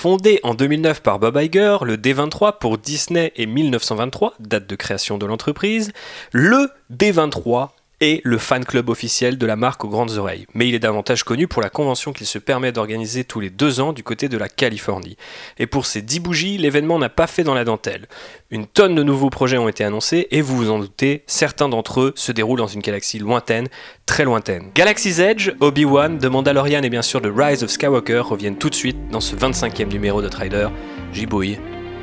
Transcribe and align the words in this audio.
Fondé 0.00 0.38
en 0.44 0.54
2009 0.54 1.02
par 1.02 1.18
Bob 1.18 1.36
Iger, 1.42 1.78
le 1.82 1.96
D23 1.96 2.58
pour 2.60 2.78
Disney 2.78 3.32
est 3.34 3.46
1923, 3.46 4.34
date 4.38 4.68
de 4.68 4.76
création 4.76 5.18
de 5.18 5.26
l'entreprise, 5.26 5.90
le 6.30 6.70
D23 6.96 7.70
est 8.00 8.20
le 8.24 8.38
fan 8.38 8.64
club 8.64 8.88
officiel 8.88 9.38
de 9.38 9.46
la 9.46 9.56
marque 9.56 9.84
aux 9.84 9.88
grandes 9.88 10.18
oreilles. 10.18 10.46
Mais 10.54 10.68
il 10.68 10.74
est 10.74 10.78
davantage 10.78 11.24
connu 11.24 11.48
pour 11.48 11.62
la 11.62 11.70
convention 11.70 12.12
qu'il 12.12 12.26
se 12.26 12.38
permet 12.38 12.72
d'organiser 12.72 13.24
tous 13.24 13.40
les 13.40 13.50
deux 13.50 13.80
ans 13.80 13.92
du 13.92 14.02
côté 14.02 14.28
de 14.28 14.38
la 14.38 14.48
Californie. 14.48 15.16
Et 15.58 15.66
pour 15.66 15.86
ces 15.86 16.02
10 16.02 16.20
bougies, 16.20 16.58
l'événement 16.58 16.98
n'a 16.98 17.08
pas 17.08 17.26
fait 17.26 17.44
dans 17.44 17.54
la 17.54 17.64
dentelle. 17.64 18.06
Une 18.50 18.66
tonne 18.66 18.94
de 18.94 19.02
nouveaux 19.02 19.30
projets 19.30 19.58
ont 19.58 19.68
été 19.68 19.84
annoncés 19.84 20.28
et 20.30 20.40
vous 20.40 20.56
vous 20.56 20.70
en 20.70 20.78
doutez, 20.78 21.24
certains 21.26 21.68
d'entre 21.68 22.00
eux 22.00 22.12
se 22.16 22.32
déroulent 22.32 22.58
dans 22.58 22.66
une 22.66 22.80
galaxie 22.80 23.18
lointaine, 23.18 23.68
très 24.06 24.24
lointaine. 24.24 24.70
Galaxy's 24.74 25.18
Edge, 25.18 25.52
Obi-Wan, 25.60 26.18
The 26.18 26.26
Mandalorian 26.26 26.82
et 26.82 26.90
bien 26.90 27.02
sûr 27.02 27.20
The 27.20 27.30
Rise 27.34 27.62
of 27.62 27.70
Skywalker 27.70 28.20
reviennent 28.20 28.58
tout 28.58 28.70
de 28.70 28.74
suite 28.74 29.08
dans 29.10 29.20
ce 29.20 29.34
25e 29.34 29.88
numéro 29.88 30.22
de 30.22 30.28
Trader. 30.28 30.68
J'y 31.12 31.26
bouille, 31.26 31.58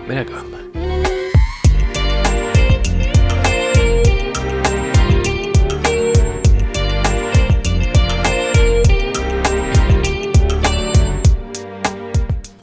la. 0.08 0.65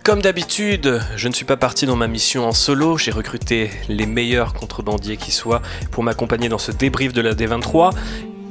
Comme 0.04 0.20
d'habitude, 0.20 1.00
je 1.16 1.28
ne 1.28 1.32
suis 1.32 1.44
pas 1.44 1.56
parti 1.56 1.86
dans 1.86 1.94
ma 1.94 2.08
mission 2.08 2.44
en 2.46 2.52
solo, 2.52 2.98
j'ai 2.98 3.12
recruté 3.12 3.70
les 3.88 4.06
meilleurs 4.06 4.52
contrebandiers 4.52 5.16
qui 5.16 5.30
soient 5.30 5.62
pour 5.92 6.02
m'accompagner 6.02 6.48
dans 6.48 6.58
ce 6.58 6.72
débrief 6.72 7.12
de 7.12 7.20
la 7.20 7.34
D23. 7.34 7.94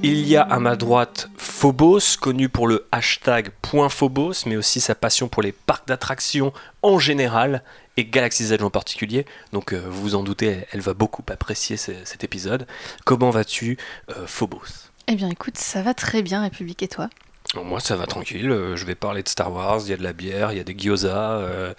Il 0.03 0.25
y 0.27 0.37
a 0.37 0.41
à 0.43 0.59
ma 0.59 0.75
droite 0.77 1.29
Phobos, 1.37 1.99
connu 2.19 2.47
pour 2.47 2.67
le 2.67 2.87
hashtag 2.93 3.51
.phobos, 3.89 4.45
mais 4.45 4.55
aussi 4.55 4.79
sa 4.79 4.95
passion 4.95 5.27
pour 5.27 5.43
les 5.43 5.51
parcs 5.51 5.87
d'attractions 5.87 6.53
en 6.83 6.97
général 6.99 7.63
et 7.97 8.05
Galaxy's 8.05 8.51
Edge 8.51 8.63
en 8.63 8.69
particulier. 8.71 9.25
Donc 9.51 9.73
euh, 9.73 9.83
vous 9.89 10.01
vous 10.01 10.15
en 10.15 10.23
doutez, 10.23 10.65
elle 10.71 10.79
va 10.81 10.93
beaucoup 10.93 11.21
apprécier 11.29 11.75
ce- 11.75 11.91
cet 12.05 12.23
épisode. 12.23 12.65
Comment 13.03 13.29
vas-tu, 13.29 13.77
euh, 14.09 14.25
Phobos? 14.25 14.89
Eh 15.07 15.15
bien 15.15 15.29
écoute, 15.29 15.57
ça 15.57 15.81
va 15.81 15.93
très 15.93 16.21
bien 16.23 16.41
République 16.41 16.81
et 16.81 16.87
toi? 16.87 17.09
Moi, 17.55 17.79
ça 17.81 17.95
va 17.97 18.05
tranquille. 18.07 18.49
euh, 18.49 18.75
Je 18.77 18.85
vais 18.85 18.95
parler 18.95 19.23
de 19.23 19.27
Star 19.29 19.51
Wars. 19.51 19.81
Il 19.83 19.89
y 19.89 19.93
a 19.93 19.97
de 19.97 20.03
la 20.03 20.13
bière, 20.13 20.51
il 20.53 20.57
y 20.57 20.61
a 20.61 20.63
des 20.63 20.73
gyoza 20.77 21.31
euh, 21.33 21.73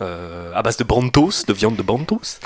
euh, 0.00 0.52
à 0.54 0.62
base 0.62 0.78
de 0.78 0.84
bantos, 0.84 1.44
de 1.46 1.52
viande 1.52 1.76
de 1.76 1.82
bantos. 1.82 2.38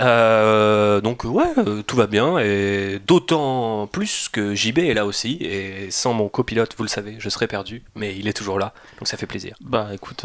Euh, 0.00 1.00
donc, 1.00 1.22
ouais, 1.24 1.44
tout 1.86 1.94
va 1.96 2.06
bien. 2.08 2.38
Et 2.38 2.98
d'autant 3.06 3.86
plus 3.86 4.28
que 4.28 4.52
JB 4.54 4.78
est 4.80 4.94
là 4.94 5.06
aussi. 5.06 5.38
Et 5.42 5.90
sans 5.92 6.12
mon 6.12 6.28
copilote, 6.28 6.74
vous 6.76 6.82
le 6.82 6.88
savez, 6.88 7.14
je 7.20 7.28
serais 7.28 7.46
perdu. 7.46 7.82
Mais 7.94 8.16
il 8.16 8.26
est 8.26 8.32
toujours 8.32 8.58
là. 8.58 8.72
Donc, 8.98 9.06
ça 9.06 9.16
fait 9.16 9.26
plaisir. 9.26 9.54
Bah 9.60 9.90
écoute, 9.92 10.24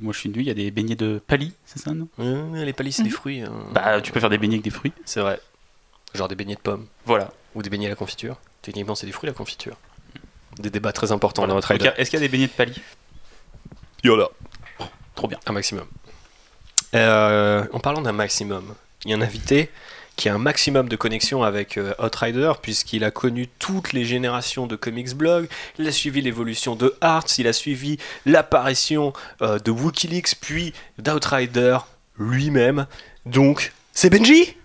moi 0.00 0.12
je 0.14 0.18
suis 0.18 0.30
venu, 0.30 0.40
il 0.42 0.46
y 0.48 0.50
a 0.50 0.54
des 0.54 0.70
beignets 0.70 0.94
de 0.96 1.20
palis, 1.26 1.52
c'est 1.66 1.78
ça 1.80 1.92
non? 1.92 2.08
Les 2.54 2.72
palais, 2.72 2.90
c'est 2.90 3.02
des 3.02 3.10
fruits. 3.10 3.42
hein. 3.42 3.52
Bah 3.72 4.00
tu 4.00 4.12
peux 4.12 4.20
faire 4.20 4.30
des 4.30 4.38
beignets 4.38 4.54
avec 4.56 4.64
des 4.64 4.70
fruits. 4.70 4.92
c'est 5.04 5.20
vrai. 5.20 5.38
Genre 6.14 6.28
des 6.28 6.34
beignets 6.36 6.54
de 6.54 6.60
pommes. 6.60 6.86
Voilà. 7.06 7.30
Ou 7.54 7.62
des 7.62 7.68
beignets 7.70 7.86
à 7.86 7.90
la 7.90 7.96
confiture. 7.96 8.36
Techniquement, 8.62 8.94
c'est 8.94 9.06
des 9.06 9.12
fruits, 9.12 9.28
la 9.28 9.34
confiture. 9.34 9.76
Des 10.58 10.70
débats 10.70 10.92
très 10.92 11.12
importants 11.12 11.42
Voilà. 11.42 11.52
dans 11.52 11.56
notre 11.56 11.74
Ok, 11.74 11.92
Est-ce 11.96 12.10
qu'il 12.10 12.18
y 12.18 12.22
a 12.22 12.26
des 12.26 12.28
beignets 12.30 12.46
de 12.48 12.52
palis 12.52 12.80
Yola. 14.04 14.28
Trop 15.14 15.28
bien. 15.28 15.38
Un 15.46 15.52
maximum. 15.52 15.86
Euh, 16.94 17.64
en 17.72 17.80
parlant 17.80 18.00
d'un 18.00 18.12
maximum, 18.12 18.74
il 19.04 19.10
y 19.10 19.14
a 19.14 19.16
un 19.16 19.20
invité 19.22 19.70
qui 20.16 20.28
a 20.28 20.34
un 20.34 20.38
maximum 20.38 20.88
de 20.88 20.96
connexion 20.96 21.42
avec 21.42 21.78
euh, 21.78 21.94
Outrider, 21.98 22.52
puisqu'il 22.60 23.04
a 23.04 23.10
connu 23.10 23.48
toutes 23.58 23.92
les 23.92 24.04
générations 24.04 24.66
de 24.66 24.76
comics 24.76 25.14
blog, 25.14 25.48
il 25.78 25.86
a 25.86 25.92
suivi 25.92 26.20
l'évolution 26.20 26.74
de 26.76 26.94
Arts, 27.00 27.26
il 27.38 27.46
a 27.46 27.52
suivi 27.52 27.96
l'apparition 28.26 29.12
euh, 29.40 29.58
de 29.58 29.70
Wikileaks, 29.70 30.34
puis 30.40 30.74
d'Outrider 30.98 31.78
lui-même. 32.18 32.86
Donc, 33.24 33.72
c'est 33.92 34.10
Benji 34.10 34.56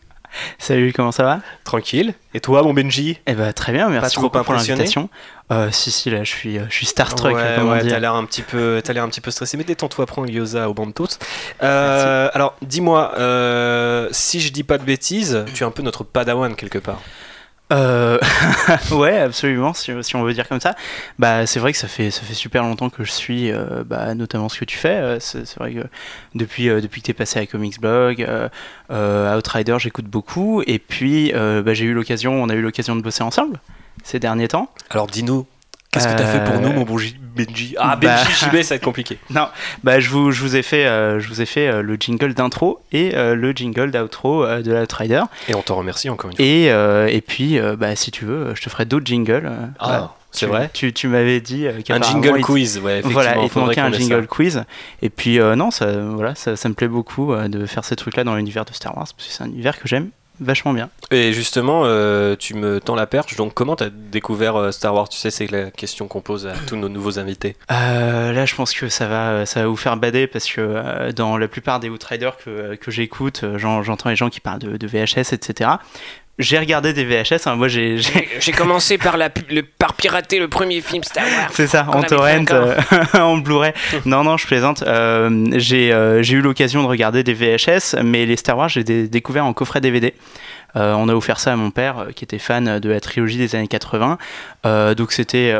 Salut, 0.58 0.94
comment 0.94 1.12
ça 1.12 1.24
va 1.24 1.40
Tranquille. 1.64 2.14
Et 2.34 2.40
toi, 2.40 2.64
mon 2.64 2.74
Benji 2.74 3.20
Eh 3.28 3.34
ben 3.34 3.54
très 3.54 3.72
bien, 3.72 3.90
merci 3.90 4.20
beaucoup 4.20 4.42
pour 4.44 4.54
l'invitation. 4.54 5.10
Euh, 5.52 5.70
si 5.72 5.92
si 5.92 6.10
là, 6.10 6.24
je 6.24 6.30
suis, 6.30 6.58
euh, 6.58 6.64
je 6.70 6.76
suis 6.76 6.86
starstruck, 6.88 7.36
Ouais, 7.36 7.54
comme 7.56 7.68
on 7.70 7.72
ouais, 7.74 7.84
dit. 7.84 7.90
t'as 7.90 8.00
l'air 8.00 8.16
un 8.16 8.26
petit 8.26 8.42
peu, 8.42 8.82
t'as 8.84 8.94
l'air 8.94 9.04
un 9.04 9.10
petit 9.10 9.22
peu 9.22 9.30
stressé, 9.32 9.58
mais 9.58 9.64
détends-toi, 9.64 10.06
prends 10.08 10.24
le 10.24 10.32
gyoza 10.32 10.68
au 10.70 10.74
bantos. 10.74 11.20
Euh, 11.62 12.30
alors, 12.34 12.56
dis-moi, 12.64 13.14
euh, 13.20 14.08
si 14.12 14.42
je 14.42 14.52
dis 14.52 14.64
pas 14.64 14.78
de 14.80 14.84
bêtises, 14.84 15.46
tu 15.54 15.64
es 15.64 15.66
un 15.68 15.72
peu 15.72 15.84
notre 15.84 16.04
padawan 16.04 16.56
quelque 16.56 16.80
part. 16.80 17.00
Euh, 17.74 18.20
ouais, 18.92 19.18
absolument, 19.18 19.74
si, 19.74 19.92
on 20.16 20.24
veut 20.24 20.34
dire 20.34 20.48
comme 20.48 20.60
ça. 20.60 20.76
Bah, 21.18 21.46
c'est 21.46 21.60
vrai 21.60 21.72
que 21.72 21.78
ça 21.78 21.88
fait, 21.88 22.12
ça 22.12 22.22
fait 22.22 22.34
super 22.34 22.64
longtemps 22.64 22.90
que 22.90 23.04
je 23.04 23.12
suis, 23.12 23.52
euh, 23.52 23.84
bah, 23.84 24.14
notamment 24.14 24.50
ce 24.50 24.60
que 24.60 24.66
tu 24.66 24.78
fais. 24.78 24.98
Euh, 24.98 25.20
C'est 25.20 25.58
vrai 25.58 25.74
que 25.74 25.84
depuis, 26.36 26.70
euh, 26.70 26.82
depuis 26.82 27.02
que 27.02 27.08
tu 27.08 27.14
passé 27.14 27.40
à 27.40 27.46
Comics 27.46 27.80
Blog, 27.80 28.26
euh, 28.92 29.38
Outrider, 29.38 29.78
j'écoute 29.80 30.06
beaucoup. 30.06 30.62
Et 30.68 30.80
puis, 30.80 31.32
bah, 31.34 31.74
j'ai 31.74 31.86
eu 31.86 31.94
l'occasion, 31.94 32.42
on 32.42 32.50
a 32.50 32.54
eu 32.54 32.62
l'occasion 32.62 32.96
de 32.96 33.02
bosser 33.02 33.24
ensemble 33.24 33.60
ces 34.04 34.20
derniers 34.20 34.50
temps. 34.50 34.70
Alors, 34.90 35.08
dis-nous, 35.08 35.48
qu'est-ce 35.92 36.08
que 36.08 36.14
t'as 36.18 36.26
fait 36.26 36.44
pour 36.44 36.56
Euh, 36.56 36.60
nous, 36.60 36.72
mon 36.74 36.84
bon 36.84 36.98
Benji 37.36 37.76
Ah, 37.78 37.96
bah- 37.96 38.18
Benji 38.24 38.32
JB, 38.46 38.62
ça 38.62 38.70
va 38.70 38.76
être 38.78 38.84
compliqué. 38.84 39.18
Non, 39.30 39.48
bah, 39.84 40.00
je, 40.00 40.10
vous, 40.10 40.32
je 40.32 40.42
vous 40.42 40.56
ai 40.56 40.62
fait, 40.62 40.86
euh, 40.86 41.20
je 41.20 41.28
vous 41.28 41.42
ai 41.42 41.46
fait 41.46 41.68
euh, 41.68 41.82
le 41.82 41.96
jingle 41.96 42.34
d'intro 42.34 42.80
et 42.92 43.16
euh, 43.16 43.36
le 43.36 43.52
jingle 43.52 43.92
d'outro 43.92 44.44
euh, 44.46 44.62
de 44.62 44.74
Outrider. 44.74 45.22
Et 45.50 45.56
on 45.56 45.62
t'en 45.62 45.76
remercie 45.76 46.10
encore 46.10 46.30
une 46.32 46.38
fois. 46.38 46.46
Et, 46.46 46.72
euh, 46.72 47.08
et 47.08 47.22
puis, 47.22 47.60
euh, 47.60 47.76
bah, 47.76 47.96
si 47.96 48.12
tu 48.12 48.26
veux, 48.26 48.54
je 48.56 48.62
te 48.62 48.70
ferai 48.70 48.86
d'autres 48.86 49.06
jingles. 49.06 49.44
euh, 49.46 49.66
Ah, 49.80 50.14
c'est 50.32 50.46
Tu- 50.46 50.52
vrai 50.52 50.70
Tu, 50.74 50.92
tu 50.94 51.08
m'avais 51.08 51.40
dit 51.42 51.66
euh, 51.68 51.80
Un 51.90 52.02
jingle 52.02 52.42
quiz, 52.42 52.80
ouais, 52.80 53.00
effectivement. 53.00 53.14
Voilà, 53.22 53.38
il 53.44 53.50
te 53.50 53.60
manquait 53.60 53.80
un 53.82 53.92
jingle 53.92 54.22
ça. 54.22 54.28
quiz. 54.28 54.64
Et 55.02 55.10
puis, 55.10 55.40
euh, 55.40 55.56
non, 55.56 55.72
ça, 55.72 55.88
voilà, 55.92 56.36
ça, 56.36 56.56
ça 56.56 56.68
me 56.70 56.74
plaît 56.74 56.88
beaucoup 56.90 57.32
euh, 57.34 57.48
de 57.48 57.66
faire 57.66 57.84
ces 57.86 57.96
trucs-là 57.96 58.24
dans 58.24 58.36
l'univers 58.36 58.66
de 58.66 58.74
Star 58.74 58.96
Wars, 58.98 59.08
parce 59.16 59.28
que 59.28 59.34
c'est 59.34 59.44
un 59.44 59.48
univers 59.48 59.80
que 59.80 59.88
j'aime 59.88 60.10
vachement 60.40 60.74
bien. 60.74 60.90
Et 61.12 61.34
justement, 61.34 61.84
euh, 61.86 62.36
tu 62.38 62.54
me 62.56 62.80
tends 62.80 62.96
la 62.96 63.06
perche, 63.08 63.36
donc 63.36 63.54
comment 63.54 63.76
t'as 63.76 63.90
découvert 63.90 64.56
euh, 64.56 64.72
Star 64.72 64.94
Wars? 64.94 65.08
Tu 65.10 65.18
sais, 65.18 65.32
c'est 65.32 65.50
la 65.52 65.72
question 65.72 66.08
qu'on 66.08 66.22
pose 66.22 66.48
à 66.48 66.54
tous 66.68 66.76
nos 66.76 66.90
nouveaux 66.90 67.20
invités. 67.20 67.56
Euh, 67.72 68.32
là, 68.34 68.46
je 68.46 68.56
pense 68.56 68.74
que 68.74 68.90
ça 68.90 69.08
va, 69.08 69.46
ça 69.46 69.62
va 69.62 69.68
vous 69.68 69.76
faire 69.76 69.98
bader, 69.98 70.28
parce 70.28 70.48
que 70.52 71.12
dans 71.12 71.38
la 71.38 71.48
plupart 71.48 71.80
des 71.80 71.90
Outriders 71.90 72.38
que, 72.38 72.76
que 72.76 72.92
j'écoute, 72.92 73.44
j'en- 73.56 73.84
j'entends 73.84 74.10
les 74.10 74.16
gens 74.16 74.30
qui 74.30 74.40
parlent 74.40 74.60
de, 74.60 74.78
de 74.78 74.88
VHS, 74.88 75.34
etc. 75.34 75.70
J'ai 76.38 76.60
regardé 76.60 76.92
des 76.92 77.06
VHS, 77.06 77.48
hein, 77.48 77.56
moi 77.56 77.70
j'ai 77.70 77.98
j'ai- 77.98 78.52
commencé 78.52 78.98
par, 78.98 79.16
la, 79.16 79.30
par 79.80 79.94
pirater 79.94 80.38
le 80.38 80.50
premier 80.50 80.82
film 80.82 81.02
Star 81.02 81.24
Wars. 81.24 81.50
C'est 81.54 81.68
ça, 81.68 81.88
en 81.90 82.04
torrent, 82.04 82.44
euh, 82.52 82.76
en 83.14 83.38
Blu-ray. 83.38 83.72
Non, 84.06 84.26
non, 84.26 84.36
je 84.36 84.46
plaisante. 84.46 84.84
Euh, 84.86 85.46
j'ai 85.54 85.94
euh, 85.94 86.22
j'ai 86.24 86.36
eu 86.36 86.42
l'occasion 86.42 86.84
de 86.84 86.88
regarder 86.88 87.24
des 87.24 87.34
VHS, 87.34 87.96
mais 88.04 88.26
les 88.26 88.36
Star 88.36 88.58
Wars, 88.58 88.68
j'ai 88.68 88.84
dé- 88.84 89.08
découvert 89.08 89.46
en 89.46 89.54
coffret 89.54 89.80
DVD. 89.80 90.14
Euh, 90.76 90.94
on 90.94 91.08
a 91.10 91.14
offert 91.14 91.40
ça 91.40 91.54
à 91.54 91.56
mon 91.56 91.72
père, 91.72 92.00
euh, 92.00 92.12
qui 92.12 92.24
était 92.24 92.40
fan 92.40 92.80
de 92.80 92.90
la 92.90 93.00
trilogie 93.00 93.38
des 93.38 93.56
années 93.56 93.68
80. 93.68 94.18
Euh, 94.66 94.96
donc 94.96 95.12
c'était 95.12 95.54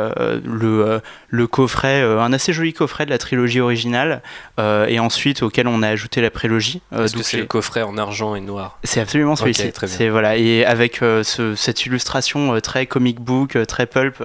le, 0.44 1.00
le 1.28 1.46
coffret, 1.46 2.02
un 2.02 2.32
assez 2.32 2.52
joli 2.52 2.72
coffret 2.72 3.06
de 3.06 3.10
la 3.10 3.18
trilogie 3.18 3.60
originale, 3.60 4.22
et 4.58 4.98
ensuite 4.98 5.42
auquel 5.42 5.68
on 5.68 5.82
a 5.82 5.88
ajouté 5.88 6.20
la 6.20 6.30
prélogie. 6.30 6.80
Est-ce 6.92 7.12
que 7.12 7.16
donc 7.18 7.24
c'est 7.24 7.36
le 7.38 7.44
coffret 7.46 7.82
en 7.82 7.96
argent 7.98 8.34
et 8.34 8.40
noir 8.40 8.78
c'est 8.84 9.00
absolument 9.00 9.36
celui-ci. 9.36 9.62
bien. 9.62 9.70
C'est 9.86 10.08
voilà 10.08 10.36
et 10.36 10.64
avec 10.64 10.96
ce- 10.96 11.54
cette 11.56 11.86
illustration 11.86 12.58
très 12.60 12.86
comic 12.86 13.20
book, 13.20 13.56
très 13.66 13.86
pulp, 13.86 14.22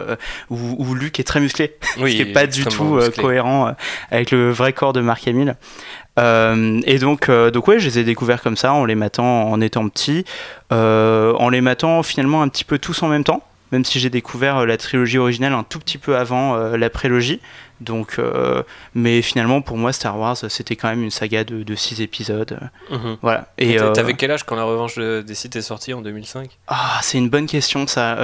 où, 0.50 0.58
où 0.78 0.96
Luke 0.96 1.20
est 1.20 1.24
très 1.24 1.40
musclé, 1.40 1.76
Oui, 1.98 2.12
ce 2.18 2.24
qui 2.24 2.30
est 2.30 2.34
pas 2.34 2.48
du 2.48 2.66
tout 2.66 3.00
cohérent 3.20 3.74
avec 4.10 4.32
le 4.32 4.52
vrai 4.52 4.74
corps 4.74 4.94
de 4.94 5.02
Mark 5.02 5.28
Hamill. 5.28 5.56
Euh, 6.20 6.82
et 6.86 7.00
donc, 7.00 7.30
euh, 7.30 7.52
donc 7.52 7.68
ouais, 7.68 7.80
je 7.80 7.86
les 7.88 8.00
ai 8.00 8.04
découverts 8.04 8.42
comme 8.42 8.58
ça 8.58 8.74
en 8.74 8.86
les 8.86 8.96
matant 8.96 9.50
en 9.50 9.62
étant 9.62 9.88
petit, 9.90 10.26
euh, 10.74 11.34
en 11.34 11.50
les 11.50 11.62
matant 11.62 12.04
finalement 12.04 12.42
un 12.42 12.50
petit 12.50 12.64
peu 12.66 12.78
tous 12.78 13.02
en 13.04 13.08
même 13.08 13.24
temps. 13.24 13.44
Même 13.72 13.86
si 13.86 14.02
j'ai 14.02 14.10
découvert 14.10 14.58
euh, 14.58 14.66
la 14.66 14.76
trilogie 14.76 15.18
originale 15.18 15.54
un 15.54 15.64
tout 15.64 15.80
petit 15.80 15.98
peu 15.98 16.18
avant 16.18 16.56
la 16.58 16.90
prélogie. 16.90 17.40
Donc, 17.80 18.20
mais 18.94 19.24
finalement, 19.24 19.62
pour 19.62 19.76
moi, 19.76 19.92
Star 19.92 20.16
Wars, 20.20 20.38
c'était 20.38 20.76
quand 20.76 20.88
même 20.90 21.02
une 21.02 21.10
saga 21.10 21.44
de, 21.44 21.64
de 21.64 21.74
six 21.76 22.00
épisodes. 22.02 22.60
Mhm. 22.92 23.18
Voilà. 23.24 23.48
Et 23.58 23.78
t'avais 23.96 24.14
quel 24.14 24.30
âge 24.30 24.44
quand 24.44 24.56
la 24.56 24.66
revanche 24.66 24.98
de- 24.98 25.24
des 25.26 25.34
Sith 25.34 25.56
est 25.56 25.62
sortie 25.64 25.92
en 25.96 26.02
2005 26.02 26.60
ah, 26.68 27.00
c'est 27.02 27.18
une 27.18 27.30
bonne 27.30 27.48
question 27.48 27.88
ça. 27.88 28.18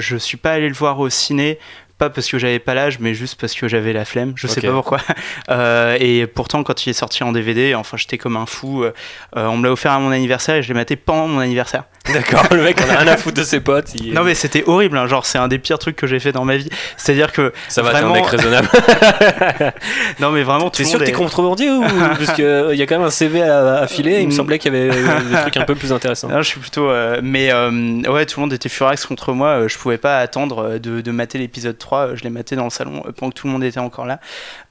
Je 0.00 0.16
suis 0.16 0.38
pas 0.38 0.52
allé 0.52 0.66
le 0.68 0.74
voir 0.74 0.98
au 0.98 1.08
ciné, 1.08 1.60
pas 2.00 2.08
parce 2.08 2.28
que 2.28 2.38
j'avais 2.38 2.58
pas 2.58 2.72
l'âge, 2.72 2.98
mais 2.98 3.12
juste 3.12 3.38
parce 3.38 3.54
que 3.54 3.68
j'avais 3.68 3.92
la 3.92 4.06
flemme. 4.06 4.32
Je 4.34 4.46
sais 4.46 4.60
pas 4.60 4.72
pourquoi. 4.72 4.98
Euh, 5.50 5.96
et 5.98 6.26
pourtant, 6.26 6.62
quand 6.62 6.86
il 6.86 6.90
est 6.90 6.94
sorti 6.94 7.24
en 7.24 7.32
DVD, 7.32 7.74
enfin, 7.74 7.96
j'étais 7.96 8.18
comme 8.18 8.36
un 8.36 8.46
fou. 8.46 8.84
Euh, 8.84 8.92
on 9.34 9.56
me 9.56 9.64
l'a 9.64 9.72
offert 9.72 9.92
à 9.92 9.98
mon 9.98 10.10
anniversaire 10.10 10.56
et 10.56 10.62
je 10.62 10.68
l'ai 10.68 10.74
maté 10.74 10.96
pendant 10.96 11.26
mon 11.26 11.40
anniversaire. 11.40 11.84
D'accord, 12.14 12.44
le 12.50 12.62
mec 12.62 12.78
on 12.84 12.90
a 12.90 12.96
rien 12.98 13.12
à 13.12 13.16
foutre 13.16 13.36
de 13.36 13.44
ses 13.44 13.60
potes. 13.60 13.94
il- 13.94 14.14
Non 14.14 14.24
mais 14.24 14.34
c'était 14.34 14.64
horrible. 14.66 14.96
hein. 14.98 15.06
Genre, 15.06 15.24
c'est 15.26 15.38
un 15.38 15.48
des 15.48 15.58
pires 15.58 15.78
trucs 15.78 15.96
que 15.96 16.06
j'ai 16.06 16.18
fait 16.18 16.32
dans 16.32 16.44
ma 16.44 16.56
vie. 16.56 16.68
C'est-à-dire 16.96 17.30
que 17.30 17.52
Ça 17.68 17.82
va, 17.82 17.90
t'es 17.90 17.96
un 17.98 18.00
vraiment- 18.00 18.14
mec 18.14 18.26
raisonnable. 18.26 18.68
non 20.20 20.30
mais 20.30 20.42
vraiment, 20.42 20.70
tout 20.70 20.78
T'es 20.78 20.84
sûr 20.84 20.98
que 20.98 21.04
t'es 21.04 21.12
contrebandier 21.12 21.70
ou 21.70 21.82
Parce 22.18 22.32
qu'il 22.32 22.44
y 22.74 22.82
a 22.82 22.86
quand 22.86 22.96
même 22.98 23.06
un 23.06 23.10
CV 23.10 23.42
à, 23.42 23.76
à 23.80 23.86
filer, 23.86 24.20
il 24.20 24.26
me 24.26 24.32
semblait 24.32 24.58
qu'il 24.58 24.72
y 24.74 24.76
avait 24.76 24.90
euh, 24.90 25.20
des 25.30 25.36
trucs 25.42 25.56
un 25.56 25.64
peu 25.64 25.74
plus 25.74 25.92
intéressants. 25.92 26.28
Non, 26.28 26.38
je 26.42 26.48
suis 26.48 26.60
plutôt. 26.60 26.88
euh, 26.88 27.20
mais 27.22 27.52
euh, 27.52 27.70
ouais, 28.10 28.26
tout 28.26 28.40
le 28.40 28.46
monde 28.46 28.52
était 28.52 28.68
furax 28.68 29.06
contre 29.06 29.32
moi. 29.32 29.48
euh, 29.48 29.68
Je 29.68 29.78
pouvais 29.78 29.98
pas 29.98 30.18
attendre 30.18 30.64
euh, 30.64 30.78
de, 30.78 31.00
de 31.00 31.10
mater 31.10 31.38
l'épisode 31.38 31.78
3. 31.78 31.98
euh, 31.98 32.16
Je 32.16 32.24
l'ai 32.24 32.30
maté 32.30 32.56
dans 32.56 32.64
le 32.64 32.70
salon 32.70 33.02
euh, 33.06 33.12
pendant 33.12 33.30
que 33.30 33.36
tout 33.38 33.46
le 33.46 33.52
monde 33.52 33.62
était 33.64 33.78
encore 33.80 34.06
là. 34.06 34.20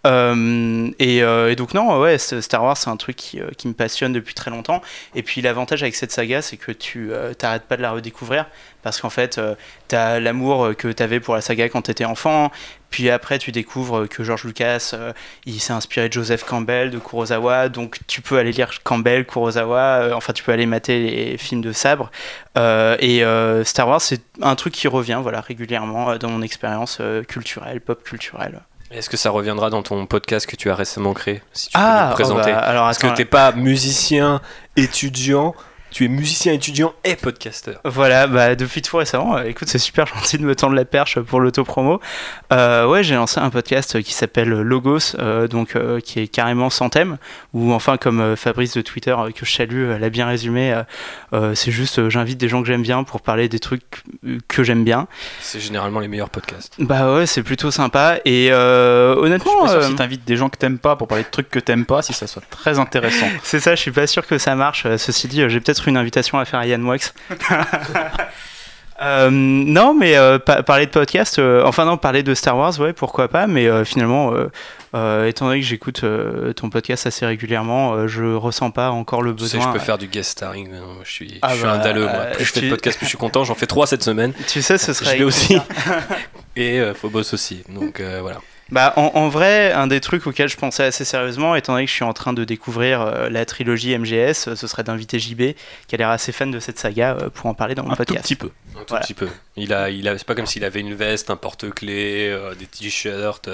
Euh, 0.07 0.91
et, 0.97 1.23
euh, 1.23 1.51
et 1.51 1.55
donc 1.57 1.73
non, 1.73 1.99
ouais, 1.99 2.17
Star 2.17 2.63
Wars 2.63 2.77
c'est 2.77 2.89
un 2.89 2.95
truc 2.95 3.17
qui, 3.17 3.39
euh, 3.41 3.49
qui 3.57 3.67
me 3.67 3.73
passionne 3.73 4.13
depuis 4.13 4.33
très 4.33 4.49
longtemps. 4.49 4.81
Et 5.13 5.23
puis 5.23 5.41
l'avantage 5.41 5.83
avec 5.83 5.95
cette 5.95 6.11
saga, 6.11 6.41
c'est 6.41 6.57
que 6.57 6.71
tu 6.71 7.11
euh, 7.11 7.33
t'arrêtes 7.33 7.63
pas 7.63 7.75
de 7.75 7.81
la 7.81 7.91
redécouvrir 7.91 8.45
parce 8.81 9.01
qu'en 9.01 9.09
fait, 9.09 9.37
euh, 9.37 9.55
t'as 9.89 10.19
l'amour 10.21 10.69
que 10.77 10.87
t'avais 10.89 11.19
pour 11.19 11.35
la 11.35 11.41
saga 11.41 11.67
quand 11.67 11.81
t'étais 11.83 12.05
enfant. 12.05 12.49
Puis 12.89 13.09
après, 13.09 13.39
tu 13.39 13.51
découvres 13.51 14.07
que 14.07 14.23
George 14.23 14.45
Lucas, 14.45 14.95
il 15.45 15.59
s'est 15.59 15.73
inspiré 15.73 16.07
de 16.07 16.13
Joseph 16.13 16.43
Campbell, 16.43 16.89
de 16.89 16.97
Kurosawa. 16.97 17.69
Donc 17.69 17.97
tu 18.07 18.21
peux 18.21 18.37
aller 18.39 18.51
lire 18.51 18.71
Campbell, 18.83 19.25
Kurosawa. 19.27 20.09
enfin, 20.15 20.33
tu 20.33 20.43
peux 20.43 20.51
aller 20.51 20.65
mater 20.65 20.99
les 20.99 21.37
films 21.37 21.61
de 21.61 21.71
sabre. 21.71 22.09
Et 22.55 23.23
Star 23.63 23.87
Wars, 23.87 24.01
c'est 24.01 24.21
un 24.41 24.55
truc 24.55 24.73
qui 24.73 24.87
revient, 24.87 25.19
voilà, 25.21 25.41
régulièrement 25.41 26.15
dans 26.17 26.29
mon 26.29 26.41
expérience 26.41 26.99
culturelle, 27.27 27.79
pop 27.81 28.03
culturelle. 28.03 28.61
Est-ce 28.91 29.09
que 29.09 29.17
ça 29.17 29.29
reviendra 29.29 29.69
dans 29.69 29.83
ton 29.83 30.05
podcast 30.07 30.47
que 30.47 30.55
tu 30.55 30.71
as 30.71 30.75
récemment 30.75 31.13
créé 31.13 31.43
Si 31.53 31.67
tu 31.67 31.73
peux 31.73 31.79
Ah, 31.83 32.07
nous 32.09 32.13
présenter. 32.15 32.51
oh 32.51 32.55
bah, 32.55 32.59
alors 32.59 32.85
Parce 32.85 32.97
que 32.97 33.05
attends, 33.07 33.15
t'es 33.15 33.25
pas 33.25 33.51
musicien, 33.51 34.41
étudiant, 34.75 35.53
tu 35.91 36.05
es 36.05 36.07
musicien, 36.07 36.53
étudiant 36.53 36.93
et 37.03 37.15
podcasteur. 37.15 37.79
Voilà, 37.83 38.27
bah, 38.27 38.55
depuis 38.55 38.81
tout 38.81 38.97
récemment, 38.97 39.37
euh, 39.37 39.43
écoute, 39.43 39.67
c'est 39.67 39.79
super 39.79 40.05
gentil 40.15 40.37
de 40.37 40.43
me 40.43 40.55
tendre 40.55 40.75
la 40.75 40.85
perche 40.85 41.19
pour 41.19 41.39
l'autopromo. 41.39 41.99
Euh, 42.53 42.85
ouais, 42.87 43.03
j'ai 43.03 43.15
lancé 43.15 43.39
un 43.39 43.49
podcast 43.49 44.01
qui 44.01 44.13
s'appelle 44.13 44.49
Logos, 44.49 45.15
euh, 45.17 45.47
donc 45.47 45.75
euh, 45.75 45.99
qui 45.99 46.19
est 46.19 46.27
carrément 46.27 46.69
sans 46.69 46.89
thème, 46.89 47.17
ou 47.53 47.73
enfin 47.73 47.97
comme 47.97 48.19
euh, 48.21 48.35
Fabrice 48.35 48.73
de 48.73 48.81
Twitter 48.81 49.15
euh, 49.17 49.31
que 49.31 49.45
je 49.45 49.51
salue 49.51 49.85
euh, 49.85 49.97
l'a 49.99 50.09
bien 50.09 50.27
résumé, 50.27 50.73
euh, 50.73 50.83
euh, 51.33 51.55
c'est 51.55 51.71
juste 51.71 51.99
euh, 51.99 52.09
j'invite 52.09 52.37
des 52.37 52.47
gens 52.47 52.61
que 52.61 52.67
j'aime 52.67 52.81
bien 52.83 53.03
pour 53.03 53.21
parler 53.21 53.49
des 53.49 53.59
trucs 53.59 54.03
que 54.47 54.63
j'aime 54.63 54.83
bien. 54.83 55.07
C'est 55.41 55.59
généralement 55.59 55.99
les 55.99 56.07
meilleurs 56.07 56.29
podcasts. 56.29 56.73
Bah 56.79 57.13
ouais, 57.15 57.25
c'est 57.25 57.43
plutôt 57.43 57.71
sympa 57.71 58.17
et 58.25 58.51
euh, 58.51 59.13
Je 59.13 59.17
suis 59.17 59.25
honnêtement, 59.25 59.61
pas 59.63 59.69
sûr 59.69 59.79
euh, 59.79 59.87
si 59.87 59.95
t'invites 59.95 60.25
des 60.25 60.37
gens 60.37 60.49
que 60.49 60.57
t'aimes 60.57 60.79
pas 60.79 60.95
pour 60.95 61.07
parler 61.07 61.23
de 61.23 61.29
trucs 61.29 61.49
que 61.49 61.59
t'aimes 61.59 61.85
pas, 61.85 62.01
si 62.01 62.13
ça 62.13 62.27
soit 62.27 62.43
très 62.49 62.79
intéressant. 62.79 63.27
c'est 63.43 63.59
ça, 63.59 63.75
je 63.75 63.81
suis 63.81 63.91
pas 63.91 64.07
sûr 64.07 64.25
que 64.27 64.37
ça 64.37 64.55
marche. 64.55 64.85
Ceci 64.97 65.27
dit, 65.27 65.43
j'ai 65.47 65.59
peut-être 65.59 65.78
une 65.87 65.97
invitation 65.97 66.37
à 66.39 66.45
faire 66.45 66.59
à 66.59 66.65
Yann 66.67 66.81
Moix. 66.81 66.97
Euh, 69.01 69.29
non, 69.31 69.93
mais 69.93 70.17
euh, 70.17 70.39
pa- 70.39 70.61
parler 70.61 70.85
de 70.85 70.91
podcast, 70.91 71.39
euh, 71.39 71.63
enfin 71.65 71.85
non, 71.85 71.95
parler 71.95 72.21
de 72.21 72.33
Star 72.33 72.57
Wars, 72.57 72.77
ouais, 72.81 72.91
pourquoi 72.91 73.29
pas, 73.29 73.47
mais 73.47 73.65
euh, 73.65 73.85
finalement, 73.85 74.33
euh, 74.33 74.51
euh, 74.93 75.25
étant 75.25 75.45
donné 75.47 75.61
que 75.61 75.65
j'écoute 75.65 76.03
ton 76.57 76.69
podcast 76.69 77.07
assez 77.07 77.25
régulièrement, 77.25 78.09
je 78.09 78.25
ressens 78.35 78.71
pas 78.71 78.89
encore 78.91 79.21
le 79.21 79.33
Tu 79.33 79.45
sais, 79.45 79.55
besoin. 79.57 79.71
je 79.71 79.77
peux 79.79 79.81
faire 79.85 79.97
du 79.97 80.07
guest 80.07 80.31
starring. 80.31 80.67
mais 80.69 80.79
non, 80.79 80.97
je 81.05 81.11
suis, 81.13 81.39
Ah 81.41 81.51
je 81.51 81.55
suis 81.59 81.63
bah, 81.63 81.71
un 81.75 81.77
dalleux, 81.77 82.03
moi. 82.03 82.25
Plus 82.33 82.43
je 82.43 82.51
fais 82.51 82.59
de 82.59 82.69
podcasts, 82.71 82.97
plus 82.97 83.05
je 83.05 83.09
suis 83.11 83.17
content. 83.17 83.45
J'en 83.45 83.55
fais 83.55 83.67
trois 83.67 83.87
cette 83.87 84.03
semaine. 84.03 84.33
Tu 84.47 84.61
sais, 84.61 84.77
ce 84.77 84.87
Je 84.87 84.97
serait. 84.97 85.17
l'ai 85.19 85.23
aussi. 85.23 85.57
Et 86.57 86.81
Phobos 86.93 87.33
aussi. 87.33 87.63
Donc 87.69 88.01
voilà. 88.01 88.39
Bah, 88.71 88.93
en, 88.97 89.11
en 89.15 89.29
vrai, 89.29 89.71
un 89.71 89.87
des 89.87 89.99
trucs 89.99 90.27
auxquels 90.27 90.49
je 90.49 90.57
pensais 90.57 90.83
assez 90.83 91.03
sérieusement, 91.05 91.55
étant 91.55 91.73
donné 91.73 91.85
que 91.85 91.89
je 91.89 91.95
suis 91.95 92.03
en 92.05 92.13
train 92.13 92.33
de 92.33 92.43
découvrir 92.43 93.01
euh, 93.01 93.29
la 93.29 93.45
trilogie 93.45 93.97
MGS, 93.97 94.47
euh, 94.47 94.55
ce 94.55 94.67
serait 94.67 94.83
d'inviter 94.83 95.17
JB, 95.17 95.53
qui 95.87 95.95
a 95.95 95.97
l'air 95.97 96.09
assez 96.09 96.31
fan 96.31 96.51
de 96.51 96.59
cette 96.59 96.77
saga, 96.77 97.17
euh, 97.19 97.29
pour 97.29 97.47
en 97.47 97.53
parler 97.55 97.73
dans 97.75 97.83
mon 97.83 97.89
Un 97.91 97.95
tout 97.95 97.97
podcast. 98.05 98.23
petit 98.23 98.35
peu. 98.35 98.51
Un 98.75 98.79
tout 98.81 98.85
Voilà. 98.89 99.05
petit 99.05 99.13
peu. 99.15 99.27
Il 99.57 99.73
a, 99.73 99.89
il 99.89 100.07
a, 100.07 100.17
c'est 100.17 100.25
pas 100.27 100.35
comme 100.35 100.45
s'il 100.45 100.63
avait 100.63 100.79
une 100.79 100.93
veste, 100.93 101.29
un 101.31 101.35
porte-clés, 101.35 102.29
euh, 102.29 102.53
des 102.55 102.65
t-shirts 102.67 103.49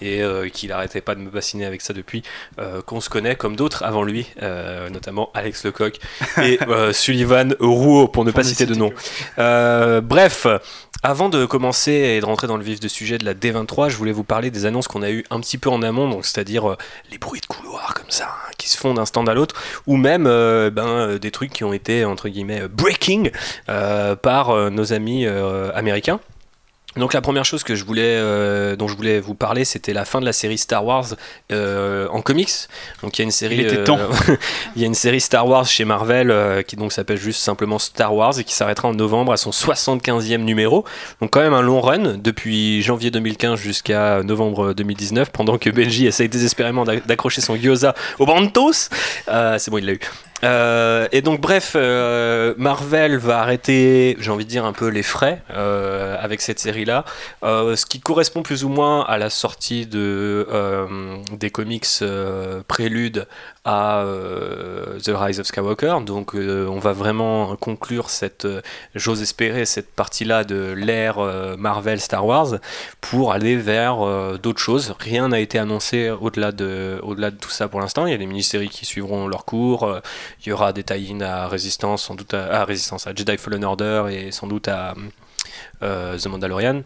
et 0.00 0.22
euh, 0.22 0.48
qu'il 0.50 0.70
arrêtait 0.70 1.00
pas 1.00 1.14
de 1.14 1.20
me 1.20 1.30
bassiner 1.30 1.64
avec 1.64 1.80
ça 1.80 1.92
depuis 1.94 2.22
euh, 2.60 2.82
qu'on 2.82 3.00
se 3.00 3.08
connaît, 3.10 3.34
comme 3.36 3.56
d'autres 3.56 3.82
avant 3.84 4.02
lui, 4.02 4.26
euh, 4.42 4.88
notamment 4.90 5.30
Alex 5.34 5.64
Lecoq 5.64 5.98
et 6.42 6.58
euh, 6.68 6.92
Sullivan 6.92 7.54
Rouault, 7.58 8.08
pour 8.08 8.24
ne 8.24 8.30
pas 8.30 8.44
citer 8.44 8.66
de 8.66 8.74
nom. 8.74 8.92
Euh, 9.38 10.00
bref, 10.00 10.46
avant 11.02 11.28
de 11.28 11.46
commencer 11.46 11.92
et 11.92 12.20
de 12.20 12.24
rentrer 12.24 12.46
dans 12.46 12.56
le 12.56 12.64
vif 12.64 12.80
du 12.80 12.88
sujet 12.88 13.18
de 13.18 13.24
la 13.24 13.34
D23, 13.34 13.88
je 13.88 13.96
voulais 13.96 14.12
vous 14.12 14.24
parler 14.24 14.50
des 14.50 14.66
annonces 14.66 14.88
qu'on 14.88 15.02
a 15.02 15.10
eues 15.10 15.24
un 15.30 15.40
petit 15.40 15.56
peu 15.56 15.70
en 15.70 15.82
amont, 15.82 16.08
donc 16.08 16.24
c'est-à-dire 16.24 16.70
euh, 16.70 16.76
les 17.10 17.18
bruits 17.18 17.40
de 17.40 17.46
couloir 17.46 17.94
comme 17.94 18.10
ça, 18.10 18.26
hein, 18.26 18.50
qui 18.58 18.68
se 18.68 18.76
font 18.76 18.94
d'un 18.94 19.06
stand 19.06 19.28
à 19.28 19.34
l'autre, 19.34 19.54
ou 19.86 19.96
même 19.96 20.26
euh, 20.26 20.70
ben, 20.70 20.88
euh, 20.88 21.18
des 21.18 21.30
trucs 21.30 21.52
qui 21.52 21.62
ont 21.62 21.72
été 21.72 22.04
entre 22.04 22.28
guillemets 22.28 22.66
breaking 22.68 23.30
par 24.22 24.70
nos 24.70 24.92
amis 24.92 25.26
américains. 25.26 26.20
Donc 26.98 27.14
la 27.14 27.20
première 27.20 27.44
chose 27.44 27.62
que 27.64 27.74
je 27.74 27.84
voulais, 27.84 28.02
euh, 28.04 28.76
dont 28.76 28.88
je 28.88 28.96
voulais 28.96 29.20
vous 29.20 29.34
parler, 29.34 29.64
c'était 29.64 29.92
la 29.92 30.04
fin 30.04 30.20
de 30.20 30.24
la 30.24 30.32
série 30.32 30.58
Star 30.58 30.84
Wars 30.84 31.06
euh, 31.52 32.08
en 32.10 32.20
comics. 32.22 32.50
Donc 33.02 33.16
il 33.18 33.22
y 33.22 33.22
a 33.22 33.24
une 33.24 33.30
série, 33.30 33.56
Il 33.56 33.66
euh, 33.68 33.84
temps. 33.84 33.98
il 34.76 34.82
y 34.82 34.84
a 34.84 34.86
une 34.86 34.94
série 34.94 35.20
Star 35.20 35.46
Wars 35.46 35.64
chez 35.66 35.84
Marvel 35.84 36.64
qui 36.66 36.76
donc 36.76 36.92
s'appelle 36.92 37.16
juste 37.18 37.40
simplement 37.40 37.78
Star 37.78 38.14
Wars 38.14 38.38
et 38.38 38.44
qui 38.44 38.54
s'arrêtera 38.54 38.88
en 38.88 38.94
novembre 38.94 39.32
à 39.32 39.36
son 39.36 39.50
75e 39.50 40.38
numéro. 40.38 40.84
Donc 41.20 41.30
quand 41.30 41.40
même 41.40 41.54
un 41.54 41.62
long 41.62 41.80
run 41.80 42.16
depuis 42.18 42.82
janvier 42.82 43.10
2015 43.10 43.58
jusqu'à 43.58 44.22
novembre 44.22 44.72
2019 44.74 45.30
pendant 45.30 45.58
que 45.58 45.70
Benji 45.70 46.06
essaye 46.06 46.28
désespérément 46.28 46.84
d'ac- 46.84 47.06
d'accrocher 47.06 47.40
son 47.40 47.56
gyoza 47.56 47.94
au 48.18 48.26
Bantos. 48.26 48.88
C'est 49.26 49.70
bon, 49.70 49.78
il 49.78 49.86
l'a 49.86 49.92
eu. 49.92 50.00
Euh, 50.44 51.08
et 51.10 51.20
donc 51.22 51.40
bref, 51.40 51.72
euh, 51.74 52.54
Marvel 52.58 53.16
va 53.16 53.40
arrêter, 53.40 54.16
j'ai 54.20 54.30
envie 54.30 54.44
de 54.44 54.50
dire 54.50 54.64
un 54.64 54.72
peu 54.72 54.88
les 54.88 55.02
frais 55.02 55.42
euh, 55.50 56.16
avec 56.20 56.40
cette 56.40 56.58
série-là, 56.58 57.04
Euh, 57.42 57.76
ce 57.76 57.86
qui 57.86 58.00
correspond 58.00 58.42
plus 58.42 58.64
ou 58.64 58.68
moins 58.68 59.04
à 59.04 59.18
la 59.18 59.30
sortie 59.30 59.86
de 59.86 60.46
des 61.32 61.50
comics 61.50 61.86
prélude 62.68 63.26
à 63.68 63.98
euh, 63.98 64.98
The 64.98 65.10
Rise 65.14 65.40
of 65.40 65.46
Skywalker. 65.46 65.98
Donc 66.06 66.34
euh, 66.34 66.66
on 66.68 66.78
va 66.78 66.94
vraiment 66.94 67.54
conclure 67.56 68.08
cette, 68.08 68.46
euh, 68.46 68.62
j'ose 68.94 69.20
espérer, 69.20 69.66
cette 69.66 69.90
partie-là 69.90 70.44
de 70.44 70.72
l'ère 70.72 71.18
Marvel 71.58 72.00
Star 72.00 72.24
Wars 72.24 72.54
pour 73.02 73.32
aller 73.32 73.56
vers 73.56 74.38
d'autres 74.38 74.60
choses. 74.60 74.94
Rien 74.98 75.28
n'a 75.28 75.40
été 75.40 75.58
annoncé 75.58 76.08
au-delà 76.08 76.50
de, 76.50 76.98
au-delà 77.02 77.30
de 77.30 77.36
tout 77.36 77.50
ça 77.50 77.68
pour 77.68 77.80
l'instant. 77.80 78.06
Il 78.06 78.12
y 78.12 78.14
a 78.14 78.18
des 78.18 78.26
mini-séries 78.26 78.70
qui 78.70 78.86
suivront 78.86 79.28
leur 79.28 79.44
cours. 79.44 80.00
Il 80.44 80.48
y 80.48 80.52
aura 80.52 80.72
des 80.72 80.82
tie-in 80.82 81.20
à 81.20 81.46
Résistance, 81.46 82.04
sans 82.04 82.14
doute 82.14 82.32
à, 82.32 82.60
à 82.60 82.64
Résistance, 82.64 83.06
à 83.06 83.14
Jedi 83.14 83.36
Fallen 83.36 83.64
Order 83.64 84.06
et 84.10 84.30
sans 84.32 84.46
doute 84.46 84.68
à 84.68 84.94
The 85.82 86.26
Mandalorian 86.26 86.82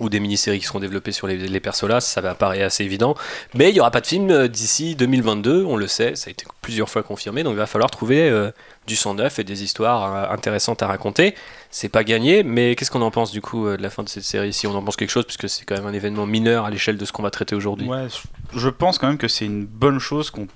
ou 0.00 0.08
des 0.08 0.20
mini-séries 0.20 0.58
qui 0.60 0.64
seront 0.66 0.80
développées 0.80 1.12
sur 1.12 1.26
les, 1.26 1.36
les 1.36 1.60
persos 1.60 1.84
là, 1.88 2.00
ça 2.00 2.20
va 2.20 2.34
paraître 2.34 2.64
assez 2.64 2.84
évident. 2.84 3.14
Mais 3.54 3.70
il 3.70 3.74
n'y 3.74 3.80
aura 3.80 3.90
pas 3.90 4.00
de 4.00 4.06
film 4.06 4.30
euh, 4.30 4.48
d'ici 4.48 4.94
2022, 4.96 5.64
on 5.64 5.76
le 5.76 5.86
sait, 5.86 6.14
ça 6.14 6.28
a 6.28 6.30
été 6.30 6.44
plusieurs 6.62 6.88
fois 6.88 7.02
confirmé, 7.02 7.42
donc 7.42 7.52
il 7.54 7.58
va 7.58 7.66
falloir 7.66 7.90
trouver 7.90 8.28
euh, 8.30 8.50
du 8.86 8.96
sang 8.96 9.14
neuf 9.14 9.38
et 9.38 9.44
des 9.44 9.62
histoires 9.62 10.14
euh, 10.30 10.34
intéressantes 10.34 10.82
à 10.82 10.86
raconter. 10.86 11.34
C'est 11.70 11.88
pas 11.88 12.04
gagné, 12.04 12.42
mais 12.42 12.74
qu'est-ce 12.76 12.90
qu'on 12.90 13.02
en 13.02 13.10
pense 13.10 13.30
du 13.30 13.40
coup 13.40 13.66
euh, 13.66 13.76
de 13.76 13.82
la 13.82 13.90
fin 13.90 14.02
de 14.02 14.08
cette 14.08 14.24
série 14.24 14.52
Si 14.52 14.66
on 14.66 14.74
en 14.74 14.82
pense 14.82 14.96
quelque 14.96 15.10
chose, 15.10 15.24
puisque 15.24 15.48
c'est 15.48 15.64
quand 15.64 15.74
même 15.76 15.86
un 15.86 15.92
événement 15.92 16.26
mineur 16.26 16.64
à 16.64 16.70
l'échelle 16.70 16.96
de 16.96 17.04
ce 17.04 17.12
qu'on 17.12 17.22
va 17.22 17.30
traiter 17.30 17.54
aujourd'hui? 17.54 17.86
Ouais, 17.86 18.06
je- 18.54 18.68
pense 18.70 18.98
quand 18.98 19.08
même 19.08 19.18
que 19.18 19.28
c'est 19.28 19.44
une 19.44 19.66
bonne 19.66 19.98
chose 19.98 20.30
qu'on 20.30 20.46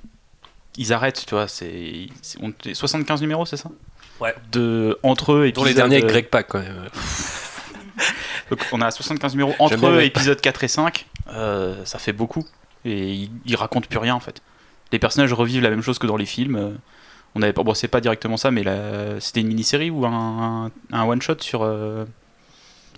ils 0.78 0.92
arrêtent, 0.92 1.24
tu 1.26 1.34
vois. 1.34 1.48
C'est 1.48 2.06
c'est- 2.22 2.38
on- 2.42 2.52
75 2.72 3.20
numéros, 3.20 3.44
c'est 3.44 3.56
ça? 3.58 3.70
Ouais. 4.20 4.34
De 4.52 4.98
entre 5.02 5.32
eux 5.32 5.52
Dont 5.52 5.64
les 5.64 5.74
derniers 5.74 5.96
avec 5.96 6.08
Greg 6.08 6.28
Pak 6.28 6.46
quand 6.48 6.60
même. 6.60 6.88
Donc, 8.52 8.66
on 8.72 8.80
a 8.80 8.90
75 8.90 9.32
numéros 9.32 9.54
entre 9.58 9.74
eux, 9.88 10.02
épisodes 10.04 10.40
4 10.40 10.64
et 10.64 10.68
5. 10.68 11.06
euh, 11.34 11.84
ça 11.84 11.98
fait 11.98 12.12
beaucoup. 12.12 12.44
Et 12.84 13.12
ils, 13.12 13.30
ils 13.46 13.56
racontent 13.56 13.86
plus 13.88 13.98
rien 13.98 14.14
en 14.14 14.20
fait. 14.20 14.42
Les 14.92 14.98
personnages 14.98 15.32
revivent 15.32 15.62
la 15.62 15.70
même 15.70 15.82
chose 15.82 15.98
que 15.98 16.06
dans 16.06 16.16
les 16.16 16.26
films. 16.26 16.56
euh, 16.56 16.70
On 17.34 17.42
avait 17.42 17.52
pas, 17.54 17.62
bon, 17.62 17.72
c'est 17.74 17.88
pas 17.88 18.00
directement 18.00 18.36
ça, 18.36 18.50
mais 18.50 18.62
c'était 19.20 19.40
une 19.40 19.46
mini-série 19.48 19.90
ou 19.90 20.04
un, 20.04 20.70
un 20.92 21.02
one 21.04 21.22
shot 21.22 21.36
sur. 21.40 21.62
euh, 21.62 22.04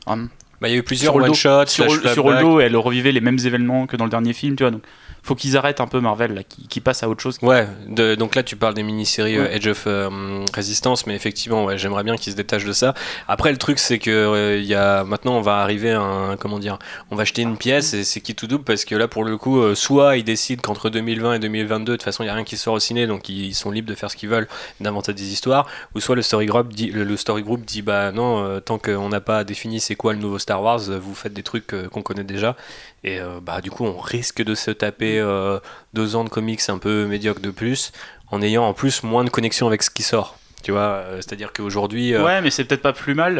un- 0.07 0.27
Bah, 0.61 0.69
il 0.69 0.73
y 0.73 0.75
a 0.75 0.79
eu 0.79 0.83
plusieurs 0.83 1.15
one-shots, 1.31 1.67
sur, 1.67 1.85
sur. 2.15 2.25
Holdo, 2.39 2.61
elle 2.61 2.77
revivait 2.77 3.13
les 3.13 3.21
mêmes 3.21 3.39
événements 3.45 3.87
que 3.87 3.97
dans 3.97 4.05
le 4.05 4.11
dernier 4.11 4.33
film, 4.33 4.57
tu 4.57 4.63
vois. 4.65 4.71
Donc, 4.71 4.83
faut 5.25 5.35
qu'ils 5.35 5.57
arrêtent 5.57 5.81
un 5.81 5.89
peu 5.89 5.99
Marvel, 6.01 6.35
là, 6.35 6.43
qui, 6.45 6.69
qui 6.69 6.81
passent 6.81 7.03
à 7.03 7.09
autre 7.09 7.21
chose. 7.23 7.39
Ouais, 7.43 7.67
de- 7.89 8.15
donc 8.15 8.37
là 8.37 8.43
tu 8.45 8.55
parles 8.55 8.75
des 8.75 8.83
mini-séries 8.85 9.37
euh, 9.39 9.43
Ouais. 9.45 9.57
Edge 9.57 9.67
of 9.67 9.85
euh, 9.87 10.45
Resistance, 10.55 11.07
mais 11.07 11.15
effectivement, 11.17 11.65
ouais, 11.65 11.77
j'aimerais 11.79 12.05
bien 12.05 12.17
qu'ils 12.17 12.33
se 12.33 12.37
détachent 12.37 12.65
de 12.65 12.73
ça. 12.73 12.95
Après, 13.27 13.51
le 13.51 13.59
truc 13.59 13.79
c'est 13.79 13.99
que 13.99 14.11
euh, 14.11 14.59
il 14.59 14.65
y 14.67 14.75
a 14.75 15.03
maintenant 15.05 15.37
on 15.37 15.41
va 15.41 15.57
arriver 15.57 15.91
à 15.93 16.01
un 16.01 16.37
comment 16.37 16.59
dire, 16.59 16.79
on 17.11 17.17
va 17.17 17.23
acheter 17.23 17.43
une 17.43 17.57
pièce 17.57 17.95
et 17.95 18.05
c'est 18.05 18.21
qui 18.21 18.35
tout 18.35 18.47
double 18.47 18.65
parce 18.65 18.85
que 18.85 18.95
là 18.95 19.09
pour 19.09 19.25
le 19.25 19.37
coup, 19.39 19.59
euh, 19.61 19.75
soit 19.75 20.17
ils 20.19 20.25
décident 20.25 20.61
qu'entre 20.63 20.91
2020 20.91 21.35
et 21.35 21.39
2022 21.39 21.93
de 21.93 21.97
toute 21.97 22.03
façon 22.05 22.23
il 22.23 22.27
y 22.27 22.31
a 22.31 22.35
rien 22.35 22.45
qui 22.45 22.57
sort 22.57 22.75
au 22.75 22.79
ciné, 22.81 23.07
donc 23.07 23.29
ils 23.29 23.55
sont 23.55 23.71
libres 23.71 23.89
de 23.89 23.95
faire 23.95 24.11
ce 24.11 24.17
qu'ils 24.17 24.29
veulent, 24.29 24.49
d'inventer 24.81 25.13
des 25.15 25.33
histoires, 25.33 25.67
ou 25.95 26.01
soit 26.01 26.17
le 26.17 26.23
story 26.23 26.47
group 26.47 26.73
dit, 26.73 26.91
le, 26.91 27.17
story 27.17 27.43
group 27.43 27.65
dit 27.65 27.83
bah 27.83 28.13
non, 28.13 28.45
euh, 28.45 28.61
tant 28.61 28.79
qu'on 28.79 29.09
n'a 29.09 29.21
pas 29.21 29.43
défini 29.45 29.81
c'est 29.81 29.95
quoi 29.95 30.13
le 30.13 30.19
nouveau 30.19 30.39
Star 30.39 30.63
Wars, 30.63 30.81
euh, 30.91 30.99
vous 30.99 31.15
faites 31.15 31.33
des 31.33 31.43
trucs 31.43 31.73
euh, 31.73 31.89
qu'on 31.89 32.03
connaît 32.03 32.25
déjà. 32.25 32.57
Et 33.05 33.21
euh, 33.21 33.39
bah 33.41 33.61
du 33.61 33.71
coup 33.71 33.85
on 33.85 33.99
risque 33.99 34.43
de 34.43 34.55
se 34.55 34.71
taper 34.71 35.19
euh, 35.19 35.59
deux 35.93 36.17
ans 36.17 36.25
de 36.25 36.31
comics 36.31 36.61
un 36.69 36.79
peu 36.79 37.07
médiocres 37.07 37.43
de 37.43 37.51
plus, 37.51 37.93
en 38.31 38.41
ayant 38.43 38.65
en 38.65 38.73
plus 38.73 39.03
moins 39.03 39.25
de 39.25 39.31
connexion 39.31 39.67
avec 39.67 39.83
ce 39.83 39.91
qui 39.91 40.03
sort. 40.03 40.39
Tu 40.63 40.73
vois, 40.73 40.81
euh, 40.81 41.17
c'est-à-dire 41.17 41.53
qu'aujourd'hui, 41.53 42.15
euh, 42.15 42.25
Ouais, 42.25 42.41
mais 42.41 42.51
c'est 42.51 42.65
peut-être 42.65 42.81
pas 42.81 42.95
plus 42.95 43.15
mal 43.15 43.35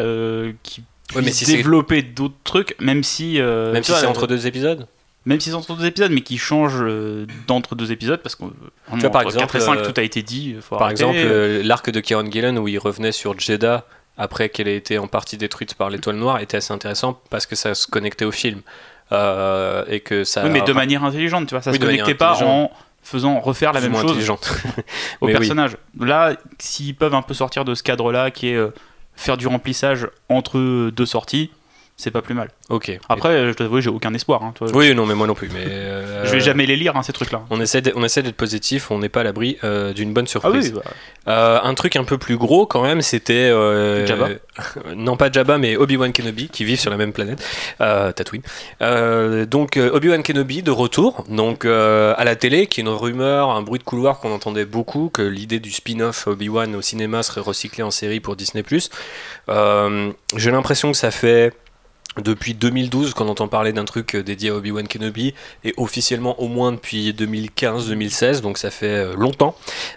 qu'ils 0.63 0.83
Ouais, 1.13 1.21
mais 1.21 1.31
si 1.31 1.45
développer 1.45 2.01
d'autres 2.01 2.35
trucs, 2.43 2.75
même 2.79 3.03
si. 3.03 3.39
même 3.39 3.83
si 3.83 3.91
c'est 3.91 4.07
entre 4.07 4.27
deux 4.27 4.47
épisodes, 4.47 4.87
Même 5.25 5.39
si 5.39 5.49
c'est 5.49 5.55
entre 5.55 5.75
deux 5.75 5.85
épisodes, 5.85 6.11
mais 6.11 6.21
qui 6.21 6.37
changent 6.37 6.81
euh, 6.81 7.25
d'entre 7.47 7.75
deux 7.75 7.91
épisodes, 7.91 8.21
parce 8.21 8.35
que 8.35 8.45
euh, 8.45 8.49
vois, 8.89 9.09
par 9.09 9.21
entre 9.21 9.35
exemple, 9.35 9.45
4 9.45 9.55
et 9.55 9.59
5, 9.59 9.77
euh, 9.77 9.91
tout 9.91 9.99
a 9.99 10.03
été 10.03 10.21
dit. 10.23 10.55
faut 10.61 10.75
par 10.77 10.87
arrêter. 10.87 11.03
exemple, 11.03 11.67
l'arc 11.67 11.89
de 11.89 11.99
Kieron 11.99 12.29
Gillen 12.29 12.57
où 12.57 12.67
il 12.67 12.79
revenait 12.79 13.11
sur 13.11 13.37
Jeddah 13.39 13.85
après 14.17 14.49
qu'elle 14.49 14.67
ait 14.67 14.77
été 14.77 14.97
en 14.97 15.07
partie 15.07 15.37
détruite 15.37 15.75
par 15.75 15.89
l'étoile 15.89 16.15
noire 16.15 16.39
était 16.39 16.57
assez 16.57 16.73
intéressant 16.73 17.19
parce 17.29 17.45
que 17.45 17.55
ça 17.55 17.75
se 17.75 17.87
connectait 17.87 18.25
au 18.25 18.31
film. 18.31 18.61
Euh, 19.11 19.83
et 19.87 19.99
que 19.99 20.23
ça. 20.23 20.43
Oui, 20.43 20.49
mais 20.51 20.61
de 20.61 20.73
manière 20.73 21.03
intelligente, 21.03 21.47
tu 21.47 21.55
vois. 21.55 21.61
Ça 21.61 21.71
Oui, 21.71 21.77
se 21.77 21.81
connectait 21.81 22.15
pas 22.15 22.43
en 22.43 22.71
faisant 23.03 23.39
refaire 23.39 23.71
la 23.71 23.81
même 23.81 23.95
chose 23.95 24.29
au 25.21 25.27
Mais 25.27 25.27
oui. 25.27 25.31
personnage. 25.33 25.77
Là, 25.99 26.33
s'ils 26.57 26.95
peuvent 26.95 27.13
un 27.13 27.21
peu 27.21 27.33
sortir 27.35 27.63
de 27.63 27.75
ce 27.75 27.83
cadre-là, 27.83 28.31
qui 28.31 28.49
est 28.49 28.55
euh, 28.55 28.73
faire 29.15 29.37
du 29.37 29.47
remplissage 29.47 30.07
entre 30.29 30.89
deux 30.89 31.05
sorties, 31.05 31.51
c'est 31.97 32.11
pas 32.11 32.21
plus 32.21 32.33
mal. 32.33 32.49
Ok. 32.69 32.97
Après, 33.07 33.51
je 33.51 33.57
dois 33.57 33.67
avouer, 33.67 33.81
j'ai 33.81 33.89
aucun 33.89 34.13
espoir. 34.13 34.43
hein, 34.43 34.51
toi. 34.55 34.67
Oui, 34.73 34.93
non, 34.93 35.05
mais 35.05 35.15
moi 35.15 35.27
non 35.27 35.33
plus. 35.33 35.49
Mais 35.53 35.63
euh, 35.65 36.25
Je 36.25 36.31
vais 36.31 36.39
jamais 36.41 36.65
les 36.65 36.75
lire, 36.75 36.95
hein, 36.97 37.03
ces 37.03 37.13
trucs-là. 37.13 37.43
On 37.49 37.61
essaie, 37.61 37.81
d'être- 37.81 37.95
on 37.97 38.03
essaie 38.03 38.21
d'être 38.21 38.35
positif, 38.35 38.91
on 38.91 38.99
n'est 38.99 39.09
pas 39.09 39.21
à 39.21 39.23
l'abri 39.23 39.57
euh, 39.63 39.93
d'une 39.93 40.11
bonne 40.13 40.25
Ah 40.27 40.29
surprise. 40.29 40.73
oui, 40.75 40.81
bah, 40.83 40.91
Euh, 41.31 41.59
un 41.63 41.73
truc 41.73 41.95
un 41.95 42.03
peu 42.03 42.17
plus 42.17 42.37
gros 42.37 42.65
quand 42.65 42.83
même, 42.83 43.01
c'était 43.01 43.33
euh, 43.33 44.05
Jabba 44.05 44.27
non 44.95 45.17
pas 45.17 45.31
Jabba, 45.31 45.57
mais 45.57 45.75
Obi-Wan 45.77 46.11
Kenobi 46.13 46.49
qui 46.49 46.63
vivent 46.65 46.79
sur 46.79 46.91
la 46.91 46.97
même 46.97 47.13
planète, 47.13 47.43
euh, 47.81 48.11
Tatooine. 48.11 48.43
Euh, 48.81 49.45
donc 49.45 49.77
euh, 49.77 49.89
Obi-Wan 49.93 50.21
Kenobi 50.21 50.61
de 50.63 50.71
retour, 50.71 51.23
donc 51.29 51.65
euh, 51.65 52.13
à 52.17 52.23
la 52.25 52.35
télé, 52.35 52.67
qui 52.67 52.81
est 52.81 52.83
une 52.83 52.89
rumeur, 52.89 53.49
un 53.51 53.61
bruit 53.61 53.79
de 53.79 53.83
couloir 53.85 54.19
qu'on 54.19 54.33
entendait 54.33 54.65
beaucoup, 54.65 55.09
que 55.09 55.21
l'idée 55.23 55.59
du 55.59 55.71
spin-off 55.71 56.27
Obi-Wan 56.27 56.75
au 56.75 56.81
cinéma 56.81 57.23
serait 57.23 57.41
recyclée 57.41 57.83
en 57.83 57.91
série 57.91 58.19
pour 58.19 58.35
Disney+. 58.35 58.63
Euh, 59.49 60.11
J'ai 60.35 60.51
l'impression 60.51 60.91
que 60.91 60.97
ça 60.97 61.11
fait 61.11 61.53
depuis 62.21 62.53
2012 62.53 63.13
qu'on 63.13 63.27
entend 63.27 63.47
parler 63.47 63.73
d'un 63.73 63.85
truc 63.85 64.15
euh, 64.15 64.23
dédié 64.23 64.49
à 64.49 64.55
Obi-Wan 64.55 64.87
Kenobi 64.87 65.33
et 65.63 65.73
officiellement 65.77 66.39
au 66.41 66.47
moins 66.47 66.71
depuis 66.71 67.11
2015-2016 67.11 68.41
donc 68.41 68.57
ça 68.57 68.71
fait 68.71 68.87
euh, 68.87 69.15
longtemps 69.15 69.55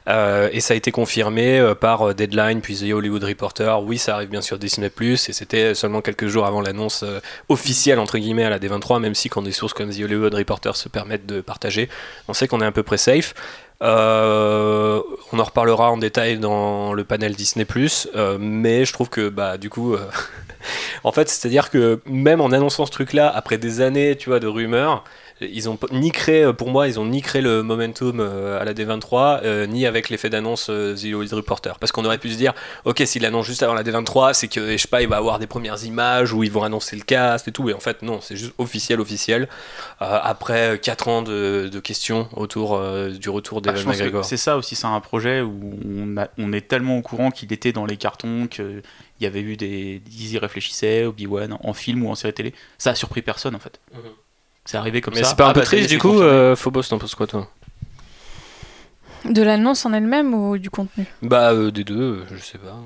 Euh, 0.08 0.48
et 0.52 0.60
ça 0.60 0.74
a 0.74 0.76
été 0.76 0.90
confirmé 0.90 1.58
euh, 1.58 1.74
par 1.74 2.14
Deadline 2.14 2.60
puis 2.60 2.76
The 2.76 2.92
Hollywood 2.92 3.24
Reporter. 3.24 3.82
Oui 3.82 3.98
ça 3.98 4.14
arrive 4.14 4.28
bien 4.28 4.40
sûr 4.40 4.58
Disney 4.58 4.90
et 5.00 5.16
c'était 5.16 5.74
seulement 5.74 6.00
quelques 6.00 6.26
jours 6.26 6.46
avant 6.46 6.60
l'annonce 6.60 7.04
officielle 7.48 7.98
entre 7.98 8.18
guillemets 8.18 8.44
à 8.44 8.50
la 8.50 8.58
D23 8.58 9.00
même 9.00 9.14
si 9.14 9.28
quand 9.28 9.42
des 9.42 9.52
sources 9.52 9.74
comme 9.74 9.90
The 9.90 10.00
Hollywood 10.00 10.34
Reporter 10.34 10.76
se 10.76 10.88
permettent 10.88 11.26
de 11.26 11.40
partager 11.40 11.88
on 12.26 12.34
sait 12.34 12.48
qu'on 12.48 12.60
est 12.60 12.66
à 12.66 12.72
peu 12.72 12.82
près 12.82 12.98
safe 12.98 13.34
euh, 13.82 15.00
on 15.32 15.38
en 15.38 15.44
reparlera 15.44 15.90
en 15.90 15.96
détail 15.96 16.38
dans 16.38 16.92
le 16.92 17.04
panel 17.04 17.34
Disney 17.36 17.66
euh, 18.14 18.36
mais 18.40 18.84
je 18.84 18.92
trouve 18.92 19.08
que 19.08 19.28
bah 19.28 19.56
du 19.56 19.70
coup 19.70 19.94
euh, 19.94 20.00
en 21.04 21.12
fait 21.12 21.28
c'est 21.28 21.46
à 21.46 21.50
dire 21.50 21.70
que 21.70 22.00
même 22.06 22.40
en 22.40 22.50
annonçant 22.50 22.86
ce 22.86 22.90
truc 22.90 23.12
là 23.12 23.28
après 23.28 23.58
des 23.58 23.80
années 23.80 24.16
tu 24.16 24.30
vois 24.30 24.40
de 24.40 24.48
rumeurs 24.48 25.04
ils 25.40 25.68
ont 25.68 25.78
ni 25.92 26.10
créé 26.10 26.52
pour 26.52 26.70
moi 26.70 26.88
ils 26.88 26.98
ont 26.98 27.04
ni 27.04 27.22
créé 27.22 27.40
le 27.40 27.62
momentum 27.62 28.18
à 28.18 28.64
la 28.64 28.74
D23 28.74 29.40
euh, 29.44 29.66
ni 29.66 29.86
avec 29.86 30.08
l'effet 30.08 30.30
d'annonce 30.30 30.66
The 30.66 31.32
Reporter. 31.32 31.78
Parce 31.78 31.92
qu'on 31.92 32.04
aurait 32.04 32.18
pu 32.18 32.30
se 32.30 32.36
dire 32.36 32.54
ok 32.84 33.02
s'il 33.06 33.24
annonce 33.24 33.46
juste 33.46 33.62
avant 33.62 33.74
la 33.74 33.84
D23 33.84 34.34
c'est 34.34 34.48
que 34.48 34.72
je 34.72 34.76
sais 34.76 34.88
pas 34.88 35.00
il 35.00 35.08
va 35.08 35.18
avoir 35.18 35.38
des 35.38 35.46
premières 35.46 35.84
images 35.84 36.32
où 36.32 36.42
ils 36.42 36.50
vont 36.50 36.64
annoncer 36.64 36.96
le 36.96 37.02
cast 37.02 37.46
et 37.46 37.52
tout. 37.52 37.70
Et 37.70 37.74
en 37.74 37.78
fait 37.78 38.02
non 38.02 38.18
c'est 38.20 38.34
juste 38.34 38.54
officiel 38.58 39.00
officiel. 39.00 39.48
Après 40.00 40.80
4 40.82 41.06
ans 41.06 41.22
de, 41.22 41.68
de 41.72 41.78
questions 41.78 42.28
autour 42.34 42.82
du 43.10 43.30
retour 43.30 43.62
bah, 43.72 43.78
je 43.78 43.84
pense 43.84 43.98
que 43.98 44.22
c'est 44.22 44.36
ça 44.36 44.56
aussi, 44.56 44.74
c'est 44.76 44.86
un 44.86 45.00
projet 45.00 45.40
où 45.40 45.78
on, 45.86 46.16
a- 46.16 46.28
on 46.38 46.52
est 46.52 46.66
tellement 46.68 46.98
au 46.98 47.02
courant 47.02 47.30
qu'il 47.30 47.52
était 47.52 47.72
dans 47.72 47.86
les 47.86 47.96
cartons, 47.96 48.46
qu'il 48.46 48.82
y 49.20 49.26
avait 49.26 49.40
eu 49.40 49.56
des. 49.56 50.02
Ils 50.10 50.32
y 50.32 50.38
réfléchissaient, 50.38 51.04
Obi-Wan, 51.04 51.56
en 51.62 51.72
film 51.72 52.04
ou 52.04 52.10
en 52.10 52.14
série 52.14 52.34
télé. 52.34 52.54
Ça 52.78 52.90
a 52.90 52.94
surpris 52.94 53.22
personne 53.22 53.54
en 53.54 53.58
fait. 53.60 53.80
Mhm. 53.94 54.00
C'est 54.64 54.76
arrivé 54.76 55.00
comme 55.00 55.14
mais 55.14 55.22
ça. 55.22 55.30
c'est 55.30 55.36
pas 55.36 55.46
un 55.46 55.50
Ah, 55.50 55.54
peu 55.54 55.60
bah, 55.60 55.66
triste 55.66 55.88
du 55.88 55.98
coup 55.98 56.20
euh, 56.20 56.54
Phobos 56.54 56.82
t'en 56.82 56.98
penses 56.98 57.14
quoi 57.14 57.26
toi? 57.26 57.48
De 59.24 59.42
l'annonce 59.42 59.84
en 59.84 59.92
elle-même 59.92 60.32
ou 60.34 60.58
du 60.58 60.70
contenu? 60.70 61.04
Bah 61.22 61.52
euh, 61.52 61.70
des 61.70 61.84
deux 61.84 62.00
euh, 62.00 62.24
je 62.32 62.36
sais 62.42 62.58
pas 62.58 62.76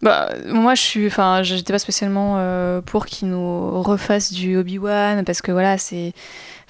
Bah, 0.00 0.30
moi, 0.46 0.74
je 0.74 0.80
suis, 0.80 1.06
enfin, 1.08 1.42
j'étais 1.42 1.72
pas 1.72 1.78
spécialement 1.78 2.36
euh, 2.38 2.80
pour 2.80 3.04
qu'ils 3.06 3.28
nous 3.28 3.82
refassent 3.82 4.32
du 4.32 4.56
Obi-Wan 4.56 5.24
parce 5.24 5.42
que 5.42 5.52
voilà, 5.52 5.76
c'est, 5.76 6.12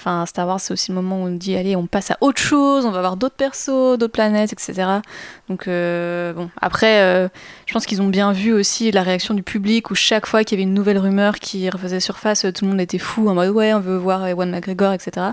enfin, 0.00 0.24
Star 0.24 0.46
Wars, 0.46 0.60
c'est 0.60 0.72
aussi 0.72 0.90
le 0.90 0.94
moment 0.94 1.22
où 1.22 1.26
on 1.26 1.30
dit, 1.30 1.56
allez, 1.56 1.76
on 1.76 1.86
passe 1.86 2.10
à 2.10 2.16
autre 2.22 2.40
chose, 2.40 2.86
on 2.86 2.90
va 2.90 3.00
voir 3.00 3.16
d'autres 3.16 3.34
persos, 3.34 3.98
d'autres 3.98 4.12
planètes, 4.12 4.52
etc. 4.52 5.00
Donc, 5.48 5.68
euh, 5.68 6.32
bon, 6.32 6.48
après, 6.60 7.02
euh, 7.02 7.28
je 7.66 7.72
pense 7.74 7.84
qu'ils 7.84 8.00
ont 8.00 8.08
bien 8.08 8.32
vu 8.32 8.52
aussi 8.52 8.90
la 8.90 9.02
réaction 9.02 9.34
du 9.34 9.42
public 9.42 9.90
où 9.90 9.94
chaque 9.94 10.26
fois 10.26 10.42
qu'il 10.42 10.58
y 10.58 10.62
avait 10.62 10.68
une 10.68 10.74
nouvelle 10.74 10.98
rumeur 10.98 11.38
qui 11.38 11.68
refaisait 11.68 12.00
surface, 12.00 12.46
tout 12.54 12.64
le 12.64 12.70
monde 12.70 12.80
était 12.80 12.98
fou 12.98 13.28
en 13.28 13.34
mode, 13.34 13.50
ouais, 13.50 13.74
on 13.74 13.80
veut 13.80 13.98
voir 13.98 14.26
Ewan 14.26 14.50
McGregor, 14.50 14.94
etc. 14.94 15.28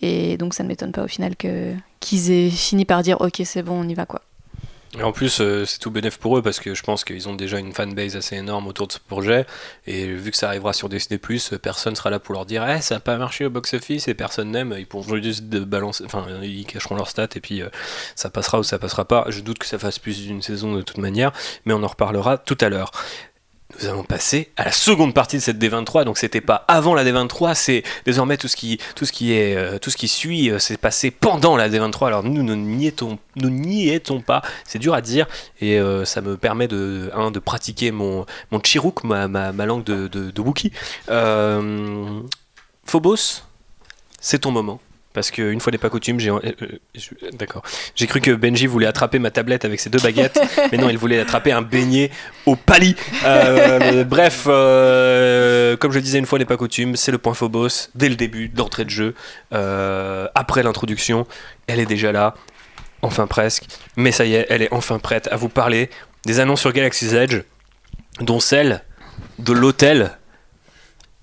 Et 0.00 0.36
donc, 0.36 0.54
ça 0.54 0.62
ne 0.62 0.68
m'étonne 0.68 0.92
pas 0.92 1.02
au 1.02 1.08
final 1.08 1.34
que 1.36 1.74
qu'ils 1.98 2.30
aient 2.30 2.50
fini 2.50 2.84
par 2.84 3.02
dire, 3.02 3.20
ok, 3.20 3.42
c'est 3.44 3.62
bon, 3.62 3.80
on 3.80 3.88
y 3.88 3.94
va, 3.94 4.06
quoi. 4.06 4.22
Et 4.98 5.02
en 5.02 5.12
plus, 5.12 5.40
euh, 5.40 5.66
c'est 5.66 5.78
tout 5.78 5.90
bénéf 5.90 6.18
pour 6.18 6.38
eux 6.38 6.42
parce 6.42 6.58
que 6.58 6.74
je 6.74 6.82
pense 6.82 7.04
qu'ils 7.04 7.28
ont 7.28 7.34
déjà 7.34 7.58
une 7.58 7.72
fanbase 7.72 8.16
assez 8.16 8.36
énorme 8.36 8.66
autour 8.66 8.86
de 8.86 8.92
ce 8.92 8.98
projet. 8.98 9.46
Et 9.86 10.06
vu 10.06 10.30
que 10.30 10.36
ça 10.36 10.48
arrivera 10.48 10.72
sur 10.72 10.88
Disney, 10.88 11.20
personne 11.62 11.94
sera 11.94 12.08
là 12.08 12.18
pour 12.18 12.34
leur 12.34 12.46
dire 12.46 12.66
Eh, 12.66 12.80
ça 12.80 12.94
n'a 12.94 13.00
pas 13.00 13.16
marché 13.16 13.44
au 13.44 13.50
box-office 13.50 14.08
et 14.08 14.14
personne 14.14 14.52
n'aime. 14.52 14.74
Ils 14.78 14.86
pourront 14.86 15.16
juste 15.16 15.44
balancer, 15.44 16.04
enfin, 16.06 16.26
ils 16.42 16.64
cacheront 16.64 16.94
leurs 16.94 17.08
stats 17.08 17.28
et 17.34 17.40
puis 17.40 17.62
euh, 17.62 17.68
ça 18.14 18.30
passera 18.30 18.58
ou 18.58 18.62
ça 18.62 18.78
passera 18.78 19.04
pas. 19.04 19.26
Je 19.28 19.40
doute 19.40 19.58
que 19.58 19.66
ça 19.66 19.78
fasse 19.78 19.98
plus 19.98 20.26
d'une 20.26 20.40
saison 20.40 20.74
de 20.74 20.82
toute 20.82 20.98
manière, 20.98 21.32
mais 21.66 21.74
on 21.74 21.82
en 21.82 21.88
reparlera 21.88 22.38
tout 22.38 22.58
à 22.60 22.68
l'heure. 22.70 22.90
Nous 23.80 23.88
allons 23.88 24.04
passer 24.04 24.50
à 24.56 24.64
la 24.64 24.72
seconde 24.72 25.12
partie 25.12 25.36
de 25.36 25.42
cette 25.42 25.58
D23. 25.58 26.04
Donc 26.04 26.18
c'était 26.18 26.40
pas 26.40 26.64
avant 26.68 26.94
la 26.94 27.04
D23, 27.04 27.54
c'est 27.54 27.82
désormais 28.04 28.36
tout 28.36 28.48
ce 28.48 28.56
qui, 28.56 28.78
tout 28.94 29.04
ce 29.04 29.12
qui 29.12 29.32
est, 29.32 29.56
euh, 29.56 29.78
tout 29.78 29.90
ce 29.90 29.96
qui 29.96 30.08
suit, 30.08 30.50
euh, 30.50 30.58
c'est 30.58 30.76
passé 30.76 31.10
pendant 31.10 31.56
la 31.56 31.68
D23. 31.68 32.06
Alors 32.06 32.22
nous, 32.22 32.42
nous 32.42 32.56
n'y 32.56 32.86
étions, 32.86 33.18
nous 33.36 34.20
pas. 34.20 34.42
C'est 34.64 34.78
dur 34.78 34.94
à 34.94 35.00
dire 35.00 35.26
et 35.60 35.78
euh, 35.78 36.04
ça 36.04 36.20
me 36.20 36.36
permet 36.36 36.68
de, 36.68 37.10
un, 37.14 37.30
de 37.30 37.38
pratiquer 37.38 37.90
mon, 37.90 38.24
mon 38.50 38.60
Chiruk, 38.62 39.04
ma, 39.04 39.28
ma, 39.28 39.52
ma 39.52 39.66
langue 39.66 39.84
de, 39.84 40.08
de, 40.08 40.40
Wookie. 40.40 40.72
Phobos, 42.84 43.42
c'est 44.20 44.40
ton 44.40 44.52
moment. 44.52 44.80
Parce 45.16 45.30
qu'une 45.30 45.62
fois 45.62 45.70
n'est 45.70 45.78
pas 45.78 45.88
coutume, 45.88 46.20
j'ai. 46.20 46.28
euh, 46.28 46.40
euh, 46.44 47.30
D'accord. 47.32 47.62
J'ai 47.94 48.06
cru 48.06 48.20
que 48.20 48.32
Benji 48.32 48.66
voulait 48.66 48.86
attraper 48.86 49.18
ma 49.18 49.30
tablette 49.30 49.64
avec 49.64 49.80
ses 49.80 49.88
deux 49.88 49.98
baguettes, 49.98 50.38
mais 50.70 50.76
non, 50.76 50.90
il 50.90 50.98
voulait 50.98 51.18
attraper 51.18 51.52
un 51.52 51.62
beignet 51.62 52.10
au 52.44 52.54
pali. 52.54 52.94
Euh, 53.24 54.04
bref, 54.04 54.44
euh, 54.46 55.74
comme 55.78 55.90
je 55.90 55.96
le 55.96 56.02
disais, 56.02 56.18
une 56.18 56.26
fois 56.26 56.38
n'est 56.38 56.44
pas 56.44 56.58
coutume, 56.58 56.96
c'est 56.96 57.12
le 57.12 57.16
point 57.16 57.32
Phobos, 57.32 57.88
dès 57.94 58.10
le 58.10 58.14
début, 58.14 58.48
d'entrée 58.50 58.84
de 58.84 58.90
jeu, 58.90 59.14
euh, 59.54 60.28
après 60.34 60.62
l'introduction. 60.62 61.26
Elle 61.66 61.80
est 61.80 61.86
déjà 61.86 62.12
là, 62.12 62.34
enfin 63.00 63.26
presque, 63.26 63.64
mais 63.96 64.12
ça 64.12 64.26
y 64.26 64.34
est, 64.34 64.44
elle 64.50 64.60
est 64.60 64.70
enfin 64.70 64.98
prête 64.98 65.28
à 65.32 65.36
vous 65.36 65.48
parler 65.48 65.88
des 66.26 66.40
annonces 66.40 66.60
sur 66.60 66.74
Galaxy's 66.74 67.14
Edge, 67.14 67.38
dont 68.20 68.38
celle 68.38 68.82
de 69.38 69.54
l'hôtel 69.54 70.10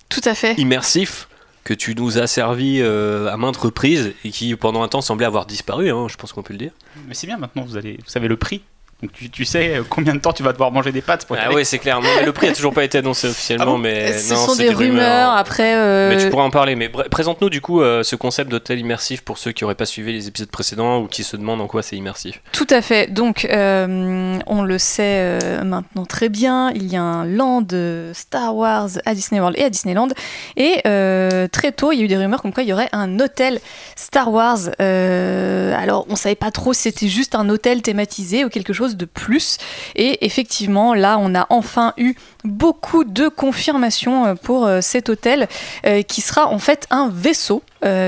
Tout 0.09 0.21
à 0.25 0.33
fait. 0.33 0.55
immersif 0.55 1.27
que 1.63 1.73
tu 1.73 1.95
nous 1.95 2.17
as 2.17 2.27
servi 2.27 2.79
euh, 2.81 3.31
à 3.31 3.37
maintes 3.37 3.57
reprises 3.57 4.13
et 4.23 4.31
qui 4.31 4.55
pendant 4.55 4.83
un 4.83 4.87
temps 4.87 5.01
semblait 5.01 5.25
avoir 5.25 5.45
disparu, 5.45 5.91
hein, 5.91 6.07
je 6.09 6.17
pense 6.17 6.33
qu'on 6.33 6.43
peut 6.43 6.53
le 6.53 6.59
dire. 6.59 6.71
Mais 7.07 7.13
c'est 7.13 7.27
bien 7.27 7.37
maintenant, 7.37 7.63
vous, 7.63 7.77
allez, 7.77 7.93
vous 8.03 8.09
savez 8.09 8.27
le 8.27 8.37
prix. 8.37 8.61
Donc 9.03 9.11
tu, 9.11 9.29
tu 9.29 9.43
sais 9.45 9.75
euh, 9.75 9.83
combien 9.87 10.15
de 10.15 10.19
temps 10.19 10.31
tu 10.33 10.43
vas 10.43 10.53
devoir 10.53 10.71
manger 10.71 10.91
des 10.93 11.01
pâtes 11.01 11.25
pour 11.25 11.35
y 11.35 11.39
Ah 11.39 11.47
aller. 11.47 11.55
oui, 11.57 11.65
c'est 11.65 11.77
clair. 11.77 11.99
Non, 12.01 12.07
le 12.25 12.31
prix 12.31 12.47
a 12.47 12.53
toujours 12.53 12.73
pas 12.73 12.83
été 12.85 12.99
annoncé 12.99 13.27
officiellement, 13.27 13.65
Ah 13.67 13.71
bon 13.71 13.77
mais 13.77 14.17
Ce 14.17 14.33
non, 14.33 14.39
sont 14.45 14.53
c'est 14.55 14.63
des 14.63 14.73
rumeurs. 14.73 15.33
Après, 15.33 15.75
euh, 15.75 16.09
Mais 16.09 16.23
tu 16.23 16.29
pourras 16.29 16.43
en 16.45 16.49
parler. 16.49 16.75
Mais 16.75 16.87
présente-nous 16.89 17.49
du 17.49 17.59
coup 17.59 17.81
euh, 17.81 18.01
ce 18.03 18.15
concept 18.15 18.49
d'hôtel 18.49 18.79
immersif 18.79 19.21
pour 19.21 19.37
ceux 19.37 19.51
qui 19.51 19.65
auraient 19.65 19.75
pas 19.75 19.85
suivi 19.85 20.13
les 20.13 20.27
épisodes 20.29 20.49
précédents 20.49 20.99
ou 21.01 21.07
qui 21.07 21.23
se 21.25 21.35
demandent 21.35 21.59
en 21.61 21.67
quoi 21.67 21.81
c'est 21.83 21.97
immersif. 21.97 22.41
Tout 22.53 22.67
à 22.69 22.81
fait. 22.81 23.11
Donc, 23.11 23.45
euh, 23.45 24.37
on 24.47 24.61
le 24.63 24.77
sait 24.77 25.03
euh, 25.43 25.63
maintenant 25.65 26.05
très 26.05 26.29
bien. 26.29 26.71
Il 26.73 26.87
y 26.87 26.95
a 26.95 27.01
un 27.01 27.25
land 27.25 27.67
Star 28.13 28.55
Wars 28.55 28.87
à 29.05 29.13
Disney 29.13 29.41
World 29.41 29.57
et 29.59 29.63
à 29.65 29.69
Disneyland. 29.69 30.07
Et 30.55 30.79
euh, 30.87 31.47
très 31.49 31.73
tôt, 31.73 31.91
il 31.91 31.97
y 31.99 32.01
a 32.01 32.05
eu 32.05 32.07
des 32.07 32.17
rumeurs 32.17 32.41
comme 32.41 32.53
quoi 32.53 32.63
il 32.63 32.69
y 32.69 32.73
aurait 32.73 32.89
un 32.93 33.19
hôtel 33.19 33.59
Star 33.97 34.31
Wars. 34.31 34.59
Euh, 34.81 35.75
alors, 35.77 36.05
on 36.09 36.15
savait 36.15 36.35
pas 36.35 36.51
trop 36.51 36.71
si 36.73 36.83
c'était 36.83 37.07
juste 37.09 37.35
un 37.35 37.49
hôtel 37.49 37.81
thématisé 37.81 38.45
ou 38.45 38.49
quelque 38.49 38.71
chose 38.73 38.92
de 38.95 39.05
plus. 39.05 39.57
Et 39.95 40.25
effectivement, 40.25 40.93
là, 40.93 41.17
on 41.19 41.35
a 41.35 41.45
enfin 41.49 41.93
eu 41.97 42.15
beaucoup 42.43 43.03
de 43.03 43.27
confirmations 43.27 44.25
euh, 44.25 44.35
pour 44.35 44.65
euh, 44.65 44.81
cet 44.81 45.09
hôtel 45.09 45.47
euh, 45.85 46.01
qui 46.01 46.21
sera 46.21 46.47
en 46.47 46.59
fait 46.59 46.87
un 46.89 47.09
vaisseau. 47.13 47.63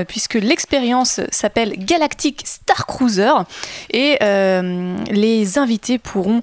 puisque 0.08 0.34
l'expérience 0.34 1.20
s'appelle 1.30 1.74
Galactic 1.76 2.46
Star 2.46 2.86
Cruiser 2.86 3.34
et 3.90 4.16
les 5.10 5.58
invités 5.58 5.98
pourront 5.98 6.40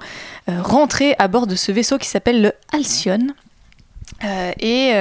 rentrer 0.47 1.15
à 1.17 1.27
bord 1.27 1.47
de 1.47 1.55
ce 1.55 1.71
vaisseau 1.71 1.97
qui 1.97 2.07
s'appelle 2.07 2.43
le 2.43 2.51
Halcyon. 2.71 3.33
Euh, 4.23 4.51
et 4.59 4.93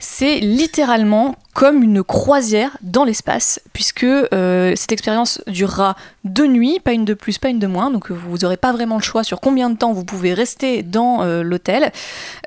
c'est 0.00 0.38
littéralement 0.40 1.36
comme 1.56 1.82
une 1.82 2.04
croisière 2.04 2.76
dans 2.82 3.04
l'espace, 3.04 3.62
puisque 3.72 4.04
euh, 4.04 4.74
cette 4.76 4.92
expérience 4.92 5.40
durera 5.46 5.96
deux 6.24 6.46
nuits, 6.46 6.80
pas 6.84 6.92
une 6.92 7.06
de 7.06 7.14
plus, 7.14 7.38
pas 7.38 7.48
une 7.48 7.58
de 7.58 7.66
moins, 7.66 7.90
donc 7.90 8.10
vous 8.10 8.36
n'aurez 8.36 8.58
pas 8.58 8.72
vraiment 8.72 8.96
le 8.96 9.02
choix 9.02 9.24
sur 9.24 9.40
combien 9.40 9.70
de 9.70 9.76
temps 9.78 9.94
vous 9.94 10.04
pouvez 10.04 10.34
rester 10.34 10.82
dans 10.82 11.22
euh, 11.22 11.42
l'hôtel. 11.42 11.92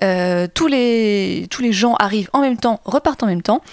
Euh, 0.03 0.45
tous, 0.53 0.67
les, 0.67 1.47
tous 1.49 1.63
les 1.63 1.71
gens 1.71 1.95
arrivent 1.95 2.29
en 2.33 2.41
même 2.41 2.57
temps, 2.57 2.81
repartent 2.85 3.23
en 3.23 3.25
même 3.25 3.41
temps, 3.41 3.63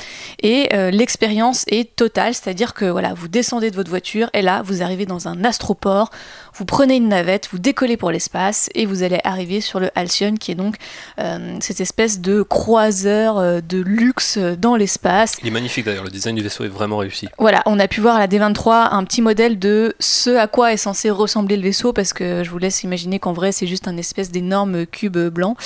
et 0.43 0.71
l'expérience 0.91 1.65
est 1.69 1.95
totale, 1.97 2.33
c'est-à-dire 2.33 2.73
que 2.73 2.87
voilà, 2.87 3.13
vous 3.13 3.29
descendez 3.29 3.71
de 3.71 3.77
votre 3.77 3.91
voiture, 3.91 4.31
et 4.33 4.41
là, 4.41 4.63
vous 4.63 4.83
arrivez 4.83 5.05
dans 5.05 5.29
un 5.29 5.45
astroport, 5.45 6.11
vous 6.55 6.65
prenez 6.65 6.97
une 6.97 7.09
navette, 7.09 7.51
vous 7.53 7.59
décollez 7.59 7.99
pour 7.99 8.11
l'espace, 8.11 8.71
et 8.75 8.87
vous 8.87 9.03
allez 9.03 9.21
arriver 9.23 9.61
sur 9.61 9.81
le 9.81 9.91
Halcyon, 9.97 10.37
qui 10.37 10.53
est 10.53 10.55
donc 10.55 10.77
cette 11.61 11.83
espèce 11.83 12.21
de 12.21 12.41
croiseur 12.41 13.61
de 13.63 13.79
luxe 13.83 14.39
dans 14.39 14.77
l'espace, 14.77 15.26
Il 15.43 15.49
est 15.49 15.51
magnifique 15.51 15.85
d'ailleurs, 15.85 16.05
le 16.05 16.11
design 16.11 16.37
du 16.37 16.43
vaisseau 16.43 16.65
est 16.65 16.69
vraiment 16.69 16.99
réussi. 16.99 17.29
Voilà, 17.39 17.63
on 17.67 17.79
a 17.79 17.89
pu 17.89 18.01
voir 18.01 18.17
à 18.17 18.19
la 18.19 18.29
D23 18.29 18.89
un 18.93 19.05
petit 19.05 19.23
modèle 19.23 19.59
de 19.59 19.95
ce 20.01 20.37
à 20.37 20.47
quoi 20.47 20.73
est 20.73 20.77
censé 20.77 21.11
ressembler 21.11 21.57
le 21.57 21.63
vaisseau, 21.63 21.93
parce 21.93 22.13
que 22.13 22.45
je 22.45 22.51
vous 22.51 22.59
laisse 22.59 22.83
imaginer 22.83 23.19
qu'en 23.19 23.33
vrai 23.33 23.53
c'est 23.53 23.67
juste 23.67 23.89
un 23.89 23.97
espèce 23.97 24.31
d'énorme 24.31 24.87
cube 24.87 25.19
blanc. 25.19 25.57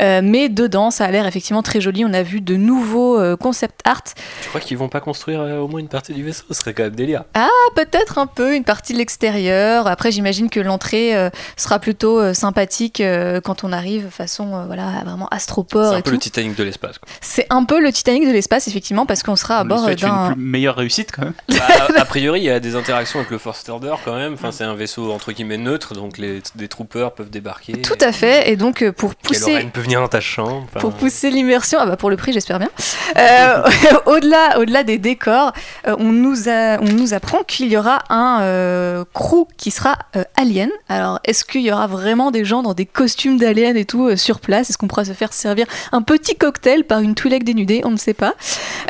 Euh, 0.00 0.20
mais 0.22 0.48
dedans, 0.48 0.90
ça 0.90 1.04
a 1.04 1.10
l'air 1.10 1.26
effectivement 1.26 1.62
très 1.62 1.80
joli. 1.80 2.04
On 2.04 2.12
a 2.12 2.22
vu 2.22 2.40
de 2.40 2.56
nouveaux 2.56 3.18
euh, 3.18 3.36
concept 3.36 3.80
art. 3.84 4.02
Tu 4.42 4.48
crois 4.48 4.60
qu'ils 4.60 4.78
vont 4.78 4.88
pas 4.88 5.00
construire 5.00 5.40
euh, 5.40 5.58
au 5.58 5.68
moins 5.68 5.80
une 5.80 5.88
partie 5.88 6.14
du 6.14 6.24
vaisseau? 6.24 6.44
Ce 6.48 6.54
serait 6.54 6.72
quand 6.74 6.84
même 6.84 6.94
délire. 6.94 7.24
Ah, 7.34 7.48
peut-être 7.74 8.18
un 8.18 8.26
peu, 8.26 8.54
une 8.54 8.64
partie 8.64 8.92
de 8.92 8.98
l'extérieur. 8.98 9.86
Après, 9.86 10.10
j'imagine 10.10 10.48
que 10.48 10.60
l'entrée 10.60 11.14
sera 11.56 11.78
plutôt 11.78 12.32
sympathique 12.34 13.02
quand 13.44 13.64
on 13.64 13.72
arrive, 13.72 14.08
façon 14.10 14.64
voilà, 14.66 15.02
vraiment 15.04 15.28
astroport 15.28 15.90
C'est 15.90 15.94
un 15.94 15.98
et 15.98 16.02
peu 16.02 16.10
tout. 16.10 16.16
le 16.16 16.20
Titanic 16.20 16.56
de 16.56 16.64
l'espace. 16.64 16.96
C'est 17.20 17.46
un 17.50 17.64
peu 17.64 17.80
le 17.80 17.92
Titanic 17.92 18.26
de 18.26 18.32
l'espace, 18.32 18.68
effectivement, 18.68 18.99
parce 19.06 19.22
qu'on 19.22 19.36
sera 19.36 19.58
à 19.58 19.64
bord 19.64 19.84
d'un. 19.84 19.90
une 20.28 20.34
plus- 20.34 20.42
meilleure 20.42 20.76
réussite 20.76 21.12
quand 21.12 21.22
même. 21.22 21.32
Bah, 21.48 21.56
a, 21.96 22.00
a 22.00 22.04
priori, 22.04 22.40
il 22.40 22.44
y 22.44 22.50
a 22.50 22.60
des 22.60 22.76
interactions 22.76 23.18
avec 23.20 23.30
le 23.30 23.38
First 23.38 23.68
Order 23.68 23.94
quand 24.04 24.14
même. 24.16 24.34
Enfin, 24.34 24.52
c'est 24.52 24.64
un 24.64 24.74
vaisseau 24.74 25.12
entre 25.12 25.32
guillemets 25.32 25.58
neutre, 25.58 25.94
donc 25.94 26.18
les 26.18 26.42
des 26.54 26.68
troopers 26.68 27.12
peuvent 27.12 27.30
débarquer. 27.30 27.80
Tout 27.82 27.98
à 28.00 28.12
fait, 28.12 28.50
et 28.50 28.56
donc 28.56 28.82
euh, 28.82 28.92
pour 28.92 29.14
pousser. 29.14 29.64
Peut 29.72 29.80
venir 29.80 30.00
dans 30.00 30.08
ta 30.08 30.20
chambre. 30.20 30.64
enfin, 30.64 30.80
Pour 30.80 30.92
pousser 30.92 31.30
l'immersion, 31.30 31.78
ah 31.80 31.86
bah 31.86 31.96
pour 31.96 32.10
le 32.10 32.16
prix 32.16 32.32
j'espère 32.32 32.58
bien. 32.58 32.70
Euh, 33.18 33.62
au-delà, 34.06 34.60
au-delà 34.60 34.84
des 34.84 34.96
décors, 34.96 35.52
euh, 35.88 35.96
on, 35.98 36.12
nous 36.12 36.48
a, 36.48 36.78
on 36.80 36.84
nous 36.92 37.12
apprend 37.12 37.42
qu'il 37.42 37.66
y 37.66 37.76
aura 37.76 38.04
un 38.08 38.42
euh, 38.42 39.04
crew 39.12 39.46
qui 39.56 39.72
sera 39.72 39.96
euh, 40.14 40.22
alien. 40.36 40.70
Alors 40.88 41.18
est-ce 41.24 41.44
qu'il 41.44 41.62
y 41.62 41.72
aura 41.72 41.88
vraiment 41.88 42.30
des 42.30 42.44
gens 42.44 42.62
dans 42.62 42.72
des 42.72 42.86
costumes 42.86 43.36
d'alien 43.36 43.76
et 43.76 43.84
tout 43.84 44.06
euh, 44.06 44.16
sur 44.16 44.38
place? 44.38 44.70
Est-ce 44.70 44.78
qu'on 44.78 44.86
pourra 44.86 45.04
se 45.04 45.12
faire 45.12 45.32
servir 45.32 45.66
un 45.90 46.02
petit 46.02 46.36
cocktail 46.36 46.84
par 46.84 47.00
une 47.00 47.16
Twi'lek 47.16 47.42
dénudée? 47.42 47.80
On 47.84 47.90
ne 47.90 47.96
sait 47.96 48.14
pas. 48.14 48.34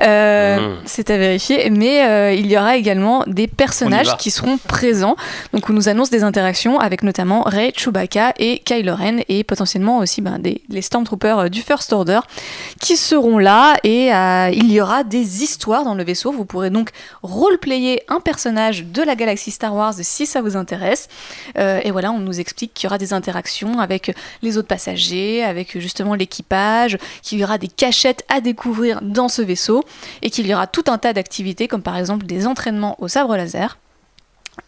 Euh, 0.03 0.61
Mm. 0.61 0.77
C'est 0.85 1.11
à 1.11 1.17
vérifier. 1.17 1.71
Mais 1.71 2.05
euh, 2.05 2.33
il 2.33 2.47
y 2.47 2.57
aura 2.57 2.77
également 2.77 3.25
des 3.27 3.47
personnages 3.47 4.17
qui 4.17 4.31
seront 4.31 4.59
présents. 4.59 5.17
Donc 5.53 5.69
on 5.71 5.73
nous 5.73 5.89
annonce 5.89 6.11
des 6.11 6.25
interactions 6.25 6.79
avec 6.79 7.03
notamment 7.03 7.43
Rey, 7.43 7.73
Chewbacca 7.77 8.35
et 8.39 8.61
Kylo 8.61 8.95
Ren 8.95 9.19
et 9.29 9.45
potentiellement 9.45 9.99
aussi 9.99 10.21
ben, 10.21 10.39
des, 10.39 10.63
les 10.69 10.83
Stormtroopers 10.83 11.39
euh, 11.39 11.49
du 11.49 11.63
First 11.63 11.93
Order 11.93 12.21
qui 12.81 12.97
seront 12.97 13.39
là 13.39 13.77
et 13.85 14.15
euh, 14.15 14.51
il 14.53 14.71
y 14.71 14.81
aura 14.81 15.05
des 15.05 15.43
histoires 15.43 15.85
dans 15.85 15.95
le 15.95 16.05
vaisseau. 16.05 16.33
Vous 16.33 16.45
pourrez 16.45 16.71
donc 16.71 16.91
roleplayer 17.23 18.03
un 18.09 18.21
personnage 18.21 18.85
de 18.85 19.03
la 19.03 19.15
galaxie 19.15 19.51
Star 19.51 19.75
Wars 19.75 19.95
si 20.01 20.27
ça 20.27 20.43
vous 20.43 20.57
intéresse. 20.57 21.09
Et 21.57 21.91
voilà, 21.91 22.13
on 22.13 22.19
nous 22.19 22.41
explique 22.41 22.75
qu'il 22.75 22.85
y 22.85 22.89
aura 22.89 22.99
des 22.99 23.13
interactions 23.13 23.79
avec 23.81 24.15
les 24.43 24.59
autres 24.59 24.69
passagers, 24.69 25.43
avec 25.45 25.79
justement 25.79 26.15
l'équipage, 26.15 26.99
qu'il 27.23 27.39
y 27.39 27.45
aura 27.45 27.59
des 27.59 27.69
cachettes 27.69 28.25
à 28.29 28.41
découvrir 28.41 29.01
dans 29.03 29.29
ce 29.29 29.43
vaisseau 29.43 29.80
et 30.23 30.31
qu'il 30.31 30.47
y 30.47 30.55
aura 30.55 30.67
tout 30.67 30.85
un 30.89 30.99
tas 30.99 31.13
d'activités 31.13 31.69
comme 31.69 31.83
par 31.83 31.97
exemple 31.97 32.27
des 32.27 32.47
entraînements 32.47 32.97
au 33.01 33.09
sabre 33.09 33.37
laser. 33.37 33.79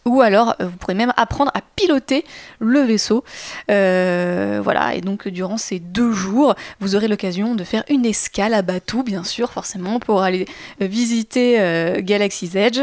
Ou 0.05 0.21
alors, 0.21 0.55
euh, 0.59 0.65
vous 0.65 0.77
pourrez 0.77 0.93
même 0.93 1.13
apprendre 1.17 1.51
à 1.53 1.61
piloter 1.75 2.25
le 2.59 2.81
vaisseau. 2.81 3.23
Euh, 3.71 4.59
voilà, 4.63 4.95
et 4.95 5.01
donc 5.01 5.27
durant 5.27 5.57
ces 5.57 5.79
deux 5.79 6.11
jours, 6.11 6.55
vous 6.79 6.95
aurez 6.95 7.07
l'occasion 7.07 7.55
de 7.55 7.63
faire 7.63 7.83
une 7.89 8.05
escale 8.05 8.53
à 8.53 8.61
Batuu, 8.61 9.03
bien 9.03 9.23
sûr, 9.23 9.51
forcément, 9.51 9.99
pour 9.99 10.21
aller 10.21 10.45
euh, 10.81 10.87
visiter 10.87 11.59
euh, 11.59 11.99
Galaxy's 12.01 12.55
Edge. 12.55 12.81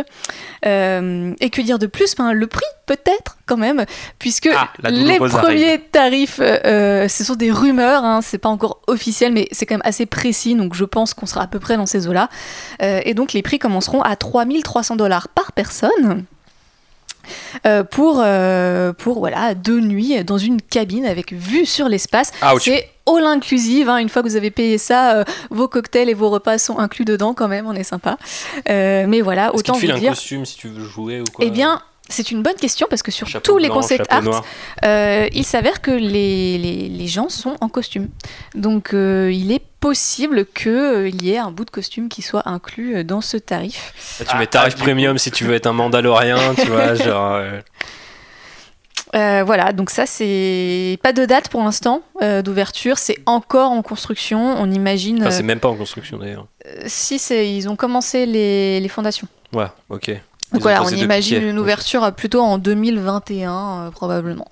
Euh, 0.67 1.35
et 1.41 1.51
que 1.51 1.61
dire 1.61 1.79
de 1.79 1.87
plus? 1.87 2.15
Ben, 2.17 2.33
Le 2.33 2.47
prix, 2.47 2.65
peut-être, 2.87 3.37
quand 3.47 3.57
même, 3.57 3.85
puisque 4.19 4.49
Ah, 4.55 4.71
les 4.91 5.19
premiers 5.19 5.69
arrive. 5.69 5.81
tarifs, 5.93 6.37
ce 6.41 7.25
sont 7.25 7.35
des 7.35 7.51
rumeurs, 7.51 8.05
hein, 8.05 8.21
c'est 8.23 8.39
pas 8.39 8.49
encore 8.49 8.81
officiel, 8.87 9.33
mais 9.33 9.49
c'est 9.53 9.67
quand 9.67 9.75
même 9.75 9.83
assez 9.85 10.07
précis, 10.07 10.55
donc 10.55 10.75
je 10.75 10.85
pense 10.85 11.15
qu'on 11.15 11.27
sera 11.27 11.43
à 11.43 11.47
peu 11.47 11.59
près 11.61 11.77
dans 11.77 11.87
ces 11.87 12.09
eaux-là. 12.09 12.29
Et 12.81 13.15
donc 13.15 13.33
les 13.33 13.43
prix 13.43 13.59
commenceront 13.59 14.03
à 14.03 14.17
3300 14.17 14.97
dollars 14.97 15.29
par 15.29 15.53
personne. 15.53 16.25
Euh, 17.67 17.83
pour, 17.85 18.21
euh, 18.25 18.93
pour 18.93 19.19
voilà, 19.19 19.55
deux 19.55 19.81
nuits 19.81 20.23
dans 20.25 20.39
une 20.39 20.61
cabine 20.61 21.07
avec 21.07 21.33
vue 21.33 21.67
sur 21.67 21.89
l'espace. 21.89 22.33
C'est 22.61 22.89
all 23.07 23.25
inclusive. 23.27 23.89
hein. 23.89 23.99
Une 23.99 24.09
fois 24.09 24.23
que 24.23 24.29
vous 24.29 24.37
avez 24.37 24.51
payé 24.51 24.79
ça, 24.79 25.17
euh, 25.17 25.25
vos 25.51 25.69
cocktails 25.69 26.09
et 26.09 26.15
vos 26.15 26.31
repas 26.31 26.59
sont 26.59 26.79
inclus 26.79 27.05
dedans 27.05 27.35
quand 27.35 27.49
même. 27.49 27.67
On 27.67 27.75
est 27.75 27.83
sympa. 27.85 28.17
Mais 28.67 29.21
voilà, 29.21 29.55
autant 29.55 29.75
vous 29.75 29.91
un 29.91 29.99
dire. 29.99 30.13
costume 30.13 30.45
si 30.47 30.57
tu 30.57 30.69
veux 30.69 30.85
jouer 30.85 31.21
ou 31.21 31.25
quoi? 31.33 31.45
Eh 31.45 31.51
bien, 31.51 31.83
c'est 32.11 32.31
une 32.31 32.43
bonne 32.43 32.57
question 32.57 32.87
parce 32.91 33.03
que 33.03 33.11
sur 33.11 33.27
Chapeau 33.27 33.53
tous 33.53 33.59
les 33.59 33.69
concept 33.69 34.07
art, 34.13 34.45
euh, 34.85 35.29
il 35.33 35.45
s'avère 35.45 35.81
que 35.81 35.91
les, 35.91 36.59
les, 36.59 36.89
les 36.89 37.07
gens 37.07 37.29
sont 37.29 37.57
en 37.61 37.69
costume. 37.69 38.09
Donc 38.55 38.93
euh, 38.93 39.31
il 39.33 39.51
est 39.53 39.63
possible 39.81 40.45
qu'il 40.47 41.23
y 41.23 41.31
ait 41.33 41.39
un 41.39 41.51
bout 41.51 41.65
de 41.65 41.71
costume 41.71 42.09
qui 42.09 42.21
soit 42.21 42.47
inclus 42.47 42.97
euh, 42.97 43.05
dans 43.05 43.21
ce 43.23 43.37
tarif. 43.39 43.95
Là, 44.21 44.27
tu 44.27 44.37
mets 44.37 44.47
tarif 44.47 44.75
ah, 44.75 44.77
du 44.79 44.83
premium 44.83 45.17
si 45.17 45.31
tu 45.31 45.45
veux 45.45 45.55
être 45.55 45.67
un 45.67 45.73
Mandalorien, 45.73 46.55
tu 46.55 46.67
vois, 46.67 46.95
genre. 47.07 47.35
euh, 47.37 47.61
Euh, 49.17 49.43
voilà, 49.45 49.73
donc 49.73 49.91
ça 49.91 50.07
c'est 50.07 50.97
pas 51.03 51.13
de 51.13 51.25
date 51.25 51.49
pour 51.49 51.63
l'instant 51.65 52.03
euh, 52.23 52.43
d'ouverture, 52.43 52.97
c'est 52.97 53.19
encore 53.27 53.73
en 53.73 53.83
construction. 53.83 54.39
On 54.41 54.71
imagine 54.71 55.21
Enfin, 55.23 55.33
c'est 55.33 55.43
euh, 55.43 55.47
même 55.47 55.59
pas 55.59 55.69
en 55.69 55.75
construction 55.75 56.17
d'ailleurs. 56.19 56.47
si 56.87 57.19
c'est 57.19 57.53
ils 57.53 57.69
ont 57.69 57.75
commencé 57.75 58.25
les, 58.25 58.79
les 58.79 58.89
fondations. 58.89 59.27
Ouais, 59.53 59.67
ok. 59.89 60.13
Donc 60.53 60.63
voilà, 60.63 60.83
on 60.83 60.89
imagine 60.89 61.39
piquets. 61.39 61.51
une 61.51 61.59
ouverture 61.59 62.13
plutôt 62.13 62.41
en 62.41 62.59
2021 62.59 63.87
euh, 63.87 63.91
probablement. 63.91 64.49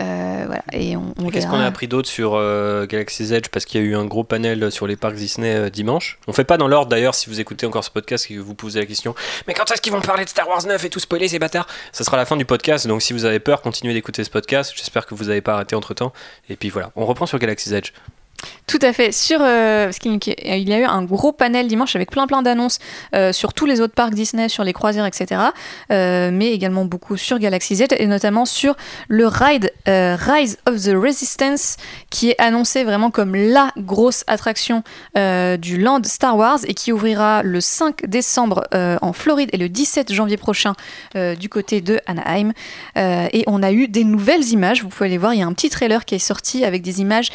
Euh, 0.00 0.44
voilà, 0.46 0.62
et 0.72 0.96
on, 0.96 1.12
Qu'est-ce 1.30 1.46
qu'on 1.46 1.60
a 1.60 1.66
appris 1.66 1.86
d'autre 1.86 2.08
sur 2.08 2.34
euh, 2.34 2.86
Galaxy's 2.86 3.30
Edge? 3.30 3.48
Parce 3.48 3.64
qu'il 3.64 3.80
y 3.80 3.84
a 3.84 3.86
eu 3.86 3.94
un 3.94 4.06
gros 4.06 4.24
panel 4.24 4.72
sur 4.72 4.86
les 4.86 4.96
parcs 4.96 5.14
Disney 5.14 5.54
euh, 5.54 5.70
dimanche. 5.70 6.18
On 6.26 6.32
fait 6.32 6.44
pas 6.44 6.56
dans 6.56 6.66
l'ordre 6.66 6.88
d'ailleurs, 6.88 7.14
si 7.14 7.28
vous 7.28 7.40
écoutez 7.40 7.66
encore 7.66 7.84
ce 7.84 7.90
podcast 7.90 8.30
et 8.30 8.34
que 8.34 8.40
vous 8.40 8.54
posez 8.54 8.80
la 8.80 8.86
question 8.86 9.14
Mais 9.46 9.54
quand 9.54 9.70
est-ce 9.70 9.82
qu'ils 9.82 9.92
vont 9.92 10.00
parler 10.00 10.24
de 10.24 10.30
Star 10.30 10.48
Wars 10.48 10.64
9 10.66 10.84
et 10.84 10.88
tout 10.88 10.98
spoiler 10.98 11.28
ces 11.28 11.38
bâtards? 11.38 11.68
Ça 11.92 12.04
sera 12.04 12.16
la 12.16 12.24
fin 12.24 12.36
du 12.36 12.44
podcast, 12.44 12.86
donc 12.86 13.02
si 13.02 13.12
vous 13.12 13.24
avez 13.24 13.38
peur, 13.38 13.60
continuez 13.60 13.92
d'écouter 13.92 14.24
ce 14.24 14.30
podcast. 14.30 14.72
J'espère 14.74 15.06
que 15.06 15.14
vous 15.14 15.24
n'avez 15.24 15.42
pas 15.42 15.54
arrêté 15.54 15.76
entre 15.76 15.94
temps. 15.94 16.12
Et 16.48 16.56
puis 16.56 16.70
voilà, 16.70 16.90
on 16.96 17.04
reprend 17.04 17.26
sur 17.26 17.38
Galaxy's 17.38 17.72
Edge. 17.72 17.92
Tout 18.66 18.78
à 18.80 18.92
fait. 18.92 19.12
Sur, 19.12 19.40
euh, 19.42 19.84
parce 19.84 19.98
il 20.04 20.68
y 20.68 20.72
a 20.72 20.78
eu 20.78 20.84
un 20.84 21.02
gros 21.02 21.32
panel 21.32 21.68
dimanche 21.68 21.94
avec 21.94 22.10
plein 22.10 22.26
plein 22.26 22.42
d'annonces 22.42 22.78
euh, 23.14 23.32
sur 23.32 23.52
tous 23.52 23.66
les 23.66 23.80
autres 23.82 23.94
parcs 23.94 24.14
Disney, 24.14 24.48
sur 24.48 24.64
les 24.64 24.72
croisières, 24.72 25.04
etc. 25.04 25.40
Euh, 25.90 26.30
mais 26.32 26.52
également 26.52 26.84
beaucoup 26.84 27.18
sur 27.18 27.38
Galaxy 27.38 27.76
Z 27.76 27.84
et 27.98 28.06
notamment 28.06 28.46
sur 28.46 28.74
le 29.08 29.26
ride 29.26 29.72
Rise 29.86 30.58
of 30.66 30.82
the 30.82 30.94
Resistance 30.94 31.76
qui 32.08 32.30
est 32.30 32.40
annoncé 32.40 32.84
vraiment 32.84 33.10
comme 33.10 33.34
la 33.34 33.72
grosse 33.76 34.24
attraction 34.26 34.82
du 35.14 35.78
Land 35.78 36.04
Star 36.04 36.36
Wars 36.36 36.60
et 36.66 36.74
qui 36.74 36.92
ouvrira 36.92 37.42
le 37.42 37.60
5 37.60 38.06
décembre 38.06 38.64
en 38.72 39.12
Floride 39.12 39.50
et 39.52 39.58
le 39.58 39.68
17 39.68 40.12
janvier 40.12 40.36
prochain 40.36 40.74
du 41.14 41.48
côté 41.48 41.80
de 41.80 42.00
Anaheim. 42.06 42.52
Et 42.96 43.44
on 43.46 43.62
a 43.62 43.72
eu 43.72 43.88
des 43.88 44.04
nouvelles 44.04 44.48
images. 44.48 44.82
Vous 44.82 44.88
pouvez 44.88 45.06
aller 45.06 45.18
voir. 45.18 45.34
Il 45.34 45.40
y 45.40 45.42
a 45.42 45.46
un 45.46 45.52
petit 45.52 45.70
trailer 45.70 46.04
qui 46.04 46.14
est 46.14 46.20
sorti 46.20 46.64
avec 46.64 46.82
des 46.82 47.00
images 47.00 47.30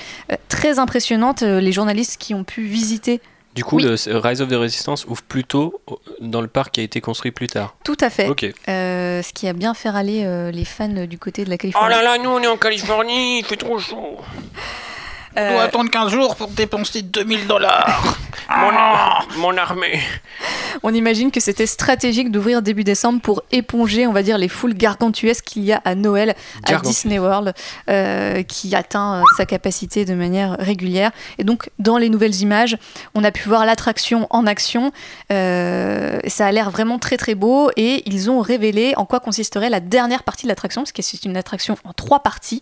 très 0.50 0.80
impressionnantes. 0.80 0.97
Euh, 1.44 1.60
les 1.62 1.72
journalistes 1.72 2.18
qui 2.20 2.34
ont 2.34 2.44
pu 2.44 2.64
visiter. 2.64 3.22
Du 3.56 3.64
coup, 3.64 3.78
Oui. 3.78 3.84
le 3.84 4.18
Rise 4.18 4.42
of 4.42 4.50
the 4.50 4.54
Resistance 4.54 5.06
ouvre 5.06 5.24
plutôt 5.24 5.82
dans 6.22 6.42
le 6.42 6.48
parc 6.48 6.76
qui 6.76 6.80
a 6.82 6.84
été 6.84 7.02
construit 7.02 7.32
plus 7.32 7.48
tard. 7.48 7.76
Tout 7.84 7.98
à 8.02 8.10
fait. 8.12 8.28
Ok. 8.30 8.46
Euh, 8.68 9.22
ce 9.24 9.34
qui 9.34 9.48
a 9.48 9.54
bien 9.54 9.74
fait 9.74 9.90
râler 9.90 10.24
euh, 10.26 10.52
les 10.52 10.64
fans 10.66 11.08
du 11.08 11.18
côté 11.18 11.44
de 11.44 11.50
la 11.50 11.56
Oh 11.56 11.58
Californie. 11.58 11.90
là 11.90 12.04
là, 12.04 12.18
nous 12.24 12.30
on 12.30 12.40
est 12.40 12.48
en 12.48 12.58
Californie, 12.58 13.40
il 13.40 13.46
fait 13.46 13.56
trop 13.58 13.80
chaud. 13.80 14.18
Euh, 15.38 15.64
attendre 15.64 15.92
15 15.92 16.12
jours 16.12 16.36
pour 16.36 16.48
dépenser 16.50 17.02
2000 17.02 17.48
dollars. 17.48 18.18
Mon, 18.50 19.42
mon 19.42 19.58
armée. 19.58 20.00
on 20.82 20.94
imagine 20.94 21.32
que 21.32 21.42
c'était 21.42 21.66
stratégique 21.66 22.32
d'ouvrir 22.32 22.62
début 22.62 22.86
décembre 22.86 23.20
pour 23.20 23.44
éponger, 23.52 24.08
on 24.08 24.14
va 24.14 24.24
dire, 24.24 24.38
les 24.38 24.48
foules 24.48 24.74
gargantuesques 24.74 25.44
qu'il 25.44 25.66
y 25.66 25.74
a 25.74 25.82
à 25.84 25.96
Noël 25.96 26.34
à. 26.64 26.76
Disney 26.78 27.20
World, 27.20 27.54
euh, 27.90 28.44
qui 28.44 28.74
atteint 28.74 29.20
euh, 29.20 29.24
sa 29.36 29.46
capacité 29.46 30.06
de 30.06 30.14
manière 30.14 30.56
régulière. 30.60 31.12
Et 31.40 31.44
donc, 31.44 31.70
dans 31.78 31.98
les 31.98 32.08
nouvelles 32.08 32.36
images, 32.36 32.78
on 33.16 33.24
a 33.26 33.32
pu 33.32 33.50
voir 33.50 33.66
l'attraction 33.66 34.28
en 34.30 34.48
action. 34.48 34.94
Euh, 35.32 36.20
ça 36.28 36.48
a 36.48 36.52
l'air 36.54 36.70
vraiment 36.72 37.00
très 37.00 37.18
très 37.18 37.36
beau 37.36 37.70
et 37.76 38.04
ils 38.10 38.32
ont 38.32 38.40
révélé 38.40 38.94
en 38.96 39.06
quoi 39.06 39.20
consisterait 39.20 39.70
la 39.70 39.82
dernière 39.82 40.24
partie 40.24 40.44
de 40.46 40.50
l'attraction, 40.50 40.84
parce 40.84 40.94
que 40.94 41.02
c'est 41.02 41.26
une 41.26 41.36
attraction 41.36 41.76
en 41.84 41.92
trois 41.92 42.22
parties. 42.22 42.62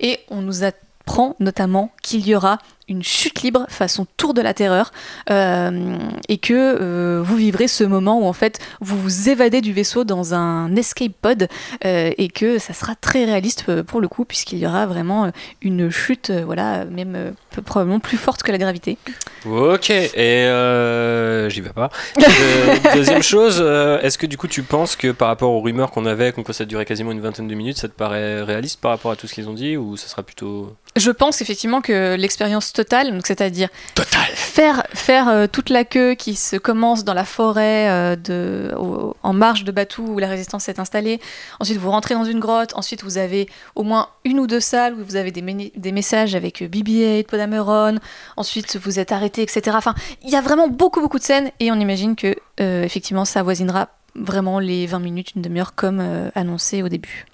Et 0.00 0.20
on 0.30 0.40
nous 0.40 0.64
apprend 0.64 1.36
notamment 1.40 1.90
qu'il 2.06 2.24
y 2.24 2.36
aura 2.36 2.58
une 2.88 3.02
chute 3.02 3.42
libre 3.42 3.66
façon 3.68 4.06
tour 4.16 4.32
de 4.32 4.40
la 4.40 4.54
terreur 4.54 4.92
euh, 5.30 5.98
et 6.28 6.38
que 6.38 6.54
euh, 6.54 7.20
vous 7.20 7.34
vivrez 7.34 7.66
ce 7.66 7.82
moment 7.82 8.20
où 8.20 8.26
en 8.26 8.32
fait 8.32 8.60
vous 8.80 8.96
vous 8.96 9.28
évadez 9.28 9.60
du 9.60 9.72
vaisseau 9.72 10.04
dans 10.04 10.34
un 10.34 10.74
escape 10.76 11.12
pod 11.20 11.48
euh, 11.84 12.12
et 12.16 12.28
que 12.28 12.58
ça 12.58 12.74
sera 12.74 12.94
très 12.94 13.24
réaliste 13.24 13.82
pour 13.82 14.00
le 14.00 14.06
coup 14.06 14.24
puisqu'il 14.24 14.58
y 14.58 14.66
aura 14.66 14.86
vraiment 14.86 15.32
une 15.62 15.90
chute 15.90 16.30
voilà 16.30 16.84
même 16.84 17.34
probablement 17.64 17.98
plus 17.98 18.18
forte 18.18 18.44
que 18.44 18.52
la 18.52 18.58
gravité 18.58 18.98
Ok, 19.44 19.90
et 19.90 21.48
j'y 21.48 21.60
vais 21.60 21.70
pas. 21.70 21.90
Deuxième 22.94 23.22
chose, 23.22 23.60
est-ce 24.02 24.18
que 24.18 24.26
du 24.26 24.36
coup 24.36 24.48
tu 24.48 24.62
penses 24.62 24.96
que 24.96 25.12
par 25.12 25.28
rapport 25.28 25.50
aux 25.50 25.60
rumeurs 25.60 25.90
qu'on 25.90 26.04
avait, 26.04 26.32
qu'on 26.32 26.44
ça 26.52 26.64
durait 26.64 26.84
quasiment 26.84 27.12
une 27.12 27.20
vingtaine 27.20 27.48
de 27.48 27.54
minutes, 27.54 27.78
ça 27.78 27.88
te 27.88 27.94
paraît 27.94 28.42
réaliste 28.42 28.80
par 28.80 28.90
rapport 28.90 29.10
à 29.10 29.16
tout 29.16 29.26
ce 29.26 29.34
qu'ils 29.34 29.48
ont 29.48 29.54
dit 29.54 29.76
ou 29.76 29.96
ça 29.96 30.08
sera 30.08 30.22
plutôt. 30.22 30.74
je 30.96 31.10
pense 31.10 31.40
effectivement 31.42 31.80
que 31.80 31.95
l'expérience 32.18 32.72
totale, 32.72 33.12
donc 33.12 33.26
c'est-à-dire 33.26 33.68
Total. 33.94 34.20
faire, 34.34 34.82
faire 34.92 35.28
euh, 35.28 35.46
toute 35.46 35.70
la 35.70 35.84
queue 35.84 36.14
qui 36.14 36.34
se 36.34 36.56
commence 36.56 37.04
dans 37.04 37.14
la 37.14 37.24
forêt 37.24 37.88
euh, 37.90 38.16
de, 38.16 38.74
au- 38.76 39.16
en 39.22 39.32
marge 39.32 39.64
de 39.64 39.72
Batou 39.72 40.02
où 40.06 40.18
la 40.18 40.28
résistance 40.28 40.64
s'est 40.64 40.78
installée. 40.80 41.20
Ensuite, 41.60 41.78
vous 41.78 41.90
rentrez 41.90 42.14
dans 42.14 42.24
une 42.24 42.40
grotte. 42.40 42.72
Ensuite, 42.74 43.02
vous 43.02 43.18
avez 43.18 43.48
au 43.74 43.82
moins 43.82 44.08
une 44.24 44.38
ou 44.40 44.46
deux 44.46 44.60
salles 44.60 44.94
où 44.94 45.04
vous 45.04 45.16
avez 45.16 45.30
des, 45.32 45.72
des 45.74 45.92
messages 45.92 46.34
avec 46.34 46.62
euh, 46.62 46.68
BB-8, 46.68 47.24
Podameron. 47.26 47.98
Ensuite, 48.36 48.76
vous 48.76 48.98
êtes 48.98 49.12
arrêté, 49.12 49.42
etc. 49.42 49.62
Enfin, 49.74 49.94
il 50.22 50.30
y 50.30 50.36
a 50.36 50.40
vraiment 50.40 50.68
beaucoup, 50.68 51.00
beaucoup 51.00 51.18
de 51.18 51.24
scènes 51.24 51.50
et 51.60 51.70
on 51.72 51.76
imagine 51.80 52.16
que, 52.16 52.34
euh, 52.60 52.82
effectivement, 52.84 53.24
ça 53.24 53.40
avoisinera 53.40 53.88
vraiment 54.14 54.58
les 54.58 54.86
20 54.86 54.98
minutes, 55.00 55.32
une 55.36 55.42
demi-heure 55.42 55.74
comme 55.74 56.00
euh, 56.00 56.30
annoncé 56.34 56.82
au 56.82 56.88
début. 56.88 57.26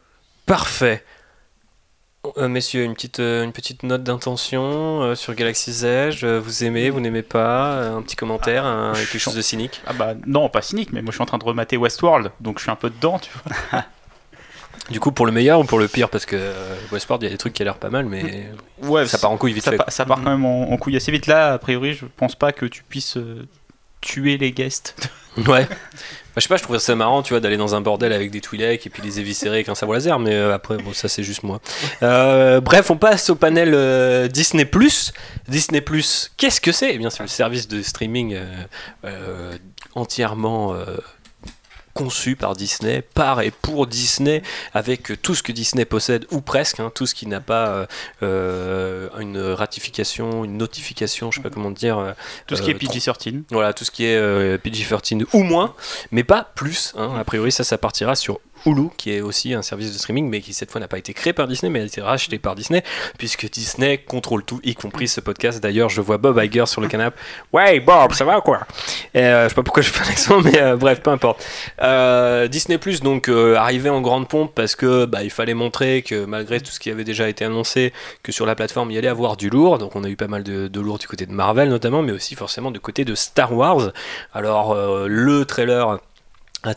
Parfait. 0.47 1.05
Euh, 2.37 2.47
messieurs, 2.47 2.85
une 2.85 2.95
petite, 2.95 3.19
euh, 3.19 3.43
une 3.43 3.51
petite 3.53 3.83
note 3.83 4.05
d'intention 4.05 5.03
euh, 5.03 5.15
sur 5.17 5.35
Galaxy's 5.35 5.83
Edge. 5.83 6.23
Euh, 6.23 6.39
vous 6.41 6.63
aimez, 6.63 6.89
vous 6.89 7.01
n'aimez 7.01 7.23
pas 7.23 7.81
Un 7.89 8.01
petit 8.03 8.15
commentaire, 8.15 8.65
un- 8.65 8.93
quelque 8.95 9.19
chose 9.19 9.35
de 9.35 9.43
cynique? 9.43 9.81
Ah 9.89 9.93
bah 9.93 10.15
non, 10.27 10.49
pas 10.49 10.63
cynique, 10.63 10.93
mais 10.93 11.03
moi 11.03 11.11
je 11.11 11.17
suis 11.17 11.23
en 11.23 11.27
train 11.27 11.39
de 11.39 11.45
remater 11.45 11.77
Westworld, 11.77 12.31
donc 12.41 12.59
je 12.59 12.63
suis 12.63 12.71
un 12.71 12.77
peu 12.77 12.91
dedans, 12.91 13.19
tu 13.19 13.31
vois. 13.73 13.85
Du 14.91 15.01
coup, 15.01 15.11
pour 15.11 15.27
le 15.27 15.33
meilleur 15.33 15.59
ou 15.61 15.65
pour 15.65 15.79
le 15.81 15.89
pire? 15.89 16.09
Parce 16.11 16.25
que 16.25 16.53
Westworld, 16.93 17.23
il 17.23 17.27
y 17.27 17.29
a 17.29 17.33
des 17.33 17.39
trucs 17.39 17.55
qui 17.55 17.63
a 17.63 17.65
l'air 17.65 17.77
pas 17.77 17.91
mal, 17.91 18.07
mais 18.07 18.47
Ouais, 18.83 19.05
ça 19.07 19.19
part 19.19 19.33
en 19.33 19.37
couille 19.37 19.53
vite 19.53 19.65
ça, 19.65 19.73
fait. 19.73 19.77
pa- 19.79 19.91
ça 19.91 20.05
part 20.05 20.19
quand 20.23 20.31
même 20.31 20.45
en, 20.45 20.71
en 20.71 20.77
couille 20.77 20.97
assez 20.97 21.11
vite. 21.11 21.27
Là, 21.27 21.55
a 21.55 21.59
priori, 21.59 21.95
je 21.95 22.05
pense 22.17 22.37
pas 22.37 22.53
que 22.53 22.67
tu 22.67 22.85
puisses 22.85 23.19
tuer 24.01 24.39
les 24.39 24.53
guests. 24.53 25.09
Ouais. 25.49 25.67
Bah, 26.35 26.41
je 26.41 26.45
sais 26.45 26.49
pas, 26.49 26.57
je 26.57 26.63
trouve 26.63 26.79
ça 26.79 26.97
marrant, 26.97 27.23
tu 27.23 27.35
vois, 27.35 27.41
d'aller 27.41 27.59
dans 27.59 27.75
un 27.75 27.83
bordel 27.83 28.11
avec 28.11 28.31
des 28.31 28.41
Twi'leks 28.41 28.87
et 28.87 28.91
puis 28.91 29.03
les 29.03 29.21
éviscérer 29.21 29.57
avec 29.57 29.69
un 29.69 29.75
sabre 29.75 29.93
laser, 29.93 30.19
mais 30.19 30.35
euh, 30.35 30.55
après, 30.55 30.79
bon, 30.79 30.95
ça 30.95 31.09
c'est 31.09 31.23
juste 31.23 31.43
moi. 31.43 31.61
Euh, 32.03 32.61
bref, 32.61 32.91
on 32.91 32.97
passe 32.97 33.31
au 33.31 33.37
panel 33.37 33.73
euh, 33.75 34.27
Disney+. 34.27 34.69
Disney+, 35.47 35.85
qu'est-ce 36.37 36.61
que 36.61 36.73
c'est? 36.73 36.95
Eh 36.95 36.99
bien, 36.99 37.11
c'est 37.11 37.23
le 37.23 37.29
service 37.29 37.69
de 37.69 37.81
streaming 37.83 38.37
entièrement 39.95 40.75
conçu 41.95 42.37
par 42.37 42.55
Disney, 42.57 43.03
par 43.15 43.41
et 43.43 43.51
pour 43.51 43.87
Disney, 43.87 44.43
avec 44.75 45.21
tout 45.23 45.35
ce 45.35 45.43
que 45.43 45.53
Disney 45.53 45.85
possède, 45.85 46.27
ou 46.31 46.41
presque, 46.41 46.81
hein, 46.81 46.91
tout 46.95 47.07
ce 47.07 47.15
qui 47.15 47.27
n'a 47.27 47.41
pas 47.41 47.69
euh, 47.69 47.87
euh, 48.23 49.09
une 49.21 49.39
ratification, 49.39 50.45
une 50.45 50.57
notification, 50.57 51.31
je 51.31 51.37
sais 51.39 51.43
pas 51.43 51.51
comment 51.51 51.71
dire, 51.71 51.99
euh, 51.99 52.13
Tout 52.47 52.57
ce 52.57 52.63
qui 52.63 52.71
est 52.71 52.75
Euh, 52.75 52.79
PG-13. 52.79 53.43
voilà, 53.51 53.73
tout 53.73 53.85
ce 53.85 53.91
qui 53.91 54.05
est 54.05 54.17
euh, 54.17 54.59
PG-13 54.59 55.25
ou 55.33 55.43
moins, 55.43 55.75
mais 56.11 56.25
pas 56.25 56.51
plus. 56.55 56.93
hein. 56.97 57.15
A 57.19 57.25
priori, 57.25 57.53
ça, 57.53 57.65
ça 57.65 57.79
partira 57.79 58.15
sur 58.15 58.41
Hulu, 58.67 58.89
qui 58.97 59.13
est 59.13 59.21
aussi 59.21 59.55
un 59.55 59.63
service 59.63 59.93
de 59.93 59.99
streaming, 59.99 60.29
mais 60.29 60.41
qui 60.41 60.53
cette 60.55 60.71
fois 60.71 60.81
n'a 60.81 60.89
pas 60.89 60.99
été 60.99 61.13
créé 61.15 61.33
par 61.33 61.49
Disney, 61.49 61.71
mais 61.71 61.81
a 61.81 61.85
été 61.85 62.01
racheté 62.01 62.39
par 62.39 62.55
Disney, 62.55 62.83
puisque 63.19 63.51
Disney 63.51 63.99
contrôle 63.99 64.45
tout, 64.45 64.61
y 64.63 64.75
compris 64.75 65.09
ce 65.09 65.21
podcast. 65.21 65.63
D'ailleurs, 65.63 65.89
je 65.89 66.01
vois 66.01 66.19
Bob 66.19 66.41
Iger 66.43 66.67
sur 66.67 66.81
le 66.81 66.89
canapé. 66.89 67.17
Ouais, 67.53 67.81
Bob, 67.81 68.13
ça 68.13 68.25
va 68.25 68.39
ou 68.39 68.43
quoi? 68.43 68.61
Euh, 69.17 69.45
Je 69.45 69.49
sais 69.49 69.55
pas 69.55 69.63
pourquoi 69.63 69.83
je 69.83 69.91
fais 69.91 70.05
un 70.05 70.11
accent, 70.11 70.41
mais 70.41 70.61
euh, 70.61 70.77
bref, 70.77 71.01
peu 71.01 71.11
importe. 71.11 71.47
Euh, 71.83 72.49
Disney 72.49 72.79
Plus, 72.79 73.01
donc, 73.01 73.29
euh, 73.29 73.57
arrivé 73.57 73.91
en 73.91 74.01
grande 74.01 74.29
pompe 74.29 74.53
parce 74.55 74.77
que 74.77 75.05
bah, 75.05 75.23
il 75.23 75.31
fallait 75.31 75.55
montrer 75.55 76.03
que 76.03 76.25
malgré 76.25 76.61
tout 76.61 76.71
ce 76.71 76.81
qui 76.81 76.91
avait 76.91 77.05
déjà 77.05 77.29
été 77.29 77.45
annoncé, 77.45 77.93
que 78.23 78.33
sur 78.33 78.47
la 78.47 78.55
plateforme 78.55 78.91
il 78.91 78.95
y 78.95 78.99
allait 78.99 79.09
avoir 79.09 79.37
du 79.37 79.51
lourd. 79.51 79.79
Donc, 79.79 79.97
on 79.97 80.05
a 80.05 80.09
eu 80.09 80.17
pas 80.17 80.29
mal 80.29 80.43
de, 80.43 80.69
de 80.69 80.81
lourd 80.81 80.99
du 80.99 81.07
côté 81.07 81.27
de 81.27 81.33
Marvel 81.33 81.69
notamment, 81.69 82.03
mais 82.03 82.13
aussi 82.13 82.35
forcément 82.35 82.71
du 82.71 82.81
côté 82.81 83.05
de 83.05 83.15
Star 83.15 83.53
Wars. 83.53 83.93
Alors, 84.33 84.75
le 84.75 85.45
trailer 85.45 85.99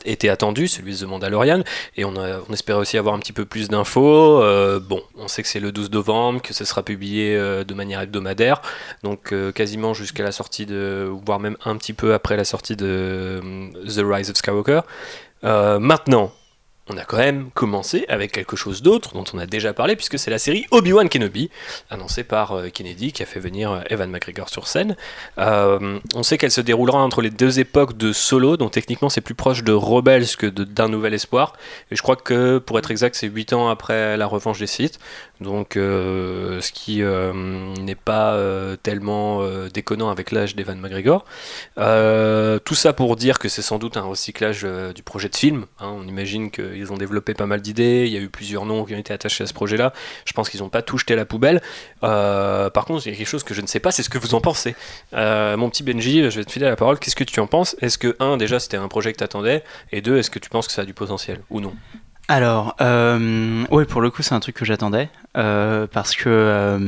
était 0.06 0.30
attendu, 0.30 0.68
celui 0.68 0.94
de 0.94 1.00
The 1.00 1.08
Mandalorian, 1.08 1.64
et 1.96 2.06
on, 2.06 2.16
a- 2.16 2.42
espérait 2.52 2.80
aussi 2.80 2.98
avoir 2.98 3.16
un 3.16 3.20
petit 3.20 3.34
peu 3.34 3.46
plus 3.46 3.68
d'infos. 3.70 4.42
Euh, 4.42 4.80
bon, 4.80 5.02
on 5.18 5.28
sait 5.28 5.42
que 5.44 5.48
c'est 5.48 5.60
le 5.60 5.72
12 5.72 5.92
novembre, 5.92 6.42
que 6.42 6.54
ce 6.54 6.66
sera 6.66 6.84
publié 6.84 7.36
euh, 7.36 7.64
de 7.64 7.74
manière 7.74 8.02
hebdomadaire, 8.02 8.62
donc 9.04 9.32
euh, 9.32 9.52
quasiment 9.52 9.94
jusqu'à 9.94 10.24
la 10.24 10.32
sortie 10.32 10.66
de, 10.66 11.10
voire 11.26 11.40
même 11.40 11.58
un 11.66 11.76
petit 11.78 11.94
peu 11.94 12.14
après 12.14 12.38
la 12.38 12.46
sortie 12.46 12.76
de 12.76 13.42
The 13.88 14.02
Rise 14.04 14.30
of 14.30 14.38
Skywalker. 14.38 14.82
Maintenant, 15.44 16.32
on 16.90 16.98
a 16.98 17.04
quand 17.04 17.18
même 17.18 17.50
commencé 17.52 18.06
avec 18.10 18.32
quelque 18.32 18.56
chose 18.56 18.82
d'autre 18.84 19.14
dont 19.14 19.24
on 19.34 19.40
a 19.40 19.48
déjà 19.48 19.74
parlé, 19.74 19.96
puisque 19.96 20.20
c'est 20.20 20.30
la 20.30 20.38
série 20.38 20.66
Obi-Wan 20.70 21.10
Kenobi, 21.10 21.50
annoncée 21.90 22.24
par 22.24 22.52
euh, 22.52 22.70
Kennedy, 22.70 23.12
qui 23.12 23.24
a 23.24 23.26
fait 23.26 23.40
venir 23.40 23.72
euh, 23.72 23.82
Evan 23.90 24.10
McGregor 24.10 24.50
sur 24.50 24.68
scène. 24.68 24.96
Euh, 25.40 26.00
on 26.14 26.22
sait 26.22 26.38
qu'elle 26.38 26.52
se 26.52 26.62
déroulera 26.62 27.00
entre 27.00 27.22
les 27.22 27.32
deux 27.32 27.60
époques 27.60 27.98
de 27.98 28.14
Solo, 28.14 28.56
donc 28.58 28.72
techniquement 28.72 29.10
c'est 29.10 29.22
plus 29.22 29.34
proche 29.34 29.64
de 29.64 29.74
Rebels 29.74 30.36
que 30.38 30.46
d'un 30.46 30.88
Nouvel 30.88 31.16
Espoir. 31.16 31.54
Et 31.90 31.96
je 31.96 32.02
crois 32.04 32.16
que, 32.16 32.60
pour 32.60 32.78
être 32.78 32.92
exact, 32.92 33.16
c'est 33.16 33.28
8 33.28 33.54
ans 33.54 33.70
après 33.70 34.16
la 34.16 34.28
revanche 34.28 34.60
des 34.60 34.68
Sith. 34.68 35.00
Donc, 35.42 35.76
euh, 35.76 36.62
ce 36.62 36.72
qui 36.72 37.04
euh, 37.04 37.34
n'est 37.34 37.96
pas 37.96 38.34
euh, 38.34 38.76
tellement 38.78 39.46
déconnant 39.74 40.10
avec 40.10 40.32
l'âge 40.32 40.56
d'Evan 40.56 40.80
McGregor. 40.80 41.26
Tout 41.76 42.76
ça 42.76 42.94
pour 42.94 43.16
dire 43.16 43.40
que 43.40 43.50
c'est 43.50 43.62
sans 43.62 43.78
doute 43.78 43.98
un 43.98 44.04
recyclage 44.04 44.66
du 44.96 45.04
projet 45.04 45.30
de 45.30 45.36
film. 45.36 45.66
hein. 45.80 45.94
On 45.98 46.08
imagine 46.08 46.52
qu'ils 46.52 46.92
ont 46.92 46.98
développé 46.98 47.34
pas 47.34 47.46
mal 47.46 47.62
d'idées. 47.62 48.06
Il 48.08 48.14
y 48.14 48.18
a 48.18 48.20
eu 48.20 48.30
plusieurs 48.30 48.66
noms 48.66 48.86
qui 48.86 48.96
ont 48.96 48.98
été 48.98 49.14
attachés 49.14 49.44
à 49.44 49.48
ce 49.48 49.54
projet-là. 49.54 49.94
Je 50.26 50.34
pense 50.34 50.50
qu'ils 50.50 50.62
n'ont 50.62 50.70
pas 50.70 50.82
tout 50.82 50.98
jeté 50.98 51.14
à 51.14 51.18
la 51.18 51.26
poubelle. 51.26 51.62
Par 52.02 52.86
contre, 52.86 53.06
il 53.06 53.12
y 53.12 53.14
a 53.14 53.18
quelque 53.18 53.28
chose 53.28 53.44
que 53.44 53.54
je 53.54 53.62
ne 53.62 53.68
sais 53.68 53.80
pas, 53.80 53.92
c'est 53.92 54.04
ce 54.04 54.10
que 54.10 54.18
vous 54.18 54.36
en 54.36 54.42
pensez. 54.42 54.76
Mon 55.14 55.70
petit 55.70 55.84
Benji, 55.84 56.30
je 56.30 56.40
vais 56.40 56.46
te 56.46 56.52
filer 56.52 56.66
la 56.66 56.76
parole. 56.76 57.00
Qu'est-ce 57.00 57.16
que 57.16 57.24
tu 57.24 57.40
en 57.40 57.48
penses? 57.48 57.76
Est-ce 57.82 57.98
que, 57.98 58.16
un, 58.20 58.38
déjà, 58.38 58.60
c'était 58.60 58.78
un 58.78 58.88
projet 58.88 59.12
que 59.12 59.18
tu 59.18 59.24
attendais 59.24 59.64
Et 59.92 60.02
deux, 60.02 60.18
est-ce 60.18 60.30
que 60.30 60.40
tu 60.40 60.50
penses 60.50 60.68
que 60.68 60.74
ça 60.74 60.84
a 60.84 60.86
du 60.86 60.94
potentiel 60.94 61.42
ou 61.50 61.60
non? 61.60 61.74
Alors, 62.28 62.76
euh, 62.82 63.66
ouais, 63.70 63.86
pour 63.86 64.02
le 64.02 64.10
coup, 64.10 64.24
c'est 64.24 64.34
un 64.34 64.40
truc 64.40 64.56
que 64.56 64.66
j'attendais. 64.66 65.10
euh, 65.38 65.86
parce 65.86 66.16
que 66.16 66.28
euh, 66.30 66.80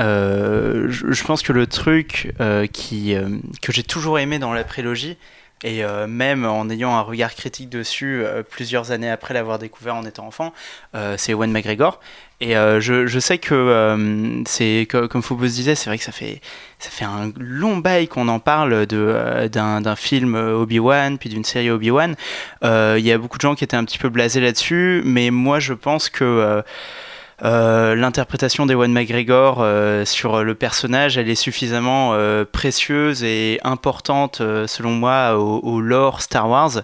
euh, 0.00 0.86
je, 0.90 1.12
je 1.12 1.24
pense 1.24 1.42
que 1.42 1.52
le 1.52 1.66
truc 1.68 2.32
euh, 2.40 2.66
qui, 2.66 3.14
euh, 3.14 3.28
que 3.62 3.70
j'ai 3.72 3.84
toujours 3.84 4.18
aimé 4.18 4.38
dans 4.40 4.52
la 4.52 4.64
prélogie, 4.64 5.16
et 5.66 5.82
euh, 5.82 6.06
même 6.06 6.46
en 6.46 6.70
ayant 6.70 6.94
un 6.94 7.00
regard 7.00 7.34
critique 7.34 7.68
dessus 7.68 8.22
euh, 8.24 8.44
plusieurs 8.48 8.92
années 8.92 9.10
après 9.10 9.34
l'avoir 9.34 9.58
découvert 9.58 9.96
en 9.96 10.04
étant 10.04 10.24
enfant, 10.24 10.54
euh, 10.94 11.16
c'est 11.18 11.32
Ewan 11.32 11.50
McGregor. 11.50 11.98
Et 12.40 12.52
je, 12.52 13.18
sais 13.18 13.38
que 13.38 14.44
c'est 14.46 14.86
co- 14.90 15.08
comme 15.08 15.22
Phobos 15.22 15.46
disait, 15.46 15.74
c'est 15.74 15.88
vrai 15.88 15.96
que 15.96 16.04
ça 16.04 16.12
fait 16.12 16.42
ça 16.78 16.90
fait 16.90 17.06
un 17.06 17.32
long 17.38 17.78
bail 17.78 18.08
qu'on 18.08 18.28
en 18.28 18.40
parle 18.40 18.84
d'un 18.84 19.96
film 19.96 20.34
Obi-Wan 20.34 21.16
puis 21.16 21.30
d'une 21.30 21.44
série 21.44 21.70
Obi-Wan. 21.70 22.14
Il 22.62 22.98
y 22.98 23.10
a 23.10 23.16
beaucoup 23.16 23.38
de 23.38 23.40
gens 23.40 23.54
qui 23.54 23.64
étaient 23.64 23.78
un 23.78 23.86
petit 23.86 23.96
peu 23.96 24.10
blasés 24.10 24.42
là-dessus, 24.42 25.00
mais 25.06 25.30
moi 25.30 25.60
je 25.60 25.72
pense 25.72 26.10
que 26.10 26.62
euh, 27.44 27.94
l'interprétation 27.94 28.66
d'Ewan 28.66 28.92
McGregor 28.92 29.58
euh, 29.60 30.04
sur 30.04 30.42
le 30.42 30.54
personnage, 30.54 31.18
elle 31.18 31.28
est 31.28 31.34
suffisamment 31.34 32.12
euh, 32.14 32.44
précieuse 32.50 33.24
et 33.24 33.60
importante, 33.62 34.42
selon 34.66 34.90
moi, 34.90 35.36
au, 35.36 35.60
au 35.60 35.80
lore 35.80 36.22
Star 36.22 36.48
Wars, 36.48 36.82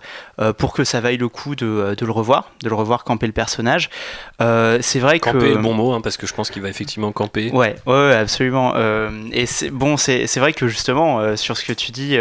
pour 0.58 0.72
que 0.72 0.84
ça 0.84 1.00
vaille 1.00 1.16
le 1.18 1.28
coup 1.28 1.54
de, 1.54 1.94
de 1.96 2.06
le 2.06 2.12
revoir, 2.12 2.50
de 2.62 2.68
le 2.68 2.74
revoir 2.74 3.04
camper 3.04 3.26
le 3.26 3.32
personnage. 3.32 3.90
C'est 4.38 4.98
vrai 4.98 5.20
que... 5.20 5.30
Camper 5.30 5.50
est 5.50 5.54
le 5.54 5.60
bon 5.60 5.74
mot, 5.74 5.92
hein, 5.92 6.00
parce 6.00 6.16
que 6.16 6.26
je 6.26 6.34
pense 6.34 6.50
qu'il 6.50 6.62
va 6.62 6.68
effectivement 6.68 7.12
camper. 7.12 7.50
Ouais, 7.52 7.76
ouais, 7.86 8.14
absolument. 8.14 8.74
Et 9.32 9.46
c'est 9.46 9.70
bon, 9.70 9.96
c'est 9.96 10.26
c'est 10.26 10.40
vrai 10.40 10.52
que 10.52 10.66
justement 10.68 11.36
sur 11.36 11.56
ce 11.56 11.64
que 11.64 11.72
tu 11.72 11.92
dis, 11.92 12.18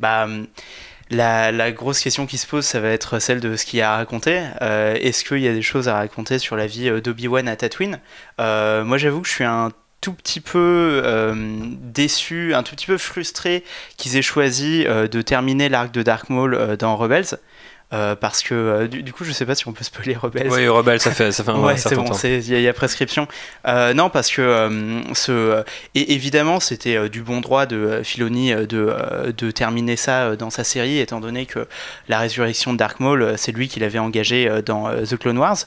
bah 0.00 0.26
la, 1.10 1.72
grosse 1.72 2.00
question 2.00 2.26
qui 2.26 2.38
se 2.38 2.46
pose, 2.46 2.64
ça 2.64 2.80
va 2.80 2.88
être 2.88 3.18
celle 3.18 3.40
de 3.40 3.56
ce 3.56 3.64
qu'il 3.64 3.78
y 3.78 3.82
a 3.82 3.92
à 3.92 3.96
raconter. 3.96 4.42
Euh, 4.62 4.94
Est-ce 5.00 5.24
qu'il 5.24 5.38
y 5.38 5.48
a 5.48 5.52
des 5.52 5.62
choses 5.62 5.88
à 5.88 5.94
raconter 5.94 6.38
sur 6.38 6.56
la 6.56 6.66
vie 6.66 6.88
euh, 6.88 7.00
d'Obi-Wan 7.00 7.48
à 7.48 7.56
Tatooine? 7.56 8.00
Euh, 8.40 8.84
Moi, 8.84 8.98
j'avoue 8.98 9.20
que 9.20 9.28
je 9.28 9.32
suis 9.32 9.44
un 9.44 9.70
tout 10.00 10.12
petit 10.12 10.40
peu 10.40 11.02
déçu, 11.80 12.54
un 12.54 12.62
tout 12.62 12.76
petit 12.76 12.86
peu 12.86 12.98
frustré 12.98 13.64
qu'ils 13.96 14.16
aient 14.16 14.22
choisi 14.22 14.84
de 14.84 15.22
terminer 15.22 15.68
l'arc 15.68 15.90
de 15.90 16.02
Dark 16.02 16.28
Maul 16.28 16.76
dans 16.76 16.94
Rebels. 16.96 17.38
Euh, 17.92 18.16
parce 18.16 18.42
que 18.42 18.52
euh, 18.54 18.88
du, 18.88 19.04
du 19.04 19.12
coup, 19.12 19.22
je 19.22 19.30
sais 19.30 19.46
pas 19.46 19.54
si 19.54 19.68
on 19.68 19.72
peut 19.72 19.84
spoiler 19.84 20.16
Rebels. 20.16 20.48
Oui, 20.50 20.66
Rebelle, 20.66 20.98
ça 21.00 21.12
fait, 21.12 21.30
ça 21.30 21.44
fait 21.44 21.52
un 21.52 21.60
Ouais, 21.62 21.76
certain 21.76 21.98
bon, 21.98 22.04
temps. 22.06 22.14
c'est- 22.14 22.38
il 22.38 22.48
y, 22.50 22.54
a- 22.56 22.58
il 22.58 22.62
y 22.64 22.68
a 22.68 22.72
prescription. 22.72 23.28
Euh, 23.68 23.94
non, 23.94 24.10
parce 24.10 24.28
que 24.32 25.02
ce, 25.14 25.62
et 25.94 26.12
évidemment, 26.14 26.58
c'était 26.58 27.08
du 27.08 27.22
bon 27.22 27.40
droit 27.40 27.64
de 27.66 28.00
Filoni 28.02 28.52
de, 28.54 28.92
de 29.36 29.50
terminer 29.52 29.94
ça 29.94 30.34
dans 30.34 30.50
sa 30.50 30.64
série, 30.64 30.98
étant 30.98 31.20
donné 31.20 31.46
que 31.46 31.68
la 32.08 32.18
résurrection 32.18 32.72
de 32.72 32.78
Dark 32.78 32.98
Maul, 32.98 33.34
c'est 33.36 33.52
lui 33.52 33.68
qui 33.68 33.78
l'avait 33.78 34.00
engagé 34.00 34.50
dans 34.66 34.90
The 35.04 35.16
Clone 35.16 35.38
Wars. 35.38 35.58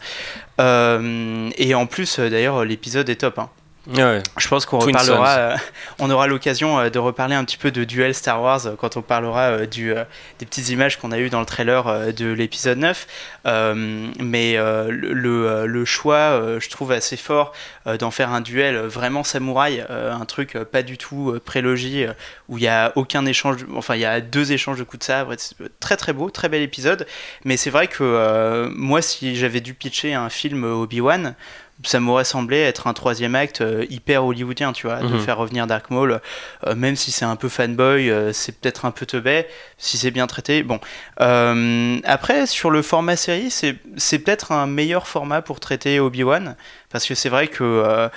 Et 0.59 1.73
en 1.75 1.85
plus, 1.85 2.19
d'ailleurs, 2.19 2.65
l'épisode 2.65 3.09
est 3.09 3.15
top. 3.15 3.39
hein. 3.39 3.49
Ouais. 3.97 4.21
Je 4.37 4.47
pense 4.47 4.65
qu'on 4.65 4.79
reparlera, 4.79 5.37
euh, 5.37 5.57
on 5.97 6.09
aura 6.11 6.27
l'occasion 6.27 6.79
euh, 6.79 6.89
de 6.89 6.99
reparler 6.99 7.35
un 7.35 7.43
petit 7.43 7.57
peu 7.57 7.71
de 7.71 7.83
duel 7.83 8.13
Star 8.13 8.41
Wars 8.41 8.67
euh, 8.67 8.75
quand 8.77 8.97
on 8.97 9.01
parlera 9.01 9.65
du, 9.65 9.93
des 10.37 10.45
petites 10.45 10.69
images 10.69 10.99
qu'on 10.99 11.11
a 11.11 11.17
eues 11.17 11.29
dans 11.29 11.39
le 11.39 11.45
trailer 11.45 12.13
de 12.13 12.31
l'épisode 12.31 12.77
9. 12.77 13.07
Euh, 13.47 14.07
mais 14.19 14.57
le, 14.57 15.65
le, 15.65 15.85
choix, 15.85 16.59
je 16.59 16.69
trouve 16.69 16.91
assez 16.91 17.17
fort 17.17 17.53
d'en 17.99 18.11
faire 18.11 18.31
un 18.31 18.41
duel 18.41 18.77
vraiment 18.77 19.23
samouraï, 19.23 19.83
un 19.89 20.25
truc 20.25 20.57
pas 20.71 20.83
du 20.83 20.97
tout 20.97 21.39
prélogie 21.43 22.05
où 22.47 22.57
il 22.57 22.63
y 22.63 22.67
a 22.67 22.91
aucun 22.95 23.25
échange, 23.25 23.65
enfin 23.75 23.95
il 23.95 24.01
y 24.01 24.05
a 24.05 24.21
deux 24.21 24.51
échanges 24.51 24.77
de 24.77 24.83
coups 24.83 24.99
de 24.99 25.03
sabre. 25.05 25.35
Très 25.79 25.97
très 25.97 26.13
beau, 26.13 26.29
très 26.29 26.49
bel 26.49 26.61
épisode. 26.61 27.07
Mais 27.45 27.57
c'est 27.57 27.69
vrai 27.69 27.87
que 27.87 28.69
moi, 28.75 29.01
si 29.01 29.35
j'avais 29.35 29.61
dû 29.61 29.73
pitcher 29.73 30.13
un 30.13 30.29
film 30.29 30.63
Obi-Wan, 30.63 31.35
ça 31.83 31.99
m'aurait 32.01 32.25
semblé 32.25 32.57
être 32.57 32.87
un 32.87 32.93
troisième 32.93 33.35
acte 33.35 33.61
euh, 33.61 33.85
hyper 33.89 34.25
hollywoodien, 34.25 34.73
tu 34.73 34.87
vois, 34.87 34.97
de 34.99 35.07
Mhm. 35.07 35.19
faire 35.21 35.37
revenir 35.37 35.65
Dark 35.65 35.89
Maul, 35.91 36.19
euh, 36.67 36.75
même 36.75 36.95
si 36.97 37.11
c'est 37.11 37.25
un 37.25 37.35
peu 37.37 37.47
fanboy, 37.47 38.09
euh, 38.09 38.33
c'est 38.33 38.59
peut-être 38.59 38.83
un 38.85 38.91
peu 38.91 39.05
teubé, 39.05 39.45
si 39.77 39.97
c'est 39.97 40.11
bien 40.11 40.27
traité. 40.27 40.61
Bon, 40.63 40.79
Euh, 41.21 41.97
après 42.03 42.47
sur 42.47 42.69
le 42.69 42.81
format 42.81 43.15
série, 43.15 43.49
c'est 43.51 43.75
c'est 43.97 44.19
peut-être 44.19 44.51
un 44.51 44.67
meilleur 44.67 45.07
format 45.07 45.41
pour 45.41 45.59
traiter 45.59 45.99
Obi-Wan, 45.99 46.55
parce 46.91 47.05
que 47.05 47.15
c'est 47.15 47.29
vrai 47.29 47.47
que 47.47 48.09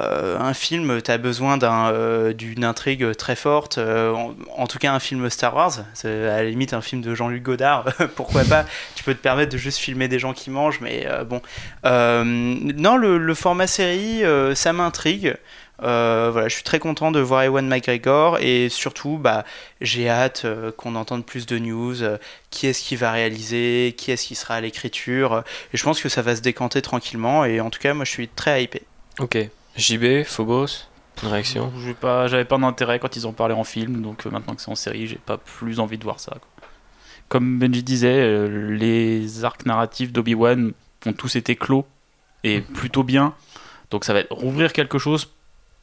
euh, 0.00 0.38
un 0.40 0.54
film, 0.54 1.00
tu 1.02 1.10
as 1.10 1.18
besoin 1.18 1.58
euh, 1.62 2.32
d'une 2.32 2.64
intrigue 2.64 3.14
très 3.16 3.36
forte, 3.36 3.78
euh, 3.78 4.12
en, 4.12 4.34
en 4.56 4.66
tout 4.66 4.78
cas 4.78 4.92
un 4.92 4.98
film 4.98 5.30
Star 5.30 5.54
Wars, 5.54 5.84
à 6.04 6.08
la 6.08 6.44
limite 6.44 6.74
un 6.74 6.80
film 6.80 7.00
de 7.00 7.14
Jean-Luc 7.14 7.42
Godard, 7.42 7.84
pourquoi 8.16 8.44
pas, 8.44 8.64
tu 8.96 9.04
peux 9.04 9.14
te 9.14 9.20
permettre 9.20 9.52
de 9.52 9.58
juste 9.58 9.78
filmer 9.78 10.08
des 10.08 10.18
gens 10.18 10.32
qui 10.32 10.50
mangent, 10.50 10.80
mais 10.80 11.06
bon. 11.26 11.40
Non, 11.84 12.96
le, 12.96 13.34
format 13.34 13.66
série, 13.66 14.22
ça 14.54 14.72
m'intrigue. 14.72 15.36
Voilà, 15.78 16.48
je 16.48 16.54
suis 16.54 16.64
très 16.64 16.78
content 16.78 17.12
de 17.12 17.20
voir 17.20 17.42
Ewan 17.42 17.66
McGregor 17.66 18.38
et 18.40 18.68
surtout, 18.70 19.18
bah, 19.18 19.44
j'ai 19.80 20.08
hâte 20.08 20.46
qu'on 20.76 20.96
entende 20.96 21.24
plus 21.24 21.46
de 21.46 21.58
news. 21.58 21.96
qui 22.50 22.66
est-ce 22.66 22.82
qui 22.82 22.96
va 22.96 23.12
réaliser? 23.12 23.94
Qui 23.96 24.10
est-ce 24.10 24.26
qui 24.26 24.34
sera 24.34 24.54
à 24.54 24.60
l'écriture? 24.60 25.44
Et 25.72 25.76
je 25.76 25.84
pense 25.84 26.00
que 26.00 26.08
ça 26.08 26.22
va 26.22 26.34
se 26.34 26.40
décanter 26.40 26.82
tranquillement. 26.82 27.44
Et 27.44 27.60
en 27.60 27.70
tout 27.70 27.80
cas, 27.80 27.94
moi, 27.94 28.04
je 28.04 28.10
suis 28.10 28.28
très 28.28 28.64
hypé. 28.64 28.82
Ok. 29.20 29.36
JB, 29.76 30.24
Phobos, 30.24 30.66
une 31.22 31.28
réaction 31.28 31.72
J'ai 31.84 31.94
pas, 31.94 32.26
j'avais 32.28 32.44
pas 32.44 32.58
d'intérêt 32.58 32.98
quand 32.98 33.16
ils 33.16 33.26
en 33.26 33.32
parlaient 33.32 33.54
en 33.54 33.64
film, 33.64 34.02
donc 34.02 34.26
euh, 34.26 34.30
maintenant 34.30 34.54
que 34.54 34.60
c'est 34.62 34.70
en 34.70 34.74
série, 34.76 35.06
j'ai 35.06 35.16
pas 35.18 35.36
plus 35.38 35.80
envie 35.80 35.98
de 35.98 36.04
voir 36.04 36.20
ça. 36.20 36.32
quoi. 36.32 36.68
Comme 37.28 37.58
Benji 37.58 37.82
disait, 37.82 38.20
euh, 38.20 38.74
les 38.76 39.44
arcs 39.44 39.64
narratifs 39.66 40.12
d'Obi-Wan 40.12 40.72
ont 41.06 41.12
tous 41.12 41.36
été 41.36 41.56
clos 41.56 41.86
et 42.44 42.60
plutôt 42.74 43.02
bien, 43.02 43.34
donc 43.90 44.04
ça 44.04 44.12
va 44.12 44.20
être 44.20 44.32
rouvrir 44.32 44.72
quelque 44.72 44.98
chose 44.98 45.30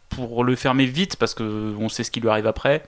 pour 0.10 0.44
le 0.44 0.56
fermer 0.56 0.86
vite 0.86 1.16
parce 1.16 1.34
que 1.34 1.74
on 1.80 1.90
sait 1.90 2.04
ce 2.04 2.12
qui 2.12 2.20
lui 2.20 2.30
arrive 2.30 2.48
après. 2.48 2.84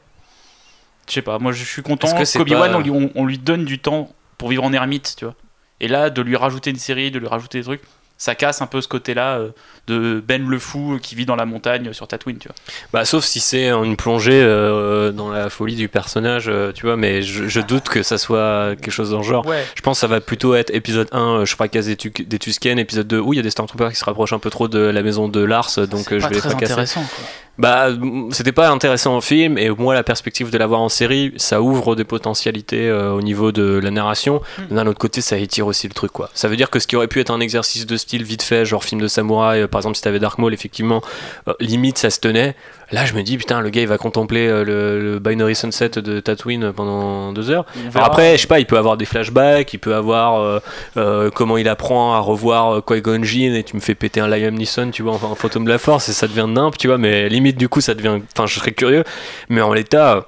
Je 1.08 1.14
sais 1.14 1.22
pas, 1.22 1.40
moi 1.40 1.52
je 1.52 1.64
suis 1.64 1.82
content 1.82 2.08
que 2.14 2.26
qu'Obi-Wan 2.40 2.72
pas- 2.84 2.90
on- 2.90 3.12
on 3.16 3.26
lui 3.26 3.38
donne 3.38 3.66
du 3.66 3.80
temps 3.80 4.10
pour 4.38 4.50
vivre 4.50 4.64
en 4.64 4.72
ermite, 4.74 5.16
tu 5.18 5.26
vois. 5.26 5.36
Et 5.80 5.88
là, 5.90 6.10
de 6.10 6.22
lui 6.22 6.36
rajouter 6.38 6.70
une 6.70 6.78
série, 6.78 7.12
de 7.12 7.20
lui 7.20 7.28
rajouter 7.28 7.58
des 7.60 7.64
trucs, 7.66 7.82
ça 8.24 8.36
casse 8.36 8.62
un 8.62 8.68
peu 8.68 8.80
ce 8.80 8.88
côté-là 8.88 9.38
euh, 9.38 9.50
de 9.88 10.24
Ben 10.26 10.48
le 10.48 10.60
fou 10.60 10.98
qui 11.04 11.14
vit 11.14 11.26
dans 11.26 11.36
la 11.36 11.46
montagne 11.46 11.92
sur 11.92 12.08
Tatooine, 12.08 12.38
tu 12.38 12.48
vois. 12.48 12.56
Bah, 12.94 13.04
sauf 13.04 13.26
si 13.26 13.42
c'est 13.42 13.68
une 13.70 13.98
plongée 13.98 14.42
euh, 14.42 15.12
dans 15.12 15.30
la 15.30 15.50
folie 15.50 15.76
du 15.76 15.90
personnage, 15.90 16.46
euh, 16.48 16.72
tu 16.72 16.86
vois, 16.86 16.96
mais 16.96 17.22
je, 17.22 17.50
je 17.50 17.60
doute 17.60 17.90
que 17.90 18.02
ça 18.02 18.18
soit 18.18 18.76
quelque 18.80 18.92
chose 18.92 19.10
dans 19.12 19.18
le 19.18 19.24
genre. 19.24 19.46
Ouais. 19.46 19.66
Je 19.76 19.82
pense 19.82 19.98
que 19.98 20.02
ça 20.02 20.08
va 20.08 20.22
plutôt 20.22 20.56
être 20.56 20.74
épisode 20.74 21.10
1, 21.12 21.20
euh, 21.20 21.46
je 21.46 21.54
fracasse 21.54 21.88
des, 21.88 21.98
Tu- 21.98 22.12
des 22.12 22.40
Tusken, 22.40 22.80
épisode 22.80 23.08
2, 23.08 23.20
où 23.20 23.34
il 23.34 23.36
y 23.36 23.40
a 23.40 23.44
des 23.44 23.50
Stormtroopers 23.50 23.90
qui 23.92 23.98
se 23.98 24.06
rapprochent 24.06 24.32
un 24.34 24.40
peu 24.40 24.50
trop 24.50 24.70
de 24.70 24.80
la 24.80 25.02
maison 25.04 25.28
de 25.28 25.44
Lars, 25.44 25.70
donc 25.92 26.14
euh, 26.14 26.20
je 26.20 26.24
pas 26.24 26.30
vais 26.30 26.38
très 26.40 26.50
fracasser. 26.50 26.72
intéressant. 26.72 27.02
Quoi. 27.02 27.26
Bah, 27.60 27.90
c'était 28.32 28.52
pas 28.52 28.70
intéressant 28.70 29.16
en 29.16 29.22
film, 29.22 29.60
et 29.60 29.70
moi, 29.70 29.94
la 29.94 30.02
perspective 30.04 30.50
de 30.50 30.58
l'avoir 30.58 30.80
en 30.82 30.90
série, 30.90 31.34
ça 31.38 31.62
ouvre 31.62 31.96
des 31.96 32.04
potentialités 32.04 32.90
euh, 32.90 33.12
au 33.12 33.22
niveau 33.22 33.52
de 33.52 33.80
la 33.84 33.92
narration. 33.92 34.42
Hmm. 34.70 34.76
D'un 34.76 34.88
autre 34.88 34.98
côté, 34.98 35.22
ça 35.22 35.38
étire 35.38 35.68
aussi 35.68 35.88
le 35.88 35.94
truc, 35.94 36.12
quoi. 36.12 36.30
Ça 36.34 36.48
veut 36.48 36.56
dire 36.56 36.72
que 36.72 36.80
ce 36.80 36.88
qui 36.88 36.96
aurait 36.96 37.08
pu 37.08 37.20
être 37.20 37.30
un 37.32 37.40
exercice 37.42 37.86
de 37.86 37.96
style 37.98 38.13
vite 38.22 38.44
fait, 38.44 38.66
genre 38.66 38.84
film 38.84 39.02
de 39.02 39.08
samouraï, 39.08 39.62
euh, 39.62 39.68
par 39.68 39.80
exemple, 39.80 39.96
si 39.96 40.04
t'avais 40.04 40.20
Dark 40.20 40.38
Maul, 40.38 40.54
effectivement, 40.54 41.02
euh, 41.48 41.54
limite, 41.60 41.98
ça 41.98 42.12
se 42.12 42.20
tenait. 42.20 42.56
Là, 42.92 43.06
je 43.06 43.16
me 43.16 43.24
dis, 43.24 43.38
putain, 43.38 43.62
le 43.62 43.72
gars, 43.72 43.82
il 43.82 43.88
va 43.88 43.98
contempler 43.98 44.48
euh, 44.48 44.64
le, 44.64 45.02
le 45.02 45.20
Binary 45.20 45.56
Sunset 45.56 45.90
de 45.90 46.20
Tatooine 46.20 46.72
pendant 46.74 47.34
deux 47.34 47.50
heures. 47.50 47.66
Alors 47.96 48.06
après, 48.06 48.38
je 48.38 48.42
sais 48.42 48.48
pas, 48.48 48.60
il 48.60 48.68
peut 48.68 48.78
avoir 48.78 48.98
des 48.98 49.06
flashbacks, 49.06 49.74
il 49.74 49.80
peut 49.80 49.96
avoir 49.96 50.40
euh, 50.40 50.60
euh, 50.98 51.32
comment 51.34 51.58
il 51.58 51.68
apprend 51.68 52.14
à 52.14 52.20
revoir 52.20 52.86
Qui-Gon 52.86 53.24
Jinn 53.24 53.56
et 53.56 53.64
tu 53.64 53.76
me 53.76 53.82
fais 53.82 53.96
péter 53.96 54.20
un 54.20 54.28
Liam 54.28 54.54
Neeson, 54.54 54.92
tu 54.92 55.02
vois, 55.02 55.14
enfin, 55.14 55.30
un 55.32 55.36
fantôme 55.36 55.66
de 55.66 55.70
la 55.70 55.80
force 55.80 56.10
et 56.10 56.14
ça 56.14 56.28
devient 56.28 56.46
nimp, 56.48 56.78
tu 56.78 56.88
vois, 56.88 57.00
mais 57.00 57.30
limite 57.30 57.58
du 57.58 57.68
coup 57.68 57.82
ça 57.82 57.96
devient, 57.96 58.20
enfin 58.36 58.46
je 58.46 58.60
serais 58.60 58.74
curieux, 58.74 59.04
mais 59.50 59.62
en 59.62 59.74
l'état, 59.74 60.28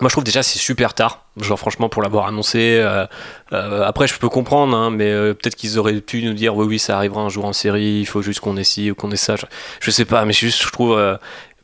moi 0.00 0.08
je 0.08 0.14
trouve 0.14 0.24
déjà 0.24 0.42
c'est 0.42 0.58
super 0.58 0.94
tard, 0.94 1.26
genre 1.36 1.58
franchement 1.58 1.88
pour 1.88 2.02
l'avoir 2.02 2.26
annoncé, 2.26 2.78
euh, 2.80 3.06
euh, 3.52 3.82
après 3.84 4.06
je 4.06 4.18
peux 4.18 4.28
comprendre, 4.28 4.76
hein, 4.76 4.90
mais 4.90 5.10
euh, 5.10 5.34
peut-être 5.34 5.56
qu'ils 5.56 5.78
auraient 5.78 6.00
pu 6.00 6.22
nous 6.22 6.32
dire 6.32 6.56
oui 6.56 6.66
oui 6.66 6.78
ça 6.78 6.96
arrivera 6.96 7.20
un 7.20 7.28
jour 7.28 7.44
en 7.44 7.52
série, 7.52 8.00
il 8.00 8.06
faut 8.06 8.22
juste 8.22 8.40
qu'on 8.40 8.56
ait 8.56 8.64
ci 8.64 8.90
ou 8.90 8.94
qu'on 8.94 9.10
ait 9.10 9.16
ça, 9.16 9.36
je, 9.36 9.46
je 9.80 9.90
sais 9.90 10.04
pas, 10.04 10.24
mais 10.24 10.32
juste 10.32 10.62
je 10.62 10.70
trouve... 10.70 11.18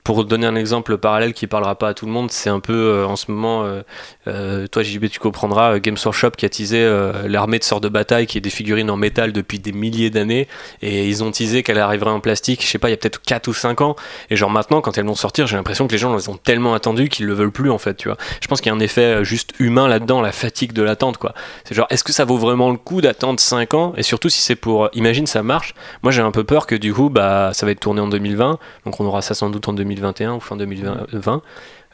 pour 0.06 0.24
donner 0.24 0.46
un 0.46 0.54
exemple 0.54 0.98
parallèle 0.98 1.34
qui 1.34 1.48
parlera 1.48 1.74
pas 1.74 1.88
à 1.88 1.94
tout 1.94 2.06
le 2.06 2.12
monde, 2.12 2.30
c'est 2.30 2.48
un 2.48 2.60
peu 2.60 2.72
euh, 2.72 3.06
en 3.08 3.16
ce 3.16 3.28
moment, 3.28 3.64
euh, 3.64 3.82
euh, 4.28 4.68
toi 4.68 4.84
JB 4.84 5.06
tu 5.08 5.18
comprendras, 5.18 5.80
Games 5.80 5.96
Workshop 6.04 6.30
qui 6.36 6.46
a 6.46 6.48
teasé 6.48 6.88
l'armée 7.24 7.58
de 7.58 7.64
sorts 7.64 7.80
de 7.80 7.88
bataille 7.88 8.28
qui 8.28 8.38
est 8.38 8.40
des 8.40 8.50
figurines 8.50 8.88
en 8.88 8.96
métal 8.96 9.32
depuis 9.32 9.58
des 9.58 9.72
milliers 9.72 10.10
d'années. 10.10 10.46
Et 10.80 11.08
ils 11.08 11.24
ont 11.24 11.32
teasé 11.32 11.64
qu'elle 11.64 11.80
arriverait 11.80 12.12
en 12.12 12.20
plastique, 12.20 12.62
je 12.62 12.68
sais 12.68 12.78
pas, 12.78 12.86
il 12.86 12.92
y 12.92 12.94
a 12.94 12.98
peut-être 12.98 13.20
4 13.20 13.48
ou 13.48 13.52
5 13.52 13.80
ans. 13.80 13.96
Et 14.30 14.36
genre 14.36 14.48
maintenant 14.48 14.80
quand 14.80 14.96
elles 14.96 15.06
vont 15.06 15.16
sortir 15.16 15.48
j'ai 15.48 15.56
l'impression 15.56 15.88
que 15.88 15.92
les 15.92 15.98
gens 15.98 16.14
les 16.14 16.28
ont 16.28 16.36
tellement 16.36 16.74
attendu 16.74 17.08
qu'ils 17.08 17.26
le 17.26 17.34
veulent 17.34 17.50
plus 17.50 17.72
en 17.72 17.78
fait, 17.78 17.96
tu 17.96 18.06
vois. 18.06 18.16
Je 18.40 18.46
pense 18.46 18.60
qu'il 18.60 18.70
y 18.70 18.72
a 18.72 18.76
un 18.76 18.80
effet 18.80 19.24
juste 19.24 19.54
humain 19.58 19.88
là-dedans, 19.88 20.20
la 20.20 20.30
fatigue 20.30 20.72
de 20.72 20.82
l'attente 20.82 21.16
quoi. 21.16 21.34
C'est 21.64 21.74
genre 21.74 21.88
est-ce 21.90 22.04
que 22.04 22.12
ça 22.12 22.24
vaut 22.24 22.38
vraiment 22.38 22.70
le 22.70 22.76
coup 22.76 23.00
d'attendre 23.00 23.40
5 23.40 23.74
ans? 23.74 23.92
Et 23.96 24.04
surtout 24.04 24.28
si 24.28 24.40
c'est 24.40 24.54
pour, 24.54 24.88
imagine 24.92 25.26
ça 25.26 25.42
marche, 25.42 25.74
moi 26.04 26.12
j'ai 26.12 26.22
un 26.22 26.30
peu 26.30 26.44
peur 26.44 26.68
que 26.68 26.76
du 26.76 26.94
coup 26.94 27.10
bah 27.10 27.50
ça 27.54 27.66
va 27.66 27.72
être 27.72 27.80
tourné 27.80 28.00
en 28.00 28.06
2020 28.06 28.60
donc 28.84 29.00
on 29.00 29.04
aura 29.04 29.20
ça 29.20 29.34
sans 29.34 29.50
doute 29.50 29.66
en 29.66 29.72
2021 29.96 30.34
ou 30.34 30.40
fin 30.40 30.56
2020. 30.56 31.42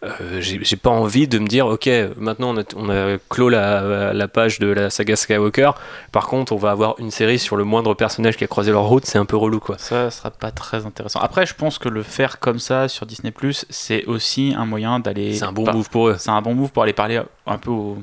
Euh, 0.05 0.41
j'ai 0.41 0.59
j'ai 0.65 0.75
pas 0.75 0.91
envie 0.91 1.29
de 1.29 1.39
me 1.39 1.47
dire 1.47 1.67
ok 1.69 1.89
maintenant 2.17 2.53
on 2.57 2.59
a, 2.59 2.65
on 2.75 2.89
a 2.91 3.19
clos 3.29 3.49
la, 3.49 4.13
la 4.13 4.27
page 4.27 4.59
de 4.59 4.67
la 4.67 4.91
saga 4.91 5.15
Skywalker 5.15 5.71
par 6.11 6.27
contre 6.27 6.53
on 6.53 6.57
va 6.57 6.73
avoir 6.73 6.97
une 6.99 7.13
série 7.13 7.39
sur 7.39 7.55
le 7.55 7.63
moindre 7.63 7.95
personnage 7.95 8.37
qui 8.37 8.43
a 8.43 8.49
croisé 8.49 8.73
leur 8.73 8.83
route 8.83 9.07
c'est 9.07 9.19
un 9.19 9.25
peu 9.27 9.37
relou 9.37 9.61
quoi 9.61 9.79
Ça 9.79 10.11
sera 10.11 10.33
pas 10.33 10.51
très 10.51 10.85
intéressant. 10.87 11.21
Après, 11.21 11.47
je 11.47 11.55
pense 11.55 11.79
que 11.79 11.89
le 11.89 12.03
faire 12.03 12.41
comme 12.41 12.59
ça 12.59 12.89
sur 12.89 13.07
Disney 13.07 13.33
c'est 13.71 14.05
aussi 14.07 14.55
un 14.59 14.67
moyen 14.67 14.99
d'aller. 14.99 15.35
c'est 15.37 15.45
un 15.45 15.53
bon 15.53 15.63
par- 15.63 15.77
move 15.77 15.89
pour 15.89 16.09
eux 16.09 16.17
C'est 16.19 16.31
un 16.31 16.43
bon 16.43 16.57
move 16.57 16.73
pour 16.73 16.83
aller 16.83 16.93
parler 16.93 17.23
un 17.47 17.59
peu 17.59 17.71
aux, 17.71 17.97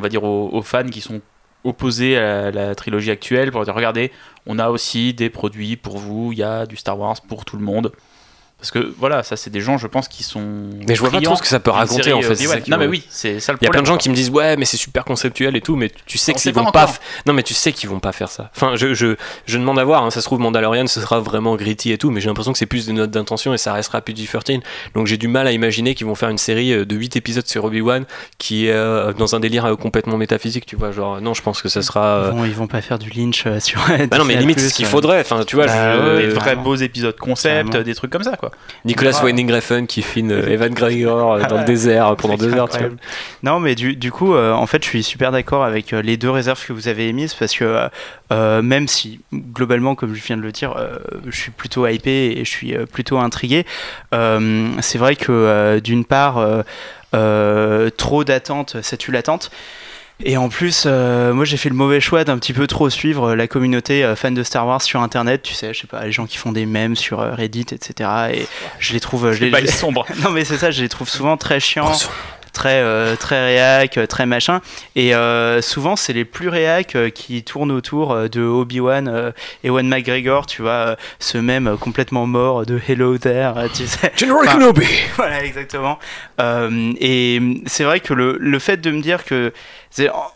on 0.00 0.02
va 0.02 0.08
dire 0.08 0.24
aux, 0.24 0.48
aux 0.52 0.62
fans 0.62 0.88
qui 0.88 1.00
sont 1.00 1.20
opposés 1.62 2.16
à 2.16 2.50
la, 2.50 2.66
la 2.68 2.74
trilogie 2.74 3.12
actuelle 3.12 3.52
pour 3.52 3.62
dire 3.64 3.74
regardez, 3.76 4.10
on 4.46 4.58
a 4.58 4.70
aussi 4.70 5.14
des 5.14 5.30
produits 5.30 5.76
pour 5.76 5.98
vous, 5.98 6.32
il 6.32 6.38
y 6.38 6.42
a 6.42 6.66
du 6.66 6.76
Star 6.76 6.98
Wars 6.98 7.20
pour 7.28 7.44
tout 7.44 7.56
le 7.56 7.62
monde. 7.64 7.92
Parce 8.58 8.72
que 8.72 8.92
voilà, 8.98 9.22
ça 9.22 9.36
c'est 9.36 9.50
des 9.50 9.60
gens, 9.60 9.78
je 9.78 9.86
pense, 9.86 10.08
qui 10.08 10.24
sont. 10.24 10.42
mais 10.88 10.96
je 10.96 11.00
vois 11.00 11.10
pas 11.12 11.20
trop 11.20 11.36
ce 11.36 11.42
que 11.42 11.46
ça 11.48 11.60
peut 11.60 11.70
raconter 11.70 12.02
série, 12.02 12.12
en 12.14 12.18
euh, 12.18 12.34
fait 12.34 12.60
qui 12.62 12.70
Non 12.72 12.76
mais 12.78 12.88
oui, 12.88 13.04
c'est 13.08 13.38
ça 13.38 13.52
le 13.52 13.58
il 13.60 13.64
y 13.64 13.68
a 13.68 13.70
plein 13.70 13.78
problème. 13.78 13.82
de 13.82 13.86
gens 13.86 13.92
quoi. 13.94 13.98
qui 14.02 14.10
me 14.10 14.14
disent 14.16 14.30
ouais 14.30 14.56
mais 14.56 14.64
c'est 14.64 14.76
super 14.76 15.04
conceptuel 15.04 15.54
et 15.54 15.60
tout 15.60 15.76
mais 15.76 15.92
tu 16.06 16.18
sais 16.18 16.32
On 16.32 16.34
que 16.34 16.40
sait 16.40 16.50
ils 16.50 16.52
pas 16.54 16.62
vont 16.62 16.70
pas 16.72 16.86
f- 16.86 16.98
non 17.26 17.34
mais 17.34 17.44
tu 17.44 17.54
sais 17.54 17.70
qu'ils 17.72 17.88
vont 17.88 18.00
pas 18.00 18.10
faire 18.10 18.28
ça 18.30 18.50
enfin 18.56 18.72
je, 18.74 18.94
je, 18.94 19.14
je 19.46 19.58
demande 19.58 19.78
à 19.78 19.84
voir 19.84 20.02
hein, 20.04 20.10
ça 20.10 20.20
se 20.20 20.26
trouve 20.26 20.40
Mandalorian 20.40 20.88
ce 20.88 21.00
sera 21.00 21.20
vraiment 21.20 21.54
gritty 21.54 21.92
et 21.92 21.98
tout 21.98 22.10
mais 22.10 22.20
j'ai 22.20 22.26
l'impression 22.28 22.50
que 22.52 22.58
c'est 22.58 22.66
plus 22.66 22.86
des 22.86 22.92
notes 22.92 23.12
d'intention 23.12 23.54
et 23.54 23.58
ça 23.58 23.72
restera 23.72 24.00
PG-13 24.00 24.60
donc 24.94 25.06
j'ai 25.06 25.16
du 25.18 25.28
mal 25.28 25.46
à 25.46 25.52
imaginer 25.52 25.94
qu'ils 25.94 26.06
vont 26.08 26.16
faire 26.16 26.28
une 26.30 26.38
série 26.38 26.72
euh, 26.72 26.84
de 26.84 26.96
8 26.96 27.14
épisodes 27.16 27.46
sur 27.46 27.64
Obi-Wan 27.64 28.06
qui 28.38 28.66
est 28.66 28.72
euh, 28.72 29.12
dans 29.12 29.36
un 29.36 29.40
délire 29.40 29.66
euh, 29.66 29.76
complètement 29.76 30.16
métaphysique 30.16 30.66
tu 30.66 30.74
vois 30.74 30.90
genre 30.90 31.20
non 31.20 31.32
je 31.32 31.42
pense 31.42 31.62
que 31.62 31.68
ça 31.68 31.82
sera 31.82 32.04
euh, 32.06 32.30
Bon, 32.32 32.44
ils 32.44 32.54
vont 32.54 32.66
pas 32.66 32.80
faire 32.80 32.98
du 32.98 33.10
lynch 33.10 33.44
euh, 33.46 33.60
sur. 33.60 33.80
bah 34.10 34.18
non 34.18 34.24
mais 34.24 34.34
limite 34.34 34.58
c'est 34.58 34.68
ce 34.68 34.74
qu'il 34.74 34.86
euh. 34.86 34.88
faudrait 34.88 35.20
enfin 35.20 35.44
tu 35.46 35.54
vois 35.54 35.66
Bah, 35.66 36.16
des 36.16 36.26
vrais 36.28 36.56
beaux 36.56 36.74
épisodes 36.74 37.16
concept, 37.16 37.76
des 37.76 37.94
trucs 37.94 38.10
comme 38.10 38.24
ça 38.24 38.36
quoi. 38.36 38.47
Nicolas 38.84 39.18
Ah. 39.20 39.24
Winding 39.24 39.50
Refn 39.52 39.86
qui 39.86 40.02
filme 40.02 40.30
euh, 40.30 40.48
Evan 40.48 40.72
Gregor 40.72 41.34
euh, 41.34 41.42
dans 41.48 41.58
le 41.58 41.64
désert 41.66 42.08
euh, 42.08 42.14
pendant 42.14 42.36
deux 42.36 42.54
heures 42.54 42.68
tu 42.68 42.78
vois. 42.78 42.86
incroyable. 42.86 42.96
Non, 43.42 43.60
mais 43.60 43.74
du, 43.74 43.96
du 43.96 44.12
coup, 44.12 44.34
euh, 44.34 44.52
en 44.52 44.66
fait, 44.66 44.82
je 44.84 44.88
suis 44.88 45.02
super 45.02 45.32
d'accord 45.32 45.64
avec 45.64 45.90
les 45.90 46.16
deux 46.16 46.30
réserves 46.30 46.64
que 46.66 46.72
vous 46.72 46.88
avez 46.88 47.08
émises 47.08 47.34
parce 47.34 47.54
que 47.54 47.88
euh, 48.32 48.62
même 48.62 48.88
si 48.88 49.20
globalement, 49.32 49.94
comme 49.94 50.14
je 50.14 50.22
viens 50.22 50.36
de 50.36 50.42
le 50.42 50.52
dire, 50.52 50.74
euh, 50.76 50.96
je 51.26 51.36
suis 51.38 51.50
plutôt 51.50 51.86
hypé 51.86 52.38
et 52.38 52.44
je 52.44 52.50
suis 52.50 52.74
plutôt 52.92 53.18
intrigué, 53.18 53.64
c'est 54.12 54.98
vrai 54.98 55.16
que 55.16 55.80
d'une 55.82 56.04
part, 56.04 56.44
trop 57.12 58.24
d'attentes, 58.24 58.76
ça 58.82 58.96
tue 58.96 59.12
l'attente. 59.12 59.50
Et 60.24 60.36
en 60.36 60.48
plus, 60.48 60.84
euh, 60.86 61.32
moi 61.32 61.44
j'ai 61.44 61.56
fait 61.56 61.68
le 61.68 61.76
mauvais 61.76 62.00
choix 62.00 62.24
d'un 62.24 62.38
petit 62.38 62.52
peu 62.52 62.66
trop 62.66 62.90
suivre 62.90 63.34
la 63.36 63.46
communauté 63.46 64.04
euh, 64.04 64.16
fan 64.16 64.34
de 64.34 64.42
Star 64.42 64.66
Wars 64.66 64.82
sur 64.82 65.00
internet, 65.00 65.42
tu 65.42 65.54
sais, 65.54 65.72
je 65.72 65.80
sais 65.80 65.86
pas, 65.86 66.04
les 66.04 66.12
gens 66.12 66.26
qui 66.26 66.38
font 66.38 66.50
des 66.52 66.66
mèmes 66.66 66.96
sur 66.96 67.20
euh, 67.20 67.32
Reddit, 67.34 67.66
etc. 67.72 68.10
Et 68.34 68.46
je 68.80 68.92
les 68.94 69.00
trouve, 69.00 69.30
je 69.32 69.44
les, 69.44 69.50
pas 69.50 69.58
je 69.60 69.66
les- 69.66 69.70
sombre. 69.70 70.06
non 70.24 70.30
mais 70.30 70.44
c'est 70.44 70.56
ça, 70.58 70.72
je 70.72 70.82
les 70.82 70.88
trouve 70.88 71.08
souvent 71.08 71.36
très 71.36 71.60
chiants 71.60 71.92
très 72.54 72.80
euh, 72.80 73.14
très 73.14 73.44
réac, 73.44 73.98
euh, 73.98 74.06
très 74.06 74.26
machin. 74.26 74.60
Et 74.96 75.14
euh, 75.14 75.62
souvent, 75.62 75.94
c'est 75.94 76.12
les 76.12 76.24
plus 76.24 76.48
réac 76.48 76.96
euh, 76.96 77.08
qui 77.08 77.44
tournent 77.44 77.70
autour 77.70 78.10
euh, 78.10 78.26
de 78.26 78.40
Obi-Wan, 78.42 79.06
euh, 79.06 79.30
Ewan 79.62 79.86
McGregor, 79.86 80.46
tu 80.46 80.62
vois, 80.62 80.70
euh, 80.72 80.96
ce 81.20 81.38
même 81.38 81.68
euh, 81.68 81.76
complètement 81.76 82.26
mort 82.26 82.66
de 82.66 82.80
Hello 82.88 83.16
There, 83.16 83.52
euh, 83.58 83.68
tu 83.72 83.86
sais. 83.86 84.10
General 84.16 84.44
Enfin, 84.48 84.58
Kenobi 84.58 84.86
voilà, 85.16 85.44
exactement. 85.44 86.00
Euh, 86.40 86.92
et 86.98 87.40
c'est 87.66 87.84
vrai 87.84 88.00
que 88.00 88.12
le, 88.12 88.36
le 88.40 88.58
fait 88.58 88.78
de 88.78 88.90
me 88.90 89.02
dire 89.02 89.24
que. 89.24 89.52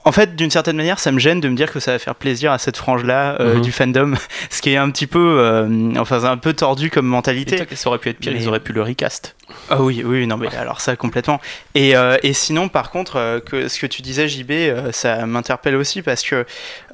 En 0.05 0.13
fait, 0.13 0.35
d'une 0.35 0.51
certaine 0.51 0.77
manière, 0.77 0.99
ça 0.99 1.13
me 1.13 1.19
gêne 1.21 1.41
de 1.41 1.49
me 1.49 1.55
dire 1.55 1.71
que 1.71 1.79
ça 1.79 1.93
va 1.93 1.99
faire 1.99 2.15
plaisir 2.15 2.51
à 2.53 2.59
cette 2.59 2.77
frange-là 2.77 3.37
euh, 3.41 3.55
Mhm. 3.57 3.61
du 3.61 3.71
fandom, 3.73 4.15
ce 4.51 4.61
qui 4.63 4.71
est 4.73 4.77
un 4.77 4.91
petit 4.91 5.07
peu. 5.07 5.37
euh, 5.39 5.93
enfin, 5.99 6.25
un 6.25 6.37
peu 6.37 6.53
tordu 6.53 6.91
comme 6.91 7.07
mentalité. 7.07 7.65
ça 7.75 7.89
aurait 7.89 7.99
pu 7.99 8.09
être 8.09 8.19
pire, 8.19 8.33
Mais- 8.33 8.41
ils 8.41 8.49
auraient 8.49 8.61
pu 8.61 8.73
le 8.73 8.83
recast. 8.83 9.37
Ah 9.71 9.81
oui, 9.83 10.03
oui, 10.05 10.27
non, 10.27 10.37
mais 10.39 10.49
alors 10.57 10.81
ça 10.81 10.97
complètement. 10.97 11.41
Et, 11.75 11.95
euh, 11.97 12.17
et 12.23 12.33
sinon, 12.33 12.69
par 12.69 12.91
contre, 12.91 13.17
euh, 13.17 13.41
que, 13.41 13.69
ce 13.69 13.79
que 13.79 13.87
tu 13.87 14.01
disais, 14.03 14.27
JB, 14.29 14.91
ça 14.93 15.27
m'interpelle 15.27 15.77
aussi 15.77 16.03
parce 16.03 16.23
que 16.23 16.45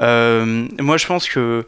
moi, 0.01 0.97
je 0.97 1.07
pense 1.07 1.29
que 1.29 1.65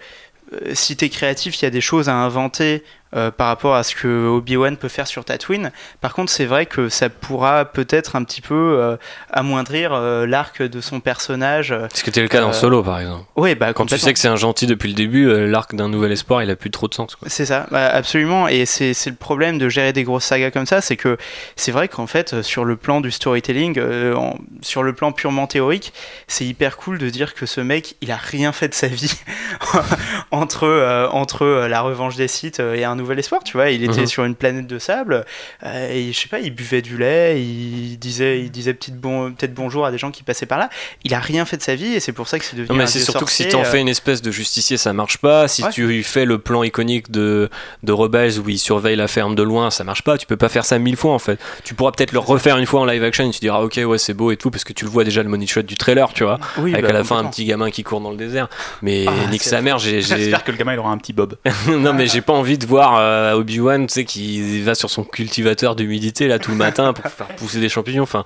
si 0.72 0.96
t'es 0.96 1.08
créatif, 1.08 1.60
il 1.60 1.64
y 1.64 1.66
a 1.66 1.70
des 1.70 1.80
choses 1.80 2.08
à 2.08 2.14
inventer 2.14 2.82
euh, 3.14 3.30
par 3.30 3.48
rapport 3.48 3.74
à 3.74 3.82
ce 3.82 3.94
que 3.94 4.28
Obi-Wan 4.28 4.76
peut 4.76 4.88
faire 4.88 5.06
sur 5.06 5.24
Tatooine. 5.24 5.72
Par 6.00 6.14
contre, 6.14 6.30
c'est 6.30 6.44
vrai 6.44 6.66
que 6.66 6.88
ça 6.88 7.08
pourra 7.08 7.64
peut-être 7.64 8.16
un 8.16 8.24
petit 8.24 8.40
peu 8.40 8.54
euh, 8.78 8.96
amoindrir 9.30 9.92
euh, 9.92 10.26
l'arc 10.26 10.62
de 10.62 10.80
son 10.80 11.00
personnage. 11.00 11.74
Ce 11.92 12.02
qui 12.02 12.10
était 12.10 12.22
le 12.22 12.28
cas 12.28 12.40
dans 12.40 12.52
Solo, 12.52 12.82
par 12.82 13.00
exemple. 13.00 13.24
Oui, 13.36 13.54
bah 13.54 13.72
Quand 13.72 13.86
tu 13.86 13.98
sais 13.98 14.12
que 14.12 14.18
c'est 14.18 14.28
un 14.28 14.36
gentil 14.36 14.66
depuis 14.66 14.88
le 14.88 14.94
début, 14.94 15.46
l'arc 15.48 15.74
d'un 15.74 15.88
nouvel 15.88 16.12
espoir, 16.12 16.42
il 16.42 16.50
a 16.50 16.56
plus 16.56 16.70
trop 16.70 16.88
de 16.88 16.94
sens. 16.94 17.16
C'est 17.26 17.46
ça, 17.46 17.66
bah, 17.70 17.86
absolument. 17.88 18.46
Et 18.48 18.64
c'est 18.66 18.94
le 19.06 19.14
problème 19.16 19.58
de 19.58 19.68
gérer 19.68 19.92
des 19.92 20.04
grosses 20.04 20.24
sagas 20.24 20.50
comme 20.50 20.66
ça, 20.66 20.80
c'est 20.80 20.96
que 20.96 21.16
c'est 21.56 21.72
vrai 21.72 21.88
qu'en 21.88 22.06
fait, 22.06 22.42
sur 22.42 22.64
le 22.64 22.76
plan 22.76 23.00
du 23.00 23.10
storytelling, 23.10 23.80
en- 24.14 24.36
sur 24.62 24.82
le 24.82 24.92
plan 24.92 25.12
purement 25.12 25.46
théorique, 25.46 25.92
c'est 26.28 26.44
hyper 26.44 26.76
cool 26.76 26.98
de 26.98 27.08
dire 27.10 27.34
que 27.34 27.46
ce 27.46 27.60
mec, 27.60 27.96
il 28.00 28.10
a 28.12 28.16
rien 28.16 28.52
fait 28.52 28.68
de 28.68 28.74
sa 28.74 28.86
vie 28.86 29.12
entre, 30.30 31.08
entre 31.12 31.66
la 31.68 31.80
revanche 31.80 32.16
des 32.16 32.28
sites 32.28 32.60
et 32.60 32.84
un 32.84 32.99
nouvel 33.00 33.18
espoir, 33.18 33.42
tu 33.44 33.54
vois. 33.56 33.70
Il 33.70 33.82
était 33.84 34.00
Mhm. 34.00 34.06
sur 34.06 34.24
une 34.24 34.34
planète 34.34 34.66
de 34.66 34.78
sable, 34.78 35.24
euh, 35.64 35.92
et 35.92 36.12
je 36.12 36.18
sais 36.18 36.28
pas, 36.28 36.38
il 36.40 36.54
buvait 36.54 36.82
du 36.82 36.96
lait, 36.96 37.42
il 37.42 37.98
disait, 37.98 38.40
il 38.40 38.50
disait 38.50 38.74
petite 38.74 38.96
bon, 38.96 39.32
peut-être 39.32 39.54
bonjour 39.54 39.84
à 39.86 39.90
des 39.90 39.98
gens 39.98 40.10
qui 40.10 40.22
passaient 40.22 40.46
par 40.46 40.58
là. 40.58 40.68
Il 41.04 41.14
a 41.14 41.18
rien 41.20 41.44
fait 41.44 41.56
de 41.56 41.62
sa 41.62 41.74
vie, 41.74 41.94
et 41.94 42.00
c'est 42.00 42.12
pour 42.12 42.28
ça 42.28 42.38
que 42.38 42.44
c'est 42.44 42.56
devenu 42.56 42.68
Non, 42.70 42.74
mais 42.76 42.86
c'est 42.86 43.00
surtout 43.00 43.24
que 43.24 43.30
si 43.32 43.48
t'en 43.48 43.60
euh, 43.62 43.64
fais 43.64 43.80
une 43.80 43.88
espèce 43.88 44.22
de 44.22 44.30
justicier, 44.30 44.76
ça 44.76 44.92
marche 44.92 45.18
pas. 45.18 45.48
Si 45.48 45.62
Ouais. 45.64 45.70
tu 45.70 46.02
fais 46.02 46.24
le 46.24 46.38
plan 46.38 46.62
iconique 46.62 47.10
de, 47.10 47.48
de 47.82 47.92
Rebels 47.92 48.38
où 48.38 48.48
il 48.48 48.58
surveille 48.58 48.96
la 48.96 49.08
ferme 49.08 49.34
de 49.34 49.42
loin, 49.42 49.70
ça 49.70 49.84
marche 49.84 50.02
pas. 50.02 50.18
Tu 50.18 50.26
peux 50.26 50.36
pas 50.36 50.48
faire 50.48 50.64
ça 50.64 50.78
mille 50.78 50.96
fois 50.96 51.12
en 51.12 51.18
fait. 51.18 51.38
Tu 51.64 51.74
pourras 51.74 51.92
peut-être 51.92 52.12
le 52.12 52.18
refaire 52.18 52.56
une 52.58 52.66
fois 52.66 52.80
en 52.80 52.84
live 52.84 53.02
action 53.04 53.26
et 53.28 53.30
tu 53.30 53.40
diras 53.40 53.60
ok, 53.60 53.80
ouais, 53.84 53.98
c'est 53.98 54.14
beau 54.14 54.30
et 54.30 54.36
tout, 54.36 54.50
parce 54.50 54.64
que 54.64 54.72
tu 54.72 54.84
le 54.84 54.90
vois 54.90 55.04
déjà 55.04 55.22
le 55.22 55.28
money 55.28 55.46
shot 55.46 55.62
du 55.62 55.76
trailer, 55.76 56.12
tu 56.12 56.24
vois. 56.24 56.38
oui, 56.58 56.72
avec 56.72 56.84
bah, 56.84 56.90
à 56.90 56.92
la 56.94 57.04
fin 57.04 57.18
un 57.18 57.24
petit 57.24 57.44
gamin 57.44 57.70
qui 57.70 57.82
court 57.82 58.00
dans 58.00 58.10
le 58.10 58.16
désert. 58.16 58.48
Mais 58.82 59.04
Ah, 59.08 59.30
nique 59.30 59.42
sa 59.42 59.60
mère, 59.62 59.78
j'ai. 59.78 60.02
j'ai- 60.02 60.16
J'espère 60.16 60.44
que 60.44 60.50
le 60.52 60.56
gamin 60.58 60.74
il 60.74 60.78
aura 60.78 60.90
un 60.90 60.98
petit 60.98 61.12
bob. 61.12 61.36
non 61.68 61.92
mais 61.94 62.06
j'ai 62.06 62.20
pas 62.20 62.32
envie 62.32 62.58
de 62.58 62.66
voir 62.66 62.89
euh, 62.98 63.34
Obi-Wan, 63.34 63.86
tu 63.86 63.94
sais, 63.94 64.04
qui 64.04 64.60
va 64.62 64.74
sur 64.74 64.90
son 64.90 65.04
cultivateur 65.04 65.76
d'humidité 65.76 66.26
là 66.28 66.38
tout 66.38 66.50
le 66.50 66.56
matin 66.56 66.92
pour 66.92 67.04
faire 67.10 67.28
pousser 67.36 67.60
des 67.60 67.68
champignons. 67.68 68.02
Enfin, 68.02 68.24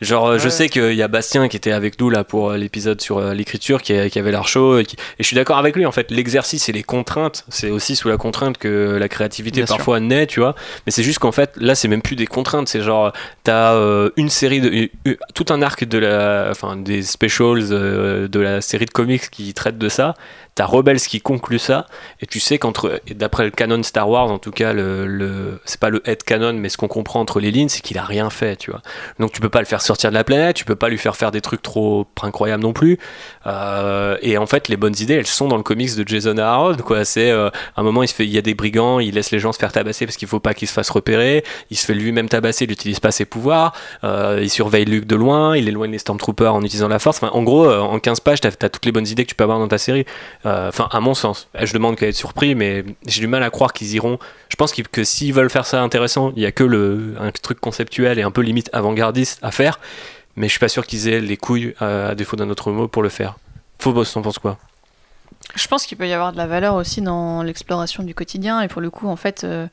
genre, 0.00 0.26
euh, 0.28 0.38
je 0.38 0.48
sais 0.48 0.68
qu'il 0.68 0.94
y 0.94 1.02
a 1.02 1.08
Bastien 1.08 1.48
qui 1.48 1.56
était 1.56 1.72
avec 1.72 2.00
nous 2.00 2.10
là 2.10 2.24
pour 2.24 2.50
euh, 2.50 2.56
l'épisode 2.56 3.00
sur 3.00 3.18
euh, 3.18 3.34
l'écriture, 3.34 3.82
qui, 3.82 3.94
qui 4.10 4.18
avait 4.18 4.30
l'air 4.30 4.46
chaud, 4.48 4.78
et, 4.78 4.84
qui- 4.84 4.96
et 4.96 5.22
je 5.22 5.26
suis 5.26 5.36
d'accord 5.36 5.58
avec 5.58 5.76
lui. 5.76 5.86
En 5.86 5.92
fait, 5.92 6.10
l'exercice 6.10 6.68
et 6.68 6.72
les 6.72 6.82
contraintes, 6.82 7.44
c'est 7.48 7.70
aussi 7.70 7.96
sous 7.96 8.08
la 8.08 8.16
contrainte 8.16 8.58
que 8.58 8.96
la 8.98 9.08
créativité 9.08 9.60
Bien 9.60 9.66
sûr. 9.66 9.76
parfois 9.76 10.00
naît, 10.00 10.26
tu 10.26 10.40
vois. 10.40 10.54
Mais 10.86 10.92
c'est 10.92 11.02
juste 11.02 11.18
qu'en 11.18 11.32
fait, 11.32 11.52
là, 11.56 11.74
c'est 11.74 11.88
même 11.88 12.02
plus 12.02 12.16
des 12.16 12.26
contraintes, 12.26 12.68
c'est 12.68 12.80
genre, 12.82 13.12
t'as 13.44 13.74
euh, 13.74 14.10
une 14.16 14.28
série 14.30 14.60
de, 14.60 14.88
euh, 15.06 15.16
tout 15.34 15.46
un 15.50 15.62
arc 15.62 15.84
de 15.84 15.98
la, 15.98 16.48
enfin, 16.50 16.76
des 16.76 17.02
specials 17.02 17.68
euh, 17.70 18.28
de 18.28 18.40
la 18.40 18.60
série 18.60 18.86
de 18.86 18.90
comics 18.90 19.30
qui 19.30 19.52
traite 19.54 19.78
de 19.78 19.88
ça. 19.88 20.14
T'as 20.58 20.66
Rebels 20.66 20.98
qui 20.98 21.20
conclut 21.20 21.60
ça, 21.60 21.86
et 22.20 22.26
tu 22.26 22.40
sais 22.40 22.58
qu'entre, 22.58 23.00
d'après 23.14 23.44
le 23.44 23.52
canon 23.52 23.80
Star 23.84 24.10
Wars, 24.10 24.28
en 24.28 24.40
tout 24.40 24.50
cas, 24.50 24.72
le, 24.72 25.06
le- 25.06 25.60
c'est 25.64 25.78
pas 25.78 25.88
le 25.88 26.02
head 26.04 26.24
canon, 26.24 26.54
mais 26.54 26.68
ce 26.68 26.76
qu'on 26.76 26.88
comprend 26.88 27.20
entre 27.20 27.38
les 27.38 27.52
lignes, 27.52 27.68
c'est 27.68 27.80
qu'il 27.80 27.96
a 27.96 28.02
rien 28.02 28.28
fait, 28.28 28.56
tu 28.56 28.72
vois. 28.72 28.82
Donc 29.20 29.30
tu 29.30 29.40
peux 29.40 29.50
pas 29.50 29.60
le 29.60 29.66
faire 29.66 29.80
sortir 29.80 30.10
de 30.10 30.14
la 30.14 30.24
planète, 30.24 30.56
tu 30.56 30.64
peux 30.64 30.74
pas 30.74 30.88
lui 30.88 30.98
faire 30.98 31.14
faire 31.14 31.30
des 31.30 31.40
trucs 31.42 31.62
trop 31.62 32.08
incroyables 32.22 32.64
non 32.64 32.72
plus. 32.72 32.98
Euh, 33.46 34.16
et 34.20 34.36
en 34.36 34.46
fait, 34.46 34.66
les 34.66 34.76
bonnes 34.76 34.96
idées, 34.98 35.14
elles 35.14 35.28
sont 35.28 35.46
dans 35.46 35.58
le 35.58 35.62
comics 35.62 35.94
de 35.94 36.02
Jason 36.06 36.36
Aaron, 36.38 36.74
quoi. 36.78 37.04
C'est 37.04 37.30
euh, 37.30 37.50
un 37.76 37.84
moment, 37.84 38.02
il 38.02 38.08
se 38.08 38.14
fait, 38.14 38.24
il 38.24 38.30
y 38.30 38.38
a 38.38 38.42
des 38.42 38.54
brigands, 38.54 38.98
il 38.98 39.14
laisse 39.14 39.30
les 39.30 39.38
gens 39.38 39.52
se 39.52 39.58
faire 39.58 39.70
tabasser 39.70 40.06
parce 40.06 40.16
qu'il 40.16 40.26
faut 40.26 40.40
pas 40.40 40.54
qu'ils 40.54 40.66
se 40.66 40.72
fassent 40.72 40.90
repérer. 40.90 41.44
Il 41.70 41.76
se 41.76 41.86
fait 41.86 41.94
lui-même 41.94 42.28
tabasser, 42.28 42.64
il 42.64 42.70
n'utilise 42.70 42.98
pas 42.98 43.12
ses 43.12 43.26
pouvoirs. 43.26 43.74
Euh, 44.02 44.40
il 44.42 44.50
surveille 44.50 44.86
Luke 44.86 45.06
de 45.06 45.14
loin, 45.14 45.56
il 45.56 45.68
éloigne 45.68 45.92
les 45.92 45.98
Stormtroopers 45.98 46.52
en 46.52 46.62
utilisant 46.64 46.88
la 46.88 46.98
force. 46.98 47.18
Enfin, 47.22 47.30
en 47.32 47.44
gros, 47.44 47.70
en 47.70 48.00
15 48.00 48.18
pages, 48.20 48.40
t'as 48.40 48.48
as 48.60 48.68
toutes 48.68 48.84
les 48.86 48.92
bonnes 48.92 49.06
idées 49.06 49.22
que 49.24 49.28
tu 49.30 49.36
peux 49.36 49.44
avoir 49.44 49.60
dans 49.60 49.68
ta 49.68 49.78
série. 49.78 50.04
Euh, 50.48 50.68
Enfin, 50.68 50.88
à 50.90 51.00
mon 51.00 51.14
sens. 51.14 51.48
Je 51.60 51.72
demande 51.72 51.96
qu'à 51.96 52.06
être 52.08 52.16
surpris, 52.16 52.54
mais 52.54 52.84
j'ai 53.06 53.20
du 53.20 53.26
mal 53.26 53.42
à 53.42 53.50
croire 53.50 53.72
qu'ils 53.72 53.94
iront. 53.94 54.18
Je 54.48 54.56
pense 54.56 54.72
qu'ils- 54.72 54.88
que 54.88 55.04
s'ils 55.04 55.32
veulent 55.34 55.50
faire 55.50 55.66
ça 55.66 55.82
intéressant, 55.82 56.32
il 56.36 56.42
y 56.42 56.46
a 56.46 56.52
que 56.52 56.64
le, 56.64 57.14
un 57.20 57.30
truc 57.32 57.60
conceptuel 57.60 58.18
et 58.18 58.22
un 58.22 58.30
peu 58.30 58.40
limite 58.40 58.70
avant-gardiste 58.72 59.38
à 59.42 59.50
faire. 59.50 59.78
Mais 60.36 60.46
je 60.46 60.52
suis 60.52 60.60
pas 60.60 60.68
sûr 60.68 60.86
qu'ils 60.86 61.08
aient 61.08 61.20
les 61.20 61.36
couilles, 61.36 61.74
euh, 61.82 62.10
à 62.10 62.14
défaut 62.14 62.36
d'un 62.36 62.48
autre 62.50 62.70
mot, 62.72 62.88
pour 62.88 63.02
le 63.02 63.08
faire. 63.08 63.36
Phobos, 63.78 64.04
t'en 64.04 64.22
penses 64.22 64.38
quoi? 64.38 64.56
Je 65.54 65.66
pense 65.68 65.86
qu'il 65.86 65.96
peut 65.98 66.08
y 66.08 66.12
avoir 66.12 66.32
de 66.32 66.36
la 66.36 66.46
valeur 66.46 66.74
aussi 66.74 67.00
dans 67.00 67.42
l'exploration 67.42 68.02
du 68.02 68.14
quotidien 68.14 68.60
et 68.60 68.68
pour 68.68 68.80
le 68.82 68.90
coup 68.90 69.08
en 69.08 69.16
fait 69.16 69.44
euh, 69.44 69.66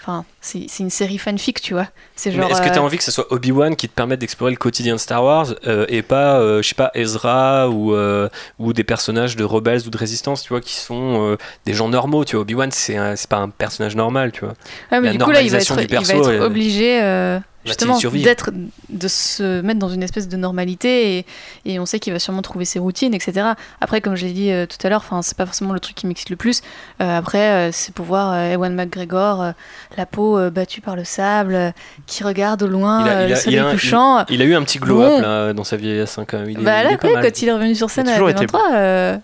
enfin 0.00 0.24
c'est 0.40 0.66
une 0.80 0.90
série 0.90 1.18
fanfic 1.18 1.60
tu 1.60 1.74
vois 1.74 1.88
c'est 2.16 2.32
genre 2.32 2.50
Est-ce 2.50 2.60
que 2.60 2.66
tu 2.68 2.72
as 2.72 2.78
euh, 2.78 2.84
envie 2.84 2.98
que 2.98 3.04
ce 3.04 3.10
soit 3.10 3.30
Obi-Wan 3.30 3.76
qui 3.76 3.88
te 3.88 3.94
permette 3.94 4.20
d'explorer 4.20 4.50
le 4.50 4.56
quotidien 4.56 4.94
de 4.94 5.00
Star 5.00 5.22
Wars 5.24 5.54
euh, 5.66 5.86
et 5.88 6.02
pas, 6.02 6.38
euh, 6.38 6.62
je 6.62 6.68
sais 6.68 6.74
pas, 6.74 6.90
Ezra 6.94 7.68
ou, 7.68 7.94
euh, 7.94 8.28
ou 8.58 8.72
des 8.72 8.84
personnages 8.84 9.36
de 9.36 9.44
rebelles 9.44 9.86
ou 9.86 9.90
de 9.90 9.96
résistance, 9.96 10.42
tu 10.42 10.50
vois, 10.50 10.60
qui 10.60 10.74
sont 10.74 11.36
des 11.64 11.74
gens 11.74 11.88
normaux, 11.88 12.24
tu 12.24 12.36
vois. 12.36 12.42
Obi-Wan, 12.42 12.70
c'est 12.70 12.96
pas 13.28 13.38
un 13.38 13.48
personnage 13.48 13.96
normal, 13.96 14.32
tu 14.32 14.40
vois. 14.40 14.54
ouais, 14.92 15.00
mais 15.00 15.08
la 15.08 15.12
du 15.12 15.18
coup 15.18 15.30
là 15.30 15.42
il 15.42 15.50
va 15.50 15.58
normalisation 15.58 15.74
être, 15.76 15.80
du 15.80 15.94
il 15.94 15.94
va 15.94 16.14
perso, 16.14 16.30
être 16.30 16.44
obligé 16.44 17.40
justement 17.64 17.98
d'être 18.24 18.50
de 18.88 19.08
se 19.08 19.60
mettre 19.60 19.78
dans 19.78 19.88
une 19.90 20.02
espèce 20.02 20.28
de 20.28 20.36
normalité 20.36 21.18
et, 21.18 21.26
et 21.66 21.78
on 21.78 21.86
sait 21.86 21.98
qu'il 21.98 22.12
va 22.12 22.18
sûrement 22.18 22.42
trouver 22.42 22.64
ses 22.64 22.78
routines 22.78 23.12
etc 23.14 23.48
après 23.80 24.00
comme 24.00 24.14
je 24.16 24.24
l'ai 24.26 24.32
dit 24.32 24.50
euh, 24.50 24.66
tout 24.66 24.78
à 24.84 24.88
l'heure 24.88 25.02
enfin 25.04 25.20
c'est 25.22 25.36
pas 25.36 25.44
forcément 25.46 25.72
le 25.74 25.80
truc 25.80 25.94
qui 25.94 26.06
m'excite 26.06 26.30
le 26.30 26.36
plus 26.36 26.62
Euh, 27.02 27.18
après 27.18 27.68
euh, 27.68 27.72
c'est 27.72 27.92
pour 27.94 28.06
voir 28.06 28.34
Ewan 28.52 28.74
McGregor 28.74 29.52
la 29.96 30.06
peau 30.06 30.50
battue 30.50 30.80
par 30.80 30.96
le 30.96 31.04
sable 31.04 31.74
qui 32.06 32.24
regarde 32.24 32.62
au 32.62 32.66
loin 32.66 33.02
Il 33.04 33.08
a- 33.10 33.24
il 33.24 33.30
le 33.30 33.36
soleil 33.36 33.58
il 33.58 33.66
a- 33.66 33.70
couchant 33.72 34.24
Il 34.28 34.32
a 34.32 34.34
il 34.34 34.42
a 34.42 34.44
eu 34.46 34.54
un 34.54 34.62
petit 34.62 34.78
glow-up 34.78 35.10
Bon. 35.10 35.20
là, 35.20 35.52
dans 35.52 35.64
sa 35.64 35.76
vieillesse 35.76 36.16
hein, 36.18 36.24
quand 36.26 36.38
même. 36.38 36.50
Il 36.50 36.60
est, 36.60 36.62
bah 36.62 36.80
il 36.80 36.84
là, 36.84 36.90
est 36.92 37.04
ouais, 37.04 37.22
quand 37.22 37.42
il 37.42 37.48
est 37.48 37.52
revenu 37.52 37.74
sur 37.74 37.90
scène 37.90 38.08
à 38.08 38.12
toujours 38.12 38.28
la 38.28 38.32
été 38.32 38.40
23, 38.46 38.72
euh, 38.72 39.16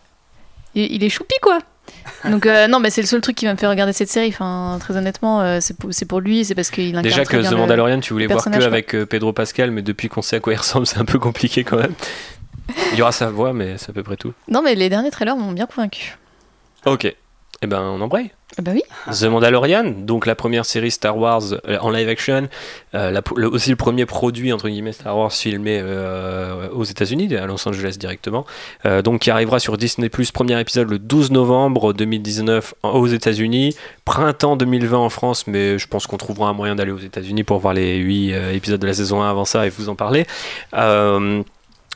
il, 0.75 0.93
il 0.93 1.05
est 1.05 1.09
choupi 1.09 1.35
quoi. 1.41 1.59
Donc 2.31 2.47
euh, 2.47 2.67
non, 2.69 2.81
mais 2.81 2.91
c'est 2.91 3.01
le 3.01 3.07
seul 3.07 3.21
truc 3.21 3.37
qui 3.37 3.45
va 3.47 3.53
me 3.53 3.59
faire 3.59 3.71
regarder 3.71 3.93
cette 3.93 4.09
série. 4.09 4.29
Enfin, 4.29 4.79
très 4.81 4.97
honnêtement, 4.97 5.41
euh, 5.41 5.59
c'est 5.61 6.05
pour, 6.07 6.21
lui, 6.21 6.45
c'est 6.45 6.55
parce 6.55 6.71
qu'il 6.71 7.01
Déjà 7.03 7.25
que 7.25 7.37
The 7.37 7.51
le- 7.51 7.57
Mandalorian, 7.57 8.01
tu 8.01 8.13
voulais 8.13 8.27
voir 8.27 8.45
que 8.45 8.51
quoi. 8.51 8.65
avec 8.65 8.95
euh, 8.95 9.07
Pedro 9.07 9.33
Pascal, 9.33 9.71
mais 9.71 9.83
depuis 9.83 10.09
qu'on 10.09 10.23
sait 10.23 10.37
à 10.37 10.41
quoi 10.41 10.53
il 10.53 10.57
ressemble, 10.61 10.87
c'est 10.87 10.99
un 10.99 11.05
peu 11.05 11.19
compliqué 11.19 11.65
quand 11.65 11.77
même. 11.77 11.95
Il 12.93 12.99
y 12.99 13.03
aura 13.03 13.13
sa 13.13 13.29
voix, 13.31 13.53
mais 13.53 13.79
c'est 13.79 13.91
à 13.91 13.93
peu 13.93 14.03
près 14.03 14.17
tout. 14.17 14.33
Non, 14.49 14.63
mais 14.63 14.75
les 14.75 14.89
derniers 14.89 15.11
trailers 15.11 15.37
m'ont 15.37 15.53
bien 15.53 15.67
convaincu. 15.67 16.17
Ok. 16.85 17.15
Eh 17.63 17.67
ben, 17.67 17.81
on 17.81 18.01
embraye. 18.03 18.31
Ah 18.59 18.63
bah 18.63 18.73
oui. 18.75 18.83
The 19.13 19.25
Mandalorian, 19.25 19.85
donc 19.99 20.25
la 20.27 20.35
première 20.35 20.65
série 20.65 20.91
Star 20.91 21.17
Wars 21.19 21.43
euh, 21.69 21.79
en 21.81 21.91
live 21.91 22.09
action, 22.09 22.49
euh, 22.95 23.11
la- 23.11 23.23
le- 23.35 23.49
aussi 23.49 23.71
le 23.71 23.77
premier 23.77 24.07
produit 24.07 24.53
entre 24.53 24.69
guillemets 24.69 24.93
Star 24.93 25.17
Wars 25.19 25.33
filmé 25.33 25.79
euh, 25.83 26.69
aux 26.71 26.85
États-Unis, 26.85 27.35
à 27.37 27.47
Los 27.47 27.67
Angeles 27.69 27.97
directement, 27.99 28.47
Euh, 28.87 29.03
donc 29.03 29.23
qui 29.23 29.31
arrivera 29.31 29.59
sur 29.59 29.77
Disney 29.77 30.09
premier 30.33 30.59
épisode 30.61 30.89
le 30.89 30.99
12 30.99 31.31
novembre 31.33 31.93
2019 31.93 32.75
en- 32.83 32.91
aux 32.91 33.07
États-Unis, 33.07 33.75
printemps 34.05 34.57
2020 34.57 34.99
en 34.99 35.11
France, 35.11 35.47
mais 35.47 35.79
je 35.79 35.89
pense 35.89 36.07
qu'on 36.07 36.17
trouvera 36.19 36.49
un 36.49 36.53
moyen 36.55 36.77
d'aller 36.77 36.93
aux 36.93 36.99
États-Unis 36.99 37.43
pour 37.45 37.59
voir 37.59 37.75
les 37.75 37.97
8 37.97 38.33
épisodes 38.55 38.81
de 38.81 38.87
la 38.87 38.95
saison 38.95 39.23
1 39.23 39.31
avant 39.31 39.45
ça 39.45 39.67
et 39.67 39.71
vous 39.71 39.89
en 39.89 39.97
parler. 39.97 40.25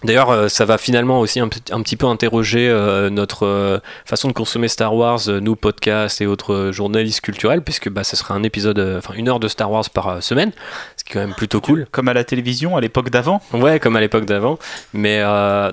D'ailleurs, 0.02 0.30
euh, 0.30 0.48
ça 0.48 0.64
va 0.64 0.78
finalement 0.78 1.20
aussi 1.20 1.40
un, 1.40 1.48
petit 1.48 1.96
peu 1.96 2.06
interroger 2.06 2.68
euh, 2.68 3.10
notre 3.10 3.46
euh, 3.46 3.78
façon 4.06 4.28
de 4.28 4.32
consommer 4.32 4.68
Star 4.68 4.94
Wars, 4.94 5.20
euh, 5.28 5.40
nous, 5.40 5.56
podcasts 5.56 6.20
et 6.22 6.26
autres 6.26 6.70
journalistes 6.72 7.20
culturels, 7.20 7.62
puisque 7.62 7.90
bah, 7.90 8.02
ce 8.02 8.16
sera 8.16 8.34
un 8.34 8.42
épisode, 8.42 8.78
enfin 8.98 9.14
une 9.14 9.28
heure 9.28 9.40
de 9.40 9.48
Star 9.48 9.70
Wars 9.70 9.88
par 9.90 10.22
semaine, 10.22 10.52
ce 10.96 11.04
qui 11.04 11.10
est 11.10 11.14
quand 11.14 11.20
même 11.20 11.34
plutôt 11.34 11.60
cool. 11.60 11.86
Comme 11.90 12.08
à 12.08 12.14
la 12.14 12.24
télévision 12.24 12.76
à 12.76 12.80
l'époque 12.80 13.10
d'avant. 13.10 13.42
Ouais, 13.52 13.78
comme 13.78 13.96
à 13.96 14.00
l'époque 14.00 14.24
d'avant. 14.24 14.58
Mais 14.94 15.22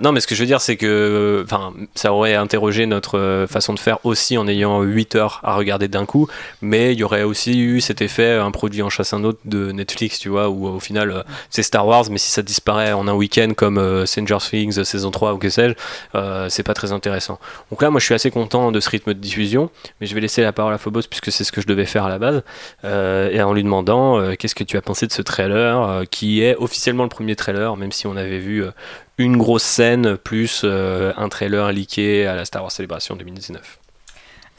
non, 0.01 0.11
mais 0.11 0.19
ce 0.19 0.27
que 0.27 0.35
je 0.35 0.41
veux 0.41 0.45
dire, 0.45 0.61
c'est 0.61 0.75
que 0.75 1.43
enfin, 1.45 1.73
ça 1.95 2.13
aurait 2.13 2.35
interrogé 2.35 2.85
notre 2.85 3.45
façon 3.49 3.73
de 3.73 3.79
faire 3.79 3.99
aussi 4.03 4.37
en 4.37 4.47
ayant 4.47 4.81
8 4.81 5.15
heures 5.15 5.41
à 5.43 5.55
regarder 5.55 5.87
d'un 5.87 6.05
coup. 6.05 6.27
Mais 6.61 6.93
il 6.93 6.99
y 6.99 7.03
aurait 7.03 7.23
aussi 7.23 7.59
eu 7.59 7.81
cet 7.81 8.01
effet, 8.01 8.33
un 8.33 8.51
produit 8.51 8.81
en 8.81 8.89
chasse 8.89 9.13
un 9.13 9.23
autre 9.23 9.39
de 9.45 9.71
Netflix, 9.71 10.19
tu 10.19 10.29
vois, 10.29 10.49
où 10.49 10.67
au 10.67 10.79
final 10.79 11.23
c'est 11.49 11.63
Star 11.63 11.87
Wars, 11.87 12.05
mais 12.09 12.17
si 12.17 12.31
ça 12.31 12.41
disparaît 12.41 12.93
en 12.93 13.07
un 13.07 13.13
week-end 13.13 13.51
comme 13.55 14.05
Stranger 14.17 14.37
Things 14.39 14.83
saison 14.83 15.11
3 15.11 15.33
ou 15.33 15.37
que 15.37 15.49
sais-je, 15.49 15.75
euh, 16.15 16.49
c'est 16.49 16.63
pas 16.63 16.73
très 16.73 16.91
intéressant. 16.91 17.39
Donc 17.71 17.81
là, 17.81 17.89
moi 17.89 17.99
je 17.99 18.05
suis 18.05 18.13
assez 18.13 18.31
content 18.31 18.71
de 18.71 18.79
ce 18.79 18.89
rythme 18.89 19.13
de 19.13 19.19
diffusion, 19.19 19.69
mais 19.99 20.07
je 20.07 20.15
vais 20.15 20.21
laisser 20.21 20.41
la 20.41 20.53
parole 20.53 20.73
à 20.73 20.77
Phobos 20.77 21.03
puisque 21.09 21.31
c'est 21.31 21.43
ce 21.43 21.51
que 21.51 21.61
je 21.61 21.67
devais 21.67 21.85
faire 21.85 22.05
à 22.05 22.09
la 22.09 22.19
base, 22.19 22.43
euh, 22.83 23.29
et 23.31 23.41
en 23.41 23.53
lui 23.53 23.63
demandant 23.63 24.19
euh, 24.19 24.33
qu'est-ce 24.35 24.55
que 24.55 24.63
tu 24.63 24.77
as 24.77 24.81
pensé 24.81 25.07
de 25.07 25.11
ce 25.11 25.21
trailer, 25.21 25.81
euh, 25.81 26.03
qui 26.09 26.41
est 26.41 26.55
officiellement 26.55 27.03
le 27.03 27.09
premier 27.09 27.35
trailer, 27.35 27.75
même 27.77 27.91
si 27.91 28.07
on 28.07 28.15
avait 28.17 28.39
vu 28.39 28.63
euh, 28.63 28.71
une 29.17 29.37
grosse 29.37 29.63
scène 29.63 30.17
plus 30.17 30.61
euh, 30.63 31.13
un 31.17 31.29
trailer 31.29 31.71
leaké 31.71 32.25
à 32.27 32.35
la 32.35 32.45
Star 32.45 32.61
Wars 32.63 32.71
Celebration 32.71 33.15
2019. 33.15 33.79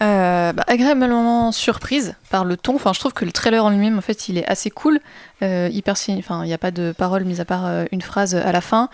Euh, 0.00 0.52
bah, 0.52 0.62
agréablement 0.68 1.50
surprise 1.50 2.14
par 2.30 2.44
le 2.44 2.56
ton. 2.56 2.76
Enfin, 2.76 2.92
je 2.92 3.00
trouve 3.00 3.12
que 3.12 3.24
le 3.24 3.32
trailer 3.32 3.64
en 3.64 3.70
lui-même, 3.70 3.98
en 3.98 4.00
fait, 4.00 4.28
il 4.28 4.38
est 4.38 4.46
assez 4.46 4.70
cool. 4.70 5.00
Euh, 5.42 5.68
hyper, 5.72 5.94
enfin, 6.18 6.44
il 6.44 6.46
n'y 6.46 6.54
a 6.54 6.58
pas 6.58 6.70
de 6.70 6.92
parole 6.96 7.24
mis 7.24 7.40
à 7.40 7.44
part 7.44 7.66
euh, 7.66 7.84
une 7.90 8.02
phrase 8.02 8.36
à 8.36 8.52
la 8.52 8.60
fin. 8.60 8.90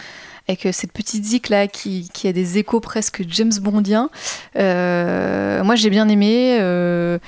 Avec 0.46 0.68
cette 0.72 0.92
petite 0.92 1.24
zik 1.24 1.48
là 1.48 1.66
qui, 1.68 2.10
qui 2.12 2.28
a 2.28 2.32
des 2.32 2.58
échos 2.58 2.80
presque 2.80 3.22
James 3.28 3.52
Bondiens. 3.62 4.10
Euh, 4.56 5.64
moi, 5.64 5.74
j'ai 5.74 5.88
bien 5.90 6.06
aimé. 6.08 6.58
euh, 6.60 7.18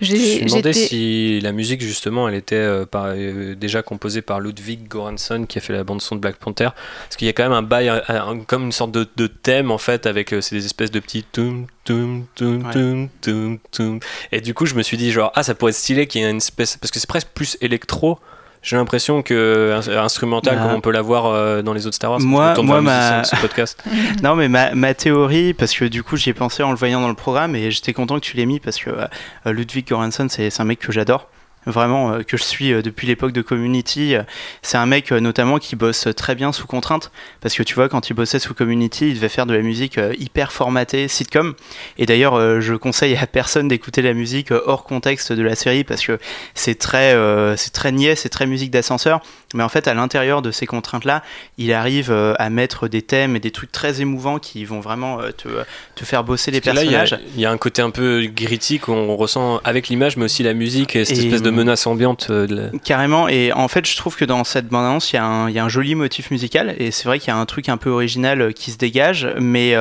Je 0.00 0.12
me 0.12 0.18
J'ai 0.18 0.44
demandais 0.46 0.72
si 0.72 1.40
la 1.42 1.52
musique 1.52 1.80
justement 1.82 2.28
elle 2.28 2.34
était 2.34 2.56
euh, 2.56 2.86
par- 2.86 3.12
euh, 3.14 3.54
déjà 3.54 3.82
composée 3.82 4.20
par 4.22 4.40
Ludwig 4.40 4.88
Göransson 4.88 5.44
qui 5.46 5.58
a 5.58 5.60
fait 5.60 5.72
la 5.74 5.84
bande 5.84 6.00
son 6.02 6.16
de 6.16 6.20
Black 6.20 6.36
Panther 6.36 6.70
parce 7.04 7.16
qu'il 7.16 7.26
y 7.26 7.30
a 7.30 7.32
quand 7.34 7.44
même 7.44 7.52
un 7.52 7.62
bail 7.62 7.88
un- 7.88 8.02
un- 8.08 8.38
comme 8.40 8.64
une 8.64 8.72
sorte 8.72 8.90
de, 8.90 9.06
de 9.16 9.26
thème 9.28 9.70
en 9.70 9.78
fait 9.78 10.06
avec 10.06 10.32
euh, 10.32 10.40
c'est 10.40 10.56
des 10.56 10.64
espèces 10.66 10.90
de 10.90 10.98
petits 10.98 11.22
toum 11.30 11.66
toum 11.84 12.24
toum 12.34 12.64
Ouais. 12.66 12.72
toum 12.72 13.08
toum 13.20 13.58
toum 13.70 14.00
et 14.32 14.40
du 14.40 14.54
coup 14.54 14.66
je 14.66 14.74
me 14.74 14.82
suis 14.82 14.96
dit 14.96 15.12
genre 15.12 15.30
ah 15.36 15.44
ça 15.44 15.54
pourrait 15.54 15.70
être 15.70 15.76
stylé 15.78 16.08
qu'il 16.08 16.20
y 16.20 16.24
ait 16.24 16.30
une 16.30 16.38
espèce 16.38 16.76
parce 16.78 16.90
que 16.90 16.98
c'est 16.98 17.08
presque 17.08 17.28
plus 17.32 17.56
électro 17.60 18.18
j'ai 18.62 18.76
l'impression 18.76 19.22
que 19.22 19.72
ins- 19.74 19.98
instrumental 20.04 20.56
Bah, 20.56 20.62
comme 20.62 20.74
on 20.74 20.80
peut 20.80 20.92
l'avoir 20.92 21.26
euh, 21.26 21.62
dans 21.62 21.72
les 21.72 21.86
autres 21.86 21.96
Star 21.96 22.10
Wars 22.12 22.20
moi- 22.20 22.54
moi, 22.62 22.80
ma- 22.80 23.24
ce 23.24 23.36
podcast 23.36 23.82
Non, 24.22 24.34
mais 24.36 24.48
ma, 24.48 24.74
ma 24.74 24.94
théorie, 24.94 25.52
parce 25.52 25.72
que 25.74 25.84
du 25.84 26.02
coup 26.02 26.16
j'y 26.16 26.30
ai 26.30 26.34
pensé 26.34 26.62
en 26.62 26.70
le 26.70 26.76
voyant 26.76 27.00
dans 27.00 27.08
le 27.08 27.14
programme 27.14 27.56
et 27.56 27.70
j'étais 27.70 27.92
content 27.92 28.14
que 28.16 28.24
tu 28.24 28.36
l'aies 28.36 28.46
mis 28.46 28.60
parce 28.60 28.78
que 28.78 28.90
euh, 28.90 29.52
Ludwig 29.52 29.86
Göransson, 29.88 30.28
c'est 30.30 30.48
c'est 30.50 30.62
un 30.62 30.64
mec 30.64 30.78
que 30.78 30.92
j'adore. 30.92 31.28
Vraiment, 31.64 32.12
euh, 32.12 32.22
que 32.22 32.36
je 32.36 32.42
suis 32.42 32.72
euh, 32.72 32.82
depuis 32.82 33.06
l'époque 33.06 33.32
de 33.32 33.40
Community. 33.42 34.14
C'est 34.62 34.78
un 34.78 34.86
mec 34.86 35.12
euh, 35.12 35.20
notamment 35.20 35.58
qui 35.58 35.76
bosse 35.76 36.08
très 36.16 36.34
bien 36.34 36.50
sous 36.52 36.66
contrainte. 36.66 37.12
Parce 37.40 37.54
que 37.54 37.62
tu 37.62 37.74
vois, 37.74 37.88
quand 37.88 38.10
il 38.10 38.14
bossait 38.14 38.38
sous 38.40 38.52
Community, 38.54 39.08
il 39.10 39.14
devait 39.14 39.28
faire 39.28 39.46
de 39.46 39.54
la 39.54 39.62
musique 39.62 39.98
hyper 40.18 40.52
formatée, 40.52 41.06
sitcom. 41.08 41.54
Et 41.98 42.06
d'ailleurs, 42.06 42.60
je 42.60 42.74
conseille 42.74 43.16
à 43.16 43.26
personne 43.26 43.68
d'écouter 43.68 44.02
la 44.02 44.12
musique 44.12 44.50
hors 44.50 44.84
contexte 44.84 45.32
de 45.32 45.42
la 45.42 45.54
série 45.54 45.84
parce 45.84 46.04
que 46.04 46.18
c'est 46.54 46.78
très, 46.78 47.16
c'est 47.56 47.72
très 47.72 47.92
niais, 47.92 48.16
c'est 48.16 48.28
très 48.28 48.46
musique 48.46 48.70
d'ascenseur. 48.70 49.20
Mais 49.54 49.62
en 49.62 49.68
fait, 49.68 49.86
à 49.88 49.94
l'intérieur 49.94 50.42
de 50.42 50.50
ces 50.50 50.66
contraintes-là, 50.66 51.22
il 51.58 51.72
arrive 51.72 52.10
à 52.12 52.50
mettre 52.50 52.88
des 52.88 53.02
thèmes 53.02 53.36
et 53.36 53.40
des 53.40 53.50
trucs 53.50 53.72
très 53.72 54.00
émouvants 54.00 54.38
qui 54.38 54.64
vont 54.64 54.80
vraiment 54.80 55.18
te, 55.36 55.48
te 55.94 56.04
faire 56.04 56.24
bosser 56.24 56.50
les 56.50 56.60
Parce 56.60 56.80
il 56.82 56.86
y 56.90 56.94
personnages. 56.94 57.20
il 57.34 57.40
y, 57.40 57.46
a 57.46 57.50
un 57.50 57.58
côté 57.58 57.82
un 57.82 57.90
peu 57.90 58.26
gritty 58.26 58.78
qu'on 58.78 59.14
ressent 59.16 59.60
avec 59.64 59.88
l'image, 59.88 60.16
mais 60.16 60.24
aussi 60.24 60.42
la 60.42 60.54
musique 60.54 60.96
et 60.96 61.04
cette 61.04 61.18
Et- 61.18 61.24
espèce 61.26 61.42
de 61.42 61.51
menace 61.52 61.86
ambiante. 61.86 62.28
euh, 62.30 62.70
Carrément, 62.84 63.28
et 63.28 63.52
en 63.52 63.68
fait, 63.68 63.86
je 63.86 63.96
trouve 63.96 64.16
que 64.16 64.24
dans 64.24 64.44
cette 64.44 64.68
bande-annonce, 64.68 65.12
il 65.12 65.16
y, 65.16 65.18
a 65.18 65.24
un- 65.24 65.68
joli 65.68 65.94
motif 65.94 66.30
musical, 66.30 66.74
et 66.78 66.90
c'est 66.90 67.04
vrai 67.04 67.18
qu'il 67.18 67.28
y 67.28 67.30
a 67.30 67.36
un 67.36 67.46
truc 67.46 67.68
un 67.68 67.76
peu 67.76 67.90
original 67.90 68.40
euh, 68.40 68.52
qui 68.52 68.70
se 68.70 68.78
dégage, 68.78 69.28
mais 69.38 69.74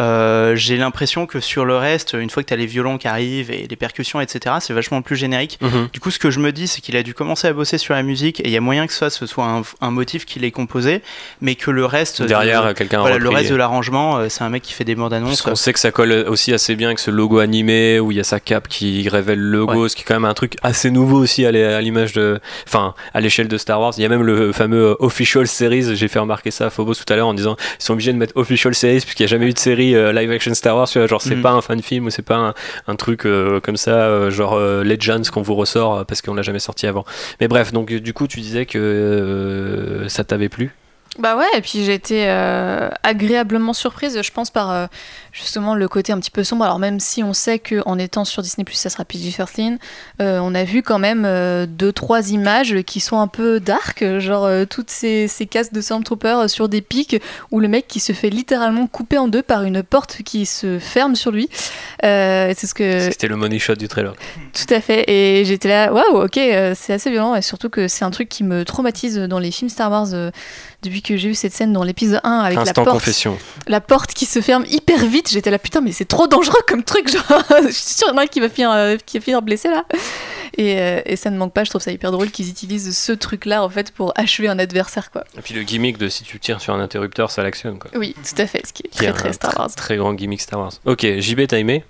euh, 0.00 0.50
euh, 0.50 0.56
j'ai 0.56 0.76
l'impression 0.76 1.26
que 1.26 1.40
sur 1.40 1.64
le 1.64 1.76
reste, 1.76 2.16
une 2.18 2.30
fois 2.30 2.42
que 2.42 2.48
tu 2.48 2.54
as 2.54 2.56
les 2.56 2.66
violons 2.66 2.98
qui 2.98 3.08
arrivent 3.08 3.50
et 3.50 3.66
les 3.68 3.76
percussions, 3.76 4.20
etc., 4.20 4.56
c'est 4.60 4.72
vachement 4.72 5.02
plus 5.02 5.16
générique. 5.16 5.58
Du 5.92 6.00
coup, 6.00 6.10
ce 6.10 6.18
que 6.18 6.30
je 6.30 6.40
me 6.40 6.52
dis, 6.52 6.66
c'est 6.66 6.80
qu'il 6.80 6.96
a 6.96 7.02
dû 7.02 7.14
commencer 7.14 7.46
à 7.48 7.52
bosser 7.52 7.78
sur 7.78 7.94
la 7.94 8.02
musique, 8.02 8.40
et 8.40 8.44
il 8.46 8.50
y 8.50 8.56
a 8.56 8.60
moyen 8.60 8.86
que 8.86 8.92
ça, 8.92 9.10
ce 9.10 9.26
soit 9.26 9.44
un, 9.44 9.62
un 9.80 9.90
motif 9.90 10.24
qu'il 10.24 10.44
ait 10.44 10.50
composé, 10.50 11.02
mais 11.40 11.54
que 11.54 11.70
le 11.70 11.84
reste. 11.84 12.22
Derrière, 12.22 12.66
de, 12.66 12.72
quelqu'un 12.72 13.00
voilà, 13.00 13.18
le 13.18 13.28
reste 13.28 13.50
de 13.50 13.56
l'arrangement, 13.56 14.18
euh, 14.18 14.28
c'est 14.28 14.42
un 14.42 14.48
mec 14.48 14.62
qui 14.62 14.72
fait 14.72 14.84
des 14.84 14.94
bandes 14.94 15.12
annonces. 15.12 15.42
Qu'on 15.42 15.54
sait 15.54 15.72
que 15.72 15.78
ça 15.78 15.90
colle 15.90 16.12
aussi 16.28 16.52
assez 16.52 16.74
bien 16.74 16.88
avec 16.88 16.98
ce 16.98 17.10
logo 17.10 17.38
animé 17.38 18.00
où 18.00 18.10
il 18.10 18.16
y 18.16 18.20
a 18.20 18.24
sa 18.24 18.40
cape 18.40 18.68
qui 18.68 19.08
révèle 19.08 19.38
le 19.38 19.58
logo, 19.58 19.82
Ouais. 19.82 19.88
ce 19.88 19.96
qui 19.96 20.02
est 20.02 20.04
quand 20.04 20.14
même 20.14 20.24
un 20.24 20.34
truc 20.34 20.56
assez 20.62 20.90
nouveau 20.90 21.18
aussi 21.18 21.44
à 21.46 21.80
l'image 21.80 22.12
de. 22.12 22.40
Enfin, 22.66 22.94
à 23.14 23.20
l'échelle 23.20 23.48
de 23.48 23.58
Star 23.58 23.80
Wars. 23.80 23.92
Il 23.96 24.02
y 24.02 24.06
a 24.06 24.08
même 24.08 24.22
le 24.22 24.52
fameux 24.52 24.90
euh, 24.90 24.94
Official 25.00 25.46
Series, 25.46 25.94
j'ai 25.96 26.08
fait 26.08 26.18
remarquer 26.18 26.50
ça 26.50 26.66
à 26.66 26.70
Phobos 26.70 26.94
tout 26.94 27.10
à 27.12 27.16
l'heure 27.16 27.28
en 27.28 27.34
disant 27.34 27.56
ils 27.78 27.84
sont 27.84 27.92
obligés 27.92 28.12
de 28.12 28.18
mettre 28.18 28.36
Official 28.36 28.74
Series 28.74 29.00
puisqu'il 29.00 29.22
n'y 29.22 29.26
a 29.26 29.28
jamais 29.30 29.46
eu 29.46 29.52
de 29.52 29.58
série 29.58 29.89
euh, 29.94 30.12
live 30.12 30.30
action 30.30 30.54
Star 30.54 30.76
Wars. 30.76 30.86
Genre, 30.86 31.20
c'est 31.22 31.36
Mhm. 31.36 31.42
pas 31.42 31.50
un 31.50 31.60
fan 31.60 31.80
film 31.82 32.06
ou 32.06 32.10
c'est 32.10 32.22
pas 32.22 32.36
un, 32.36 32.54
un 32.86 32.96
truc 32.96 33.26
euh, 33.26 33.60
comme 33.60 33.76
ça, 33.76 33.90
euh, 33.92 34.30
genre 34.30 34.54
euh, 34.54 34.82
Legends 34.84 35.22
qu'on 35.32 35.42
vous 35.42 35.54
ressort 35.54 36.04
parce 36.06 36.22
qu'on 36.22 36.34
l'a 36.34 36.42
jamais 36.42 36.58
sorti 36.58 36.86
avant. 36.86 37.04
Mais 37.40 37.48
bref, 37.48 37.72
donc 37.72 37.92
du 37.92 38.12
coup, 38.12 38.26
tu 38.26 38.40
disais 38.40 38.66
que 38.66 38.78
euh, 38.78 40.08
ça 40.08 40.24
t'avait 40.24 40.48
plu? 40.48 40.70
Bah 41.18 41.36
ouais, 41.36 41.44
et 41.56 41.60
puis 41.60 41.84
j'ai 41.84 41.94
été 41.94 42.26
euh, 42.30 42.88
agréablement 43.02 43.72
surprise, 43.72 44.20
je 44.22 44.30
pense, 44.30 44.50
par 44.50 44.70
euh, 44.70 44.86
justement 45.32 45.74
le 45.74 45.88
côté 45.88 46.12
un 46.12 46.18
petit 46.18 46.30
peu 46.30 46.44
sombre. 46.44 46.64
Alors 46.64 46.78
même 46.78 47.00
si 47.00 47.22
on 47.22 47.32
sait 47.32 47.58
qu'en 47.58 47.98
étant 47.98 48.24
sur 48.24 48.42
Disney+, 48.42 48.64
ça 48.72 48.90
sera 48.90 49.04
PG-13, 49.04 49.78
euh, 50.20 50.38
on 50.42 50.54
a 50.54 50.64
vu 50.64 50.82
quand 50.82 50.98
même 50.98 51.24
euh, 51.24 51.66
deux, 51.66 51.92
trois 51.92 52.30
images 52.30 52.82
qui 52.82 53.00
sont 53.00 53.18
un 53.18 53.28
peu 53.28 53.60
dark, 53.60 54.04
genre 54.18 54.44
euh, 54.44 54.64
toutes 54.64 54.90
ces, 54.90 55.28
ces 55.28 55.46
casques 55.46 55.72
de 55.72 55.80
Stormtrooper 55.80 56.48
sur 56.48 56.68
des 56.68 56.80
pics, 56.80 57.20
où 57.50 57.60
le 57.60 57.68
mec 57.68 57.86
qui 57.88 58.00
se 58.00 58.12
fait 58.12 58.30
littéralement 58.30 58.86
couper 58.86 59.18
en 59.18 59.28
deux 59.28 59.42
par 59.42 59.64
une 59.64 59.82
porte 59.82 60.22
qui 60.22 60.46
se 60.46 60.78
ferme 60.78 61.16
sur 61.16 61.30
lui. 61.30 61.48
Euh, 62.04 62.52
c'est 62.56 62.66
ce 62.66 62.74
que... 62.74 63.00
C'était 63.00 63.28
le 63.28 63.36
money 63.36 63.58
shot 63.58 63.74
du 63.74 63.88
trailer. 63.88 64.14
Tout 64.52 64.72
à 64.74 64.80
fait. 64.80 65.04
Et 65.08 65.44
j'étais 65.44 65.68
là, 65.68 65.92
waouh, 65.92 66.24
ok, 66.24 66.36
euh, 66.38 66.74
c'est 66.76 66.92
assez 66.92 67.10
violent. 67.10 67.34
Et 67.34 67.42
surtout 67.42 67.68
que 67.68 67.88
c'est 67.88 68.04
un 68.04 68.10
truc 68.10 68.28
qui 68.28 68.44
me 68.44 68.64
traumatise 68.64 69.18
dans 69.18 69.38
les 69.38 69.50
films 69.50 69.68
Star 69.68 69.90
Wars 69.90 70.08
euh, 70.12 70.30
depuis 70.82 71.02
que 71.02 71.16
j'ai 71.16 71.28
eu 71.28 71.34
cette 71.34 71.52
scène 71.52 71.72
dans 71.72 71.82
l'épisode 71.82 72.20
1 72.24 72.38
avec 72.38 72.58
Instant 72.58 72.82
la 72.82 72.84
porte, 72.84 72.98
confession. 72.98 73.38
la 73.66 73.80
porte 73.80 74.14
qui 74.14 74.26
se 74.26 74.40
ferme 74.40 74.64
hyper 74.70 75.04
vite. 75.06 75.19
J'étais 75.28 75.50
là, 75.50 75.58
putain, 75.58 75.80
mais 75.80 75.92
c'est 75.92 76.04
trop 76.04 76.26
dangereux 76.26 76.60
comme 76.66 76.82
truc. 76.82 77.08
Genre, 77.10 77.22
je 77.66 77.72
suis 77.72 77.94
sûre 77.94 78.06
qu'il 78.06 78.14
y 78.14 78.16
en 78.16 78.18
a 78.18 78.22
un 78.22 78.26
qui 78.26 78.40
va 78.40 78.48
finir, 78.48 78.70
euh, 78.72 78.96
qui 79.04 79.18
va 79.18 79.24
finir 79.24 79.42
blessé 79.42 79.68
là. 79.68 79.84
Et, 80.56 80.78
euh, 80.80 81.00
et 81.04 81.16
ça 81.16 81.30
ne 81.30 81.38
manque 81.38 81.52
pas, 81.52 81.64
je 81.64 81.70
trouve 81.70 81.82
ça 81.82 81.92
hyper 81.92 82.10
drôle 82.10 82.30
qu'ils 82.30 82.48
utilisent 82.48 82.96
ce 82.96 83.12
truc-là 83.12 83.62
en 83.62 83.68
fait 83.68 83.92
pour 83.92 84.12
achever 84.16 84.48
un 84.48 84.58
adversaire, 84.58 85.10
quoi. 85.10 85.24
Et 85.38 85.42
puis 85.42 85.54
le 85.54 85.62
gimmick 85.62 85.96
de 85.98 86.08
si 86.08 86.24
tu 86.24 86.40
tires 86.40 86.60
sur 86.60 86.74
un 86.74 86.80
interrupteur, 86.80 87.30
ça 87.30 87.42
l'actionne. 87.42 87.78
Quoi. 87.78 87.90
Oui, 87.94 88.14
tout 88.14 88.40
à 88.42 88.46
fait, 88.46 88.66
ce 88.66 88.72
qui 88.72 88.82
est 88.84 88.88
Qui 88.88 89.04
est 89.04 89.12
très 89.12 89.22
très 89.22 89.32
Star 89.32 89.56
Wars. 89.58 89.70
Très 89.74 89.96
grand 89.96 90.12
gimmick 90.14 90.40
Star 90.40 90.58
Wars. 90.60 90.72
Ok, 90.84 91.06
JB, 91.18 91.46
t'as 91.46 91.58
aimé? 91.58 91.84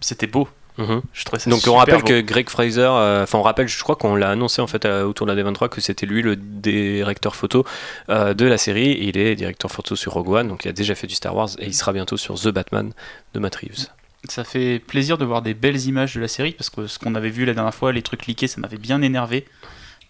C'était 0.00 0.26
beau. 0.26 0.48
Mhm. 0.78 1.02
Je 1.12 1.24
ça 1.38 1.50
Donc 1.50 1.60
on 1.66 1.74
rappelle 1.74 1.98
beau. 2.00 2.06
que 2.06 2.20
Greg 2.20 2.48
Fraser, 2.48 2.80
euh, 2.82 3.24
enfin 3.24 3.38
on 3.38 3.42
rappelle, 3.42 3.66
je 3.68 3.82
crois 3.82 3.96
qu'on 3.96 4.14
l'a 4.14 4.30
annoncé 4.30 4.62
en 4.62 4.66
fait 4.68 4.86
autour 4.86 5.26
de 5.26 5.32
la 5.32 5.42
D23 5.42 5.68
que 5.68 5.80
c'était 5.80 6.06
lui 6.06 6.22
le 6.22 6.36
directeur 6.36 7.34
photo 7.36 7.64
euh, 8.10 8.32
de 8.32 8.44
la 8.46 8.58
série. 8.58 8.92
Et 8.92 9.08
il 9.08 9.18
est 9.18 9.34
directeur 9.34 9.70
photo 9.70 9.96
sur 9.96 10.12
Rogue 10.12 10.28
One, 10.30 10.48
donc 10.48 10.64
il 10.64 10.68
a 10.68 10.72
déjà 10.72 10.94
fait 10.94 11.06
du 11.08 11.14
Star 11.14 11.34
Wars 11.34 11.48
et 11.58 11.66
il 11.66 11.74
sera 11.74 11.92
bientôt 11.92 12.16
sur 12.16 12.36
The 12.36 12.48
Batman 12.48 12.92
de 13.34 13.40
Matt 13.40 13.56
Reeves. 13.56 13.86
Ça 14.28 14.44
fait 14.44 14.78
plaisir 14.78 15.18
de 15.18 15.24
voir 15.24 15.42
des 15.42 15.54
belles 15.54 15.84
images 15.86 16.14
de 16.14 16.20
la 16.20 16.28
série 16.28 16.52
parce 16.52 16.70
que 16.70 16.86
ce 16.86 16.98
qu'on 16.98 17.14
avait 17.14 17.30
vu 17.30 17.44
la 17.44 17.54
dernière 17.54 17.74
fois, 17.74 17.92
les 17.92 18.02
trucs 18.02 18.26
leakés, 18.26 18.48
ça 18.48 18.60
m'avait 18.60 18.76
bien 18.78 19.02
énervé. 19.02 19.46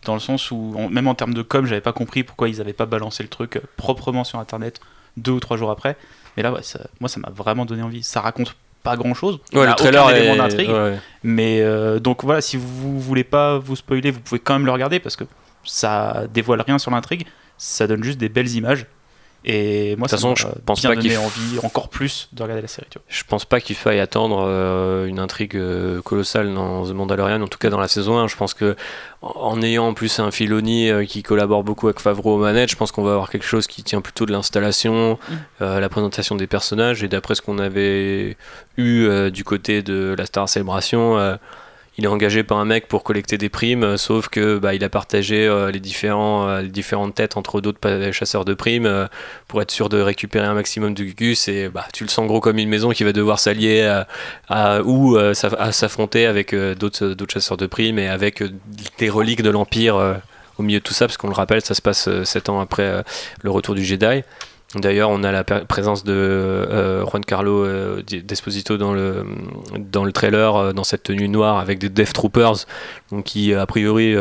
Dans 0.04 0.14
le 0.14 0.20
sens 0.20 0.50
où, 0.50 0.76
même 0.90 1.08
en 1.08 1.14
termes 1.14 1.34
de 1.34 1.42
com, 1.42 1.66
j'avais 1.66 1.80
pas 1.80 1.92
compris 1.92 2.22
pourquoi 2.22 2.48
ils 2.48 2.60
avaient 2.60 2.72
pas 2.72 2.86
balancé 2.86 3.22
le 3.22 3.28
truc 3.28 3.56
euh, 3.56 3.60
proprement 3.76 4.22
sur 4.24 4.38
internet 4.38 4.80
deux 5.16 5.32
ou 5.32 5.40
trois 5.40 5.56
jours 5.56 5.70
après. 5.70 5.96
Mais 6.36 6.42
là, 6.42 6.52
ouais, 6.52 6.62
ça- 6.62 6.86
moi, 7.00 7.08
ça 7.08 7.18
m'a 7.20 7.30
vraiment 7.30 7.64
donné 7.64 7.82
envie. 7.82 8.02
Ça 8.04 8.20
raconte 8.20 8.54
pas 8.82 8.96
grand 8.96 9.14
chose. 9.14 9.40
Ouais, 9.52 9.66
le 9.66 9.74
trailer 9.74 10.10
élément 10.10 10.34
est... 10.34 10.38
d'intrigue. 10.38 10.70
ouais. 10.70 10.98
Mais 11.22 11.60
euh, 11.60 11.98
donc 11.98 12.24
voilà, 12.24 12.40
si 12.40 12.56
vous 12.56 13.00
voulez 13.00 13.24
pas 13.24 13.58
vous 13.58 13.76
spoiler, 13.76 14.10
vous 14.10 14.20
pouvez 14.20 14.40
quand 14.40 14.54
même 14.54 14.66
le 14.66 14.72
regarder 14.72 15.00
parce 15.00 15.16
que 15.16 15.24
ça 15.64 16.24
dévoile 16.32 16.62
rien 16.62 16.78
sur 16.78 16.90
l'intrigue. 16.90 17.26
Ça 17.56 17.86
donne 17.86 18.04
juste 18.04 18.18
des 18.18 18.28
belles 18.28 18.54
images. 18.54 18.86
Et 19.44 19.94
moi, 19.96 20.08
De 20.08 20.10
toute 20.10 20.10
ça 20.10 20.16
façon, 20.16 20.34
je 20.34 20.46
pense 20.66 20.80
bien 20.80 20.90
pas 20.94 20.96
qu'il 21.00 21.16
envie 21.16 21.58
encore 21.62 21.88
plus 21.88 22.28
de 22.32 22.42
regarder 22.42 22.60
la 22.62 22.68
série. 22.68 22.88
Tu 22.90 22.98
vois. 22.98 23.04
Je 23.08 23.22
pense 23.24 23.44
pas 23.44 23.60
qu'il 23.60 23.76
faille 23.76 24.00
attendre 24.00 24.44
euh, 24.46 25.06
une 25.06 25.20
intrigue 25.20 25.56
euh, 25.56 26.02
colossale 26.02 26.52
dans 26.52 26.84
The 26.84 26.92
Mandalorian, 26.92 27.40
en 27.40 27.46
tout 27.46 27.58
cas 27.58 27.70
dans 27.70 27.78
la 27.78 27.86
saison 27.88 28.18
1. 28.18 28.26
Je 28.26 28.36
pense 28.36 28.52
que 28.52 28.74
en, 29.22 29.62
ayant 29.62 29.88
en 29.88 29.94
plus 29.94 30.18
un 30.18 30.30
Filoni 30.32 30.90
euh, 30.90 31.04
qui 31.04 31.22
collabore 31.22 31.62
beaucoup 31.62 31.86
avec 31.86 32.00
Favreau 32.00 32.34
aux 32.34 32.38
manettes, 32.38 32.70
je 32.70 32.76
pense 32.76 32.90
qu'on 32.92 33.04
va 33.04 33.12
avoir 33.12 33.30
quelque 33.30 33.46
chose 33.46 33.66
qui 33.68 33.82
tient 33.84 34.00
plutôt 34.00 34.26
de 34.26 34.32
l'installation, 34.32 35.18
Mm. 35.28 35.34
euh, 35.62 35.80
la 35.80 35.88
présentation 35.88 36.34
des 36.34 36.46
personnages. 36.48 37.02
Et 37.04 37.08
d'après 37.08 37.34
ce 37.36 37.42
qu'on 37.42 37.58
avait 37.58 38.36
eu 38.76 39.30
du 39.30 39.44
côté 39.44 39.82
de 39.82 40.14
la 40.18 40.26
Star 40.26 40.48
Celebration, 40.48 41.16
euh, 41.18 41.36
il 41.98 42.04
est 42.04 42.08
engagé 42.08 42.44
par 42.44 42.58
un 42.58 42.64
mec 42.64 42.86
pour 42.86 43.02
collecter 43.02 43.38
des 43.38 43.48
primes, 43.48 43.82
euh, 43.82 43.96
sauf 43.96 44.28
que 44.28 44.58
bah, 44.58 44.72
il 44.72 44.84
a 44.84 44.88
partagé 44.88 45.46
euh, 45.46 45.72
les, 45.72 45.80
différents, 45.80 46.48
euh, 46.48 46.62
les 46.62 46.68
différentes 46.68 47.16
têtes 47.16 47.36
entre 47.36 47.60
d'autres 47.60 48.10
chasseurs 48.12 48.44
de 48.44 48.54
primes 48.54 49.08
pour 49.48 49.60
être 49.60 49.72
sûr 49.72 49.88
de 49.88 50.00
récupérer 50.00 50.46
un 50.46 50.54
maximum 50.54 50.94
de 50.94 51.02
gus. 51.02 51.48
Et 51.48 51.68
bah, 51.68 51.84
tu 51.92 52.04
le 52.04 52.08
sens 52.08 52.28
gros 52.28 52.40
comme 52.40 52.58
une 52.58 52.68
maison 52.68 52.90
qui 52.90 53.02
va 53.02 53.12
devoir 53.12 53.40
s'allier 53.40 54.02
à, 54.48 54.82
ou 54.82 55.18
s'affronter 55.34 56.26
avec 56.26 56.54
d'autres 56.54 57.26
chasseurs 57.28 57.56
de 57.56 57.66
primes 57.66 57.98
et 57.98 58.08
avec 58.08 58.42
des 58.98 59.10
reliques 59.10 59.42
de 59.42 59.50
l'Empire 59.50 60.20
au 60.58 60.62
milieu 60.62 60.78
de 60.78 60.84
tout 60.84 60.94
ça, 60.94 61.06
parce 61.06 61.16
qu'on 61.16 61.28
le 61.28 61.34
rappelle, 61.34 61.60
ça 61.62 61.74
se 61.74 61.82
passe 61.82 62.08
7 62.24 62.48
ans 62.48 62.60
après 62.60 63.02
le 63.42 63.50
retour 63.50 63.74
du 63.74 63.84
Jedi. 63.84 64.22
D'ailleurs, 64.74 65.08
on 65.08 65.24
a 65.24 65.32
la 65.32 65.44
présence 65.44 66.04
de 66.04 66.12
euh, 66.12 67.02
Juan 67.06 67.24
Carlo 67.24 67.64
euh, 67.64 68.02
Desposito 68.02 68.76
dans 68.76 68.92
le, 68.92 69.24
dans 69.78 70.04
le 70.04 70.12
trailer, 70.12 70.56
euh, 70.56 70.72
dans 70.74 70.84
cette 70.84 71.04
tenue 71.04 71.30
noire 71.30 71.58
avec 71.58 71.78
des 71.78 71.88
Death 71.88 72.12
Troopers, 72.12 72.66
donc 73.10 73.24
qui 73.24 73.54
a 73.54 73.64
priori 73.64 74.14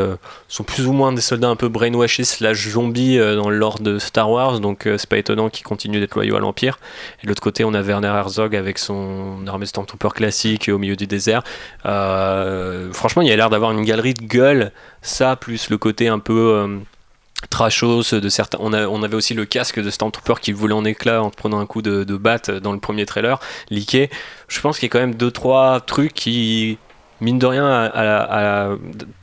sont 0.47 0.63
plus 0.63 0.87
ou 0.87 0.93
moins 0.93 1.11
des 1.11 1.19
soldats 1.19 1.49
un 1.49 1.57
peu 1.57 1.67
brainwashés 1.67 2.23
slash 2.23 2.69
zombies 2.69 3.17
dans 3.17 3.49
l'ordre 3.49 3.83
de 3.83 3.99
Star 3.99 4.31
Wars, 4.31 4.61
donc 4.61 4.83
c'est 4.85 5.09
pas 5.09 5.17
étonnant 5.17 5.49
qu'ils 5.49 5.65
continuent 5.65 5.99
d'être 5.99 6.15
loyaux 6.15 6.37
à 6.37 6.39
l'Empire. 6.39 6.79
Et 7.19 7.25
de 7.25 7.27
l'autre 7.27 7.41
côté, 7.41 7.65
on 7.65 7.73
a 7.73 7.81
Werner 7.81 8.07
Herzog 8.07 8.55
avec 8.55 8.77
son 8.77 9.45
armée 9.47 9.65
de 9.65 9.69
Stormtrooper 9.69 10.09
classique 10.15 10.69
au 10.71 10.77
milieu 10.77 10.95
du 10.95 11.07
désert. 11.07 11.43
Franchement, 11.83 13.21
il 13.21 13.27
y 13.27 13.31
a 13.31 13.35
l'air 13.35 13.49
d'avoir 13.49 13.71
une 13.71 13.83
galerie 13.83 14.13
de 14.13 14.25
gueule, 14.25 14.71
ça 15.01 15.35
plus 15.35 15.69
le 15.69 15.77
côté 15.77 16.07
un 16.07 16.19
peu. 16.19 16.79
Trashos 17.49 18.03
de 18.13 18.29
certains 18.29 18.57
on, 18.61 18.73
a- 18.73 18.87
on 18.87 19.03
avait 19.03 19.15
aussi 19.15 19.33
le 19.33 19.45
casque 19.45 19.79
de 19.79 19.89
Stormtrooper 19.89 20.35
qui 20.41 20.51
volait 20.53 20.73
en 20.73 20.85
éclats 20.85 21.21
en 21.21 21.29
prenant 21.29 21.59
un 21.59 21.65
coup 21.65 21.81
de, 21.81 22.03
batte 22.17 22.49
dans 22.49 22.73
le 22.73 22.79
premier 22.79 23.05
trailer 23.05 23.39
leaké 23.69 24.09
je 24.47 24.59
pense 24.59 24.79
qu'il 24.79 24.87
y 24.87 24.89
a 24.89 24.93
quand 24.93 24.99
même 24.99 25.15
deux 25.15 25.31
trois 25.31 25.79
trucs 25.81 26.13
qui 26.13 26.77
mine 27.19 27.39
de 27.39 27.47
rien, 27.47 27.67
à, 27.67 28.69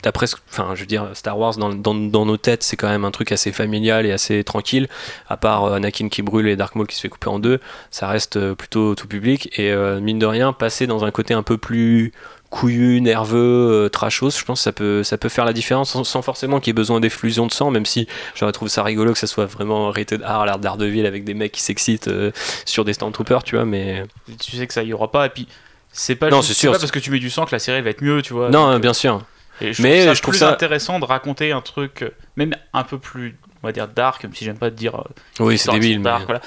d'après, 0.03 0.25
enfin, 0.51 0.71
je 0.75 0.81
veux 0.81 0.85
dire, 0.85 1.11
Star 1.13 1.39
Wars 1.39 1.55
dans, 1.55 1.69
dans- 1.69 1.95
dans 1.95 2.25
nos 2.25 2.35
têtes, 2.35 2.61
c'est 2.61 2.75
quand 2.75 2.89
même 2.89 3.05
un 3.05 3.11
truc 3.11 3.31
assez 3.31 3.53
familial 3.53 4.05
et 4.05 4.11
assez 4.11 4.43
tranquille. 4.43 4.89
À 5.29 5.37
part 5.37 5.63
euh, 5.63 5.75
Anakin 5.75 6.09
qui 6.09 6.21
brûle 6.21 6.49
et 6.49 6.57
Dark 6.57 6.75
Maul 6.75 6.87
qui 6.87 6.97
se 6.97 7.01
fait 7.01 7.07
couper 7.07 7.29
en 7.29 7.39
deux, 7.39 7.61
ça 7.91 8.09
reste 8.09 8.35
euh, 8.35 8.53
plutôt 8.53 8.95
tout 8.95 9.07
public. 9.07 9.47
Et 9.57 9.71
euh, 9.71 10.01
mine 10.01 10.19
de 10.19 10.25
rien, 10.25 10.51
passer 10.51 10.87
dans 10.87 11.05
un 11.05 11.11
côté 11.11 11.33
un 11.33 11.41
peu 11.43 11.57
plus 11.57 12.11
couillu, 12.59 13.01
nerveux, 13.01 13.85
euh, 13.85 13.89
trashos, 13.89 14.29
je 14.39 14.45
pense 14.45 14.59
que 14.59 14.63
ça 14.63 14.71
peut, 14.71 15.03
ça 15.03 15.17
peut 15.17 15.27
faire 15.29 15.43
la 15.43 15.51
différence 15.51 15.89
sans, 15.91 16.03
sans 16.05 16.21
forcément 16.21 16.59
qu'il 16.61 16.69
y 16.69 16.71
ait 16.71 16.73
besoin 16.73 17.01
d'effusion 17.01 17.47
de 17.47 17.51
sang, 17.51 17.69
même 17.69 17.85
si 17.85 18.07
j'aurais 18.33 18.53
trouvé 18.53 18.69
ça 18.69 18.81
rigolo 18.83 19.11
que 19.11 19.19
ça 19.19 19.27
soit 19.27 19.45
vraiment 19.45 19.91
rated 19.91 20.21
R 20.23 20.41
à 20.41 20.45
l'air 20.45 20.57
d'Ardeville 20.59 21.05
avec 21.05 21.25
des 21.25 21.33
mecs 21.33 21.51
qui 21.51 21.61
s'excitent 21.61 22.07
euh, 22.07 22.31
sur 22.65 22.85
des 22.85 22.93
Stormtroopers, 22.93 23.43
tu 23.43 23.55
vois, 23.55 23.65
mais. 23.65 24.03
Tu 24.41 24.55
sais 24.55 24.65
que 24.67 24.73
ça 24.73 24.83
y 24.83 24.93
aura 24.93 25.11
pas, 25.11 25.25
et 25.25 25.29
puis 25.29 25.47
c'est 25.91 26.15
pas, 26.15 26.29
Non, 26.29 26.37
juste- 26.37 26.47
c'est 26.53 26.53
sûr, 26.59 26.71
pas 26.71 26.79
parce 26.79 26.91
que 26.91 26.99
tu 26.99 27.11
mets 27.11 27.19
du 27.19 27.29
sang 27.29 27.45
que 27.45 27.51
la 27.51 27.59
série 27.59 27.81
va 27.81 27.89
être 27.89 28.01
mieux, 28.01 28.21
tu 28.21 28.31
vois. 28.33 28.49
non, 28.49 28.71
Donc, 28.71 28.81
bien 28.81 28.93
sûr. 28.93 29.21
Et 29.61 29.73
je 29.73 29.81
Mais 29.81 29.95
trouve 29.97 30.05
ça 30.07 30.13
je 30.13 30.21
trouve 30.21 30.31
plus 30.33 30.39
ça- 30.39 30.51
intéressant 30.51 30.99
de 30.99 31.05
raconter 31.05 31.51
un 31.51 31.61
truc, 31.61 32.03
euh, 32.03 32.09
même 32.37 32.55
un 32.73 32.83
peu 32.83 32.97
plus, 32.99 33.37
on 33.63 33.67
va 33.67 33.71
dire 33.73 33.87
dark, 33.89 34.23
même 34.23 34.33
si 34.33 34.45
j'aime 34.45 34.57
pas 34.57 34.69
te 34.71 34.75
dire. 34.75 34.95
euh, 34.95 35.03
Oui, 35.43 35.57
c'est 35.57 35.71
débile, 35.71 35.99
mais 35.99 36.05
dark, 36.05 36.23
voilà. 36.25 36.41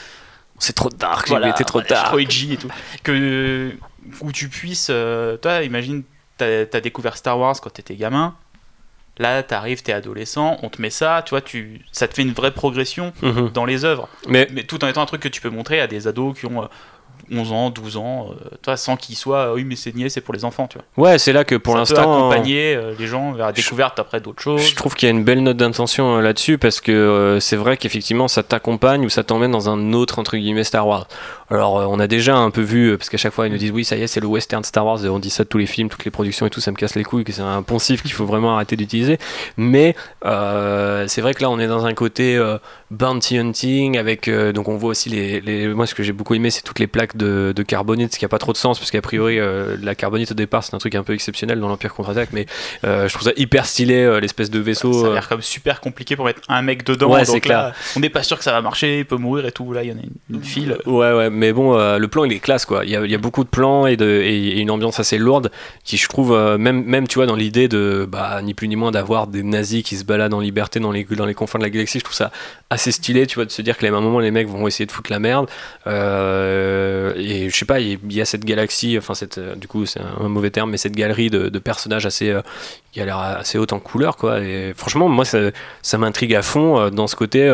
c'est 0.59 0.75
trop 0.75 0.89
dark, 0.91 1.29
Voilà, 1.29 1.47
j'ai 1.49 1.51
été 1.53 1.65
trop 1.65 1.81
tard. 1.83 2.05
trop 2.05 2.19
edgy 2.19 2.55
et 2.55 2.57
tout. 2.57 2.69
Que, 3.03 3.73
où 4.21 4.33
tu 4.33 4.49
puisses. 4.49 4.89
euh, 4.91 5.37
toi, 5.37 5.63
imagine, 5.63 6.03
t'as 6.37 6.63
as 6.73 6.81
découvert 6.81 7.17
Star 7.17 7.39
Wars 7.39 7.61
quand 7.61 7.71
t'étais 7.71 7.97
gamin. 7.97 8.35
Là, 9.21 9.43
t'arrives, 9.43 9.83
t'es 9.83 9.93
adolescent, 9.93 10.59
on 10.63 10.69
te 10.69 10.81
met 10.81 10.91
ça, 10.91 11.23
tu 11.27 11.31
vois, 11.31 11.41
tu, 11.41 11.81
ça 11.91 12.07
te 12.07 12.15
fait 12.15 12.23
une 12.23 12.33
vraie 12.33 12.53
progression 12.53 13.13
Mhm. 13.23 13.49
dans 13.51 13.65
les 13.65 13.85
œuvres. 13.85 14.09
Mais 14.29 14.47
Mais 14.53 14.63
tout 14.63 14.85
en 14.85 14.89
étant 14.89 15.03
un 15.03 15.07
truc 15.07 15.21
que 15.23 15.29
tu 15.29 15.41
peux 15.41 15.51
montrer 15.51 15.81
à 15.81 15.89
des 15.89 16.07
ados 16.07 16.39
qui 16.39 16.47
ont 16.47 16.63
euh, 16.63 16.67
11 17.33 17.53
ans, 17.53 17.71
12 17.71 17.97
ans, 17.97 18.31
euh, 18.31 18.49
toi, 18.63 18.77
sans 18.77 18.97
qu'ils 18.97 19.17
soient, 19.17 19.53
oui, 19.55 19.65
mais 19.65 19.77
c'est 19.77 19.95
niais, 19.95 20.09
c'est 20.09 20.21
pour 20.21 20.35
les 20.35 20.45
enfants, 20.45 20.67
tu 20.69 20.79
vois. 20.97 21.11
ouais, 21.11 21.19
c'est 21.19 21.33
là 21.33 21.45
que 21.45 21.55
pour 21.55 21.77
l'instant. 21.77 22.01
accompagner 22.01 22.75
euh, 22.75 22.95
les 22.99 23.07
gens 23.07 23.33
vers 23.33 23.47
la 23.47 23.53
découverte 23.53 23.99
après 23.99 24.21
d'autres 24.21 24.43
choses. 24.43 24.63
Je 24.63 24.75
trouve 24.75 24.95
qu'il 24.95 25.09
y 25.09 25.13
a 25.13 25.15
une 25.15 25.25
belle 25.25 25.43
note 25.43 25.57
d'intention 25.57 26.17
euh, 26.17 26.21
là-dessus 26.21 26.59
parce 26.59 26.81
que 26.81 26.93
euh, 26.93 27.41
c'est 27.41 27.57
vrai 27.57 27.77
qu'effectivement 27.77 28.29
ça 28.29 28.43
t'accompagne 28.43 29.05
ou 29.05 29.09
ça 29.09 29.23
t'emmène 29.25 29.51
dans 29.53 29.69
un 29.71 29.93
autre 29.93 30.19
entre 30.19 30.37
guillemets 30.37 30.65
Star 30.65 30.87
Wars. 30.87 31.07
Alors 31.51 31.79
euh, 31.79 31.87
on 31.89 31.99
a 31.99 32.07
déjà 32.07 32.37
un 32.37 32.51
peu 32.51 32.61
vu 32.61 32.91
euh, 32.91 32.97
parce 32.99 33.09
qu'à 33.09 33.17
chaque 33.17 33.33
fois 33.33 33.47
ils 33.47 33.53
nous 33.53 33.59
disent 33.59 33.71
oui 33.71 33.85
ça 33.85 33.97
y 33.97 34.03
est 34.03 34.07
c'est 34.07 34.21
le 34.21 34.27
western 34.27 34.63
Star 34.65 34.85
Wars 34.85 35.05
et 35.05 35.09
on 35.09 35.19
dit 35.19 35.31
ça 35.31 35.45
de 35.45 35.49
tous 35.49 35.57
les 35.59 35.67
films, 35.67 35.89
toutes 35.89 36.05
les 36.05 36.11
productions 36.11 36.45
et 36.47 36.51
tout 36.51 36.61
ça 36.61 36.71
me 36.71 36.77
casse 36.77 36.95
les 36.95 37.05
couilles 37.05 37.25
que 37.25 37.33
c'est 37.33 37.41
un 37.43 37.63
poncif 37.63 38.03
qu'il 38.03 38.13
faut 38.13 38.27
vraiment 38.27 38.55
arrêter 38.55 38.77
d'utiliser. 38.77 39.19
Mais 39.57 39.95
euh, 40.27 41.07
c'est 41.09 41.21
vrai 41.23 41.35
que 41.35 41.43
là 41.43 41.51
on 41.51 41.59
est 41.59 41.67
dans 41.67 41.87
un 41.87 41.95
côté 41.95 42.37
euh, 42.37 42.59
bounty 42.91 43.39
hunting 43.39 43.99
avec 43.99 44.29
euh, 44.29 44.53
donc 44.53 44.69
on 44.69 44.77
voit 44.77 44.91
aussi 44.91 45.11
les, 45.11 45.41
les- 45.41 45.69
moi 45.69 45.87
ce 45.87 45.95
que 45.95 46.03
j'ai 46.03 46.13
beaucoup 46.13 46.35
aimé 46.35 46.51
c'est 46.51 46.63
toutes 46.63 46.79
les 46.79 46.87
plaques 46.87 47.17
de, 47.17 47.53
de 47.55 47.63
carbonite 47.63 48.15
ce 48.15 48.19
qui 48.19 48.25
a 48.25 48.29
pas 48.29 48.39
trop 48.39 48.53
de 48.53 48.57
sens 48.57 48.79
parce 48.79 48.91
qu'a 48.91 49.03
priori 49.03 49.39
euh, 49.39 49.77
la 49.83 49.95
carbonite 49.95 50.31
au 50.31 50.35
départ 50.35 50.65
c'est 50.65 50.75
un 50.75 50.79
truc 50.79 50.95
un 50.95 51.03
peu 51.03 51.13
exceptionnel 51.13 51.61
dans 51.61 51.69
l'Empire 51.69 51.93
contre-attaque 51.93 52.31
mais 52.33 52.47
euh, 52.85 53.07
je 53.07 53.13
trouve 53.13 53.27
ça 53.29 53.35
hyper 53.37 53.67
stylé 53.67 54.21
l'espèce 54.21 54.51
de 54.51 54.59
vaisseau. 54.59 54.93
Ça 54.93 55.11
a 55.11 55.15
l'air 55.15 55.29
comme 55.29 55.43
super 55.43 55.81
compliqué 55.81 56.17
pour 56.17 56.25
mettre 56.25 56.41
un 56.49 56.63
mec 56.63 56.85
dedans. 56.85 57.13
Ouais, 57.13 57.25
donc 57.25 57.47
là, 57.47 57.75
On 57.97 58.01
n'est 58.01 58.09
pas 58.09 58.23
sûr 58.23 58.39
que 58.39 58.45
ça 58.45 58.53
va 58.53 58.63
marcher, 58.63 59.01
il 59.01 59.05
peut 59.05 59.17
mourir 59.17 59.47
et 59.47 59.53
tout. 59.53 59.73
Là, 59.73 59.83
il 59.85 59.91
y 59.91 59.93
en 59.93 59.97
a 59.97 60.01
une, 60.01 60.37
une 60.37 60.43
file. 60.43 60.79
Ouais, 60.87 61.13
ouais, 61.13 61.31
mais 61.31 61.53
bon, 61.53 61.77
le 61.99 62.09
plan 62.09 62.25
il 62.25 62.33
est 62.33 62.39
classe 62.39 62.65
quoi. 62.65 62.85
Il 62.85 62.91
y 62.91 62.97
a, 62.97 63.05
il 63.05 63.11
y 63.11 63.15
a 63.15 63.19
beaucoup 63.19 63.45
de 63.45 63.49
plans 63.49 63.87
et, 63.87 63.97
de, 63.97 64.07
et, 64.07 64.61
une 64.61 64.71
ambiance 64.71 64.99
assez 65.01 65.19
lourde 65.19 65.51
qui, 65.85 65.97
je 65.97 66.09
trouve, 66.09 66.37
même, 66.59 66.85
même 66.85 67.07
tu 67.09 67.17
vois, 67.17 67.27
dans 67.27 67.37
l'idée 67.37 67.69
de, 67.69 68.07
bah, 68.11 68.41
ni 68.43 68.55
plus 68.55 68.69
ni 68.69 68.77
moins 68.77 68.91
d'avoir 68.91 69.27
des 69.27 69.43
nazis 69.43 69.83
qui 69.83 69.97
se 69.97 70.05
baladent 70.05 70.35
en 70.35 70.41
liberté 70.41 70.81
dans 70.81 70.93
les, 70.93 71.05
dans 71.05 71.27
les 71.27 71.35
confins 71.35 71.59
de 71.59 71.65
la 71.65 71.71
galaxie, 71.71 71.99
je 71.99 72.05
trouve 72.05 72.17
ça 72.17 72.31
assez 72.71 72.78
stylé, 72.79 73.27
tu 73.27 73.37
vois, 73.37 73.45
de 73.45 73.51
se 73.51 73.63
dire 73.63 73.77
que 73.77 73.87
à 73.87 73.89
un 73.89 74.01
moment 74.01 74.19
les 74.21 74.31
mecs 74.31 74.49
vont 74.49 74.67
essayer 74.67 74.87
de 74.87 74.93
foutre 74.93 75.11
la 75.11 75.19
merde. 75.19 75.49
Euh, 75.87 77.13
et 77.17 77.51
je 77.51 77.57
sais 77.57 77.65
pas, 77.65 77.81
il 77.81 77.99
y 78.11 78.21
a 78.21 78.25
cette 78.25 78.45
galaxie, 78.45 78.97
enfin, 78.99 79.15
cette, 79.15 79.39
euh, 79.39 79.55
du 79.55 79.69
coup, 79.69 79.87
c'est 79.87 80.01
un, 80.01 80.29
mauvais 80.29 80.51
terme, 80.51 80.71
mais 80.71 80.77
cette 80.77 80.97
galerie 80.97 81.31
de, 81.31 81.59
personnages 81.59 82.07
assez, 82.07 82.31
euh, 82.31 82.41
qui 82.93 83.01
a 83.01 83.05
l'air 83.05 83.19
assez 83.19 83.59
haute 83.59 83.73
en 83.73 83.81
couleur 83.81 84.17
quoi. 84.17 84.41
Et 84.41 84.73
franchement, 84.77 85.09
moi, 85.09 85.25
ça, 85.25 85.99
m'intrigue 85.99 86.35
à 86.35 86.43
fond 86.43 86.91
dans 86.91 87.07
ce 87.07 87.17
côté. 87.17 87.49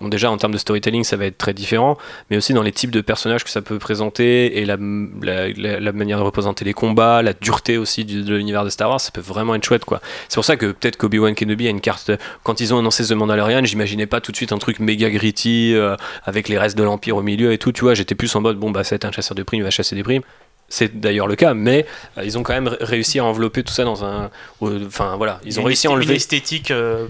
Bon, 0.00 0.08
déjà 0.08 0.28
en 0.28 0.36
termes 0.36 0.52
de 0.52 0.58
storytelling, 0.58 1.04
ça 1.04 1.16
va 1.16 1.24
être 1.26 1.38
très 1.38 1.54
différent, 1.54 1.96
mais 2.28 2.36
aussi 2.36 2.52
dans 2.52 2.62
les 2.64 2.72
types 2.72 2.90
de 2.90 3.00
personnages 3.00 3.44
que 3.44 3.50
ça 3.50 3.62
peut 3.62 3.78
présenter 3.78 4.58
et 4.58 4.64
la, 4.64 4.76
la, 5.22 5.48
la- 5.50 5.78
la 5.78 5.92
manière 5.92 6.18
de 6.18 6.24
représenter 6.24 6.64
les 6.64 6.72
combats, 6.74 7.22
la 7.22 7.32
dureté 7.32 7.78
aussi 7.78 8.04
du- 8.04 8.22
de 8.24 8.34
l'univers 8.34 8.64
de 8.64 8.70
Star 8.70 8.90
Wars, 8.90 9.00
ça 9.00 9.12
peut 9.12 9.20
vraiment 9.20 9.54
être 9.54 9.64
chouette 9.64 9.84
quoi. 9.84 10.00
C'est 10.28 10.34
pour 10.34 10.44
ça 10.44 10.56
que 10.56 10.66
peut-être 10.72 10.96
qu'Obi-Wan 10.96 11.36
Kenobi 11.36 11.68
a 11.68 11.70
une 11.70 11.80
carte. 11.80 12.10
Quand 12.42 12.60
ils 12.60 12.74
ont 12.74 12.78
annoncé 12.80 13.04
The 13.06 13.12
Mandalorian, 13.12 13.64
j'imaginais 13.64 14.06
pas 14.06 14.20
tout 14.20 14.32
de 14.32 14.36
suite 14.36 14.50
un 14.50 14.58
truc 14.58 14.80
méga 14.80 15.08
gritty 15.10 15.74
euh, 15.74 15.94
avec 16.24 16.48
les 16.48 16.58
restes 16.58 16.76
de 16.76 16.82
l'Empire 16.82 17.16
au 17.16 17.22
milieu 17.22 17.52
et 17.52 17.58
tout, 17.58 17.70
tu 17.70 17.82
vois. 17.82 17.94
J'étais 17.94 18.16
plus 18.16 18.34
en 18.34 18.40
mode 18.40 18.58
bon, 18.58 18.72
bah, 18.72 18.82
c'est 18.82 19.04
un 19.04 19.12
chasseur 19.12 19.36
de 19.36 19.44
primes, 19.44 19.60
il 19.60 19.64
va 19.64 19.70
chasser 19.70 19.94
des 19.94 20.02
primes. 20.02 20.22
C'est 20.68 20.98
d'ailleurs 20.98 21.26
le 21.28 21.36
cas, 21.36 21.54
mais 21.54 21.86
euh, 22.18 22.24
ils 22.24 22.36
ont 22.36 22.42
quand 22.42 22.54
même 22.54 22.66
ré- 22.68 22.78
réussi 22.80 23.20
à 23.20 23.24
envelopper 23.24 23.62
tout 23.62 23.72
ça 23.72 23.84
dans 23.84 24.04
un. 24.04 24.30
Enfin 24.60 25.14
voilà, 25.16 25.38
ils 25.44 25.60
ont 25.60 25.62
réussi 25.62 25.86
à 25.86 25.90
enlever. 25.90 26.06
Une 26.06 26.16
esthétique 26.16 26.70
euh, 26.72 27.06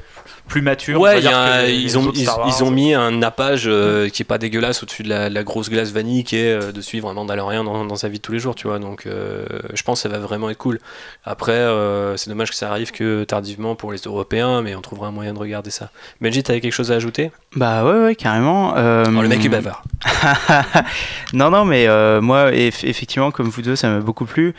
plus 0.48 0.62
mature. 0.62 1.00
Ouais, 1.00 1.14
va 1.14 1.18
il 1.18 1.24
y 1.24 1.26
a 1.26 1.30
dire, 1.30 1.38
un- 1.38 1.60
que 1.62 1.66
les 1.66 1.74
ils, 1.74 1.98
ont, 1.98 2.12
ils, 2.14 2.28
ils 2.46 2.62
ont 2.64 2.70
mis 2.70 2.94
un 2.94 3.10
nappage 3.12 3.64
euh, 3.66 4.08
qui 4.08 4.22
est 4.22 4.24
pas 4.26 4.38
dégueulasse 4.38 4.82
au-dessus 4.82 5.02
de 5.02 5.08
la, 5.08 5.28
la 5.30 5.42
grosse 5.42 5.70
glace 5.70 5.90
vanille 5.90 6.22
qui 6.24 6.36
est 6.36 6.52
euh, 6.52 6.70
de 6.72 6.80
suivre 6.80 7.08
un 7.08 7.14
Mandalorian 7.14 7.64
dans, 7.64 7.84
dans 7.84 7.96
sa 7.96 8.08
vie 8.08 8.18
de 8.18 8.22
tous 8.22 8.32
les 8.32 8.38
jours, 8.38 8.54
tu 8.54 8.66
vois. 8.68 8.78
Donc 8.78 9.06
euh, 9.06 9.44
je 9.72 9.82
pense 9.82 10.02
que 10.02 10.08
ça 10.08 10.14
va 10.14 10.18
vraiment 10.24 10.50
être 10.50 10.58
cool. 10.58 10.78
Après, 11.24 11.52
euh, 11.52 12.16
c'est 12.16 12.30
dommage 12.30 12.50
que 12.50 12.56
ça 12.56 12.70
arrive 12.70 12.90
que 12.92 13.24
tardivement 13.24 13.74
pour 13.74 13.92
les 13.92 13.98
Européens, 13.98 14.60
mais 14.62 14.74
on 14.74 14.80
trouvera 14.80 15.08
un 15.08 15.12
moyen 15.12 15.32
de 15.34 15.38
regarder 15.38 15.70
ça. 15.70 15.90
Benji, 16.20 16.42
t'avais 16.42 16.60
quelque 16.60 16.72
chose 16.72 16.92
à 16.92 16.96
ajouter? 16.96 17.30
Bah 17.56 17.84
ouais, 17.84 18.04
ouais, 18.04 18.14
carrément. 18.14 18.74
Euh, 18.76 19.04
Oh, 19.06 19.22
Le 19.22 19.28
mec 19.28 19.44
est 19.44 19.48
bavard. 19.48 19.82
non, 21.32 21.50
non, 21.50 21.64
mais 21.64 21.86
euh, 21.88 22.20
moi, 22.20 22.50
eff- 22.52 22.86
effectivement, 22.86 23.30
comme 23.30 23.48
vous 23.48 23.62
deux, 23.62 23.76
ça 23.76 23.88
m'a 23.88 24.00
beaucoup 24.00 24.24
plu. 24.24 24.54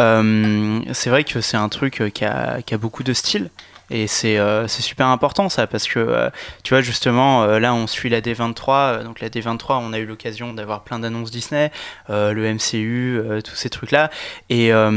Euh, 0.00 0.80
c'est 0.92 1.10
vrai 1.10 1.24
que 1.24 1.40
c'est 1.40 1.56
un 1.56 1.68
truc 1.68 2.00
euh, 2.00 2.08
qui 2.10 2.24
a, 2.24 2.62
qui 2.62 2.74
a 2.74 2.78
beaucoup 2.78 3.02
de 3.02 3.12
style. 3.12 3.50
Et 3.90 4.06
c'est 4.06 4.38
euh, 4.38 4.68
c'est 4.68 4.82
super 4.82 5.06
important 5.06 5.48
ça, 5.48 5.66
parce 5.66 5.88
que 5.88 5.98
euh, 5.98 6.28
tu 6.62 6.74
vois, 6.74 6.82
justement, 6.82 7.44
euh, 7.44 7.58
là 7.58 7.72
on 7.74 7.86
suit 7.86 8.10
la 8.10 8.20
D23. 8.20 8.70
euh, 8.70 9.02
donc 9.02 9.20
la 9.20 9.28
D23, 9.30 9.80
on 9.82 9.92
a 9.92 9.98
eu 9.98 10.04
l'occasion 10.04 10.52
d'avoir 10.52 10.82
plein 10.82 10.98
d'annonces 10.98 11.30
Disney, 11.30 11.70
euh, 12.10 12.32
le 12.32 12.52
MCU, 12.52 13.18
euh, 13.18 13.40
tous 13.40 13.54
ces 13.54 13.70
trucs-là. 13.70 14.10
Et 14.50 14.72
euh, 14.72 14.90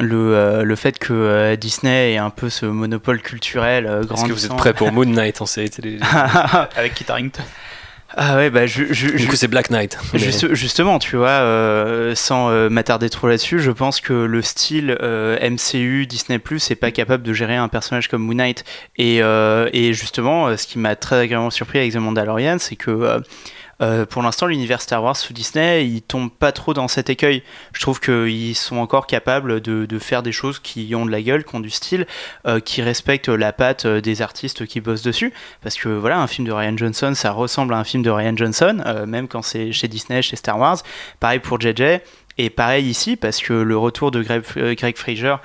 le, 0.00 0.34
euh, 0.36 0.62
le 0.62 0.76
fait 0.76 0.98
que 0.98 1.12
euh, 1.12 1.56
Disney 1.56 2.12
ait 2.14 2.18
un 2.18 2.30
peu 2.30 2.48
ce 2.48 2.66
monopole 2.66 3.20
culturel 3.20 3.86
euh, 3.86 4.02
Est-ce 4.02 4.24
que 4.24 4.32
vous 4.32 4.46
êtes 4.46 4.56
prêts 4.56 4.74
pour 4.74 4.92
Moon 4.92 5.06
Knight 5.06 5.40
en 5.40 5.46
série 5.46 5.70
télé? 5.70 5.98
Avec 6.76 6.94
Kit 6.94 7.06
Harington. 7.08 7.42
Ah 8.14 8.36
ouais, 8.36 8.50
bah 8.50 8.66
je, 8.66 8.84
je, 8.92 9.08
Du 9.08 9.26
coup, 9.26 9.34
c'est 9.36 9.48
Black 9.48 9.70
Knight. 9.70 9.98
Juste- 10.14 10.54
justement, 10.54 10.98
tu 10.98 11.16
vois, 11.16 11.28
euh, 11.28 12.14
sans 12.14 12.50
euh, 12.50 12.68
m'attarder 12.68 13.10
trop 13.10 13.26
là-dessus, 13.28 13.58
je 13.58 13.70
pense 13.72 14.00
que 14.00 14.12
le 14.12 14.42
style 14.42 14.96
euh, 15.02 15.36
MCU, 15.50 16.06
Disney 16.06 16.38
Plus, 16.38 16.70
est 16.70 16.76
pas 16.76 16.92
capable 16.92 17.24
de 17.24 17.32
gérer 17.32 17.56
un 17.56 17.68
personnage 17.68 18.08
comme 18.08 18.22
Moon 18.22 18.34
Knight. 18.36 18.64
Et, 18.96 19.16
et 19.18 19.92
justement, 19.92 20.56
ce 20.56 20.66
qui 20.66 20.78
m'a 20.78 20.94
très 20.96 21.16
agréablement 21.18 21.50
surpris 21.50 21.78
avec 21.78 21.92
The 21.92 21.96
Mandalorian, 21.96 22.58
c'est 22.58 22.76
que 22.76 23.20
euh, 23.82 24.06
pour 24.06 24.22
l'instant, 24.22 24.46
l'univers 24.46 24.80
Star 24.80 25.02
Wars 25.02 25.16
sous 25.16 25.32
Disney, 25.32 25.86
il 25.86 26.02
tombe 26.02 26.30
pas 26.30 26.52
trop 26.52 26.72
dans 26.72 26.88
cet 26.88 27.10
écueil. 27.10 27.42
Je 27.72 27.80
trouve 27.80 28.00
qu'ils 28.00 28.54
sont 28.54 28.76
encore 28.76 29.06
capables 29.06 29.60
de, 29.60 29.98
faire 29.98 30.22
des 30.22 30.32
choses 30.32 30.58
qui 30.58 30.94
ont 30.94 31.06
de 31.06 31.10
la 31.10 31.22
gueule, 31.22 31.44
qui 31.44 31.54
ont 31.54 31.60
du 31.60 31.70
style, 31.70 32.06
euh, 32.46 32.60
qui 32.60 32.82
respectent 32.82 33.28
la 33.28 33.52
patte 33.52 33.86
euh, 33.86 34.00
des 34.00 34.22
artistes 34.22 34.66
qui 34.66 34.80
bossent 34.80 35.02
dessus. 35.02 35.32
Parce 35.62 35.76
que 35.76 35.88
voilà, 35.88 36.20
un 36.20 36.26
film 36.26 36.46
de 36.46 36.52
Ryan 36.52 36.76
Johnson, 36.76 37.12
ça 37.14 37.32
ressemble 37.32 37.74
à 37.74 37.78
un 37.78 37.84
film 37.84 38.02
de 38.02 38.10
Ryan 38.10 38.36
Johnson, 38.36 38.82
même 39.06 39.28
quand 39.28 39.42
c'est 39.42 39.72
chez 39.72 39.88
Disney, 39.88 40.22
chez 40.22 40.36
Star 40.36 40.58
Wars. 40.58 40.78
Pareil 41.20 41.40
pour 41.40 41.60
JJ. 41.60 42.00
Et 42.38 42.50
pareil 42.50 42.84
ici, 42.84 43.16
parce 43.16 43.40
que 43.40 43.54
le 43.54 43.78
retour 43.78 44.10
de 44.10 44.22
Greg, 44.22 44.96
Fraser, 44.96 45.36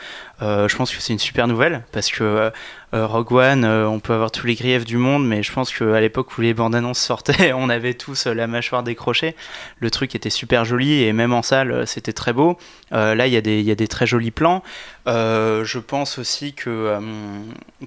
je 0.41 0.75
pense 0.75 0.93
que 0.93 1.01
c'est 1.01 1.13
une 1.13 1.19
super 1.19 1.47
nouvelle, 1.47 1.84
parce 1.93 2.11
que 2.11 2.51
Rogue 2.93 3.31
One, 3.31 3.63
euh, 3.63 3.87
on 3.87 3.99
peut 3.99 4.13
avoir 4.13 4.31
tous 4.31 4.45
les 4.45 4.55
griefs 4.55 4.83
du 4.83 4.97
monde, 4.97 5.25
mais 5.25 5.43
je 5.43 5.51
pense 5.53 5.73
qu'à 5.73 6.01
l'époque 6.01 6.37
où 6.37 6.41
les 6.41 6.53
bandes 6.53 6.75
annonces 6.75 6.99
sortaient, 6.99 7.53
on 7.55 7.69
avait 7.69 7.93
tous 7.93 8.27
euh, 8.27 8.33
la 8.33 8.47
mâchoire 8.47 8.83
décrochée. 8.83 9.35
Le 9.79 9.89
truc 9.89 10.13
était 10.13 10.29
super 10.29 10.65
joli, 10.65 11.03
et 11.03 11.13
même 11.13 11.33
en 11.33 11.41
salle, 11.41 11.71
euh, 11.71 11.85
c'était 11.85 12.13
très 12.13 12.33
beau. 12.33 12.57
Euh, 12.91 13.15
là, 13.15 13.27
il 13.27 13.33
y, 13.33 13.63
y 13.63 13.71
a 13.71 13.75
des 13.75 13.87
très 13.87 14.05
jolis 14.05 14.31
plans. 14.31 14.61
Euh, 15.07 15.63
je 15.65 15.79
pense 15.79 16.19
aussi 16.19 16.53
que. 16.53 16.69
euh, 16.69 16.99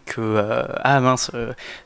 que 0.07 0.21
euh, 0.21 0.65
ah 0.83 0.99
mince, 1.01 1.31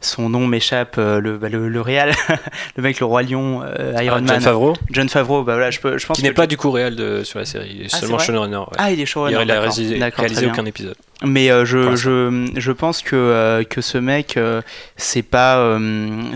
son 0.01 0.31
nom 0.31 0.47
m'échappe, 0.47 0.97
le, 0.97 1.37
bah, 1.37 1.49
le, 1.51 1.69
le 1.69 1.81
réal, 1.83 2.13
le 2.77 2.83
mec, 2.83 2.99
le 3.01 3.07
Roi 3.07 3.23
Lion, 3.23 3.63
Iron 4.01 4.17
Ah, 4.17 4.21
Man. 4.21 4.27
John 4.29 4.41
Favreau, 4.41 4.73
John 4.91 5.09
Favreau, 5.11 5.43
bah 5.45 5.55
voilà, 5.55 5.71
je, 5.71 5.79
peux, 5.81 5.99
je 5.99 6.07
pense 6.07 6.17
qui 6.17 6.23
n'est 6.23 6.33
pas 6.33 6.47
du 6.47 6.57
coup 6.57 6.71
réel 6.71 6.97
de, 6.97 7.23
sur 7.25 7.39
la 7.39 7.45
série, 7.45 7.69
il 7.75 7.81
est 7.83 7.85
Ah, 7.87 7.89
c'est 7.91 8.01
seulement 8.01 8.19
showrunner. 8.19 8.57
ouais. 8.57 8.65
Ah, 8.79 8.91
il 8.91 9.01
est 9.01 9.05
showrunner. 9.07 9.35
il 9.43 9.51
a 9.51 9.99
d'accord. 9.99 10.21
réalisé, 10.25 10.47
aucun 10.47 10.65
épisode. 10.65 10.97
Mais 11.25 11.51
euh, 11.51 11.65
je, 11.67 11.97
je, 11.97 12.49
je 12.57 12.73
pense 12.73 13.03
que, 13.03 13.17
euh, 13.17 13.65
que 13.65 13.81
ce 13.83 13.99
mec, 13.99 14.37
euh, 14.39 14.63
c'est 14.97 15.23
pas, 15.23 15.79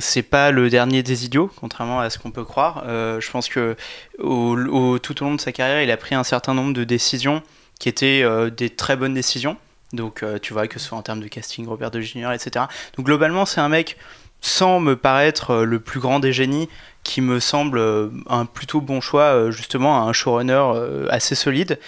c'est 0.01 0.23
pas 0.23 0.51
le 0.51 0.69
dernier 0.69 1.03
des 1.03 1.25
idiots, 1.25 1.51
contrairement 1.57 2.01
à 2.01 2.11
ce 2.11 2.19
qu'on 2.19 2.31
peut 2.33 2.45
croire. 2.45 2.85
Je 2.87 3.31
pense 3.31 3.49
que 3.49 3.77
au, 4.19 4.57
au- 4.59 4.99
tout 4.99 5.23
au 5.23 5.25
long 5.27 5.35
de 5.37 5.41
sa 5.41 5.53
carrière, 5.53 5.81
il 5.83 5.91
a 5.91 5.97
pris 5.97 6.15
un 6.15 6.25
certain 6.25 6.53
nombre 6.53 6.75
de 6.75 6.85
décisions 6.85 7.43
qui 7.83 7.89
étaient 7.89 8.23
euh, 8.23 8.49
des 8.49 8.71
très 8.71 8.95
bonnes 8.95 9.13
décisions. 9.13 9.57
Donc, 9.93 10.23
euh, 10.23 10.39
tu 10.41 10.53
vois, 10.53 10.69
que 10.69 10.79
ce 10.79 10.87
soit 10.87 10.97
en 10.97 11.03
termes 11.03 11.19
de 11.19 11.27
casting, 11.27 11.67
Robert 11.67 11.91
De 11.91 12.01
Jr., 12.01 12.31
etc. 12.33 12.67
Donc, 12.97 13.07
globalement, 13.07 13.45
c'est 13.45 13.61
un 13.61 13.69
mec, 13.69 13.97
sans 14.41 14.79
me 14.79 14.95
paraître 14.95 15.51
euh, 15.51 15.65
le 15.65 15.81
plus 15.81 15.99
grand 15.99 16.21
des 16.21 16.33
génies, 16.33 16.69
qui 17.03 17.21
me 17.21 17.41
semble 17.41 17.83
un 18.29 18.45
plutôt 18.45 18.81
bon 18.81 19.01
choix, 19.01 19.51
justement, 19.51 20.07
un 20.07 20.13
showrunner 20.13 20.63
assez 21.11 21.35
solide. 21.35 21.81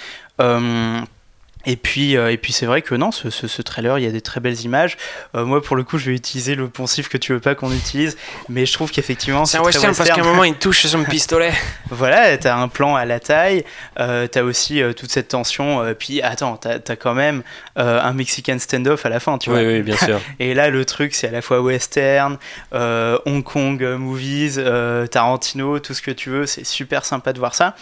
Et 1.67 1.77
puis, 1.77 2.17
euh, 2.17 2.31
et 2.33 2.37
puis 2.37 2.53
c'est 2.53 2.67
vrai 2.67 2.83
que 2.83 2.95
non, 2.95 3.11
ce, 3.11 3.31
ce, 3.31 3.47
ce 3.49 3.63
trailer, 3.63 3.99
il 3.99 4.05
y 4.05 4.09
a 4.09 4.11
des 4.11 4.21
très 4.21 4.41
belles 4.41 4.61
images. 4.63 4.97
Euh, 5.35 5.45
moi, 5.45 5.63
pour 5.63 5.77
le 5.77 5.83
coup, 5.85 5.99
je 5.99 6.11
vais 6.11 6.17
utiliser 6.17 6.55
le 6.55 6.69
poncif 6.69 7.09
que 7.09 7.17
tu 7.17 7.33
veux 7.33 7.41
pas 7.41 7.55
qu'on 7.55 7.73
utilise, 7.73 8.17
mais 8.49 8.67
je 8.67 8.73
trouve 8.73 8.91
qu'effectivement, 8.91 9.45
C'est 9.45 9.59
un 9.59 9.63
western 9.63 9.95
parce 9.95 10.09
qu'à 10.11 10.21
un 10.21 10.25
moment 10.25 10.45
il 10.45 10.55
touche 10.59 10.81
sur 10.81 10.91
son 10.91 11.05
pistolet. 11.05 11.53
Voilà, 11.91 12.37
t'as 12.39 12.57
un 12.57 12.69
plan 12.69 12.97
à 12.97 13.05
la 13.05 13.21
taille, 13.21 13.65
euh, 13.99 14.27
t'as 14.27 14.43
aussi 14.43 14.83
euh, 14.83 14.93
toute 14.93 15.11
cette 15.11 15.29
tension. 15.29 15.83
euh, 15.83 15.95
puis 15.95 16.21
attends, 16.23 16.57
t'as 16.57 16.79
as 16.87 16.97
quand 16.97 17.15
même 17.15 17.43
euh, 17.79 18.01
un 18.01 18.13
Mexican 18.13 18.59
standoff 18.59 19.07
à 19.07 19.09
la 19.09 19.21
fin, 19.21 19.39
tu 19.39 19.51
vois. 19.51 19.61
Oui, 19.61 19.67
oui, 19.67 19.83
bien 19.83 19.97
sûr. 19.97 20.21
Et 20.41 20.55
là, 20.55 20.69
le 20.71 20.85
truc, 20.85 21.15
c'est 21.15 21.29
à 21.29 21.33
la 21.33 21.43
fois 21.43 21.61
western, 21.61 22.39
euh, 22.75 23.19
Hong 23.27 23.43
Kong 23.43 23.83
movies, 23.99 24.59
euh, 24.59 25.07
Tarantino, 25.07 25.79
tout 25.79 25.95
ce 25.95 26.03
que 26.03 26.11
tu 26.11 26.31
veux. 26.31 26.47
C'est 26.47 26.65
super 26.65 27.05
sympa 27.05 27.33
de 27.33 27.39
voir 27.39 27.55
ça. 27.55 27.75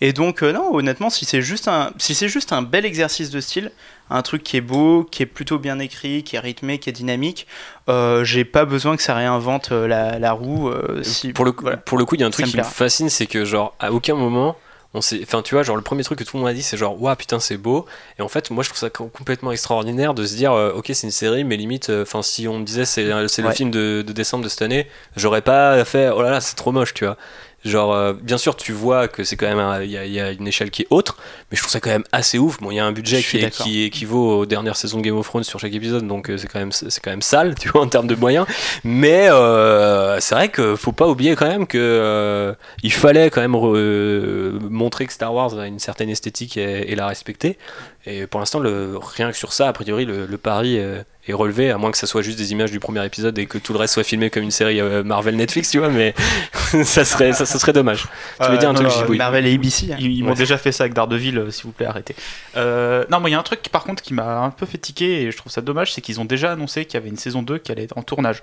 Et 0.00 0.12
donc, 0.12 0.42
euh, 0.42 0.52
non, 0.52 0.74
honnêtement, 0.74 1.10
si 1.10 1.24
c'est 1.24 1.42
juste 1.42 1.68
un, 1.68 1.92
si 1.98 2.14
c'est 2.14 2.28
juste 2.28 2.52
un 2.52 2.62
bel 2.62 2.84
exercice 2.84 3.29
de 3.32 3.40
style, 3.40 3.70
un 4.10 4.22
truc 4.22 4.42
qui 4.42 4.56
est 4.56 4.60
beau, 4.60 5.04
qui 5.10 5.22
est 5.22 5.26
plutôt 5.26 5.58
bien 5.58 5.78
écrit, 5.78 6.22
qui 6.24 6.36
est 6.36 6.40
rythmé, 6.40 6.78
qui 6.78 6.90
est 6.90 6.92
dynamique, 6.92 7.46
euh, 7.88 8.24
j'ai 8.24 8.44
pas 8.44 8.64
besoin 8.64 8.96
que 8.96 9.02
ça 9.02 9.14
réinvente 9.14 9.72
euh, 9.72 9.86
la, 9.86 10.18
la 10.18 10.32
roue. 10.32 10.68
euh, 10.68 11.02
si, 11.02 11.32
pour 11.32 11.44
le 11.44 11.52
voilà. 11.58 11.76
pour 11.76 11.98
le 11.98 12.04
coup, 12.04 12.14
il 12.16 12.20
y 12.20 12.24
a 12.24 12.26
un 12.26 12.30
truc 12.30 12.46
qui 12.46 12.56
me 12.56 12.62
fascine, 12.62 13.08
c'est 13.08 13.26
que 13.26 13.44
genre 13.44 13.74
à 13.78 13.92
aucun 13.92 14.14
moment 14.14 14.56
on 14.92 15.00
s'est, 15.00 15.20
enfin 15.22 15.40
tu 15.40 15.54
vois, 15.54 15.62
genre 15.62 15.76
le 15.76 15.82
premier 15.82 16.02
truc 16.02 16.18
que 16.18 16.24
tout 16.24 16.36
le 16.36 16.40
monde 16.40 16.48
a 16.50 16.52
dit, 16.52 16.64
c'est 16.64 16.76
genre 16.76 17.00
waouh 17.00 17.14
putain 17.14 17.38
c'est 17.38 17.56
beau. 17.56 17.86
Et 18.18 18.22
en 18.22 18.28
fait, 18.28 18.50
moi 18.50 18.64
je 18.64 18.70
trouve 18.70 18.80
ça 18.80 18.90
com- 18.90 19.08
complètement 19.08 19.52
extraordinaire 19.52 20.14
de 20.14 20.24
se 20.26 20.34
dire 20.34 20.52
euh, 20.52 20.72
ok 20.72 20.86
c'est 20.92 21.06
une 21.06 21.12
série, 21.12 21.44
mais 21.44 21.56
limite, 21.56 21.90
euh, 21.90 22.02
enfin 22.02 22.22
si 22.22 22.48
on 22.48 22.58
me 22.58 22.64
disait 22.64 22.84
c'est, 22.84 23.08
c'est 23.28 23.42
le 23.42 23.48
Ouais. 23.48 23.54
film 23.54 23.70
de, 23.70 24.02
de 24.04 24.12
décembre 24.12 24.42
de 24.42 24.48
cette 24.48 24.62
année, 24.62 24.88
j'aurais 25.16 25.42
pas 25.42 25.84
fait 25.84 26.08
oh 26.12 26.22
là 26.22 26.30
là 26.30 26.40
c'est 26.40 26.56
trop 26.56 26.72
moche, 26.72 26.92
tu 26.92 27.04
vois. 27.04 27.16
Genre, 27.64 27.92
euh, 27.92 28.14
bien 28.14 28.38
sûr, 28.38 28.56
tu 28.56 28.72
vois 28.72 29.06
que 29.06 29.22
c'est 29.22 29.36
quand 29.36 29.54
même, 29.54 29.82
il 29.84 29.90
y, 29.90 29.98
a- 29.98 30.06
il 30.06 30.12
y 30.12 30.18
a 30.20 30.30
une 30.30 30.48
échelle 30.48 30.70
qui 30.70 30.82
est 30.82 30.86
autre, 30.90 31.18
mais 31.50 31.56
je 31.56 31.62
trouve 31.62 31.70
ça 31.70 31.80
quand 31.80 31.90
même 31.90 32.04
assez 32.10 32.38
ouf. 32.38 32.58
Bon, 32.60 32.70
il 32.70 32.76
y 32.76 32.78
a 32.80 32.86
un 32.86 32.92
budget 32.92 33.18
qui, 33.64 33.82
équivaut 33.84 34.38
aux 34.38 34.46
dernières 34.46 34.76
saisons 34.76 34.96
de 34.98 35.02
Game 35.02 35.16
of 35.18 35.26
Thrones 35.26 35.44
sur 35.44 35.60
chaque 35.60 35.74
épisode, 35.74 36.06
donc 36.06 36.30
euh, 36.30 36.38
c'est 36.38 36.46
quand 36.48 36.58
même, 36.58 36.72
c'est 36.72 37.00
quand 37.02 37.10
même 37.10 37.20
sale, 37.22 37.54
tu 37.60 37.68
vois, 37.68 37.82
en 37.82 37.88
termes 37.88 38.06
de 38.06 38.14
moyens. 38.14 38.46
Mais 38.82 39.28
euh, 39.30 40.18
c'est 40.20 40.34
vrai 40.34 40.48
que 40.48 40.74
faut 40.74 40.92
pas 40.92 41.06
oublier 41.08 41.36
quand 41.36 41.48
même 41.48 41.66
que 41.66 41.76
euh, 41.78 42.54
il 42.82 42.92
fallait 42.92 43.28
quand 43.30 43.42
même 43.42 43.54
re- 43.54 44.58
montrer 44.70 45.06
que 45.06 45.12
Star 45.12 45.34
Wars 45.34 45.58
a 45.58 45.66
une 45.66 45.78
certaine 45.78 46.08
esthétique 46.08 46.56
et, 46.56 46.90
et 46.90 46.94
la 46.96 47.06
respecter. 47.08 47.58
Et 48.06 48.26
pour 48.26 48.40
l'instant, 48.40 48.60
le, 48.60 48.96
rien 48.98 49.30
que 49.30 49.36
sur 49.36 49.52
ça, 49.52 49.68
a 49.68 49.72
priori, 49.74 50.06
le, 50.06 50.24
le 50.24 50.38
pari 50.38 50.78
euh, 50.78 51.02
est 51.28 51.34
relevé, 51.34 51.70
à 51.70 51.76
moins 51.76 51.90
que 51.90 51.98
ça 51.98 52.06
soit 52.06 52.22
juste 52.22 52.38
des 52.38 52.50
images 52.52 52.70
du 52.70 52.80
premier 52.80 53.04
épisode 53.04 53.38
et 53.38 53.44
que 53.44 53.58
tout 53.58 53.74
le 53.74 53.78
reste 53.78 53.92
soit 53.92 54.04
filmé 54.04 54.30
comme 54.30 54.42
une 54.42 54.50
série 54.50 54.80
euh, 54.80 55.02
Marvel 55.04 55.36
Netflix, 55.36 55.70
tu 55.70 55.78
vois. 55.80 55.90
Mais 55.90 56.14
ça 56.84 57.04
serait, 57.04 57.34
ça, 57.34 57.44
ça 57.44 57.58
serait 57.58 57.74
dommage. 57.74 58.06
Tu 58.40 58.46
voulais 58.46 58.56
dire 58.58 58.70
un 58.70 58.72
non, 58.72 58.88
truc, 58.88 59.08
non, 59.10 59.16
Marvel 59.16 59.46
et 59.46 59.54
ABC. 59.54 59.92
hein. 59.92 59.96
Ils, 59.98 60.12
ils 60.12 60.24
m'ont 60.24 60.32
déjà 60.34 60.56
fait 60.56 60.72
ça 60.72 60.84
avec 60.84 60.94
Daredevil, 60.94 61.36
euh, 61.36 61.50
s'il 61.50 61.64
vous 61.66 61.72
plaît, 61.72 61.86
arrêtez. 61.86 62.16
Euh, 62.56 63.04
non, 63.10 63.20
moi, 63.20 63.28
il 63.28 63.32
y 63.34 63.36
a 63.36 63.38
un 63.38 63.42
truc 63.42 63.60
par 63.70 63.84
contre 63.84 64.02
qui 64.02 64.14
m'a 64.14 64.38
un 64.38 64.50
peu 64.50 64.64
fait 64.64 64.78
tiquer 64.78 65.22
et 65.24 65.30
je 65.30 65.36
trouve 65.36 65.52
ça 65.52 65.60
dommage, 65.60 65.92
c'est 65.92 66.00
qu'ils 66.00 66.20
ont 66.20 66.24
déjà 66.24 66.52
annoncé 66.52 66.86
qu'il 66.86 66.94
y 66.94 66.96
avait 67.02 67.10
une 67.10 67.18
saison 67.18 67.42
2 67.42 67.58
qui 67.58 67.70
allait 67.70 67.84
être 67.84 67.98
en 67.98 68.02
tournage. 68.02 68.42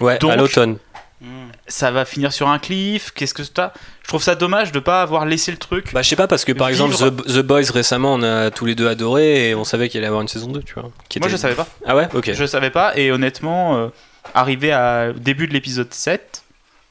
Ouais, 0.00 0.18
Donc- 0.18 0.32
à 0.32 0.36
l'automne. 0.36 0.76
Mm. 1.20 1.26
Ça 1.66 1.90
va 1.90 2.04
finir 2.04 2.32
sur 2.32 2.48
un 2.48 2.58
cliff, 2.58 3.10
qu'est-ce 3.12 3.34
que 3.34 3.42
t'as? 3.42 3.72
Je 4.02 4.08
trouve 4.08 4.22
ça 4.22 4.34
dommage 4.36 4.70
de 4.72 4.78
pas 4.78 5.02
avoir 5.02 5.24
laissé 5.26 5.50
le 5.50 5.56
truc. 5.58 5.92
Bah, 5.92 6.02
je 6.02 6.08
sais 6.08 6.16
pas, 6.16 6.28
parce 6.28 6.44
que 6.44 6.52
par 6.52 6.68
Vivre. 6.68 6.86
exemple, 6.86 7.22
The, 7.22 7.26
The 7.26 7.38
Boys 7.42 7.70
récemment, 7.72 8.14
on 8.14 8.22
a 8.22 8.50
tous 8.50 8.64
les 8.66 8.74
deux 8.74 8.86
adoré 8.88 9.50
et 9.50 9.54
on 9.54 9.64
savait 9.64 9.88
qu'il 9.88 9.98
allait 9.98 10.06
y 10.06 10.08
avoir 10.08 10.22
une 10.22 10.28
saison 10.28 10.50
2, 10.50 10.62
tu 10.62 10.74
vois. 10.74 10.90
qui 11.08 11.18
moi, 11.18 11.28
était- 11.28 11.36
je 11.36 11.40
savais 11.40 11.54
pas. 11.54 11.66
Ah 11.84 11.96
ouais? 11.96 12.08
Ok. 12.14 12.30
Je 12.32 12.44
savais 12.46 12.70
pas, 12.70 12.96
et 12.96 13.10
honnêtement, 13.10 13.76
euh, 13.76 13.88
arrivé 14.34 14.72
à 14.72 15.10
au 15.10 15.18
début 15.18 15.48
de 15.48 15.52
l'épisode 15.52 15.92
7, 15.92 16.42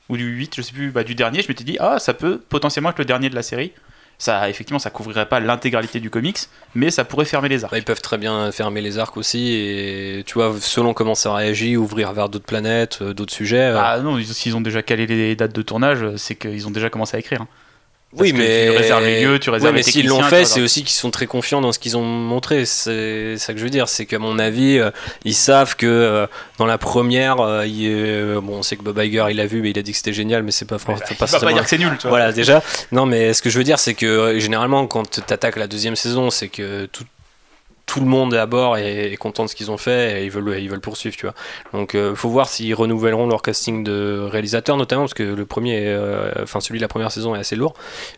ou 0.10 0.18
du 0.18 0.26
8, 0.26 0.56
je 0.58 0.62
sais 0.62 0.74
plus, 0.74 0.92
bah, 0.92 1.04
du 1.04 1.16
dernier, 1.16 1.42
je 1.42 1.48
m'étais 1.48 1.64
dit, 1.64 1.78
ah, 1.80 2.00
ça 2.00 2.14
peut 2.14 2.40
potentiellement 2.50 2.90
être 2.92 3.00
le 3.00 3.06
dernier 3.06 3.30
de 3.30 3.36
la 3.36 3.44
série. 3.44 3.72
Ça, 4.20 4.50
effectivement, 4.50 4.80
ça 4.80 4.90
couvrirait 4.90 5.28
pas 5.28 5.40
l'intégralité 5.40 6.00
du 6.00 6.10
comics, 6.10 6.40
mais 6.74 6.90
ça 6.90 7.06
pourrait 7.06 7.26
fermer 7.26 7.50
les 7.50 7.64
arcs. 7.64 7.72
Bah, 7.72 7.78
ils 7.78 7.84
peuvent 7.84 8.02
très 8.02 8.18
bien 8.18 8.52
fermer 8.52 8.82
les 8.82 8.98
arcs 8.98 9.16
aussi 9.16 9.52
et 9.54 10.24
tu 10.26 10.34
vois, 10.34 10.56
selon 10.60 10.96
comment 10.96 11.14
ça 11.14 11.34
réagit, 11.36 11.78
ouvrir 11.78 12.14
vers 12.14 12.28
d'autres 12.28 12.46
planètes, 12.46 12.98
euh, 13.02 13.14
d'autres 13.14 13.34
sujets. 13.34 13.60
euh. 13.60 13.80
Ah 13.80 14.00
non, 14.00 14.18
ils- 14.18 14.26
s'ils 14.34 14.56
ont 14.58 14.62
déjà 14.62 14.82
calé 14.82 15.06
les 15.06 15.36
dates 15.36 15.54
de 15.54 15.62
tournage, 15.62 16.16
c'est 16.18 16.34
qu'ils 16.36 16.68
ont 16.68 16.72
déjà 16.72 16.90
commencé 16.90 17.16
à 17.16 17.20
écrire. 17.20 17.44
hein. 17.44 17.48
Oui, 18.14 18.32
mais. 18.32 18.70
tu 18.72 18.78
réserves 18.78 19.04
les 19.04 19.22
lieux, 19.22 19.40
tu 19.40 19.50
réserves 19.50 19.74
Oui, 19.74 19.80
mais 19.80 19.86
les 19.86 19.92
s'ils 19.92 20.08
l'ont 20.08 20.24
fait, 20.24 20.46
c'est 20.46 20.62
aussi 20.62 20.84
qu'ils 20.84 20.96
sont 20.96 21.12
très 21.12 21.28
confiants 21.28 21.60
dans 21.60 21.72
ce 21.72 21.80
qu'ils 21.80 21.98
ont 21.98 22.04
montré. 22.04 22.66
C'est 22.66 23.38
ça 23.38 23.54
que 23.54 23.60
je 23.60 23.64
veux 23.64 23.70
dire. 23.70 23.90
C'est 23.90 24.06
qu'à 24.06 24.18
mon 24.18 24.40
avis, 24.40 24.80
euh, 24.80 24.92
ils 25.26 25.34
savent 25.34 25.76
que 25.76 25.86
euh, 25.86 26.26
dans 26.58 26.66
la 26.66 26.78
première, 26.78 27.42
euh, 27.42 27.66
il, 27.68 27.86
euh, 27.90 28.40
bon, 28.42 28.60
on 28.60 28.64
sait 28.64 28.78
que 28.78 28.84
Bob 28.84 28.98
Iger, 28.98 29.26
il 29.30 29.38
l'a 29.38 29.46
vu, 29.46 29.62
mais 29.62 29.72
il 29.72 29.80
a 29.80 29.82
dit 29.82 29.92
que 29.92 29.98
c'était 29.98 30.14
génial, 30.14 30.44
mais 30.44 30.52
c'est 30.52 30.66
pas, 30.66 30.78
Bah, 30.78 30.84
faut 30.86 30.94
il 30.94 31.16
pas 31.18 31.28
pas 31.28 31.54
dire 31.54 31.64
que 31.64 31.70
c'est 31.70 31.78
nul, 31.78 31.92
tu 31.98 32.04
vois. 32.04 32.12
Voilà, 32.12 32.32
déjà. 32.32 32.64
Non, 32.92 33.06
mais 33.06 33.34
ce 33.34 33.42
que 33.42 33.50
je 33.50 33.58
veux 33.58 33.64
dire, 33.66 33.78
c'est 33.80 33.94
que 33.94 34.06
euh, 34.06 34.40
généralement, 34.40 34.88
quand 34.88 35.10
tu 35.10 35.34
attaques 35.34 35.58
la 35.58 35.68
deuxième 35.68 35.96
saison, 35.98 36.30
c'est 36.30 36.48
que 36.48 36.86
tout, 36.86 37.04
tout 37.88 38.00
le 38.02 38.06
monde 38.06 38.34
est 38.34 38.38
à 38.38 38.46
bord 38.46 38.78
et 38.78 39.16
content 39.20 39.46
de 39.46 39.50
ce 39.50 39.56
qu'ils 39.56 39.72
ont 39.72 39.78
fait 39.78 40.22
et 40.22 40.26
ils 40.26 40.30
veulent, 40.30 40.60
ils 40.60 40.70
veulent 40.70 40.82
poursuivre, 40.82 41.16
tu 41.16 41.26
vois. 41.26 41.34
Donc, 41.74 41.96
il 41.96 42.16
faut 42.16 42.30
voir 42.30 42.48
s'ils 42.48 42.76
renouvelleront 42.76 43.28
leur 43.28 43.42
casting 43.42 43.84
de 43.84 44.28
réalisateurs, 44.30 44.78
notamment, 44.78 45.04
parce 45.04 45.14
que 45.14 45.24
le 45.24 45.46
premier, 45.46 45.86
euh, 45.88 46.32
enfin, 46.44 46.60
celui 46.60 46.80
de 46.80 46.84
la 46.84 46.90
première 46.90 47.12
saison 47.12 47.34
est 47.34 47.40
assez 47.40 47.56
lourd. 47.56 47.74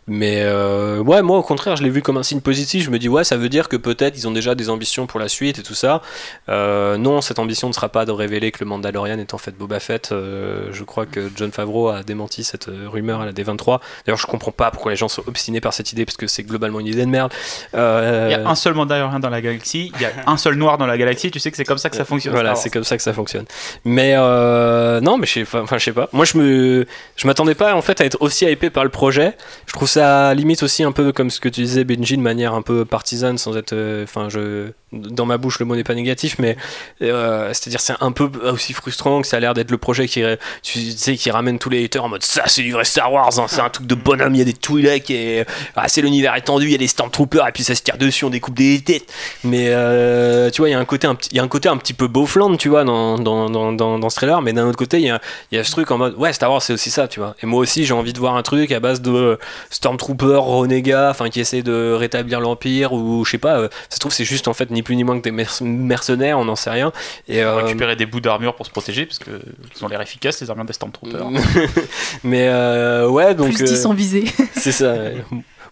Mais 0.06 0.42
euh, 0.42 0.98
ouais, 0.98 1.22
moi, 1.22 1.38
au 1.38 1.42
contraire, 1.42 1.76
je 1.76 1.82
l'ai 1.82 1.90
vu 1.90 2.02
comme 2.02 2.16
un 2.16 2.22
signe 2.22 2.40
positif. 2.40 2.84
Je 2.84 2.90
me 2.90 2.98
dis, 2.98 3.08
ouais, 3.08 3.24
ça 3.24 3.36
veut 3.36 3.48
dire 3.48 3.68
que 3.68 3.76
peut-être 3.76 4.16
ils 4.16 4.26
ont 4.26 4.32
déjà 4.32 4.54
des 4.54 4.70
ambitions 4.70 5.06
pour 5.06 5.20
la 5.20 5.28
suite 5.28 5.58
et 5.58 5.62
tout 5.62 5.74
ça. 5.74 6.02
Euh, 6.48 6.96
non, 6.96 7.20
cette 7.20 7.38
ambition 7.38 7.68
ne 7.68 7.72
sera 7.72 7.88
pas 7.88 8.04
de 8.04 8.12
révéler 8.12 8.50
que 8.50 8.58
le 8.60 8.66
Mandalorian 8.66 9.18
est 9.18 9.34
en 9.34 9.38
fait 9.38 9.56
Boba 9.56 9.80
Fett. 9.80 10.10
Euh, 10.12 10.68
je 10.72 10.84
crois 10.84 11.06
que 11.06 11.30
John 11.36 11.52
Favreau 11.52 11.88
a 11.88 12.02
démenti 12.02 12.44
cette 12.44 12.68
euh, 12.68 12.88
rumeur 12.88 13.20
à 13.20 13.26
la 13.26 13.32
D23. 13.32 13.80
D'ailleurs, 14.04 14.18
je 14.18 14.26
comprends 14.26 14.52
pas 14.52 14.70
pourquoi 14.70 14.92
les 14.92 14.96
gens 14.96 15.08
sont 15.08 15.22
obstinés 15.26 15.60
par 15.60 15.72
cette 15.72 15.92
idée, 15.92 16.04
parce 16.04 16.16
que 16.16 16.26
c'est 16.26 16.42
globalement 16.42 16.80
une 16.80 16.86
idée 16.86 17.04
de 17.04 17.10
merde. 17.10 17.32
Euh, 17.74 18.28
Il 18.30 18.32
y 18.32 18.34
a 18.34 18.48
un 18.48 18.54
seul 18.54 18.74
Mandalorian 18.74 19.20
dans 19.20 19.30
la 19.30 19.40
galaxie, 19.60 19.92
il 19.96 20.02
y 20.02 20.04
a 20.04 20.10
un 20.26 20.36
seul 20.36 20.54
noir 20.54 20.78
dans 20.78 20.86
la 20.86 20.96
galaxie, 20.96 21.30
tu 21.30 21.38
sais 21.38 21.50
que 21.50 21.56
c'est 21.56 21.64
comme 21.64 21.78
ça 21.78 21.90
que 21.90 21.96
ça 21.96 22.04
fonctionne. 22.04 22.32
Voilà, 22.32 22.54
c'est 22.54 22.70
comme 22.70 22.84
ça 22.84 22.96
que 22.96 23.02
ça 23.02 23.12
fonctionne. 23.12 23.44
Mais 23.84 24.14
euh, 24.16 25.00
non, 25.00 25.18
mais 25.18 25.26
je 25.26 25.32
sais 25.32 25.44
pas. 25.44 25.62
Enfin, 25.62 25.78
je 25.78 25.84
sais 25.84 25.92
pas. 25.92 26.08
Moi, 26.12 26.24
je 26.24 26.38
me, 26.38 26.86
je 27.16 27.26
m'attendais 27.26 27.54
pas 27.54 27.74
en 27.74 27.82
fait 27.82 28.00
à 28.00 28.04
être 28.04 28.16
aussi 28.20 28.46
hypé 28.46 28.70
par 28.70 28.84
le 28.84 28.90
projet. 28.90 29.36
Je 29.66 29.72
trouve 29.72 29.88
ça 29.88 30.34
limite 30.34 30.62
aussi 30.62 30.82
un 30.82 30.92
peu 30.92 31.12
comme 31.12 31.30
ce 31.30 31.40
que 31.40 31.48
tu 31.48 31.60
disais, 31.62 31.84
Benji, 31.84 32.16
de 32.16 32.22
manière 32.22 32.54
un 32.54 32.62
peu 32.62 32.84
partisane, 32.84 33.38
sans 33.38 33.56
être. 33.56 33.72
euh, 33.72 34.04
Enfin, 34.04 34.28
je, 34.28 34.70
dans 34.92 35.26
ma 35.26 35.36
bouche, 35.36 35.58
le 35.60 35.66
mot 35.66 35.76
n'est 35.76 35.84
pas 35.84 35.94
négatif, 35.94 36.36
mais 36.38 36.56
euh, 37.02 37.48
c'est-à-dire 37.48 37.80
c'est 37.80 37.94
un 38.00 38.12
peu 38.12 38.30
aussi 38.50 38.72
frustrant 38.72 39.20
que 39.20 39.26
ça 39.26 39.36
a 39.36 39.40
l'air 39.40 39.54
d'être 39.54 39.70
le 39.70 39.78
projet 39.78 40.08
qui, 40.08 40.22
tu 40.62 40.80
sais, 40.90 41.16
qui 41.16 41.30
ramène 41.30 41.58
tous 41.58 41.70
les 41.70 41.84
haters 41.84 42.02
en 42.02 42.08
mode 42.08 42.22
ça, 42.22 42.44
c'est 42.46 42.62
du 42.62 42.72
vrai 42.72 42.84
Star 42.84 43.12
Wars, 43.12 43.38
hein, 43.38 43.46
c'est 43.48 43.60
un 43.60 43.68
truc 43.68 43.86
de 43.86 43.94
bonhomme, 43.94 44.34
il 44.34 44.38
y 44.38 44.42
a 44.42 44.44
des 44.44 44.52
Twi'leks 44.52 45.10
et 45.10 45.44
ah, 45.76 45.88
c'est 45.88 46.02
l'univers 46.02 46.34
étendu, 46.34 46.66
il 46.66 46.72
y 46.72 46.74
a 46.74 46.78
des 46.78 46.88
Stormtroopers 46.88 47.46
et 47.48 47.52
puis 47.52 47.62
ça 47.62 47.74
se 47.74 47.82
tire 47.82 47.98
dessus, 47.98 48.24
on 48.24 48.30
découpe 48.30 48.54
des 48.54 48.80
têtes. 48.80 49.12
Mais 49.44 49.49
euh, 49.68 50.50
tu 50.50 50.60
vois, 50.60 50.68
il 50.68 50.72
y 50.72 50.74
a 50.74 50.78
un 50.78 50.84
côté 50.84 51.06
un 51.06 51.14
petit, 51.14 51.28
il 51.32 51.36
y 51.36 51.40
a 51.40 51.42
un 51.42 51.48
côté 51.48 51.68
un 51.68 51.76
petit 51.76 51.92
peu 51.94 52.06
beaufland, 52.08 52.56
tu 52.56 52.68
vois, 52.68 52.84
dans, 52.84 53.18
dans, 53.18 53.48
dans, 53.50 53.72
dans, 53.72 53.98
dans 53.98 54.10
ce 54.10 54.16
trailer, 54.16 54.40
mais 54.42 54.52
d'un 54.52 54.66
autre 54.68 54.76
côté, 54.78 54.98
il 54.98 55.06
y 55.06 55.10
a, 55.10 55.20
il 55.50 55.56
y 55.56 55.60
a 55.60 55.64
ce 55.64 55.70
truc 55.72 55.90
en 55.90 55.98
mode 55.98 56.14
ouais, 56.16 56.32
Star 56.32 56.50
Wars, 56.50 56.62
c'est 56.62 56.72
aussi 56.72 56.90
ça, 56.90 57.08
tu 57.08 57.20
vois. 57.20 57.34
Et 57.42 57.46
moi 57.46 57.60
aussi, 57.60 57.84
j'ai 57.84 57.94
envie 57.94 58.12
de 58.12 58.18
voir 58.18 58.36
un 58.36 58.42
truc 58.42 58.70
à 58.72 58.80
base 58.80 59.00
de 59.00 59.38
Stormtroopers, 59.70 60.42
renégats, 60.44 61.10
enfin 61.10 61.28
qui 61.30 61.40
essaient 61.40 61.62
de 61.62 61.92
rétablir 61.92 62.40
l'Empire 62.40 62.92
ou 62.92 63.24
je 63.24 63.30
sais 63.32 63.38
pas. 63.38 63.58
euh, 63.58 63.68
ça 63.88 63.96
se 63.96 63.98
trouve, 64.00 64.12
c'est 64.12 64.24
juste 64.24 64.48
en 64.48 64.52
fait 64.54 64.70
ni 64.70 64.82
plus 64.82 64.96
ni 64.96 65.04
moins 65.04 65.18
que 65.18 65.24
des 65.24 65.30
merc- 65.32 65.60
mercenaires, 65.62 66.38
on 66.38 66.44
n'en 66.44 66.56
sait 66.56 66.70
rien. 66.70 66.92
Et 67.28 67.42
euh, 67.42 67.56
Récupérer 67.56 67.96
des 67.96 68.06
bouts 68.06 68.20
d'armure 68.20 68.54
pour 68.54 68.66
se 68.66 68.70
protéger, 68.70 69.06
parce 69.06 69.18
que 69.18 69.30
ils 69.76 69.84
ont 69.84 69.88
l'air 69.88 70.00
efficaces, 70.00 70.40
les 70.40 70.50
armures 70.50 70.64
des 70.66 70.72
Stormtroopers. 70.72 71.26
mais 72.24 72.46
euh, 72.48 73.08
ouais, 73.08 73.34
donc 73.34 73.54
Plus 73.54 73.64
10 73.64 73.84
euh, 73.84 73.88
en 73.88 73.94
visée. 73.94 74.24
c'est 74.54 74.72
ça. 74.72 74.94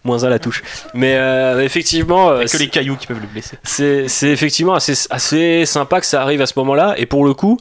Moins 0.03 0.23
à 0.23 0.29
la 0.29 0.39
touche. 0.39 0.63
Mais 0.93 1.15
euh, 1.17 1.61
effectivement, 1.63 2.31
Il 2.31 2.35
euh, 2.35 2.39
a 2.39 2.43
que 2.43 2.49
c'est- 2.49 2.57
les 2.59 2.69
cailloux 2.69 2.95
qui 2.95 3.05
peuvent 3.07 3.19
le 3.19 3.27
blesser. 3.27 3.57
c'est 3.63 4.07
c'est 4.07 4.29
effectivement 4.29 4.73
assez, 4.73 4.93
assez 5.09 5.65
sympa 5.65 5.99
que 5.99 6.05
ça 6.05 6.21
arrive 6.21 6.41
à 6.41 6.45
ce 6.45 6.53
moment-là. 6.57 6.95
Et 6.97 7.05
pour 7.05 7.25
le 7.25 7.33
coup, 7.33 7.57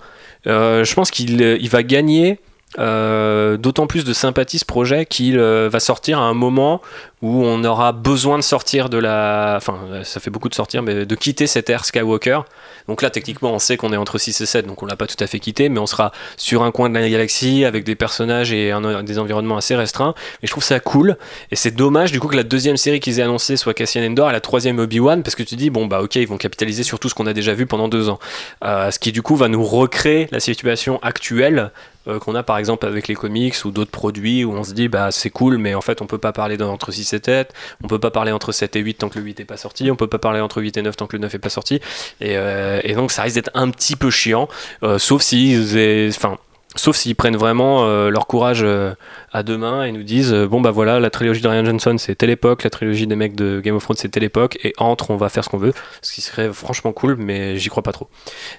euh, 0.46 0.84
je 0.84 0.94
pense 0.94 1.10
qu'il 1.10 1.42
euh, 1.42 1.56
il 1.60 1.68
va 1.68 1.82
gagner 1.82 2.38
euh, 2.78 3.56
d'autant 3.56 3.86
plus 3.86 4.04
de 4.04 4.12
sympathie 4.12 4.58
ce 4.58 4.64
projet 4.66 5.06
qu'il 5.06 5.38
euh, 5.38 5.70
va 5.72 5.80
sortir 5.80 6.18
à 6.18 6.24
un 6.24 6.34
moment 6.34 6.82
où 7.22 7.42
on 7.42 7.64
aura 7.64 7.92
besoin 7.92 8.36
de 8.36 8.42
sortir 8.42 8.90
de 8.90 8.98
la. 8.98 9.54
Enfin, 9.56 9.78
ça 10.04 10.20
fait 10.20 10.30
beaucoup 10.30 10.50
de 10.50 10.54
sortir, 10.54 10.82
mais 10.82 11.06
de 11.06 11.14
quitter 11.14 11.46
cette 11.46 11.70
ère 11.70 11.84
Skywalker. 11.84 12.40
Donc 12.86 13.02
là, 13.02 13.10
techniquement, 13.10 13.52
on 13.52 13.58
sait 13.58 13.76
qu'on 13.76 13.92
est 13.92 13.96
entre 13.96 14.18
6 14.18 14.40
et 14.40 14.46
7, 14.46 14.66
donc 14.66 14.82
on 14.82 14.86
l'a 14.86 14.96
pas 14.96 15.06
tout 15.06 15.16
à 15.18 15.26
fait 15.26 15.40
quitté, 15.40 15.68
mais 15.68 15.80
on 15.80 15.86
sera 15.86 16.12
sur 16.36 16.62
un 16.62 16.70
coin 16.70 16.88
de 16.88 16.94
la 16.94 17.08
galaxie 17.08 17.64
avec 17.64 17.84
des 17.84 17.96
personnages 17.96 18.52
et 18.52 18.72
des 19.02 19.18
environnements 19.18 19.56
assez 19.56 19.74
restreints. 19.74 20.14
Et 20.42 20.46
je 20.46 20.52
trouve 20.52 20.62
ça 20.62 20.78
cool. 20.78 21.16
Et 21.50 21.56
c'est 21.56 21.72
dommage, 21.72 22.12
du 22.12 22.20
coup, 22.20 22.28
que 22.28 22.36
la 22.36 22.44
deuxième 22.44 22.76
série 22.76 23.00
qu'ils 23.00 23.18
aient 23.18 23.24
annoncée 23.24 23.56
soit 23.56 23.74
Cassian 23.74 24.02
Endor 24.04 24.30
et 24.30 24.32
la 24.32 24.40
troisième 24.40 24.78
Obi-Wan, 24.78 25.22
parce 25.22 25.34
que 25.34 25.42
tu 25.42 25.56
dis, 25.56 25.70
bon, 25.70 25.86
bah 25.86 26.00
ok, 26.02 26.16
ils 26.16 26.28
vont 26.28 26.38
capitaliser 26.38 26.82
sur 26.82 27.00
tout 27.00 27.08
ce 27.08 27.14
qu'on 27.14 27.26
a 27.26 27.32
déjà 27.32 27.52
vu 27.52 27.66
pendant 27.66 27.88
deux 27.88 28.08
ans. 28.08 28.20
Euh, 28.64 28.90
ce 28.90 28.98
qui, 28.98 29.10
du 29.10 29.22
coup, 29.22 29.36
va 29.36 29.48
nous 29.48 29.64
recréer 29.64 30.28
la 30.30 30.40
situation 30.40 31.00
actuelle 31.02 31.72
euh, 32.06 32.18
qu'on 32.18 32.34
a 32.34 32.42
par 32.42 32.58
exemple 32.58 32.86
avec 32.86 33.08
les 33.08 33.14
comics 33.14 33.54
ou 33.64 33.70
d'autres 33.70 33.90
produits 33.90 34.44
où 34.44 34.52
on 34.52 34.64
se 34.64 34.72
dit 34.72 34.88
bah 34.88 35.10
c'est 35.10 35.30
cool 35.30 35.58
mais 35.58 35.74
en 35.74 35.80
fait 35.80 36.00
on 36.00 36.06
peut 36.06 36.18
pas 36.18 36.32
parler 36.32 36.56
d'entre 36.56 36.92
6 36.92 37.12
et 37.12 37.20
7 37.24 37.52
on 37.82 37.88
peut 37.88 37.98
pas 37.98 38.10
parler 38.10 38.32
entre 38.32 38.52
7 38.52 38.76
et 38.76 38.80
8 38.80 38.94
tant 38.94 39.08
que 39.08 39.18
le 39.18 39.24
8 39.24 39.40
est 39.40 39.44
pas 39.44 39.56
sorti. 39.56 39.90
On 39.90 39.96
peut 39.96 40.06
pas 40.06 40.18
parler 40.18 40.40
entre 40.40 40.60
8 40.60 40.76
et 40.76 40.82
9 40.82 40.96
tant 40.96 41.06
que 41.06 41.16
le 41.16 41.22
9 41.22 41.34
est 41.34 41.38
pas 41.38 41.48
sorti. 41.48 41.80
Et, 42.20 42.36
euh, 42.36 42.80
et 42.84 42.94
donc 42.94 43.10
ça 43.10 43.22
risque 43.22 43.36
d'être 43.36 43.50
un 43.54 43.70
petit 43.70 43.96
peu 43.96 44.10
chiant 44.10 44.48
euh, 44.82 44.98
sauf 44.98 45.22
si 45.22 45.56
enfin 46.08 46.38
Sauf 46.78 46.94
s'ils 46.94 47.16
prennent 47.16 47.36
vraiment 47.36 47.88
euh, 47.88 48.08
leur 48.08 48.28
courage 48.28 48.60
euh, 48.62 48.94
à 49.32 49.42
deux 49.42 49.58
mains 49.58 49.82
et 49.82 49.90
nous 49.90 50.04
disent 50.04 50.32
euh, 50.32 50.46
bon 50.46 50.60
bah 50.60 50.70
voilà 50.70 51.00
la 51.00 51.10
trilogie 51.10 51.40
de 51.40 51.48
Ryan 51.48 51.64
Johnson 51.64 51.96
c'est 51.98 52.14
telle 52.14 52.30
époque, 52.30 52.62
la 52.62 52.70
trilogie 52.70 53.08
des 53.08 53.16
mecs 53.16 53.34
de 53.34 53.58
Game 53.58 53.74
of 53.74 53.82
Thrones 53.82 53.96
c'est 53.96 54.10
telle 54.10 54.22
époque 54.22 54.60
et 54.62 54.74
entre 54.78 55.10
on 55.10 55.16
va 55.16 55.28
faire 55.28 55.42
ce 55.42 55.48
qu'on 55.48 55.58
veut, 55.58 55.72
ce 56.02 56.12
qui 56.12 56.20
serait 56.20 56.52
franchement 56.52 56.92
cool 56.92 57.16
mais 57.18 57.56
j'y 57.56 57.68
crois 57.68 57.82
pas 57.82 57.90
trop. 57.90 58.08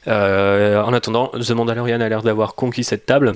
En 0.05 0.93
attendant, 0.93 1.27
The 1.27 1.51
Mandalorian 1.51 2.01
a 2.01 2.09
l'air 2.09 2.21
d'avoir 2.21 2.55
conquis 2.55 2.83
cette 2.83 3.05
table. 3.05 3.35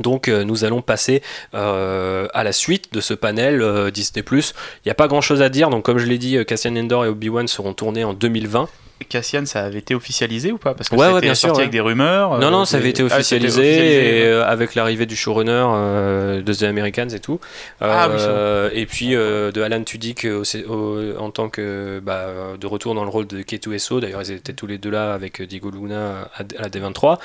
Donc 0.00 0.26
nous 0.28 0.64
allons 0.64 0.82
passer 0.82 1.22
à 1.52 2.42
la 2.42 2.52
suite 2.52 2.92
de 2.92 3.00
ce 3.00 3.14
panel 3.14 3.90
Disney+. 3.92 4.24
Il 4.30 4.42
n'y 4.86 4.90
a 4.90 4.94
pas 4.94 5.06
grand-chose 5.06 5.42
à 5.42 5.48
dire, 5.48 5.70
donc 5.70 5.84
comme 5.84 5.98
je 5.98 6.06
l'ai 6.06 6.18
dit, 6.18 6.44
Cassian 6.44 6.74
Endor 6.76 7.04
et 7.04 7.08
Obi-Wan 7.08 7.46
seront 7.46 7.72
tournés 7.72 8.02
en 8.02 8.14
2020. 8.14 8.68
Cassian, 9.08 9.46
ça 9.46 9.64
avait 9.64 9.78
été 9.78 9.94
officialisé 9.94 10.52
ou 10.52 10.58
pas? 10.58 10.74
Parce 10.74 10.88
que 10.88 10.94
Ouais, 10.96 11.06
ça 11.06 11.12
ouais, 11.14 11.20
bien 11.20 11.34
sorti 11.34 11.54
sûr, 11.54 11.60
avec 11.60 11.70
des 11.70 11.80
rumeurs. 11.80 12.38
non, 12.38 12.46
euh, 12.46 12.50
non, 12.50 12.64
ça 12.64 12.76
avait 12.78 12.90
été 12.90 13.02
Ah, 13.02 13.06
officialisé, 13.06 14.20
et, 14.20 14.26
euh, 14.26 14.44
avec 14.44 14.74
l'arrivée 14.74 15.06
du 15.06 15.16
showrunner 15.16 15.64
euh, 15.74 16.42
de 16.42 16.52
The 16.52 16.64
Americans 16.64 17.08
et 17.14 17.20
tout. 17.20 17.40
Ah, 17.80 18.08
oui. 18.10 18.16
Euh, 18.18 18.70
et 18.72 18.86
puis 18.86 19.14
euh, 19.14 19.52
de 19.52 19.62
Alan 19.62 19.82
Tudyk 19.82 20.26
au- 20.26 20.42
au- 20.72 21.16
en 21.18 21.30
tant 21.30 21.48
que 21.48 22.00
bah, 22.02 22.12
euh, 22.26 22.56
de 22.56 22.66
retour 22.66 22.94
dans 22.94 23.04
le 23.04 23.10
rôle 23.10 23.26
de 23.26 23.42
K2SO. 23.42 24.00
D'ailleurs, 24.00 24.22
ils 24.22 24.32
étaient 24.32 24.52
tous 24.52 24.66
les 24.66 24.78
deux 24.78 24.90
là 24.90 25.14
avec 25.14 25.42
Diego 25.42 25.70
Luna 25.70 26.28
à, 26.34 26.40
à 26.58 26.62
la 26.62 26.68
D23. 26.68 27.18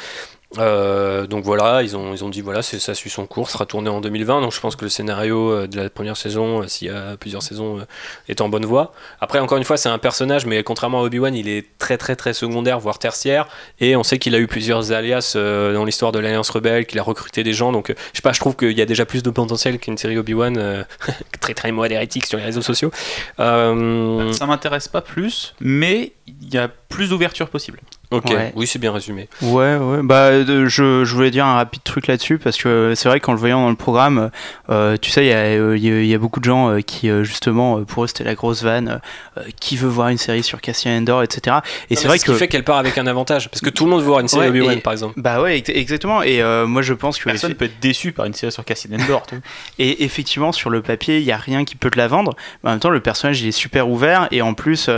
Euh, 0.58 1.26
donc 1.28 1.44
voilà, 1.44 1.84
ils 1.84 1.96
ont, 1.98 2.14
ils 2.14 2.24
ont 2.24 2.30
dit 2.30 2.42
voilà, 2.42 2.62
ça 2.62 2.94
suit 2.94 3.10
son 3.10 3.26
cours, 3.26 3.50
sera 3.50 3.66
tourné 3.66 3.90
en 3.90 4.02
2020. 4.02 4.42
Donc 4.42 4.54
je 4.54 4.60
pense 4.60 4.76
que 4.76 4.86
le 4.86 4.90
scénario 4.90 5.52
euh, 5.52 5.68
de 5.68 5.82
la 5.82 5.90
première 5.90 6.18
saison, 6.18 6.62
euh, 6.62 6.68
s'il 6.68 6.88
y 6.88 6.92
a 6.92 7.18
plusieurs 7.18 7.42
saisons, 7.42 7.86
est 8.30 8.42
en 8.42 8.50
bonne 8.50 8.66
voie. 8.66 8.94
Après, 9.20 9.40
encore 9.40 9.58
une 9.58 9.64
fois, 9.64 9.78
c'est 9.78 9.90
un 9.90 9.98
personnage, 9.98 10.46
mais 10.46 10.64
contrairement 10.64 11.02
à 11.02 11.04
Obi-Wan, 11.04 11.36
il 11.36 11.48
est 11.48 11.66
très 11.78 11.98
très 11.98 12.16
très 12.16 12.34
secondaire, 12.34 12.80
voire 12.80 13.00
tertiaire. 13.00 13.48
Et 13.80 13.96
on 13.96 14.04
sait 14.04 14.20
qu'il 14.20 14.36
a 14.36 14.40
eu 14.40 14.48
plusieurs 14.48 14.92
alias 14.92 15.34
dans 15.36 15.86
l'histoire 15.86 16.12
de 16.12 16.20
l'Alliance 16.20 16.50
Rebelle, 16.50 16.86
qu'il 16.86 17.00
a 17.00 17.04
recruté 17.04 17.44
des 17.44 17.54
gens. 17.54 17.72
Donc 17.72 17.90
je 17.90 18.18
sais 18.18 18.22
pas, 18.22 18.34
je 18.34 18.40
trouve 18.40 18.56
qu'il 18.56 18.78
y 18.78 18.82
a 18.82 18.86
déjà 18.86 19.06
plus 19.06 19.24
de 19.24 19.30
potentiel 19.30 19.80
qu'une 19.80 19.98
série 19.98 20.18
Obi-Wan 20.18 20.86
très 21.40 21.54
très 21.54 21.72
mode 21.72 21.92
hérétique 21.92 22.26
sur 22.26 22.38
les 22.38 22.44
réseaux 22.44 22.62
sociaux. 22.62 22.92
Euh, 23.40 24.32
Ça 24.34 24.46
m'intéresse 24.46 24.88
pas 24.88 25.02
plus, 25.02 25.56
mais 25.60 26.14
il 26.28 26.54
y 26.54 26.58
a 26.58 26.68
plus 26.68 27.10
d'ouverture 27.10 27.50
possible. 27.50 27.80
Ok, 28.14 28.30
Ouais. 28.30 28.52
oui, 28.56 28.68
c'est 28.68 28.80
bien 28.80 28.92
résumé. 28.92 29.28
Ouais, 29.42 29.76
ouais. 29.76 30.00
Bah, 30.04 30.28
euh, 30.32 30.68
je, 30.70 31.04
je 31.04 31.16
voulais 31.16 31.32
dire 31.32 31.46
un 31.46 31.56
rapide 31.56 31.82
truc 31.84 32.08
là-dessus 32.08 32.38
parce 32.38 32.58
que 32.58 32.94
c'est 32.96 33.10
vrai 33.10 33.20
qu'en 33.20 33.34
le 33.34 33.38
voyant 33.40 33.62
dans 33.62 33.70
le 33.70 33.76
programme, 33.76 34.30
euh, 34.70 34.96
tu 35.02 35.12
sais, 35.12 35.26
il 35.26 35.30
y, 35.30 35.34
a, 35.34 35.38
euh, 35.38 35.78
il 35.78 35.84
y 35.84 35.92
a- 35.92 36.04
y 36.04 36.14
a 36.14 36.18
beaucoup 36.18 36.40
de 36.40 36.46
gens 36.46 36.78
qui, 36.86 37.10
justement, 37.24 37.84
pour 37.84 38.04
eux, 38.04 38.08
c'était 38.08 38.24
la 38.24 38.36
grosse 38.36 38.64
vanne. 38.64 39.02
euh, 39.38 39.42
qui 39.60 39.78
veut 39.78 39.88
voir 39.90 40.10
une 40.10 40.18
série 40.20 40.44
sur 40.44 40.62
Cassian 40.62 40.92
Endor, 40.92 41.24
etc. 41.24 41.58
Et 41.90 41.96
c'est 41.96 42.08
vrai 42.08 42.18
ce 42.20 42.26
que. 42.26 42.32
qui 42.34 42.38
fait 42.38 42.48
qu'elle 42.48 42.64
part 42.64 42.78
avec 42.78 42.98
un 43.00 43.08
avantage, 43.08 43.50
parce 43.50 43.62
que 43.62 43.72
tout 43.72 43.86
le 43.86 43.90
monde 43.92 44.02
veut 44.02 44.06
voir 44.08 44.20
une 44.20 44.28
série 44.28 44.44
Ouais, 44.44 44.50
Obi-Wan, 44.50 44.78
et- 44.78 44.82
par 44.82 44.94
exemple. 44.94 45.16
Bah 45.20 45.42
ouais, 45.42 45.58
ex- 45.58 45.70
exactement. 45.74 46.22
Et 46.22 46.42
euh, 46.44 46.68
moi, 46.68 46.84
je 46.84 46.94
pense 46.94 47.18
que. 47.18 47.24
Personne 47.30 47.56
peut 47.56 47.66
être 47.66 47.80
déçu 47.82 48.12
par 48.12 48.26
une 48.28 48.34
série 48.36 48.52
sur 48.52 48.64
Cassian 48.64 48.92
Endor. 48.94 49.24
Et 49.80 50.04
effectivement, 50.04 50.52
sur 50.52 50.70
le 50.70 50.82
papier, 50.84 51.18
il 51.20 51.26
n'y 51.26 51.32
a 51.32 51.38
rien 51.38 51.66
qui 51.66 51.76
peut 51.76 51.90
te 51.90 51.98
la 51.98 52.08
vendre. 52.08 52.36
Mais 52.64 52.70
en 52.70 52.74
même 52.74 52.80
temps, 52.80 52.90
le 52.92 53.00
personnage, 53.00 53.42
il 53.42 53.48
est 53.48 53.52
super 53.52 53.90
ouvert. 53.90 54.28
Et 54.32 54.42
en 54.44 54.54
plus, 54.54 54.90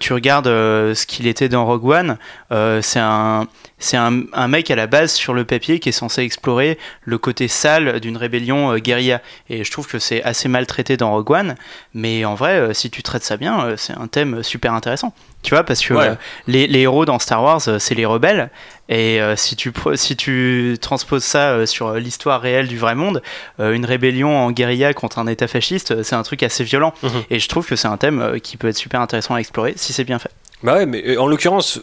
tu 0.00 0.12
regardes 0.14 0.46
euh, 0.46 0.94
ce 0.94 1.04
qu'il 1.06 1.26
était 1.26 1.48
dans 1.50 1.66
Rogue 1.66 1.84
One. 1.86 2.16
Euh, 2.52 2.80
c'est 2.82 3.00
un, 3.00 3.46
c'est 3.78 3.96
un, 3.96 4.22
un 4.32 4.48
mec 4.48 4.70
à 4.70 4.76
la 4.76 4.86
base 4.86 5.12
sur 5.12 5.34
le 5.34 5.44
papier 5.44 5.80
qui 5.80 5.88
est 5.88 5.92
censé 5.92 6.22
explorer 6.22 6.78
le 7.04 7.18
côté 7.18 7.48
sale 7.48 8.00
d'une 8.00 8.16
rébellion 8.16 8.72
euh, 8.72 8.78
guérilla. 8.78 9.20
Et 9.50 9.64
je 9.64 9.70
trouve 9.70 9.86
que 9.86 9.98
c'est 9.98 10.22
assez 10.22 10.48
mal 10.48 10.66
traité 10.66 10.96
dans 10.96 11.10
Rogue 11.12 11.30
One. 11.30 11.54
Mais 11.94 12.24
en 12.24 12.34
vrai, 12.34 12.58
euh, 12.58 12.72
si 12.72 12.90
tu 12.90 13.02
traites 13.02 13.24
ça 13.24 13.36
bien, 13.36 13.64
euh, 13.64 13.74
c'est 13.76 13.94
un 13.94 14.06
thème 14.06 14.42
super 14.42 14.72
intéressant. 14.74 15.12
Tu 15.42 15.54
vois, 15.54 15.64
parce 15.64 15.84
que 15.84 15.94
Ouais. 15.94 16.12
les, 16.46 16.66
les 16.66 16.80
héros 16.80 17.04
dans 17.04 17.18
Star 17.18 17.42
Wars, 17.42 17.60
c'est 17.60 17.94
les 17.94 18.06
rebelles. 18.06 18.50
Et 18.88 19.20
si, 19.36 19.54
tu, 19.56 19.70
pro- 19.72 19.94
si 19.96 20.16
tu 20.16 20.76
transposes 20.80 21.22
ça 21.24 21.66
sur 21.66 21.94
l'histoire 21.94 22.40
réelle 22.40 22.66
du 22.68 22.78
vrai 22.78 22.94
monde, 22.96 23.22
une 23.60 23.84
rébellion 23.84 24.36
en 24.36 24.50
guérilla 24.50 24.92
contre 24.94 25.18
un 25.20 25.26
état 25.28 25.46
fasciste, 25.48 26.02
c'est 26.02 26.14
un 26.16 26.22
truc 26.22 26.42
assez 26.42 26.64
violent. 26.64 26.92
Mhm. 27.02 27.10
Et 27.30 27.38
je 27.38 27.48
trouve 27.48 27.66
que 27.66 27.76
c'est 27.76 27.88
un 27.88 27.96
thème 27.96 28.40
qui 28.42 28.56
peut 28.56 28.68
être 28.68 28.76
super 28.76 29.00
intéressant 29.00 29.34
à 29.34 29.38
explorer 29.38 29.74
si 29.76 29.92
c'est 29.92 30.04
bien 30.04 30.18
fait. 30.18 30.30
Bah 30.62 30.74
ouais, 30.76 30.86
mais 30.86 31.02
euh, 31.06 31.20
en 31.20 31.26
l'occurrence, 31.26 31.80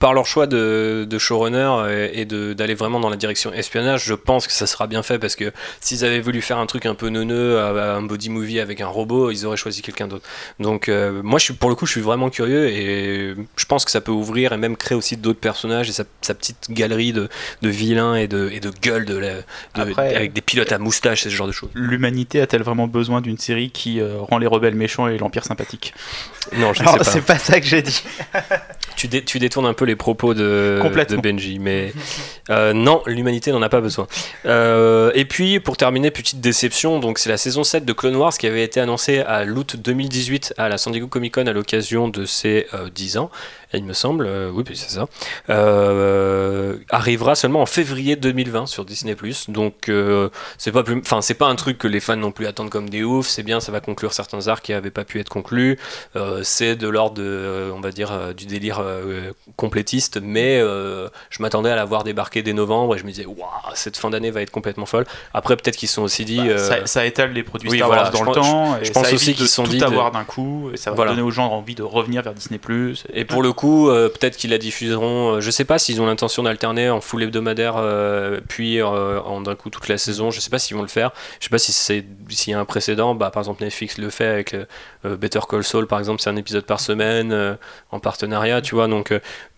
par 0.00 0.12
leur 0.12 0.26
choix 0.26 0.48
de, 0.48 1.06
de 1.08 1.18
showrunner 1.18 2.10
et 2.12 2.24
de- 2.24 2.54
d'aller 2.54 2.74
vraiment 2.74 2.98
dans 2.98 3.08
la 3.08 3.16
direction 3.16 3.52
espionnage, 3.52 4.04
je 4.04 4.14
pense 4.14 4.48
que 4.48 4.52
ça 4.52 4.66
sera 4.66 4.88
bien 4.88 5.04
fait 5.04 5.18
parce 5.20 5.36
que 5.36 5.52
s'ils 5.80 6.04
avaient 6.04 6.20
voulu 6.20 6.42
faire 6.42 6.58
un 6.58 6.66
truc 6.66 6.86
un 6.86 6.96
peu 6.96 7.08
neuneux, 7.08 7.60
un 7.60 8.02
body 8.02 8.28
movie 8.30 8.58
avec 8.58 8.80
un 8.80 8.88
robot, 8.88 9.30
ils 9.30 9.46
auraient 9.46 9.56
choisi 9.56 9.80
quelqu'un 9.80 10.08
d'autre. 10.08 10.24
Donc 10.58 10.88
euh, 10.88 11.22
moi, 11.22 11.38
je 11.38 11.44
suis, 11.44 11.54
pour 11.54 11.68
le 11.70 11.76
coup, 11.76 11.86
je 11.86 11.92
suis 11.92 12.00
vraiment 12.00 12.28
curieux 12.28 12.68
et 12.68 13.34
je 13.56 13.64
pense 13.64 13.84
que 13.84 13.92
ça 13.92 14.00
peut 14.00 14.10
ouvrir 14.12 14.52
et 14.52 14.56
même 14.56 14.76
créer 14.76 14.98
aussi 14.98 15.16
d'autres 15.16 15.38
personnages 15.40 15.88
et 15.88 15.92
sa, 15.92 16.02
sa 16.20 16.34
petite 16.34 16.66
galerie 16.70 17.12
de, 17.12 17.28
de 17.62 17.68
vilains 17.68 18.16
et 18.16 18.26
de, 18.26 18.50
et 18.52 18.58
de 18.58 18.70
gueules 18.82 19.04
de 19.04 19.16
la- 19.16 19.34
de- 19.36 19.42
Après- 19.92 20.16
avec 20.16 20.32
des 20.32 20.40
pilotes 20.40 20.72
à 20.72 20.78
moustache, 20.78 21.22
ce 21.22 21.28
genre 21.28 21.46
de 21.46 21.52
choses. 21.52 21.70
L'humanité 21.74 22.40
a-t-elle 22.40 22.62
vraiment 22.64 22.88
besoin 22.88 23.20
d'une 23.20 23.38
série 23.38 23.70
qui 23.70 24.00
euh, 24.00 24.16
rend 24.18 24.38
les 24.38 24.48
rebelles 24.48 24.74
méchants 24.74 25.06
et 25.06 25.16
l'Empire 25.16 25.44
sympathique? 25.44 25.94
Non, 26.56 26.72
je 26.72 26.82
ne 26.82 26.88
sais 26.88 26.96
pas. 26.98 27.04
c'est 27.04 27.24
pas 27.24 27.38
ça 27.38 27.60
que 27.60 27.66
j'ai 27.66 27.82
dit. 27.82 28.02
Tu, 28.96 29.08
dé- 29.08 29.24
tu 29.24 29.38
détournes 29.38 29.66
un 29.66 29.74
peu 29.74 29.84
les 29.84 29.96
propos 29.96 30.32
de 30.32 30.78
Benji, 31.20 31.58
mais 31.58 31.92
euh, 32.50 32.72
non, 32.72 33.02
l'humanité 33.06 33.52
n'en 33.52 33.60
a 33.62 33.68
pas 33.68 33.80
besoin. 33.80 34.06
Euh, 34.46 35.10
et 35.14 35.24
puis, 35.26 35.60
pour 35.60 35.76
terminer, 35.76 36.10
petite 36.10 36.40
déception, 36.40 36.98
donc 36.98 37.18
c'est 37.18 37.28
la 37.28 37.36
saison 37.36 37.62
7 37.64 37.84
de 37.84 37.92
Clone 37.92 38.16
Wars 38.16 38.32
qui 38.36 38.46
avait 38.46 38.62
été 38.62 38.80
annoncée 38.80 39.18
à 39.20 39.44
l'août 39.44 39.76
2018 39.76 40.54
à 40.56 40.68
la 40.68 40.78
San 40.78 40.92
Diego 40.92 41.08
Comic 41.08 41.34
Con 41.34 41.46
à 41.46 41.52
l'occasion 41.52 42.08
de 42.08 42.24
ses 42.24 42.66
euh, 42.74 42.88
10 42.94 43.18
ans, 43.18 43.30
il 43.76 43.84
me 43.84 43.92
semble, 43.92 44.26
euh, 44.26 44.50
oui, 44.52 44.64
puis 44.64 44.76
c'est 44.76 44.90
ça, 44.90 45.06
euh, 45.50 46.76
arrivera 46.90 47.34
seulement 47.34 47.62
en 47.62 47.66
février 47.66 48.16
2020 48.16 48.66
sur 48.66 48.84
Disney+. 48.84 49.16
Donc, 49.48 49.88
euh, 49.88 50.28
c'est 50.58 50.72
pas, 50.72 50.82
plus- 50.82 50.98
enfin, 51.00 51.20
c'est 51.22 51.34
pas 51.34 51.46
un 51.46 51.54
truc 51.56 51.78
que 51.78 51.88
les 51.88 52.00
fans 52.00 52.16
non 52.16 52.30
plus 52.30 52.46
attendent 52.46 52.70
comme 52.70 52.88
des 52.88 53.02
oufs, 53.02 53.26
c'est 53.28 53.42
bien, 53.42 53.60
ça 53.60 53.72
va 53.72 53.80
conclure 53.80 54.12
certains 54.12 54.48
arcs 54.48 54.64
qui 54.64 54.72
n'avaient 54.72 54.90
pas 54.90 55.04
pu 55.04 55.20
être 55.20 55.28
conclus. 55.28 55.78
C'est 56.42 56.76
de 56.76 56.88
l'ordre 56.88 57.22
on 57.74 57.80
va 57.80 57.90
dire, 57.90 58.34
du 58.34 58.46
délire 58.46 58.82
complétiste, 59.56 60.18
mais 60.22 60.58
je 60.60 61.40
m'attendais 61.42 61.70
à 61.70 61.76
la 61.76 61.84
voir 61.84 62.04
débarquer 62.04 62.42
dès 62.42 62.52
novembre 62.52 62.94
et 62.94 62.98
je 62.98 63.04
me 63.04 63.10
disais, 63.10 63.26
waouh, 63.26 63.36
cette 63.74 63.96
fin 63.96 64.10
d'année 64.10 64.30
va 64.30 64.42
être 64.42 64.50
complètement 64.50 64.86
folle. 64.86 65.04
Après, 65.34 65.56
peut-être 65.56 65.76
qu'ils 65.76 65.88
se 65.88 65.94
sont 65.94 66.02
aussi 66.02 66.24
dit. 66.24 66.36
Bah, 66.38 66.44
euh, 66.46 66.58
ça, 66.58 66.86
ça 66.86 67.06
étale 67.06 67.32
les 67.32 67.42
produits 67.42 67.68
oui, 67.70 67.76
Star 67.78 67.88
voilà, 67.88 68.02
Wars 68.04 68.12
dans 68.12 68.20
le 68.20 68.26
pense- 68.26 68.34
temps. 68.36 68.76
je 68.82 68.88
et 68.88 68.92
pense 68.92 69.06
ça 69.08 69.14
aussi 69.14 69.34
qu'ils 69.34 69.46
se 69.48 69.54
sont 69.54 69.64
tout 69.64 69.70
dit 69.70 69.82
avoir 69.82 70.10
d'un 70.10 70.24
coup. 70.24 70.70
Et 70.72 70.76
ça 70.76 70.90
va 70.90 70.96
Voilà. 70.96 71.10
donner 71.12 71.22
aux 71.22 71.30
gens 71.30 71.46
envie 71.50 71.74
de 71.74 71.82
revenir 71.82 72.22
vers 72.22 72.34
Disney+. 72.34 72.58
Et 73.12 73.24
pour 73.24 73.42
le 73.42 73.52
coup, 73.52 73.65
euh, 73.66 74.08
peut-être 74.08 74.36
qu'ils 74.36 74.50
la 74.50 74.58
diffuseront. 74.58 75.36
euh, 75.36 75.40
je 75.40 75.50
sais 75.50 75.64
pas 75.64 75.78
s'ils 75.78 76.00
ont 76.00 76.06
l'intention 76.06 76.42
d'alterner 76.42 76.90
en 76.90 77.00
full 77.00 77.22
hebdomadaire, 77.22 77.74
euh, 77.76 78.40
puis 78.48 78.82
en 78.82 79.40
d'un 79.40 79.54
coup 79.54 79.70
toute 79.70 79.88
la 79.88 79.98
saison. 79.98 80.30
Je 80.30 80.40
sais 80.40 80.50
pas 80.50 80.58
s'ils 80.58 80.76
vont 80.76 80.82
le 80.82 80.88
faire. 80.88 81.12
Je 81.40 81.44
sais 81.44 81.50
pas 81.50 81.58
si 81.58 81.72
c'est 81.72 82.04
s'il 82.28 82.52
y 82.52 82.54
a 82.54 82.60
un 82.60 82.64
précédent. 82.64 83.14
Bah, 83.14 83.30
par 83.30 83.42
exemple, 83.42 83.62
Netflix 83.62 83.98
le 83.98 84.10
fait 84.10 84.26
avec 84.26 84.56
Better 85.04 85.40
Call 85.48 85.64
Saul, 85.64 85.86
par 85.86 85.98
exemple, 85.98 86.20
c'est 86.20 86.30
un 86.30 86.36
épisode 86.36 86.64
par 86.64 86.80
semaine 86.80 87.56
en 87.90 88.00
partenariat, 88.00 88.60
tu 88.62 88.74
vois. 88.74 88.88
Donc, 88.88 89.12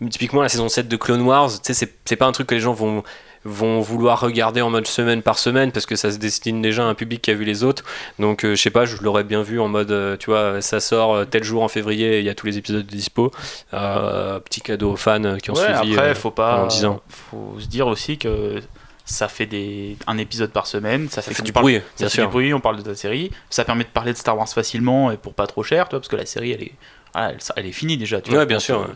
typiquement, 0.09 0.41
la 0.41 0.49
saison 0.49 0.69
7 0.69 0.87
de 0.87 0.95
Clone 0.97 1.21
Wars, 1.21 1.49
c'est 1.63 2.15
pas 2.15 2.25
un 2.25 2.31
truc 2.31 2.47
que 2.47 2.55
les 2.55 2.61
gens 2.61 2.73
vont 2.73 3.03
vont 3.45 3.79
vouloir 3.79 4.19
regarder 4.19 4.61
en 4.61 4.69
mode 4.69 4.85
semaine 4.87 5.21
par 5.21 5.39
semaine 5.39 5.71
parce 5.71 5.85
que 5.85 5.95
ça 5.95 6.11
se 6.11 6.17
destine 6.17 6.61
déjà 6.61 6.83
à 6.83 6.87
un 6.87 6.93
public 6.93 7.21
qui 7.21 7.31
a 7.31 7.33
vu 7.33 7.45
les 7.45 7.63
autres 7.63 7.83
donc 8.19 8.43
euh, 8.43 8.53
je 8.55 8.61
sais 8.61 8.69
pas 8.69 8.83
je 8.85 8.97
l'aurais 9.01 9.23
bien 9.23 9.41
vu 9.43 9.59
en 9.61 9.69
mode 9.69 9.91
euh, 9.91 10.17
tu 10.17 10.29
vois 10.29 10.61
ça 10.61 10.79
sort 10.81 11.13
euh, 11.15 11.25
tel 11.25 11.43
jour 11.43 11.63
en 11.63 11.69
février 11.69 12.17
et 12.17 12.19
il 12.19 12.25
y 12.25 12.29
a 12.29 12.35
tous 12.35 12.47
les 12.47 12.57
épisodes 12.57 12.85
de 12.85 12.91
dispo 12.91 13.31
Euh, 13.73 14.39
petit 14.39 14.61
cadeau 14.61 14.91
aux 14.91 14.95
fans 14.97 15.37
qui 15.41 15.51
ont 15.51 15.53
Ouais, 15.55 15.73
suivi 15.77 15.93
après, 15.93 16.15
faut 16.15 16.31
pas. 16.31 16.55
pendant 16.55 16.67
10 16.67 16.85
ans. 16.85 17.01
Faut 17.07 17.55
se 17.59 17.67
dire 17.67 17.87
aussi 17.87 18.17
que 18.17 18.61
ça 19.05 19.27
fait 19.27 19.45
des 19.45 19.95
un 20.07 20.17
épisode 20.17 20.51
par 20.51 20.67
semaine. 20.67 21.07
Ça, 21.09 21.21
ça 21.21 21.31
fait 21.31 21.41
du 21.43 21.53
parle- 21.53 21.63
bruit 21.63 21.81
Ça 21.95 22.05
fait 22.05 22.09
sûr 22.15 22.25
du 22.25 22.31
bruit, 22.31 22.53
on 22.53 22.59
parle 22.59 22.77
de 22.77 22.81
ta 22.81 22.93
série. 22.95 23.31
Ça 23.49 23.63
permet 23.65 23.83
de 23.83 23.89
parler 23.89 24.11
de 24.13 24.17
Star 24.17 24.37
Wars 24.37 24.47
facilement 24.49 25.11
et 25.11 25.17
pour 25.17 25.33
pas 25.33 25.47
trop 25.47 25.63
cher, 25.63 25.85
tu 25.85 25.91
vois, 25.91 25.99
parce 25.99 26.09
que 26.09 26.15
la 26.15 26.25
série, 26.25 26.51
elle 26.51 26.63
est, 26.63 26.73
ah, 27.13 27.29
elle, 27.31 27.37
elle 27.55 27.65
est 27.67 27.71
finie 27.71 27.97
déjà. 27.97 28.21
Tu 28.21 28.31
Ouais, 28.31 28.35
vois, 28.37 28.45
bien 28.45 28.59
sûr, 28.59 28.81
ouais. 28.81 28.87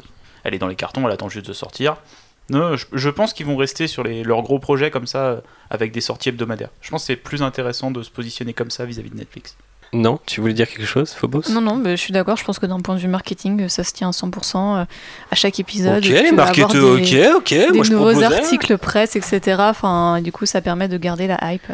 Elle 0.43 0.53
est 0.53 0.59
dans 0.59 0.67
les 0.67 0.75
cartons, 0.75 1.05
elle 1.07 1.13
attend 1.13 1.29
juste 1.29 1.47
de 1.47 1.53
sortir. 1.53 1.95
Non, 2.49 2.75
je, 2.75 2.85
je 2.91 3.09
pense 3.09 3.33
qu'ils 3.33 3.45
vont 3.45 3.55
rester 3.55 3.87
sur 3.87 4.03
les, 4.03 4.23
leurs 4.23 4.41
gros 4.41 4.59
projets 4.59 4.91
comme 4.91 5.07
ça, 5.07 5.19
euh, 5.19 5.41
avec 5.69 5.91
des 5.91 6.01
sorties 6.01 6.29
hebdomadaires. 6.29 6.69
Je 6.81 6.89
pense 6.89 7.03
que 7.03 7.07
c'est 7.07 7.15
plus 7.15 7.41
intéressant 7.41 7.91
de 7.91 8.03
se 8.03 8.09
positionner 8.09 8.53
comme 8.53 8.69
ça 8.69 8.85
vis-à-vis 8.85 9.09
de 9.09 9.15
Netflix. 9.15 9.55
non 9.93 10.19
tu 10.25 10.41
voulais 10.41 10.53
dire 10.53 10.67
quelque 10.67 10.85
chose 10.85 11.11
Phobos? 11.11 11.43
Non, 11.49 11.61
non, 11.61 11.75
mais 11.75 11.95
je 11.95 12.01
suis 12.01 12.13
d'accord. 12.13 12.35
Je 12.35 12.43
pense 12.43 12.59
que 12.59 12.65
d'un 12.65 12.79
point 12.81 12.95
de 12.95 12.99
vue 12.99 13.07
marketing, 13.07 13.69
ça 13.69 13.83
se 13.83 13.93
tient 13.93 14.09
à 14.09 14.11
100% 14.11 14.57
euh, 14.81 14.85
à 15.31 15.35
chaque 15.35 15.59
épisode. 15.59 16.03
ok 16.05 16.11
tu 16.11 16.25
vas 16.25 16.31
marketeur 16.31 16.75
avoir 16.75 16.95
des, 16.97 17.27
ok 17.27 17.35
ok 17.37 17.49
des 17.49 17.71
moi 17.71 17.87
nouveaux 17.87 18.23
articles 18.23 18.77
presse, 18.77 19.15
etc. 19.15 19.57
Enfin, 19.59 20.21
du 20.21 20.31
coup, 20.31 20.45
ça 20.45 20.59
permet 20.61 20.87
de 20.89 20.97
garder 20.97 21.27
la 21.27 21.53
hype. 21.53 21.71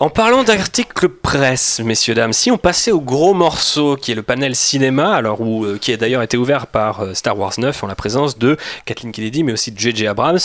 En 0.00 0.10
parlant 0.10 0.42
d'articles 0.42 1.08
presse, 1.08 1.78
messieurs 1.78 2.16
dames, 2.16 2.32
si 2.32 2.50
on 2.50 2.58
passait 2.58 2.90
au 2.90 3.00
gros 3.00 3.32
morceau 3.32 3.94
qui 3.94 4.10
est 4.10 4.16
le 4.16 4.24
panel 4.24 4.56
cinéma, 4.56 5.14
alors 5.14 5.38
euh, 5.40 5.78
qui 5.80 5.92
a 5.92 5.96
d'ailleurs 5.96 6.22
été 6.22 6.36
ouvert 6.36 6.66
par 6.66 7.00
euh, 7.00 7.14
Star 7.14 7.38
Wars 7.38 7.52
9 7.56 7.84
en 7.84 7.86
la 7.86 7.94
présence 7.94 8.36
de 8.36 8.56
Kathleen 8.86 9.12
Kennedy, 9.12 9.44
mais 9.44 9.52
aussi 9.52 9.70
de 9.70 9.78
J.J. 9.78 10.08
Abrams 10.08 10.40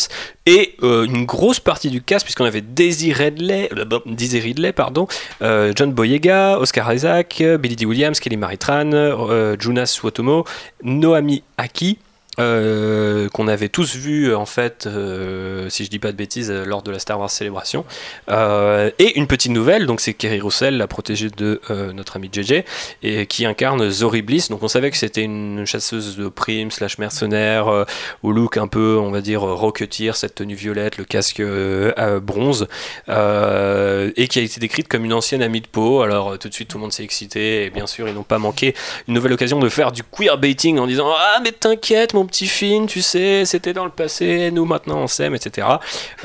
et 0.45 0.75
euh, 0.83 1.05
une 1.05 1.25
grosse 1.25 1.59
partie 1.59 1.89
du 1.89 2.03
cast 2.03 2.25
puisqu'on 2.25 2.45
avait 2.45 2.61
Daisy 2.61 3.11
Ridley, 3.11 3.71
bon, 3.87 4.01
Daisy 4.05 4.39
Ridley, 4.39 4.71
pardon, 4.71 5.07
John 5.41 5.93
Boyega, 5.93 6.59
Oscar 6.59 6.93
Isaac, 6.93 7.41
Billy 7.59 7.75
D. 7.75 7.87
Williams, 7.87 8.19
Kelly 8.19 8.37
Marie 8.37 8.59
Tran, 8.59 8.91
euh, 8.93 9.55
Jonas 9.59 9.99
Watomo, 10.03 10.45
Noami 10.83 11.41
Aki. 11.57 11.97
Euh, 12.37 13.27
qu'on 13.29 13.47
avait 13.47 13.69
tous 13.69 13.95
vu 13.95 14.33
en 14.33 14.45
fait, 14.45 14.85
euh, 14.87 15.69
si 15.69 15.83
je 15.83 15.89
dis 15.89 15.99
pas 15.99 16.11
de 16.11 16.17
bêtises, 16.17 16.51
euh, 16.51 16.63
lors 16.63 16.83
de 16.83 16.91
la 16.91 16.99
Star 16.99 17.19
Wars 17.19 17.29
célébration. 17.29 17.85
Euh, 18.29 18.91
et 18.99 19.17
une 19.17 19.27
petite 19.27 19.51
nouvelle, 19.51 19.85
donc 19.85 19.99
c'est 19.99 20.13
Kerry 20.13 20.39
Russell, 20.39 20.77
la 20.77 20.87
protégée 20.87 21.29
de 21.29 21.59
euh, 21.69 21.91
notre 21.91 22.15
ami 22.17 22.29
JJ, 22.31 22.63
et 23.03 23.25
qui 23.25 23.45
incarne 23.45 23.89
Zori 23.89 24.21
Bliss. 24.21 24.49
Donc 24.49 24.63
on 24.63 24.67
savait 24.67 24.91
que 24.91 24.97
c'était 24.97 25.23
une 25.23 25.65
chasseuse 25.65 26.17
de 26.17 26.29
primes 26.29 26.71
slash 26.71 26.97
mercenaire 26.97 27.67
euh, 27.67 27.85
au 28.23 28.31
look 28.31 28.57
un 28.57 28.67
peu, 28.67 28.97
on 28.99 29.11
va 29.11 29.21
dire, 29.21 29.41
rocketeer, 29.41 30.15
cette 30.15 30.35
tenue 30.35 30.55
violette, 30.55 30.97
le 30.97 31.05
casque 31.05 31.39
euh, 31.39 32.19
bronze, 32.19 32.67
euh, 33.09 34.11
et 34.15 34.27
qui 34.27 34.39
a 34.39 34.41
été 34.41 34.59
décrite 34.59 34.87
comme 34.87 35.03
une 35.05 35.13
ancienne 35.13 35.41
amie 35.41 35.61
de 35.61 35.67
Poe. 35.67 36.03
Alors 36.03 36.33
euh, 36.33 36.37
tout 36.37 36.47
de 36.47 36.53
suite 36.53 36.69
tout 36.69 36.77
le 36.77 36.83
monde 36.83 36.93
s'est 36.93 37.03
excité, 37.03 37.65
et 37.65 37.69
bien 37.69 37.87
sûr 37.87 38.07
ils 38.07 38.13
n'ont 38.13 38.23
pas 38.23 38.39
manqué 38.39 38.75
une 39.07 39.13
nouvelle 39.13 39.33
occasion 39.33 39.59
de 39.59 39.69
faire 39.69 39.91
du 39.91 40.03
queerbaiting 40.03 40.79
en 40.79 40.87
disant 40.87 41.07
ah 41.17 41.39
mais 41.43 41.51
t'inquiète 41.51 42.13
mon 42.13 42.28
petit 42.29 42.47
film, 42.47 42.87
tu 42.87 43.01
sais, 43.01 43.43
c'était 43.45 43.73
dans 43.73 43.85
le 43.85 43.91
passé, 43.91 44.51
nous 44.51 44.65
maintenant 44.65 44.99
on 44.99 45.07
s'aime, 45.07 45.35
etc. 45.35 45.67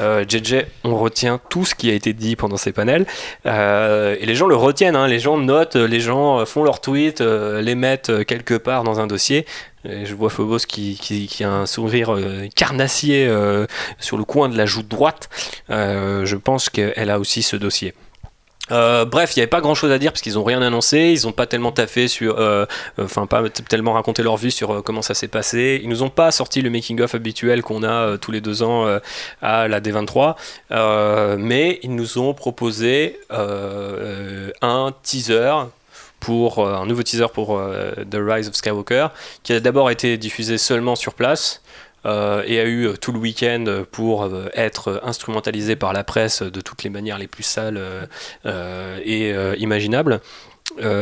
Euh, 0.01 0.25
JJ, 0.29 0.67
on 0.85 0.97
retient 0.97 1.41
tout 1.49 1.65
ce 1.65 1.75
qui 1.75 1.91
a 1.91 1.95
été 1.95 2.13
dit 2.13 2.37
pendant 2.37 2.57
ces 2.57 2.73
panels, 2.73 3.07
Euh, 3.47 4.17
et 4.21 4.27
les 4.27 4.35
gens 4.35 4.47
le 4.47 4.57
retiennent, 4.57 4.97
hein, 4.97 5.07
les 5.07 5.19
gens 5.19 5.37
notent, 5.39 5.77
les 5.77 6.01
gens 6.01 6.41
euh, 6.41 6.45
font 6.45 6.65
leurs 6.65 6.81
tweets, 6.81 7.21
euh, 7.21 7.61
les 7.61 7.75
mettent 7.75 8.25
quelque 8.25 8.55
part 8.55 8.85
dans 8.85 9.01
un 9.01 9.07
dossier. 9.07 9.47
Je 9.85 10.15
vois 10.15 10.31
Phobos 10.31 10.61
qui, 10.67 10.99
a 11.41 11.49
un 11.49 11.67
sourire 11.67 12.17
carnassier 12.57 13.31
sur 13.99 14.17
le 14.17 14.25
coin 14.25 14.49
de 14.49 14.57
la 14.57 14.65
joue 14.65 14.83
droite. 14.83 15.29
Je 15.69 16.37
pense 16.37 16.71
qu'elle 16.71 17.11
a 17.11 17.19
aussi 17.19 17.43
ce 17.43 17.55
dossier. 17.57 17.93
Euh, 18.71 19.05
bref, 19.05 19.37
il 19.37 19.39
n'y 19.39 19.43
avait 19.43 19.51
pas 19.51 19.61
grand 19.61 19.75
chose 19.75 19.91
à 19.93 19.99
dire 19.99 20.11
parce 20.11 20.23
qu'ils 20.23 20.35
n'ont 20.35 20.45
rien 20.45 20.63
annoncé, 20.63 21.15
ils 21.15 21.27
n'ont 21.27 21.33
pas 21.33 21.47
euh, 21.53 22.67
t- 23.49 23.63
tellement 23.65 23.93
raconté 23.93 24.23
leur 24.23 24.39
vue 24.39 24.51
sur 24.51 24.71
euh, 24.71 24.81
comment 24.81 25.03
ça 25.03 25.13
s'est 25.13 25.29
passé. 25.29 25.81
Ils 25.83 25.89
nous 25.91 26.03
ont 26.03 26.09
pas 26.09 26.31
sorti 26.31 26.63
le 26.63 26.71
making 26.71 27.01
of 27.03 27.15
habituel 27.15 27.63
qu'on 27.63 27.83
a 27.83 27.91
euh, 27.93 28.17
tous 28.17 28.31
les 28.31 28.41
deux 28.41 28.63
ans 28.63 28.87
euh, 28.87 29.01
à 29.43 29.69
la 29.69 29.81
D23, 29.83 30.35
euh, 30.71 31.37
mais 31.39 31.79
ils 31.83 31.95
nous 31.95 32.17
ont 32.19 32.33
proposé 32.33 33.21
euh, 33.33 34.51
un 34.63 34.93
teaser 35.03 35.53
pour 36.21 36.61
euh, 36.61 36.75
un 36.77 36.87
nouveau 36.87 37.03
teaser 37.03 37.27
pour 37.35 37.59
euh, 37.59 37.93
The 38.11 38.17
Rise 38.19 38.49
of 38.49 38.55
Skywalker 38.55 39.09
qui 39.43 39.53
a 39.53 39.61
d'abord 39.61 39.91
été 39.91 40.17
diffusé 40.17 40.57
seulement 40.57 40.97
sur 40.97 41.13
place 41.13 41.61
euh, 42.07 42.43
et 42.47 42.61
a 42.61 42.65
eu 42.65 42.87
euh, 42.87 42.97
tout 42.97 43.13
le 43.13 43.19
week-end 43.19 43.85
pour 43.91 44.25
euh, 44.25 44.49
être 44.55 45.01
instrumentalisé 45.05 45.77
par 45.77 45.93
la 45.93 46.05
presse 46.05 46.43
de 46.43 46.61
toutes 46.61 46.83
les 46.83 46.91
manières 46.91 47.19
les 47.19 47.27
plus 47.27 47.43
sales 47.43 47.81
et 48.45 49.35
imaginables. 49.59 50.21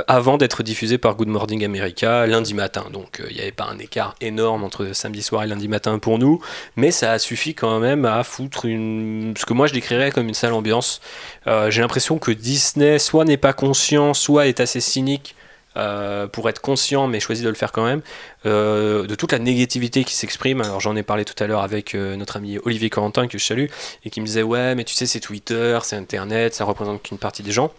avant 0.08 0.38
d'être 0.38 0.62
diffusé 0.62 0.98
par 0.98 1.14
Good 1.14 1.28
Morning 1.28 1.64
America 1.64 2.26
lundi 2.26 2.54
matin. 2.54 2.86
Donc 2.92 3.22
il 3.28 3.36
n'y 3.36 3.40
avait 3.40 3.52
pas 3.52 3.64
un 3.64 3.78
écart 3.78 4.14
énorme 4.20 4.64
entre 4.64 4.92
samedi 4.92 5.22
soir 5.22 5.44
et 5.44 5.46
lundi 5.46 5.68
matin 5.68 5.98
pour 5.98 6.18
nous, 6.18 6.40
mais 6.76 6.90
ça 6.90 7.12
a 7.12 7.18
suffi 7.18 7.54
quand 7.54 7.78
même 7.78 8.04
à 8.04 8.22
foutre 8.24 8.66
une... 8.66 9.34
ce 9.36 9.46
que 9.46 9.54
moi 9.54 9.66
je 9.66 9.72
décrirais 9.72 10.10
comme 10.10 10.28
une 10.28 10.34
sale 10.34 10.52
ambiance. 10.52 11.00
J'ai 11.46 11.80
l'impression 11.80 12.18
que 12.18 12.32
Disney 12.32 12.98
soit 12.98 13.24
n'est 13.24 13.36
pas 13.36 13.52
conscient, 13.52 14.14
soit 14.14 14.46
est 14.46 14.60
assez 14.60 14.80
cynique 14.80 15.34
euh, 15.76 16.26
pour 16.26 16.48
être 16.48 16.60
conscient, 16.60 17.06
mais 17.06 17.20
choisit 17.20 17.44
de 17.44 17.48
le 17.48 17.54
faire 17.54 17.72
quand 17.72 17.84
même, 17.84 18.02
euh, 18.44 19.06
de 19.06 19.14
toute 19.14 19.32
la 19.32 19.38
négativité 19.38 20.04
qui 20.04 20.14
s'exprime. 20.14 20.60
Alors 20.60 20.80
j'en 20.80 20.96
ai 20.96 21.02
parlé 21.02 21.24
tout 21.24 21.40
à 21.42 21.46
l'heure 21.46 21.62
avec 21.62 21.94
euh, 21.94 22.16
notre 22.16 22.36
ami 22.36 22.58
Olivier 22.64 22.90
Corentin, 22.90 23.26
que 23.26 23.38
je 23.38 23.44
salue, 23.44 23.66
et 24.04 24.10
qui 24.10 24.20
me 24.20 24.26
disait 24.26 24.42
Ouais, 24.42 24.74
mais 24.74 24.84
tu 24.84 24.94
sais, 24.94 25.06
c'est 25.06 25.20
Twitter, 25.20 25.78
c'est 25.82 25.96
Internet, 25.96 26.54
ça 26.54 26.64
représente 26.64 27.02
qu'une 27.02 27.18
partie 27.18 27.42
des 27.42 27.52
gens. 27.52 27.72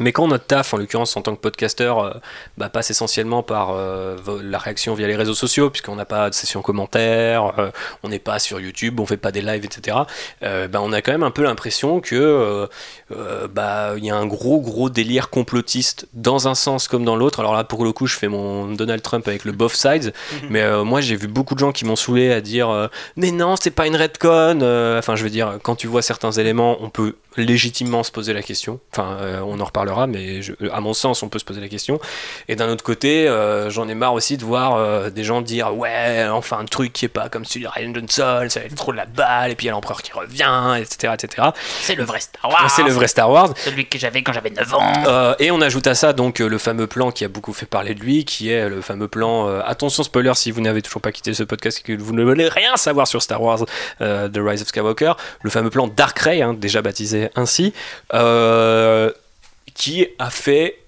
Mais 0.00 0.12
quand 0.12 0.28
notre 0.28 0.46
taf, 0.46 0.74
en 0.74 0.76
l'occurrence 0.76 1.16
en 1.16 1.22
tant 1.22 1.34
que 1.34 1.40
podcasteur, 1.40 1.98
euh, 1.98 2.12
bah, 2.56 2.68
passe 2.68 2.90
essentiellement 2.90 3.42
par 3.42 3.70
euh, 3.70 4.16
la 4.42 4.58
réaction 4.58 4.94
via 4.94 5.06
les 5.06 5.16
réseaux 5.16 5.34
sociaux, 5.34 5.70
puisqu'on 5.70 5.96
n'a 5.96 6.04
pas 6.04 6.30
de 6.30 6.34
session 6.34 6.62
commentaires, 6.62 7.52
euh, 7.58 7.70
on 8.02 8.08
n'est 8.08 8.18
pas 8.18 8.38
sur 8.38 8.60
YouTube, 8.60 9.00
on 9.00 9.06
fait 9.06 9.16
pas 9.16 9.32
des 9.32 9.42
lives, 9.42 9.64
etc. 9.64 9.96
bah, 10.40 10.80
on 10.80 10.92
a 10.92 11.02
quand 11.02 11.12
même 11.12 11.22
un 11.22 11.30
peu 11.30 11.42
l'impression 11.42 12.00
que 12.00 12.68
bah, 13.50 13.94
il 13.96 14.04
y 14.04 14.10
a 14.10 14.16
un 14.16 14.26
gros 14.26 14.60
gros 14.60 14.90
délire 14.90 15.30
complotiste 15.30 16.08
dans 16.12 16.48
un 16.48 16.54
sens 16.54 16.88
comme 16.88 17.04
dans 17.04 17.16
l'autre. 17.16 17.40
Alors 17.40 17.54
là, 17.54 17.64
pour 17.64 17.84
le 17.84 17.92
coup, 17.92 18.06
je 18.06 18.16
fais 18.16 18.28
mon 18.28 18.66
Donald 18.72 19.02
Trump 19.02 19.26
avec 19.26 19.44
le 19.44 19.52
both 19.52 19.74
sides, 19.74 20.12
mais 20.50 20.62
euh, 20.62 20.84
moi 20.84 21.00
j'ai 21.00 21.16
vu 21.16 21.26
beaucoup 21.26 21.54
de 21.54 21.60
gens 21.60 21.72
qui 21.72 21.84
m'ont 21.84 21.96
saoulé 21.96 22.32
à 22.32 22.40
dire 22.40 22.88
mais 23.16 23.30
non, 23.30 23.56
c'est 23.60 23.70
pas 23.70 23.86
une 23.86 23.96
redcon. 23.96 24.60
Enfin, 24.98 25.16
je 25.16 25.24
veux 25.24 25.30
dire, 25.30 25.58
quand 25.62 25.76
tu 25.76 25.86
vois 25.86 26.02
certains 26.02 26.32
éléments, 26.32 26.78
on 26.80 26.90
peut 26.90 27.16
légitimement 27.42 28.02
se 28.02 28.10
poser 28.10 28.32
la 28.32 28.42
question. 28.42 28.80
Enfin, 28.92 29.16
euh, 29.20 29.40
on 29.46 29.58
en 29.60 29.64
reparlera, 29.64 30.06
mais 30.06 30.42
je- 30.42 30.52
à 30.72 30.80
mon 30.80 30.94
sens, 30.94 31.22
on 31.22 31.28
peut 31.28 31.38
se 31.38 31.44
poser 31.44 31.60
la 31.60 31.68
question. 31.68 32.00
Et 32.48 32.56
d'un 32.56 32.68
autre 32.68 32.84
côté, 32.84 33.26
euh, 33.28 33.70
j'en 33.70 33.88
ai 33.88 33.94
marre 33.94 34.14
aussi 34.14 34.36
de 34.36 34.44
voir 34.44 34.76
euh, 34.76 35.10
des 35.10 35.24
gens 35.24 35.40
dire 35.40 35.76
ouais, 35.76 36.26
enfin 36.30 36.58
un 36.58 36.64
truc 36.64 36.92
qui 36.92 37.04
est 37.04 37.08
pas 37.08 37.28
comme 37.28 37.44
celui 37.44 37.64
de 37.64 37.68
Ryan 37.70 37.92
Johnson, 37.94 38.46
ça 38.48 38.60
va 38.60 38.66
être 38.66 38.74
trop 38.74 38.92
de 38.92 38.96
la 38.96 39.06
balle, 39.06 39.50
et 39.50 39.54
puis 39.54 39.66
il 39.66 39.68
y 39.68 39.70
a 39.70 39.72
l'empereur 39.72 40.02
qui 40.02 40.12
revient, 40.12 40.76
etc., 40.80 41.14
etc. 41.14 41.48
C'est 41.80 41.94
le 41.94 42.04
vrai 42.04 42.20
Star 42.20 42.50
Wars. 42.50 42.70
C'est 42.70 42.82
le 42.82 42.92
vrai 42.92 43.08
Star 43.08 43.30
Wars. 43.30 43.50
Celui 43.56 43.86
que 43.86 43.98
j'avais 43.98 44.22
quand 44.22 44.32
j'avais 44.32 44.50
9 44.50 44.74
ans. 44.74 45.34
Et 45.38 45.50
on 45.50 45.60
ajoute 45.60 45.86
à 45.86 45.94
ça 45.94 46.12
donc 46.12 46.38
le 46.38 46.58
fameux 46.58 46.86
plan 46.86 47.10
qui 47.10 47.24
a 47.24 47.28
beaucoup 47.28 47.52
fait 47.52 47.66
parler 47.66 47.94
de 47.94 48.00
lui, 48.00 48.24
qui 48.24 48.50
est 48.50 48.68
le 48.68 48.80
fameux 48.80 49.08
plan. 49.08 49.46
attention 49.60 50.02
spoiler 50.02 50.32
si 50.34 50.50
vous 50.50 50.60
n'avez 50.60 50.82
toujours 50.82 51.00
pas 51.02 51.12
quitté 51.12 51.34
ce 51.34 51.42
podcast 51.42 51.78
et 51.78 51.82
que 51.82 52.00
vous 52.02 52.12
ne 52.14 52.22
voulez 52.24 52.48
rien 52.48 52.76
savoir 52.76 53.06
sur 53.06 53.22
Star 53.22 53.42
Wars, 53.42 53.60
The 54.00 54.36
Rise 54.38 54.62
of 54.62 54.68
Skywalker, 54.68 55.12
le 55.42 55.50
fameux 55.50 55.70
plan 55.70 55.86
Dark 55.88 56.18
Ray, 56.18 56.42
hein, 56.42 56.54
déjà 56.54 56.82
baptisé 56.82 57.27
ainsi, 57.36 57.72
euh, 58.14 59.10
qui 59.74 60.06
a 60.18 60.30
fait 60.30 60.78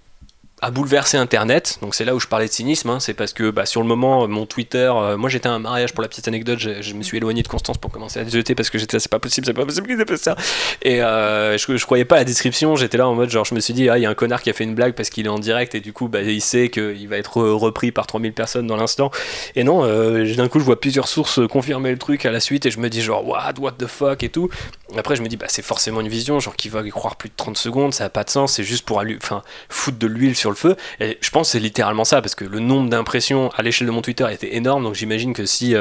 a 0.63 0.71
bouleversé 0.71 1.17
Internet. 1.17 1.79
Donc 1.83 1.95
c'est 1.95 2.05
là 2.05 2.15
où 2.15 2.21
je 2.21 2.27
parlais 2.27 2.47
de 2.47 2.53
cynisme. 2.53 2.91
hein. 2.91 3.01
C'est 3.01 3.15
parce 3.15 3.33
que 3.33 3.51
bah, 3.51 3.67
sur 3.67 3.81
le 3.81 3.87
moment, 3.87 4.25
euh, 4.25 4.27
mon 4.27 4.47
Twitter, 4.47 4.91
euh, 4.95 5.17
moi 5.17 5.29
j'étais 5.31 5.49
à 5.49 5.53
un 5.53 5.59
mariage 5.59 5.93
pour 5.93 6.03
la 6.03 6.09
petite 6.09 6.29
anecdote. 6.29 6.59
Je, 6.59 6.95
me 6.95 7.03
suis 7.03 7.17
éloigné 7.17 7.43
de 7.43 7.49
Constance 7.49 7.79
pour 7.79 7.91
commencer 7.91 8.21
à 8.21 8.29
jeter 8.29 8.55
parce 8.55 8.71
que 8.71 8.79
j'étais 8.79 8.99
c'est 8.99 9.11
pas 9.11 9.19
possible, 9.19 9.47
c'est 9.47 9.55
pas 9.55 9.65
possible 9.65 9.87
qu'ils 9.87 10.01
aient 10.01 10.05
fait 10.07 10.17
ça. 10.17 10.37
Et 10.83 11.03
euh, 11.03 11.57
je, 11.57 11.77
je 11.77 11.85
croyais 11.85 12.05
pas 12.05 12.17
à 12.17 12.19
la 12.19 12.25
description. 12.25 12.77
J'étais 12.77 12.99
là 12.99 13.09
en 13.09 13.15
mode 13.15 13.31
genre, 13.31 13.45
je 13.45 13.55
me 13.55 13.61
suis 13.61 13.73
dit, 13.75 13.89
ah, 13.89 13.99
il 13.99 14.03
y 14.03 14.07
a 14.07 14.11
un 14.11 14.15
connard 14.15 14.43
qui 14.43 14.51
a 14.51 14.53
fait 14.53 14.65
une 14.65 14.75
blague 14.75 14.95
parce 14.95 15.11
qu'il 15.11 15.27
est 15.27 15.31
en 15.31 15.39
direct 15.39 15.75
et 15.75 15.81
du 15.81 15.93
coup, 15.93 16.09
bah, 16.09 16.23
il 16.23 16.41
sait 16.43 16.69
qu'il 16.69 17.09
va 17.09 17.17
être 17.17 17.39
re- 17.39 17.53
repris 17.53 17.93
par 17.93 18.07
3000 18.07 18.33
personnes 18.33 18.67
dans 18.67 18.77
l'instant. 18.77 19.11
Et 19.57 19.65
non, 19.65 19.85
d'un 19.87 20.49
coup, 20.49 20.59
je 20.61 20.65
vois 20.65 20.81
plusieurs 20.81 21.09
sources 21.09 21.41
confirmer 21.49 21.91
le 21.91 21.99
truc 21.99 22.25
à 22.27 22.31
la 22.31 22.41
suite 22.41 22.67
et 22.67 22.71
je 22.71 22.81
me 22.81 22.91
dis 22.91 23.01
genre, 23.03 23.27
what, 23.27 23.55
what 23.59 23.73
the 23.73 23.87
fuck 23.87 24.23
et 24.23 24.29
tout. 24.29 24.49
Après, 24.97 25.17
je 25.17 25.23
me 25.23 25.29
dis, 25.29 25.37
bah, 25.37 25.47
c'est 25.49 25.63
forcément 25.63 26.01
une 26.01 26.09
vision, 26.09 26.41
genre 26.41 26.57
qui 26.57 26.69
va 26.69 26.83
y 26.83 26.91
croire 26.91 27.17
plus 27.17 27.29
de 27.29 27.35
30 27.37 27.57
secondes, 27.57 27.95
ça 27.95 28.05
a 28.05 28.09
pas 28.11 28.25
de 28.25 28.31
sens, 28.31 28.55
c'est 28.55 28.65
juste 28.65 28.85
pour 28.85 29.03
enfin, 29.17 29.43
foutre 29.69 29.99
de 29.99 30.07
l'huile 30.07 30.35
sur 30.37 30.50
le 30.51 30.57
feu. 30.57 30.77
Et 31.01 31.19
je 31.21 31.31
pense 31.31 31.49
que 31.49 31.53
c'est 31.53 31.61
littéralement 31.61 32.05
ça, 32.05 32.21
parce 32.21 32.35
que 32.35 32.45
le 32.45 32.59
nombre 32.59 32.91
d'impressions 32.91 33.51
à 33.57 33.63
l'échelle 33.63 33.87
de 33.87 33.93
mon 33.93 34.03
Twitter 34.03 34.27
était 34.31 34.55
énorme, 34.57 34.85
donc 34.85 34.95
j'imagine 34.95 35.33
que 35.33 35.47
si 35.47 35.75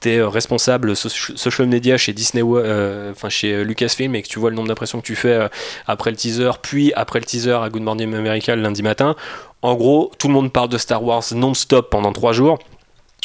tu 0.00 0.10
es 0.10 0.22
responsable 0.22 0.96
so- 0.96 1.08
social 1.08 1.68
media 1.68 1.96
chez 1.96 2.12
Disney, 2.12 2.42
euh, 2.44 3.12
enfin 3.12 3.28
chez 3.28 3.52
euh, 3.52 3.62
Lucasfilm, 3.62 4.14
et 4.14 4.22
que 4.22 4.28
tu 4.28 4.38
vois 4.38 4.50
le 4.50 4.56
nombre 4.56 4.68
d'impressions 4.68 5.00
que 5.00 5.06
tu 5.06 5.16
fais 5.16 5.32
euh, 5.32 5.48
après 5.86 6.10
le 6.10 6.16
teaser, 6.16 6.50
puis 6.62 6.92
après 6.94 7.18
le 7.18 7.24
teaser 7.24 7.58
à 7.62 7.68
Good 7.68 7.82
Morning 7.82 8.14
America 8.14 8.54
lundi 8.56 8.82
matin, 8.82 9.16
en 9.62 9.74
gros, 9.74 10.12
tout 10.18 10.28
le 10.28 10.34
monde 10.34 10.52
parle 10.52 10.68
de 10.68 10.78
Star 10.78 11.02
Wars 11.02 11.24
non-stop 11.32 11.90
pendant 11.90 12.12
trois 12.12 12.32
jours. 12.32 12.58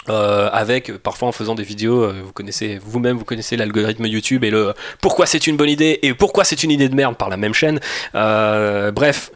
Euh, 0.08 0.50
avec 0.54 0.98
parfois 0.98 1.28
en 1.28 1.32
faisant 1.32 1.56
des 1.56 1.64
vidéos, 1.64 2.04
euh, 2.04 2.22
vous 2.26 2.32
connaissez 2.32 2.80
vous-même, 2.84 3.18
vous 3.18 3.26
connaissez 3.26 3.58
l'algorithme 3.58 4.06
YouTube 4.06 4.44
et 4.44 4.50
le 4.50 4.74
pourquoi 5.02 5.26
c'est 5.26 5.46
une 5.46 5.58
bonne 5.58 5.70
idée 5.70 6.00
et 6.02 6.14
pourquoi 6.14 6.46
c'est 6.46 6.64
une 6.64 6.72
idée 6.72 6.90
de 6.90 6.96
merde 6.96 7.16
par 7.16 7.30
la 7.30 7.38
même 7.38 7.54
chaîne. 7.54 7.80
Euh, 8.16 8.92
bref, 8.92 9.32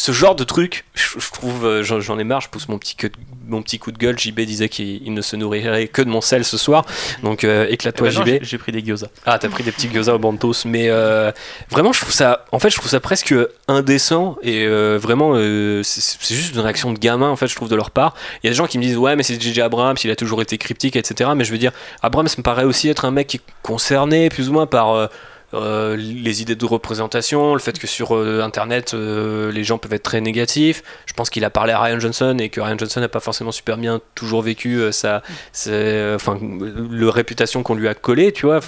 ce 0.00 0.12
genre 0.12 0.36
de 0.36 0.44
truc, 0.44 0.84
je, 0.94 1.18
je 1.18 1.30
trouve, 1.32 1.66
euh, 1.66 1.82
j'en 1.82 2.18
ai 2.20 2.24
marre, 2.24 2.40
je 2.40 2.48
pousse 2.48 2.68
mon 2.68 2.78
petit, 2.78 2.94
que- 2.94 3.08
mon 3.48 3.62
petit 3.62 3.78
coup 3.80 3.90
de 3.90 3.98
gueule. 3.98 4.16
JB 4.18 4.40
disait 4.42 4.68
qu'il 4.68 5.02
il 5.04 5.12
ne 5.12 5.20
se 5.22 5.34
nourrirait 5.34 5.88
que 5.88 6.02
de 6.02 6.08
mon 6.08 6.20
sel 6.20 6.44
ce 6.44 6.56
soir, 6.56 6.84
donc 7.24 7.42
euh, 7.42 7.66
éclate-toi 7.68 8.08
Eh 8.12 8.14
ben 8.16 8.24
JB. 8.36 8.38
j'ai- 8.44 8.58
pris 8.58 8.70
des 8.72 8.80
gyoza. 8.84 9.08
Ah, 9.26 9.38
t'as 9.40 9.48
pris 9.48 9.64
des 9.64 9.72
petits 9.72 9.88
gyoza 9.92 10.14
au 10.14 10.18
bantos, 10.20 10.64
mais 10.66 10.88
euh, 10.88 11.32
vraiment, 11.70 11.92
je 11.92 12.00
trouve 12.00 12.12
ça, 12.12 12.44
en 12.52 12.58
fait, 12.60 12.70
je 12.70 12.76
trouve 12.76 12.88
ça 12.90 13.00
presque 13.00 13.34
indécent 13.66 14.36
et 14.42 14.64
euh, 14.66 14.98
vraiment, 15.00 15.34
c'est 15.82 16.00
c'est 16.00 16.34
juste 16.34 16.54
une 16.54 16.60
réaction 16.60 16.92
de 16.92 16.98
gamin, 16.98 17.28
en 17.28 17.36
fait, 17.36 17.48
je 17.48 17.56
trouve 17.56 17.68
de 17.68 17.74
leur 17.76 17.90
part. 17.90 18.14
Il 18.42 18.46
y 18.46 18.48
a 18.48 18.50
des 18.50 18.56
gens 18.56 18.66
qui 18.66 18.78
me 18.78 18.82
disent, 18.84 18.96
ouais, 18.96 19.16
mais 19.16 19.22
c'est 19.24 19.40
JJ 19.40 19.58
Abrams, 19.60 19.96
il 20.04 20.10
a 20.10 20.16
toujours 20.16 20.42
été 20.42 20.58
cryptique, 20.58 20.96
etc. 20.96 21.30
Mais 21.36 21.44
je 21.44 21.50
veux 21.52 21.58
dire, 21.58 21.72
Abrams 22.02 22.28
me 22.38 22.42
paraît 22.42 22.64
aussi 22.64 22.88
être 22.88 23.04
un 23.04 23.10
mec 23.10 23.26
qui 23.26 23.38
est 23.38 23.42
concerné, 23.62 24.28
plus 24.28 24.48
ou 24.48 24.52
moins, 24.52 24.66
par 24.66 25.08
euh, 25.54 25.96
les 25.96 26.42
idées 26.42 26.56
de 26.56 26.64
représentation, 26.66 27.54
le 27.54 27.60
fait 27.60 27.78
que 27.78 27.86
sur 27.86 28.14
euh, 28.14 28.42
Internet, 28.42 28.92
euh, 28.92 29.50
les 29.50 29.64
gens 29.64 29.78
peuvent 29.78 29.94
être 29.94 30.02
très 30.02 30.20
négatifs. 30.20 30.82
Je 31.06 31.14
pense 31.14 31.30
qu'il 31.30 31.44
a 31.44 31.50
parlé 31.50 31.72
à 31.72 31.80
Ryan 31.80 31.98
Johnson 31.98 32.36
et 32.38 32.50
que 32.50 32.60
Ryan 32.60 32.76
Johnson 32.78 33.00
n'a 33.00 33.08
pas 33.08 33.20
forcément 33.20 33.52
super 33.52 33.78
bien 33.78 34.00
toujours 34.14 34.42
vécu 34.42 34.80
sa, 34.92 35.22
euh, 35.68 36.16
enfin 36.16 36.38
le 36.40 37.08
réputation 37.08 37.62
qu'on 37.62 37.74
lui 37.74 37.88
a 37.88 37.94
collé 37.94 38.32
tu 38.32 38.46
vois 38.46 38.60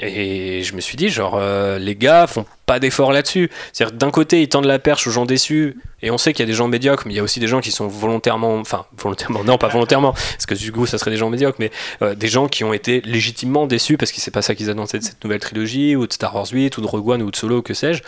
et 0.00 0.62
je 0.62 0.74
me 0.74 0.80
suis 0.80 0.96
dit 0.96 1.08
genre 1.08 1.34
euh, 1.36 1.78
les 1.78 1.96
gars 1.96 2.26
font 2.26 2.44
pas 2.66 2.78
d'efforts 2.78 3.12
là-dessus. 3.12 3.50
C'est-à-dire 3.72 3.96
d'un 3.96 4.10
côté 4.10 4.42
ils 4.42 4.48
tendent 4.48 4.66
la 4.66 4.78
perche 4.78 5.06
aux 5.06 5.10
gens 5.10 5.24
déçus 5.24 5.76
et 6.02 6.10
on 6.10 6.18
sait 6.18 6.32
qu'il 6.32 6.44
y 6.44 6.48
a 6.48 6.50
des 6.50 6.56
gens 6.56 6.68
médiocres 6.68 7.04
mais 7.06 7.14
il 7.14 7.16
y 7.16 7.20
a 7.20 7.22
aussi 7.22 7.40
des 7.40 7.48
gens 7.48 7.60
qui 7.60 7.72
sont 7.72 7.88
volontairement 7.88 8.58
enfin 8.58 8.86
volontairement 8.96 9.42
non 9.42 9.58
pas 9.58 9.68
volontairement 9.68 10.12
parce 10.12 10.46
que 10.46 10.54
du 10.54 10.70
coup 10.70 10.86
ça 10.86 10.98
serait 10.98 11.10
des 11.10 11.16
gens 11.16 11.30
médiocres 11.30 11.58
mais 11.58 11.72
euh, 12.02 12.14
des 12.14 12.28
gens 12.28 12.46
qui 12.46 12.62
ont 12.62 12.72
été 12.72 13.00
légitimement 13.00 13.66
déçus 13.66 13.96
parce 13.96 14.12
que 14.12 14.20
c'est 14.20 14.30
pas 14.30 14.42
ça 14.42 14.54
qu'ils 14.54 14.70
annonçaient 14.70 15.00
de 15.00 15.04
cette 15.04 15.22
nouvelle 15.24 15.40
trilogie 15.40 15.96
ou 15.96 16.06
de 16.06 16.12
Star 16.12 16.34
Wars 16.34 16.46
8 16.50 16.76
ou 16.78 16.80
de 16.80 16.86
Rogue 16.86 17.08
One 17.08 17.22
ou 17.22 17.30
de 17.30 17.36
Solo 17.36 17.62
que 17.62 17.74
sais-je 17.74 18.02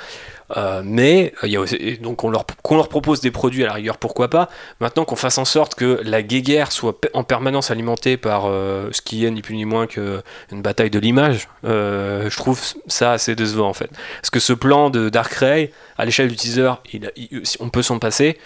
Euh, 0.56 0.82
mais 0.84 1.32
euh, 1.42 1.46
il 1.46 1.52
y 1.52 1.56
a 1.56 1.60
aussi- 1.60 1.76
et 1.76 1.96
donc 1.96 2.22
leur, 2.24 2.44
qu'on 2.62 2.76
leur 2.76 2.88
propose 2.88 3.20
des 3.20 3.30
produits 3.30 3.62
à 3.64 3.68
la 3.68 3.72
rigueur, 3.74 3.98
pourquoi 3.98 4.28
pas. 4.28 4.48
Maintenant 4.80 5.04
qu'on 5.04 5.16
fasse 5.16 5.38
en 5.38 5.44
sorte 5.44 5.74
que 5.76 6.00
la 6.04 6.22
guéguerre 6.22 6.72
soit 6.72 6.96
en 7.14 7.22
permanence 7.24 7.70
alimentée 7.70 8.16
par 8.16 8.46
euh, 8.46 8.88
ce 8.92 9.00
qui 9.00 9.24
est 9.24 9.30
ni 9.30 9.42
plus 9.42 9.54
ni 9.56 9.64
moins 9.64 9.86
qu'une 9.86 10.22
bataille 10.52 10.90
de 10.90 10.98
l'image, 10.98 11.48
je 11.64 12.36
trouve 12.36 12.60
ça 12.88 13.12
assez 13.12 13.34
décevant 13.36 13.68
en 13.68 13.74
fait. 13.74 13.90
Parce 14.20 14.30
que 14.30 14.40
ce 14.40 14.52
plan 14.52 14.90
de 14.90 15.08
Darkrai, 15.08 15.72
à 15.98 16.04
l'échelle 16.04 16.28
du 16.28 16.36
teaser, 16.36 16.72
il- 16.92 17.10
il- 17.16 17.42
on 17.60 17.68
peut 17.68 17.82
s'en 17.82 17.98
passer. 17.98 18.38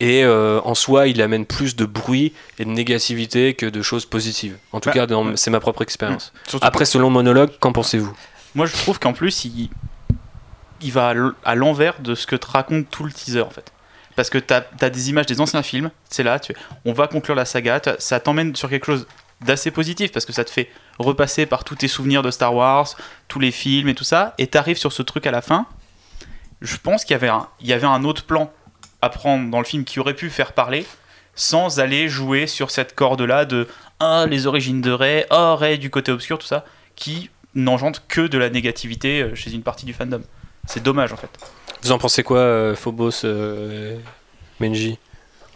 Et 0.00 0.24
euh, 0.24 0.60
en 0.64 0.74
soi, 0.74 1.06
il 1.06 1.22
amène 1.22 1.46
plus 1.46 1.76
de 1.76 1.84
bruit 1.86 2.32
et 2.58 2.64
de 2.64 2.70
négativité 2.70 3.54
que 3.54 3.64
de 3.66 3.80
choses 3.80 4.06
positives. 4.06 4.56
En 4.72 4.80
tout 4.80 4.88
Bah, 4.88 4.92
cas, 4.94 5.06
dans- 5.06 5.36
c'est 5.36 5.50
ma 5.52 5.60
propre 5.60 5.82
expérience. 5.82 6.32
Après 6.62 6.84
ce 6.84 6.98
long 6.98 7.10
monologue, 7.10 7.50
qu'en 7.60 7.72
pensez-vous? 7.72 8.12
Moi, 8.56 8.66
je 8.66 8.72
trouve 8.72 8.98
qu'en 8.98 9.12
plus, 9.12 9.44
il, 9.44 9.70
il 10.84 10.92
va 10.92 11.12
à 11.44 11.54
l'envers 11.54 12.00
de 12.00 12.14
ce 12.14 12.26
que 12.26 12.36
te 12.36 12.46
raconte 12.46 12.88
tout 12.90 13.04
le 13.04 13.12
teaser, 13.12 13.40
en 13.40 13.50
fait. 13.50 13.72
Parce 14.14 14.30
que 14.30 14.38
t'as 14.38 14.62
as 14.80 14.90
des 14.90 15.10
images 15.10 15.26
des 15.26 15.40
anciens 15.40 15.62
films, 15.62 15.90
c'est 16.08 16.22
là, 16.22 16.38
tu, 16.38 16.54
on 16.84 16.92
va 16.92 17.08
conclure 17.08 17.34
la 17.34 17.44
saga, 17.44 17.80
ça 17.98 18.20
t'emmène 18.20 18.54
sur 18.54 18.70
quelque 18.70 18.86
chose 18.86 19.08
d'assez 19.40 19.72
positif, 19.72 20.12
parce 20.12 20.24
que 20.24 20.32
ça 20.32 20.44
te 20.44 20.50
fait 20.50 20.70
repasser 20.98 21.46
par 21.46 21.64
tous 21.64 21.74
tes 21.74 21.88
souvenirs 21.88 22.22
de 22.22 22.30
Star 22.30 22.54
Wars, 22.54 22.94
tous 23.26 23.40
les 23.40 23.50
films 23.50 23.88
et 23.88 23.94
tout 23.94 24.04
ça, 24.04 24.34
et 24.38 24.46
t'arrives 24.46 24.76
sur 24.76 24.92
ce 24.92 25.02
truc 25.02 25.26
à 25.26 25.32
la 25.32 25.42
fin. 25.42 25.66
Je 26.60 26.76
pense 26.76 27.04
qu'il 27.04 27.14
y 27.14 27.16
avait 27.16 27.28
un, 27.28 27.48
y 27.60 27.72
avait 27.72 27.86
un 27.86 28.04
autre 28.04 28.24
plan 28.24 28.52
à 29.02 29.08
prendre 29.08 29.50
dans 29.50 29.58
le 29.58 29.64
film 29.64 29.84
qui 29.84 29.98
aurait 29.98 30.14
pu 30.14 30.30
faire 30.30 30.52
parler, 30.52 30.86
sans 31.34 31.80
aller 31.80 32.08
jouer 32.08 32.46
sur 32.46 32.70
cette 32.70 32.94
corde-là 32.94 33.44
de 33.44 33.66
ah, 33.98 34.26
les 34.28 34.46
origines 34.46 34.80
de 34.80 34.92
Rey, 34.92 35.26
oh, 35.30 35.56
Rey 35.56 35.78
du 35.78 35.90
côté 35.90 36.12
obscur, 36.12 36.38
tout 36.38 36.46
ça, 36.46 36.64
qui 36.94 37.30
n'engendre 37.54 38.00
que 38.06 38.26
de 38.26 38.38
la 38.38 38.50
négativité 38.50 39.22
euh, 39.22 39.34
chez 39.34 39.52
une 39.52 39.62
partie 39.62 39.86
du 39.86 39.92
fandom. 39.92 40.22
C'est 40.66 40.82
dommage 40.82 41.12
en 41.12 41.16
fait. 41.16 41.30
Vous 41.82 41.92
en 41.92 41.98
pensez 41.98 42.22
quoi, 42.22 42.38
euh, 42.38 42.74
Phobos, 42.74 43.24
euh, 43.24 43.98
Menji 44.58 44.98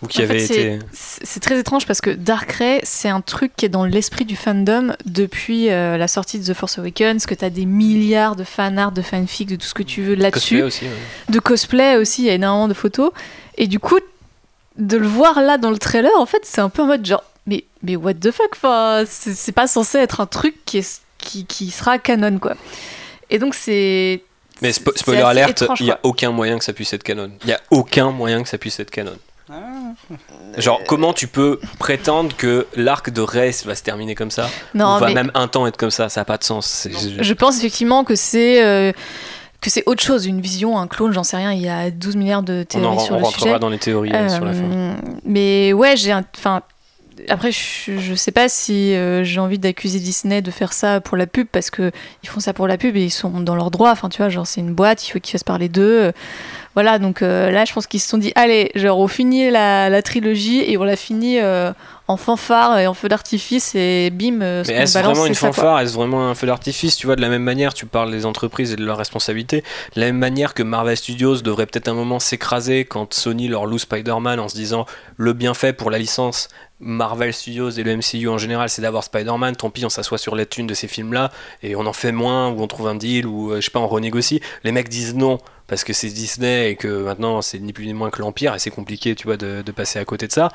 Vous 0.02 0.09
qui 0.09 0.20
En 0.20 0.24
avez 0.24 0.44
été. 0.44 0.78
C'est 0.92 1.40
très 1.40 1.59
étrange 1.59 1.86
parce 1.86 2.00
que 2.02 2.11
Darkrai, 2.11 2.80
c'est 2.82 3.09
un 3.09 3.22
truc 3.22 3.52
qui 3.56 3.64
est 3.64 3.70
dans 3.70 3.86
l'esprit 3.86 4.26
du 4.26 4.36
fandom 4.36 4.94
depuis 5.06 5.70
euh, 5.70 5.96
la 5.96 6.06
sortie 6.06 6.38
de 6.38 6.44
The 6.44 6.54
Force 6.54 6.78
Awakens, 6.78 7.24
que 7.24 7.34
tu 7.34 7.44
as 7.44 7.50
des 7.50 7.64
milliards 7.64 8.36
de 8.36 8.44
fanart, 8.44 8.92
de 8.92 9.00
fanfics, 9.00 9.48
de 9.48 9.56
tout 9.56 9.66
ce 9.66 9.74
que 9.74 9.82
tu 9.82 10.02
veux 10.02 10.16
Cosplay 10.16 10.59
là-dessus. 10.61 10.84
ouais. 10.84 10.90
De 11.30 11.38
cosplay 11.38 11.96
aussi, 11.96 12.22
il 12.22 12.26
y 12.26 12.30
a 12.30 12.34
énormément 12.34 12.68
de 12.68 12.74
photos. 12.74 13.11
Et 13.56 13.66
du 13.66 13.78
coup, 13.78 13.98
de 14.76 14.96
le 14.98 15.06
voir 15.06 15.40
là 15.40 15.56
dans 15.56 15.70
le 15.70 15.78
trailer, 15.78 16.12
en 16.18 16.26
fait, 16.26 16.42
c'est 16.44 16.61
un 16.61 16.68
peu 16.68 16.82
en 16.82 16.86
mode 16.86 17.06
genre, 17.06 17.24
mais, 17.46 17.64
mais 17.82 17.96
what 17.96 18.14
the 18.14 18.30
fuck 18.30 18.50
enfin, 18.52 19.04
c'est 19.09 19.52
pas 19.52 19.66
censé 19.66 19.96
être 19.96 20.20
un 20.20 20.26
truc 20.26 20.54
qui, 20.66 20.78
est, 20.78 21.00
qui, 21.16 21.46
qui 21.46 21.70
sera 21.70 21.98
canon, 21.98 22.38
quoi. 22.38 22.54
Et 23.30 23.38
donc, 23.38 23.54
c'est. 23.54 24.22
Mais 24.62 24.70
spo- 24.70 24.96
spoiler 24.96 25.22
alerte, 25.22 25.64
il 25.80 25.84
n'y 25.86 25.90
a 25.90 26.00
aucun 26.02 26.30
moyen 26.32 26.59
que 26.59 26.64
ça 26.64 26.72
puisse 26.72 26.92
être 26.92 27.02
canon. 27.02 27.30
Il 27.44 27.46
n'y 27.46 27.52
a 27.52 27.61
aucun 27.70 28.11
moyen 28.11 28.42
que 28.42 28.48
ça 28.48 28.59
puisse 28.59 28.78
être 28.80 28.90
canon. 28.90 29.16
Genre, 30.56 30.80
comment 30.86 31.12
tu 31.12 31.26
peux 31.26 31.59
prétendre 31.78 32.36
que 32.36 32.66
l'arc 32.76 33.11
de 33.11 33.20
Rey 33.20 33.50
va 33.64 33.74
se 33.74 33.82
terminer 33.82 34.14
comme 34.14 34.30
ça 34.30 34.48
Non, 34.74 34.96
Ou 34.96 34.98
va 34.98 35.06
mais 35.09 35.14
même 35.14 35.30
un 35.34 35.48
temps 35.48 35.66
être 35.66 35.76
comme 35.76 35.90
ça 35.90 36.09
Ça 36.09 36.20
n'a 36.20 36.24
pas 36.24 36.36
de 36.36 36.44
sens. 36.44 36.86
Je 37.20 37.32
pense 37.34 37.59
effectivement 37.59 38.04
que 38.04 38.14
c'est. 38.14 38.62
euh, 38.64 38.92
que 39.61 39.70
c'est 39.70 39.82
autre 39.86 40.02
chose, 40.04 40.26
une 40.26 40.40
vision, 40.40 40.78
un 40.78 40.86
clone, 40.86 41.12
j'en 41.12 41.24
sais 41.24 41.36
rien, 41.36 41.52
il 41.52 41.61
y 41.61 41.68
a 41.68 41.90
12 41.90 42.14
milliards 42.14 42.44
de 42.44 42.61
On, 42.61 42.64
théories 42.64 42.86
en, 42.86 42.98
sur 43.00 43.14
on 43.14 43.18
le 43.18 43.24
rentrera 43.24 43.46
sujet. 43.46 43.59
dans 43.59 43.68
les 43.70 43.78
théories 43.78 44.12
euh, 44.14 44.28
sur 44.28 44.44
la 44.44 44.52
fin. 44.52 44.62
Euh, 44.62 44.92
Mais 45.24 45.72
ouais, 45.72 45.96
j'ai 45.96 46.12
un. 46.12 46.22
Enfin. 46.36 46.62
Après, 47.29 47.51
je, 47.53 47.99
je 47.99 48.14
sais 48.14 48.33
pas 48.33 48.49
si 48.49 48.95
euh, 48.95 49.25
j'ai 49.25 49.41
envie 49.41 49.59
d'accuser 49.59 49.99
Disney 49.99 50.43
de 50.43 50.51
faire 50.51 50.73
ça 50.73 51.01
pour 51.01 51.16
la 51.16 51.27
pub 51.27 51.47
parce 51.51 51.71
que 51.71 51.91
ils 52.23 52.29
font 52.29 52.41
ça 52.41 52.53
pour 52.53 52.66
la 52.66 52.79
pub 52.79 52.97
et 52.97 53.05
ils 53.05 53.11
sont 53.11 53.41
dans 53.41 53.55
leurs 53.57 53.71
droits. 53.71 53.91
Enfin, 53.91 54.09
tu 54.09 54.19
vois, 54.19 54.29
genre 54.29 54.47
c'est 54.47 54.61
une 54.61 54.75
boîte, 54.75 55.07
il 55.07 55.12
faut 55.12 55.21
qu'ils 55.21 55.33
fassent 55.33 55.45
parler 55.45 55.69
d'eux. 55.69 56.03
Euh, 56.05 56.12
Voilà, 56.75 57.01
donc 57.01 57.23
euh, 57.23 57.51
là, 57.51 57.64
je 57.64 57.73
pense 57.73 57.89
qu'ils 57.89 58.01
se 58.01 58.09
sont 58.09 58.19
dit, 58.19 58.31
allez, 58.37 58.71
genre 58.77 58.99
on 59.01 59.09
finit 59.09 59.51
la, 59.51 59.89
la 59.89 60.01
trilogie 60.01 60.62
et 60.71 60.77
on 60.79 60.85
la 60.85 60.95
finit 60.95 61.41
euh, 61.41 61.73
en 62.07 62.16
fanfare 62.16 62.79
et 62.79 62.87
en 62.87 62.95
feu 62.95 63.09
d'artifice 63.09 63.75
et 63.75 64.11
bim, 64.11 64.39
ce 64.39 64.69
Mais 64.69 64.75
est-ce 64.75 64.95
balance, 64.95 65.14
vraiment 65.14 65.27
une 65.27 65.35
ça, 65.35 65.49
fanfare? 65.49 65.81
Est-ce 65.81 65.95
vraiment 65.95 66.29
un 66.29 66.37
feu 66.37 66.47
d'artifice? 66.47 66.97
Tu 66.97 67.07
vois, 67.07 67.16
de 67.16 67.21
la 67.21 67.31
même 67.31 67.43
manière, 67.43 67.75
tu 67.75 67.85
parles 67.85 68.12
des 68.12 68.25
entreprises 68.27 68.73
et 68.73 68.77
de 68.77 68.85
leurs 68.85 68.97
responsabilités. 68.97 69.64
De 69.97 70.01
la 70.01 70.07
même 70.07 70.19
manière 70.19 70.55
que 70.55 70.62
Marvel 70.62 70.97
Studios 70.97 71.41
devrait 71.43 71.66
peut-être 71.66 71.89
un 71.89 71.95
moment 71.95 72.21
s'écraser 72.21 72.85
quand 72.85 73.12
Sony 73.12 73.49
leur 73.49 73.66
loue 73.66 73.79
Spider-Man 73.79 74.39
en 74.39 74.49
se 74.49 74.55
disant 74.55 74.87
le 75.16 75.33
bienfait 75.33 75.73
pour 75.73 75.91
la 75.91 75.99
licence 75.99 76.49
Marvel 76.81 77.33
Studios 77.33 77.70
et 77.70 77.83
le 77.83 77.97
MCU 77.97 78.29
en 78.29 78.39
général, 78.39 78.68
c'est 78.68 78.83
d'avoir 78.83 79.05
Spider-Man. 79.05 79.57
Tant 79.57 79.70
pis, 79.70 79.85
on 79.85 79.89
s'assoit 79.89 80.18
sur 80.18 80.37
la 80.37 80.47
thune 80.47 80.66
de 80.66 80.74
ces 80.74 80.89
films-là 80.89 81.31
et 81.62 81.76
on 81.76 81.87
en 81.87 81.93
fait 81.93 82.12
moins 82.12 82.51
ou 82.51 82.62
on 82.62 82.66
trouve 82.66 82.89
un 82.89 82.95
deal 82.95 83.26
ou 83.26 83.53
euh, 83.53 83.57
je 83.57 83.66
sais 83.66 83.70
pas, 83.70 83.81
on 83.81 83.89
renégocie. 83.89 84.41
Les 84.64 84.72
mecs 84.72 84.89
disent 84.89 85.14
non 85.14 85.39
parce 85.66 85.85
que 85.85 85.93
c'est 85.93 86.09
Disney 86.09 86.70
et 86.70 86.76
que 86.76 87.05
maintenant 87.05 87.43
c'est 87.43 87.59
ni 87.59 87.72
plus 87.72 87.87
ni 87.87 87.95
moins 87.95 88.11
que 88.11 88.20
l'Empire 88.20 88.55
et 88.55 88.59
c'est 88.59 88.70
compliqué, 88.70 89.14
tu 89.14 89.26
vois, 89.26 89.37
de, 89.37 89.62
de 89.62 89.72
passer 89.72 89.99
à 89.99 90.05
côté 90.05 90.26
de 90.26 90.33
ça. 90.33 90.51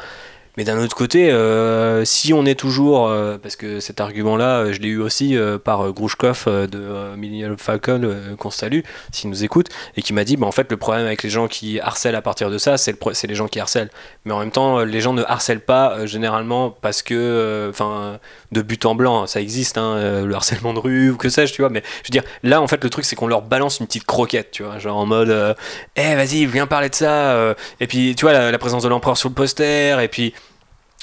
Mais 0.55 0.65
d'un 0.65 0.77
autre 0.83 0.95
côté, 0.95 1.31
euh, 1.31 2.05
si 2.05 2.31
on 2.31 2.45
est 2.45 2.53
toujours, 2.53 3.07
euh, 3.07 3.37
parce 3.41 3.55
que 3.55 3.79
cet 3.79 3.99
argument-là, 3.99 4.59
euh, 4.59 4.73
je 4.73 4.81
l'ai 4.81 4.89
eu 4.89 4.99
aussi 4.99 5.35
par 5.63 5.81
euh, 5.81 6.67
de 6.67 7.15
Millennium 7.15 7.57
Falcon, 7.57 8.15
qu'on 8.37 8.51
salue, 8.51 8.81
s'il 9.11 9.31
nous 9.31 9.43
écoute, 9.43 9.69
et 9.97 10.03
qui 10.03 10.13
m'a 10.13 10.23
dit, 10.23 10.37
bah, 10.37 10.45
en 10.45 10.51
fait, 10.51 10.69
le 10.69 10.77
problème 10.77 11.07
avec 11.07 11.23
les 11.23 11.29
gens 11.29 11.47
qui 11.47 11.79
harcèlent 11.79 12.15
à 12.15 12.21
partir 12.21 12.51
de 12.51 12.59
ça, 12.59 12.77
c'est 12.77 12.91
le 12.91 13.13
c'est 13.13 13.27
les 13.27 13.35
gens 13.35 13.47
qui 13.47 13.59
harcèlent. 13.59 13.89
Mais 14.25 14.33
en 14.33 14.39
même 14.39 14.51
temps, 14.51 14.79
les 14.79 15.01
gens 15.01 15.13
ne 15.13 15.23
harcèlent 15.23 15.59
pas 15.59 16.05
généralement 16.05 16.69
parce 16.69 17.01
que, 17.01 17.67
enfin, 17.69 18.19
de 18.53 18.61
but 18.61 18.85
en 18.85 18.95
blanc, 18.95 19.27
ça 19.27 19.41
existe, 19.41 19.77
hein, 19.77 19.95
euh, 19.97 20.25
le 20.25 20.33
harcèlement 20.35 20.73
de 20.73 20.79
rue 20.79 21.09
ou 21.09 21.17
que 21.17 21.27
sais-je, 21.29 21.53
tu 21.53 21.61
vois. 21.61 21.69
Mais 21.69 21.83
je 22.03 22.07
veux 22.07 22.11
dire, 22.11 22.23
là, 22.43 22.61
en 22.61 22.67
fait, 22.67 22.81
le 22.83 22.89
truc, 22.89 23.03
c'est 23.05 23.15
qu'on 23.17 23.27
leur 23.27 23.41
balance 23.41 23.79
une 23.79 23.87
petite 23.87 24.05
croquette, 24.05 24.51
tu 24.51 24.63
vois, 24.63 24.79
genre 24.79 24.97
en 24.97 25.05
mode, 25.05 25.29
euh, 25.29 25.53
eh, 25.95 26.15
vas-y, 26.15 26.45
viens 26.45 26.67
parler 26.67 26.89
de 26.89 26.95
ça. 26.95 27.33
euh, 27.33 27.53
et 27.81 27.87
puis, 27.87 28.15
tu 28.15 28.23
vois, 28.23 28.31
la, 28.33 28.51
la 28.51 28.57
présence 28.57 28.83
de 28.83 28.87
l'empereur 28.87 29.17
sur 29.17 29.27
le 29.29 29.35
poster, 29.35 29.99
et 30.01 30.07
puis 30.07 30.33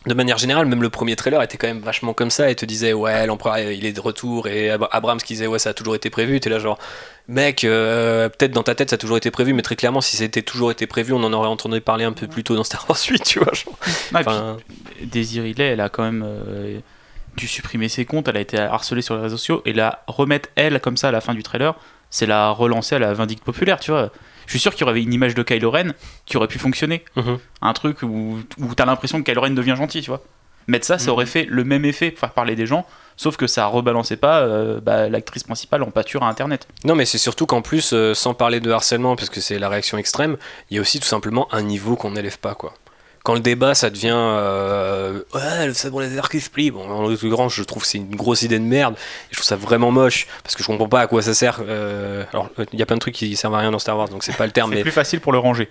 de 0.07 0.15
manière 0.15 0.39
générale, 0.39 0.65
même 0.65 0.81
le 0.83 0.89
premier 0.89 1.15
trailer 1.15 1.43
était 1.43 1.59
quand 1.59 1.67
même 1.67 1.81
vachement 1.81 2.15
comme 2.15 2.31
ça 2.31 2.51
et 2.51 2.55
te 2.55 2.65
disait 2.65 2.95
ouais 2.95 3.27
l'empereur 3.27 3.59
il 3.59 3.85
est 3.85 3.93
de 3.93 4.01
retour 4.01 4.49
et 4.49 4.71
Ab- 4.71 4.89
Abrams 4.93 5.19
qui 5.21 5.35
disait 5.35 5.47
ouais 5.47 5.59
ça 5.59 5.71
a 5.71 5.75
toujours 5.75 5.95
été 5.95 6.09
prévu. 6.09 6.41
T'es 6.41 6.49
là 6.49 6.59
genre 6.59 6.79
mec 7.29 7.65
euh, 7.65 8.31
peut-être 8.31 8.53
dans 8.53 8.63
ta 8.63 8.75
tête 8.75 8.89
ça 8.89 8.95
a 8.95 8.99
toujours 8.99 9.19
été 9.19 9.31
prévu 9.31 9.53
mais 9.53 9.61
très 9.61 9.77
clairement 9.77 10.01
si 10.01 10.17
c'était 10.17 10.41
toujours 10.41 10.71
été 10.71 10.87
prévu 10.87 11.13
on 11.13 11.23
en 11.23 11.35
aurait 11.35 11.49
entendu 11.49 11.83
parler 11.83 12.07
un 12.07 12.13
peu 12.13 12.27
plus 12.29 12.45
tôt 12.45 12.57
dans 12.57 12.65
Star 12.65 12.87
Wars 12.89 12.97
8 13.11 13.23
tu 13.25 13.41
vois. 13.41 13.53
genre. 13.53 13.79
Ah, 14.15 14.21
Enfin, 14.21 14.57
Daisy 15.03 15.39
Ridley, 15.39 15.67
elle 15.67 15.81
a 15.83 15.91
quand 15.91 16.03
même 16.05 16.25
euh, 16.27 16.79
dû 17.37 17.47
supprimer 17.49 17.89
ses 17.89 18.05
comptes, 18.05 18.29
elle 18.29 18.37
a 18.37 18.41
été 18.41 18.59
harcelée 18.59 19.03
sur 19.03 19.15
les 19.17 19.23
réseaux 19.23 19.37
sociaux, 19.37 19.63
et 19.65 19.73
la 19.73 20.03
remettre 20.07 20.49
elle 20.57 20.81
comme 20.81 20.97
ça 20.97 21.09
à 21.09 21.13
la 21.13 21.21
fin 21.21 21.35
du 21.35 21.43
trailer, 21.43 21.75
c'est 22.11 22.27
la 22.27 22.51
relancer 22.51 22.97
à 22.97 22.99
la 22.99 23.13
vindicte 23.15 23.45
populaire, 23.45 23.79
tu 23.81 23.91
vois. 23.91 24.11
Je 24.47 24.53
suis 24.53 24.59
sûr 24.61 24.75
qu'il 24.75 24.85
y 24.87 24.91
aurait 24.91 25.01
une 25.01 25.13
image 25.13 25.35
de 25.35 25.43
Kylo 25.45 25.71
Ren 25.71 25.93
qui 26.27 26.37
aurait 26.37 26.49
pu 26.49 26.59
fonctionner. 26.59 27.05
mhm. 27.17 27.39
Un 27.63 27.73
truc 27.73 28.03
où, 28.03 28.39
où 28.59 28.75
t'as 28.75 28.85
l'impression 28.85 29.23
que 29.23 29.31
Kylo 29.31 29.43
Ren 29.43 29.51
devient 29.51 29.77
gentil, 29.77 30.03
tu 30.03 30.11
vois. 30.11 30.23
Mettre 30.67 30.87
ça, 30.87 30.99
ça 30.99 31.07
Mhm. 31.07 31.11
aurait 31.13 31.27
fait 31.27 31.45
le 31.49 31.63
même 31.65 31.85
effet 31.85 32.11
pour 32.11 32.19
faire 32.21 32.33
parler 32.33 32.55
des 32.57 32.67
gens, 32.67 32.85
sauf 33.17 33.37
que 33.37 33.47
ça 33.47 33.67
rebalançait 33.67 34.17
pas 34.17 34.41
euh, 34.41 34.81
bah, 34.81 35.09
l'actrice 35.09 35.45
principale 35.45 35.83
en 35.85 35.91
pâture 35.91 36.23
à 36.25 36.29
internet. 36.29 36.67
Non, 36.85 36.95
mais 36.97 37.05
c'est 37.05 37.19
surtout 37.19 37.47
qu'en 37.47 37.63
plus, 37.63 37.93
euh, 37.93 38.13
sans 38.15 38.35
parler 38.35 38.59
de 38.61 38.71
harcèlement, 38.73 39.15
parce 39.17 39.31
que 39.31 39.41
c'est 39.41 39.59
la 39.59 39.69
réaction 39.69 39.97
extrême, 39.99 40.37
il 40.71 40.75
y 40.77 40.79
a 40.79 40.81
aussi 40.83 40.99
tout 41.01 41.07
simplement 41.07 41.49
un 41.55 41.63
niveau 41.63 41.95
qu'on 41.97 42.11
n'élève 42.11 42.39
pas, 42.39 42.55
quoi. 42.55 42.75
Quand 43.31 43.35
le 43.35 43.41
débat, 43.43 43.77
ça 43.77 43.91
devient 43.91 44.11
euh, 44.13 45.23
ouais, 45.35 45.69
le 45.69 45.73
sabre 45.73 46.01
laser 46.01 46.29
qui 46.29 46.41
se 46.41 46.51
plie. 46.51 46.73
Bon, 46.73 46.91
en 46.91 47.07
l'occurrence, 47.07 47.55
je 47.55 47.63
trouve 47.63 47.85
que 47.85 47.89
c'est 47.89 47.99
une 47.99 48.17
grosse 48.17 48.43
idée 48.43 48.59
de 48.59 48.65
merde. 48.65 48.97
Je 49.31 49.37
trouve 49.37 49.47
ça 49.47 49.55
vraiment 49.55 49.93
moche 49.93 50.27
parce 50.43 50.57
que 50.57 50.65
je 50.65 50.67
comprends 50.67 50.89
pas 50.89 51.03
à 51.03 51.07
quoi 51.07 51.23
ça 51.23 51.33
sert. 51.33 51.61
euh, 51.61 52.25
alors, 52.33 52.51
il 52.73 52.81
y 52.81 52.83
a 52.83 52.87
plein 52.87 52.97
de 52.97 53.01
trucs 53.01 53.15
qui 53.15 53.37
servent 53.37 53.55
à 53.55 53.59
rien 53.59 53.71
dans 53.71 53.79
Star 53.79 53.97
Wars, 53.97 54.09
donc 54.09 54.25
c'est 54.25 54.37
pas 54.37 54.47
le 54.47 54.51
terme. 54.51 54.71
C'est 54.73 54.79
Mais 54.79 54.83
plus 54.83 54.91
facile 54.91 55.21
pour 55.21 55.31
le 55.31 55.39
ranger. 55.39 55.71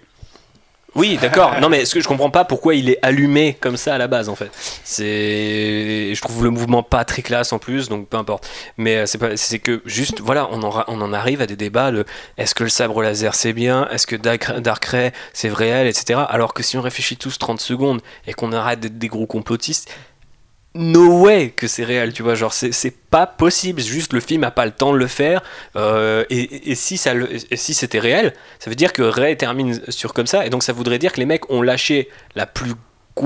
Oui, 0.95 1.17
d'accord. 1.21 1.59
Non, 1.59 1.69
mais 1.69 1.85
ce 1.85 1.93
que 1.93 2.01
je 2.01 2.07
comprends 2.07 2.29
pas, 2.29 2.45
pourquoi 2.45 2.75
il 2.75 2.89
est 2.89 2.99
allumé 3.01 3.57
comme 3.59 3.77
ça 3.77 3.95
à 3.95 3.97
la 3.97 4.07
base, 4.07 4.29
en 4.29 4.35
fait. 4.35 4.51
C'est, 4.83 6.13
je 6.13 6.21
trouve 6.21 6.43
le 6.43 6.49
mouvement 6.49 6.83
pas 6.83 7.05
très 7.05 7.21
classe 7.21 7.53
en 7.53 7.59
plus, 7.59 7.89
donc 7.89 8.07
peu 8.07 8.17
importe. 8.17 8.49
Mais 8.77 8.97
euh, 8.97 9.05
c'est 9.05 9.17
pas, 9.17 9.37
c'est 9.37 9.59
que 9.59 9.81
juste, 9.85 10.19
voilà, 10.21 10.47
on 10.51 10.61
en, 10.63 10.83
on 10.87 11.01
en 11.01 11.13
arrive 11.13 11.41
à 11.41 11.47
des 11.47 11.55
débats 11.55 11.79
est-ce 12.37 12.55
que 12.55 12.63
le 12.63 12.69
sabre 12.69 13.01
laser 13.01 13.35
c'est 13.35 13.53
bien, 13.53 13.87
est-ce 13.89 14.05
que 14.05 14.15
Dark, 14.15 14.95
c'est 15.33 15.53
réel, 15.53 15.87
etc. 15.87 16.21
Alors 16.27 16.53
que 16.53 16.63
si 16.63 16.77
on 16.77 16.81
réfléchit 16.81 17.17
tous 17.17 17.37
30 17.37 17.59
secondes 17.59 18.01
et 18.27 18.33
qu'on 18.33 18.51
arrête 18.51 18.79
d'être 18.79 18.97
des 18.97 19.07
gros 19.07 19.25
complotistes, 19.25 19.89
no 20.75 21.21
way 21.23 21.49
que 21.49 21.67
c'est 21.67 21.83
réel, 21.83 22.13
tu 22.13 22.21
vois. 22.23 22.35
Genre, 22.35 22.53
c'est, 22.53 22.71
c'est 22.71 22.91
pas 22.95 23.25
possible. 23.27 23.81
Juste 23.81 24.13
le 24.13 24.19
film 24.19 24.43
a 24.43 24.51
pas 24.51 24.65
le 24.65 24.71
temps 24.71 24.93
de 24.93 24.97
le 24.97 25.07
faire. 25.07 25.41
Euh, 25.75 26.23
et, 26.29 26.71
et- 26.71 26.75
si 26.75 26.97
ça, 26.97 27.13
le- 27.13 27.27
et 27.33 27.57
si 27.57 27.73
c'était 27.73 27.99
réel, 27.99 28.33
ça 28.59 28.69
veut 28.69 28.75
dire 28.75 28.93
que 28.93 29.01
Ray 29.01 29.35
termine 29.35 29.81
sur 29.89 30.13
comme 30.13 30.27
ça, 30.27 30.45
et 30.45 30.49
donc 30.49 30.63
ça 30.63 30.73
voudrait 30.73 30.99
dire 30.99 31.11
que 31.11 31.19
les 31.19 31.25
mecs 31.25 31.49
ont 31.49 31.61
lâché 31.61 32.09
la 32.35 32.45
plus 32.45 32.73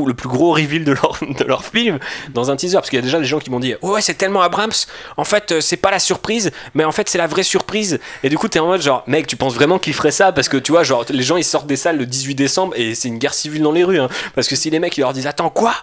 le 0.08 0.16
plus 0.16 0.28
gros 0.28 0.54
reveal 0.54 0.84
de 0.86 0.94
leur, 0.94 1.20
de 1.22 1.44
leur 1.44 1.64
film 1.64 2.00
dans 2.34 2.50
un 2.50 2.56
teaser 2.56 2.78
parce 2.78 2.90
qu'il 2.90 2.98
y 2.98 3.00
a 3.00 3.04
déjà 3.04 3.20
des 3.20 3.26
gens 3.26 3.38
qui 3.38 3.52
m'ont 3.52 3.60
dit 3.60 3.76
ouais 3.84 4.02
c'est 4.02 4.16
tellement 4.16 4.42
Abrams 4.42 4.72
en 5.18 5.24
fait 5.24 5.52
euh, 5.52 5.62
c'est 5.62 5.78
pas 5.78 5.92
la 5.92 6.00
surprise 6.00 6.50
mais 6.74 6.84
en 6.84 6.92
fait 6.92 7.08
c'est 7.10 7.20
la 7.20 7.28
vraie 7.28 7.44
surprise 7.44 8.00
et 8.24 8.30
du 8.30 8.36
coup 8.40 8.48
t'es 8.48 8.58
en 8.58 8.66
mode 8.66 8.82
genre 8.82 9.04
mec 9.06 9.28
tu 9.28 9.36
penses 9.36 9.54
vraiment 9.54 9.78
qu'il 9.78 9.94
ferait 9.94 10.10
ça 10.10 10.32
parce 10.32 10.50
que 10.50 10.58
tu 10.58 10.72
vois 10.72 10.82
genre 10.82 11.06
les 11.12 11.22
gens 11.22 11.38
ils 11.38 11.44
sortent 11.44 11.68
des 11.68 11.76
salles 11.76 12.00
le 12.00 12.08
18 12.08 12.34
décembre 12.34 12.74
et 12.76 12.96
c'est 12.96 13.08
une 13.08 13.20
guerre 13.20 13.36
civile 13.36 13.62
dans 13.62 13.72
les 13.72 13.84
rues 13.84 14.00
hein. 14.00 14.10
parce 14.34 14.48
que 14.48 14.56
si 14.56 14.72
les 14.72 14.80
mecs 14.80 14.98
ils 14.98 15.02
leur 15.02 15.14
disent 15.14 15.28
attends 15.28 15.52
quoi? 15.52 15.76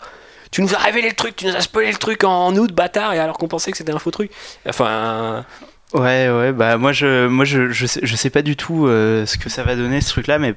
Tu 0.50 0.62
nous 0.62 0.74
as 0.74 0.78
révélé 0.78 1.08
le 1.08 1.14
truc 1.14 1.36
tu 1.36 1.46
nous 1.46 1.56
as 1.56 1.60
spoilé 1.60 1.90
le 1.90 1.98
truc 1.98 2.24
en 2.24 2.54
août 2.56 2.72
bâtard 2.72 3.12
et 3.12 3.18
alors 3.18 3.38
qu'on 3.38 3.48
pensait 3.48 3.70
que 3.70 3.76
c'était 3.76 3.92
un 3.92 3.98
faux 3.98 4.10
truc 4.10 4.30
enfin 4.68 5.44
Ouais, 5.92 6.30
ouais, 6.30 6.52
bah 6.52 6.76
moi 6.76 6.92
je, 6.92 7.26
moi 7.26 7.44
je, 7.44 7.72
je, 7.72 7.86
sais, 7.86 8.30
pas 8.30 8.42
du 8.42 8.54
tout 8.54 8.86
euh, 8.86 9.26
ce 9.26 9.36
que 9.36 9.48
ça 9.48 9.64
va 9.64 9.74
donner 9.74 10.00
ce 10.00 10.10
truc-là, 10.10 10.38
mais 10.38 10.54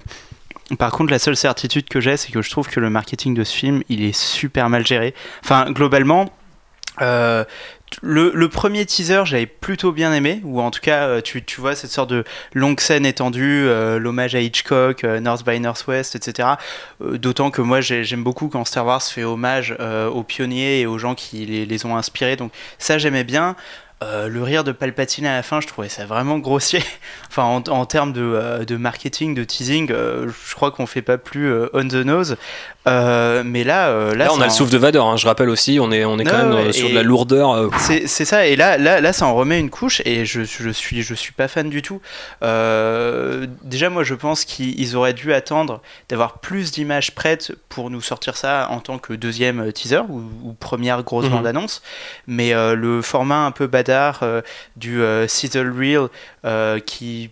par 0.77 0.91
contre 0.91 1.11
la 1.11 1.17
seule 1.17 1.35
certitude 1.35 1.89
que 1.89 1.99
j'ai, 1.99 2.17
c'est 2.17 2.31
que 2.31 2.43
je 2.43 2.49
trouve 2.51 2.69
que 2.69 2.79
le 2.79 2.91
marketing 2.91 3.33
de 3.33 3.43
ce 3.43 3.55
film, 3.55 3.81
il 3.89 4.03
est 4.03 4.15
super 4.15 4.69
mal 4.69 4.85
géré. 4.85 5.15
Enfin, 5.43 5.71
globalement, 5.71 6.31
euh, 7.01 7.43
le, 8.01 8.47
premier 8.47 8.85
teaser, 8.85 9.21
j'avais 9.25 9.45
plutôt 9.45 9.91
bien 9.91 10.13
aimé, 10.13 10.41
ou 10.43 10.61
en 10.61 10.71
tout 10.71 10.81
cas, 10.81 11.07
euh, 11.07 11.21
tu, 11.21 11.43
tu 11.43 11.61
vois 11.61 11.75
cette 11.75 11.91
sorte 11.91 12.09
de 12.09 12.23
longue 12.53 12.79
scène 12.79 13.05
étendue, 13.05 13.65
euh, 13.67 13.99
l'hommage 13.99 14.35
à 14.35 14.39
Hitchcock, 14.39 15.03
euh, 15.03 15.19
North 15.19 15.45
by 15.45 15.59
Northwest, 15.59 16.15
etc. 16.15 16.49
D'autant 17.01 17.51
que 17.51 17.61
moi, 17.61 17.81
j'ai- 17.81 18.03
j'aime 18.03 18.23
beaucoup 18.23 18.47
quand 18.47 18.65
Star 18.65 18.85
Wars 18.85 19.03
fait 19.03 19.23
hommage 19.23 19.75
aux 20.13 20.23
pionniers 20.23 20.81
et 20.81 20.85
aux 20.85 20.97
gens 20.97 21.15
qui 21.15 21.45
les, 21.45 21.65
les 21.65 21.85
ont 21.85 21.95
inspirés. 21.95 22.35
Donc 22.35 22.51
ça, 22.77 22.97
j'aimais 22.97 23.23
bien. 23.23 23.55
Le 24.01 24.43
rire 24.43 24.65
de 24.65 24.73
Palpatine 24.73 25.25
à 25.25 25.33
la 25.33 25.43
fin, 25.43 25.61
je 25.61 25.67
trouvais 25.67 25.87
ça 25.87 26.05
vraiment 26.05 26.37
grossier. 26.37 26.83
enfin, 27.29 27.43
en, 27.43 27.85
termes 27.85 28.11
de, 28.11 28.65
de 28.65 28.75
marketing, 28.75 29.33
de 29.33 29.45
teasing, 29.45 29.87
je 29.89 30.55
crois 30.55 30.71
qu'on 30.71 30.85
fait 30.85 31.01
pas 31.01 31.17
plus 31.17 31.53
on 31.73 31.87
the 31.87 31.93
nose. 32.05 32.35
Euh, 32.85 33.43
mais 33.45 33.63
là, 33.63 33.87
euh, 33.89 34.13
là, 34.13 34.25
Là, 34.25 34.31
on 34.33 34.41
a 34.41 34.45
le 34.45 34.49
souffle 34.51 34.71
de 34.71 34.77
Vador, 34.77 35.07
hein, 35.09 35.15
je 35.17 35.25
rappelle 35.25 35.49
aussi, 35.49 35.79
on 35.79 35.91
est, 35.91 36.03
on 36.03 36.19
est 36.19 36.25
quand 36.25 36.37
même 36.37 36.53
ouais, 36.53 36.73
sur 36.73 36.89
de 36.89 36.93
la 36.95 37.03
lourdeur. 37.03 37.51
euh, 37.51 37.69
C'est 37.79 38.07
c'est 38.07 38.25
ça, 38.25 38.45
et 38.45 38.55
là, 38.57 38.77
là, 38.77 38.99
là, 38.99 39.13
ça 39.13 39.25
en 39.25 39.33
remet 39.35 39.57
une 39.59 39.69
couche, 39.69 40.01
et 40.05 40.25
je, 40.25 40.43
je 40.43 40.69
suis, 40.69 41.01
je 41.01 41.13
suis 41.13 41.31
pas 41.31 41.47
fan 41.47 41.69
du 41.69 41.81
tout. 41.81 42.01
Euh, 42.43 43.47
déjà, 43.63 43.89
moi, 43.89 44.03
je 44.03 44.13
pense 44.15 44.45
qu'ils 44.45 44.95
auraient 44.95 45.13
dû 45.13 45.33
attendre 45.33 45.81
d'avoir 46.09 46.39
plus 46.39 46.71
d'images 46.71 47.11
prêtes 47.15 47.53
pour 47.69 47.89
nous 47.89 48.01
sortir 48.01 48.35
ça 48.37 48.67
en 48.69 48.79
tant 48.79 48.97
que 48.99 49.13
deuxième 49.13 49.71
teaser 49.71 50.01
ou, 50.09 50.21
ou 50.43 50.53
première 50.53 51.03
grosse 51.03 51.25
Mhm. 51.25 51.31
bande-annonce. 51.31 51.81
Mais 52.27 52.53
euh, 52.53 52.75
le 52.75 53.01
format 53.01 53.45
un 53.45 53.51
peu 53.51 53.67
badard 53.67 54.19
euh, 54.23 54.41
du 54.75 55.01
euh, 55.01 55.27
sizzle 55.27 55.71
reel 55.77 56.07
euh, 56.45 56.79
qui 56.79 57.29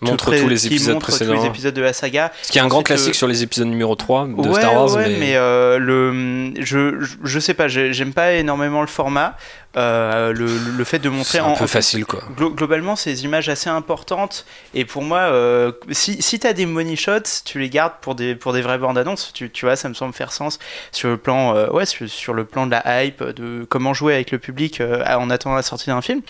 Montre 0.00 0.34
tous 0.36 0.48
les 0.48 0.56
qui 0.56 0.66
épisodes 0.68 0.94
montre 0.94 1.06
tous 1.06 1.16
précédents. 1.16 1.40
les 1.40 1.46
épisodes 1.48 1.74
de 1.74 1.82
la 1.82 1.92
saga, 1.92 2.32
Ce 2.42 2.52
qui 2.52 2.58
est 2.58 2.60
un 2.60 2.68
grand 2.68 2.82
classique 2.82 3.10
euh, 3.10 3.12
sur 3.18 3.26
les 3.26 3.42
épisodes 3.42 3.66
numéro 3.68 3.94
3 3.96 4.26
de 4.28 4.32
ouais, 4.34 4.54
Star 4.54 4.74
Wars. 4.74 4.94
ouais, 4.94 5.08
mais... 5.08 5.18
mais, 5.18 5.36
euh, 5.36 5.78
le, 5.78 6.52
je, 6.62 7.04
je, 7.24 7.38
sais 7.40 7.54
pas, 7.54 7.68
j'ai- 7.68 7.92
j'aime 7.92 8.12
pas 8.12 8.32
énormément 8.34 8.80
le 8.80 8.86
format. 8.86 9.36
Euh, 9.78 10.34
le, 10.34 10.46
le 10.76 10.84
fait 10.84 10.98
de 10.98 11.08
montrer 11.08 11.38
c'est 11.38 11.38
un 11.38 11.44
en, 11.44 11.56
peu 11.56 11.66
facile 11.66 12.04
quoi. 12.04 12.20
glo- 12.36 12.54
globalement 12.54 12.94
ces 12.94 13.24
images 13.24 13.48
assez 13.48 13.70
importantes 13.70 14.44
et 14.74 14.84
pour 14.84 15.00
moi 15.00 15.20
euh, 15.20 15.72
si, 15.92 16.20
si 16.20 16.38
tu 16.38 16.46
as 16.46 16.52
des 16.52 16.66
money 16.66 16.94
shots 16.94 17.40
tu 17.46 17.58
les 17.58 17.70
gardes 17.70 17.94
pour 18.02 18.14
des, 18.14 18.34
pour 18.34 18.52
des 18.52 18.60
vraies 18.60 18.76
bandes 18.76 18.98
annonces 18.98 19.32
tu, 19.32 19.48
tu 19.50 19.64
vois 19.64 19.76
ça 19.76 19.88
me 19.88 19.94
semble 19.94 20.12
faire 20.12 20.30
sens 20.30 20.58
sur 20.90 21.08
le 21.08 21.16
plan 21.16 21.56
euh, 21.56 21.70
ouais 21.70 21.86
sur, 21.86 22.06
sur 22.06 22.34
le 22.34 22.44
plan 22.44 22.66
de 22.66 22.72
la 22.72 23.02
hype 23.02 23.24
de 23.24 23.64
comment 23.66 23.94
jouer 23.94 24.12
avec 24.12 24.30
le 24.30 24.38
public 24.38 24.82
en 24.82 25.30
attendant 25.30 25.56
la 25.56 25.62
sortie 25.62 25.86
d'un 25.86 26.02
film 26.02 26.20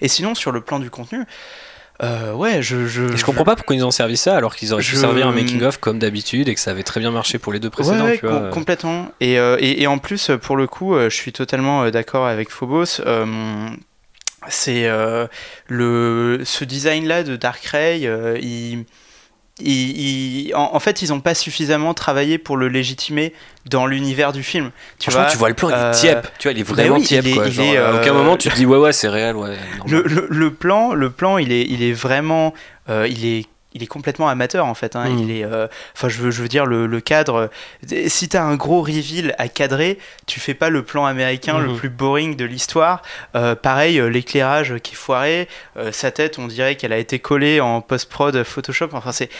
et 0.00 0.08
sinon 0.08 0.34
sur 0.34 0.50
le 0.50 0.60
plan 0.60 0.80
du 0.80 0.90
contenu 0.90 1.20
euh, 2.02 2.32
ouais 2.32 2.62
je, 2.62 2.86
je, 2.86 3.12
Et 3.12 3.16
je 3.16 3.24
comprends 3.24 3.44
pas 3.44 3.56
pourquoi 3.56 3.74
ils 3.76 3.84
ont 3.84 3.90
servi 3.90 4.16
ça 4.16 4.36
alors 4.36 4.54
qu'ils 4.54 4.72
auraient 4.72 4.82
pu 4.82 4.90
Je- 4.90 4.96
servir 4.96 5.26
un 5.26 5.32
making-of 5.32 5.78
comme 5.78 5.98
d'habitude 5.98 6.48
et 6.48 6.54
que 6.54 6.60
ça 6.60 6.70
avait 6.70 6.82
très 6.84 7.00
bien 7.00 7.10
marché 7.10 7.38
pour 7.38 7.52
les 7.52 7.58
deux 7.58 7.70
précédents. 7.70 8.04
Ouais, 8.04 8.10
ouais, 8.12 8.18
tu 8.18 8.26
vois. 8.26 8.38
com- 8.40 8.50
complètement. 8.50 9.08
Et, 9.20 9.38
euh, 9.38 9.56
et, 9.58 9.82
et 9.82 9.86
en 9.86 9.98
plus, 9.98 10.30
pour 10.40 10.56
le 10.56 10.66
coup, 10.66 10.94
euh, 10.94 11.10
je 11.10 11.16
suis 11.16 11.32
totalement 11.32 11.90
d'accord 11.90 12.26
avec 12.26 12.50
Phobos. 12.50 13.00
Euh, 13.04 13.68
c'est 14.48 14.88
le 15.66 16.40
ce 16.44 16.64
design-là 16.64 17.22
de 17.24 17.36
Darkrai, 17.36 18.00
euh, 18.04 18.38
il, 18.40 18.84
il- 19.60 20.46
il- 20.48 20.54
en, 20.54 20.70
en 20.74 20.80
fait, 20.80 21.02
ils 21.02 21.08
n'ont 21.10 21.20
pas 21.20 21.34
suffisamment 21.34 21.94
travaillé 21.94 22.38
pour 22.38 22.56
le 22.56 22.68
légitimer 22.68 23.32
dans 23.66 23.86
l'univers 23.86 24.32
du 24.32 24.42
film. 24.42 24.70
Tu 24.98 25.10
Franchement, 25.10 25.22
vois, 25.22 25.30
tu 25.32 25.38
vois 25.38 25.48
le 25.48 25.54
plan, 25.54 25.68
il 25.70 25.74
euh, 25.74 25.90
est 25.92 25.94
tiep. 25.94 26.26
Tu 26.38 26.48
vois, 26.48 26.52
il 26.52 26.60
est 26.60 26.62
vraiment 26.62 26.96
oui, 26.96 27.02
tiep. 27.02 27.24
il 27.24 27.30
est- 27.30 27.34
quoi. 27.34 27.46
il 27.46 27.52
Genre, 27.52 27.66
est, 27.66 27.76
à 27.76 27.94
aucun 27.94 28.10
euh, 28.10 28.14
moment 28.14 28.36
tu 28.36 28.48
te 28.48 28.54
dis 28.54 28.66
ouais, 28.66 28.78
ouais, 28.78 28.92
c'est 28.92 29.08
réel. 29.08 29.36
Ouais, 29.36 29.56
le, 29.86 30.26
le 30.30 30.52
plan, 30.52 30.94
le 30.94 31.10
plan, 31.10 31.38
il 31.38 31.52
est, 31.52 31.62
il 31.68 31.82
est 31.82 31.92
vraiment, 31.92 32.54
euh, 32.88 33.06
il 33.10 33.24
est, 33.26 33.46
il 33.78 33.82
est 33.84 33.86
complètement 33.86 34.28
amateur 34.28 34.66
en 34.66 34.74
fait. 34.74 34.96
hein. 34.96 35.04
Il 35.18 35.30
est, 35.30 35.44
euh, 35.44 35.66
enfin, 35.94 36.08
je 36.08 36.18
veux, 36.18 36.30
je 36.30 36.42
veux 36.42 36.48
dire 36.48 36.66
le, 36.66 36.86
le 36.86 37.00
cadre. 37.00 37.48
Si 38.08 38.28
t'as 38.28 38.42
un 38.42 38.56
gros 38.56 38.82
reveal 38.82 39.34
à 39.38 39.48
cadrer, 39.48 39.98
tu 40.26 40.40
fais 40.40 40.54
pas 40.54 40.68
le 40.68 40.82
plan 40.82 41.06
américain 41.06 41.58
le 41.58 41.68
Mhm. 41.68 41.76
plus 41.76 41.88
boring 41.88 42.36
de 42.36 42.44
l'histoire. 42.44 43.02
Euh, 43.36 43.54
pareil, 43.54 43.98
euh, 44.00 44.08
l'éclairage 44.08 44.74
qui 44.82 44.92
est 44.92 44.96
foiré, 44.96 45.48
euh, 45.76 45.92
sa 45.92 46.10
tête, 46.10 46.38
on 46.38 46.46
dirait 46.48 46.74
qu'elle 46.76 46.92
a 46.92 46.98
été 46.98 47.18
collée 47.18 47.60
en 47.60 47.80
post 47.80 48.10
prod 48.10 48.42
Photoshop. 48.42 48.88
Enfin, 48.92 49.12
c'est 49.12 49.30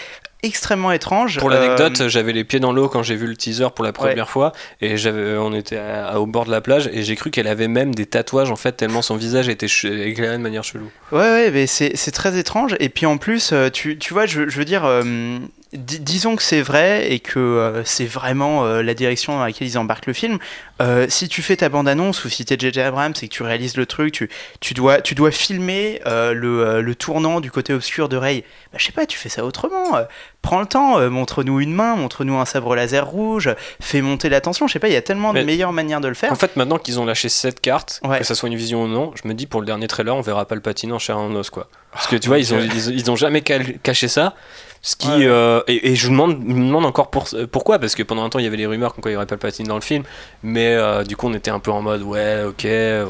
extrêmement 0.42 0.92
étrange. 0.92 1.38
Pour 1.38 1.50
Euh, 1.50 1.54
l'anecdote, 1.54 2.08
j'avais 2.08 2.32
les 2.32 2.44
pieds 2.44 2.60
dans 2.60 2.72
l'eau 2.72 2.88
quand 2.88 3.02
j'ai 3.02 3.16
vu 3.16 3.26
le 3.26 3.36
teaser 3.36 3.68
pour 3.74 3.84
la 3.84 3.92
première 3.92 4.28
fois 4.30 4.52
et 4.80 4.96
j'avais, 4.96 5.36
on 5.36 5.52
était 5.54 5.76
à- 5.78 6.08
à- 6.08 6.18
au 6.18 6.26
bord 6.26 6.44
de 6.44 6.50
la 6.50 6.60
plage 6.60 6.88
et 6.92 7.02
j'ai 7.02 7.16
cru 7.16 7.30
qu'elle 7.30 7.48
avait 7.48 7.68
même 7.68 7.94
des 7.94 8.06
tatouages 8.06 8.50
en 8.50 8.56
fait 8.56 8.72
tellement 8.72 9.02
son 9.02 9.16
visage 9.16 9.48
était 9.48 9.66
éclairé 9.66 10.36
de 10.36 10.42
manière 10.42 10.64
chelou. 10.64 10.90
Ouais, 11.12 11.18
ouais, 11.18 11.50
mais 11.50 11.66
c'est 11.66 11.96
c'est 11.96 12.12
très 12.12 12.38
étrange. 12.38 12.76
Et 12.80 12.88
puis 12.88 13.06
en 13.06 13.16
plus, 13.18 13.50
euh, 13.52 13.68
tu, 13.70 13.98
tu 13.98 14.12
vois, 14.14 14.26
je, 14.26 14.48
je 14.48 14.58
veux 14.58 14.64
dire, 14.64 14.84
euh, 14.84 15.38
di- 15.72 16.00
disons 16.00 16.36
que 16.36 16.42
c'est 16.42 16.62
vrai 16.62 17.10
et 17.12 17.20
que 17.20 17.38
euh, 17.38 17.84
c'est 17.84 18.06
vraiment 18.06 18.64
euh, 18.64 18.82
la 18.82 18.94
direction 18.94 19.36
dans 19.36 19.44
laquelle 19.44 19.66
ils 19.68 19.78
embarquent 19.78 20.06
le 20.06 20.12
film. 20.12 20.38
Euh, 20.80 21.06
si 21.08 21.28
tu 21.28 21.42
fais 21.42 21.56
ta 21.56 21.68
bande-annonce 21.68 22.24
ou 22.24 22.28
si 22.28 22.44
t'es 22.44 22.56
JJ 22.58 22.78
Abrams 22.78 23.12
et 23.20 23.28
que 23.28 23.34
tu 23.34 23.42
réalises 23.42 23.76
le 23.76 23.84
truc, 23.86 24.12
tu, 24.12 24.30
tu, 24.60 24.74
dois, 24.74 25.00
tu 25.00 25.14
dois 25.14 25.30
filmer 25.32 26.00
le, 26.06 26.80
le 26.80 26.94
tournant 26.94 27.40
du 27.40 27.50
côté 27.50 27.74
obscur 27.74 28.08
de 28.08 28.16
Rey. 28.16 28.44
Bah, 28.72 28.78
je 28.80 28.86
sais 28.86 28.92
pas, 28.92 29.04
tu 29.06 29.18
fais 29.18 29.28
ça 29.28 29.44
autrement. 29.44 29.98
Prends 30.40 30.60
le 30.60 30.66
temps, 30.66 31.00
montre-nous 31.10 31.58
une 31.60 31.72
main, 31.74 31.96
montre-nous 31.96 32.38
un 32.38 32.44
sabre 32.44 32.76
laser 32.76 33.04
rouge, 33.06 33.50
fais 33.80 34.00
monter 34.00 34.28
la 34.28 34.40
tension. 34.40 34.68
Je 34.68 34.72
sais 34.74 34.78
pas, 34.78 34.86
il 34.88 34.94
y 34.94 34.96
a 34.96 35.02
tellement 35.02 35.32
Mais- 35.32 35.40
de 35.40 35.46
meilleures 35.46 35.72
manières 35.72 36.00
de 36.00 36.08
le 36.08 36.14
faire. 36.14 36.30
En 36.30 36.36
fait, 36.36 36.54
maintenant 36.56 36.78
qu'ils 36.78 37.00
ont 37.00 37.04
lâché 37.04 37.28
cette 37.28 37.60
carte, 37.60 38.00
Ouais. 38.04 38.18
que 38.20 38.24
ça 38.24 38.34
soit 38.36 38.48
une 38.48 38.56
vision 38.56 38.84
ou 38.84 38.86
non, 38.88 39.12
je 39.20 39.26
me 39.28 39.34
dis 39.34 39.46
pour 39.46 39.60
le 39.60 39.66
dernier 39.66 39.88
trailer, 39.88 40.14
on 40.14 40.20
verra 40.20 40.46
pas 40.46 40.54
le 40.54 40.60
patin 40.60 40.90
en 40.92 40.98
chair 41.00 41.16
et 41.16 41.18
en 41.18 41.34
os 41.34 41.50
quoi. 41.50 41.68
Parce 41.92 42.06
que 42.06 42.14
tu 42.16 42.28
mon 42.28 42.36
vois, 42.36 42.38
ils 42.38 42.54
ont, 42.54 42.60
ils, 42.60 42.90
ils 43.00 43.10
ont 43.10 43.16
jamais 43.16 43.42
caché 43.42 44.06
ça. 44.08 44.34
Ce 44.80 44.94
qui, 44.96 45.08
Ouais. 45.08 45.26
euh, 45.26 45.60
et, 45.66 45.90
et 45.90 45.96
je 45.96 46.06
me 46.06 46.12
demande, 46.12 46.38
me 46.44 46.54
demande 46.66 46.86
encore 46.86 47.10
pour, 47.10 47.28
pourquoi, 47.50 47.78
parce 47.78 47.94
que 47.94 48.02
pendant 48.02 48.24
un 48.24 48.28
temps 48.30 48.38
il 48.38 48.44
y 48.44 48.48
avait 48.48 48.56
les 48.56 48.66
rumeurs 48.66 48.94
qu'on 48.94 49.08
il 49.08 49.12
y 49.12 49.16
aurait 49.16 49.26
pas 49.26 49.36
le 49.36 49.64
dans 49.64 49.74
le 49.74 49.80
film, 49.80 50.04
mais 50.42 50.74
euh, 50.74 51.02
du 51.02 51.16
coup 51.16 51.26
on 51.28 51.34
était 51.34 51.50
un 51.50 51.58
peu 51.58 51.70
en 51.72 51.82
mode 51.82 52.02
ouais, 52.02 52.44
ok, 52.46 52.64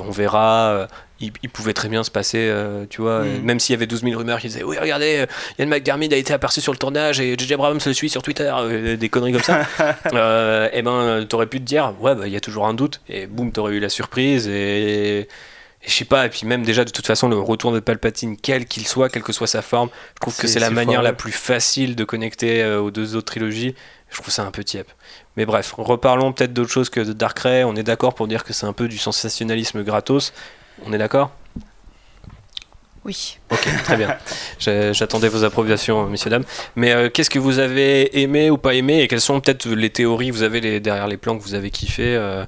on 0.07 0.11
verra. 0.11 0.71
euh, 0.71 0.87
il, 1.21 1.33
il 1.43 1.51
pouvait 1.51 1.75
très 1.75 1.89
bien 1.89 2.05
se 2.05 2.13
passer, 2.13 2.39
euh, 2.49 2.85
tu 2.89 3.03
vois, 3.03 3.23
euh, 3.23 3.41
même 3.43 3.59
s'il 3.59 3.73
y 3.73 3.77
avait 3.77 3.89
12 3.89 4.03
000 4.03 4.17
rumeurs 4.17 4.39
qui 4.39 4.47
disaient 4.47 4.63
oui, 4.63 4.77
regardez, 4.81 5.27
Ian 5.59 5.67
McDermott 5.67 6.13
a 6.13 6.17
été 6.17 6.33
aperçu 6.33 6.61
sur 6.61 6.71
le 6.73 6.79
tournage 6.79 7.21
et 7.21 7.35
JJ 7.37 7.53
Abrams 7.53 7.81
le 7.85 7.93
suit 7.93 8.09
sur 8.09 8.23
Twitter, 8.23 8.53
des 8.99 9.09
conneries 9.09 9.33
comme 9.33 9.43
ça. 9.43 9.63
et 10.73 10.81
ben, 10.83 11.27
t'aurais 11.29 11.47
pu 11.47 11.59
te 11.59 11.65
dire 11.65 11.93
ouais, 12.01 12.15
bah 12.15 12.27
il 12.29 12.33
y 12.33 12.37
a 12.37 12.41
toujours 12.41 12.67
un 12.67 12.75
doute, 12.75 13.01
et 13.09 13.27
boum, 13.27 13.51
t'aurais 13.53 13.73
eu 13.75 13.81
la 13.81 13.89
surprise 13.89 14.49
et. 14.49 15.29
Et 15.85 15.89
je 15.89 15.95
sais 15.95 16.05
pas, 16.05 16.27
et 16.27 16.29
puis 16.29 16.45
même 16.45 16.65
déjà 16.65 16.85
de 16.85 16.91
toute 16.91 17.07
façon 17.07 17.29
le 17.29 17.39
retour 17.39 17.71
de 17.73 17.79
Palpatine, 17.81 18.37
quel 18.37 18.67
qu'il 18.67 18.87
soit, 18.87 19.09
quelle 19.09 19.23
que 19.23 19.33
soit 19.33 19.47
sa 19.47 19.63
forme, 19.63 19.91
je 20.17 20.21
trouve 20.21 20.37
que 20.37 20.47
C'est- 20.49 20.59
la 20.59 20.71
manière 20.71 21.03
la 21.03 21.13
plus 21.13 21.31
facile 21.33 21.95
de 21.95 22.03
connecter 22.05 22.63
euh, 22.63 22.81
aux 22.81 22.91
deux 22.91 23.15
autres 23.15 23.27
trilogies. 23.33 23.75
Je 24.11 24.17
trouve 24.21 24.31
ça 24.33 24.43
un 24.45 24.51
peu 24.51 24.65
tiep. 24.65 24.87
Mais 25.37 25.47
bref, 25.47 25.75
reparlons 25.77 26.33
peut-être 26.33 26.53
d'autre 26.53 26.71
chose 26.71 26.89
que 26.91 27.01
de 27.01 27.13
Darkrai. 27.13 27.63
On 27.65 27.77
est 27.77 27.83
d'accord 27.85 28.15
pour 28.15 28.27
dire 28.27 28.43
que 28.43 28.53
c'est 28.53 28.67
un 28.67 28.73
peu 28.73 28.89
du 28.89 28.99
sensationnalisme 28.99 29.85
gratos. 29.85 30.33
On 30.85 30.93
est 30.93 30.99
d'accord? 30.99 31.31
Oui. 33.05 33.39
Ok, 33.51 33.67
très 33.85 33.97
bien. 33.97 34.17
J'attendais 34.59 35.29
vos 35.29 35.45
approbations, 35.45 36.07
messieurs, 36.09 36.31
dames. 36.31 36.45
Mais 36.77 36.93
euh, 36.93 37.09
qu'est-ce 37.09 37.31
que 37.31 37.39
vous 37.39 37.59
avez 37.59 38.21
aimé 38.21 38.51
ou 38.51 38.59
pas 38.59 38.75
aimé? 38.75 39.01
Et 39.03 39.09
quelles 39.09 39.21
sont 39.21 39.41
peut-être 39.41 39.67
les 39.69 39.91
théories? 39.91 40.29
Que 40.29 40.33
vous 40.35 40.43
avez 40.43 40.61
les- 40.61 40.81
derrière 40.81 41.07
les 41.07 41.17
plans 41.17 41.39
que 41.39 41.43
vous 41.43 41.55
avez 41.55 41.71
kiffé 41.71 42.03
euh, 42.17 42.45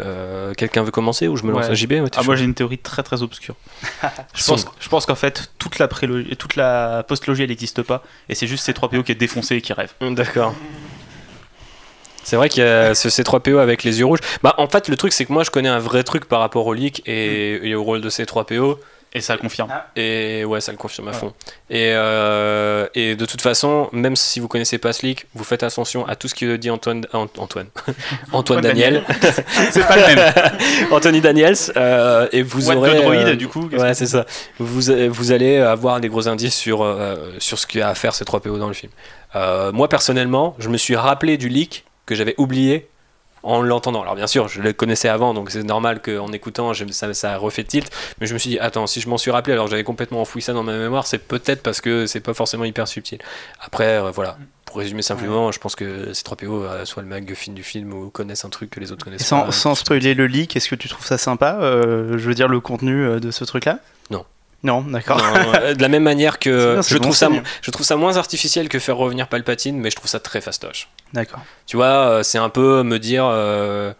euh, 0.00 0.52
Quelqu'un 0.54 0.82
veut 0.82 0.90
commencer 0.90 1.28
ou 1.28 1.36
je 1.36 1.44
me 1.44 1.52
lance 1.52 1.66
Ouais. 1.66 1.70
à 1.70 1.74
JB 1.74 1.92
Ouais, 1.92 2.04
Ah, 2.16 2.22
moi 2.22 2.36
j'ai 2.36 2.44
une 2.44 2.54
théorie 2.54 2.78
très 2.78 3.02
très 3.02 3.22
obscure. 3.22 3.54
je, 4.34 4.44
pense, 4.44 4.66
je 4.80 4.88
pense 4.88 5.06
qu'en 5.06 5.14
fait 5.14 5.50
toute 5.58 5.78
la, 5.78 5.88
prélogie, 5.88 6.36
toute 6.36 6.56
la 6.56 7.04
postlogie 7.06 7.42
elle 7.42 7.48
n'existe 7.50 7.82
pas 7.82 8.02
et 8.28 8.34
c'est 8.34 8.46
juste 8.46 8.64
ces 8.64 8.74
3 8.74 8.88
PO 8.90 9.02
qui 9.02 9.12
est 9.12 9.16
défoncé 9.16 9.56
et 9.56 9.60
qui 9.60 9.72
rêve. 9.72 9.92
Hum, 10.00 10.14
D'accord. 10.14 10.54
C'est 12.22 12.36
vrai 12.36 12.48
qu'il 12.48 12.62
y 12.62 12.66
a 12.66 12.94
ce 12.94 13.08
C3PO 13.08 13.58
avec 13.58 13.82
les 13.82 13.98
yeux 13.98 14.04
rouges. 14.04 14.20
Bah, 14.42 14.54
en 14.58 14.68
fait, 14.68 14.88
le 14.88 14.96
truc, 14.96 15.12
c'est 15.12 15.24
que 15.24 15.32
moi, 15.32 15.42
je 15.42 15.50
connais 15.50 15.70
un 15.70 15.78
vrai 15.78 16.02
truc 16.04 16.26
par 16.26 16.40
rapport 16.40 16.66
au 16.66 16.74
leak 16.74 17.02
et, 17.06 17.68
et 17.68 17.74
au 17.74 17.82
rôle 17.82 18.02
de 18.02 18.10
C3PO. 18.10 18.76
Et 19.12 19.20
ça 19.20 19.34
le 19.34 19.40
confirme. 19.40 19.70
Et 19.96 20.44
ouais, 20.44 20.60
ça 20.60 20.70
le 20.70 20.78
confirme 20.78 21.08
à 21.08 21.10
Ouais. 21.10 21.16
fond. 21.16 21.32
Et, 21.68 21.92
euh, 21.94 22.86
et 22.94 23.16
de 23.16 23.26
toute 23.26 23.42
façon, 23.42 23.88
même 23.90 24.14
si 24.14 24.38
vous 24.38 24.46
connaissez 24.46 24.78
pas 24.78 24.92
ce 24.92 25.04
leak, 25.04 25.26
vous 25.34 25.42
faites 25.42 25.64
attention 25.64 26.06
à 26.06 26.14
tout 26.14 26.28
ce 26.28 26.34
que 26.36 26.54
dit 26.54 26.70
Antoine, 26.70 27.04
Ant- 27.12 27.26
Antoine, 27.38 27.66
Antoine 28.32 28.60
Daniel, 28.60 29.02
c'est 29.72 29.84
pas 29.86 29.96
le 29.96 30.14
même. 30.14 30.32
Anthony 30.92 31.20
Daniels, 31.20 31.56
euh, 31.76 32.28
et 32.30 32.42
vous 32.42 32.68
What 32.68 32.76
aurez. 32.76 32.94
droid 33.02 33.14
euh, 33.16 33.34
du 33.34 33.48
coup. 33.48 33.68
Ouais, 33.72 33.94
c'est 33.94 34.06
ça. 34.06 34.26
Vous, 34.60 34.80
vous 35.10 35.32
allez 35.32 35.56
avoir 35.56 36.00
des 36.00 36.08
gros 36.08 36.28
indices 36.28 36.54
sur, 36.54 36.82
euh, 36.84 37.16
sur 37.40 37.58
ce 37.58 37.66
qu'il 37.66 37.80
y 37.80 37.82
a 37.82 37.88
à 37.88 37.94
faire 37.96 38.14
ces 38.14 38.24
3 38.24 38.38
PO 38.40 38.58
dans 38.58 38.68
le 38.68 38.74
film. 38.74 38.92
Euh, 39.34 39.72
moi, 39.72 39.88
personnellement, 39.88 40.54
je 40.60 40.68
me 40.68 40.76
suis 40.76 40.94
rappelé 40.94 41.36
du 41.36 41.48
leak 41.48 41.84
que 42.06 42.14
j'avais 42.14 42.34
oublié 42.38 42.88
en 43.42 43.62
l'entendant. 43.62 44.02
Alors, 44.02 44.14
bien 44.16 44.26
sûr, 44.26 44.48
je 44.48 44.60
le 44.60 44.72
connaissais 44.72 45.08
avant, 45.08 45.32
donc 45.34 45.50
c'est 45.50 45.62
normal 45.62 46.02
qu'en 46.02 46.30
écoutant, 46.32 46.72
je- 46.72 46.84
ça, 46.90 47.12
ça 47.14 47.32
a 47.32 47.36
refait 47.36 47.64
tilt. 47.64 47.90
Mais 48.20 48.26
je 48.26 48.34
me 48.34 48.38
suis 48.38 48.50
dit, 48.50 48.58
attends, 48.58 48.86
si 48.86 49.00
je 49.00 49.08
m'en 49.08 49.18
suis 49.18 49.30
rappelé 49.30 49.54
alors 49.54 49.66
j'avais 49.68 49.84
complètement 49.84 50.20
enfoui 50.20 50.42
ça 50.42 50.52
dans 50.52 50.62
ma 50.62 50.76
mémoire, 50.76 51.06
c'est 51.06 51.18
peut-être 51.18 51.62
parce 51.62 51.80
que 51.80 52.06
c'est 52.06 52.20
pas 52.20 52.34
forcément 52.34 52.64
hyper 52.64 52.86
subtil. 52.88 53.18
Après, 53.60 53.96
euh, 53.96 54.10
voilà. 54.10 54.36
Pour 54.66 54.76
résumer 54.78 55.02
simplement, 55.02 55.50
je 55.50 55.58
pense 55.58 55.74
que 55.74 56.12
ces 56.12 56.22
3 56.22 56.36
PO, 56.36 56.62
euh, 56.62 56.84
soit 56.84 57.02
le 57.02 57.08
MacGuffin 57.08 57.50
du 57.52 57.64
film 57.64 57.92
ou 57.92 58.08
connaissent 58.10 58.44
un 58.44 58.50
truc 58.50 58.70
que 58.70 58.78
les 58.78 58.92
autres 58.92 59.04
connaissent 59.04 59.26
Sans, 59.26 59.46
pas. 59.46 59.50
sans 59.52 59.74
spoiler 59.74 60.14
le 60.14 60.28
leak, 60.28 60.54
est-ce 60.54 60.68
que 60.68 60.76
tu 60.76 60.88
trouves 60.88 61.04
ça 61.04 61.18
sympa 61.18 61.58
euh, 61.60 62.18
Je 62.18 62.28
veux 62.28 62.34
dire, 62.34 62.46
le 62.46 62.60
contenu 62.60 63.04
euh, 63.04 63.18
de 63.18 63.32
ce 63.32 63.42
truc-là? 63.42 63.80
Non. 64.10 64.24
Non, 64.62 64.84
euh, 64.92 65.74
de 65.74 65.80
la 65.80 65.88
même 65.88 66.02
manière 66.02 66.38
que 66.38 66.74
bien, 66.74 66.82
je 66.82 66.96
bon 66.96 67.02
trouve 67.04 67.16
ça, 67.16 67.30
je 67.62 67.70
trouve 67.70 67.86
ça 67.86 67.96
moins 67.96 68.16
artificiel 68.18 68.68
que 68.68 68.78
faire 68.78 68.96
revenir 68.96 69.26
Palpatine, 69.28 69.78
mais 69.78 69.90
je 69.90 69.96
trouve 69.96 70.10
ça 70.10 70.20
très 70.20 70.40
fastoche. 70.40 70.88
D'accord. 71.14 71.40
Tu 71.66 71.76
vois, 71.76 71.86
euh, 71.86 72.22
c'est 72.22 72.38
un 72.38 72.50
peu 72.50 72.82
me 72.82 72.98
dire. 72.98 73.24
euh, 73.24 73.92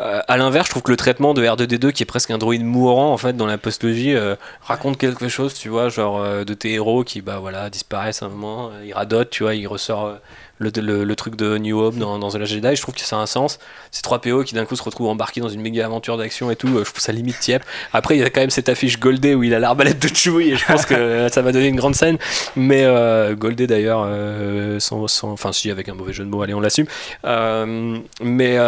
euh, 0.00 0.20
à 0.26 0.36
l'inverse, 0.36 0.66
je 0.66 0.70
trouve 0.70 0.82
que 0.82 0.90
le 0.90 0.96
traitement 0.96 1.34
de 1.34 1.44
R2D2, 1.44 1.92
qui 1.92 2.02
est 2.02 2.06
presque 2.06 2.30
un 2.30 2.38
droïde 2.38 2.64
mourant 2.64 3.12
en 3.12 3.16
fait 3.16 3.36
dans 3.36 3.46
la 3.46 3.58
postlogie, 3.58 4.14
euh, 4.14 4.34
raconte 4.62 4.98
quelque 4.98 5.28
chose, 5.28 5.54
tu 5.54 5.68
vois, 5.68 5.88
genre 5.88 6.20
euh, 6.20 6.44
de 6.44 6.54
tes 6.54 6.72
héros 6.72 7.04
qui 7.04 7.20
bah 7.20 7.38
voilà 7.40 7.70
disparaissent 7.70 8.22
à 8.22 8.26
un 8.26 8.30
moment, 8.30 8.70
euh, 8.72 8.84
ils 8.84 8.92
radotent, 8.92 9.30
tu 9.30 9.42
vois, 9.44 9.54
il 9.54 9.66
ressort 9.66 10.06
euh, 10.06 10.14
le, 10.60 10.70
le- 10.80 11.02
le 11.04 11.16
truc 11.16 11.34
de 11.36 11.58
New 11.58 11.76
Hope 11.80 11.96
dans, 11.96 12.18
dans 12.18 12.28
The 12.30 12.36
Last 12.36 12.52
Jedi. 12.52 12.76
Je 12.76 12.80
trouve 12.82 12.94
que 12.94 13.00
ça 13.00 13.16
a 13.16 13.18
un 13.18 13.26
sens. 13.26 13.58
Ces 13.90 14.02
trois 14.02 14.20
PO 14.20 14.44
qui 14.44 14.54
d'un 14.54 14.64
coup 14.66 14.76
se 14.76 14.82
retrouvent 14.82 15.08
embarqués 15.08 15.40
dans 15.40 15.48
une 15.48 15.60
méga 15.62 15.86
aventure 15.86 16.16
d'action 16.18 16.50
et 16.50 16.56
tout, 16.56 16.68
euh, 16.68 16.84
je 16.84 16.90
trouve 16.90 17.00
ça 17.00 17.10
limite 17.12 17.40
tiep. 17.40 17.62
Après, 17.92 18.14
il 18.16 18.20
y 18.20 18.22
a 18.22 18.30
quand 18.30 18.40
même 18.42 18.50
cette 18.50 18.68
affiche 18.68 19.00
Goldé 19.00 19.34
où 19.34 19.42
il 19.42 19.54
a 19.54 19.58
l'arbalète 19.58 19.98
de 19.98 20.14
Chewie 20.14 20.50
et 20.50 20.56
je 20.56 20.64
pense 20.66 20.84
que 20.86 21.28
ça 21.32 21.42
va 21.42 21.50
donner 21.50 21.66
une 21.68 21.76
grande 21.76 21.94
scène. 21.96 22.18
Mais 22.56 22.84
euh, 22.84 23.34
Goldé 23.34 23.66
d'ailleurs, 23.66 24.04
euh, 24.06 24.78
sans, 24.78 25.08
sans- 25.08 25.32
enfin 25.32 25.50
si 25.52 25.70
avec 25.70 25.88
un 25.88 25.94
mauvais 25.94 26.12
jeu 26.12 26.24
de 26.24 26.28
mots, 26.28 26.42
allez 26.42 26.54
on 26.54 26.60
l'assume. 26.60 26.86
Euh, 27.24 27.98
mais 28.22 28.58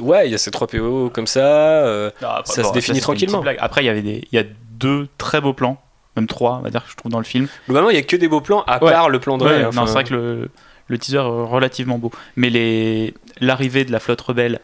ouais, 0.00 0.26
il 0.28 0.32
y 0.32 0.34
a 0.34 0.38
ces 0.38 0.50
trois 0.50 0.66
PO 0.66 1.10
comme 1.12 1.26
ça. 1.26 2.10
Non, 2.22 2.28
après, 2.28 2.52
Ça 2.54 2.64
se 2.64 2.72
définit 2.72 3.00
tranquillement. 3.00 3.44
Après, 3.58 3.82
il 3.82 3.86
y 3.86 3.90
avait 3.90 4.02
des, 4.02 4.24
il 4.32 4.36
y 4.36 4.38
a 4.38 4.44
deux 4.78 5.08
très 5.18 5.40
beaux 5.40 5.52
plans, 5.52 5.80
même 6.16 6.26
trois, 6.26 6.56
on 6.60 6.62
va 6.62 6.70
dire, 6.70 6.82
que 6.84 6.90
je 6.90 6.96
trouve 6.96 7.12
dans 7.12 7.18
le 7.18 7.24
film. 7.24 7.46
globalement, 7.66 7.90
il 7.90 7.96
y 7.96 7.98
a 7.98 8.02
que 8.02 8.16
des 8.16 8.28
beaux 8.28 8.40
plans 8.40 8.62
à 8.66 8.82
Ouais. 8.82 8.90
part 8.90 9.08
le 9.08 9.20
plan 9.20 9.38
de 9.38 9.44
Ouais, 9.44 9.64
enfin, 9.64 9.86
c'est 9.86 9.92
vrai 9.92 10.04
que 10.04 10.14
le, 10.14 10.48
le 10.88 10.98
teaser 10.98 11.18
est 11.18 11.20
relativement 11.22 11.98
beau. 11.98 12.10
Mais 12.36 12.50
les, 12.50 13.14
l'arrivée 13.40 13.84
de 13.84 13.92
la 13.92 14.00
flotte 14.00 14.20
rebelle 14.20 14.60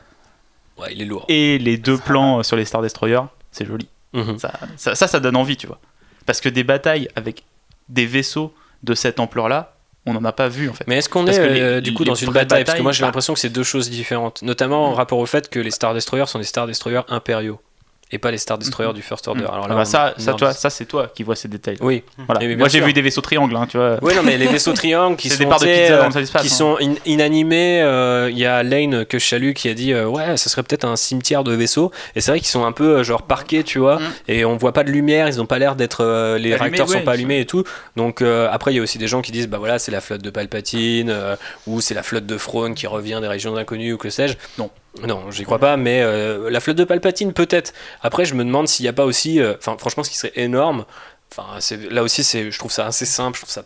ouais, 0.79 0.89
il 0.93 1.03
est 1.03 1.05
lourd. 1.05 1.25
et 1.29 1.59
les 1.59 1.77
deux 1.77 1.99
plans 1.99 2.43
sur 2.43 2.57
les 2.57 2.65
Star 2.65 2.83
Destroyers, 2.83 3.23
c'est 3.51 3.65
joli. 3.67 3.89
Mhm. 4.13 4.39
Ça, 4.39 4.53
ça, 4.77 4.95
ça, 4.95 5.07
ça 5.07 5.21
donne 5.21 5.37
envie, 5.37 5.57
tu 5.57 5.67
vois. 5.67 5.79
Parce 6.27 6.41
que 6.41 6.49
des 6.49 6.65
batailles 6.65 7.09
avec 7.17 7.43
des 7.89 8.07
vaisseaux 8.07 8.53
de 8.83 8.95
cette 8.95 9.19
ampleur-là, 9.21 9.75
on 10.07 10.15
n'en 10.15 10.25
a 10.25 10.33
pas 10.33 10.49
vu 10.49 10.69
en 10.71 10.73
fait. 10.73 10.85
Mais 10.87 10.99
est-ce 10.99 11.09
qu'on 11.09 11.27
est 11.27 11.39
les- 11.49 11.61
euh, 11.61 11.81
du 11.83 11.93
coup 11.93 12.05
dans 12.05 12.15
une 12.15 12.33
bataille? 12.33 12.65
Parce 12.65 12.79
que 12.79 12.83
moi 12.83 12.93
j'ai 12.93 12.99
batailles, 13.01 13.09
l'impression 13.09 13.35
que 13.35 13.41
c'est 13.41 13.49
deux 13.51 13.63
choses 13.65 13.91
différentes, 13.91 14.43
notamment 14.43 14.87
en 14.87 14.95
rapport 14.95 15.19
au 15.19 15.27
fait 15.27 15.51
que 15.51 15.59
les 15.59 15.71
Star 15.71 15.93
Destroyers 15.95 16.27
sont 16.27 16.39
des 16.39 16.45
Star 16.45 16.67
Destroyers 16.67 17.03
impériaux 17.09 17.61
et 18.11 18.19
pas 18.19 18.31
les 18.31 18.39
Star 18.39 18.59
Destroyers 18.59 18.93
du 18.95 19.03
First 19.03 19.29
Order. 19.29 19.43
Mm. 19.45 19.47
Alors 19.53 19.67
Ah 19.67 19.69
là, 19.69 19.77
on- 19.81 19.85
ça, 19.85 20.15
ça, 20.17 20.31
non, 20.33 20.37
toi, 20.37 20.53
ça 20.53 20.71
c'est 20.71 20.87
toi 20.87 21.11
qui 21.15 21.23
vois 21.23 21.37
ces 21.37 21.49
détails. 21.49 21.77
Oui. 21.81 22.03
Voilà. 22.27 22.57
Moi 22.57 22.69
j'ai 22.69 22.81
vu 22.81 22.93
des 22.93 23.03
vaisseaux 23.03 23.21
triangles, 23.21 23.55
hein, 23.57 23.67
tu 23.69 23.77
vois. 23.77 23.99
Oui, 24.03 24.15
non, 24.15 24.23
mais 24.23 24.37
les 24.39 24.47
vaisseaux 24.47 24.73
triangles 24.75 25.17
qui 25.17 25.29
C'est 25.29 25.37
sont, 25.37 25.43
des 25.45 25.49
parts 25.49 25.61
de 25.61 25.67
pizza 25.67 25.95
euh, 25.95 26.03
dans 26.09 26.11
qui 26.11 26.37
hein. 26.37 26.43
sont 26.49 26.77
in- 26.81 26.95
inanimés. 27.07 27.81
euh, 27.83 28.29
Il 28.31 28.39
y 28.39 28.47
a 28.47 28.63
Lane 28.63 29.05
que 29.05 29.19
je 29.19 29.27
salue 29.27 29.53
qui 29.53 29.69
a 29.69 29.75
dit 29.75 29.93
euh, 29.93 30.07
ouais, 30.07 30.37
ce 30.37 30.49
serait 30.49 30.63
peut-être 30.63 30.85
un 30.85 30.97
cimetière 30.97 31.45
de 31.45 31.53
vaisseaux. 31.55 31.93
Et 32.17 32.21
c'est 32.21 32.31
vrai 32.31 32.39
qu'ils 32.41 32.49
sont 32.49 32.65
un 32.65 32.73
peu 32.73 32.99
euh, 32.99 33.03
genre 33.05 33.23
parqués, 33.23 33.63
tu 33.65 33.79
vois. 33.79 33.97
Mm. 33.99 34.03
Et 34.29 34.45
on 34.45 34.57
voit 34.57 34.73
pas 34.73 34.85
de 34.85 34.91
lumière. 34.91 35.29
Ils 35.29 35.37
n'ont 35.37 35.47
pas 35.47 35.59
l'air 35.59 35.77
d'être 35.77 36.03
euh, 36.05 36.39
les 36.39 36.55
réacteurs 36.55 36.89
sont 36.89 36.95
ouais, 36.95 37.01
pas 37.03 37.13
ils 37.15 37.19
allumés 37.21 37.41
et 37.41 37.47
tout. 37.47 37.65
Donc 37.97 38.23
euh, 38.23 38.49
après 38.51 38.73
il 38.73 38.77
y 38.77 38.79
a 38.79 38.83
aussi 38.83 38.99
des 38.99 39.09
gens 39.09 39.23
qui 39.23 39.33
disent 39.33 39.49
bah 39.49 39.59
voilà 39.59 39.79
c'est 39.79 39.93
la 39.93 40.01
flotte 40.01 40.23
de 40.23 40.31
Palpatine 40.31 41.11
euh, 41.11 41.37
ou 41.67 41.81
c'est 41.81 41.95
la 41.95 42.03
flotte 42.03 42.27
de 42.27 42.37
Throne 42.39 42.75
qui 42.75 42.87
revient 42.87 43.19
des 43.21 43.29
régions 43.29 43.55
inconnues 43.57 43.93
ou 43.93 43.99
que 43.99 44.11
sais-je. 44.11 44.35
Non. 44.59 44.71
Non, 45.07 45.31
j'y 45.31 45.45
crois 45.45 45.59
pas, 45.59 45.77
mais 45.77 46.03
euh, 46.03 46.51
la 46.51 46.61
flotte 46.61 46.77
de 46.77 46.85
Palpatine 46.85 47.33
peut-être. 47.33 47.73
Après, 48.03 48.25
je 48.25 48.35
me 48.35 48.45
demande 48.45 48.67
s'il 48.69 48.85
n'y 48.85 48.89
a 48.89 48.93
pas 48.93 49.05
aussi, 49.05 49.41
euh, 49.41 49.55
enfin, 49.59 49.77
franchement, 49.79 50.03
ce 50.03 50.11
qui 50.11 50.17
serait 50.17 50.33
énorme. 50.35 50.85
Enfin, 51.31 51.59
là 51.91 52.03
aussi, 52.03 52.25
c'est, 52.25 52.51
je 52.51 52.59
trouve 52.59 52.73
ça 52.73 52.87
assez 52.87 53.07
simple, 53.07 53.37
je 53.37 53.43
trouve 53.43 53.53
ça 53.53 53.65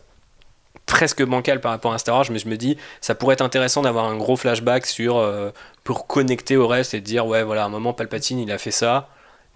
presque 0.84 1.22
bancal 1.22 1.60
par 1.60 1.70
rapport 1.70 1.92
à 1.94 1.98
Star 1.98 2.16
Wars, 2.16 2.26
mais 2.30 2.38
je 2.38 2.48
me 2.48 2.56
dis, 2.56 2.76
ça 3.00 3.14
pourrait 3.14 3.34
être 3.34 3.40
intéressant 3.40 3.82
d'avoir 3.82 4.06
un 4.06 4.16
gros 4.16 4.36
flashback 4.36 4.84
sur 4.84 5.16
euh, 5.16 5.50
pour 5.84 6.06
connecter 6.06 6.56
au 6.56 6.66
reste 6.66 6.92
et 6.92 7.00
dire, 7.00 7.24
ouais, 7.26 7.44
voilà, 7.44 7.62
à 7.62 7.66
un 7.66 7.70
moment, 7.70 7.94
Palpatine, 7.94 8.38
il 8.40 8.50
a 8.50 8.58
fait 8.58 8.72
ça. 8.72 9.08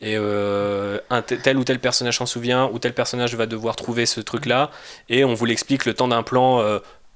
Et 0.02 0.14
un 0.16 1.22
te- 1.22 1.34
tel 1.34 1.56
ou 1.56 1.64
tel 1.64 1.78
personnage 1.78 2.18
s'en 2.18 2.26
souvient, 2.26 2.70
ou 2.72 2.78
tel 2.78 2.93
personnage 2.93 3.34
va 3.34 3.47
devoir 3.47 3.76
trouver 3.76 4.05
ce 4.06 4.20
truc-là, 4.20 4.70
et 5.09 5.24
on 5.24 5.32
vous 5.34 5.47
l'explique 5.47 5.86
le 5.86 5.94
temps 5.94 6.09
d'un 6.09 6.22
plan 6.22 6.62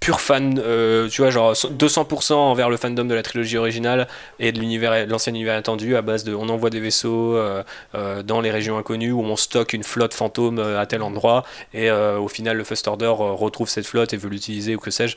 pur 0.01 0.23
fan, 0.23 0.59
euh, 0.59 1.09
tu 1.09 1.21
vois, 1.21 1.31
genre 1.31 1.53
200% 1.53 2.33
envers 2.33 2.71
le 2.71 2.79
fandom 2.79 3.05
de 3.05 3.15
la 3.15 3.23
trilogie 3.23 3.59
originale 3.59 4.09
et 4.39 4.51
de 4.51 4.59
l'univers, 4.59 5.07
l'ancien 5.07 5.33
univers 5.35 5.59
étendu 5.59 5.95
à 5.95 6.01
base 6.01 6.25
de, 6.25 6.35
on 6.35 6.49
envoie 6.49 6.71
des 6.71 6.81
vaisseaux 6.81 7.37
euh, 7.37 7.63
euh, 7.95 8.23
dans 8.23 8.41
les 8.41 8.51
régions 8.51 8.79
inconnues 8.79 9.13
où 9.13 9.21
on 9.21 9.37
stocke 9.37 9.75
une 9.75 9.85
flotte 9.85 10.15
fantôme 10.15 10.59
à 10.59 10.87
tel 10.87 11.03
endroit 11.03 11.45
et 11.75 11.91
au 11.91 12.29
final 12.29 12.57
le 12.57 12.65
First 12.65 12.89
Order 12.89 13.13
retrouve 13.19 13.69
cette 13.69 13.87
flotte 13.87 14.15
et 14.15 14.17
veut 14.17 14.31
l'utiliser 14.31 14.75
ou 14.75 14.79
que 14.79 14.91
sais-je. 14.91 15.17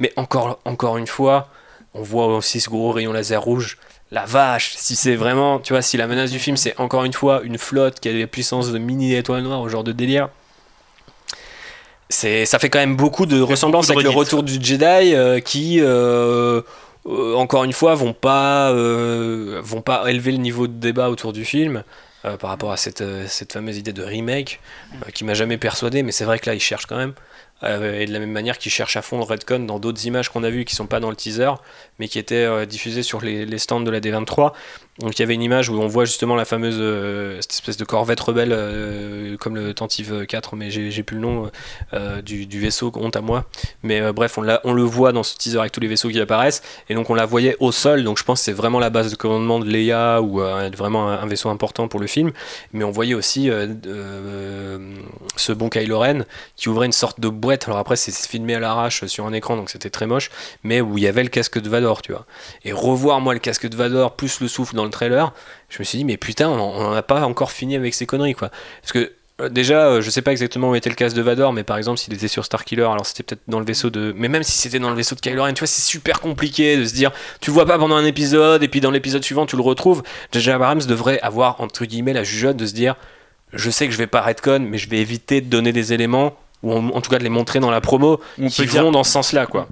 Mais 0.00 0.12
encore, 0.16 0.58
encore 0.64 0.96
une 0.96 1.06
fois, 1.06 1.48
on 1.94 2.02
voit 2.02 2.26
aussi 2.26 2.60
ce 2.60 2.68
gros 2.68 2.90
rayon 2.90 3.12
laser 3.12 3.40
rouge. 3.40 3.78
La 4.10 4.24
vache, 4.24 4.74
si 4.76 4.96
c'est 4.96 5.14
vraiment, 5.14 5.60
tu 5.60 5.72
vois, 5.72 5.82
si 5.82 5.96
la 5.96 6.08
menace 6.08 6.32
du 6.32 6.40
film 6.40 6.56
c'est 6.56 6.78
encore 6.80 7.04
une 7.04 7.12
fois 7.12 7.42
une 7.44 7.58
flotte 7.58 8.00
qui 8.00 8.08
a 8.08 8.12
des 8.12 8.26
puissances 8.26 8.72
de 8.72 8.78
mini 8.78 9.14
étoiles 9.14 9.42
noires, 9.42 9.60
au 9.60 9.68
genre 9.68 9.84
de 9.84 9.92
délire, 9.92 10.30
c'est, 12.10 12.44
ça 12.44 12.58
fait 12.58 12.68
quand 12.68 12.80
même 12.80 12.96
beaucoup 12.96 13.24
de 13.24 13.40
ressemblances 13.40 13.88
avec 13.88 14.02
le 14.02 14.10
retour 14.10 14.42
du 14.42 14.54
Jedi 14.54 15.14
euh, 15.14 15.38
qui, 15.40 15.80
euh, 15.80 16.60
euh, 17.06 17.34
encore 17.34 17.64
une 17.64 17.72
fois, 17.72 17.94
vont 17.94 18.12
pas, 18.12 18.72
vont 18.72 19.80
pas 19.80 20.10
élever 20.10 20.32
le 20.32 20.38
niveau 20.38 20.66
de 20.66 20.74
débat 20.74 21.08
autour 21.08 21.32
du 21.32 21.44
film. 21.44 21.84
par 22.22 22.50
rapport 22.50 22.72
à 22.72 22.76
cette, 22.76 23.02
cette 23.28 23.52
fameuse 23.54 23.78
idée 23.78 23.94
de 23.94 24.02
remake 24.02 24.60
qui 25.14 25.24
m'a 25.24 25.34
jamais 25.34 25.56
persuadé, 25.56 26.02
mais 26.02 26.12
c'est 26.12 26.24
vrai 26.24 26.38
que 26.38 26.50
là 26.50 26.54
ils 26.54 26.60
cherchent 26.60 26.86
quand 26.86 26.98
même. 26.98 27.14
Et 27.62 28.06
de 28.06 28.12
la 28.12 28.18
même 28.18 28.32
manière 28.32 28.58
qu'ils 28.58 28.72
cherchent 28.72 28.96
à 28.96 29.02
fond 29.02 29.18
le 29.18 29.24
Redcon 29.24 29.60
dans 29.60 29.78
d'autres 29.78 30.04
images 30.06 30.30
qu'on 30.30 30.44
a 30.44 30.50
vues 30.50 30.64
qui 30.64 30.74
sont 30.74 30.86
pas 30.86 30.98
dans 30.98 31.10
le 31.10 31.16
teaser, 31.16 31.52
mais 31.98 32.08
qui 32.08 32.18
étaient 32.18 32.66
diffusées 32.66 33.02
sur 33.02 33.20
les, 33.20 33.46
les 33.46 33.58
stands 33.58 33.80
de 33.80 33.90
la 33.90 34.00
D23. 34.00 34.52
Donc 35.00 35.18
il 35.18 35.22
y 35.22 35.22
avait 35.22 35.34
une 35.34 35.42
image 35.42 35.70
où 35.70 35.80
on 35.80 35.86
voit 35.86 36.04
justement 36.04 36.36
la 36.36 36.44
fameuse 36.44 36.76
euh, 36.78 37.38
cette 37.40 37.52
espèce 37.52 37.76
de 37.78 37.84
corvette 37.84 38.20
rebelle 38.20 38.52
euh, 38.52 39.36
comme 39.38 39.56
le 39.56 39.72
Tentive 39.72 40.26
4, 40.26 40.56
mais 40.56 40.70
j'ai 40.70 41.02
plus 41.02 41.16
le 41.16 41.22
nom 41.22 41.50
euh, 41.94 42.20
du, 42.20 42.46
du 42.46 42.60
vaisseau, 42.60 42.92
honte 42.94 43.16
à 43.16 43.22
moi. 43.22 43.46
Mais 43.82 44.12
bref, 44.12 44.36
on, 44.36 44.72
le 44.72 44.82
voit 44.82 45.12
dans 45.12 45.22
ce 45.22 45.36
teaser 45.36 45.58
avec 45.58 45.72
tous 45.72 45.80
les 45.80 45.88
vaisseaux 45.88 46.10
qui 46.10 46.20
apparaissent, 46.20 46.62
et 46.90 46.94
donc 46.94 47.08
on 47.08 47.14
la 47.14 47.24
voyait 47.24 47.56
au 47.60 47.72
sol. 47.72 48.04
Donc 48.04 48.18
je 48.18 48.24
pense 48.24 48.40
que 48.40 48.44
c'est 48.44 48.52
vraiment 48.52 48.78
la 48.78 48.90
base 48.90 49.10
de 49.10 49.16
commandement 49.16 49.58
de 49.58 49.64
Leia 49.64 50.20
ou 50.20 50.40
vraiment 50.76 51.08
un, 51.08 51.14
un 51.22 51.26
vaisseau 51.26 51.48
important 51.48 51.88
pour 51.88 52.00
le 52.00 52.06
film. 52.06 52.32
Mais 52.72 52.84
on 52.84 52.90
voyait 52.90 53.14
aussi 53.14 53.50
ce 55.36 55.52
bon 55.52 55.70
Kylo 55.70 55.98
Ren 55.98 56.24
qui 56.56 56.68
ouvrait 56.68 56.86
une 56.86 56.92
sorte 56.92 57.20
de 57.20 57.28
boîte. 57.28 57.66
Alors 57.68 57.78
après, 57.78 57.96
c'est 57.96 58.12
filmé 58.12 58.54
à 58.54 58.60
l'arrache 58.60 59.06
sur 59.06 59.26
un 59.26 59.32
écran, 59.32 59.56
donc 59.56 59.70
c'était 59.70 59.90
très 59.90 60.06
moche, 60.06 60.30
mais 60.62 60.82
où 60.82 60.98
il 60.98 61.04
y 61.04 61.06
avait 61.06 61.22
le 61.22 61.30
casque 61.30 61.58
de 61.58 61.68
Vador, 61.70 62.02
tu 62.02 62.12
vois. 62.12 62.26
Et 62.64 62.72
revoir 62.72 63.20
moi 63.20 63.32
le 63.32 63.40
casque 63.40 63.66
de 63.66 63.76
Vador 63.76 64.16
plus 64.16 64.40
le 64.40 64.48
souffle 64.48 64.74
dans 64.74 64.84
le 64.84 64.89
trailer, 64.90 65.32
je 65.68 65.78
me 65.78 65.84
suis 65.84 65.98
dit, 65.98 66.04
mais 66.04 66.16
putain, 66.16 66.48
on 66.48 66.56
n'en 66.56 66.92
a 66.92 67.02
pas 67.02 67.22
encore 67.22 67.50
fini 67.52 67.76
avec 67.76 67.94
ces 67.94 68.06
conneries, 68.06 68.34
quoi. 68.34 68.50
Parce 68.82 68.92
que 68.92 69.12
euh, 69.40 69.48
déjà, 69.48 69.86
euh, 69.86 70.00
je 70.02 70.10
sais 70.10 70.20
pas 70.22 70.32
exactement 70.32 70.70
où 70.70 70.74
était 70.74 70.90
le 70.90 70.94
casque 70.96 71.16
de 71.16 71.22
Vador, 71.22 71.52
mais 71.54 71.62
par 71.64 71.78
exemple, 71.78 71.98
s'il 71.98 72.12
était 72.12 72.28
sur 72.28 72.44
Starkiller, 72.44 72.82
alors 72.82 73.06
c'était 73.06 73.22
peut-être 73.22 73.40
dans 73.48 73.58
le 73.58 73.64
vaisseau 73.64 73.88
de. 73.88 74.12
Mais 74.16 74.28
même 74.28 74.42
si 74.42 74.52
c'était 74.52 74.78
dans 74.78 74.90
le 74.90 74.96
vaisseau 74.96 75.14
de 75.14 75.20
Kylo 75.20 75.42
Ren, 75.42 75.54
tu 75.54 75.60
vois, 75.60 75.66
c'est 75.66 75.80
super 75.82 76.20
compliqué 76.20 76.76
de 76.76 76.84
se 76.84 76.92
dire, 76.92 77.10
tu 77.40 77.50
le 77.50 77.54
vois 77.54 77.64
pas 77.66 77.78
pendant 77.78 77.96
un 77.96 78.04
épisode, 78.04 78.62
et 78.62 78.68
puis 78.68 78.80
dans 78.82 78.90
l'épisode 78.90 79.24
suivant, 79.24 79.46
tu 79.46 79.56
le 79.56 79.62
retrouves. 79.62 80.02
J.J. 80.32 80.50
Abrams 80.50 80.80
devrait 80.84 81.20
avoir, 81.20 81.60
entre 81.62 81.84
guillemets, 81.86 82.12
la 82.12 82.22
jugeote 82.24 82.56
de 82.58 82.66
se 82.66 82.74
dire, 82.74 82.96
je 83.54 83.70
sais 83.70 83.86
que 83.86 83.92
je 83.92 83.98
vais 83.98 84.06
pas 84.06 84.20
redcon, 84.20 84.60
mais 84.60 84.76
je 84.78 84.90
vais 84.90 84.98
éviter 84.98 85.40
de 85.40 85.46
donner 85.48 85.72
des 85.72 85.92
éléments, 85.94 86.36
ou 86.62 86.72
en, 86.74 86.88
en 86.90 87.00
tout 87.00 87.10
cas 87.10 87.18
de 87.18 87.24
les 87.24 87.30
montrer 87.30 87.60
dans 87.60 87.70
la 87.70 87.80
promo, 87.80 88.20
On 88.38 88.48
qui 88.48 88.60
peut 88.62 88.68
dire- 88.68 88.82
vont 88.82 88.90
dans 88.90 89.04
ce 89.04 89.12
sens-là, 89.12 89.46
quoi. 89.46 89.66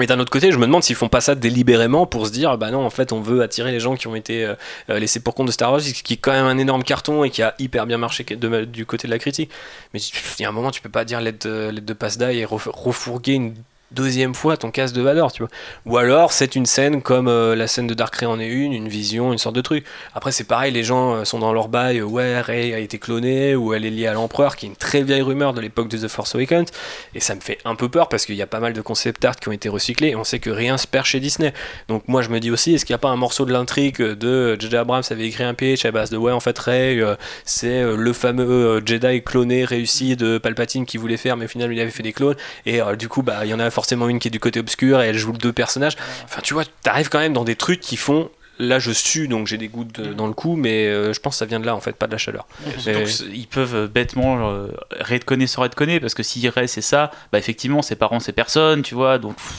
Et 0.00 0.06
d'un 0.06 0.20
autre 0.20 0.30
côté, 0.30 0.52
je 0.52 0.58
me 0.58 0.66
demande 0.66 0.82
s'ils 0.82 0.94
font 0.94 1.08
pas 1.08 1.22
ça 1.22 1.34
délibérément 1.34 2.06
pour 2.06 2.26
se 2.26 2.32
dire, 2.32 2.58
bah 2.58 2.70
non, 2.70 2.84
en 2.84 2.90
fait, 2.90 3.12
on 3.12 3.20
veut 3.20 3.40
attirer 3.42 3.72
les 3.72 3.80
gens 3.80 3.96
qui 3.96 4.08
ont 4.08 4.14
été 4.14 4.44
euh, 4.44 4.54
euh, 4.90 4.98
laissés 4.98 5.20
pour 5.20 5.34
compte 5.34 5.46
de 5.46 5.52
Star 5.52 5.72
Wars, 5.72 5.80
qui 5.80 6.14
est 6.14 6.16
quand 6.18 6.32
même 6.32 6.44
un 6.44 6.58
énorme 6.58 6.82
carton 6.84 7.24
et 7.24 7.30
qui 7.30 7.42
a 7.42 7.54
hyper 7.58 7.86
bien 7.86 7.96
marché 7.96 8.24
du 8.24 8.84
côté 8.84 9.08
de 9.08 9.12
la 9.12 9.18
critique. 9.18 9.50
Mais 9.94 10.00
il 10.00 10.42
y 10.42 10.44
a 10.44 10.48
un 10.50 10.52
moment, 10.52 10.70
tu 10.70 10.82
peux 10.82 10.90
pas 10.90 11.04
dire 11.06 11.20
l'aide 11.20 11.38
de, 11.38 11.70
l'aide 11.72 11.84
de 11.84 11.92
passe 11.94 12.18
et 12.20 12.44
ref- 12.44 12.68
refourguer 12.70 13.34
une 13.34 13.54
deuxième 13.92 14.34
fois 14.34 14.56
ton 14.56 14.70
casque 14.70 14.94
de 14.94 15.02
Vador, 15.02 15.32
tu 15.32 15.42
vois. 15.42 15.50
Ou 15.86 15.96
alors, 15.96 16.32
c'est 16.32 16.56
une 16.56 16.66
scène 16.66 17.02
comme 17.02 17.28
euh, 17.28 17.54
la 17.54 17.66
scène 17.66 17.86
de 17.86 17.94
Dark 17.94 18.14
Ray 18.16 18.26
en 18.26 18.40
est 18.40 18.48
une, 18.48 18.72
une 18.72 18.88
vision, 18.88 19.32
une 19.32 19.38
sorte 19.38 19.54
de 19.54 19.60
truc. 19.60 19.84
Après, 20.14 20.32
c'est 20.32 20.44
pareil, 20.44 20.72
les 20.72 20.82
gens 20.82 21.14
euh, 21.14 21.24
sont 21.24 21.38
dans 21.38 21.52
leur 21.52 21.68
bail, 21.68 21.98
euh, 21.98 22.04
ouais, 22.04 22.40
Ray 22.40 22.74
a 22.74 22.78
été 22.78 22.98
clonée, 22.98 23.54
ou 23.54 23.74
elle 23.74 23.84
est 23.84 23.90
liée 23.90 24.08
à 24.08 24.12
l'empereur, 24.12 24.56
qui 24.56 24.66
est 24.66 24.68
une 24.68 24.76
très 24.76 25.02
vieille 25.02 25.22
rumeur 25.22 25.54
de 25.54 25.60
l'époque 25.60 25.88
de 25.88 25.98
The 25.98 26.08
Force 26.08 26.34
Awakens. 26.34 26.70
Et 27.14 27.20
ça 27.20 27.34
me 27.34 27.40
fait 27.40 27.58
un 27.64 27.76
peu 27.76 27.88
peur 27.88 28.08
parce 28.08 28.26
qu'il 28.26 28.34
y 28.34 28.42
a 28.42 28.46
pas 28.46 28.60
mal 28.60 28.72
de 28.72 28.80
concept 28.80 29.24
art 29.24 29.36
qui 29.36 29.48
ont 29.48 29.52
été 29.52 29.68
recyclés 29.68 30.08
et 30.08 30.16
on 30.16 30.24
sait 30.24 30.40
que 30.40 30.50
rien 30.50 30.78
se 30.78 30.86
perd 30.86 31.06
chez 31.06 31.20
Disney. 31.20 31.52
Donc 31.88 32.08
moi 32.08 32.22
je 32.22 32.30
me 32.30 32.40
dis 32.40 32.50
aussi, 32.50 32.74
est-ce 32.74 32.84
qu'il 32.84 32.92
n'y 32.92 32.96
a 32.96 32.98
pas 32.98 33.08
un 33.08 33.16
morceau 33.16 33.44
de 33.44 33.52
l'intrigue 33.52 34.02
de 34.02 34.56
J.J. 34.58 34.76
Abrams 34.76 35.02
avait 35.10 35.26
écrit 35.26 35.44
un 35.44 35.54
pitch 35.54 35.84
à 35.84 35.92
base 35.92 36.10
de 36.10 36.16
ouais 36.16 36.32
en 36.32 36.40
fait 36.40 36.58
Ray 36.58 37.02
c'est 37.44 37.82
le 37.82 38.12
fameux 38.12 38.82
Jedi 38.84 39.22
cloné 39.22 39.64
réussi 39.64 40.16
de 40.16 40.38
Palpatine 40.38 40.86
qui 40.86 40.96
voulait 40.96 41.16
faire 41.16 41.36
mais 41.36 41.44
au 41.44 41.48
final 41.48 41.72
il 41.72 41.80
avait 41.80 41.90
fait 41.90 42.02
des 42.02 42.12
clones 42.12 42.36
et 42.64 42.80
du 42.98 43.08
coup 43.08 43.22
bah 43.22 43.40
il 43.44 43.50
y 43.50 43.54
en 43.54 43.60
a 43.60 43.64
forcément 43.76 44.08
une 44.08 44.18
qui 44.18 44.26
est 44.28 44.30
du 44.32 44.40
côté 44.40 44.58
obscur 44.58 45.00
et 45.02 45.06
elle 45.08 45.18
joue 45.18 45.32
deux 45.32 45.52
personnages. 45.52 45.96
Enfin 46.24 46.40
tu 46.42 46.54
vois, 46.54 46.64
t'arrives 46.82 47.08
quand 47.08 47.20
même 47.20 47.32
dans 47.34 47.44
des 47.44 47.54
trucs 47.56 47.80
qui 47.80 47.96
font 47.96 48.28
Là, 48.58 48.78
je 48.78 48.90
sue, 48.90 49.28
donc 49.28 49.46
j'ai 49.46 49.58
des 49.58 49.68
gouttes 49.68 50.00
de- 50.00 50.14
dans 50.14 50.26
le 50.26 50.32
cou, 50.32 50.56
mais 50.56 50.86
euh, 50.86 51.12
je 51.12 51.20
pense 51.20 51.34
que 51.34 51.38
ça 51.40 51.44
vient 51.44 51.60
de 51.60 51.66
là, 51.66 51.76
en 51.76 51.80
fait, 51.82 51.94
pas 51.94 52.06
de 52.06 52.12
la 52.12 52.16
chaleur. 52.16 52.46
Donc 52.94 53.06
ils 53.30 53.46
peuvent 53.46 53.74
euh, 53.76 53.86
bêtement 53.86 54.48
euh, 54.50 54.68
redconner 54.98 55.46
sans 55.46 55.60
redconner 55.60 56.00
parce 56.00 56.14
que 56.14 56.22
si 56.22 56.48
Ray 56.48 56.66
c'est 56.66 56.80
ça, 56.80 57.10
bah 57.32 57.38
effectivement 57.38 57.82
ses 57.82 57.96
parents 57.96 58.18
c'est 58.18 58.32
personne, 58.32 58.80
tu 58.80 58.94
vois, 58.94 59.18
donc 59.18 59.36
pff, 59.36 59.52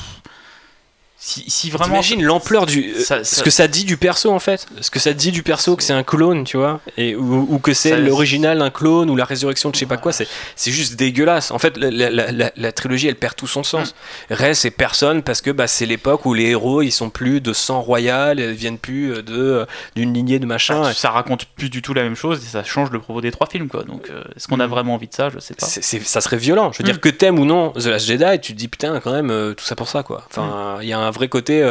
Si, 1.30 1.44
si 1.50 1.70
vraiment. 1.70 1.96
T'imagines 1.96 2.24
l'ampleur 2.24 2.66
du. 2.66 2.94
euh, 2.96 3.04
ça- 3.04 3.22
ce 3.26 3.44
que 3.44 3.50
ça 3.50 3.68
dit 3.68 3.84
du 3.84 3.98
perso 3.98 4.32
en 4.32 4.40
fait. 4.40 4.66
Ce 4.80 4.90
que 4.90 4.98
ça 5.00 5.12
dit 5.12 5.32
du 5.32 5.44
perso, 5.44 5.76
que 5.76 5.84
c'est 5.84 5.92
un 5.92 6.04
clone, 6.04 6.46
tu 6.46 6.56
vois. 6.56 6.80
Et, 6.96 7.18
ou, 7.18 7.46
ou 7.50 7.60
que 7.60 7.74
c'est 7.74 7.98
l'original 8.00 8.60
d'un 8.60 8.70
clone 8.70 9.10
ou 9.10 9.18
la 9.18 9.26
résurrection 9.26 9.70
de 9.70 9.76
je 9.76 9.80
sais 9.82 9.86
pas 9.86 9.98
quoi. 9.98 10.14
C'est, 10.14 10.72
juste 10.72 10.96
dégueulasse. 10.96 11.52
En 11.52 11.60
fait, 11.60 11.76
la, 11.76 11.92
la- 11.92 12.10
la- 12.10 12.32
la- 12.32 12.52
la 12.56 12.72
trilogie 12.72 13.10
elle 13.10 13.16
perd 13.18 13.36
tout 13.36 13.46
son 13.46 13.64
sens. 13.64 13.94
Rey 14.30 14.54
c'est 14.54 14.72
personne 14.72 15.22
parce 15.22 15.42
que 15.42 15.52
bah, 15.52 15.68
c'est 15.68 15.86
l'époque 15.86 16.26
où 16.26 16.34
les 16.34 16.46
héros 16.52 16.82
ils 16.82 16.92
sont 16.94 17.10
plus 17.10 17.42
de 17.42 17.52
sang 17.52 17.82
royal, 17.82 18.40
ils 18.40 18.52
viennent 18.52 18.78
plus 18.78 19.12
euh, 19.12 19.22
euh, 19.30 19.66
d'une 19.98 20.14
lignée 20.14 20.40
de 20.40 20.46
machin. 20.46 20.82
ça, 20.86 20.94
ça 20.94 21.10
raconte 21.12 21.44
plus 21.44 21.70
du 21.70 21.82
tout 21.82 21.94
la 21.94 22.04
même 22.04 22.16
chose 22.16 22.42
et 22.42 22.48
ça 22.48 22.64
change 22.64 22.90
le 22.92 23.00
propos 23.00 23.20
des 23.20 23.32
trois 23.32 23.48
films 23.48 23.68
quoi. 23.68 23.84
Donc 23.84 24.10
euh, 24.10 24.24
est-ce 24.38 24.48
qu'on 24.48 24.62
a 24.62 24.68
Mm. 24.68 24.70
vraiment 24.70 24.94
envie 24.94 25.10
de 25.10 25.14
ça? 25.14 25.28
Je 25.30 25.40
sais 25.40 25.56
pas. 25.56 25.66
Ça 25.66 26.22
serait 26.22 26.38
violent. 26.38 26.72
Je 26.72 26.78
veux 26.78 26.84
Mm. 26.84 26.92
dire 26.94 27.02
que 27.02 27.10
t'aimes 27.10 27.38
ou 27.40 27.44
non 27.46 27.72
The 27.72 27.88
Last 27.88 28.06
Jedi, 28.08 28.40
tu 28.42 28.54
te 28.54 28.58
dis 28.58 28.70
putain 28.70 28.98
quand 29.02 29.12
même 29.12 29.30
euh, 29.30 29.54
tout 29.54 29.66
ça 29.66 29.76
pour 29.76 29.90
ça 29.90 30.04
quoi. 30.04 30.24
Enfin, 30.30 30.78
il 30.82 30.88
y 30.88 30.94
a 30.94 31.00
un 31.00 31.12
vrai 31.18 31.30
côté. 31.30 31.62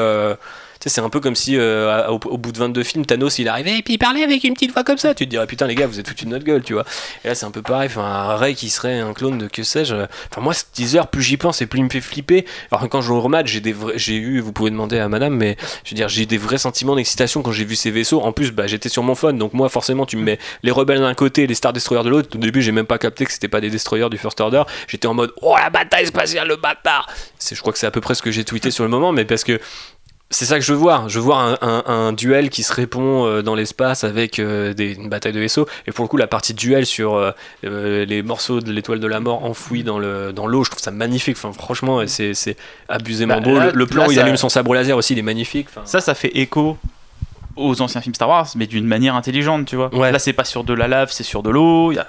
C'est 0.85 1.01
un 1.01 1.09
peu 1.11 1.21
comme 1.21 1.35
si 1.35 1.57
euh, 1.57 2.09
au, 2.09 2.39
bout 2.39 2.53
de 2.53 2.59
22 2.59 2.83
films, 2.83 3.07
Thanos 3.07 3.39
il 3.39 3.49
arrivait 3.49 3.79
et 3.79 3.83
puis 3.83 3.95
il 3.95 3.99
parlait 3.99 4.23
avec 4.23 4.45
une 4.45 4.55
petite 4.55 4.73
voix 4.73 4.85
comme 4.85 4.99
ça. 4.99 5.15
Tu 5.15 5.25
te 5.25 5.31
dirais 5.31 5.47
putain 5.47 5.67
les 5.67 5.75
gars, 5.75 5.87
vous 5.87 5.99
êtes 5.99 6.09
foutus 6.09 6.27
de 6.27 6.31
notre 6.31 6.45
gueule, 6.45 6.63
tu 6.63 6.75
vois. 6.75 6.85
Et 7.25 7.29
là 7.29 7.35
c'est 7.35 7.47
un 7.47 7.51
peu 7.51 7.63
pareil. 7.63 7.89
Enfin, 7.89 8.37
Ray 8.37 8.55
qui 8.55 8.71
serait 8.71 9.01
un 9.01 9.13
clone 9.13 9.39
de 9.39 9.49
que 9.49 9.63
sais-je. 9.63 9.95
Enfin 10.31 10.41
moi 10.41 10.55
ce 10.55 10.65
teaser, 10.73 11.03
plus 11.11 11.23
j'y 11.23 11.37
pense 11.37 11.63
et 11.63 11.67
plus 11.67 11.81
il 11.81 11.85
me 11.85 11.91
fait 11.91 12.01
flipper. 12.01 12.47
Alors 12.71 12.89
quand 12.89 13.01
je 13.01 13.13
le 13.13 13.19
remate, 13.19 13.47
j'ai 13.47 13.61
des 13.61 13.75
j'ai 13.97 14.17
eu, 14.17 14.41
vous 14.41 14.53
pouvez 14.53 14.71
demander 14.71 14.99
à 14.99 15.09
Madame, 15.09 15.35
mais 15.35 15.57
je 15.85 15.91
veux 15.91 15.97
dire 15.97 16.09
j'ai 16.09 16.23
eu 16.23 16.27
des 16.27 16.39
vrais 16.39 16.59
sentiments 16.59 16.97
d'excitation 16.97 17.43
quand 17.43 17.53
j'ai 17.53 17.65
vu 17.65 17.77
ces 17.77 17.91
vaisseaux. 17.91 18.21
En 18.23 18.33
plus, 18.33 18.53
bah 18.53 18.67
j'étais 18.67 18.89
sur 18.89 19.03
mon 19.03 19.15
phone, 19.15 19.39
donc 19.39 19.53
moi 19.53 19.69
forcément 19.69 20.07
tu 20.07 20.17
me 20.17 20.23
mets 20.23 20.39
les 20.63 20.71
rebelles 20.71 21.01
d'un 21.01 21.15
côté, 21.15 21.45
et 21.45 21.47
les 21.47 21.55
Star 21.55 21.73
Destroyers 21.73 22.05
de 22.05 22.11
l'autre. 22.11 22.29
Au 22.35 22.39
début, 22.39 22.63
j'ai 22.63 22.73
même 22.73 22.87
pas 22.87 22.99
capté 22.99 23.25
que 23.25 23.33
c'était 23.33 23.49
pas 23.49 23.61
des 23.61 23.71
destroyers 23.71 24.09
du 24.09 24.19
First 24.19 24.41
Order. 24.41 24.63
J'étais 24.89 25.07
en 25.07 25.15
mode 25.15 25.33
oh 25.43 25.57
la 25.57 25.71
bataille 25.71 26.07
spatiale, 26.07 26.49
le 26.49 26.57
bâtard. 26.57 27.09
C'est, 27.39 27.55
je 27.55 27.61
crois 27.61 27.73
que 27.73 27.79
c'est 27.79 27.87
à 27.87 27.91
peu 27.91 28.01
près 28.01 28.15
ce 28.15 28.23
que 28.23 28.31
j'ai 28.31 28.45
tweeté 28.45 28.71
sur 28.71 28.85
le 28.85 28.91
moment, 28.91 29.13
mais 29.13 29.25
parce 29.25 29.45
que 29.45 29.61
c'est 30.31 30.45
ça 30.45 30.59
que 30.59 30.65
je 30.65 30.73
veux 30.73 30.79
voir. 30.79 31.09
Je 31.09 31.19
veux 31.19 31.25
voir 31.25 31.39
un, 31.39 31.57
un- 31.63 31.85
un 31.87 32.13
duel 32.13 32.51
qui 32.51 32.63
se 32.65 32.73
répond 32.73 33.25
euh, 33.27 33.43
dans 33.43 33.55
l'espace 33.55 34.03
avec 34.05 34.39
euh, 34.39 34.75
des, 34.75 34.95
une 34.95 35.09
bataille 35.09 35.33
de 35.33 35.39
vaisseaux. 35.41 35.67
Et 35.87 35.93
pour 35.93 36.05
le 36.05 36.09
coup, 36.09 36.17
la 36.17 36.27
partie 36.27 36.53
duel 36.53 36.85
sur 36.85 37.15
euh, 37.15 37.31
les 37.63 38.23
morceaux 38.23 38.61
de 38.61 38.73
l'étoile 38.73 38.99
de 39.01 39.07
la 39.07 39.21
mort 39.21 39.45
enfouis 39.45 39.85
dans 39.85 39.99
le 39.99 40.33
dans 40.33 40.47
l'eau, 40.47 40.65
je 40.65 40.71
trouve 40.71 40.83
ça 40.83 40.91
magnifique. 40.91 41.37
Enfin, 41.37 41.53
franchement, 41.53 42.07
c'est, 42.07 42.35
c'est 42.35 42.57
abusément 42.89 43.35
Bah, 43.37 43.41
beau. 43.41 43.57
là- 43.59 43.67
le, 43.67 43.73
le 43.73 43.87
plan 43.87 44.03
là, 44.03 44.09
où 44.09 44.13
il 44.13 44.17
ça- 44.17 44.23
allume 44.23 44.37
son 44.37 44.49
sabre 44.49 44.75
laser 44.75 44.97
aussi, 44.97 45.13
il 45.13 45.19
est 45.19 45.23
magnifique. 45.23 45.69
Enfin, 45.71 45.83
Ça, 45.85 46.01
ça 46.01 46.15
fait 46.15 46.37
écho 46.37 46.77
aux 47.55 47.81
anciens 47.81 48.01
films 48.01 48.15
Star 48.15 48.29
Wars, 48.29 48.49
mais 48.57 48.67
d'une 48.67 48.87
manière 48.87 49.15
intelligente, 49.15 49.67
tu 49.67 49.77
vois. 49.77 49.95
Ouais. 49.95 50.13
Là, 50.13 50.19
c'est 50.19 50.33
pas 50.35 50.45
sur 50.45 50.65
de 50.65 50.75
la 50.75 50.89
lave, 50.89 51.11
c'est 51.13 51.23
sur 51.25 51.43
de 51.43 51.51
l'eau. 51.51 51.93
il 51.93 51.95
y 51.95 51.99
a- 51.99 52.07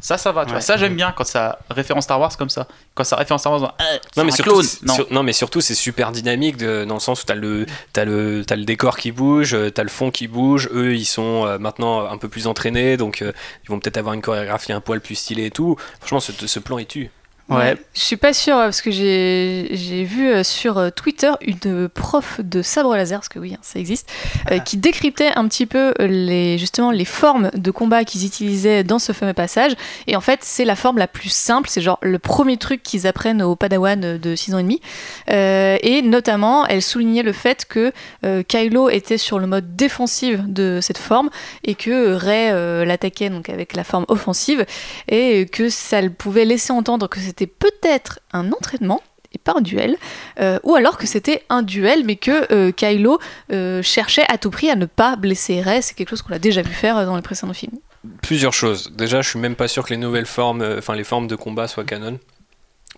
Ça, 0.00 0.18
ça 0.18 0.30
va, 0.30 0.42
tu 0.42 0.48
Ouais. 0.48 0.52
vois. 0.56 0.60
Ça, 0.60 0.76
j'aime 0.76 0.94
bien 0.94 1.12
quand 1.16 1.24
ça 1.24 1.58
référence 1.70 2.04
Star 2.04 2.20
Wars 2.20 2.36
comme 2.36 2.50
ça. 2.50 2.68
Quand 2.94 3.02
ça 3.04 3.16
référence 3.16 3.40
Star 3.40 3.52
Wars, 3.52 3.60
dans, 3.62 3.72
Ah, 3.78 3.84
Non 4.16 4.24
mais, 4.24 4.32
un 4.32 4.34
surtout, 4.36 4.50
clone. 4.52 4.62
c'est- 4.64 4.82
Non. 4.84 4.94
sur- 4.94 5.06
non 5.10 5.22
mais 5.22 5.32
surtout 5.32 5.60
c'est 5.62 5.74
super 5.74 6.12
dynamique 6.12 6.58
de- 6.58 6.84
dans 6.84 6.94
le 6.94 7.00
sens 7.00 7.22
où 7.22 7.24
t'as 7.24 7.34
le, 7.34 7.64
t'as 7.94 8.04
le, 8.04 8.44
t'as 8.46 8.56
le 8.56 8.64
décor 8.64 8.98
qui 8.98 9.10
bouge, 9.10 9.54
euh, 9.54 9.70
t'as 9.70 9.82
le 9.82 9.88
fond 9.88 10.10
qui 10.10 10.28
bouge, 10.28 10.68
eux 10.72 10.94
ils 10.94 11.06
sont 11.06 11.46
euh, 11.46 11.58
maintenant 11.58 12.06
un 12.10 12.18
peu 12.18 12.28
plus 12.28 12.46
entraînés 12.46 12.96
donc 12.98 13.22
euh, 13.22 13.32
ils 13.64 13.68
vont 13.70 13.80
peut-être 13.80 13.96
avoir 13.96 14.14
une 14.14 14.22
chorégraphie 14.22 14.72
un 14.72 14.80
poil 14.82 15.00
plus 15.00 15.14
stylée 15.14 15.46
et 15.46 15.50
tout. 15.50 15.76
Franchement 16.00 16.20
ce, 16.20 16.32
ce 16.46 16.58
plan 16.58 16.78
il 16.78 16.86
tue. 16.86 17.10
Ouais. 17.48 17.76
Je 17.94 18.00
suis 18.00 18.16
pas 18.16 18.32
sûre 18.32 18.56
parce 18.56 18.82
que 18.82 18.90
j'ai 18.90 20.04
vu 20.04 20.28
euh, 20.28 20.42
sur 20.42 20.78
euh, 20.78 20.90
Twitter 20.90 21.30
une 21.42 21.88
prof 21.88 22.40
de 22.42 22.60
sabre 22.60 22.96
laser, 22.96 23.20
parce 23.20 23.28
que 23.28 23.38
oui, 23.38 23.54
hein, 23.54 23.60
ça 23.62 23.78
existe, 23.78 24.10
euh, 24.50 24.58
qui 24.58 24.76
décryptait 24.76 25.30
un 25.36 25.46
petit 25.46 25.66
peu 25.66 25.94
les, 26.00 26.58
justement 26.58 26.90
les 26.90 27.04
formes 27.04 27.50
de 27.54 27.70
combat 27.70 28.04
qu'ils 28.04 28.26
utilisaient 28.26 28.82
dans 28.82 28.98
ce 28.98 29.12
fameux 29.12 29.32
passage. 29.32 29.72
Et 30.08 30.16
en 30.16 30.20
fait, 30.20 30.40
c'est 30.42 30.64
la 30.64 30.74
forme 30.74 30.98
la 30.98 31.06
plus 31.06 31.28
simple, 31.28 31.68
c'est 31.70 31.80
genre 31.80 31.98
le 32.02 32.18
premier 32.18 32.56
truc 32.56 32.82
qu'ils 32.82 33.06
apprennent 33.06 33.42
aux 33.42 33.54
Padawan 33.54 34.18
de 34.18 34.34
6 34.34 34.54
ans 34.54 34.58
et 34.58 34.62
demi. 34.62 34.80
Euh, 35.30 35.78
et 35.82 36.02
notamment, 36.02 36.66
elle 36.66 36.82
soulignait 36.82 37.22
le 37.22 37.32
fait 37.32 37.64
que 37.64 37.92
euh, 38.24 38.42
Kylo 38.42 38.88
était 38.88 39.18
sur 39.18 39.38
le 39.38 39.46
mode 39.46 39.76
défensif 39.76 40.40
de 40.46 40.80
cette 40.80 40.98
forme 40.98 41.30
et 41.64 41.74
que 41.74 42.14
Rey 42.14 42.50
euh, 42.52 42.84
l'attaquait 42.84 43.30
donc 43.30 43.48
avec 43.48 43.74
la 43.74 43.84
forme 43.84 44.04
offensive 44.08 44.64
et 45.08 45.46
que 45.46 45.68
ça 45.68 46.00
le 46.00 46.10
pouvait 46.10 46.44
laisser 46.44 46.72
entendre 46.72 47.08
que 47.08 47.20
c'était 47.20 47.35
peut-être 47.44 48.20
un 48.32 48.50
entraînement 48.52 49.02
et 49.34 49.38
pas 49.38 49.52
un 49.58 49.60
duel, 49.60 49.96
euh, 50.40 50.58
ou 50.62 50.74
alors 50.76 50.96
que 50.96 51.06
c'était 51.06 51.44
un 51.50 51.60
duel 51.62 52.04
mais 52.06 52.16
que 52.16 52.50
euh, 52.50 52.72
Kylo 52.72 53.18
euh, 53.52 53.82
cherchait 53.82 54.24
à 54.28 54.38
tout 54.38 54.50
prix 54.50 54.70
à 54.70 54.76
ne 54.76 54.86
pas 54.86 55.16
blesser 55.16 55.60
Rey, 55.60 55.82
c'est 55.82 55.92
quelque 55.94 56.08
chose 56.08 56.22
qu'on 56.22 56.32
a 56.32 56.38
déjà 56.38 56.62
vu 56.62 56.72
faire 56.72 57.04
dans 57.04 57.16
les 57.16 57.20
précédents 57.22 57.52
films. 57.52 57.76
Plusieurs 58.22 58.54
choses. 58.54 58.92
Déjà 58.96 59.20
je 59.20 59.28
suis 59.28 59.38
même 59.38 59.56
pas 59.56 59.68
sûr 59.68 59.84
que 59.84 59.90
les 59.90 59.98
nouvelles 59.98 60.24
formes, 60.26 60.64
enfin 60.78 60.94
les 60.94 61.04
formes 61.04 61.26
de 61.26 61.36
combat 61.36 61.68
soient 61.68 61.84
canon. 61.84 62.18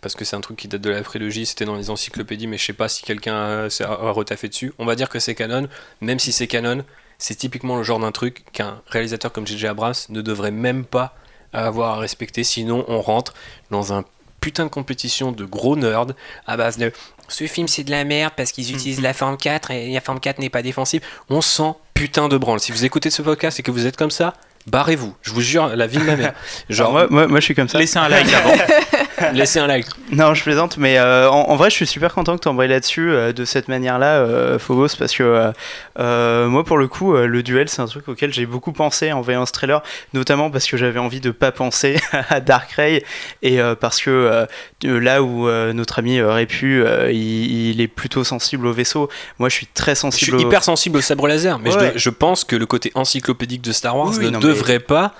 Parce 0.00 0.14
que 0.14 0.24
c'est 0.24 0.36
un 0.36 0.40
truc 0.40 0.56
qui 0.58 0.68
date 0.68 0.82
de 0.82 0.90
la 0.90 1.02
prélogie, 1.02 1.44
c'était 1.44 1.64
dans 1.64 1.74
les 1.74 1.90
encyclopédies, 1.90 2.46
mais 2.46 2.56
je 2.56 2.66
sais 2.66 2.72
pas 2.72 2.88
si 2.88 3.02
quelqu'un 3.02 3.68
s'est- 3.68 3.82
a 3.82 4.12
retaffé 4.12 4.46
dessus. 4.48 4.72
On 4.78 4.84
va 4.84 4.94
dire 4.94 5.08
que 5.08 5.18
c'est 5.18 5.34
canon, 5.34 5.66
même 6.00 6.20
si 6.20 6.30
c'est 6.30 6.46
canon, 6.46 6.84
c'est 7.16 7.34
typiquement 7.34 7.74
le 7.76 7.82
genre 7.82 7.98
d'un 7.98 8.12
truc 8.12 8.44
qu'un 8.52 8.80
réalisateur 8.86 9.32
comme 9.32 9.44
J.J. 9.44 9.66
Abrams 9.66 9.94
ne 10.10 10.20
devrait 10.20 10.52
même 10.52 10.84
pas 10.84 11.16
avoir 11.52 11.96
à 11.96 11.98
respecter, 11.98 12.44
sinon 12.44 12.84
on 12.86 13.00
rentre 13.00 13.34
dans 13.72 13.92
un 13.92 14.04
putain 14.40 14.64
de 14.64 14.70
compétition 14.70 15.32
de 15.32 15.44
gros 15.44 15.76
nerds 15.76 16.06
à 16.46 16.56
base 16.56 16.78
de 16.78 16.92
ce 17.28 17.46
film 17.46 17.68
c'est 17.68 17.84
de 17.84 17.90
la 17.90 18.04
merde 18.04 18.32
parce 18.36 18.52
qu'ils 18.52 18.72
utilisent 18.72 19.02
la 19.02 19.12
forme 19.12 19.36
4 19.36 19.70
et 19.70 19.92
la 19.92 20.00
forme 20.00 20.20
4 20.20 20.38
n'est 20.38 20.48
pas 20.48 20.62
défensive. 20.62 21.02
On 21.28 21.40
sent 21.40 21.74
putain 21.94 22.28
de 22.28 22.38
branle. 22.38 22.60
Si 22.60 22.72
vous 22.72 22.84
écoutez 22.84 23.10
ce 23.10 23.22
podcast 23.22 23.60
et 23.60 23.62
que 23.62 23.70
vous 23.70 23.86
êtes 23.86 23.96
comme 23.96 24.10
ça, 24.10 24.34
barrez-vous. 24.66 25.14
Je 25.22 25.32
vous 25.32 25.40
jure, 25.40 25.68
la 25.76 25.86
vie 25.86 25.98
de 25.98 26.04
ma 26.04 26.16
mère. 26.16 26.32
Genre, 26.70 26.96
Alors, 26.96 27.10
moi, 27.10 27.22
moi, 27.22 27.26
moi, 27.28 27.40
je 27.40 27.44
suis 27.44 27.54
comme 27.54 27.68
ça. 27.68 27.78
Laissez 27.78 27.98
un 27.98 28.08
like 28.08 28.32
avant. 28.32 28.54
laissez 29.34 29.58
un 29.58 29.66
like. 29.66 29.86
Non, 30.12 30.34
je 30.34 30.42
plaisante, 30.42 30.76
mais 30.78 30.98
euh, 30.98 31.28
en, 31.30 31.48
en 31.50 31.56
vrai, 31.56 31.70
je 31.70 31.74
suis 31.76 31.86
super 31.86 32.12
content 32.14 32.36
que 32.36 32.42
tu 32.42 32.48
embrayes 32.48 32.68
là-dessus 32.68 33.10
euh, 33.10 33.32
de 33.32 33.44
cette 33.44 33.68
manière-là, 33.68 34.16
euh, 34.18 34.58
Phobos, 34.58 34.88
parce 34.98 35.14
que 35.14 35.52
euh, 35.98 36.46
moi, 36.48 36.64
pour 36.64 36.78
le 36.78 36.88
coup, 36.88 37.14
le 37.16 37.42
duel, 37.42 37.68
c'est 37.68 37.82
un 37.82 37.86
truc 37.86 38.08
auquel 38.08 38.32
j'ai 38.32 38.46
beaucoup 38.46 38.72
pensé 38.72 39.12
en 39.12 39.20
voyant 39.20 39.44
ce 39.46 39.52
trailer, 39.52 39.82
notamment 40.14 40.50
parce 40.50 40.66
que 40.66 40.76
j'avais 40.76 40.98
envie 40.98 41.20
de 41.20 41.30
pas 41.30 41.52
penser 41.52 41.96
à 42.30 42.40
Dark 42.40 42.70
Ray, 42.72 43.02
et 43.42 43.58
parce 43.80 44.00
que 44.00 44.46
là 44.82 45.22
où 45.22 45.48
notre 45.72 45.98
ami 45.98 46.20
aurait 46.20 46.46
pu, 46.46 46.82
euh, 46.82 47.10
il, 47.12 47.70
il 47.70 47.80
est 47.80 47.88
plutôt 47.88 48.24
sensible 48.24 48.66
au 48.66 48.72
vaisseau. 48.72 49.08
Moi, 49.38 49.48
je 49.48 49.54
suis 49.54 49.66
très 49.66 49.94
Je 49.94 50.00
sensible 50.00 50.36
suis 50.38 50.44
au 50.44 50.48
hyper 50.48 50.64
sensible 50.64 50.98
au 50.98 51.00
sabre 51.00 51.26
laser, 51.28 51.58
mais 51.58 51.70
je, 51.70 51.78
Ouais. 51.78 51.92
je 51.94 52.10
pense 52.10 52.44
que 52.44 52.56
le 52.56 52.66
côté 52.66 52.90
encyclopédique 52.94 53.62
de 53.62 53.72
Star 53.72 53.96
Wars 53.96 54.08
Oui, 54.18 54.24
ne 54.24 54.30
non, 54.30 54.38
mais- 54.40 54.46
devrait 54.46 54.80
pas 54.80 55.12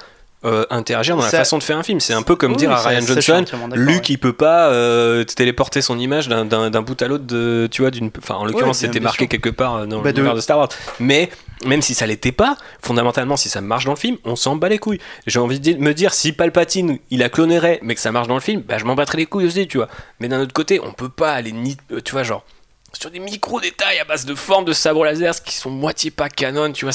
euh, 0.45 0.65
interagir 0.71 1.17
dans 1.17 1.23
la 1.23 1.29
Ça- 1.31 1.39
façon 1.39 1.59
de 1.59 1.63
faire 1.65 1.77
un 1.79 1.83
film. 1.83 1.99
C'est 2.01 2.15
un 2.15 2.23
peu 2.23 2.37
comme 2.37 2.53
Oui, 2.53 2.59
dire 2.59 2.71
à 2.71 2.81
Ryan 2.81 3.01
Johnson, 3.01 3.45
ouais. 3.75 4.01
il 4.09 4.19
peut 4.19 4.33
pas 4.33 4.69
euh, 4.69 5.25
téléporter 5.25 5.83
son 5.83 5.99
image 5.99 6.29
d'un- 6.29 6.45
bout 6.83 7.01
à 7.03 7.09
l'autre 7.09 7.25
de 7.25 7.69
tu 7.71 7.83
vois 7.83 7.91
d'une 7.91 8.11
enfin 8.19 8.37
en 8.37 8.45
l'occurrence 8.45 8.79
c'était 8.79 9.01
marqué 9.01 9.25
sûr. 9.25 9.29
quelque 9.31 9.51
part 9.51 9.75
euh, 9.77 9.87
dans 9.87 10.01
Bah, 10.01 10.11
l'univers 10.13 10.35
de 10.35 10.41
Star 10.41 10.59
Wars 10.59 10.69
mais 11.01 11.29
même 11.67 11.83
si 11.83 11.95
ça 11.95 12.07
l'était 12.07 12.31
pas 12.33 12.57
fondamentalement 12.81 13.37
si 13.37 13.49
ça 13.49 13.61
marche 13.61 13.85
dans 13.85 13.93
le 13.93 13.99
film 13.99 14.17
on 14.25 14.37
s'en 14.37 14.55
bat 14.55 14.69
les 14.69 14.79
couilles 14.79 15.01
j'ai 15.27 15.41
envie 15.41 15.59
de 15.59 15.75
me 15.75 15.93
dire 15.93 16.15
si 16.15 16.33
Palpatine 16.33 16.99
il 17.11 17.23
a 17.25 17.29
cloné 17.29 17.59
Rey, 17.59 17.81
mais 17.83 17.97
que 17.97 18.01
ça 18.01 18.13
marche 18.13 18.29
dans 18.29 18.35
le 18.37 18.41
film 18.41 18.63
bah 18.63 18.79
je 18.79 18.85
m'en 18.85 18.95
battrais 18.95 19.19
les 19.19 19.27
couilles 19.27 19.47
aussi 19.47 19.67
tu 19.67 19.79
vois 19.79 19.89
mais 20.21 20.29
d'un 20.29 20.41
autre 20.41 20.53
côté 20.53 20.81
on 20.83 20.93
peut 20.93 21.09
pas 21.09 21.33
aller 21.33 21.51
ni 21.53 21.77
tu 22.05 22.13
vois 22.13 22.23
genre 22.23 22.45
sur 22.95 23.11
des 23.11 23.19
micro 23.19 23.61
détails 23.61 23.99
à 23.99 24.05
base 24.05 24.25
de 24.25 24.35
formes 24.35 24.65
de 24.65 24.73
sabre 24.73 25.05
laser 25.05 25.43
qui 25.45 25.55
sont 25.55 25.71
moitié 25.71 26.11
pas 26.11 26.29
canon 26.31 26.73
tu 26.73 26.85
vois 26.87 26.93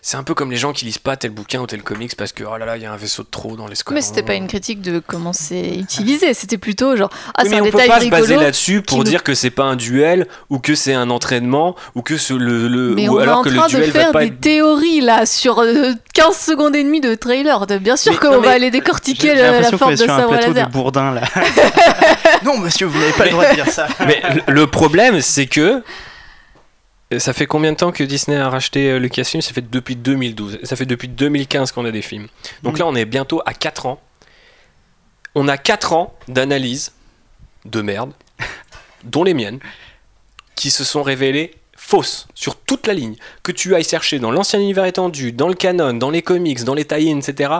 c'est- 0.00 0.16
un 0.16 0.22
peu 0.22 0.34
comme 0.34 0.50
les 0.50 0.56
gens 0.56 0.72
qui 0.72 0.84
lisent 0.84 0.98
pas 0.98 1.16
tel 1.16 1.30
bouquin 1.32 1.60
ou 1.60 1.66
tel 1.66 1.82
comics 1.82 2.16
parce 2.16 2.32
que 2.32 2.44
oh 2.44 2.56
là 2.56 2.64
là 2.64 2.76
il 2.76 2.82
y 2.84 2.86
a 2.86 2.92
un 2.92 2.96
vaisseau 2.96 3.22
de 3.24 3.28
trop 3.28 3.56
dans 3.56 3.66
les 3.66 3.74
Mais 3.90 4.00
c'était 4.02 4.22
pas 4.22 4.34
une 4.34 4.46
critique 4.46 4.80
de 4.82 5.00
comment 5.04 5.32
c'est 5.32 5.74
utilisé, 5.76 6.32
c'était 6.34 6.58
plutôt 6.58 6.96
genre 6.96 7.10
ah 7.34 7.42
Oui, 7.42 7.50
c'est 7.50 7.60
on 7.60 7.64
peut 7.64 7.70
pas 7.72 8.00
se 8.00 8.08
baser 8.08 8.36
là-dessus 8.36 8.82
pour 8.82 8.98
nous- 8.98 9.04
dire 9.04 9.22
que 9.24 9.34
c'est 9.34 9.50
pas 9.50 9.64
un 9.64 9.76
duel 9.76 10.28
ou 10.48 10.58
que 10.60 10.74
c'est 10.76 10.94
un 10.94 11.10
entraînement 11.10 11.74
ou 11.96 12.02
que 12.02 12.16
ce- 12.16 12.34
le, 12.34 12.68
le- 12.68 12.94
Mais 12.94 13.08
ou 13.08 13.18
on 13.18 13.22
est 13.24 13.28
en 13.28 13.42
que 13.42 13.48
le 13.48 13.56
train 13.56 13.66
de 13.66 13.76
va 13.78 13.82
faire 13.92 14.12
pas 14.12 14.20
des 14.20 14.26
être 14.28 14.40
théories 14.40 15.00
là 15.00 15.26
sur 15.26 15.58
euh, 15.58 15.92
15 16.14 16.36
secondes 16.36 16.76
et 16.76 16.84
demie 16.84 17.00
de 17.00 17.14
trailer. 17.14 17.66
Bien 17.80 17.96
sûr 17.96 18.18
qu'on 18.20 18.40
va 18.40 18.52
aller 18.52 18.70
décortiquer 18.70 19.34
la 19.34 19.64
forme 19.76 19.92
de 19.92 19.96
sur 19.96 20.10
un 20.10 20.18
sabre 20.18 20.28
plateau 20.30 20.52
laser. 20.52 20.66
de 20.68 20.72
bourdin 20.72 21.10
là. 21.12 21.22
non, 22.44 22.58
monsieur, 22.58 22.86
vous 22.86 22.98
n'avez 22.98 23.12
pas 23.12 23.24
le 23.24 23.30
droit 23.30 23.48
de 23.50 23.54
dire 23.54 23.68
ça. 23.68 23.86
Mais 24.06 24.22
le- 24.48 24.66
problème, 24.66 25.20
c'est 25.20 25.46
que 25.46 25.82
ça 27.18 27.32
fait 27.32 27.46
combien 27.46 27.72
de 27.72 27.76
temps 27.76 27.92
que 27.92 28.02
Disney 28.04 28.36
a 28.38 28.48
racheté 28.48 28.90
euh, 28.90 28.98
Lucasfilm? 28.98 29.42
Ça 29.42 29.52
fait 29.52 29.68
depuis 29.68 29.96
2012. 29.96 30.60
Ça 30.62 30.76
fait 30.76 30.86
depuis 30.86 31.08
2015 31.08 31.72
qu'on 31.72 31.84
a 31.84 31.90
des 31.90 32.02
films. 32.02 32.28
Donc 32.62 32.76
Mm. 32.76 32.78
là, 32.78 32.86
on 32.86 32.94
est 32.94 33.04
bientôt 33.04 33.42
à 33.44 33.52
4 33.54 33.86
ans. 33.86 34.00
On 35.34 35.48
a 35.48 35.56
4 35.58 35.92
ans 35.92 36.14
d'analyse 36.28 36.92
de 37.64 37.80
merde, 37.82 38.12
dont 39.04 39.24
les 39.24 39.34
miennes, 39.34 39.60
qui 40.54 40.70
se 40.70 40.84
sont 40.84 41.02
révélées 41.02 41.54
fausses 41.76 42.28
sur 42.34 42.56
toute 42.56 42.86
la 42.86 42.94
ligne. 42.94 43.16
Que 43.42 43.52
tu 43.52 43.74
ailles 43.74 43.84
chercher 43.84 44.18
dans 44.18 44.30
l'ancien 44.30 44.60
univers 44.60 44.84
étendu, 44.84 45.32
dans 45.32 45.48
le 45.48 45.54
canon, 45.54 45.94
dans 45.94 46.10
les 46.10 46.22
comics, 46.22 46.62
dans 46.64 46.74
les 46.74 46.84
tie-ins, 46.84 47.18
etc. 47.18 47.52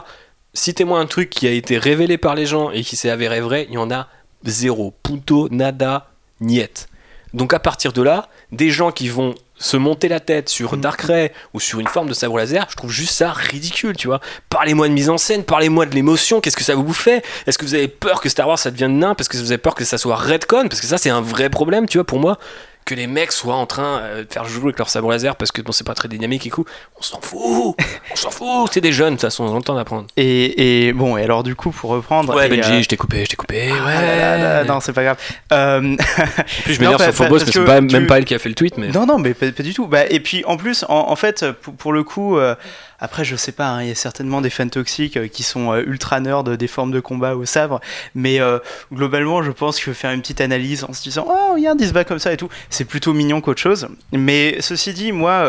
Citez-moi 0.55 0.99
un 1.01 1.07
truc 1.07 1.29
qui 1.31 1.47
a 1.49 1.51
été 1.51 1.77
révélé 1.79 2.19
par 2.19 2.35
les 2.35 2.47
gens 2.47 2.71
et 2.71 2.83
qui 2.85 2.95
s'est 2.97 3.11
avéré 3.11 3.41
vrai, 3.41 3.67
il 3.69 3.75
y 3.75 3.79
en 3.79 3.91
a 3.91 4.09
zéro. 4.45 4.95
Punto, 5.03 5.49
nada, 5.51 6.09
niet. 6.41 6.89
Donc 7.35 7.55
à 7.55 7.59
partir 7.59 7.93
de 7.93 8.03
là, 8.03 8.29
des 8.51 8.71
gens 8.71 8.91
qui 8.91 9.09
vont 9.09 9.35
se 9.57 9.77
monter 9.77 10.09
la 10.09 10.21
tête 10.21 10.49
sur 10.49 10.77
Dark 10.77 11.01
Ray 11.03 11.31
ou 11.55 11.61
sur 11.61 11.81
une 11.81 11.87
forme 11.87 12.09
de 12.09 12.15
sabre 12.15 12.37
laser, 12.37 12.67
je 12.69 12.77
trouve 12.77 12.91
juste 12.91 13.15
ça 13.15 13.33
ridicule, 13.33 13.97
tu 13.97 14.09
vois. 14.09 14.21
Parlez-moi 14.51 14.89
de 14.89 14.93
mise 14.93 15.09
en 15.09 15.19
scène, 15.19 15.45
parlez-moi 15.45 15.87
de 15.87 15.95
l'émotion, 15.95 16.41
qu'est-ce 16.41 16.57
que 16.57 16.65
ça 16.65 16.75
vous 16.75 16.93
fait? 16.93 17.25
Est-ce 17.47 17.57
que 17.57 17.65
vous 17.65 17.75
avez 17.75 17.89
peur 17.89 18.21
que 18.21 18.29
Star 18.29 18.49
Wars 18.49 18.59
ça 18.59 18.71
devienne 18.71 18.99
nain 18.99 19.15
parce 19.15 19.29
que 19.29 19.37
vous 19.37 19.53
avez 19.53 19.59
peur 19.59 19.75
que 19.75 19.85
ça 19.85 19.99
soit 19.99 20.17
redcon 20.17 20.69
Parce 20.69 20.81
que 20.81 20.87
ça 20.87 20.99
c'est 20.99 21.11
un 21.11 21.21
vrai 21.21 21.49
problème, 21.49 21.89
tu 21.89 21.99
vois, 21.99 22.05
pour 22.05 22.19
moi. 22.19 22.39
Que 22.85 22.95
les 22.95 23.07
mecs 23.07 23.33
soient 23.33 23.55
en 23.55 23.67
train 23.67 24.01
euh, 24.01 24.25
de 24.25 24.33
faire 24.33 24.45
jouer 24.45 24.65
avec 24.65 24.79
leur 24.79 24.89
sabre 24.89 25.11
laser 25.11 25.37
parce 25.37 25.53
que 25.53 25.63
bon, 25.63 25.73
c'est 25.73 25.87
pas 25.87 25.95
très 25.95 26.09
dynamique 26.09 26.47
et 26.47 26.51
tout. 26.51 26.65
On 26.99 27.03
s'en 27.03 27.21
fout 27.21 27.77
On 28.13 28.17
s'en 28.17 28.31
fout 28.31 28.71
C'est 28.73 28.81
des 28.81 28.93
jeunes, 28.93 29.11
de 29.11 29.21
toute 29.21 29.23
façon, 29.23 29.45
on 29.45 29.53
a 29.55 29.57
le 29.57 29.63
temps 29.63 29.75
d'apprendre. 29.75 30.07
Et, 30.17 30.87
et 30.89 30.93
bon, 30.93 31.17
et 31.17 31.23
alors 31.23 31.43
du 31.43 31.55
coup, 31.55 31.71
pour 31.71 31.91
reprendre. 31.91 32.35
Ouais, 32.35 32.49
Benji, 32.49 32.73
euh, 32.73 32.83
je 32.83 32.89
t'ai 32.89 32.97
coupé, 32.97 33.25
je 33.25 33.31
t'ai 33.31 33.37
coupé. 33.37 33.71
Ouais, 33.73 33.79
ah 33.87 34.03
là 34.03 34.17
là 34.17 34.37
là, 34.39 34.65
non, 34.65 34.81
c'est 34.81 34.93
pas 34.93 35.05
grave. 35.05 35.19
Euh, 35.53 35.79
En 35.97 36.63
plus, 36.65 36.75
je 36.75 36.81
m'énerve 36.81 37.03
sur 37.03 37.13
Phobos 37.15 37.39
que 37.39 37.45
c'est 37.47 37.53
que 37.53 37.65
pas, 37.65 37.79
tu- 37.81 37.87
même 37.87 38.07
pas 38.07 38.19
elle 38.19 38.25
qui 38.25 38.35
a 38.35 38.39
fait 38.39 38.49
le 38.49 38.55
tweet, 38.55 38.77
mais. 38.79 38.89
Non, 38.89 39.07
non, 39.07 39.19
mais 39.19 39.35
pas, 39.35 39.51
pas 39.53 39.63
du 39.63 39.75
tout. 39.75 39.87
Bah, 39.87 40.05
et 40.11 40.21
puis 40.21 40.45
en 40.47 40.57
plus, 40.57 40.85
en, 40.89 41.09
en 41.11 41.17
fait, 41.17 41.51
pour, 41.53 41.75
pour 41.75 41.93
le 41.93 42.03
coup, 42.05 42.37
euh, 42.39 42.55
après, 43.03 43.25
je 43.25 43.37
sais 43.37 43.53
pas, 43.53 43.67
hein, 43.69 43.83
il 43.83 43.89
y 43.89 43.91
a 43.91 43.95
certainement 43.95 44.41
des 44.41 44.49
fans 44.51 44.69
toxiques 44.69 45.17
euh, 45.17 45.29
qui 45.29 45.43
sont 45.43 45.73
euh, 45.73 45.83
ultra 45.87 46.21
nerds 46.21 46.45
des 46.45 46.67
formes 46.69 46.93
de 46.93 47.01
combat 47.01 47.37
au 47.37 47.45
sabre, 47.45 47.81
mais 48.15 48.41
euh, 48.41 48.59
globalement, 48.93 49.43
je 49.43 49.51
pense 49.51 49.79
que 49.81 49.93
faire 49.93 50.13
une 50.13 50.21
petite 50.23 50.41
analyse 50.41 50.85
en 50.85 50.93
se 50.93 51.03
disant, 51.03 51.27
oh, 51.29 51.55
regarde, 51.55 51.81
il 51.81 51.89
se 51.89 51.93
bat 51.93 52.05
comme 52.05 52.19
ça 52.19 52.33
et 52.33 52.37
tout, 52.37 52.49
c'est 52.71 52.85
plutôt 52.87 53.13
mignon 53.13 53.41
qu'autre 53.41 53.61
chose. 53.61 53.89
Mais 54.13 54.57
ceci 54.61 54.93
dit, 54.95 55.13
moi, 55.13 55.45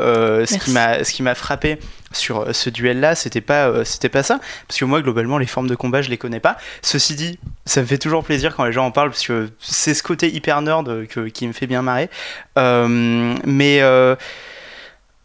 ce 0.45 0.57
qui 0.57 0.71
m'a 0.71 1.03
ce 1.03 1.11
qui 1.13 1.23
m'a 1.23 1.35
frappé 1.35 1.77
sur 2.11 2.53
ce 2.55 2.69
duel-là, 2.69 3.15
c'était 3.15 3.41
pas, 3.41 3.67
euh, 3.69 3.83
c'était 3.83 4.09
pas 4.09 4.21
ça. 4.23 4.39
Parce 4.67 4.79
que 4.79 4.85
moi, 4.85 5.01
globalement, 5.01 5.37
les 5.39 5.47
formes 5.47 5.67
de 5.67 5.75
combat, 5.75 6.01
je 6.03 6.09
les 6.09 6.17
connais 6.17 6.39
pas. 6.39 6.57
Ceci 6.83 7.15
dit, 7.15 7.39
ça 7.65 7.81
me 7.81 7.85
fait 7.87 7.97
toujours 7.97 8.23
plaisir 8.23 8.55
quand 8.55 8.65
les 8.65 8.71
gens 8.71 8.85
en 8.85 8.91
parlent, 8.91 9.09
parce 9.09 9.25
que 9.25 9.49
c'est 9.59 9.93
ce 9.95 10.03
côté 10.03 10.29
hyper 10.33 10.61
nerd 10.61 11.07
que- 11.07 11.27
qui 11.29 11.47
me 11.47 11.53
fait 11.53 11.65
bien 11.67 11.81
marrer. 11.81 12.09
Euh, 12.57 13.35
mais 13.45 13.81
euh, 13.81 14.15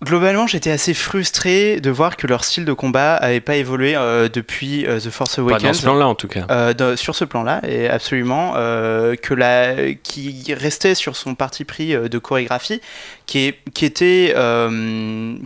globalement, 0.04 0.46
j'étais 0.46 0.70
assez 0.70 0.94
frustré 0.94 1.80
de 1.80 1.90
voir 1.90 2.16
que 2.16 2.26
leur 2.26 2.44
style 2.44 2.64
de 2.64 2.72
combat 2.72 3.14
avait 3.16 3.40
pas 3.40 3.56
évolué 3.56 3.96
euh, 3.96 4.28
depuis 4.28 4.86
euh, 4.86 5.00
The 5.00 5.10
Force 5.10 5.36
Pas 5.36 5.42
dans 5.42 5.48
Awakens. 5.48 5.76
ce 5.78 5.82
plan-là, 5.82 6.06
en 6.06 6.14
tout 6.14 6.28
cas. 6.28 6.46
Euh, 6.50 6.96
sur 6.96 7.14
ce 7.14 7.24
plan-là, 7.24 7.60
et 7.66 7.88
absolument, 7.88 8.52
que 8.52 9.34
la, 9.34 9.92
qui 10.02 10.54
restait 10.54 10.94
sur 10.94 11.16
son 11.16 11.34
parti 11.34 11.64
pris 11.64 11.94
de 11.94 12.18
chorégraphie, 12.18 12.80
qui, 13.26 13.46
est, 13.46 13.58
qui, 13.74 13.84
était, 13.84 14.34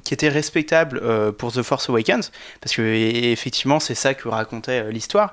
qui 0.04 0.14
était 0.14 0.28
respectable 0.28 1.00
pour 1.32 1.52
The 1.52 1.62
Force 1.62 1.88
Awakens, 1.88 2.30
parce 2.60 2.74
que 2.76 2.82
et- 2.82 3.32
effectivement, 3.32 3.80
c'est 3.80 3.94
ça 3.94 4.14
que 4.14 4.28
racontait 4.28 4.90
l'histoire, 4.90 5.32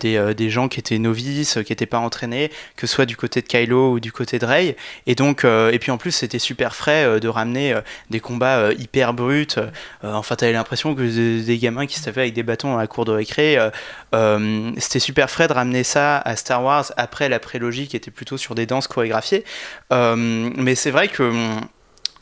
des, 0.00 0.34
des 0.36 0.50
gens 0.50 0.68
qui 0.68 0.80
étaient 0.80 0.98
novices, 0.98 1.58
qui 1.64 1.72
n'étaient 1.72 1.86
pas 1.86 1.98
entraînés, 1.98 2.50
que 2.76 2.86
ce 2.86 2.94
soit 2.94 3.06
du 3.06 3.16
côté 3.16 3.40
de 3.42 3.46
Kylo 3.46 3.92
ou 3.92 4.00
du 4.00 4.12
côté 4.12 4.38
de 4.38 4.46
Rey, 4.46 4.76
et 5.06 5.14
donc, 5.14 5.44
et 5.44 5.78
puis 5.78 5.90
en 5.90 5.98
plus, 5.98 6.12
c'était 6.12 6.38
super 6.38 6.76
frais 6.76 7.20
de 7.20 7.28
ramener 7.28 7.74
des 8.10 8.20
combats 8.20 8.49
euh, 8.58 8.74
hyper 8.74 9.12
bruts. 9.14 9.46
euh, 9.58 9.70
enfin, 10.02 10.36
t'avais 10.36 10.52
l'impression 10.52 10.94
que 10.94 11.02
des, 11.02 11.58
gamins 11.58 11.86
qui 11.86 11.98
se 11.98 12.04
tapaient 12.04 12.22
avec 12.22 12.34
des 12.34 12.42
bâtons 12.42 12.70
dans 12.70 12.78
la 12.78 12.86
cour 12.86 13.04
de 13.04 13.12
récré. 13.12 13.58
euh, 13.58 13.70
euh, 14.14 14.72
c'était 14.78 14.98
super 14.98 15.30
frais 15.30 15.48
de 15.48 15.52
ramener 15.52 15.84
ça 15.84 16.18
à 16.18 16.36
Star 16.36 16.62
Wars 16.62 16.92
après 16.96 17.28
la 17.28 17.38
prélogie 17.38 17.88
qui 17.88 17.96
était 17.96 18.10
plutôt 18.10 18.36
sur 18.36 18.54
des 18.54 18.66
danses 18.66 18.88
chorégraphiées. 18.88 19.44
Euh, 19.92 20.16
mais 20.16 20.74
c'est 20.74 20.90
vrai 20.90 21.08
que 21.08 21.22
hum, 21.22 21.60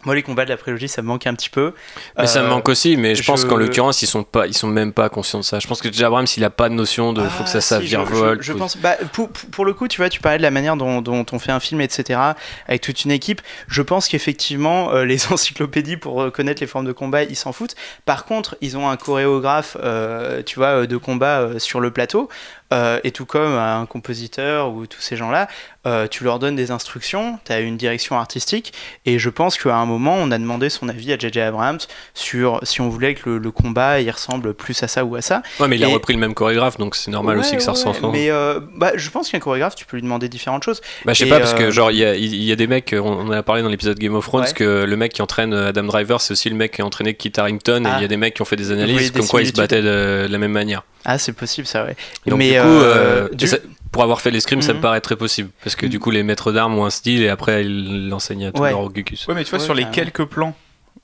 moi, 0.05 0.15
les 0.15 0.23
combats 0.23 0.45
de 0.45 0.51
la 0.51 0.57
prélogie, 0.57 0.89
ça 0.89 1.03
me 1.03 1.09
manque 1.09 1.27
un 1.27 1.35
petit 1.35 1.51
peu. 1.51 1.75
Mais 2.17 2.27
ça 2.27 2.41
me 2.41 2.47
Euh, 2.47 2.51
manque 2.51 2.69
aussi, 2.69 2.97
mais 2.97 3.15
je, 3.15 3.25
pense 3.25 3.45
qu'en 3.45 3.57
l'occurrence, 3.57 4.01
ils 4.03 4.07
sont 4.07 4.23
pas, 4.23 4.47
ils 4.47 4.55
sont 4.55 4.69
même 4.69 4.93
pas 4.93 5.09
conscients 5.09 5.41
de 5.41 5.45
ça. 5.45 5.59
Je 5.59 5.67
pense 5.67 5.83
que. 5.83 5.89
Abrams, 6.05 6.27
il 6.37 6.45
a 6.45 6.51
pas 6.51 6.69
de 6.69 6.75
notion 6.75 7.13
de 7.13 7.23
faut 7.29 7.43
que 7.43 7.49
ça, 7.51 7.59
Ah, 7.59 7.61
ça 7.61 7.77
si, 7.81 7.85
je- 7.85 7.89
virevolte. 7.89 8.43
Je, 8.43 8.53
pense. 8.53 8.77
Bah, 8.77 8.97
pour, 9.13 9.29
pour- 9.31 9.65
le 9.65 9.75
coup, 9.75 9.89
tu 9.89 9.97
vois, 10.01 10.09
tu 10.09 10.21
parlais 10.21 10.39
de 10.39 10.43
la 10.43 10.51
manière 10.53 10.77
dont, 10.77 11.01
dont 11.03 11.27
on 11.33 11.39
fait 11.41 11.51
un 11.53 11.61
film, 11.61 11.81
etc., 11.81 12.21
avec 12.69 12.81
toute 12.81 13.05
une 13.05 13.11
équipe. 13.11 13.43
Je 13.67 13.83
pense 13.83 14.07
qu'effectivement, 14.09 14.93
euh, 14.95 15.05
les 15.05 15.27
encyclopédies 15.33 15.97
pour 15.97 16.15
reconnaître 16.15 16.61
les 16.61 16.67
formes 16.69 16.87
de 16.87 16.93
combat, 16.93 17.25
ils 17.25 17.37
s'en 17.37 17.53
foutent. 17.53 17.75
Par 18.05 18.25
contre, 18.25 18.57
ils 18.61 18.77
ont 18.77 18.89
un 18.89 18.97
chorégraphe, 18.97 19.77
euh, 19.83 20.43
tu 20.45 20.59
vois, 20.61 20.87
de 20.87 20.97
combat 20.97 21.59
sur 21.59 21.81
le 21.81 21.91
plateau. 21.91 22.29
Euh, 22.73 23.01
et 23.05 23.11
tout 23.13 23.25
comme 23.27 23.55
un 23.57 23.87
compositeur 23.87 24.71
ou 24.73 24.87
tous 24.87 25.01
ces 25.01 25.17
gens-là, 25.17 25.49
euh, 25.87 26.07
tu 26.07 26.25
leur 26.25 26.39
donnes 26.39 26.57
des 26.57 26.71
instructions, 26.71 27.39
tu 27.47 27.53
as 27.53 27.61
une 27.61 27.77
direction 27.77 28.19
artistique, 28.19 28.73
et 29.07 29.19
je 29.19 29.31
pense 29.31 29.57
qu'à 29.57 29.75
un 29.77 29.87
moment, 29.87 30.17
on 30.19 30.31
a 30.31 30.39
demandé 30.39 30.69
son 30.69 30.89
avis 30.89 31.13
à 31.13 31.19
J.J. 31.19 31.41
Abrams 31.41 31.79
sur 32.15 32.61
si 32.63 32.81
on 32.81 32.89
voulait 32.89 33.15
que 33.15 33.31
le, 33.31 33.39
le 33.39 33.51
combat 33.51 34.01
il 34.01 34.11
ressemble 34.11 34.53
plus 34.55 34.83
à 34.83 34.89
ça 34.89 35.05
ou 35.05 35.17
à 35.17 35.23
ça. 35.23 35.43
Ouais, 35.61 35.69
mais 35.69 35.77
il 35.77 35.85
a 35.85 35.89
repris 35.89 36.13
le 36.13 36.19
même 36.19 36.35
chorégraphe, 36.35 36.77
donc 36.79 36.95
c'est 36.95 37.11
normal 37.11 37.39
aussi 37.39 37.53
Ouais, 37.53 37.57
que 37.57 37.63
ça 37.63 37.73
ouais, 37.73 37.79
ressemble. 37.79 38.13
Mais 38.13 38.31
euh, 38.31 38.61
bah, 38.77 38.93
je 38.97 39.09
pense 39.11 39.31
qu'un 39.31 39.39
chorégraphe, 39.39 39.75
tu 39.75 39.87
peux 39.87 39.97
lui 39.97 40.03
demander 40.03 40.29
différentes 40.29 40.63
choses. 40.63 40.81
Bah, 41.05 41.13
je 41.15 41.21
sais 41.25 41.27
pas, 41.31 41.39
parce 41.41 41.55
que 41.55 41.71
genre, 41.71 41.91
il 41.91 41.99
y 41.99 42.05
a, 42.05 42.15
il 42.15 42.35
y 42.43 42.53
a 42.53 42.57
des 42.57 42.67
mecs, 42.67 42.95
on 42.99 43.09
on 43.19 43.27
en 43.29 43.33
a 43.33 43.43
parlé 43.43 43.63
dans 43.63 43.69
l'épisode 43.69 43.99
Game 43.99 44.15
of 44.15 44.25
Thrones, 44.27 44.45
Ouais. 44.45 44.53
que 44.53 44.85
le 44.85 44.97
mec 44.97 45.13
qui 45.13 45.23
entraîne 45.23 45.53
Adam 45.55 45.85
Driver, 45.85 46.21
c'est 46.21 46.33
aussi 46.33 46.49
le 46.51 46.55
mec 46.57 46.73
qui 46.73 46.83
a 46.83 46.85
entraîné 46.87 47.15
Kit 47.15 47.33
Harington, 47.37 47.85
et 47.85 47.89
Ah. 47.89 47.95
il 47.99 48.03
y 48.03 48.05
a 48.05 48.09
des 48.09 48.17
mecs 48.17 48.35
qui 48.35 48.43
ont 48.43 48.45
fait 48.45 48.57
des 48.57 48.71
analyses 48.71 49.11
des 49.13 49.19
comme 49.21 49.29
quoi 49.29 49.41
ils 49.43 49.49
se 49.49 49.53
battaient 49.53 49.83
de, 49.83 50.27
de 50.27 50.29
la 50.31 50.39
même 50.39 50.53
manière. 50.53 50.83
Ah, 51.05 51.17
c'est 51.19 51.33
possible, 51.33 51.67
ça, 51.67 51.85
ouais. 51.85 51.97
Et 52.27 52.31
donc, 52.31 52.39
Mais, 52.39 52.58
du 52.63 52.69
coup, 52.69 52.75
euh, 52.75 53.27
euh, 53.31 53.35
du- 53.35 53.45
et 53.45 53.49
ça- 53.49 53.59
pour 53.93 54.03
avoir 54.03 54.21
fait 54.21 54.31
l'escrime, 54.31 54.61
ça 54.63 54.73
me 54.73 54.77
Mhm. 54.79 54.83
paraît 54.83 55.01
très 55.01 55.17
possible. 55.17 55.51
Parce 55.65 55.75
que 55.77 55.87
du 55.87 55.99
coup, 55.99 56.11
les 56.11 56.23
maîtres 56.23 56.53
d'armes 56.53 56.79
ont 56.79 56.85
un 56.85 56.91
style, 56.91 57.23
et 57.23 57.29
après, 57.29 57.65
ils 57.65 58.09
l'enseignent 58.09 58.47
à 58.47 58.53
tous 58.53 58.61
Ouais. 58.63 58.73
Gugus. 58.93 59.27
Ouais, 59.27 59.35
mais 59.35 59.45
tu 59.45 59.51
vois, 59.51 59.59
Ouais, 59.59 59.65
sur 59.65 59.75
les 59.75 59.87
quelques 59.87 60.25
plans, 60.25 60.55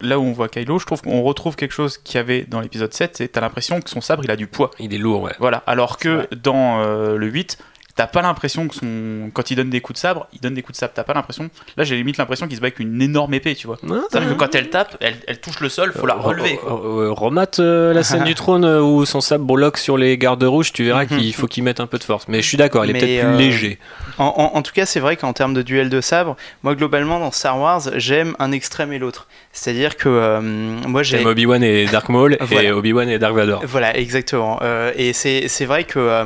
là 0.01 0.19
où 0.19 0.23
on 0.23 0.33
voit 0.33 0.49
Kylo, 0.49 0.79
je 0.79 0.87
trouve 0.87 1.01
qu'on 1.03 1.23
retrouve 1.23 1.57
quelque 1.57 1.73
chose 1.73 1.97
qu'il 1.99 2.17
y 2.17 2.19
avait 2.19 2.43
dans 2.49 2.61
l'épisode 2.61 2.93
7, 2.93 3.17
c'est 3.17 3.29
t'as 3.29 3.41
l'impression 3.41 3.81
que 3.81 3.89
son 3.89 4.01
sabre 4.01 4.23
il 4.25 4.31
a 4.31 4.37
du 4.37 4.47
poids. 4.47 4.71
Il 4.79 4.93
est 4.95 4.99
lourd, 4.99 5.23
ouais. 5.23 5.33
Voilà, 5.39 5.63
alors 5.67 5.97
que 5.99 6.29
dans 6.43 6.81
euh, 6.83 7.17
le 7.17 7.27
8, 7.27 7.59
t'as 7.97 8.07
pas 8.07 8.23
l'impression 8.23 8.66
que 8.69 8.75
son. 8.75 9.31
Quand 9.33 9.51
il 9.51 9.57
donne 9.57 9.71
des 9.71 9.81
coups 9.81 9.97
de 9.99 10.01
sabre, 10.01 10.27
il 10.33 10.41
donne 10.41 10.55
des 10.55 10.62
coups 10.62 10.75
de 10.77 10.79
sabre, 10.81 10.93
t'as 10.95 11.05
pas 11.05 11.15
l'impression. 11.15 11.49
Là, 11.77 11.85
j'ai 11.85 11.97
limite 11.97 12.16
l'impression 12.16 12.47
qu'il 12.49 12.57
se 12.57 12.61
bat 12.61 12.66
avec 12.66 12.81
une 12.81 13.01
énorme 13.01 13.35
épée, 13.35 13.55
tu 13.55 13.66
vois. 13.66 13.79
C'est-à-dire 14.11 14.31
que 14.31 14.35
quand 14.35 14.55
elle 14.55 14.71
tape, 14.71 14.97
elle, 15.01 15.16
elle 15.27 15.41
touche 15.41 15.61
le 15.61 15.69
sol, 15.69 15.93
faut 15.93 16.07
la 16.07 16.15
relever. 16.15 16.57
quoi. 16.57 16.73
Euh, 16.73 17.07
euh, 17.09 17.12
remate 17.12 17.61
euh, 17.61 17.93
la 17.93 18.03
scène 18.03 18.25
du 18.25 18.35
trône 18.35 18.65
euh, 18.65 18.81
où 18.81 19.05
son 19.05 19.21
sabre 19.21 19.45
bloque 19.45 19.79
sur 19.79 19.97
les 19.97 20.19
gardes 20.19 20.43
rouges, 20.43 20.73
tu 20.73 20.85
verras 20.85 21.07
qu'il 21.07 21.33
faut 21.35 21.47
qu'il 21.47 21.62
mette 21.62 21.81
un 21.81 21.87
peu 21.87 21.99
de 21.99 22.05
force. 22.05 22.27
Mais 22.29 22.43
je 22.43 22.49
suis 22.49 22.57
d'accord, 22.57 22.85
il 22.85 22.91
est 22.91 22.93
Mais, 22.95 23.01
peut-être 23.01 23.21
plus 23.21 23.35
euh, 23.35 23.39
léger. 23.39 23.79
En, 24.19 24.25
en- 24.25 24.57
en 24.59 24.62
tout 24.62 24.73
cas, 24.73 24.87
c'est 24.87 25.01
vrai 25.01 25.16
qu'en 25.16 25.33
termes 25.33 25.55
de 25.55 25.62
duel 25.62 25.89
de 25.89 26.01
sabre, 26.01 26.37
moi, 26.62 26.75
globalement, 26.75 27.21
dans 27.21 27.31
Star 27.31 27.59
Wars, 27.61 27.83
j'aime 27.97 28.35
un 28.39 28.51
extrême 28.53 28.93
et 28.93 28.99
l'autre. 28.99 29.27
C'est-à-dire 29.53 29.97
que 29.97 30.09
euh, 30.09 30.41
moi, 30.41 31.03
j'ai. 31.05 31.19
J'aime 31.19 31.27
Obi-Wan 31.29 31.62
et 31.62 31.87
Dark 31.87 32.09
Maul, 32.09 32.37
et. 32.51 32.73
Obi-Wan 32.73 33.09
et 33.09 33.19
Dark 33.21 33.35
Vador. 33.35 33.62
Voilà, 33.66 33.97
exactement. 33.97 34.59
Euh, 34.62 34.93
et 34.97 35.12
c'est 35.12 35.47
c'est 35.49 35.65
vrai 35.65 35.85
que 35.85 35.99
euh, 36.01 36.25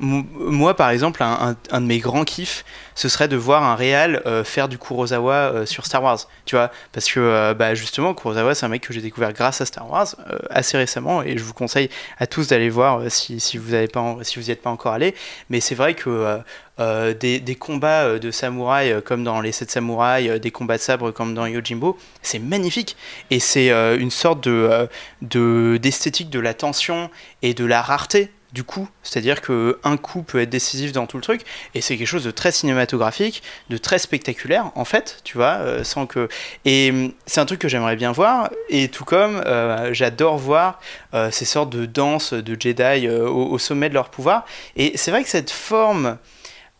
moi, 0.00 0.74
par 0.74 0.90
exemple, 0.90 1.22
un, 1.22 1.80
de 1.80 1.86
mes 1.86 1.98
grands 1.98 2.24
kiffs, 2.24 2.64
ce 2.94 3.08
serait 3.08 3.28
de 3.28 3.36
voir 3.36 3.64
un 3.64 3.74
réal 3.74 4.22
euh, 4.26 4.44
faire 4.44 4.68
du 4.68 4.78
Kurosawa 4.78 5.34
euh, 5.34 5.66
sur 5.66 5.86
Star 5.86 6.02
Wars. 6.02 6.18
Tu 6.44 6.56
vois, 6.56 6.70
parce 6.92 7.10
que 7.10 7.20
euh, 7.20 7.54
bah, 7.54 7.74
justement, 7.74 8.14
Kurosawa, 8.14 8.54
c'est 8.54 8.66
un 8.66 8.68
mec 8.68 8.86
que 8.86 8.92
j'ai 8.92 9.00
découvert 9.00 9.32
grâce 9.32 9.60
à 9.60 9.66
Star 9.66 9.90
Wars 9.90 10.14
assez 10.50 10.76
récemment, 10.76 11.22
et 11.22 11.36
je 11.36 11.42
vous 11.42 11.52
conseille 11.52 11.90
à 12.18 12.26
tous 12.26 12.48
d'aller 12.48 12.70
voir 12.70 13.02
si, 13.08 13.38
vous 13.58 13.70
pas, 13.92 14.16
si 14.22 14.38
n'y 14.38 14.50
êtes 14.50 14.62
pas 14.62 14.70
encore 14.70 14.92
allé. 14.92 15.14
Mais 15.50 15.60
c'est 15.60 15.74
vrai 15.74 15.94
que 15.94 16.40
des, 16.78 17.56
combats 17.58 18.18
de 18.18 18.30
samouraïs 18.30 18.92
euh, 18.92 19.00
comme 19.00 19.24
dans 19.24 19.40
les 19.40 19.52
7 19.52 19.70
samouraïs, 19.70 20.40
des 20.40 20.50
combats 20.50 20.76
de 20.76 20.82
sabre 20.82 21.10
comme 21.10 21.34
dans 21.34 21.46
Yojimbo, 21.46 21.98
c'est 22.22 22.38
magnifique. 22.38 22.96
Et 23.30 23.40
c'est 23.40 23.70
une 23.70 24.10
sorte 24.10 24.42
de, 24.44 24.88
de 25.22 25.78
d'esthétique 25.82 26.30
de 26.30 26.38
la 26.38 26.54
tension 26.54 27.10
et 27.42 27.54
de 27.54 27.64
la 27.64 27.82
rareté 27.82 28.30
du 28.52 28.64
coup, 28.64 28.88
c'est-à-dire 29.02 29.40
que 29.42 29.78
un 29.84 29.96
coup 29.96 30.22
peut 30.22 30.40
être 30.40 30.50
décisif 30.50 30.92
dans 30.92 31.06
tout 31.06 31.16
le 31.18 31.22
truc, 31.22 31.42
et 31.74 31.80
c'est 31.80 31.96
quelque 31.96 32.06
chose 32.06 32.24
de 32.24 32.30
très 32.30 32.50
cinématographique, 32.50 33.42
de 33.68 33.76
très 33.76 33.98
spectaculaire 33.98 34.70
en 34.74 34.84
fait, 34.84 35.20
tu 35.24 35.36
vois, 35.36 35.58
euh, 35.60 35.84
sans 35.84 36.06
que 36.06 36.28
et 36.64 36.90
hum, 36.90 37.12
c'est 37.26 37.40
un 37.40 37.46
truc 37.46 37.60
que 37.60 37.68
j'aimerais 37.68 37.96
bien 37.96 38.12
voir, 38.12 38.50
et 38.70 38.88
tout 38.88 39.04
comme 39.04 39.42
euh, 39.44 39.92
j'adore 39.92 40.38
voir 40.38 40.80
euh, 41.14 41.30
ces 41.30 41.44
sortes 41.44 41.70
de 41.70 41.84
danses 41.84 42.32
de 42.32 42.56
Jedi 42.58 43.08
au 43.08 43.58
sommet 43.58 43.88
de 43.88 43.94
leur 43.94 44.08
pouvoir, 44.08 44.46
et 44.76 44.96
c'est 44.96 45.10
vrai 45.10 45.22
que 45.22 45.28
cette 45.28 45.50
forme 45.50 46.16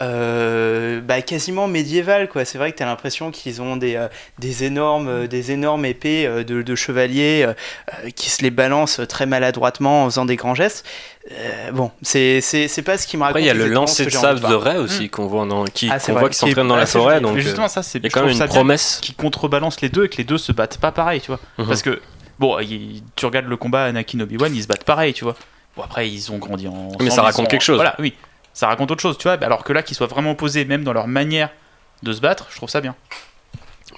euh, 0.03 1.01
bah, 1.01 1.23
quasiment 1.23 1.67
médiévale 1.67 2.29
quoi. 2.29 2.45
C'est 2.45 2.59
vrai 2.59 2.73
que 2.73 2.77
tu 2.77 2.83
as 2.83 2.87
l'impression 2.87 3.31
qu'ils 3.31 3.61
ont 3.63 3.77
des, 3.77 3.97
euh, 3.97 4.09
des, 4.39 4.65
énormes, 4.65 5.09
euh, 5.09 5.27
des 5.27 5.51
énormes 5.53 5.85
épées 5.85 6.27
euh, 6.27 6.45
de, 6.45 6.63
de 6.63 6.75
chevaliers 6.75 7.47
qui 8.15 8.31
se 8.31 8.43
les 8.43 8.51
balancent 8.51 9.01
très 9.09 9.27
maladroitement 9.27 10.05
en 10.05 10.11
faisant 10.11 10.25
des 10.25 10.37
grands 10.37 10.55
gestes. 10.55 10.87
Euh, 11.33 11.73
bon, 11.73 11.91
c'est 12.01 12.41
c'est- 12.41 12.69
c'est 12.69 12.83
pas 12.83 12.97
ce 12.97 13.07
qui 13.07 13.17
me 13.17 13.23
raconte. 13.23 13.33
Après, 13.37 13.43
il 13.43 13.47
y 13.47 13.51
a 13.51 13.55
le 13.55 13.67
lancer 13.67 14.05
ce 14.05 14.09
de 14.09 14.15
sabre 14.15 14.49
de. 14.49 14.55
Ray 14.55 14.79
aussi, 14.79 15.11
qu'on 15.11 15.27
voit, 15.27 15.45
dans, 15.47 15.65
qui, 15.65 15.89
Ah, 15.93 15.99
vrai. 15.99 16.13
voit 16.15 16.29
qui 16.31 16.37
s'entraîne 16.37 16.69
dans 16.69 16.77
la 16.77 16.87
forêt. 16.87 17.21
Donc, 17.21 17.35
Mais 17.35 17.43
justement, 17.43 17.69
ça, 17.69 17.83
c'est 17.83 18.01
quand 18.09 18.25
même 18.25 18.31
une 18.35 18.47
promesse. 18.47 18.99
qui 19.03 19.13
contrebalance 19.15 19.81
les 19.83 19.89
deux 19.91 20.05
et 20.05 20.09
que 20.09 20.17
les 20.17 20.25
deux 20.25 20.39
se 20.39 20.53
battent 20.53 20.79
pas 20.79 20.91
pareil, 20.93 21.21
tu 21.21 21.27
vois. 21.29 21.41
Mhm. 21.59 21.67
Parce 21.67 21.83
que, 21.83 22.01
bon, 22.39 22.59
il- 22.61 23.03
tu 23.15 23.27
regardes 23.27 23.47
le 23.47 23.57
combat 23.59 23.85
Anakin 23.85 24.21
Obi-Wan, 24.21 24.55
ils 24.55 24.63
se 24.63 24.69
battent 24.69 24.85
pareil, 24.85 25.13
tu 25.13 25.25
vois. 25.25 25.35
Bon, 25.77 25.83
après, 25.83 26.09
ils 26.09 26.33
ont 26.33 26.39
grandi 26.39 26.67
en. 26.67 26.89
Mais 26.99 27.11
ça 27.11 27.21
raconte 27.23 27.49
quelque 27.49 27.63
chose. 27.63 27.77
Voilà, 27.77 27.95
oui. 27.99 28.15
Ça 28.59 28.67
raconte 28.67 28.91
autre 28.91 29.01
chose, 29.01 29.17
tu 29.19 29.23
vois. 29.29 29.35
Alors 29.45 29.63
que 29.63 29.73
là, 29.73 29.85
qu'ils 29.85 29.97
soient 29.97 30.09
vraiment 30.09 30.33
opposés, 30.33 30.65
même 30.65 30.83
dans 30.83 30.93
leur 30.93 31.07
manière 31.07 31.49
de 32.03 32.13
se 32.13 32.21
battre, 32.21 32.49
je 32.51 32.57
trouve 32.57 32.69
ça 32.69 32.81
bien. 32.81 32.97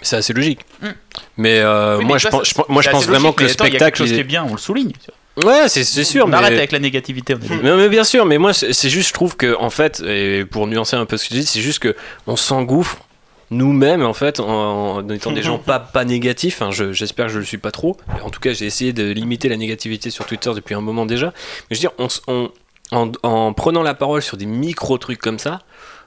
C'est 0.03 0.17
assez 0.17 0.35
logique. 0.35 0.61
Mm. 0.83 0.87
Mais 1.39 1.61
euh, 1.61 1.95
Oui, 1.97 2.03
mais 2.05 2.09
moi, 2.09 2.19
je 2.19 2.29
vois, 2.29 2.39
pense, 2.41 2.49
je 2.51 2.55
moi, 2.69 2.83
je 2.83 2.91
vraiment 2.91 3.33
que 3.33 3.43
le 3.43 3.47
mais 3.49 3.53
attends, 3.55 3.65
Il 3.65 3.73
y 3.73 3.77
a 3.77 3.79
quelque 3.79 3.97
spectacle. 3.97 3.99
chose 3.99 4.11
il 4.11 4.13
qui 4.13 4.19
est- 4.19 4.21
est 4.21 4.25
bien, 4.25 4.45
on 4.45 4.53
le 4.53 4.59
souligne. 4.59 4.93
Ouais, 5.43 5.67
c'est 5.71 5.85
sûr. 6.05 6.27
On 6.27 6.29
mais... 6.29 6.37
arrête 6.37 6.59
avec 6.59 6.73
la 6.73 6.79
négativité, 6.79 7.35
on 7.35 7.39
dit. 7.39 7.49
Mais, 7.63 7.75
mais 7.75 7.89
bien 7.89 8.05
sûr, 8.05 8.27
mais 8.27 8.37
moi 8.37 8.53
c'est 8.53 8.91
juste, 8.91 9.09
je 9.09 9.15
trouve 9.15 9.39
que 9.39 9.57
en 9.59 9.71
fait, 9.71 10.01
et 10.07 10.45
pour 10.45 10.67
nuancer 10.67 10.95
un 10.97 11.07
peu 11.07 11.17
ce 11.17 11.27
que 11.27 11.35
je 11.35 11.41
dis, 11.41 11.47
c'est 11.47 11.61
juste 11.63 11.79
que 11.79 11.97
on 12.27 12.37
s'engouffre 12.37 12.99
nous-mêmes 13.51 14.03
en 14.05 14.13
fait 14.13 14.41
en, 14.41 14.97
en 14.99 15.09
étant 15.09 15.33
des 15.33 15.43
gens 15.43 15.57
pas 15.73 15.79
pas 15.81 16.05
négatifs. 16.05 16.61
hein, 16.61 16.71
je- 16.71 16.93
J'espère 16.93 17.27
que 17.29 17.33
je 17.33 17.39
le 17.39 17.45
suis 17.47 17.57
pas 17.59 17.71
trop. 17.71 17.97
En 18.23 18.29
tout 18.29 18.41
cas, 18.41 18.53
j'ai 18.53 18.67
essayé 18.67 18.93
de 18.93 19.05
limiter 19.11 19.49
la 19.49 19.57
négativité 19.57 20.11
sur 20.11 20.27
Twitter 20.27 20.51
depuis 20.55 20.75
un 20.75 20.83
moment 20.83 21.07
déjà. 21.07 21.29
Mais 21.71 21.77
je 21.77 21.77
veux 21.77 21.89
dire, 21.89 21.93
on- 22.27 22.51
en, 22.93 23.13
en 23.23 23.53
prenant 23.53 23.83
la 23.83 23.95
parole 23.95 24.23
sur 24.23 24.37
des 24.37 24.47
micro 24.47 24.99
trucs 24.99 25.21
comme 25.21 25.39
ça. 25.39 25.61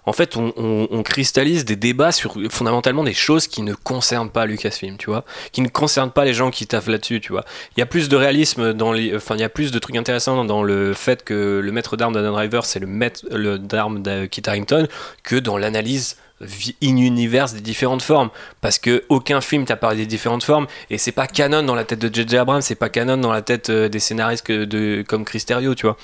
en 0.05 0.11
fait, 0.13 0.35
on, 0.35 1.03
cristallise 1.03 1.63
des 1.63 1.77
débats 1.77 2.11
sur 2.11 2.35
fondamentalement 2.49 3.03
des 3.03 3.13
choses 3.13 3.47
qui 3.47 3.61
ne 3.61 3.73
concernent 3.73 4.29
pas 4.29 4.45
Lucasfilm, 4.45 4.97
tu 4.97 5.09
vois, 5.09 5.23
qui 5.53 5.61
ne 5.61 5.69
concernent 5.69 6.11
pas 6.11 6.25
les 6.25 6.33
gens 6.33 6.51
qui 6.51 6.67
taffent 6.67 6.87
là-dessus, 6.87 7.21
tu 7.21 7.31
vois. 7.31 7.45
Il 7.75 7.79
y 7.79 7.83
a 7.83 7.85
plus 7.85 8.09
de 8.09 8.15
réalisme 8.17 8.73
dans 8.73 8.91
les, 8.91 9.15
enfin, 9.15 9.35
il 9.35 9.41
y 9.41 9.45
a 9.45 9.49
plus 9.49 9.71
de 9.71 9.79
trucs 9.79 9.95
intéressants 9.95 10.43
dans 10.43 10.61
le 10.63 10.93
fait 10.93 11.23
que 11.23 11.61
le 11.63 11.71
maître 11.71 11.95
d'armes 11.95 12.13
d'Adam 12.13 12.33
Driver, 12.33 12.65
c'est 12.65 12.79
le 12.79 12.87
maître 12.87 13.25
le- 13.31 13.57
d'armes 13.57 14.01
de 14.01 14.25
Kit 14.25 14.43
Harington, 14.45 14.87
que 15.23 15.37
dans 15.37 15.57
l'analyse 15.57 16.17
in-universe 16.81 17.53
des 17.53 17.61
différentes 17.61 18.01
formes 18.01 18.29
parce 18.59 18.77
que 18.77 19.03
aucun 19.07 19.39
film 19.39 19.63
t'a 19.65 19.77
parlé 19.77 19.97
des 19.97 20.05
différentes 20.05 20.43
formes 20.43 20.67
et 20.89 20.97
c'est 20.97 21.13
pas 21.13 21.27
canon 21.27 21.63
dans 21.63 21.75
la 21.75 21.85
tête 21.85 21.99
de 21.99 22.13
JJ 22.13 22.33
Abrams 22.35 22.61
c'est 22.61 22.75
pas 22.75 22.89
canon 22.89 23.15
dans 23.15 23.31
la 23.31 23.41
tête 23.41 23.69
euh, 23.69 23.87
des 23.87 23.99
scénaristes 23.99 24.45
comme 25.07 25.23
Chris 25.23 25.43
Terrio 25.45 25.73
tu 25.73 25.85
vois 25.85 25.95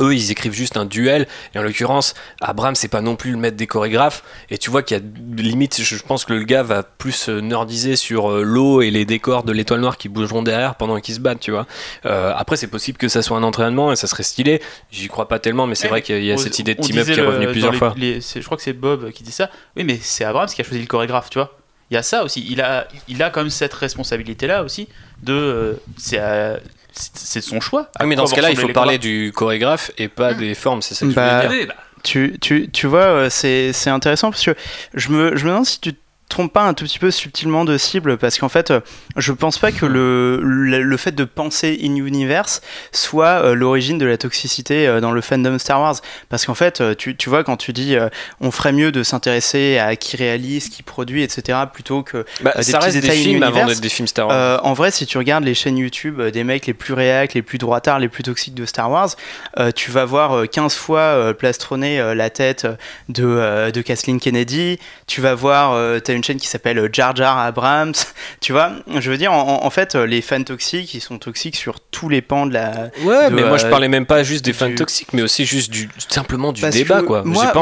eux 0.00 0.14
ils 0.14 0.30
écrivent 0.30 0.52
juste 0.52 0.76
un 0.76 0.84
duel 0.84 1.26
et 1.54 1.58
en 1.58 1.62
l'occurrence 1.62 2.14
Abrams 2.40 2.74
c'est 2.74 2.88
pas 2.88 3.00
non 3.00 3.16
plus 3.16 3.30
le 3.32 3.36
maître 3.38 3.56
des 3.56 3.66
chorégraphes 3.66 4.22
et 4.50 4.58
tu 4.58 4.70
vois 4.70 4.82
qu'il 4.82 4.96
y 4.96 5.00
a 5.00 5.02
limite 5.42 5.82
je 5.82 5.96
pense 6.02 6.24
que 6.24 6.32
le 6.32 6.42
gars 6.44 6.62
va 6.62 6.82
plus 6.82 7.28
euh, 7.28 7.40
nerdiser 7.40 7.96
sur 7.96 8.30
euh, 8.30 8.42
l'eau 8.42 8.82
et 8.82 8.90
les 8.90 9.04
décors 9.04 9.42
de 9.44 9.52
l'étoile 9.52 9.80
noire 9.80 9.96
qui 9.96 10.08
bougeront 10.08 10.42
derrière 10.42 10.74
pendant 10.76 11.00
qu'ils 11.00 11.14
se 11.14 11.20
battent 11.20 11.40
tu 11.40 11.50
vois 11.50 11.66
Euh, 12.04 12.32
après 12.36 12.56
c'est 12.56 12.66
possible 12.66 12.98
que 12.98 13.08
ça 13.08 13.22
soit 13.22 13.36
un 13.36 13.42
entraînement 13.42 13.92
et 13.92 13.96
ça 13.96 14.06
serait 14.06 14.22
stylé 14.22 14.60
j'y 14.90 15.08
crois 15.08 15.28
pas 15.28 15.38
tellement 15.38 15.66
mais 15.66 15.74
c'est 15.74 15.84
Ouais, 15.86 15.90
vrai 15.90 16.02
qu'il 16.02 16.24
y 16.24 16.30
a 16.30 16.34
On- 16.34 16.38
cette 16.38 16.58
idée 16.58 16.74
de 16.74 16.80
on 16.80 16.84
team-up 16.84 17.04
qui 17.06 17.12
est 17.12 17.22
revenue 17.22 17.46
plusieurs 17.48 17.72
les- 17.72 17.78
fois 17.78 17.94
les- 17.96 18.20
je 18.20 18.40
crois 18.44 18.56
que 18.56 18.62
c'est 18.62 18.72
Bob 18.72 19.10
qui 19.12 19.22
dit 19.22 19.32
ça. 19.32 19.50
Oui, 19.76 19.84
mais 19.84 19.98
c'est 20.02 20.24
Abrams 20.24 20.48
qui 20.48 20.60
a 20.60 20.64
choisi 20.64 20.80
le 20.80 20.86
chorégraphe, 20.86 21.30
tu 21.30 21.38
vois. 21.38 21.56
Il 21.90 21.94
y 21.94 21.96
a 21.96 22.02
ça 22.02 22.24
aussi. 22.24 22.44
Il 22.50 22.60
a, 22.60 22.88
il 23.08 23.22
a 23.22 23.30
quand 23.30 23.40
même 23.40 23.50
cette 23.50 23.72
responsabilité-là 23.74 24.62
aussi. 24.64 24.88
De, 25.22 25.32
euh, 25.32 25.72
c'est, 25.96 26.18
à- 26.18 26.58
c'est 27.14 27.40
son 27.40 27.60
choix. 27.60 27.90
Ah, 27.98 28.06
mais 28.06 28.16
dans 28.16 28.26
ce 28.26 28.34
cas-là, 28.34 28.50
il 28.50 28.56
faut 28.56 28.68
parler 28.68 28.98
du 28.98 29.32
chorégraphe 29.34 29.90
et 29.98 30.08
pas 30.08 30.34
des 30.34 30.54
formes, 30.54 30.82
c'est 30.82 30.94
ça 30.94 31.04
que 31.06 31.10
je 31.12 31.16
Bah, 31.16 31.46
voulais 31.46 31.58
dire. 31.58 31.66
combats. 31.68 31.80
Tu, 32.02 32.36
tu, 32.40 32.70
tu 32.70 32.86
vois, 32.86 33.00
euh, 33.00 33.30
c'est 33.30 33.72
c'est 33.72 33.90
intéressant 33.90 34.30
parce 34.30 34.44
que 34.44 34.54
je 34.94 35.08
me, 35.10 35.34
je 35.36 35.44
me 35.44 35.50
demande 35.50 35.66
si 35.66 35.80
tu 35.80 35.92
te 36.28 36.34
trompes 36.34 36.52
pas 36.52 36.62
un 36.62 36.74
tout 36.74 36.84
petit 36.84 36.98
peu 36.98 37.10
subtilement 37.10 37.64
de 37.64 37.78
cible 37.78 38.16
parce 38.16 38.38
qu'en 38.38 38.48
fait, 38.48 38.70
euh, 38.70 38.80
je 39.16 39.32
pense 39.32 39.58
pas 39.58 39.72
que 39.72 39.86
le, 39.86 40.40
le, 40.42 40.82
le 40.82 40.96
fait 40.96 41.12
de 41.12 41.24
penser 41.24 41.78
in-universe 41.82 42.62
soit 42.92 43.42
euh, 43.44 43.54
l'origine 43.54 43.98
de 43.98 44.06
la 44.06 44.16
toxicité 44.16 44.86
euh, 44.86 45.00
dans 45.00 45.12
le 45.12 45.20
fandom 45.20 45.58
Star 45.58 45.80
Wars. 45.80 45.96
Parce 46.28 46.46
qu'en 46.46 46.54
fait, 46.54 46.82
tu, 46.96 47.16
tu 47.16 47.28
vois, 47.28 47.44
quand 47.44 47.56
tu 47.56 47.72
dis 47.72 47.96
euh, 47.96 48.08
on 48.40 48.50
ferait 48.50 48.72
mieux 48.72 48.92
de 48.92 49.02
s'intéresser 49.02 49.78
à 49.78 49.96
qui 49.96 50.16
réalise, 50.16 50.68
qui 50.68 50.82
produit, 50.82 51.22
etc., 51.22 51.58
plutôt 51.72 52.02
que 52.02 52.24
Bah, 52.42 52.52
des 52.56 52.62
ça 52.62 52.78
petits 52.78 52.86
reste 52.98 53.06
des 53.06 53.10
films 53.10 53.42
avant 53.42 53.66
d'être 53.66 53.80
des 53.80 53.88
films 53.88 54.08
Star 54.08 54.28
Wars. 54.28 54.64
En 54.64 54.72
vrai, 54.72 54.90
si 54.90 55.06
tu 55.06 55.18
regardes 55.18 55.44
les 55.44 55.54
chaînes 55.54 55.78
YouTube 55.78 56.20
des 56.20 56.44
mecs 56.44 56.66
les 56.66 56.74
plus 56.74 56.94
réacs, 56.94 57.34
les 57.34 57.42
plus 57.42 57.58
droitards, 57.58 57.98
les 57.98 58.08
plus 58.08 58.22
toxiques 58.22 58.54
de 58.54 58.66
Star 58.66 58.90
Wars, 58.90 59.10
tu 59.74 59.90
vas 59.90 60.04
voir 60.04 60.32
euh, 60.32 60.46
15 60.46 60.74
fois 60.74 61.34
plastronner 61.34 62.14
la 62.14 62.30
tête 62.30 62.66
de, 63.08 63.70
de 63.70 63.82
Kathleen 63.82 64.20
Kennedy. 64.20 64.78
Tu 65.06 65.20
vas 65.20 65.34
voir, 65.34 66.00
une 66.16 66.24
chaîne 66.24 66.38
qui 66.38 66.48
s'appelle 66.48 66.78
euh, 66.78 66.88
Jar 66.92 67.14
Jar 67.14 67.38
Abrams. 67.38 67.92
Tu 68.40 68.52
vois, 68.52 68.72
je 68.98 69.10
veux 69.10 69.16
dire, 69.16 69.32
en, 69.32 69.64
en 69.64 69.70
fait, 69.70 69.94
euh, 69.94 70.06
les 70.06 70.20
fans 70.20 70.42
toxiques, 70.42 70.94
ils 70.94 71.00
sont 71.00 71.18
toxiques 71.18 71.56
sur 71.56 71.80
tous 71.80 72.08
les 72.08 72.22
pans 72.22 72.46
de 72.46 72.52
la. 72.52 72.90
ouais, 73.02 73.30
de, 73.30 73.34
mais 73.34 73.42
moi 73.42 73.56
je 73.56 73.66
euh, 73.66 73.70
parlais 73.70 73.88
même 73.88 74.06
pas 74.06 74.22
juste 74.22 74.44
des 74.44 74.52
fans 74.52 74.68
du- 74.68 74.74
toxiques, 74.74 75.12
mais 75.12 75.22
aussi 75.22 75.46
juste 75.46 75.70
du 75.70 75.88
simplement 76.08 76.52
du 76.52 76.60
Parce 76.60 76.74
débat 76.74 77.02
quoi. 77.02 77.22
Moi, 77.24 77.52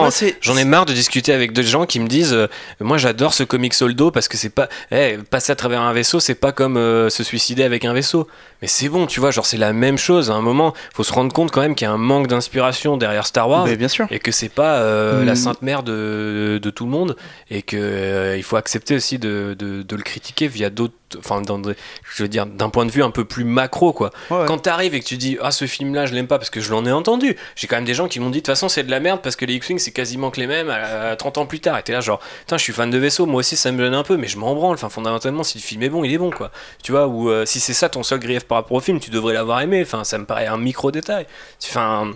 J'en 0.40 0.56
ai 0.56 0.64
marre 0.64 0.86
de 0.86 0.93
discuter 0.93 1.32
avec 1.32 1.52
des 1.52 1.62
gens 1.62 1.86
qui 1.86 2.01
me 2.01 2.09
disent 2.09 2.32
euh, 2.32 2.48
Moi 2.81 2.98
j'adore 2.98 3.35
ce 3.35 3.43
comic 3.44 3.72
soldo 3.74 4.10
parce 4.10 4.28
que 4.28 4.36
c'est 4.36 4.51
pas. 4.51 4.68
Eh, 4.90 5.18
passer 5.31 5.52
à 5.52 5.56
travers 5.56 5.81
un 5.81 5.93
vaisseau, 5.93 6.20
c'est 6.20 6.35
pas 6.35 6.52
comme 6.52 6.76
euh, 6.76 7.09
se 7.10 7.22
suicider 7.22 7.62
avec 7.64 7.85
un 7.85 7.93
vaisseau. 7.93 8.26
Mais 8.62 8.68
c'est 8.68 8.89
bon, 8.89 9.06
tu 9.06 9.20
vois, 9.20 9.31
genre 9.31 9.47
c'est 9.47 9.56
la 9.59 9.72
même 9.72 9.98
chose. 9.98 10.31
À 10.31 10.35
un 10.35 10.40
moment, 10.40 10.74
faut 10.94 11.05
se 11.05 11.12
rendre 11.12 11.32
compte 11.32 11.51
quand 11.51 11.60
même 11.60 11.74
qu'il 11.74 11.86
y 11.86 11.90
a 11.90 11.93
un 11.93 11.98
manque 11.98 12.26
d'inspiration 12.28 12.97
derrière 12.97 13.26
Star 13.26 13.48
Wars. 13.48 13.66
Mais 13.66 13.76
bien 13.76 13.89
sûr. 13.89 14.06
Et 14.10 14.18
que 14.18 14.32
c'est 14.32 14.48
pas 14.48 14.76
euh, 14.78 15.22
Mm. 15.22 15.26
la 15.26 15.35
sainte 15.36 15.62
mère 15.62 15.82
de, 15.82 16.59
de 16.62 16.70
tout 16.70 16.85
le 16.85 16.90
monde. 16.90 17.16
Et 17.51 17.62
que 17.62 18.35
faut 18.45 18.57
accepter 18.57 18.95
aussi 18.95 19.19
de, 19.19 19.57
de, 19.59 19.83
de 19.83 19.97
le 19.97 20.03
critiquer 20.03 20.47
via 20.49 20.71
d'autres. 20.71 20.95
Enfin, 21.19 21.41
dans 21.43 21.59
des- 21.61 21.75
je 22.16 22.23
veux 22.25 22.29
dire, 22.29 22.45
d'un 22.45 22.71
point 22.71 22.85
de 22.87 22.91
vue 22.91 23.03
un 23.05 23.11
peu 23.11 23.25
plus 23.25 23.45
macro, 23.45 23.93
quoi. 23.93 24.11
Ouais, 24.31 24.39
ouais. 24.39 24.47
Quand 24.47 24.59
t'arrives 24.59 24.95
et 24.95 25.01
que 25.01 25.05
tu 25.05 25.16
dis 25.16 25.39
ah 25.41 25.53
ce 25.53 25.66
film 25.66 25.95
là 25.95 26.07
je 26.07 26.15
l'aime 26.15 26.27
pas 26.27 26.39
parce 26.39 26.51
que 26.51 26.61
je 26.61 26.71
l'en 26.73 26.85
ai 26.87 26.91
entendu, 26.93 27.37
j'ai 27.55 27.66
quand 27.69 27.77
même 27.77 27.85
des 27.85 27.95
gens 27.95 28.09
qui 28.09 28.19
m'ont 28.19 28.31
dit 28.31 28.39
de 28.39 28.41
toute 28.41 28.47
façon 28.49 28.69
c'est 28.69 28.83
de 28.83 28.91
la 28.91 28.99
merde 28.99 29.21
parce 29.23 29.37
que 29.37 29.45
les 29.45 29.55
X-Wing 29.55 29.79
c'est 29.79 29.93
quasiment 29.93 30.31
que 30.33 30.41
les 30.41 30.49
mêmes 30.49 30.71
à, 30.71 31.11
à 31.11 31.16
30 31.16 31.39
ans 31.39 31.47
plus 31.47 31.61
tard. 31.61 31.79
Et 31.79 31.83
t'es 31.85 31.93
là 31.93 32.01
genre 32.01 32.19
putain 32.41 32.57
je 32.57 32.62
suis 32.65 32.73
fan 32.73 32.91
de 32.91 32.99
vaisseau, 32.99 33.27
moi 33.27 33.41
aussi 33.41 33.55
ça 33.57 33.71
me 33.71 33.83
gêne 33.85 33.95
un 33.95 34.03
peu 34.03 34.16
mais 34.16 34.27
je 34.27 34.39
m'en 34.39 34.55
branle. 34.57 34.75
Enfin 34.75 34.89
fondamentalement 34.89 35.45
si 35.45 35.59
le 35.59 35.62
film 35.62 35.83
est 35.85 35.89
bon 35.89 36.03
il 36.03 36.12
est 36.12 36.19
bon 36.19 36.31
quoi. 36.31 36.51
Tu 36.83 36.91
vois 36.91 37.07
ou 37.07 37.31
euh, 37.31 37.47
si 37.47 37.61
c'est 37.61 37.75
ça 37.75 37.89
ton 37.89 38.03
seul 38.03 38.19
grief 38.19 38.45
par 38.45 38.57
rapport 38.59 38.77
au 38.77 38.81
film 38.81 38.99
tu 38.99 39.11
devrais 39.11 39.35
l'avoir 39.35 39.61
aimé. 39.61 39.83
Enfin 39.87 40.03
ça 40.03 40.19
me 40.19 40.25
paraît 40.25 40.47
un 40.47 40.59
micro 40.59 40.91
détail. 40.91 41.27
Enfin 41.71 42.12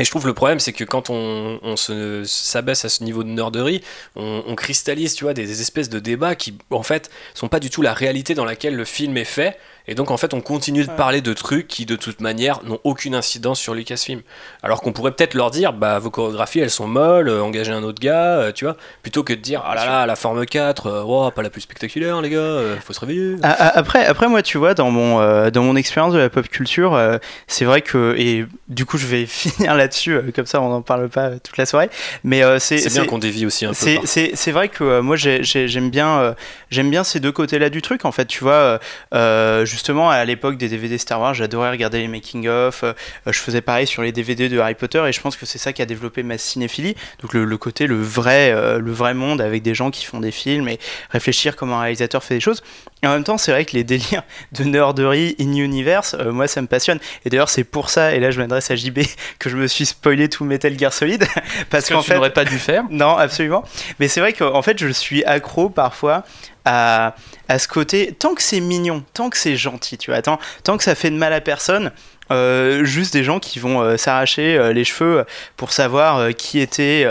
et 0.00 0.04
je 0.04 0.10
trouve 0.10 0.26
le 0.26 0.32
problème, 0.32 0.60
c'est 0.60 0.72
que 0.72 0.84
quand 0.84 1.10
on, 1.10 1.60
on 1.62 1.76
se 1.76 2.24
s'abaisse 2.24 2.86
à 2.86 2.88
ce 2.88 3.04
niveau 3.04 3.22
de 3.22 3.28
nerderie, 3.28 3.82
on, 4.16 4.42
on 4.46 4.54
cristallise, 4.54 5.14
tu 5.14 5.24
vois, 5.24 5.34
des, 5.34 5.46
des 5.46 5.60
espèces 5.60 5.90
de 5.90 5.98
débats 5.98 6.34
qui, 6.34 6.54
en 6.70 6.82
fait, 6.82 7.10
sont 7.34 7.48
pas 7.48 7.60
du 7.60 7.68
tout 7.68 7.82
la 7.82 7.92
réalité 7.92 8.34
dans 8.34 8.46
laquelle 8.46 8.76
le 8.76 8.86
film 8.86 9.18
est 9.18 9.24
fait. 9.24 9.58
Et 9.88 9.94
donc, 9.94 10.10
en 10.10 10.16
fait, 10.16 10.34
on 10.34 10.40
continue 10.40 10.84
de 10.84 10.90
parler 10.90 11.20
de 11.20 11.32
trucs 11.32 11.66
qui, 11.68 11.86
de 11.86 11.96
toute 11.96 12.20
manière, 12.20 12.60
n'ont 12.64 12.78
aucune 12.84 13.14
incidence 13.14 13.58
sur 13.58 13.74
Lucasfilm. 13.74 14.20
Alors 14.62 14.80
qu'on 14.82 14.92
pourrait 14.92 15.12
peut-être 15.12 15.34
leur 15.34 15.50
dire, 15.50 15.72
bah, 15.72 15.98
vos 15.98 16.10
chorégraphies, 16.10 16.60
elles 16.60 16.70
sont 16.70 16.86
molles, 16.86 17.28
euh, 17.28 17.42
engagez 17.42 17.72
un 17.72 17.82
autre 17.82 18.00
gars, 18.00 18.38
euh, 18.38 18.52
tu 18.52 18.64
vois, 18.64 18.76
plutôt 19.02 19.24
que 19.24 19.32
de 19.32 19.40
dire, 19.40 19.62
ah 19.66 19.74
là 19.74 19.84
là, 19.86 20.06
la 20.06 20.16
forme 20.16 20.44
4, 20.46 20.86
euh, 20.86 21.02
oh, 21.06 21.30
pas 21.30 21.42
la 21.42 21.50
plus 21.50 21.62
spectaculaire, 21.62 22.20
les 22.22 22.30
gars, 22.30 22.38
euh, 22.38 22.76
faut 22.84 22.92
se 22.92 23.00
réveiller. 23.00 23.36
A- 23.42 23.50
a- 23.50 23.78
Après, 23.78 24.04
après, 24.06 24.28
moi, 24.28 24.42
tu 24.42 24.58
vois, 24.58 24.74
dans 24.74 24.90
mon, 24.90 25.20
euh, 25.20 25.50
dans 25.50 25.62
mon 25.62 25.76
expérience 25.76 26.12
de 26.12 26.18
la 26.18 26.28
pop 26.30 26.46
culture, 26.48 26.94
euh, 26.94 27.18
c'est 27.46 27.64
vrai 27.64 27.80
que, 27.82 28.14
et 28.18 28.46
du 28.68 28.84
coup, 28.84 28.98
je 28.98 29.06
vais 29.06 29.26
finir 29.26 29.74
là-dessus, 29.74 30.12
euh, 30.12 30.30
comme 30.34 30.46
ça, 30.46 30.60
on 30.60 30.68
n'en 30.68 30.82
parle 30.82 31.08
pas 31.08 31.30
toute 31.38 31.56
la 31.56 31.66
soirée, 31.66 31.90
mais 32.22 32.42
euh, 32.44 32.58
c'est 32.58 32.78
C'est 32.78 32.90
bien 32.92 33.04
qu'on 33.06 33.18
dévie 33.18 33.46
aussi 33.46 33.64
un 33.64 33.70
peu. 33.70 33.74
c'est- 33.74 33.94
par- 33.96 34.06
C'est 34.06 34.30
c'est 34.34 34.52
vrai 34.52 34.68
que 34.68 34.84
euh, 34.84 35.02
moi 35.02 35.16
j'ai- 35.16 35.42
j'ai- 35.42 35.68
j'aime 35.68 35.90
bien, 35.90 36.18
euh, 36.20 36.34
j'aime 36.70 36.90
bien 36.90 37.04
ces 37.04 37.20
deux 37.20 37.32
côtés-là 37.32 37.70
du 37.70 37.82
truc. 37.82 38.04
En 38.04 38.12
fait, 38.12 38.26
tu 38.26 38.44
vois, 38.44 38.52
euh, 38.52 38.78
euh, 39.14 39.64
justement 39.70 40.10
à 40.10 40.24
l'époque 40.24 40.56
des 40.56 40.68
DVD 40.68 40.98
Star 40.98 41.20
Wars, 41.20 41.34
j'adorais 41.34 41.70
regarder 41.70 41.98
les 42.00 42.08
making-of. 42.08 42.82
euh, 42.84 42.92
je 43.26 43.38
faisais 43.38 43.60
pareil 43.60 43.86
sur 43.86 44.02
les 44.02 44.12
DVD 44.12 44.48
de 44.48 44.58
Harry 44.58 44.74
Potter 44.74 45.02
et 45.06 45.12
je 45.12 45.20
pense 45.20 45.36
que 45.36 45.46
c'est 45.46 45.58
ça 45.58 45.72
qui 45.72 45.80
a 45.82 45.86
développé 45.86 46.22
ma 46.22 46.36
cinéphilie. 46.38 46.96
Donc 47.22 47.32
le, 47.34 47.44
le 47.44 47.56
côté, 47.56 47.86
le 47.86 48.00
vrai, 48.00 48.52
euh, 48.52 48.78
le 48.78 48.92
vrai 48.92 49.14
monde 49.14 49.40
avec 49.40 49.62
des 49.62 49.74
gens 49.74 49.90
qui 49.90 50.04
font 50.04 50.20
des 50.20 50.30
films 50.32 50.68
et 50.68 50.78
réfléchir 51.10 51.56
comment 51.56 51.78
un 51.78 51.82
réalisateur 51.82 52.22
fait 52.24 52.34
des 52.34 52.40
choses. 52.40 52.62
Et 53.02 53.06
en 53.06 53.12
même 53.14 53.24
temps, 53.24 53.38
c'est 53.38 53.52
vrai 53.52 53.64
que 53.64 53.72
les 53.72 53.84
délires 53.84 54.22
de 54.52 54.64
nerderie 54.64 55.36
in-universe, 55.40 56.14
euh, 56.18 56.32
moi 56.32 56.48
ça 56.48 56.60
me 56.60 56.66
passionne. 56.66 56.98
Et 57.24 57.30
d'ailleurs, 57.30 57.48
c'est 57.48 57.64
pour 57.64 57.88
ça, 57.90 58.14
et 58.14 58.20
là 58.20 58.30
je 58.30 58.40
m'adresse 58.40 58.70
à 58.70 58.76
JB, 58.76 58.98
que 59.38 59.48
je 59.48 59.56
me 59.56 59.66
suis 59.68 59.86
spoilé 59.86 60.28
tout 60.28 60.44
Metal 60.44 60.76
Gear 60.78 60.92
Solid. 60.92 61.24
parce 61.70 61.84
Ce 61.84 61.90
que 61.90 61.94
qu'en 61.94 62.02
tu 62.02 62.08
fait. 62.08 62.14
n'aurais 62.16 62.32
pas 62.32 62.44
dû 62.44 62.58
faire. 62.58 62.84
Non, 62.90 63.16
absolument. 63.16 63.64
Mais 63.98 64.08
c'est 64.08 64.20
vrai 64.20 64.32
qu'en 64.32 64.62
fait, 64.62 64.78
je 64.78 64.88
suis 64.88 65.24
accro 65.24 65.70
parfois 65.70 66.24
à, 66.64 67.14
à 67.48 67.58
ce 67.58 67.68
côté. 67.68 68.14
Tant 68.18 68.34
que 68.34 68.42
c'est 68.42 68.60
mignon, 68.60 69.04
tant 69.14 69.30
que 69.30 69.36
c'est 69.38 69.56
gentil, 69.56 69.98
tu 69.98 70.10
vois, 70.10 70.22
tant, 70.22 70.38
tant 70.64 70.76
que 70.76 70.84
ça 70.84 70.94
fait 70.94 71.10
de 71.10 71.16
mal 71.16 71.32
à 71.32 71.40
personne. 71.40 71.90
euh, 72.30 72.84
juste 72.84 73.12
des 73.12 73.24
gens 73.24 73.40
qui 73.40 73.58
vont 73.58 73.80
euh, 73.80 73.96
s'arracher 73.96 74.56
euh, 74.56 74.72
les 74.72 74.84
cheveux 74.84 75.24
pour 75.56 75.72
savoir 75.72 76.32
qui 76.34 76.60
était 76.60 77.06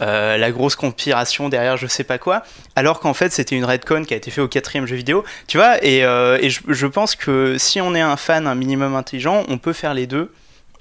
la 0.00 0.50
grosse 0.52 0.76
conspiration 0.76 1.48
derrière 1.48 1.76
je 1.76 1.86
sais 1.86 2.04
pas 2.04 2.18
quoi, 2.18 2.42
alors 2.76 3.00
qu'en 3.00 3.14
fait 3.14 3.32
c'était 3.32 3.56
une 3.56 3.64
redcon 3.64 4.04
qui 4.04 4.14
a 4.14 4.16
été 4.16 4.30
fait 4.30 4.40
au 4.40 4.48
quatrième 4.48 4.86
jeu 4.86 4.96
vidéo, 4.96 5.24
tu 5.46 5.56
vois, 5.58 5.84
et, 5.84 5.98
et 6.00 6.50
je 6.50 6.86
pense 6.86 7.16
que 7.16 7.56
si 7.58 7.80
on 7.80 7.94
est 7.94 8.00
un 8.00 8.16
fan 8.16 8.46
un 8.46 8.54
minimum 8.54 8.94
intelligent, 8.94 9.44
on 9.48 9.58
peut 9.58 9.72
faire 9.72 9.94
les 9.94 10.06
deux 10.06 10.32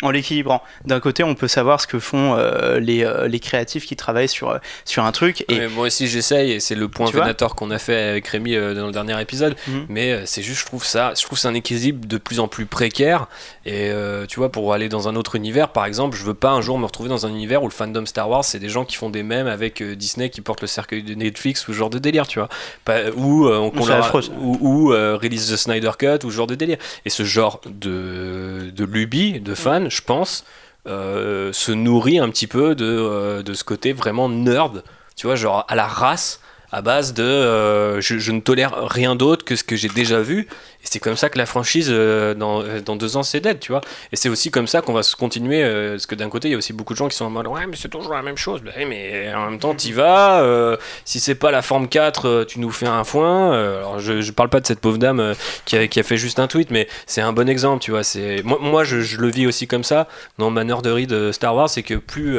en 0.02 0.12
l'équilibrant. 0.12 0.64
D'un 0.86 1.00
côté, 1.00 1.24
on 1.24 1.36
peut 1.36 1.48
savoir 1.48 1.82
ce 1.82 1.88
que 1.88 2.00
font 2.00 2.36
euh, 2.38 2.80
les, 2.80 3.04
euh, 3.04 3.28
les 3.28 3.40
créatifs 3.40 3.86
qui 3.86 3.96
travaillent 3.96 4.30
sur, 4.30 4.50
euh, 4.50 4.58
sur 4.86 5.04
un 5.04 5.12
truc. 5.12 5.44
Et 5.50 5.60
Ouais, 5.60 5.68
moi 5.68 5.88
aussi 5.88 6.08
j'essaye 6.08 6.52
et 6.54 6.60
c'est 6.60 6.76
le 6.76 6.88
point 6.88 7.10
Venator 7.12 7.56
qu'on 7.56 7.70
a 7.72 7.80
fait 7.80 8.02
avec 8.10 8.28
Rémi 8.28 8.56
dans 8.56 8.86
le 8.88 8.92
dernier 8.92 9.20
épisode 9.22 9.56
Mhm. 9.68 9.86
mais 9.90 10.26
c'est 10.26 10.42
juste 10.42 10.62
je 10.62 10.66
trouve 10.66 10.86
ça 10.86 11.14
je 11.18 11.24
trouve 11.24 11.38
que 11.38 11.42
c'est 11.42 11.48
un 11.48 11.54
équilibre 11.54 12.06
de 12.08 12.18
plus 12.18 12.40
en 12.40 12.48
plus 12.48 12.66
précaire 12.66 13.28
et 13.72 13.92
euh, 13.92 14.26
tu 14.26 14.40
vois 14.40 14.52
pour 14.52 14.74
aller 14.74 14.90
dans 14.90 15.08
un 15.08 15.16
autre 15.16 15.36
univers 15.36 15.70
par 15.70 15.86
exemple 15.86 16.18
je 16.18 16.24
veux 16.24 16.34
pas 16.34 16.50
un 16.50 16.62
jour 16.62 16.80
me 16.80 16.86
retrouver 16.86 17.10
dans 17.10 17.26
un 17.26 17.30
univers 17.30 17.62
où 17.62 17.68
le 17.68 17.72
fandom 17.74 18.06
Star 18.06 18.28
Wars 18.30 18.44
c'est 18.44 18.58
des 18.58 18.70
gens 18.70 18.84
qui 18.84 18.96
font 18.96 19.10
des 19.12 19.22
mèmes 19.22 19.48
avec 19.48 19.82
euh, 19.82 19.96
Disney 19.96 20.30
qui 20.30 20.42
portent 20.42 20.62
le 20.62 20.68
cercueil 20.68 21.04
de 21.04 21.14
Netflix 21.14 21.68
ou 21.68 21.74
ce 21.74 21.78
genre 21.78 21.90
de 21.92 22.00
délire 22.00 22.26
tu 22.28 22.40
vois. 22.40 22.50
Pas, 22.86 23.12
ou 23.16 23.48
euh, 23.48 23.58
on- 23.58 23.72
leur 23.86 24.16
ou, 24.42 24.58
ou, 24.62 24.94
euh, 24.94 25.18
release 25.22 25.52
the 25.52 25.58
Snyder 25.58 25.92
Cut 26.00 26.26
ou 26.26 26.32
ce 26.32 26.36
genre 26.36 26.48
de 26.48 26.56
délire. 26.56 26.78
Et 27.06 27.10
ce 27.10 27.24
genre 27.24 27.62
de, 27.68 28.72
de 28.76 28.84
lubie 28.86 29.40
de 29.40 29.54
fans 29.56 29.90
je 29.90 30.02
pense 30.02 30.46
euh, 30.88 31.52
se 31.54 31.72
nourrit 31.72 32.20
un 32.20 32.30
petit 32.30 32.48
peu 32.48 32.74
de, 32.74 32.86
euh, 32.86 33.44
de 33.44 33.54
ce 33.54 33.64
côté 33.64 33.94
vraiment 33.94 34.30
nerd, 34.30 34.84
tu 35.16 35.28
vois, 35.28 35.36
genre 35.36 35.66
à 35.68 35.76
la 35.76 35.86
race, 35.86 36.40
à 36.72 36.82
base 36.82 37.14
de 37.14 37.24
euh, 37.24 38.02
je, 38.02 38.32
ne 38.32 38.40
tolère 38.40 38.88
rien 38.88 39.16
d'autre 39.16 39.44
que 39.46 39.56
ce 39.56 39.64
que 39.64 39.76
j'ai 39.76 39.90
déjà 39.90 40.22
vu. 40.22 40.48
Et 40.82 40.86
c'est 40.86 41.00
comme 41.00 41.18
ça 41.18 41.30
que 41.30 41.38
la 41.38 41.46
franchise, 41.46 41.88
euh, 41.90 42.34
dans, 42.34 42.62
euh, 42.62 42.80
dans 42.80 42.96
deux 42.96 43.18
ans, 43.18 43.24
c'est 43.24 43.42
dead, 43.42 43.60
tu 43.60 43.72
vois. 43.72 43.82
Et 44.12 44.16
c'est 44.16 44.30
aussi 44.30 44.52
comme 44.52 44.68
ça 44.68 44.82
qu'on 44.82 44.94
va 44.94 45.04
se 45.04 45.16
continuer, 45.16 45.64
parce 45.92 46.06
que 46.06 46.16
d'un 46.16 46.30
côté, 46.30 46.48
il 46.50 46.52
y 46.52 46.56
a 46.56 46.58
aussi 46.58 46.74
beaucoup 46.74 46.94
de 46.94 46.98
gens 46.98 47.08
qui 47.08 47.18
sont 47.18 47.26
en 47.26 47.30
mode 47.30 47.48
ouais, 47.48 47.66
mais 47.68 47.76
c'est 47.76 47.90
toujours 47.90 48.14
la 48.14 48.22
même 48.22 48.38
chose. 48.38 48.62
Oui, 48.64 48.86
mais 48.86 49.34
en 49.34 49.50
même 49.50 49.60
temps, 49.60 49.74
t'y 49.74 49.92
vas. 49.92 50.78
si 51.06 51.20
c'est 51.20 51.36
pas 51.36 51.52
la 51.52 51.62
forme 51.62 51.88
4, 51.88 52.26
euh, 52.26 52.46
tu 52.46 52.60
nous 52.60 52.72
fais 52.72 52.88
un 52.88 53.04
foin. 53.04 53.52
Alors, 53.54 54.00
je, 54.00 54.22
je 54.22 54.32
parle 54.32 54.50
pas 54.50 54.60
de 54.60 54.68
cette 54.68 54.80
pauvre 54.80 54.98
dame 54.98 55.34
qui, 55.66 55.76
a, 55.76 56.04
fait 56.04 56.18
juste 56.18 56.40
un 56.40 56.48
tweet, 56.48 56.72
mais 56.72 56.88
c'est 57.06 57.22
un 57.22 57.34
bon 57.34 57.50
exemple, 57.50 57.84
tu 57.84 57.92
vois. 57.92 58.04
C'est 58.04 58.42
moi, 58.44 58.58
moi 58.62 58.84
je, 58.84 59.02
je 59.02 59.18
le 59.18 59.30
vis 59.30 59.48
aussi 59.48 59.68
comme 59.68 59.84
ça 59.84 60.08
dans 60.38 60.50
ma 60.50 60.64
nerderie 60.64 61.08
de 61.08 61.32
Star 61.32 61.56
Wars, 61.56 61.70
c'est 61.70 61.84
que 61.84 61.96
plus 61.96 62.38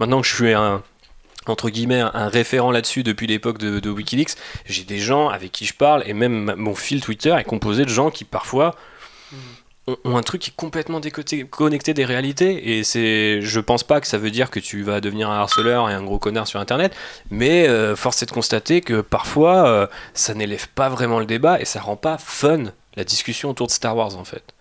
maintenant 0.00 0.20
que 0.20 0.26
je 0.26 0.34
suis 0.34 0.52
un 0.52 0.82
entre 1.48 1.70
guillemets 1.70 2.00
un, 2.00 2.28
référent 2.28 2.70
là-dessus 2.70 3.02
depuis 3.02 3.26
l'époque 3.26 3.58
de, 3.58 3.80
de 3.80 3.90
Wikileaks. 3.90 4.36
J'ai 4.66 4.84
des 4.84 4.98
gens 4.98 5.28
avec 5.28 5.52
qui 5.52 5.64
je 5.64 5.74
parle 5.74 6.02
et 6.06 6.12
même 6.12 6.54
mon 6.56 6.74
fil 6.74 7.00
Twitter 7.00 7.34
est 7.38 7.44
composé 7.44 7.84
de 7.84 7.90
gens 7.90 8.10
qui 8.10 8.24
parfois 8.24 8.74
ont, 9.86 9.96
ont 10.04 10.16
un 10.16 10.22
truc 10.22 10.42
qui 10.42 10.50
est 10.50 10.56
complètement 10.56 11.00
décoté- 11.00 11.48
connecté 11.48 11.94
des 11.94 12.04
réalités 12.04 12.78
et 12.78 12.84
c'est 12.84 13.40
je 13.40 13.60
pense 13.60 13.84
pas 13.84 14.00
que 14.00 14.06
ça 14.06 14.18
veut 14.18 14.30
dire 14.30 14.50
que 14.50 14.60
tu 14.60 14.82
vas 14.82 15.00
devenir 15.00 15.30
un 15.30 15.38
harceleur 15.38 15.88
et 15.90 15.94
un 15.94 16.02
gros 16.02 16.18
connard 16.18 16.46
sur 16.46 16.60
internet 16.60 16.94
mais 17.30 17.68
euh, 17.68 17.96
force 17.96 18.22
est 18.22 18.26
de 18.26 18.32
constater 18.32 18.80
que 18.80 19.00
parfois 19.00 19.68
euh, 19.68 19.86
ça 20.14 20.34
n'élève 20.34 20.68
pas 20.74 20.88
vraiment 20.88 21.20
le 21.20 21.26
débat 21.26 21.60
et 21.60 21.64
ça 21.64 21.80
rend 21.80 21.96
pas 21.96 22.18
fun 22.18 22.64
la 22.96 23.04
discussion 23.04 23.50
autour 23.50 23.66
de 23.66 23.72
Star 23.72 23.96
Wars 23.96 24.16
en 24.16 24.24
fait. 24.24 24.55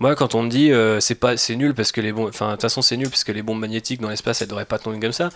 Moi, 0.00 0.14
quand 0.16 0.34
on 0.34 0.42
me 0.42 0.48
dit 0.48 0.72
euh, 0.72 0.98
c'est 0.98 1.14
pas 1.14 1.36
c'est 1.36 1.56
nul 1.56 1.74
parce 1.74 1.92
que 1.92 2.00
les 2.00 2.10
bombes, 2.10 2.30
enfin 2.30 2.46
de 2.46 2.52
toute 2.52 2.62
façon 2.62 2.80
c'est 2.80 2.96
nul 2.96 3.10
parce 3.10 3.22
que 3.22 3.32
les 3.32 3.42
bombes 3.42 3.60
magnétiques 3.60 4.00
dans 4.00 4.08
l'espace 4.08 4.40
elles 4.40 4.48
devraient 4.48 4.64
pas 4.64 4.78
tomber 4.78 4.98
comme 4.98 5.12
ça, 5.12 5.28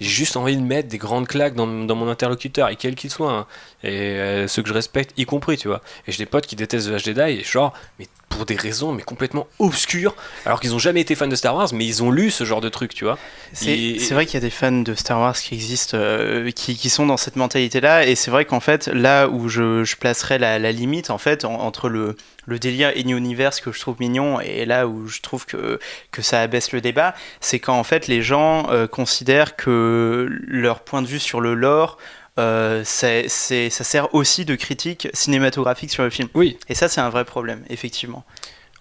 j'ai 0.00 0.08
juste 0.08 0.36
envie 0.36 0.56
de 0.56 0.62
mettre 0.62 0.88
des 0.88 0.98
grandes 0.98 1.26
claques 1.26 1.54
dans, 1.54 1.66
dans 1.66 1.96
mon 1.96 2.08
interlocuteur 2.08 2.68
et 2.68 2.76
quel 2.76 2.94
qu'il 2.94 3.10
soit, 3.10 3.32
hein. 3.32 3.46
et 3.82 3.90
euh, 3.90 4.46
ceux 4.46 4.62
que 4.62 4.68
je 4.68 4.74
respecte 4.74 5.12
y 5.18 5.24
compris, 5.24 5.58
tu 5.58 5.66
vois. 5.66 5.82
Et 6.06 6.12
j'ai 6.12 6.18
des 6.18 6.30
potes 6.30 6.46
qui 6.46 6.54
détestent 6.54 6.86
The 6.86 6.92
Last 6.92 7.04
Jedi 7.04 7.40
et 7.40 7.42
genre 7.42 7.72
mais 7.98 8.06
pour 8.32 8.46
des 8.46 8.56
raisons 8.56 8.92
mais 8.92 9.02
complètement 9.02 9.46
obscures, 9.58 10.14
alors 10.46 10.60
qu'ils 10.60 10.74
ont 10.74 10.78
jamais 10.78 11.00
été 11.00 11.14
fans 11.14 11.28
de 11.28 11.36
Star 11.36 11.54
Wars, 11.54 11.68
mais 11.72 11.86
ils 11.86 12.02
ont 12.02 12.10
lu 12.10 12.30
ce 12.30 12.44
genre 12.44 12.60
de 12.60 12.68
truc, 12.68 12.94
tu 12.94 13.04
vois. 13.04 13.18
C'est 13.52 13.78
Et- 13.78 13.98
vrai 14.12 14.26
qu'il 14.26 14.34
y 14.34 14.36
a 14.38 14.40
des 14.40 14.50
fans 14.50 14.72
de 14.72 14.94
Star 14.94 15.20
Wars 15.20 15.36
qui 15.36 15.54
existent, 15.54 15.96
euh, 15.98 16.50
qui, 16.50 16.76
qui 16.76 16.90
sont 16.90 17.06
dans 17.06 17.16
cette 17.16 17.36
mentalité-là, 17.36 18.06
et 18.06 18.14
c'est 18.14 18.30
vrai 18.30 18.44
qu'en 18.44 18.60
fait, 18.60 18.86
là 18.88 19.28
où 19.28 19.48
je, 19.48 19.84
je 19.84 19.96
placerais 19.96 20.38
la, 20.38 20.58
la 20.58 20.72
limite, 20.72 21.10
en 21.10 21.18
fait, 21.18 21.44
en- 21.44 21.54
entre 21.60 21.88
le, 21.88 22.16
le 22.46 22.58
délire 22.58 22.92
in 22.96 23.08
universe 23.08 23.60
que 23.60 23.70
je 23.72 23.78
trouve 23.80 23.96
mignon 24.00 24.40
et 24.40 24.64
là 24.66 24.88
où 24.88 25.06
je 25.06 25.20
trouve 25.20 25.46
que, 25.46 25.78
que 26.10 26.22
ça 26.22 26.40
abaisse 26.40 26.72
le 26.72 26.80
débat, 26.80 27.14
c'est 27.40 27.60
quand 27.60 27.78
en 27.78 27.84
fait 27.84 28.08
les 28.08 28.20
gens 28.22 28.68
euh, 28.70 28.86
considèrent 28.88 29.54
que 29.56 30.26
leur 30.48 30.80
point 30.80 31.02
de 31.02 31.06
vue 31.06 31.20
sur 31.20 31.40
le 31.40 31.54
lore, 31.54 31.98
euh, 32.38 32.82
c'est- 32.84 33.28
ça 33.28 33.84
sert 33.84 34.14
aussi 34.14 34.44
de 34.44 34.54
critique 34.54 35.08
cinématographique 35.12 35.90
sur 35.90 36.02
le 36.02 36.10
film. 36.10 36.28
Oui, 36.34 36.58
Et 36.68 36.74
ça, 36.74 36.88
c'est 36.88 37.00
un 37.00 37.10
vrai 37.10 37.24
problème, 37.24 37.62
effectivement. 37.68 38.24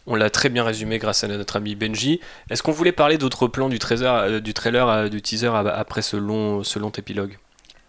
on 0.08 0.16
l'a 0.16 0.30
très 0.32 0.50
bien 0.50 0.64
résumé 0.64 0.98
grâce 0.98 1.24
à 1.24 1.28
notre 1.28 1.58
ami 1.58 1.76
Benji. 1.76 2.20
Est-ce 2.50 2.64
qu'on 2.64 2.72
voulait 2.72 2.92
parler 2.92 3.18
d'autres 3.20 3.48
plans 3.48 3.70
du, 3.70 3.78
trésor, 3.78 4.16
euh, 4.16 4.40
du 4.40 4.54
trailer, 4.54 4.90
euh, 4.90 5.10
du 5.10 5.22
teaser 5.22 5.52
après 5.54 6.02
ce 6.02 6.18
long, 6.18 6.64
ce 6.64 6.80
long 6.80 6.90
épilogue? 6.90 7.38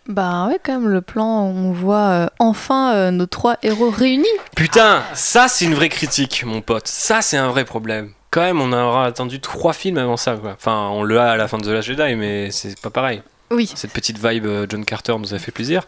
Bah 0.08 0.46
ouais, 0.48 0.58
quand 0.62 0.72
même, 0.72 0.88
le 0.88 1.00
plan 1.00 1.46
où 1.46 1.54
on 1.56 1.72
voit 1.72 2.08
euh, 2.10 2.26
enfin 2.38 2.92
euh, 2.94 3.10
nos 3.12 3.26
trois 3.26 3.56
héros 3.62 3.88
réunis. 3.90 4.26
Putain, 4.56 5.02
ça 5.14 5.46
c'est 5.48 5.64
une 5.64 5.74
vraie 5.74 5.88
critique, 5.88 6.42
mon 6.44 6.60
pote. 6.60 6.86
Ça 6.88 7.22
c'est 7.22 7.36
un 7.36 7.48
vrai 7.48 7.64
problème. 7.64 8.12
Quand 8.30 8.40
même, 8.42 8.60
on 8.60 8.72
aura 8.72 9.06
attendu 9.06 9.40
trois 9.40 9.72
films 9.72 9.98
avant 9.98 10.16
ça. 10.16 10.36
Quoi. 10.36 10.52
Enfin, 10.52 10.88
on 10.92 11.02
le 11.04 11.18
a 11.20 11.30
à 11.32 11.36
la 11.36 11.46
fin 11.48 11.58
de 11.58 11.64
The 11.64 11.68
Last 11.68 11.86
Jedi, 11.88 12.14
mais 12.16 12.50
c'est 12.50 12.78
pas 12.80 12.90
pareil. 12.90 13.22
Oui. 13.52 13.70
Cette 13.74 13.92
petite 13.92 14.18
vibe 14.18 14.46
euh, 14.46 14.66
John 14.68 14.84
Carter 14.84 15.14
nous 15.18 15.34
a 15.34 15.38
fait 15.38 15.52
plaisir. 15.52 15.82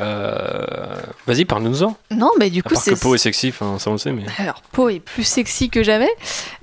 Euh, 0.00 0.96
Vas-y, 1.26 1.44
parle-nous-en. 1.44 1.96
Non, 2.10 2.30
mais 2.38 2.50
du 2.50 2.60
À 2.60 2.62
coup, 2.62 2.74
part 2.74 2.84
que 2.84 2.94
c'est. 2.94 3.00
Poe 3.00 3.14
est 3.14 3.18
sexy, 3.18 3.48
enfin, 3.50 3.78
ça 3.78 3.90
on 3.90 3.94
le 3.94 3.98
sait, 3.98 4.12
mais. 4.12 4.24
Alors, 4.38 4.60
Poe 4.72 4.90
est 4.90 5.00
plus 5.00 5.24
sexy 5.24 5.70
que 5.70 5.82
jamais. 5.82 6.10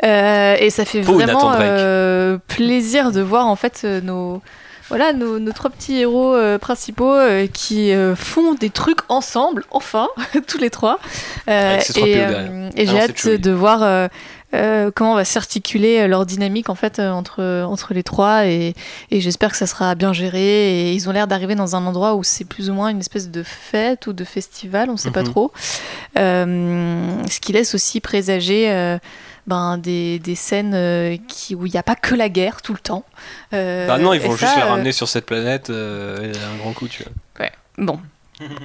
Euh, 0.03 0.55
et 0.59 0.69
ça 0.69 0.85
fait 0.85 1.01
vraiment 1.01 1.53
euh, 1.59 2.37
plaisir 2.47 3.11
de 3.11 3.21
voir 3.21 3.47
en 3.47 3.55
fait 3.55 3.83
nos. 3.85 4.41
Voilà, 4.89 5.13
nos, 5.13 5.39
nos 5.39 5.53
trois 5.53 5.69
petits 5.69 5.99
héros 6.01 6.35
principaux 6.59 7.15
qui 7.53 7.93
font 8.17 8.55
des 8.55 8.69
trucs 8.69 8.99
ensemble, 9.07 9.63
enfin, 9.71 10.09
tous 10.47 10.57
les 10.57 10.69
trois. 10.69 10.99
Avec 11.47 11.83
ces 11.83 11.93
trois 11.93 12.07
et 12.09 12.19
Ah 12.19 12.71
j'ai 12.75 12.85
c'est 13.15 13.33
hâte 13.35 13.41
de 13.41 13.51
voir 13.51 14.09
euh, 14.53 14.87
euh, 14.87 14.91
comment 14.93 15.15
va 15.15 15.25
s'articuler 15.25 15.99
euh, 15.99 16.07
leur 16.07 16.25
dynamique 16.25 16.69
en 16.69 16.75
fait 16.75 16.99
euh, 16.99 17.11
entre, 17.11 17.63
entre 17.67 17.93
les 17.93 18.03
trois. 18.03 18.45
Et, 18.45 18.73
et 19.09 19.21
j'espère 19.21 19.51
que 19.51 19.57
ça 19.57 19.67
sera 19.67 19.95
bien 19.95 20.13
géré. 20.13 20.89
Et 20.89 20.93
ils 20.93 21.07
ont 21.09 21.11
l'air 21.11 21.27
d'arriver 21.27 21.55
dans 21.55 21.75
un 21.75 21.85
endroit 21.85 22.15
où 22.15 22.23
c'est 22.23 22.45
plus 22.45 22.69
ou 22.69 22.73
moins 22.73 22.89
une 22.89 22.99
espèce 22.99 23.29
de 23.29 23.43
fête 23.43 24.07
ou 24.07 24.13
de 24.13 24.23
festival, 24.23 24.89
on 24.89 24.97
sait 24.97 25.11
pas 25.11 25.21
Mhm. 25.23 25.29
trop. 25.31 25.51
Euh, 26.17 27.07
ce 27.29 27.39
qui 27.39 27.53
laisse 27.53 27.73
aussi 27.75 27.99
présager 28.01 28.69
euh, 28.71 28.97
ben, 29.47 29.77
des, 29.77 30.19
des 30.19 30.35
scènes 30.35 30.73
euh, 30.75 31.17
qui, 31.27 31.55
où 31.55 31.65
il 31.65 31.71
n'y 31.71 31.77
a 31.79 31.83
pas 31.83 31.95
que 31.95 32.15
la 32.15 32.29
guerre 32.29 32.61
tout 32.61 32.73
le 32.73 32.79
temps. 32.79 33.03
Euh, 33.53 33.87
Ah 33.89 33.97
non, 33.97 34.13
ils 34.13 34.21
vont 34.21 34.31
ça, 34.37 34.45
juste 34.45 34.57
la 34.57 34.65
euh, 34.65 34.69
ramener 34.69 34.91
sur 34.91 35.07
cette 35.07 35.25
planète 35.25 35.69
euh, 35.69 36.31
et 36.31 36.37
un 36.37 36.57
grand 36.57 36.73
coup, 36.73 36.87
tu 36.87 37.03
vois. 37.03 37.11
Bon. 37.77 37.99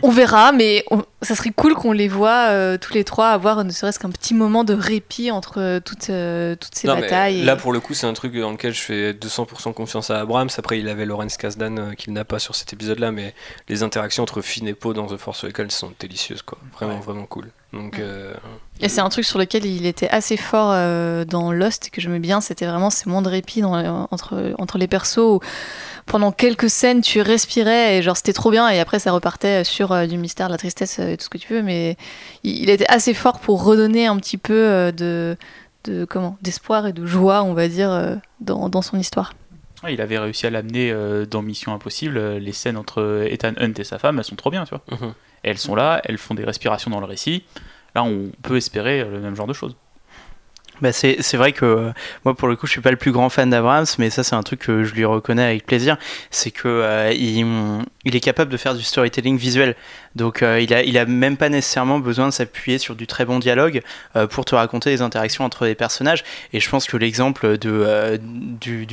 On 0.03 0.11
verra, 0.11 0.53
mais 0.53 0.85
on- 0.91 1.05
ça 1.27 1.35
serait 1.35 1.51
cool 1.51 1.75
qu'on 1.75 1.93
les 1.93 2.09
voit 2.09 2.49
euh, 2.51 2.79
tous 2.79 2.95
les 2.95 3.05
trois 3.05 3.29
avoir 3.31 3.65
ne 3.65 3.71
serait-ce 3.71 3.99
qu'un 3.99 4.11
petit 4.11 4.33
moment 4.35 4.65
de 4.65 4.73
répit 4.75 5.31
entre 5.31 5.61
euh, 5.61 5.81
toutes, 5.81 6.11
euh, 6.11 6.55
toutes 6.57 6.75
ces 6.75 6.87
Non, 6.89 6.95
batailles. 6.99 7.41
et- 7.41 7.45
Là, 7.45 7.57
pour 7.57 7.73
le 7.73 7.81
coup, 7.81 7.93
c'est 7.95 8.07
un 8.07 8.13
truc 8.15 8.35
dans 8.37 8.51
lequel 8.53 8.73
je 8.75 8.81
fais 8.81 9.13
200% 9.13 9.73
confiance 9.73 10.11
à 10.11 10.21
Abrams. 10.21 10.49
Après, 10.57 10.79
il 10.79 10.89
avait 10.89 11.05
Lawrence 11.07 11.37
Kasdan 11.37 11.77
euh, 11.79 11.93
qu'il 11.95 12.13
n'a 12.13 12.25
pas 12.25 12.39
sur 12.39 12.55
cet 12.55 12.73
épisode-là, 12.73 13.13
mais 13.13 13.35
les 13.69 13.83
interactions 13.83 14.23
entre 14.23 14.41
Finn 14.41 14.67
et 14.69 14.75
Poe 14.75 14.95
dans 14.95 15.07
The 15.07 15.17
Force 15.17 15.45
Awakens 15.45 15.71
sont 15.73 15.93
délicieuses, 16.01 16.43
quoi. 16.43 16.59
Vraiment, 16.75 16.95
Ouais. 16.95 17.01
vraiment 17.01 17.27
cool. 17.27 17.51
Donc, 17.73 17.99
euh, 17.99 18.33
Et 18.81 18.89
c'est 18.89 19.01
un 19.01 19.09
truc 19.09 19.25
sur 19.25 19.39
lequel 19.39 19.67
il 19.67 19.85
était 19.87 20.09
assez 20.09 20.37
fort 20.37 20.71
euh, 20.73 21.25
dans 21.25 21.51
Lost 21.53 21.89
et 21.89 21.91
que 21.91 22.01
j'aimais 22.01 22.21
bien, 22.21 22.41
c'était 22.41 22.65
vraiment 22.65 22.89
ces 22.91 23.09
moments 23.09 23.23
de 23.23 23.29
répit 23.29 23.61
dans- 23.61 24.09
entre, 24.11 24.55
entre 24.59 24.79
les 24.79 24.87
persos 24.87 25.19
où 25.19 25.41
pendant 26.07 26.31
quelques 26.31 26.71
scènes 26.71 27.01
tu 27.01 27.21
respirais 27.21 27.97
et 27.99 28.03
genre 28.03 28.17
c'était 28.17 28.33
trop 28.33 28.51
bien 28.53 28.69
et 28.69 28.79
après 28.79 28.99
ça 29.01 29.11
repartait 29.11 29.65
sur 29.65 29.91
euh, 29.93 30.07
du 30.07 30.17
mystère, 30.17 30.47
de 30.47 30.53
la 30.53 30.59
tristesse 30.59 31.01
tout 31.17 31.25
ce 31.25 31.31
que 31.31 31.39
tu 31.39 31.53
veux, 31.55 31.63
mais 31.63 31.97
il, 32.45 32.63
il 32.63 32.71
était 32.71 32.87
assez 32.89 33.15
fort 33.15 33.39
pour 33.41 33.65
redonner 33.65 34.07
un 34.07 34.17
petit 34.17 34.37
peu 34.39 34.55
euh, 34.55 34.93
de, 34.93 35.37
de 35.85 36.05
comment 36.05 36.37
d'espoir 36.43 36.87
et 36.87 36.93
de 36.93 37.07
joie, 37.07 37.43
on 37.43 37.55
va 37.55 37.69
dire, 37.69 37.91
euh, 37.91 38.17
dans, 38.41 38.69
dans 38.69 38.83
son 38.83 38.99
histoire. 38.99 39.33
Ouais, 39.85 39.95
il 39.95 40.01
avait 40.01 40.19
réussi 40.19 40.47
à 40.47 40.51
l'amener 40.51 40.91
euh, 40.91 41.27
dans 41.27 41.43
Mission 41.43 41.73
Impossible. 41.75 42.19
Les 42.39 42.53
scènes 42.53 42.77
entre 42.77 43.27
Ethan 43.31 43.53
Hunt 43.59 43.75
et 43.79 43.85
sa 43.85 43.99
femme, 43.99 44.19
elles 44.19 44.25
sont 44.25 44.37
trop 44.37 44.51
bien, 44.51 44.65
tu 44.65 44.71
vois. 44.71 44.83
mhm. 44.99 45.13
Elles 45.43 45.59
sont 45.59 45.75
là, 45.75 46.01
elles 46.05 46.19
font 46.19 46.35
des 46.35 46.45
respirations 46.45 46.91
dans 46.91 46.99
le 47.01 47.07
récit. 47.07 47.45
Là, 47.95 48.03
on 48.03 48.31
peut 48.43 48.57
espérer 48.57 49.05
le 49.05 49.21
même 49.21 49.37
genre 49.37 49.47
de 49.47 49.53
choses. 49.53 49.77
Bah 50.83 50.93
c'est 50.93 51.17
c'est 51.21 51.39
vrai 51.39 51.53
que 51.53 51.65
euh, 51.65 51.93
moi 52.27 52.35
pour 52.35 52.49
le 52.49 52.57
coup 52.57 52.67
je 52.67 52.73
suis 52.73 52.83
pas 52.83 52.91
le 52.91 52.99
plus 52.99 53.11
grand 53.11 53.31
fan 53.31 53.49
d'Abrams 53.49 53.87
mais 53.99 54.11
ça 54.11 54.23
c'est 54.23 54.35
un 54.35 54.43
truc 54.43 54.61
que 54.61 54.85
je 54.85 54.93
lui 54.93 55.07
reconnais 55.07 55.43
avec 55.43 55.65
plaisir 55.65 55.97
c'est 56.31 56.51
que 56.51 56.69
euh, 56.69 57.13
il, 57.13 57.47
il 58.05 58.15
est 58.15 58.21
capable 58.21 58.51
de 58.51 58.59
faire 58.59 58.75
du 58.75 58.83
storytelling 58.83 59.39
visuel 59.39 59.75
donc 60.17 60.43
euh, 60.43 60.61
il 60.61 60.73
a 60.75 60.83
il 60.83 60.97
a 60.99 61.05
même 61.05 61.37
pas 61.37 61.49
nécessairement 61.49 61.99
besoin 61.99 62.27
de 62.27 62.33
s'appuyer 62.33 62.79
sur 62.79 62.97
du 62.97 63.07
très 63.07 63.25
bon 63.25 63.39
dialogue 63.39 63.83
euh, 64.17 64.27
pour 64.27 64.45
te 64.47 64.55
raconter 64.55 64.91
les 64.91 65.03
interactions 65.03 65.45
entre 65.45 65.67
les 65.67 65.75
personnages. 65.75 66.25
Et 66.53 66.61
je 66.61 66.69
pense 66.69 66.87
que 66.87 66.97
l'exemple 66.97 67.59
de 67.59 67.71
euh, 67.71 68.19
du, 68.21 68.87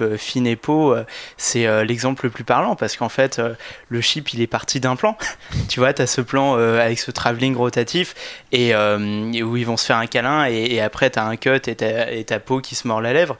euh, 0.00 0.16
Finn 0.16 0.46
et 0.46 0.56
Poe 0.56 0.92
euh, 0.92 1.04
c'est 1.36 1.84
l'exemple 1.84 2.26
le 2.26 2.30
plus 2.30 2.44
parlant 2.44 2.76
parce 2.76 2.96
qu'en 2.96 3.08
fait 3.08 3.42
le 3.88 4.00
ship 4.00 4.32
il 4.32 4.40
est 4.40 4.46
parti 4.46 4.80
d'un 4.80 4.96
plan. 4.96 5.16
Tu 5.68 5.80
vois 5.80 5.92
t'as 5.92 6.06
ce 6.06 6.20
plan 6.20 6.54
avec 6.54 6.98
ce 6.98 7.10
travelling 7.10 7.56
rotatif 7.56 8.14
et 8.52 8.74
où 8.74 9.56
ils 9.56 9.66
vont 9.66 9.76
se 9.76 9.84
faire 9.84 9.96
un 9.96 10.06
câlin 10.06 10.46
et, 10.48 10.74
et 10.74 10.80
après 10.80 11.10
t'as 11.10 11.24
un 11.24 11.36
cut 11.36 11.60
et 11.66 12.24
ta 12.24 12.38
peau 12.38 12.60
qui 12.60 12.74
se 12.74 12.86
mord 12.86 13.00
la 13.00 13.12
lèvre 13.12 13.36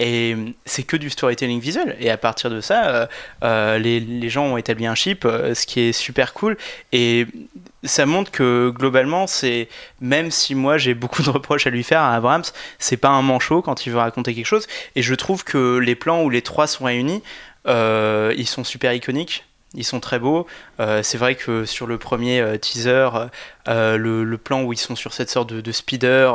et 0.00 0.34
c'est 0.64 0.82
que 0.82 0.96
du 0.96 1.10
storytelling 1.10 1.60
visuel. 1.60 1.96
Et 2.00 2.10
à 2.10 2.16
partir 2.16 2.50
de 2.50 2.60
ça 2.60 2.88
euh, 2.88 3.06
euh, 3.44 3.78
les, 3.78 4.28
gens 4.30 4.46
ont 4.46 4.56
établi 4.56 4.86
un 4.86 4.94
chip 4.94 5.24
euh, 5.24 5.54
ce 5.54 5.66
qui 5.66 5.80
est 5.80 5.92
super 5.92 6.32
cool. 6.32 6.56
Et 6.92 7.26
ça 7.84 8.06
montre 8.06 8.30
que 8.30 8.72
globalement 8.74 9.26
c'est 9.26 9.68
même 10.00 10.30
si 10.30 10.54
moi 10.54 10.78
j'ai 10.78 10.94
beaucoup 10.94 11.22
de 11.22 11.30
reproches 11.30 11.66
à 11.66 11.70
lui 11.70 11.82
faire 11.82 12.00
à 12.00 12.14
Abrams 12.14 12.44
c'est 12.78 12.96
pas 12.96 13.08
un 13.08 13.22
manchot 13.22 13.62
quand 13.62 13.86
il 13.86 13.92
veut 13.92 13.98
raconter 13.98 14.34
quelque 14.34 14.46
chose. 14.46 14.66
Et 14.96 15.02
je 15.02 15.14
trouve 15.14 15.44
que 15.44 15.76
les 15.76 15.94
plans 15.94 16.22
où 16.22 16.30
les 16.30 16.42
trois 16.42 16.66
sont 16.66 16.84
réunis 16.84 17.22
euh, 17.66 18.34
ils 18.36 18.48
sont 18.48 18.64
super 18.64 18.92
iconiques. 18.92 19.44
Ils 19.74 19.84
sont 19.84 20.00
très 20.00 20.18
beaux. 20.18 20.46
Euh, 20.80 21.02
c'est 21.02 21.18
vrai 21.18 21.34
que 21.34 21.64
sur 21.66 21.86
le 21.86 21.98
premier 21.98 22.40
euh, 22.40 22.56
teaser, 22.56 23.10
euh, 23.68 23.96
le, 23.98 24.24
le 24.24 24.38
plan 24.38 24.62
où 24.62 24.72
ils 24.72 24.78
sont 24.78 24.96
sur 24.96 25.12
cette 25.12 25.28
sorte 25.30 25.52
de, 25.52 25.60
de 25.60 25.72
speeder 25.72 26.32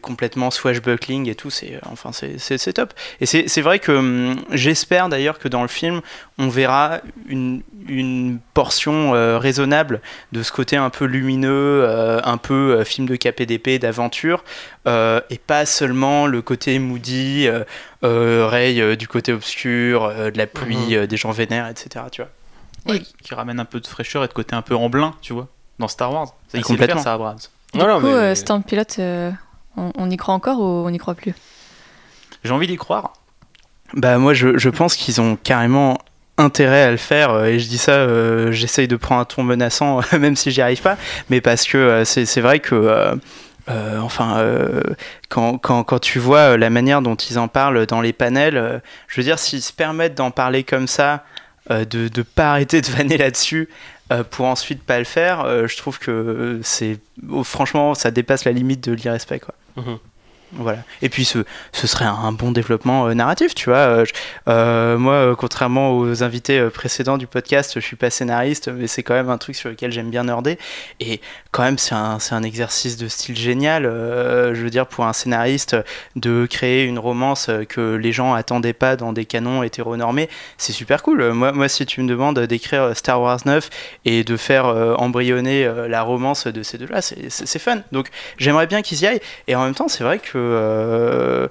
complètement 0.00 0.50
swashbuckling 0.50 1.28
et 1.28 1.34
tout, 1.34 1.50
c'est 1.50 1.78
enfin 1.90 2.10
c'est- 2.12 2.72
top. 2.72 2.92
Et 3.20 3.26
c'est 3.26 3.60
vrai 3.60 3.78
que 3.78 3.92
hum, 3.92 4.36
j'espère 4.50 5.08
d'ailleurs 5.08 5.38
que 5.38 5.48
dans 5.48 5.62
le 5.62 5.68
film, 5.68 6.00
on 6.38 6.48
verra 6.48 7.00
une, 7.28 7.62
une 7.88 8.38
portion 8.54 9.12
raisonnable 9.38 10.00
de 10.32 10.42
ce 10.42 10.50
côté 10.52 10.76
un 10.76 10.90
peu 10.90 11.04
lumineux, 11.04 11.86
un 12.24 12.36
peu 12.36 12.82
film 12.84 13.06
de 13.08 13.16
KPDP, 13.16 13.78
d'aventure, 13.78 14.44
et 14.86 15.38
pas 15.46 15.66
seulement 15.66 16.26
le 16.26 16.42
côté 16.42 16.78
moody, 16.78 17.48
Ray 18.02 18.96
du 18.96 19.06
côté 19.08 19.32
obscur, 19.32 20.08
de 20.32 20.36
la 20.36 20.46
pluie, 20.46 20.76
Mhm. 20.76 20.92
euh, 20.94 21.06
des 21.06 21.16
gens 21.16 21.30
vénères, 21.30 21.68
etc. 21.68 22.06
Tu 22.10 22.22
vois. 22.22 22.30
Ouais, 22.86 22.96
Et- 22.96 23.02
Qui 23.22 23.34
ramène 23.34 23.60
un 23.60 23.64
peu 23.64 23.80
de 23.80 23.86
fraîcheur 23.86 24.24
et 24.24 24.28
de 24.28 24.32
côté 24.32 24.54
un 24.56 24.62
peu 24.62 24.74
amblin, 24.74 25.14
tu 25.22 25.32
vois, 25.32 25.46
dans 25.78 25.88
Star 25.88 26.12
Wars. 26.12 26.26
Ça, 26.26 26.32
il 26.46 26.50
sait 26.52 26.58
le 26.58 26.64
Complètement. 26.64 26.94
faire, 26.96 27.04
ça, 27.04 27.12
Abrams. 27.14 27.38
Du 27.74 27.78
coup, 27.80 27.86
mais- 28.02 28.08
euh, 28.08 28.34
Storm 28.34 28.62
Pilot, 28.62 28.82
euh, 28.98 29.30
on, 29.76 29.92
on 29.96 30.10
y 30.10 30.16
croit 30.16 30.34
encore 30.34 30.58
ou 30.60 30.64
on 30.86 30.90
n'y 30.90 30.98
croit 30.98 31.14
plus? 31.14 31.34
J'ai 32.44 32.50
envie 32.52 32.66
d'y 32.66 32.76
croire. 32.76 33.12
Bah 33.94 34.16
moi 34.18 34.32
je, 34.34 34.56
je 34.58 34.68
pense 34.70 34.96
qu'ils 34.96 35.20
ont 35.20 35.36
carrément 35.36 35.98
intérêt 36.38 36.82
à 36.82 36.90
le 36.90 36.96
faire 36.96 37.30
euh, 37.30 37.44
et 37.44 37.58
je 37.58 37.68
dis 37.68 37.76
ça 37.76 37.92
euh, 37.92 38.50
j'essaye 38.50 38.88
de 38.88 38.96
prendre 38.96 39.20
un 39.20 39.24
ton 39.26 39.42
menaçant 39.42 40.00
même 40.18 40.34
si 40.34 40.50
j'y 40.50 40.62
arrive 40.62 40.80
pas 40.80 40.96
mais 41.28 41.42
parce 41.42 41.66
que 41.66 41.76
euh, 41.76 42.04
c'est 42.06 42.40
vrai 42.40 42.58
que 42.60 42.74
euh, 42.74 43.14
euh, 43.68 44.00
enfin, 44.00 44.38
euh, 44.38 44.80
quand, 45.28 45.58
quand, 45.58 45.84
quand 45.84 45.98
tu 45.98 46.18
vois 46.18 46.56
la 46.56 46.70
manière 46.70 47.02
dont 47.02 47.14
ils 47.16 47.38
en 47.38 47.46
parlent 47.48 47.86
dans 47.86 48.00
les 48.00 48.12
panels, 48.14 48.56
euh, 48.56 48.78
je 49.08 49.20
veux 49.20 49.24
dire, 49.24 49.38
s'ils 49.38 49.62
se 49.62 49.72
permettent 49.72 50.16
d'en 50.16 50.32
parler 50.32 50.64
comme 50.64 50.88
ça, 50.88 51.22
de 51.84 52.10
ne 52.16 52.22
pas 52.22 52.50
arrêter 52.52 52.80
de 52.80 52.86
vanner 52.86 53.16
là-dessus 53.16 53.68
euh, 54.12 54.24
pour 54.24 54.46
ensuite 54.46 54.82
pas 54.82 54.98
le 54.98 55.04
faire, 55.04 55.40
euh, 55.40 55.66
je 55.66 55.76
trouve 55.76 55.98
que 55.98 56.10
euh, 56.10 56.60
c'est. 56.62 56.98
oh, 57.30 57.44
franchement, 57.44 57.94
ça 57.94 58.10
dépasse 58.10 58.44
la 58.44 58.52
limite 58.52 58.84
de 58.84 58.92
l'irrespect, 58.92 59.40
quoi. 59.40 59.54
Mhm. 59.76 59.98
Et 61.00 61.08
puis 61.08 61.24
ce, 61.24 61.44
ce 61.72 61.86
serait 61.86 62.04
un 62.04 62.32
bon 62.32 62.52
développement 62.52 63.06
euh, 63.06 63.14
narratif, 63.14 63.54
tu 63.54 63.70
vois. 63.70 63.78
Euh, 63.78 64.04
euh, 64.48 64.98
moi, 64.98 65.34
contrairement 65.36 65.96
aux 65.96 66.22
invités 66.22 66.68
précédents 66.68 67.16
du 67.16 67.26
podcast, 67.26 67.72
je 67.74 67.80
suis 67.80 67.96
pas 67.96 68.10
scénariste, 68.10 68.68
mais 68.68 68.86
c'est 68.86 69.02
quand 69.02 69.14
même 69.14 69.30
un 69.30 69.38
truc 69.38 69.56
sur 69.56 69.70
lequel 69.70 69.92
j'aime 69.92 70.10
bien 70.10 70.24
nerder. 70.24 70.58
Et 71.00 71.20
quand 71.50 71.62
même, 71.62 71.78
c'est 71.78 71.94
un, 71.94 72.18
un 72.30 72.42
exercice 72.42 72.96
de 72.96 73.08
style 73.08 73.36
génial. 73.36 73.84
je 73.84 74.60
veux 74.60 74.70
dire, 74.70 74.86
pour 74.86 75.04
un 75.06 75.12
scénariste, 75.12 75.76
de 76.16 76.46
créer 76.48 76.84
une 76.84 76.98
romance 76.98 77.50
que 77.68 77.94
les 77.94 78.12
gens 78.12 78.34
attendaient 78.34 78.72
pas 78.72 78.96
dans 78.96 79.12
des 79.12 79.24
canons 79.24 79.62
hétéronormés, 79.62 80.28
c'est 80.58 80.72
super 80.72 81.02
cool. 81.02 81.32
Moi, 81.32 81.52
moi, 81.52 81.68
si 81.68 81.86
tu 81.86 82.02
me 82.02 82.08
demandes 82.08 82.38
d'écrire 82.38 82.96
Star 82.96 83.20
Wars 83.20 83.40
9 83.44 83.70
et 84.04 84.24
de 84.24 84.36
faire 84.36 84.66
embryonner 84.98 85.70
la 85.88 86.02
romance 86.02 86.46
de 86.46 86.62
ces 86.62 86.78
deux-là, 86.78 87.00
c'est 87.02 87.58
fun. 87.58 87.80
Donc, 87.92 88.08
j'aimerais 88.38 88.66
bien 88.66 88.82
qu'ils 88.82 89.02
y 89.02 89.06
aillent. 89.06 89.20
Et 89.48 89.54
en 89.54 89.64
même 89.64 89.74
temps, 89.74 89.88
c'est 89.88 90.04
vrai 90.04 90.18
que 90.18 90.41
euh, 90.42 91.48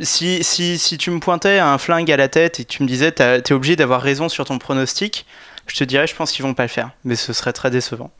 si, 0.00 0.42
si, 0.44 0.78
si 0.78 0.98
tu 0.98 1.10
me 1.10 1.20
pointais 1.20 1.58
un 1.58 1.78
flingue 1.78 2.10
à 2.10 2.16
la 2.16 2.28
tête 2.28 2.60
et 2.60 2.64
que 2.64 2.70
tu 2.70 2.82
me 2.82 2.88
disais 2.88 3.12
t'es 3.12 3.52
obligé 3.52 3.76
d'avoir 3.76 4.00
raison 4.00 4.28
sur 4.28 4.44
ton 4.44 4.58
pronostic, 4.58 5.26
je 5.66 5.76
te 5.76 5.84
dirais 5.84 6.06
je 6.06 6.14
pense 6.14 6.32
qu'ils 6.32 6.44
vont 6.44 6.54
pas 6.54 6.64
le 6.64 6.68
faire. 6.68 6.90
Mais 7.04 7.16
ce 7.16 7.32
serait 7.32 7.52
très 7.52 7.70
décevant. 7.70 8.10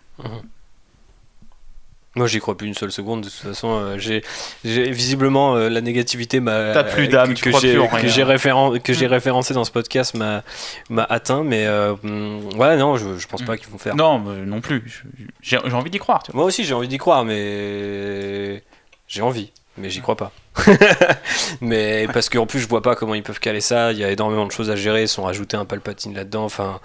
Moi, 2.16 2.28
j'y 2.28 2.38
crois 2.38 2.56
plus 2.56 2.68
une 2.68 2.74
seule 2.74 2.92
seconde. 2.92 3.22
De 3.22 3.28
toute 3.28 3.40
façon, 3.40 3.72
euh, 3.72 3.98
j'ai, 3.98 4.22
visiblement 4.62 5.56
euh, 5.56 5.68
la 5.68 5.80
négativité 5.80 6.38
m'a. 6.38 6.72
T'as 6.72 6.84
plus 6.84 7.08
d'âme, 7.08 7.34
que, 7.34 7.50
j'ai, 7.58 7.74
que 7.74 8.24
référen- 8.24 8.80
j'ai 8.86 9.06
référencé 9.08 9.52
dans 9.52 9.64
ce 9.64 9.72
podcast 9.72 10.14
m'a, 10.14 10.44
atteint, 11.08 11.42
mais 11.42 11.66
euh, 11.66 11.94
mm, 12.04 12.56
ouais, 12.56 12.76
non, 12.76 12.96
je, 12.96 13.18
je 13.18 13.26
pense 13.26 13.42
pas 13.42 13.56
qu'ils 13.56 13.68
vont 13.68 13.78
faire. 13.78 13.96
Non, 13.96 14.20
non 14.20 14.60
plus. 14.60 15.02
J'ai 15.42 15.58
j'ai 15.64 15.74
envie 15.74 15.90
d'y 15.90 15.98
croire. 15.98 16.22
Tu 16.22 16.30
vois. 16.30 16.38
Moi 16.38 16.46
aussi, 16.46 16.64
j'ai 16.64 16.74
envie 16.74 16.86
d'y 16.86 16.98
croire, 16.98 17.24
mais 17.24 18.62
j'ai 19.14 19.22
envie, 19.22 19.52
mais 19.78 19.90
j'y 19.90 20.00
crois 20.00 20.16
pas. 20.16 20.32
mais 21.60 22.08
parce 22.12 22.28
qu'en 22.28 22.46
plus, 22.46 22.58
je 22.58 22.66
vois 22.66 22.82
pas 22.82 22.96
comment 22.96 23.14
ils 23.14 23.22
peuvent 23.22 23.38
caler 23.38 23.60
ça. 23.60 23.92
Il 23.92 23.98
y 23.98 24.04
a 24.04 24.10
énormément 24.10 24.44
de 24.44 24.50
choses 24.50 24.70
à 24.70 24.76
gérer. 24.76 25.02
Ils 25.02 25.08
sont 25.08 25.22
rajoutés 25.22 25.56
un 25.56 25.64
palpatine 25.64 26.14
là-dedans. 26.14 26.44
Enfin. 26.44 26.80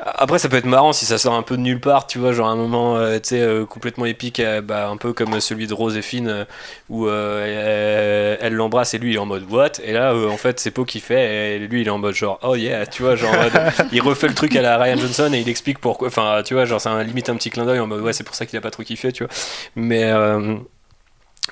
Après, 0.00 0.38
ça 0.38 0.48
peut 0.48 0.56
être 0.56 0.66
marrant 0.66 0.92
si 0.92 1.04
ça 1.04 1.18
sort 1.18 1.34
un 1.34 1.42
peu 1.42 1.56
de 1.56 1.62
nulle 1.62 1.80
part, 1.80 2.06
tu 2.06 2.20
vois, 2.20 2.32
genre 2.32 2.46
un 2.46 2.54
moment, 2.54 2.96
euh, 2.98 3.18
euh, 3.32 3.66
complètement 3.66 4.04
épique, 4.06 4.38
euh, 4.38 4.60
bah, 4.60 4.88
un 4.88 4.96
peu 4.96 5.12
comme 5.12 5.40
celui 5.40 5.66
de 5.66 5.74
Rose 5.74 5.96
et 5.96 6.02
Finn, 6.02 6.28
euh, 6.28 6.44
où 6.88 7.08
elle 7.08 8.52
l'embrasse 8.52 8.94
et 8.94 8.98
lui 8.98 9.10
il 9.10 9.16
est 9.16 9.18
en 9.18 9.26
mode 9.26 9.50
what, 9.50 9.80
et 9.82 9.92
là, 9.92 10.14
en 10.14 10.36
fait, 10.36 10.60
c'est 10.60 10.70
Poe 10.70 10.84
qui 10.84 11.00
fait, 11.00 11.56
et 11.56 11.58
lui 11.58 11.80
il 11.80 11.88
est 11.88 11.90
en 11.90 11.98
mode 11.98 12.14
genre 12.14 12.38
oh 12.44 12.54
yeah, 12.54 12.86
tu 12.86 13.02
vois, 13.02 13.16
genre 13.16 13.34
il 13.92 14.00
refait 14.00 14.28
le 14.28 14.34
truc 14.34 14.54
à 14.54 14.62
la 14.62 14.78
Ryan 14.78 14.98
Johnson 14.98 15.32
et 15.34 15.40
il 15.40 15.48
explique 15.48 15.80
pourquoi, 15.80 16.06
enfin, 16.06 16.42
tu 16.44 16.54
vois, 16.54 16.64
genre 16.64 16.80
c'est 16.80 16.88
un, 16.88 17.02
limite 17.02 17.28
un 17.28 17.34
petit 17.34 17.50
clin 17.50 17.66
d'œil 17.66 17.80
en 17.80 17.88
mode 17.88 18.00
ouais, 18.02 18.12
c'est 18.12 18.22
pour 18.22 18.36
ça 18.36 18.46
qu'il 18.46 18.56
a 18.56 18.60
pas 18.60 18.70
trop 18.70 18.84
kiffé, 18.84 19.10
tu 19.10 19.24
vois, 19.24 19.32
mais. 19.74 20.12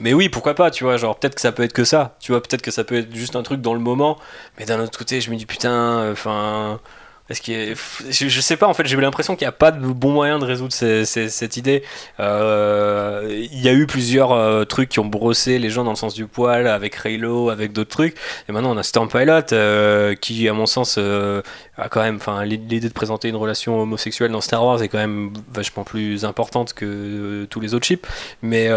Euh, 0.01 0.03
mais 0.03 0.15
oui, 0.15 0.29
pourquoi 0.29 0.55
pas, 0.55 0.71
tu 0.71 0.85
vois, 0.85 0.97
genre 0.97 1.19
peut-être 1.19 1.35
que 1.35 1.41
ça 1.41 1.53
peut 1.53 1.63
être 1.63 1.73
que 1.73 1.85
ça, 1.85 2.17
tu 2.21 2.33
vois, 2.33 2.43
peut-être 2.43 2.63
que 2.63 2.71
ça 2.71 2.85
peut 2.85 2.97
être 2.99 3.15
juste 3.15 3.37
un 3.37 3.43
truc 3.43 3.61
dans 3.61 3.75
le 3.75 3.81
moment, 3.81 4.19
mais 4.59 4.65
d'un 4.65 4.81
autre 4.81 4.99
côté, 4.99 5.21
je 5.21 5.31
me 5.31 5.37
dis 5.37 5.47
putain, 5.47 6.11
enfin, 6.11 6.81
est-ce 6.81 6.96
y 7.49 7.55
a- 7.73 7.75
je, 8.11 8.29
je 8.29 8.41
sais 8.41 8.57
pas, 8.57 8.67
en 8.67 8.75
fait, 8.75 8.87
j'ai 8.87 8.97
eu 8.97 9.01
l'impression 9.01 9.35
qu'il 9.37 9.45
n'y 9.45 9.49
a 9.49 9.53
pas 9.53 9.71
de 9.73 9.85
bon 9.85 10.11
moyen 10.13 10.39
de 10.39 10.45
résoudre 10.45 10.73
cette 10.73 11.57
idée. 11.57 11.83
Euh, 12.21 13.47
Il 13.53 13.61
y 13.61 13.69
a 13.69 13.73
eu 13.73 13.87
plusieurs 13.87 14.33
euh, 14.33 14.65
trucs 14.65 14.89
qui 14.89 15.01
ont 15.01 15.07
brossé 15.07 15.59
les 15.59 15.71
gens 15.71 15.85
dans 15.85 15.91
le 15.91 15.97
sens 15.97 16.15
du 16.15 16.27
poil, 16.27 16.67
avec 16.69 16.95
Raylo, 16.95 17.51
avec 17.51 17.73
d'autres 17.73 17.91
trucs, 17.91 18.17
et 18.49 18.53
maintenant 18.53 18.75
on 18.75 18.79
a 18.79 18.83
Storm 18.83 19.09
Pilot, 19.09 19.53
euh, 19.53 20.15
qui, 20.15 20.49
à 20.49 20.53
mon 20.53 20.67
sens, 20.67 20.97
euh, 20.99 21.43
a 21.79 21.89
quand 21.89 22.03
même, 22.03 22.17
enfin, 22.17 22.45
l'idée 22.45 22.81
de 22.81 22.89
présenter 22.89 23.29
une 23.29 23.37
relation 23.37 23.81
homosexuelle 23.81 24.31
dans 24.31 24.41
Star 24.41 24.65
Wars 24.65 24.83
est 24.83 24.89
quand 24.89 24.99
même 24.99 25.33
vachement 25.53 25.85
plus 25.85 26.25
importante 26.25 26.73
que 26.73 27.47
tous 27.51 27.61
les 27.61 27.75
autres 27.75 27.87
chips. 27.87 28.07
Mais 28.43 28.69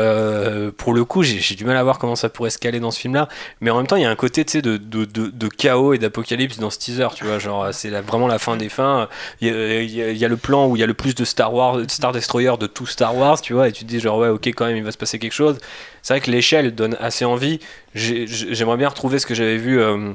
pour 0.77 0.93
le 0.93 1.05
coup, 1.05 1.23
j'ai 1.23 1.55
du 1.55 1.65
mal 1.65 1.77
à 1.77 1.83
voir 1.83 1.97
comment 1.99 2.15
ça 2.15 2.29
pourrait 2.29 2.49
se 2.49 2.57
caler 2.57 2.79
dans 2.79 2.91
ce 2.91 2.99
film-là. 2.99 3.29
Mais 3.61 3.69
en 3.69 3.77
même 3.77 3.87
temps, 3.87 3.95
il 3.95 4.01
y 4.01 4.05
a 4.05 4.09
un 4.09 4.15
côté, 4.15 4.43
tu 4.43 4.53
sais, 4.53 4.61
de, 4.61 4.77
de, 4.77 5.47
chaos 5.47 5.93
et 5.93 5.97
d'apocalypse 5.97 6.59
dans 6.59 6.69
ce 6.69 6.77
teaser, 6.79 7.07
tu 7.15 7.25
vois. 7.25 7.39
Genre, 7.39 7.69
c'est 7.71 7.89
vraiment 7.89 8.27
la 8.27 8.38
fin 8.39 8.57
des 8.57 8.69
fins. 8.69 9.07
Il 9.41 9.47
y, 9.49 10.25
a, 10.25 10.27
le 10.27 10.37
plan 10.37 10.67
où 10.67 10.75
il 10.75 10.79
y 10.79 10.83
a 10.83 10.87
le 10.87 10.93
plus 10.95 11.13
de 11.13 11.23
Star 11.25 11.53
Wars, 11.53 11.77
Star 11.89 12.11
Destroyer 12.11 12.53
de 12.59 12.65
tout 12.67 12.85
Star 12.87 13.15
Wars, 13.15 13.39
tu 13.41 13.53
vois. 13.53 13.67
Et 13.67 13.71
tu 13.71 13.83
te 13.85 13.89
dis, 13.89 13.99
genre, 13.99 14.17
ouais, 14.17 14.29
ok, 14.29 14.47
quand 14.47 14.65
même, 14.65 14.77
il 14.77 14.83
va 14.83 14.91
se 14.91 14.97
passer 14.97 15.19
quelque 15.19 15.33
chose. 15.33 15.57
C'est 16.01 16.13
vrai 16.13 16.21
que 16.21 16.31
l'échelle 16.31 16.73
donne 16.73 16.97
assez 16.99 17.25
envie. 17.25 17.59
J'ai- 17.93 18.25
J'aimerais 18.27 18.77
bien 18.77 18.89
retrouver 18.89 19.19
ce 19.19 19.25
que 19.27 19.35
j'avais 19.35 19.57
vu. 19.57 19.79
euh, 19.79 20.13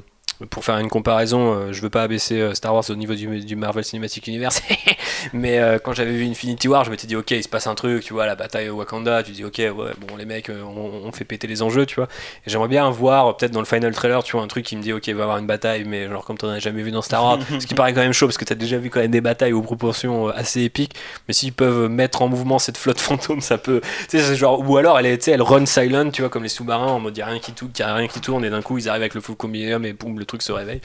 pour 0.51 0.65
faire 0.65 0.79
une 0.79 0.89
comparaison, 0.89 1.55
euh, 1.55 1.73
je 1.73 1.81
veux 1.81 1.91
pas 1.91 2.03
abaisser 2.03 2.41
euh, 2.41 2.55
Star 2.55 2.75
Wars 2.75 2.85
au 2.89 2.95
niveau 2.95 3.15
du, 3.15 3.41
du 3.41 3.57
Marvel 3.57 3.85
Cinematic 3.85 4.27
Universe, 4.27 4.63
mais 5.33 5.59
euh, 5.59 5.79
quand 5.79 5.93
j'avais 5.93 6.13
vu 6.13 6.27
Infinity 6.27 6.69
War, 6.69 6.85
je 6.85 6.91
m'étais 6.91 7.07
dit 7.07 7.17
ok, 7.17 7.31
il 7.33 7.43
se 7.43 7.49
passe 7.49 7.67
un 7.67 7.75
truc, 7.75 8.03
tu 8.05 8.13
vois, 8.13 8.27
la 8.27 8.35
bataille 8.35 8.69
au 8.69 8.77
Wakanda, 8.77 9.23
tu 9.23 9.33
dis 9.33 9.45
ok, 9.45 9.59
ouais, 9.59 9.73
bon 9.73 10.17
les 10.17 10.25
mecs, 10.25 10.51
on, 10.51 11.07
on 11.07 11.13
fait 11.13 11.25
péter 11.25 11.47
les 11.47 11.63
enjeux, 11.63 11.87
tu 11.87 11.97
vois. 11.97 12.09
Et 12.47 12.51
j'aimerais 12.51 12.69
bien 12.69 12.89
voir 12.91 13.37
peut-être 13.37 13.53
dans 13.53 13.61
le 13.61 13.67
final 13.67 13.95
trailer, 13.95 14.23
tu 14.25 14.33
vois, 14.33 14.43
un 14.43 14.49
truc 14.49 14.65
qui 14.65 14.77
me 14.77 14.83
dit 14.83 14.93
ok, 14.93 15.07
il 15.07 15.15
va 15.15 15.21
y 15.21 15.23
avoir 15.23 15.39
une 15.39 15.47
bataille, 15.47 15.85
mais 15.85 16.09
genre 16.09 16.25
comme 16.25 16.39
t'en 16.39 16.49
as 16.49 16.59
jamais 16.59 16.83
vu 16.83 16.91
dans 16.91 17.03
Star 17.03 17.23
Wars, 17.23 17.39
ce 17.61 17.67
qui 17.67 17.75
paraît 17.75 17.93
quand 17.93 18.01
même 18.01 18.13
chaud 18.13 18.27
parce 18.27 18.39
que 18.39 18.45
t'as 18.45 18.55
déjà 18.55 18.79
vu 18.79 18.91
quand 18.91 19.01
même 19.01 19.11
des 19.11 19.21
batailles 19.21 19.53
aux 19.53 19.63
proportions 19.63 20.29
assez 20.29 20.63
épiques, 20.63 20.95
mais 21.29 21.35
s'ils 21.35 21.53
peuvent 21.53 21.89
mettre 21.89 22.23
en 22.23 22.29
mouvement 22.29 22.59
cette 22.59 22.79
flotte 22.79 23.01
fantôme, 23.05 23.41
ça 23.41 23.59
peut, 23.59 23.81
tu 24.09 24.19
sais, 24.19 24.25
c'est 24.25 24.37
genre 24.37 24.61
ou 24.69 24.77
alors 24.77 24.99
elle 24.99 25.07
est, 25.07 25.19
tu 25.19 25.25
sais, 25.25 25.31
elle 25.33 25.43
run 25.43 25.67
silent, 25.67 26.11
tu 26.11 26.23
vois, 26.23 26.31
comme 26.31 26.43
les 26.43 26.49
sous-marins 26.49 26.93
en 26.93 27.01
mode 27.01 27.17
y 27.17 27.23
a 27.23 27.27
rien 27.27 27.39
qui 27.39 27.53
tourne, 27.53 27.71
y 27.79 27.83
a 27.83 27.95
rien 27.95 28.09
qui 28.09 28.21
tourne 28.21 28.45
et 28.45 28.51
d'un 28.51 28.63
coup 28.63 28.79
ils 28.79 28.89
arrivent 28.89 29.03
avec 29.03 29.15
le 29.15 29.21
Millennium 29.49 29.85
et 29.85 29.93
boum, 29.93 30.19
le 30.19 30.25
truc 30.25 30.34
se 30.43 30.53
réveille. 30.53 30.81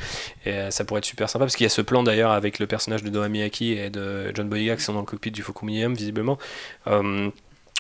Et 0.46 0.54
euh, 0.54 0.72
ça 0.72 0.86
pourrait 0.86 1.00
être 1.00 1.06
super 1.06 1.30
sympa 1.30 1.46
parce 1.46 1.56
qu'il 1.56 1.66
y 1.66 1.68
a 1.68 1.70
ce 1.70 1.82
plan 1.82 2.04
d'ailleurs 2.04 2.32
avec 2.32 2.60
le 2.60 2.68
personnage 2.68 3.04
de 3.04 3.10
Noah 3.10 3.30
Miyaki 3.30 3.74
et 3.74 3.90
de 3.90 4.32
John 4.36 4.50
Boyega 4.50 4.76
qui 4.76 4.84
sont 4.84 4.94
dans 4.94 5.00
le 5.00 5.06
cockpit 5.06 5.32
du 5.32 5.44
Millennium 5.64 5.94
visiblement. 5.94 6.38
Euh, 6.88 7.30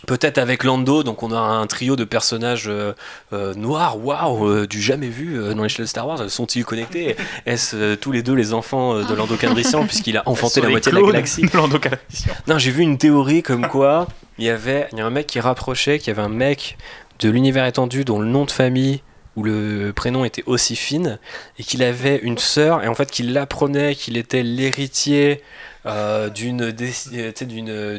Peut-être 0.08 0.38
avec 0.38 0.64
Lando, 0.64 1.04
donc 1.04 1.24
on 1.24 1.32
a 1.32 1.40
un 1.40 1.68
trio 1.68 1.98
de 1.98 2.06
personnages 2.06 2.68
euh, 2.68 2.94
euh, 3.34 3.54
noirs, 3.54 3.98
waouh, 3.98 4.48
euh, 4.48 4.68
du 4.68 4.82
jamais 4.82 5.10
vu 5.10 5.38
dans 5.54 5.64
l'échelle 5.64 5.86
de 5.86 5.90
Star 5.90 6.08
Wars. 6.08 6.30
Sont-ils 6.30 6.64
connectés? 6.64 7.18
Est-ce 7.46 7.96
tous 7.96 8.12
les 8.12 8.24
deux 8.24 8.34
les 8.34 8.54
enfants 8.54 9.04
de 9.04 9.14
Lando 9.14 9.36
Calrissian 9.36 9.86
puisqu'il 9.86 10.16
a 10.18 10.24
enfanté 10.26 10.62
la 10.62 10.70
moitié 10.70 10.92
de 10.92 10.98
la 10.98 11.04
galaxie? 11.04 11.42
de 11.42 11.56
Lando 11.56 11.80
Calrissian. 11.80 12.34
non, 12.48 12.58
j'ai 12.58 12.72
vu 12.72 12.84
une 12.84 12.98
théorie 12.98 13.44
comme 13.44 13.68
quoi 13.68 14.08
il 14.38 14.46
y 14.46 14.50
avait 14.50 14.88
il 14.94 15.00
y 15.00 15.02
a 15.02 15.06
un 15.06 15.10
mec 15.10 15.28
qui 15.28 15.40
rapprochait 15.42 16.00
qu'il 16.00 16.08
y 16.08 16.12
avait 16.12 16.26
un 16.26 16.30
mec 16.30 16.78
de 17.20 17.30
l'univers 17.30 17.66
étendu 17.66 18.06
dont 18.06 18.20
le 18.20 18.28
nom 18.28 18.46
de 18.46 18.52
famille 18.52 19.02
ou 19.40 19.44
le 19.44 19.94
prénom 19.94 20.26
était 20.26 20.44
aussi 20.48 20.76
fine 20.76 21.18
et 21.58 21.64
qu'il 21.64 21.82
avait 21.82 22.18
une 22.18 22.38
sœur 22.38 22.84
et 22.84 22.90
en 22.90 22.94
fait 22.94 23.10
qu'il 23.10 23.38
apprenait 23.38 23.96
qu'il 23.96 24.18
était 24.18 24.44
l'héritier 24.44 25.42
euh, 25.86 26.28
euh, 26.28 26.30
d'une 26.30 26.72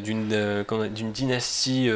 d'une 0.01 0.33
euh, 0.33 0.63
dynastie 1.13 1.89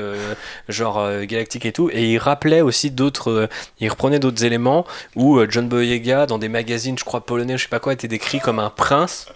genre 0.68 1.08
galactique 1.26 1.68
et 1.68 1.72
tout. 1.72 1.92
Et 1.94 2.14
il 2.14 2.18
rappelait 2.18 2.62
aussi 2.62 2.90
d'autres 2.90 3.48
il 3.80 3.90
reprenait 3.90 4.18
d'autres 4.18 4.44
éléments 4.44 4.88
où 5.16 5.40
John 5.48 5.70
Boyega 5.70 6.26
dans 6.26 6.40
des 6.40 6.50
magazines 6.50 6.98
je 6.98 7.06
crois 7.06 7.24
polonais 7.24 7.58
je 7.60 7.64
sais 7.64 7.70
pas 7.70 7.80
quoi 7.80 7.94
était 7.94 8.08
décrit 8.08 8.40
comme 8.40 8.58
un 8.58 8.72
prince 8.72 9.28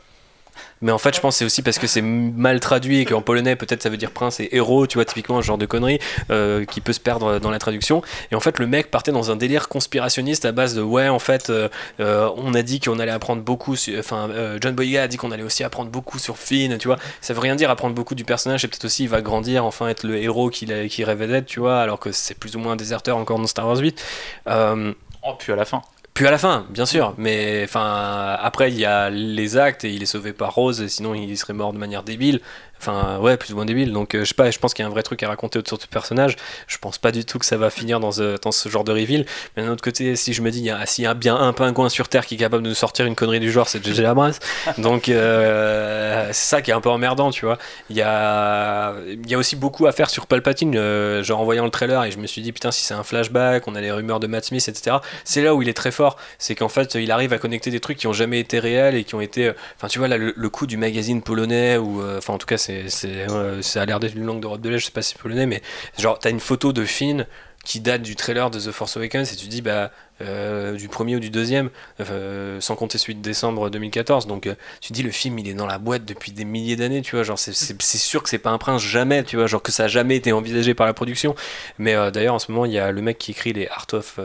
mais 0.81 0.91
en 0.91 0.97
fait, 0.97 1.15
je 1.15 1.19
pense 1.22 1.38
c'est 1.38 1.45
aussi 1.45 1.61
parce 1.61 1.80
que 1.80 1.88
c'est 1.88 2.01
mal 2.01 2.60
traduit 2.60 2.99
et 2.99 3.06
qu'en 3.06 3.22
polonais, 3.22 3.56
peut-être 3.56 3.84
ça 3.84 3.89
veut 3.89 3.97
dire 3.97 4.11
prince 4.11 4.39
et 4.39 4.49
héros, 4.51 4.88
tu 4.88 4.97
vois, 4.97 5.06
typiquement, 5.06 5.38
un 5.38 5.41
genre 5.41 5.57
de 5.57 5.65
connerie 5.65 5.99
euh, 6.31 6.65
qui 6.65 6.81
peut 6.81 6.93
se 6.93 6.99
perdre 6.99 7.39
dans 7.39 7.51
la 7.51 7.60
traduction. 7.60 8.01
Et 8.31 8.35
en 8.35 8.39
fait, 8.39 8.60
le 8.60 8.68
mec 8.68 8.91
partait 8.91 9.11
dans 9.11 9.31
un 9.31 9.35
délire 9.35 9.69
conspirationniste 9.69 10.45
à 10.45 10.51
base 10.51 10.76
de 10.76 10.81
ouais, 10.81 11.07
en 11.07 11.19
fait, 11.19 11.49
euh, 11.49 11.69
euh, 11.99 12.30
on 12.38 12.53
a 12.53 12.61
dit 12.61 12.80
qu'on 12.80 12.99
allait 12.99 13.11
apprendre 13.11 13.41
beaucoup, 13.41 13.76
enfin, 13.97 14.30
euh, 14.31 14.57
John 14.61 14.76
Boyega 14.76 15.03
a 15.03 15.07
dit 15.07 15.18
qu'on 15.18 15.31
allait 15.31 15.43
aussi 15.43 15.64
apprendre 15.64 15.89
beaucoup 15.89 16.19
sur 16.19 16.38
Finn, 16.38 16.77
tu 16.77 16.88
vois. 16.88 16.97
Ça 17.22 17.34
veut 17.34 17.39
rien 17.39 17.56
dire 17.56 17.69
apprendre 17.69 17.95
beaucoup 17.95 18.15
du 18.15 18.23
personnage, 18.23 18.64
et 18.65 18.68
peut-être 18.68 18.85
aussi 18.85 19.03
il 19.03 19.10
va 19.10 19.22
grandir, 19.22 19.65
enfin, 19.65 19.88
être 19.88 20.03
le 20.03 20.18
héros 20.18 20.49
qu'il 20.49 20.88
qu'il 20.89 21.06
rêvait 21.06 21.27
d'être, 21.27 21.45
tu 21.45 21.60
vois, 21.60 21.80
alors 21.80 21.99
que 21.99 22.11
c'est 22.11 22.35
plus 22.35 22.56
ou 22.56 22.60
moins 22.60 22.73
un 22.73 22.76
déserteur 22.76 23.18
encore 23.18 23.39
dans 23.39 23.47
Star 23.47 23.68
Wars 23.68 23.77
8. 23.77 24.01
Euh, 24.47 24.93
Oh, 25.23 25.34
puis 25.38 25.51
à 25.51 25.56
la 25.56 25.65
fin. 25.65 25.81
Puis 26.20 26.28
à 26.28 26.32
la 26.32 26.38
fin, 26.38 26.66
bien 26.70 26.86
sûr, 26.86 27.14
mais 27.18 27.66
après 27.74 28.70
il 28.70 28.78
y 28.78 28.84
a 28.84 29.10
les 29.10 29.56
actes 29.56 29.86
et 29.86 29.94
il 29.94 30.04
est 30.04 30.06
sauvé 30.06 30.34
par 30.34 30.54
Rose, 30.54 30.86
sinon 30.88 31.16
il 31.16 31.38
serait 31.38 31.54
mort 31.54 31.72
de 31.72 31.78
manière 31.78 32.04
débile. 32.04 32.41
Enfin 32.80 33.18
ouais, 33.19 33.38
plus 33.38 33.53
ou 33.53 33.56
moins 33.56 33.65
débile. 33.65 33.91
Donc 33.93 34.15
euh, 34.15 34.22
je 34.22 34.26
sais 34.30 34.34
pas, 34.34 34.49
je 34.51 34.60
pense 34.60 34.73
qu'il 34.73 34.84
y 34.84 34.85
a 34.85 34.88
un 34.88 34.91
vrai 34.91 35.03
truc 35.03 35.22
à 35.23 35.27
raconter 35.27 35.60
autour 35.60 35.77
de 35.77 35.84
ce 35.84 35.88
personnage. 35.88 36.35
Je 36.68 36.77
pense 36.77 36.97
pas 36.97 37.11
du 37.11 37.26
tout 37.26 37.39
que 37.39 37.45
ça 37.45 37.57
va 37.57 37.69
finir 37.69 37.99
dans 37.99 38.11
ce, 38.11 38.39
dans 38.41 38.51
ce 38.51 38.69
genre 38.69 38.84
de 38.84 38.91
reveal. 38.91 39.26
Mais 39.56 39.64
d'un 39.64 39.72
autre 39.72 39.84
côté, 39.84 40.15
si 40.15 40.34
je 40.34 40.41
me 40.41 40.51
dis 40.51 40.69
s'il 40.85 41.03
y 41.03 41.07
a 41.07 41.14
bien 41.14 41.35
un 41.35 41.53
pingouin 41.53 41.89
sur 41.89 42.07
Terre 42.07 42.26
qui 42.26 42.35
est 42.35 42.38
capable 42.38 42.64
de 42.64 42.69
nous 42.69 42.76
sortir 42.76 43.06
une 43.06 43.15
connerie 43.15 43.39
du 43.39 43.51
genre, 43.51 43.68
c'est 43.68 43.85
JJ 43.85 44.01
Abrams. 44.01 44.34
Donc 44.77 45.10
euh, 45.10 46.27
c'est 46.27 46.49
ça 46.49 46.61
qui 46.61 46.72
est 46.72 46.73
un 46.73 46.81
peu 46.81 46.89
emmerdant, 46.89 47.31
tu 47.31 47.45
vois. 47.45 47.57
Il 47.89 47.95
y 47.95 48.01
a 48.01 48.93
il 49.07 49.30
y 49.30 49.35
a 49.35 49.38
aussi 49.38 49.56
beaucoup 49.56 49.88
à 49.88 49.91
faire 49.91 50.10
sur 50.10 50.27
Palpatine. 50.27 50.76
euh, 50.76 51.23
genre 51.23 51.39
en 51.39 51.45
voyant 51.45 51.65
le 51.65 51.72
trailer 51.72 52.03
et 52.06 52.11
je 52.11 52.18
me 52.18 52.27
suis 52.27 52.41
dit 52.41 52.51
putain 52.51 52.72
si 52.72 52.84
c'est 52.84 52.93
un 52.93 53.03
flashback, 53.03 53.68
on 53.68 53.76
a 53.76 53.81
les 53.81 53.91
rumeurs 53.91 54.19
de 54.19 54.27
Matt 54.27 54.45
Smith, 54.45 54.68
etc. 54.68 54.97
C'est 55.23 55.41
là 55.41 55.53
où 55.56 55.61
il 55.61 55.69
est 55.69 55.73
très 55.73 55.91
fort 55.91 56.18
c'est 56.38 56.56
qu'en 56.56 56.69
fait 56.69 56.95
il 56.95 57.11
arrive 57.11 57.34
à 57.34 57.38
connecter 57.38 57.72
des 57.72 57.80
trucs 57.80 57.97
qui 57.97 58.07
ont 58.07 58.14
jamais 58.14 58.39
été 58.39 58.60
réels 58.60 58.95
et 58.95 59.03
qui 59.03 59.15
ont 59.15 59.22
été 59.22 59.51
enfin 59.76 59.88
tu 59.88 59.99
vois 59.99 60.07
là 60.07 60.18
le, 60.18 60.34
le 60.35 60.49
coup 60.49 60.68
du 60.68 60.77
magazine 60.77 61.22
polonais 61.22 61.77
ou 61.77 62.01
euh, 62.01 62.18
enfin 62.19 62.34
en 62.34 62.38
tout 62.38 62.47
cas 62.47 62.57
c'est 62.57 62.69
c'est, 62.88 63.30
euh, 63.30 63.62
ça 63.62 63.82
a 63.82 63.86
l'air 63.86 64.00
d'être 64.00 64.16
une 64.16 64.26
langue 64.26 64.41
d'Europe 64.41 64.62
de 64.62 64.70
l'Est, 64.70 64.80
je 64.80 64.86
sais 64.86 64.91
pas 64.91 65.02
si 65.02 65.14
c'est 65.14 65.22
polonais, 65.22 65.46
mais 65.46 65.62
genre, 65.98 66.20
t'as 66.20 66.30
une 66.30 66.40
photo 66.40 66.74
de 66.74 66.86
Finn 66.86 67.26
qui 67.66 67.80
date 67.80 68.02
du 68.02 68.16
trailer 68.16 68.50
de 68.50 68.60
The 68.60 68.72
Force 68.72 68.98
Awakens 68.98 69.32
et 69.34 69.36
tu 69.36 69.48
dis, 69.48 69.62
bah, 69.62 69.91
euh, 70.22 70.76
du 70.76 70.88
premier 70.90 71.16
ou 71.16 71.20
du 71.20 71.30
deuxième, 71.30 71.70
euh, 72.00 72.60
sans 72.62 72.76
compter 72.76 72.98
celui 72.98 73.16
de 73.16 73.22
décembre 73.22 73.70
2014. 73.70 74.28
Donc 74.28 74.48
euh, 74.48 74.56
tu 74.82 74.94
dis 74.94 75.04
le 75.04 75.12
film 75.12 75.40
il 75.40 75.48
est 75.48 75.54
dans 75.54 75.68
la 75.68 75.78
boîte 75.78 76.06
depuis 76.06 76.32
des 76.32 76.46
milliers 76.46 76.76
d'années, 76.76 77.02
tu 77.02 77.16
vois, 77.16 77.24
genre 77.24 77.40
c'est- 77.40 77.54
sûr 78.00 78.24
que 78.24 78.30
c'est 78.30 78.38
pas 78.40 78.52
un 78.52 78.58
prince 78.58 78.82
jamais, 78.82 79.24
tu 79.24 79.36
vois, 79.36 79.48
genre 79.48 79.62
que 79.62 79.72
ça 79.72 79.86
a 79.86 79.88
jamais 79.88 80.16
été 80.16 80.32
envisagé 80.32 80.74
par 80.74 80.86
la 80.86 80.94
production. 80.94 81.36
Mais 81.78 81.94
d'ailleurs 82.12 82.36
en 82.36 82.40
ce 82.40 82.52
moment 82.52 82.66
il 82.66 82.72
y 82.72 82.80
a 82.80 82.91
le 82.91 83.02
mec 83.02 83.18
qui 83.18 83.32
écrit 83.32 83.54
les 83.54 83.68
Art 83.68 83.88
of 83.94 84.20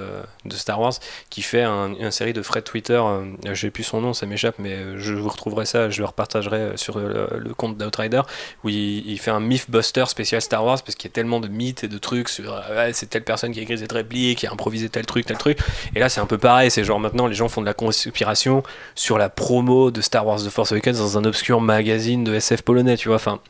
de 0.45 0.55
Star 0.55 0.81
Wars 0.81 0.95
qui 1.31 1.43
fait 1.43 1.63
un- 1.63 1.95
une 1.95 2.11
série 2.11 2.33
de 2.33 2.43
Fred 2.43 2.65
Twitter, 2.65 3.01
euh, 3.05 3.25
j'ai 3.53 3.71
plus 3.71 3.85
son 3.85 4.01
nom, 4.01 4.13
ça 4.13 4.27
m'échappe, 4.27 4.57
mais 4.59 4.99
je 4.99 5.15
vous 5.15 5.29
retrouverai 5.29 5.67
ça, 5.67 5.91
je 5.91 6.01
le 6.01 6.07
repartagerai 6.07 6.77
sur 6.77 6.99
le, 6.99 7.55
compte 7.57 7.77
d'Outrider 7.77 8.23
où 8.65 8.69
il, 8.69 9.19
fait 9.19 9.31
un 9.31 9.41
Mythbuster 9.41 10.05
spécial 10.09 10.41
Star 10.41 10.65
Wars 10.65 10.83
parce 10.83 10.97
qu'il 10.97 11.09
y 11.09 11.13
a 11.13 11.15
tellement 11.15 11.41
de 11.41 11.49
mythes 11.49 11.85
et 11.85 11.89
de 11.89 11.99
trucs 11.99 12.29
sur 12.29 12.63
c'est 12.93 13.09
telle 13.09 13.25
personne 13.25 13.53
qui 13.53 13.61
a 13.61 13.63
écrit 13.63 13.79
cette 13.79 13.93
réplique, 13.93 14.39
qui 14.39 14.47
a 14.47 14.53
improvisé 14.53 14.89
tel 14.89 15.07
truc, 15.07 15.27
tel 15.27 15.39
truc. 15.39 15.59
Et 15.95 16.01
là, 16.01 16.09
c'est 16.09 16.21
un 16.21 16.27
peu 16.27 16.39
pareil. 16.39 16.71
C'est 16.71 16.85
genre 16.85 17.01
maintenant, 17.01 17.27
les 17.27 17.35
gens 17.35 17.49
font 17.49 17.61
de 17.61 17.67
la 17.67 17.75
conspiration 17.75 18.63
sur 18.95 19.19
la 19.19 19.29
promo 19.29 19.91
de 19.91 20.01
Star 20.01 20.27
Wars 20.27 20.39
The 20.39 20.51
Force 20.51 20.73
Awakens 20.73 20.99
dans 20.99 21.19
un 21.19 21.25
obscur 21.25 21.61
magazine 21.61 22.25
de 22.25 22.35
SF 22.35 22.63
polonais, 22.63 22.97
tu 22.97 23.09
vois. 23.09 23.17
Enfin. 23.17 23.41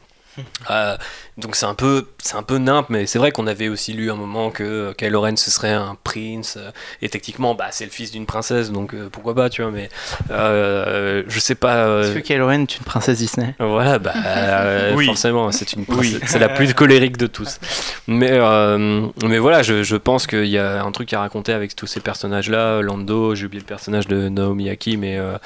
Euh, 0.70 0.96
donc 1.38 1.56
c'est 1.56 1.66
un 1.66 1.74
peu 1.74 2.06
c'est 2.18 2.36
un 2.36 2.42
peu 2.42 2.58
nimp 2.58 2.86
mais 2.90 3.06
c'est 3.06 3.18
vrai 3.18 3.30
qu'on 3.32 3.46
avait 3.46 3.68
aussi 3.68 3.92
lu 3.92 4.10
un 4.10 4.14
moment 4.16 4.50
que 4.50 4.62
euh, 4.64 4.92
Kylo 4.92 5.20
Ren 5.20 5.36
ce 5.36 5.50
serait 5.50 5.72
un 5.72 5.96
prince 6.02 6.56
euh, 6.58 6.70
et 7.02 7.08
techniquement 7.08 7.54
bah 7.54 7.66
c'est 7.70 7.84
le 7.84 7.90
fils 7.90 8.10
d'une 8.12 8.26
princesse 8.26 8.70
donc 8.70 8.94
euh, 8.94 9.08
pourquoi 9.10 9.34
pas 9.34 9.48
tu 9.50 9.62
vois 9.62 9.70
mais 9.70 9.88
euh, 10.30 11.22
je 11.28 11.38
sais 11.38 11.54
pas 11.54 11.76
euh, 11.86 12.02
Est-ce 12.02 12.14
que 12.14 12.18
Kylo 12.20 12.46
Ren 12.46 12.62
est 12.62 12.76
une 12.76 12.84
princesse 12.84 13.18
Disney? 13.18 13.54
Voilà, 13.58 13.98
bah, 13.98 14.12
euh, 14.26 14.94
Oui. 14.96 15.06
forcément, 15.06 15.50
c'est 15.52 15.72
une 15.72 15.84
Oui. 15.88 16.18
c'est 16.26 16.38
la 16.38 16.48
plus 16.48 16.74
colérique 16.74 17.16
de 17.16 17.26
tous. 17.26 17.58
Mais, 18.06 18.32
euh, 18.32 19.06
mais 19.24 19.38
voilà, 19.38 19.62
je, 19.62 19.82
je 19.82 19.96
pense 19.96 20.26
qu'il 20.26 20.46
y 20.46 20.58
a 20.58 20.82
un 20.82 20.92
truc 20.92 21.12
à 21.12 21.20
raconter 21.20 21.52
avec 21.52 21.76
tous 21.76 21.86
ces 21.86 22.00
personnages-là. 22.00 22.80
Lando, 22.82 23.34
j'ai 23.34 23.46
oublié 23.46 23.60
le 23.60 23.66
personnage 23.66 24.06
de 24.08 24.28
Naomi 24.28 24.68
Aki, 24.70 24.96
mais 24.96 25.18
euh, 25.18 25.36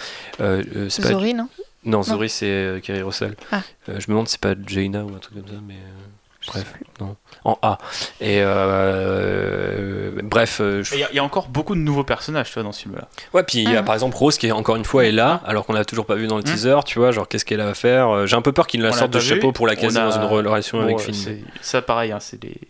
euh, 0.41 0.63
euh, 0.77 0.89
c'est 0.89 1.03
pas. 1.03 1.09
Zori, 1.09 1.35
non? 1.35 1.49
Non, 1.89 2.03
Zori, 2.03 2.29
c'est 2.29 2.47
euh, 2.47 2.81
Kerry 2.81 3.03
Russell. 3.03 3.35
Ah. 3.51 3.63
Euh, 3.89 3.95
je 3.99 4.05
me 4.07 4.09
demande 4.09 4.29
si 4.29 4.33
c'est 4.33 4.41
pas 4.41 4.55
Jaina 4.67 5.05
ou 5.05 5.15
un 5.15 5.19
truc 5.19 5.35
comme 5.35 5.49
ça, 5.49 5.61
mais. 5.67 5.75
euh, 5.75 6.47
bref, 6.47 6.75
non. 7.01 7.17
En 7.45 7.59
A. 7.63 7.79
Et 8.21 8.41
euh, 8.43 10.11
bref, 10.23 10.59
euh, 10.61 10.83
je 10.83 10.95
Il 10.95 11.01
y, 11.01 11.05
a- 11.05 11.09
il 11.11 11.17
y 11.17 11.19
a 11.19 11.25
encore 11.25 11.49
beaucoup 11.49 11.75
de 11.75 11.81
nouveaux 11.81 12.05
personnages, 12.05 12.49
tu 12.49 12.55
vois, 12.55 12.63
dans 12.63 12.73
ce 12.73 12.83
film-là. 12.83 13.09
Ouais, 13.35 13.43
puis 13.43 13.59
il 13.59 13.71
y 13.71 13.77
a 13.77 13.81
Ah. 13.81 13.83
par 13.83 13.95
exemple 13.95 14.17
Rose 14.17 14.39
qui, 14.39 14.51
encore 14.53 14.77
une 14.77 14.85
fois, 14.85 15.05
est 15.07 15.13
là, 15.13 15.41
alors 15.47 15.67
qu'on 15.67 15.73
l'a 15.73 15.85
toujours 15.85 16.07
pas 16.07 16.15
vu 16.15 16.27
dans 16.27 16.37
le 16.37 16.43
Hmm. 16.43 16.47
teaser, 16.47 16.77
tu 16.85 16.99
vois, 16.99 17.11
genre 17.11 17.27
qu'est-ce 17.29 17.45
qu'elle 17.45 17.61
a 17.61 17.69
à 17.69 17.75
faire. 17.75 18.09
Euh, 18.11 18.27
J'ai 18.27 18.37
un 18.37 18.43
peu 18.43 18.53
peur 18.53 18.67
qu'il 18.67 18.81
la 18.83 18.89
On 18.89 18.93
l'a 18.93 18.97
sorte 18.99 19.11
de 19.13 19.19
pas 19.19 19.25
vu. 19.25 19.29
chapeau 19.29 19.53
pour 19.53 19.67
la 19.67 19.73
On 19.75 19.77
caser 19.77 19.99
a- 19.99 20.05
dans 20.07 20.13
une 20.17 20.25
relation 20.25 20.79
Bon, 20.79 20.85
avec 20.85 20.97
euh, 20.97 21.03
Finn. 21.03 21.15
c'est- 21.15 21.43
Ça, 21.61 21.83
pareil, 21.83 22.13
hein, 22.13 22.21
c'est 22.21 22.43
les, 22.43 22.61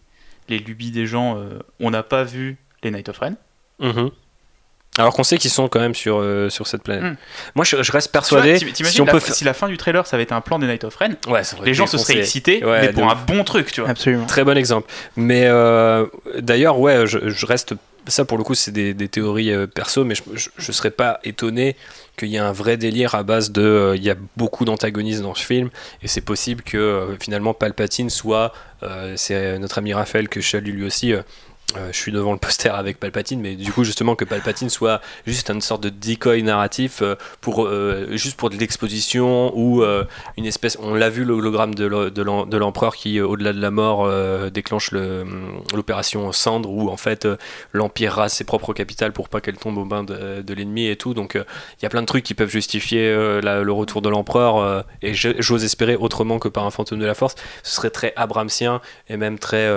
les 0.48 0.58
lubies 0.58 0.90
des 0.90 1.06
gens. 1.06 1.36
euh, 1.38 1.58
on 1.80 1.90
n'a 1.90 2.02
pas 2.02 2.24
vu 2.24 2.56
les 2.82 2.90
Night 2.90 3.08
of 3.08 3.18
Ren. 3.18 3.34
Mhm. 3.80 4.10
Alors 4.96 5.12
qu'on 5.14 5.22
sait 5.22 5.38
qu'ils 5.38 5.50
sont 5.50 5.68
quand 5.68 5.78
même 5.78 5.94
sur, 5.94 6.18
euh, 6.18 6.48
sur 6.50 6.66
cette 6.66 6.82
planète. 6.82 7.04
Hmm. 7.04 7.16
Moi, 7.54 7.64
je, 7.64 7.82
je 7.82 7.92
reste 7.92 8.08
Tu 8.08 8.10
vois, 8.10 8.20
persuadé. 8.42 8.58
si 8.84 9.00
on 9.00 9.04
la, 9.04 9.12
peut 9.12 9.20
faire. 9.20 9.34
si 9.34 9.44
la 9.44 9.54
fin 9.54 9.68
du 9.68 9.76
trailer, 9.76 10.06
ça 10.06 10.16
avait 10.16 10.24
été 10.24 10.34
un 10.34 10.40
plan 10.40 10.58
des 10.58 10.66
Night 10.66 10.82
of 10.82 10.96
Ren, 10.96 11.10
Ouais, 11.28 11.42
les 11.64 11.74
gens 11.74 11.86
se 11.86 11.98
seraient 11.98 12.18
excités, 12.18 12.64
Ouais, 12.64 12.80
mais 12.80 12.92
pour 12.92 13.08
un 13.08 13.14
bon 13.14 13.44
truc, 13.44 13.70
tu 13.70 13.80
vois. 13.80 13.90
Absolument. 13.90 14.26
Très 14.26 14.42
bon 14.42 14.56
exemple. 14.56 14.90
Mais 15.16 15.44
euh, 15.46 16.06
d'ailleurs, 16.40 16.80
ouais, 16.80 17.06
je, 17.06 17.28
je 17.28 17.46
reste. 17.46 17.74
Ça, 18.08 18.24
pour 18.24 18.38
le 18.38 18.44
coup, 18.44 18.54
c'est 18.54 18.70
des, 18.70 18.94
des 18.94 19.06
théories 19.08 19.52
euh, 19.52 19.66
perso, 19.66 20.02
mais 20.02 20.14
je, 20.14 20.22
je, 20.56 20.72
serais 20.72 20.90
pas 20.90 21.20
étonné 21.24 21.76
qu'il 22.16 22.28
y 22.28 22.36
ait 22.36 22.38
un 22.38 22.52
vrai 22.52 22.78
délire 22.78 23.14
à 23.14 23.22
base 23.22 23.52
de. 23.52 23.60
euh, 23.60 23.96
Il 23.96 24.02
y 24.02 24.10
a 24.10 24.14
beaucoup 24.36 24.64
d'antagonistes 24.64 25.20
dans 25.20 25.34
ce 25.34 25.44
film, 25.44 25.68
et 26.02 26.08
c'est 26.08 26.22
possible 26.22 26.62
que 26.62 26.78
euh, 26.78 27.16
finalement 27.20 27.52
Palpatine 27.52 28.08
soit. 28.08 28.54
euh, 28.82 29.12
c'est 29.16 29.58
notre 29.58 29.76
ami 29.76 29.92
Raphaël 29.92 30.28
que 30.30 30.40
je 30.40 30.48
salue 30.48 30.70
lui 30.70 30.86
aussi. 30.86 31.12
Euh, 31.76 31.88
je 31.92 31.96
suis 31.98 32.12
devant 32.12 32.32
le 32.32 32.38
poster 32.38 32.74
avec 32.74 32.98
Palpatine, 32.98 33.40
mais 33.40 33.54
du 33.54 33.70
coup 33.72 33.84
justement 33.84 34.14
que 34.16 34.24
Palpatine 34.24 34.70
soit 34.70 35.02
juste 35.26 35.50
une 35.50 35.60
sorte 35.60 35.82
de 35.82 35.90
decoy 35.90 36.42
narratif 36.42 37.02
euh, 37.02 37.14
pour 37.42 37.66
euh, 37.66 38.06
juste 38.12 38.36
pour 38.38 38.48
de 38.48 38.56
l'exposition 38.56 39.52
ou 39.54 39.82
une 40.38 40.46
espèce. 40.46 40.78
On 40.80 40.94
l'a 40.94 41.10
vu 41.10 41.24
l'hologramme 41.24 41.74
de 41.74 41.84
l'e- 41.84 42.10
de 42.10 42.22
l'em- 42.22 42.48
de 42.48 42.56
l'empereur 42.56 42.96
qui, 42.96 43.20
au-delà 43.20 43.52
de 43.52 43.60
la 43.60 43.70
mort, 43.70 44.08
déclenche 44.50 44.92
le- 44.92 45.24
l'opération 45.74 46.32
Cendre, 46.32 46.70
où 46.70 46.88
en 46.88 46.96
fait 46.96 47.28
l'empire 47.72 48.12
rase 48.14 48.32
ses 48.32 48.44
propres 48.44 48.72
capitales 48.72 49.12
pour 49.12 49.28
pas 49.28 49.40
qu'elle 49.40 49.56
tombe 49.56 49.76
au 49.78 49.84
bain 49.84 50.04
de, 50.04 50.42
l'ennemi 50.54 50.86
et 50.86 50.96
tout. 50.96 51.12
Donc 51.14 51.34
il 51.34 51.82
y 51.82 51.86
a 51.86 51.88
plein 51.90 52.00
de 52.00 52.06
trucs 52.06 52.24
qui 52.24 52.34
peuvent 52.34 52.50
justifier 52.50 53.12
le 53.12 53.70
retour 53.70 54.00
de 54.02 54.08
l'empereur. 54.08 54.84
et 55.02 55.12
j'ose 55.14 55.64
espérer 55.64 55.96
autrement 55.96 56.38
que 56.38 56.48
par 56.48 56.64
un 56.64 56.70
fantôme 56.70 56.98
de 56.98 57.06
la 57.06 57.14
force. 57.14 57.34
Ce 57.62 57.76
serait 57.76 57.90
très 57.90 58.12
abramsien 58.16 58.80
et 59.08 59.16
même 59.16 59.38
très 59.38 59.68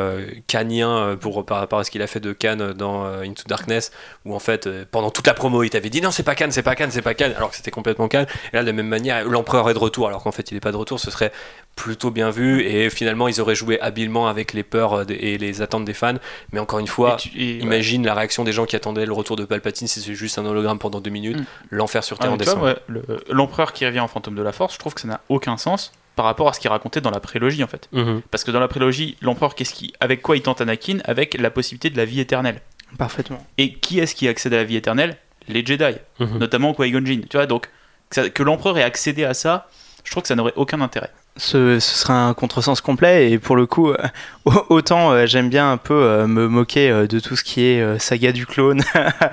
canien 0.47 1.18
pour 1.19 1.45
par 1.45 1.59
rapport 1.59 1.80
à 1.81 1.83
ce 1.83 1.91
qu'il 1.91 2.01
a 2.01 2.07
fait 2.07 2.19
de 2.19 2.31
Cannes 2.33 2.73
dans 2.73 3.05
euh, 3.05 3.21
Into 3.23 3.43
Darkness, 3.47 3.91
où 4.25 4.33
en 4.33 4.39
fait 4.39 4.67
euh, 4.67 4.85
pendant 4.89 5.11
toute 5.11 5.27
la 5.27 5.33
promo 5.33 5.61
il 5.63 5.69
t'avait 5.69 5.89
dit 5.89 6.01
non 6.01 6.11
c'est 6.11 6.23
pas 6.23 6.35
Cannes, 6.35 6.51
c'est 6.51 6.63
pas 6.63 6.75
Cannes, 6.75 6.91
c'est 6.91 7.01
pas 7.01 7.13
Cannes, 7.13 7.33
alors 7.35 7.49
que 7.51 7.55
c'était 7.57 7.71
complètement 7.71 8.07
Cannes. 8.07 8.27
Et 8.53 8.55
là 8.55 8.61
de 8.61 8.67
la 8.67 8.73
même 8.73 8.87
manière 8.87 9.25
l'empereur 9.27 9.69
est 9.69 9.73
de 9.73 9.79
retour 9.79 10.07
alors 10.07 10.23
qu'en 10.23 10.31
fait 10.31 10.51
il 10.51 10.57
est 10.57 10.61
pas 10.61 10.71
de 10.71 10.77
retour, 10.77 10.99
ce 10.99 11.11
serait 11.11 11.31
plutôt 11.75 12.11
bien 12.11 12.29
vu 12.31 12.63
et 12.65 12.89
finalement 12.89 13.27
ils 13.27 13.39
auraient 13.41 13.55
joué 13.55 13.79
habilement 13.79 14.27
avec 14.27 14.53
les 14.53 14.63
peurs 14.63 14.93
euh, 14.93 15.05
et 15.09 15.37
les 15.37 15.61
attentes 15.61 15.85
des 15.85 15.93
fans. 15.93 16.15
Mais 16.51 16.59
encore 16.59 16.79
une 16.79 16.87
fois, 16.87 17.15
Et 17.15 17.21
tu- 17.21 17.29
et, 17.41 17.53
ouais. 17.57 17.59
imagine 17.61 18.05
la 18.05 18.13
réaction 18.13 18.43
des 18.43 18.51
gens 18.51 18.65
qui 18.65 18.75
attendaient 18.75 19.05
le 19.05 19.13
retour 19.13 19.35
de 19.35 19.45
Palpatine 19.45 19.87
si 19.87 20.01
c'est 20.01 20.13
juste 20.15 20.37
un 20.37 20.45
hologramme 20.45 20.79
pendant 20.79 20.99
deux 20.99 21.09
minutes, 21.11 21.37
Mm. 21.39 21.45
l'enfer 21.71 22.03
sur 22.03 22.17
Ah, 22.19 22.23
terre 22.23 22.33
en 22.33 22.37
tu 22.37 22.43
vois, 22.43 22.53
décembre. 22.53 22.65
ouais, 22.67 22.77
le- 22.87 23.23
l'empereur 23.29 23.73
qui 23.73 23.85
revient 23.85 24.01
en 24.01 24.07
fantôme 24.07 24.35
de 24.35 24.41
la 24.43 24.51
force, 24.51 24.73
je 24.73 24.79
trouve 24.79 24.93
que 24.93 25.01
ça 25.01 25.07
n'a 25.07 25.21
aucun 25.29 25.57
sens 25.57 25.91
par 26.15 26.25
rapport 26.25 26.47
à 26.49 26.53
ce 26.53 26.59
qu'il 26.59 26.69
racontait 26.69 27.01
dans 27.01 27.11
la 27.11 27.19
prélogie 27.19 27.63
en 27.63 27.67
fait. 27.67 27.88
Mhm. 27.91 28.21
Parce 28.31 28.43
que 28.43 28.51
dans 28.51 28.59
la 28.59 28.67
prélogie, 28.67 29.17
l'empereur, 29.21 29.55
qu'est-ce 29.55 29.73
qui, 29.73 29.93
avec 29.99 30.21
quoi 30.21 30.35
il 30.35 30.41
tente 30.41 30.61
Anakin 30.61 30.99
Avec 31.05 31.35
la 31.39 31.49
possibilité 31.51 31.89
de 31.89 31.97
la 31.97 32.05
vie 32.05 32.19
éternelle. 32.19 32.61
Parfaitement. 32.97 33.45
Et 33.57 33.73
qui 33.75 33.99
est-ce 33.99 34.15
qui 34.15 34.27
accède 34.27 34.53
à 34.53 34.57
la 34.57 34.63
vie 34.65 34.75
éternelle 34.75 35.17
Les 35.47 35.65
Jedi, 35.65 35.95
Mhm. 36.19 36.38
notamment 36.39 36.73
Qui-Gon 36.73 37.05
Jinn. 37.05 37.25
Tu 37.29 37.38
vois, 37.38 37.45
donc 37.45 37.69
que, 38.09 38.27
que 38.27 38.43
l'empereur 38.43 38.77
ait 38.77 38.83
accédé 38.83 39.23
à 39.23 39.33
ça, 39.33 39.69
je 40.03 40.11
trouve 40.11 40.23
que 40.23 40.27
ça 40.27 40.35
n'aurait 40.35 40.53
aucun 40.57 40.81
intérêt. 40.81 41.09
Ce, 41.37 41.79
serait 41.79 42.13
un 42.13 42.33
contresens 42.33 42.81
complet 42.81 43.31
et 43.31 43.39
pour 43.39 43.55
le 43.55 43.65
coup, 43.65 43.89
euh, 43.89 43.97
au- 44.45 44.65
autant 44.69 45.11
euh, 45.11 45.25
j'aime 45.25 45.49
bien 45.49 45.71
un 45.71 45.77
peu 45.77 45.93
euh, 45.93 46.27
me 46.27 46.47
moquer 46.49 46.91
de 47.07 47.19
tout 47.19 47.37
ce 47.37 47.43
qui 47.43 47.63
est 47.63 47.99
saga 47.99 48.33
du 48.33 48.45
clone 48.45 48.83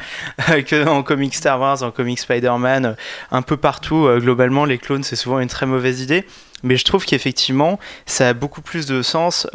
que 0.67 0.87
en 0.87 1.03
comics 1.03 1.35
Star 1.35 1.61
Wars, 1.61 1.83
en 1.83 1.91
comics 1.91 2.21
Spider-Man, 2.21 2.97
un 3.33 3.43
peu 3.43 3.57
partout. 3.57 4.09
globalement, 4.19 4.65
les 4.65 4.79
clones 4.79 5.03
c'est 5.03 5.17
souvent 5.17 5.41
une 5.41 5.49
très 5.49 5.67
mauvaise 5.67 6.01
idée. 6.01 6.25
Mais 6.65 6.77
je 6.77 6.85
trouve 6.85 7.05
qu'effectivement, 7.05 7.79
ça 8.07 8.29
a 8.29 8.33
beaucoup 8.33 8.63
plus 8.63 8.87
de 8.87 9.03
sens 9.03 9.47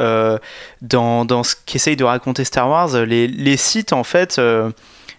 dans, 0.82 1.44
ce 1.44 1.56
qu'essaye 1.66 1.96
de 1.96 2.04
raconter 2.04 2.46
Star 2.46 2.70
Wars. 2.70 2.96
Les, 3.06 3.58
sites, 3.58 3.94
en 3.94 4.04
fait, 4.04 4.40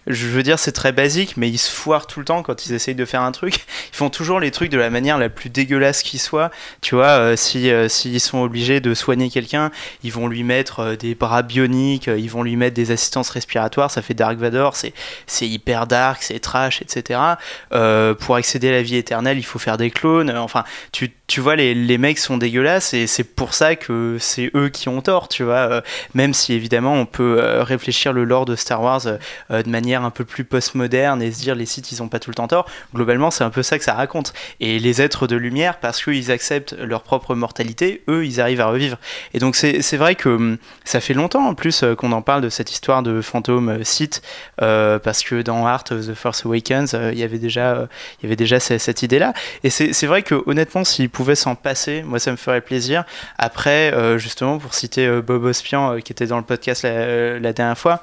je 0.07 0.27
veux 0.27 0.43
dire, 0.43 0.59
c'est 0.59 0.71
très 0.71 0.91
basique, 0.91 1.35
mais 1.35 1.49
ils 1.49 1.57
se 1.57 1.71
foirent 1.71 2.05
tout 2.05 2.19
le 2.19 2.25
temps 2.25 2.43
quand 2.43 2.67
ils 2.67 2.73
essayent 2.73 2.95
de 2.95 3.05
faire 3.05 3.21
un 3.21 3.31
truc. 3.31 3.55
Ils 3.93 3.97
font 3.97 4.09
toujours 4.09 4.39
les 4.39 4.51
trucs 4.51 4.69
de 4.69 4.77
la 4.77 4.89
manière 4.89 5.17
la 5.17 5.29
plus 5.29 5.49
dégueulasse 5.49 6.03
qui 6.03 6.17
soit. 6.17 6.51
Tu 6.81 6.95
vois, 6.95 7.07
euh, 7.07 7.35
si 7.35 7.71
euh, 7.71 7.87
s'ils 7.87 8.19
sont 8.19 8.39
obligés 8.39 8.81
de 8.81 8.93
soigner 8.93 9.29
quelqu'un, 9.29 9.71
ils 10.03 10.11
vont 10.11 10.27
lui 10.27 10.43
mettre 10.43 10.79
euh, 10.81 10.95
des 10.95 11.15
bras 11.15 11.41
bioniques, 11.43 12.07
ils 12.07 12.29
vont 12.29 12.43
lui 12.43 12.55
mettre 12.57 12.75
des 12.75 12.91
assistances 12.91 13.29
respiratoires. 13.29 13.89
Ça 13.89 14.01
fait 14.01 14.13
Dark 14.13 14.37
Vador, 14.37 14.75
c'est 14.75 14.93
c'est 15.27 15.47
hyper 15.47 15.87
dark, 15.87 16.21
c'est 16.23 16.39
trash, 16.39 16.81
etc. 16.81 17.19
Pour 18.19 18.35
accéder 18.35 18.69
à 18.69 18.71
la 18.71 18.81
vie 18.81 18.97
éternelle, 18.97 19.37
il 19.37 19.45
faut 19.45 19.59
faire 19.59 19.77
des 19.77 19.91
clones. 19.91 20.29
Enfin, 20.37 20.63
tu, 20.91 21.11
tu 21.27 21.39
vois, 21.39 21.55
les, 21.55 21.73
les 21.73 21.97
mecs 21.97 22.19
sont 22.19 22.37
dégueulasses 22.37 22.93
et 22.93 23.07
c'est 23.07 23.23
pour 23.23 23.53
ça 23.53 23.75
que 23.75 24.17
c'est 24.19 24.51
eux 24.55 24.69
qui 24.69 24.89
ont 24.89 25.01
tort, 25.01 25.29
tu 25.29 25.43
vois. 25.43 25.81
Même 26.13 26.33
si 26.33 26.53
évidemment 26.53 26.93
on 26.93 27.05
peut 27.05 27.39
réfléchir 27.61 28.13
le 28.13 28.23
lore 28.23 28.45
de 28.45 28.55
Star 28.55 28.81
Wars 28.81 29.01
de 29.03 29.69
un 30.03 30.09
peu 30.09 30.25
plus 30.25 30.43
postmoderne 30.43 31.21
et 31.21 31.31
se 31.31 31.39
dire 31.39 31.55
les 31.55 31.65
sites 31.65 31.91
ils 31.91 32.01
ont 32.03 32.07
pas 32.07 32.19
tout 32.19 32.29
le 32.29 32.35
temps 32.35 32.47
tort. 32.47 32.65
Globalement, 32.93 33.31
c'est 33.31 33.43
un 33.43 33.49
peu 33.49 33.63
ça 33.63 33.77
que 33.77 33.83
ça 33.83 33.93
raconte. 33.93 34.33
Et 34.59 34.79
les 34.79 35.01
êtres 35.01 35.27
de 35.27 35.35
lumière, 35.35 35.79
parce 35.79 36.03
qu'ils 36.03 36.31
acceptent 36.31 36.73
leur 36.73 37.03
propre 37.03 37.35
mortalité, 37.35 38.03
eux 38.09 38.25
ils 38.25 38.41
arrivent 38.41 38.61
à 38.61 38.67
revivre. 38.67 38.97
Et 39.33 39.39
donc 39.39 39.55
c'est 39.55 39.97
vrai 39.97 40.15
que 40.15 40.29
hum, 40.29 40.57
ça 40.83 40.99
fait 40.99 41.13
longtemps 41.13 41.45
en 41.47 41.55
plus 41.55 41.83
euh, 41.83 41.95
qu'on 41.95 42.11
en 42.11 42.21
parle 42.21 42.41
de 42.41 42.49
cette 42.49 42.71
histoire 42.71 43.03
de 43.03 43.21
fantôme 43.21 43.69
euh, 43.69 43.83
site 43.83 44.21
euh, 44.61 44.99
parce 44.99 45.23
que 45.23 45.41
dans 45.41 45.65
Art 45.65 45.83
of 45.91 46.07
the 46.07 46.13
Force 46.13 46.45
Awakens, 46.45 46.95
il 47.11 47.17
y 47.17 47.23
avait 47.23 47.39
déjà, 47.39 47.73
euh, 47.73 47.87
y 48.23 48.25
avait 48.25 48.35
déjà 48.35 48.59
ce- 48.59 48.77
cette 48.77 49.03
idée-là. 49.03 49.33
Et 49.63 49.69
c'est 49.69 50.05
vrai 50.05 50.23
que 50.23 50.41
honnêtement, 50.45 50.83
s'ils 50.83 51.09
pouvaient 51.09 51.35
s'en 51.35 51.55
passer, 51.55 52.03
moi 52.03 52.19
ça 52.19 52.31
me 52.31 52.35
ferait 52.37 52.61
plaisir. 52.61 53.03
Après, 53.37 53.93
justement, 54.17 54.57
pour 54.57 54.73
citer 54.73 55.21
Bob 55.21 55.43
Ospian 55.43 55.99
qui 56.01 56.11
était 56.11 56.27
dans 56.27 56.37
le 56.37 56.43
podcast 56.43 56.83
la, 56.83 57.53
dernière 57.53 57.77
fois. 57.77 58.01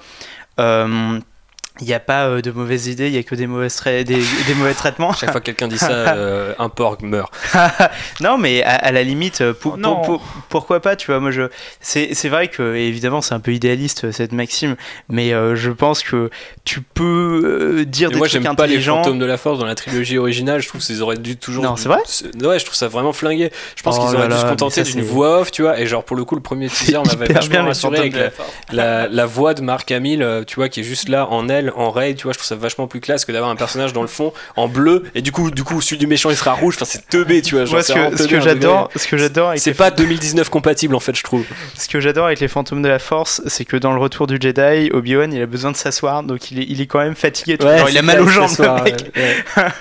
Il 1.81 1.87
n'y 1.87 1.95
a 1.95 2.01
pas 2.01 2.27
euh, 2.27 2.43
de 2.43 2.51
mauvaises 2.51 2.87
idées, 2.89 3.07
il 3.07 3.13
n'y 3.13 3.19
a 3.19 3.23
que 3.23 3.35
des, 3.35 3.47
mauvaises 3.47 3.75
trai- 3.77 4.05
des, 4.05 4.17
des 4.47 4.55
mauvais 4.55 4.75
traitements. 4.75 5.13
Chaque 5.15 5.31
fois 5.33 5.41
que 5.41 5.47
quelqu'un 5.47 5.69
dit 5.69 5.79
ça, 5.79 5.91
euh, 6.15 6.53
un 6.59 6.69
porc 6.69 6.99
meurt. 7.03 7.33
non, 8.21 8.37
mais 8.39 8.63
à, 8.63 8.75
à 8.75 8.93
la 8.93 9.03
limite, 9.03 9.41
euh, 9.41 9.55
pour- 9.55 9.75
Oh 9.75 9.77
non. 9.79 9.97
pour- 9.97 10.05
pour- 10.21 10.43
pourquoi 10.51 10.81
pas, 10.81 10.97
tu 10.97 11.07
vois, 11.07 11.19
moi 11.21 11.31
je. 11.31 11.49
C'est 11.81 12.15
c'est 12.15 12.29
vrai 12.29 12.49
que, 12.49 12.75
évidemment, 12.75 13.23
c'est 13.23 13.35
un 13.35 13.41
peu 13.41 13.53
idéaliste 13.53 14.11
cette 14.13 14.33
maxime, 14.33 14.77
mais 15.09 15.33
euh, 15.33 15.57
je 15.57 15.71
pense 15.71 16.03
que 16.03 16.29
tu 16.65 16.83
peux 16.83 17.79
euh, 17.81 17.85
dire 17.87 18.11
Et 18.11 18.13
des 18.13 18.19
moi, 18.19 18.29
trucs 18.29 18.43
j'aime 18.43 18.55
pas 18.55 18.67
les 18.67 18.73
intelligents. 18.75 18.97
fantômes 19.03 19.19
de 19.19 19.25
la 19.27 19.39
force 19.39 19.59
dans 19.59 19.65
la 19.67 19.75
trilogie 19.75 20.19
originale. 20.19 20.61
Je 20.61 20.69
trouve 20.69 20.83
qu'ils 20.83 21.03
auraient 21.03 21.17
dû 21.17 21.37
toujours. 21.37 21.65
Non, 21.65 21.77
c'est 21.77 21.89
vrai 21.89 22.01
Ouais, 22.43 22.59
je 22.59 22.65
trouve 22.65 22.77
ça 22.77 22.89
vraiment 22.89 23.13
flingué. 23.15 23.51
Je 23.77 23.83
pense 23.83 23.97
Oh 23.99 24.07
qu'ils 24.07 24.17
auraient 24.17 24.29
là 24.29 24.35
dû 24.37 24.41
se 24.43 24.47
contenter 24.47 24.81
mais 24.83 24.85
ça, 24.87 24.93
d'une 24.93 25.05
voix 25.05 25.41
off, 25.41 25.51
tu 25.51 25.63
vois. 25.63 25.81
Et 25.81 25.87
genre, 25.87 26.05
pour 26.05 26.17
le 26.17 26.25
coup, 26.25 26.35
le 26.35 26.43
premier 26.43 26.69
teaser 26.69 26.99
m'avait 27.07 27.33
vachement 27.33 27.65
rassuré 27.65 27.99
avec 27.99 28.15
la, 28.15 28.31
la 28.73 29.09
la, 29.09 29.27
voix 29.27 29.55
de 29.55 29.63
Mark 29.63 29.91
Hamill, 29.91 30.45
tu 30.47 30.57
vois, 30.57 30.69
qui 30.69 30.81
est 30.81 30.85
juste 30.85 31.09
là 31.09 31.27
en 31.29 31.49
elle, 31.49 31.62
en 31.77 31.91
Ray, 31.91 32.15
tu 32.15 32.25
vois. 32.25 32.33
Je 32.33 32.39
trouve 32.39 32.47
ça 32.49 32.57
vachement 32.57 32.87
plus 32.87 33.01
classe 33.01 33.25
que 33.25 33.33
d'avoir 33.33 33.51
un 33.51 33.57
personnage 33.57 33.93
dans 33.93 34.03
le 34.03 34.09
fond 34.09 34.33
en 34.57 34.69
bleu. 34.69 35.05
Et 35.15 35.23
du 35.23 35.33
coup, 35.33 35.51
du 35.51 35.65
coup, 35.65 35.81
celui 35.81 35.99
du 35.99 36.07
méchant 36.07 36.31
il 36.31 36.37
sera 36.37 36.53
rouge. 36.53 36.75
Enfin, 36.77 36.85
c'est 36.85 37.09
teubé, 37.09 37.43
tu 37.43 37.55
vois. 37.55 37.65
genre, 37.65 37.75
Moi, 37.75 37.83
c'est 37.83 37.93
ce 37.93 38.09
que, 38.11 38.23
ce 38.23 38.29
que 38.29 38.41
j'adore, 38.41 38.91
ce 38.97 39.07
que 39.07 39.17
j'adore 39.17 39.53
C'est 39.57 39.75
pas 39.75 39.91
2019 39.91 40.49
compatible 40.49 40.95
en 40.95 41.01
fait, 41.01 41.17
je 41.17 41.23
trouve. 41.23 41.45
ce 41.77 41.89
que 41.89 42.01
j'adore 42.01 42.27
avec 42.27 42.41
les 42.41 42.49
fantômes 42.49 42.83
de 42.83 42.89
la 42.89 42.99
force, 42.99 43.43
c'est 43.47 43.65
que 43.65 43.77
dans 43.77 43.93
le 43.93 43.99
retour 44.01 44.27
du 44.27 44.39
Jedi, 44.41 44.91
Obi-Wan, 44.93 45.33
il 45.33 45.43
a 45.43 45.47
besoin 45.47 45.71
de 45.73 45.77
s'asseoir, 45.77 46.23
donc 46.23 46.51
il 46.51 46.61
est, 46.61 46.67
il 46.69 46.81
est 46.81 46.87
quand 46.87 46.99
même 47.01 47.15
fatigué. 47.15 47.57
tu 47.59 47.65
vois, 47.65 47.77
genre, 47.77 47.91
il 47.91 47.99
a 47.99 48.03
mal 48.03 48.21
aux 48.21 48.27
jambes, 48.29 48.51
le 48.59 48.83
mec. 48.85 49.13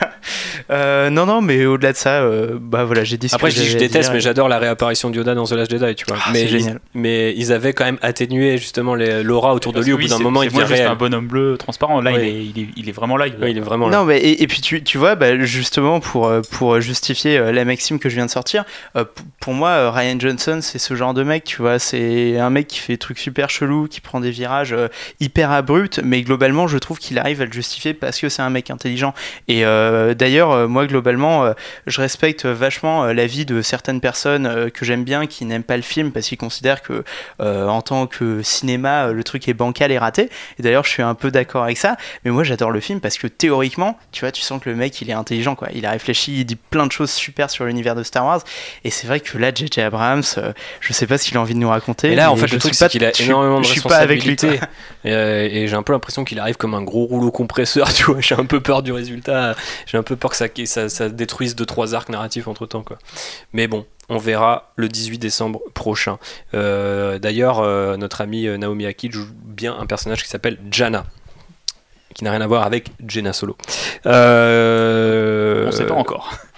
Euh, 0.69 1.09
non, 1.09 1.25
non, 1.25 1.41
mais 1.41 1.65
au-delà 1.65 1.91
de 1.91 1.97
ça, 1.97 2.21
euh, 2.21 2.57
bah 2.59 2.83
voilà, 2.85 3.03
j'ai 3.03 3.17
dit 3.17 3.27
ce 3.27 3.35
Après, 3.35 3.49
que 3.49 3.55
je 3.55 3.61
dis 3.63 3.75
déteste, 3.75 4.03
dire. 4.09 4.13
mais 4.13 4.19
j'adore 4.21 4.47
la 4.47 4.59
réapparition 4.59 5.09
de 5.09 5.17
Yoda 5.17 5.33
dans 5.35 5.45
The 5.45 5.51
Last 5.53 5.71
Jedi, 5.71 5.95
tu 5.95 6.05
vois. 6.07 6.17
Ah, 6.23 6.29
mais, 6.31 6.43
ils, 6.49 6.77
mais 6.93 7.33
ils 7.35 7.51
avaient 7.51 7.73
quand 7.73 7.83
même 7.85 7.97
atténué 8.01 8.57
justement 8.57 8.95
les- 8.95 9.23
l'aura 9.23 9.53
autour 9.53 9.73
de 9.73 9.81
lui. 9.81 9.93
Au 9.93 9.97
bout 9.97 10.07
d'un 10.07 10.19
moment, 10.19 10.41
c'est 10.41 10.47
il 10.47 10.53
devient 10.53 10.81
un 10.83 10.95
bonhomme 10.95 11.27
bleu 11.27 11.57
transparent. 11.71 12.01
Là, 12.01 12.11
Oui. 12.13 12.19
il, 12.21 12.27
est, 12.27 12.43
il, 12.45 12.59
est, 12.63 12.67
il 12.77 12.89
est 12.89 12.91
vraiment 12.91 13.17
là. 13.17 13.27
il- 13.27 13.35
Ouais, 13.41 13.51
il 13.51 13.57
est 13.57 13.61
vraiment 13.61 13.87
là. 13.89 13.97
Non, 13.97 14.05
mais 14.05 14.17
et, 14.19 14.43
et 14.43 14.47
puis 14.47 14.61
tu, 14.61 14.83
tu 14.83 14.97
vois, 14.97 15.15
bah, 15.15 15.39
justement, 15.39 15.99
pour, 15.99 16.27
euh, 16.27 16.41
pour 16.51 16.79
justifier 16.81 17.37
euh, 17.37 17.51
la 17.51 17.65
maxime 17.65 17.97
que 17.99 18.09
je 18.09 18.15
viens 18.15 18.25
de 18.25 18.31
sortir, 18.31 18.65
euh, 18.95 19.05
pour 19.39 19.53
moi, 19.53 19.69
euh, 19.69 19.89
Ryan 19.91 20.19
Johnson, 20.19 20.59
c'est 20.61 20.79
ce 20.79 20.95
genre 20.95 21.13
de 21.13 21.23
mec, 21.23 21.43
tu 21.45 21.61
vois. 21.61 21.79
C'est 21.79 22.37
un 22.37 22.49
mec 22.49 22.67
qui 22.67 22.79
fait 22.79 22.93
des 22.93 22.97
trucs 22.97 23.17
super 23.19 23.49
chelous, 23.49 23.87
qui 23.87 24.01
prend 24.01 24.19
des 24.19 24.31
virages 24.31 24.73
euh, 24.73 24.87
hyper 25.19 25.51
abrupts, 25.51 25.99
mais 26.03 26.21
globalement, 26.21 26.67
je 26.67 26.77
trouve 26.77 26.97
qu'il 26.99 27.17
arrive 27.19 27.41
à 27.41 27.45
le 27.45 27.51
justifier 27.51 27.93
parce 27.93 28.19
que 28.19 28.29
c'est 28.29 28.41
un 28.41 28.49
mec 28.49 28.69
intelligent. 28.69 29.13
Et 29.47 29.65
euh, 29.65 30.13
d'ailleurs, 30.13 30.51
euh, 30.51 30.67
moi, 30.67 30.85
globalement, 30.87 31.45
euh, 31.45 31.53
je 31.87 32.01
respecte 32.01 32.45
vachement 32.45 33.05
euh, 33.05 33.13
l'avis 33.13 33.45
de 33.45 33.61
certaines 33.61 34.01
personnes 34.01 34.45
euh, 34.45 34.69
que 34.69 34.85
j'aime 34.85 35.03
bien 35.03 35.25
qui 35.27 35.45
n'aiment 35.45 35.63
pas 35.63 35.77
le 35.77 35.83
film 35.83 36.11
parce 36.11 36.27
qu'ils 36.27 36.37
considèrent 36.37 36.81
que, 36.81 37.03
euh, 37.41 37.67
en 37.67 37.81
tant 37.81 38.07
que 38.07 38.41
cinéma, 38.41 39.05
euh, 39.07 39.13
le 39.13 39.23
truc 39.23 39.47
est 39.47 39.53
bancal 39.53 39.91
et 39.91 39.97
raté. 39.97 40.29
Et 40.59 40.63
d'ailleurs, 40.63 40.83
je 40.83 40.89
suis 40.89 41.03
un 41.03 41.13
peu 41.15 41.31
d'accord 41.31 41.60
avec 41.63 41.77
ça. 41.77 41.97
Mais 42.23 42.31
moi, 42.31 42.43
j'adore 42.43 42.71
le 42.71 42.79
film 42.79 42.99
parce 42.99 43.17
que 43.17 43.27
théoriquement, 43.27 43.97
tu 44.11 44.21
vois, 44.21 44.31
tu 44.31 44.41
sens 44.41 44.61
que 44.61 44.69
le 44.69 44.75
mec, 44.75 45.01
il 45.01 45.09
est 45.09 45.13
intelligent, 45.13 45.55
quoi. 45.55 45.69
Il 45.73 45.85
a 45.85 45.91
réfléchi, 45.91 46.39
il 46.41 46.45
dit 46.45 46.55
plein 46.55 46.85
de 46.85 46.91
choses 46.91 47.11
super 47.11 47.49
sur 47.49 47.65
l'univers 47.65 47.95
de 47.95 48.03
Star 48.03 48.25
Wars. 48.25 48.41
Et 48.83 48.89
c'est 48.89 49.07
vrai 49.07 49.19
que 49.19 49.37
là, 49.37 49.51
J.J. 49.53 49.81
Abrams, 49.81 50.23
euh, 50.37 50.53
je 50.79 50.93
sais 50.93 51.07
pas 51.07 51.17
ce 51.17 51.25
qu'il 51.25 51.37
a 51.37 51.41
envie 51.41 51.53
de 51.53 51.59
nous 51.59 51.69
raconter. 51.69 52.11
Et 52.11 52.15
là, 52.15 52.31
en 52.31 52.35
fait, 52.35 52.47
je 52.47 52.55
le 52.55 52.59
truc, 52.59 52.75
c'est 52.75 52.89
qu'il 52.89 53.05
a 53.05 53.11
énormément 53.21 53.59
de 53.59 53.65
je 53.65 53.71
suis 53.71 53.81
pas 53.81 53.97
avec 53.97 54.23
lui, 54.23 54.31
responsabilités. 54.31 54.67
Et, 55.03 55.11
euh, 55.13 55.49
et 55.51 55.67
j'ai 55.67 55.75
un 55.75 55.83
peu 55.83 55.93
l'impression 55.93 56.23
qu'il 56.23 56.39
arrive 56.39 56.57
comme 56.57 56.73
un 56.73 56.81
gros 56.81 57.05
rouleau 57.05 57.31
compresseur, 57.31 57.91
tu 57.93 58.03
vois. 58.05 58.21
J'ai 58.21 58.35
un 58.35 58.45
peu 58.45 58.59
peur 58.59 58.83
du 58.83 58.91
résultat. 58.91 59.55
J'ai 59.85 59.97
un 59.97 60.03
peu 60.03 60.15
peur 60.15 60.31
que 60.31 60.37
ça, 60.37 60.47
ça, 60.65 60.89
ça 60.89 61.09
détruise 61.09 61.55
deux 61.55 61.65
trois 61.65 61.95
arcs 61.95 62.09
narratifs 62.09 62.47
entre 62.47 62.65
temps, 62.65 62.83
quoi. 62.83 62.97
Mais 63.53 63.67
bon, 63.67 63.85
on 64.09 64.17
verra 64.17 64.73
le 64.75 64.89
18 64.89 65.17
décembre 65.17 65.61
prochain. 65.73 66.19
Euh, 66.53 67.19
D'ailleurs, 67.19 67.59
euh, 67.59 67.97
notre 67.97 68.21
amie 68.21 68.47
Naomi 68.57 68.85
Aki 68.85 69.11
joue 69.11 69.27
bien 69.45 69.77
un 69.77 69.85
personnage 69.85 70.23
qui 70.23 70.29
s'appelle 70.29 70.57
Jana. 70.69 71.05
Qui 72.13 72.23
n'a 72.23 72.31
rien 72.31 72.41
à 72.41 72.47
voir 72.47 72.63
avec 72.63 72.89
Jenna 73.07 73.33
Solo. 73.33 73.55
Euh, 74.05 75.67
On 75.67 75.71
sait 75.71 75.85
pas 75.85 75.95
encore. 75.95 76.31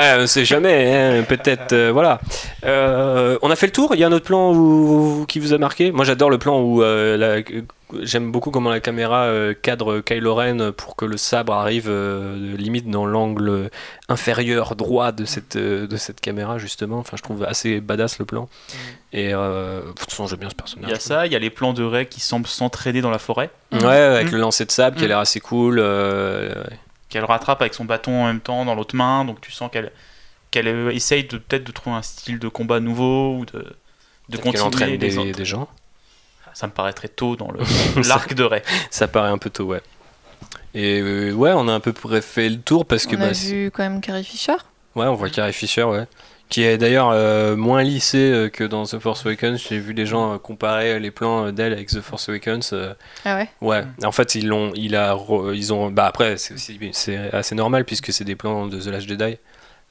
ah, 0.00 0.16
on 0.20 0.26
sait 0.26 0.44
jamais, 0.44 0.94
hein, 1.20 1.24
peut-être. 1.28 1.72
euh, 1.72 1.90
voilà. 1.92 2.20
Euh, 2.64 3.38
on 3.42 3.50
a 3.50 3.56
fait 3.56 3.66
le 3.66 3.72
tour. 3.72 3.94
Il 3.94 4.00
y 4.00 4.04
a 4.04 4.06
un 4.06 4.12
autre 4.12 4.24
plan 4.26 4.52
où- 4.54 5.24
qui 5.28 5.38
vous 5.38 5.52
a 5.52 5.58
marqué? 5.58 5.92
Moi, 5.92 6.04
j'adore 6.04 6.30
le 6.30 6.38
plan 6.38 6.60
où 6.60 6.82
euh, 6.82 7.16
la- 7.16 7.42
j'aime 8.02 8.30
beaucoup 8.30 8.50
comment 8.50 8.70
la 8.70 8.78
caméra 8.80 9.24
euh, 9.24 9.52
cadre 9.52 10.00
Kylo 10.00 10.34
Ren 10.34 10.70
pour 10.72 10.94
que 10.96 11.04
le 11.04 11.16
sabre 11.16 11.52
arrive 11.54 11.86
euh, 11.88 12.56
limite 12.56 12.88
dans 12.88 13.04
l'angle 13.04 13.68
inférieur 14.08 14.76
droit 14.76 15.10
de 15.12 15.24
cette 15.24 15.56
euh, 15.56 15.86
de 15.86 15.96
cette 15.96 16.20
caméra 16.20 16.58
justement. 16.58 16.98
Enfin, 16.98 17.16
je 17.16 17.22
trouve 17.22 17.42
assez 17.44 17.80
badass 17.80 18.18
le 18.18 18.24
plan. 18.24 18.48
Et 19.12 19.34
euh, 19.34 19.80
de 19.80 19.86
toute 19.92 20.10
façon, 20.10 20.26
j'aime 20.28 20.38
bien 20.38 20.50
ce 20.50 20.54
personnage. 20.54 20.88
Il 20.88 20.92
y 20.92 20.96
a 20.96 21.00
ça, 21.00 21.26
il 21.26 21.32
y 21.32 21.36
a 21.36 21.38
les 21.40 21.50
plans 21.50 21.72
de 21.72 21.82
Rey 21.82 22.06
qui 22.06 22.20
semblent 22.20 22.46
s'entraîner 22.46 23.00
dans 23.00 23.10
la 23.10 23.18
forêt, 23.18 23.50
Ouais, 23.72 23.86
avec 23.86 24.28
Mm. 24.28 24.32
le 24.34 24.38
lancer 24.38 24.64
de 24.64 24.70
sabre 24.70 24.96
qui 24.96 25.02
a 25.02 25.06
Mm. 25.06 25.08
l'air 25.08 25.18
assez 25.18 25.40
cool. 25.40 25.78
euh, 25.80 26.54
qu'elle 27.10 27.24
rattrape 27.24 27.60
avec 27.60 27.74
son 27.74 27.84
bâton 27.84 28.22
en 28.22 28.26
même 28.26 28.40
temps 28.40 28.64
dans 28.64 28.74
l'autre 28.74 28.96
main, 28.96 29.24
donc 29.26 29.40
tu 29.42 29.52
sens 29.52 29.70
qu'elle 29.70 29.92
qu'elle 30.50 30.66
euh, 30.68 30.90
essaye 30.90 31.24
de 31.24 31.36
peut-être 31.38 31.64
de 31.64 31.72
trouver 31.72 31.94
un 31.96 32.02
style 32.02 32.38
de 32.38 32.48
combat 32.48 32.80
nouveau 32.80 33.36
ou 33.38 33.44
de, 33.46 33.76
de 34.30 34.36
continuer 34.38 34.62
entraîne 34.62 34.96
des, 34.96 35.32
des 35.32 35.44
gens. 35.44 35.68
Ça 36.54 36.66
me 36.66 36.72
paraît 36.72 36.92
très 36.92 37.06
tôt 37.08 37.36
dans 37.36 37.50
le 37.52 37.60
l'arc 38.08 38.34
de 38.34 38.42
Rey. 38.42 38.62
Ça 38.90 39.06
paraît 39.06 39.30
un 39.30 39.38
peu 39.38 39.50
tôt, 39.50 39.66
ouais. 39.66 39.80
Et 40.74 41.00
euh, 41.00 41.32
ouais, 41.32 41.52
on 41.54 41.68
a 41.68 41.72
un 41.72 41.78
peu 41.80 41.92
près 41.92 42.20
fait 42.20 42.48
le 42.48 42.60
tour 42.60 42.84
parce 42.86 43.06
que 43.06 43.14
On 43.16 43.20
a 43.20 43.28
bah, 43.28 43.34
c'est- 43.34 43.50
vu 43.52 43.70
quand 43.70 43.82
même 43.84 44.00
Carrie 44.00 44.24
Fisher. 44.24 44.56
ouais, 44.96 45.06
on 45.06 45.14
voit 45.14 45.30
Carrie 45.30 45.52
Fisher, 45.52 45.84
ouais, 45.84 46.06
qui 46.50 46.62
est 46.64 46.76
d'ailleurs 46.78 47.10
euh, 47.10 47.56
moins 47.56 47.82
lissée 47.82 48.30
euh, 48.30 48.48
que 48.50 48.64
dans 48.64 48.84
The 48.84 48.98
Force 48.98 49.24
Awakens. 49.24 49.58
J'ai 49.68 49.78
vu 49.78 49.94
des 49.94 50.04
gens 50.04 50.34
euh, 50.34 50.38
comparer 50.38 50.98
les 51.00 51.10
plans 51.10 51.46
euh, 51.46 51.52
d'elle 51.52 51.72
avec 51.72 51.88
The 51.88 52.00
Force 52.00 52.28
Awakens. 52.28 52.70
euh, 52.72 52.92
Ah 53.24 53.36
ouais? 53.36 53.48
Ouais, 53.62 53.84
en 54.04 54.12
fait, 54.12 54.34
ils 54.34 54.46
l'ont, 54.48 54.72
il 54.74 54.96
a, 54.96 55.14
re- 55.14 55.54
ils 55.54 55.72
ont, 55.72 55.90
bah 55.90 56.06
après, 56.06 56.36
c'est 56.36 57.30
assez 57.32 57.54
normal 57.54 57.84
puisque 57.84 58.12
c'est 58.12 58.24
des 58.24 58.36
plans 58.36 58.66
de 58.66 58.78
The 58.80 58.86
Last 58.86 59.08
Jedi. 59.08 59.38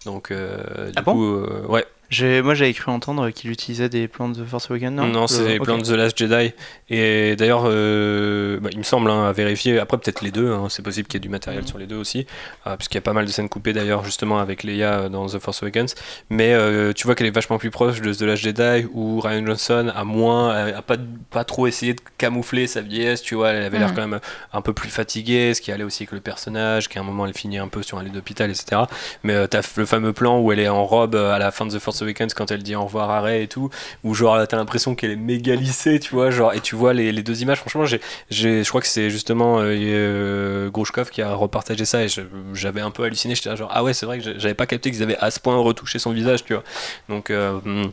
Donc, 0.05 0.31
euh, 0.31 0.87
du 0.87 0.93
Ah 0.97 1.01
bon? 1.01 1.13
coup, 1.13 1.25
euh, 1.25 1.65
ouais, 1.67 1.85
Moi, 2.21 2.55
j'avais 2.55 2.73
cru 2.73 2.91
entendre 2.91 3.29
qu'il 3.29 3.51
utilisait 3.51 3.87
des 3.87 4.07
plans 4.07 4.29
de 4.29 4.43
Force 4.43 4.71
Awakens, 4.71 4.91
non? 4.95 5.05
Non, 5.07 5.27
c'est 5.27 5.41
Le- 5.43 5.47
les 5.49 5.59
ok. 5.59 5.63
plans 5.65 5.77
de 5.77 5.83
The 5.83 5.89
Last 5.91 6.17
Jedi. 6.17 6.53
Et 6.89 7.35
d'ailleurs, 7.35 7.63
euh, 7.65 8.59
bah, 8.59 8.69
il 8.71 8.79
me 8.79 8.83
semble, 8.83 9.11
hein, 9.11 9.27
à 9.29 9.31
vérifier, 9.31 9.77
après 9.79 9.97
peut-être 9.99 10.21
les 10.23 10.31
deux, 10.31 10.51
hein, 10.51 10.67
c'est 10.69 10.81
possible 10.81 11.07
qu'il 11.07 11.17
y 11.17 11.21
ait 11.21 11.21
du 11.21 11.29
matériel 11.29 11.67
sur 11.67 11.77
les 11.77 11.85
deux 11.85 11.97
aussi, 11.97 12.25
euh, 12.65 12.75
puisqu'il 12.77 12.95
y 12.95 12.97
a 12.97 13.01
pas 13.01 13.13
mal 13.13 13.25
de 13.25 13.31
scènes 13.31 13.47
coupées 13.47 13.73
d'ailleurs 13.73 14.03
justement 14.03 14.39
avec 14.39 14.63
Leia 14.63 15.01
euh, 15.01 15.09
dans 15.09 15.27
The 15.27 15.37
Force 15.37 15.61
Awakens. 15.61 15.93
Mais 16.31 16.53
euh, 16.53 16.93
tu 16.93 17.05
vois 17.05 17.13
qu'elle 17.13 17.27
est 17.27 17.31
vachement 17.31 17.59
plus 17.59 17.69
proche 17.69 18.01
de 18.01 18.11
The 18.11 18.21
Last 18.21 18.41
Jedi, 18.41 18.87
où 18.93 19.19
Ryan 19.19 19.45
Johnson 19.45 19.91
a 19.95 20.03
moins, 20.03 20.49
a, 20.49 20.77
a 20.77 20.81
pas, 20.81 20.95
pas 21.29 21.43
trop 21.43 21.67
essayé 21.67 21.93
de 21.93 22.01
camoufler 22.17 22.65
sa 22.65 22.81
vieillesse, 22.81 23.21
tu 23.21 23.35
vois, 23.35 23.51
elle 23.51 23.63
avait 23.63 23.77
l'air 23.77 23.89
Mhm. 23.89 23.95
quand 23.95 24.07
même 24.07 24.19
un 24.51 24.61
peu 24.61 24.73
plus 24.73 24.89
fatiguée, 24.89 25.53
ce 25.53 25.61
qui 25.61 25.71
allait 25.71 25.83
aussi 25.83 26.03
avec 26.03 26.11
le 26.13 26.21
personnage, 26.21 26.87
qu'à 26.87 27.01
un 27.01 27.03
moment 27.03 27.27
elle 27.27 27.35
finit 27.35 27.59
un 27.59 27.67
peu 27.67 27.83
sur 27.83 27.99
un 27.99 28.03
lit 28.03 28.09
d'hôpital, 28.09 28.49
etc. 28.49 28.81
Mais 29.23 29.33
euh, 29.33 29.45
t'as 29.45 29.61
le 29.77 29.85
fameux 29.85 30.11
plan 30.13 30.39
où 30.39 30.51
elle 30.51 30.59
est 30.59 30.67
en 30.69 30.85
robe 30.85 31.13
à 31.15 31.37
la 31.37 31.51
fin 31.51 31.67
de 31.67 31.71
The 31.75 31.79
Force 31.79 31.98
Awakens 32.01 32.33
quand 32.33 32.51
elle 32.51 32.63
dit 32.63 32.75
au 32.75 32.83
revoir 32.83 33.09
à 33.09 33.21
Rey 33.21 33.43
et 33.43 33.47
tout, 33.47 33.69
où 34.03 34.13
genre 34.13 34.47
t'as 34.47 34.57
l'impression 34.57 34.95
qu'elle 34.95 35.11
est 35.11 35.15
méga 35.15 35.55
lissée, 35.55 35.99
tu 35.99 36.13
vois, 36.13 36.31
genre, 36.31 36.53
et 36.53 36.61
tu 36.61 36.75
vois 36.75 36.93
les, 36.93 37.23
deux 37.23 37.41
images, 37.41 37.59
franchement, 37.59 37.85
j'ai, 37.85 38.01
j'ai, 38.29 38.63
je 38.63 38.69
crois 38.69 38.81
que 38.81 38.87
c'est 38.87 39.09
justement 39.09 39.59
euh, 39.59 39.75
euh, 39.75 40.71
qui 41.11 41.21
a 41.21 41.33
repartagé 41.33 41.85
ça 41.85 42.03
et 42.03 42.07
j'avais 42.53 42.81
un 42.81 42.91
peu 42.91 43.03
halluciné, 43.03 43.35
j'étais 43.35 43.55
genre, 43.55 43.71
ah 43.73 43.83
ouais, 43.83 43.93
c'est 43.93 44.05
vrai 44.05 44.19
que 44.19 44.39
j'avais 44.39 44.53
pas 44.53 44.65
capté 44.65 44.91
qu'ils 44.91 45.03
avaient 45.03 45.17
à 45.17 45.31
ce 45.31 45.39
point 45.39 45.55
retouché 45.57 45.99
son 45.99 46.11
visage, 46.11 46.43
tu 46.45 46.53
vois. 46.53 46.63
Donc, 47.07 47.29
euh, 47.29 47.59
hmm, 47.63 47.91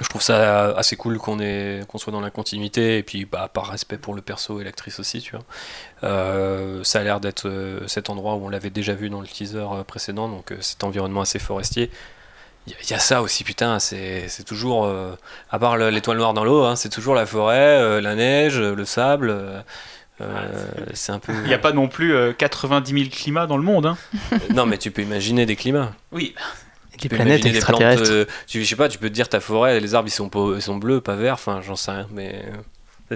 je 0.00 0.08
trouve 0.08 0.22
ça 0.22 0.70
assez 0.76 0.96
cool 0.96 1.18
qu'on 1.18 1.40
ait, 1.40 1.80
qu'on 1.88 1.98
soit 1.98 2.12
dans 2.12 2.20
la 2.20 2.30
continuité 2.30 2.98
et 2.98 3.02
puis 3.02 3.24
bah, 3.24 3.50
par 3.52 3.68
respect 3.68 3.98
pour 3.98 4.14
le 4.14 4.22
perso 4.22 4.60
et 4.60 4.64
l'actrice 4.64 5.00
aussi, 5.00 5.20
tu 5.20 5.32
vois. 5.32 5.44
Euh, 6.04 6.84
ça 6.84 7.00
a 7.00 7.02
l'air 7.02 7.20
d'être 7.20 7.50
cet 7.86 8.08
endroit 8.08 8.34
où 8.34 8.46
on 8.46 8.48
l'avait 8.48 8.70
déjà 8.70 8.94
vu 8.94 9.10
dans 9.10 9.20
le 9.20 9.26
teaser 9.26 9.66
précédent, 9.86 10.28
donc 10.28 10.52
cet 10.60 10.84
environnement 10.84 11.22
assez 11.22 11.40
forestier. 11.40 11.90
Il 12.68 12.72
y, 12.72 12.74
a- 12.74 12.78
il 12.84 12.90
y 12.90 12.94
a 12.94 12.98
ça 12.98 13.22
aussi, 13.22 13.44
putain, 13.44 13.78
c'est 13.78 14.28
c'est 14.28 14.44
toujours, 14.44 14.84
euh, 14.84 15.12
à 15.50 15.58
part 15.58 15.76
le- 15.78 15.88
l'étoile 15.90 16.18
noire 16.18 16.34
dans 16.34 16.44
l'eau, 16.44 16.64
hein, 16.64 16.76
c'est 16.76 16.90
toujours 16.90 17.14
la 17.14 17.24
forêt, 17.26 17.56
euh, 17.80 18.00
la 18.00 18.14
neige, 18.14 18.60
le 18.60 18.84
sable. 18.84 19.30
euh, 19.30 19.60
euh, 20.20 20.66
c'est 20.94 21.12
un 21.12 21.18
peu. 21.20 21.32
Il 21.32 21.48
n'y 21.48 21.54
a 21.54 21.58
pas 21.58 21.72
non 21.72 21.88
plus 21.88 22.12
euh, 22.14 22.32
90 22.32 22.92
000 22.92 23.10
climats 23.10 23.46
dans 23.46 23.56
le 23.56 23.62
monde. 23.62 23.86
Hein. 23.86 23.96
Non, 24.54 24.66
mais 24.66 24.76
tu 24.76 24.90
peux 24.90 25.02
imaginer 25.02 25.46
des 25.46 25.56
climats. 25.56 25.92
Oui. 26.12 26.34
Des 26.92 26.98
Tu 26.98 27.08
planètes 27.08 27.42
des 27.42 27.50
plantes, 27.60 27.80
extraterrestres. 27.80 28.10
euh, 28.10 28.24
tu, 28.48 28.62
je 28.64 28.68
sais 28.68 28.74
pas, 28.76 28.88
tu 28.88 28.98
peux 28.98 29.08
te 29.08 29.14
dire 29.14 29.28
ta 29.28 29.38
forêt, 29.40 29.78
les 29.80 29.94
arbres 29.94 30.08
ils 30.08 30.12
sont, 30.12 30.28
pas- 30.28 30.54
ils 30.56 30.62
sont 30.62 30.76
bleus, 30.76 31.00
pas 31.00 31.14
verts, 31.14 31.34
enfin 31.34 31.60
j'en 31.64 31.76
sais 31.76 31.92
rien, 31.92 32.08
mais 32.12 32.42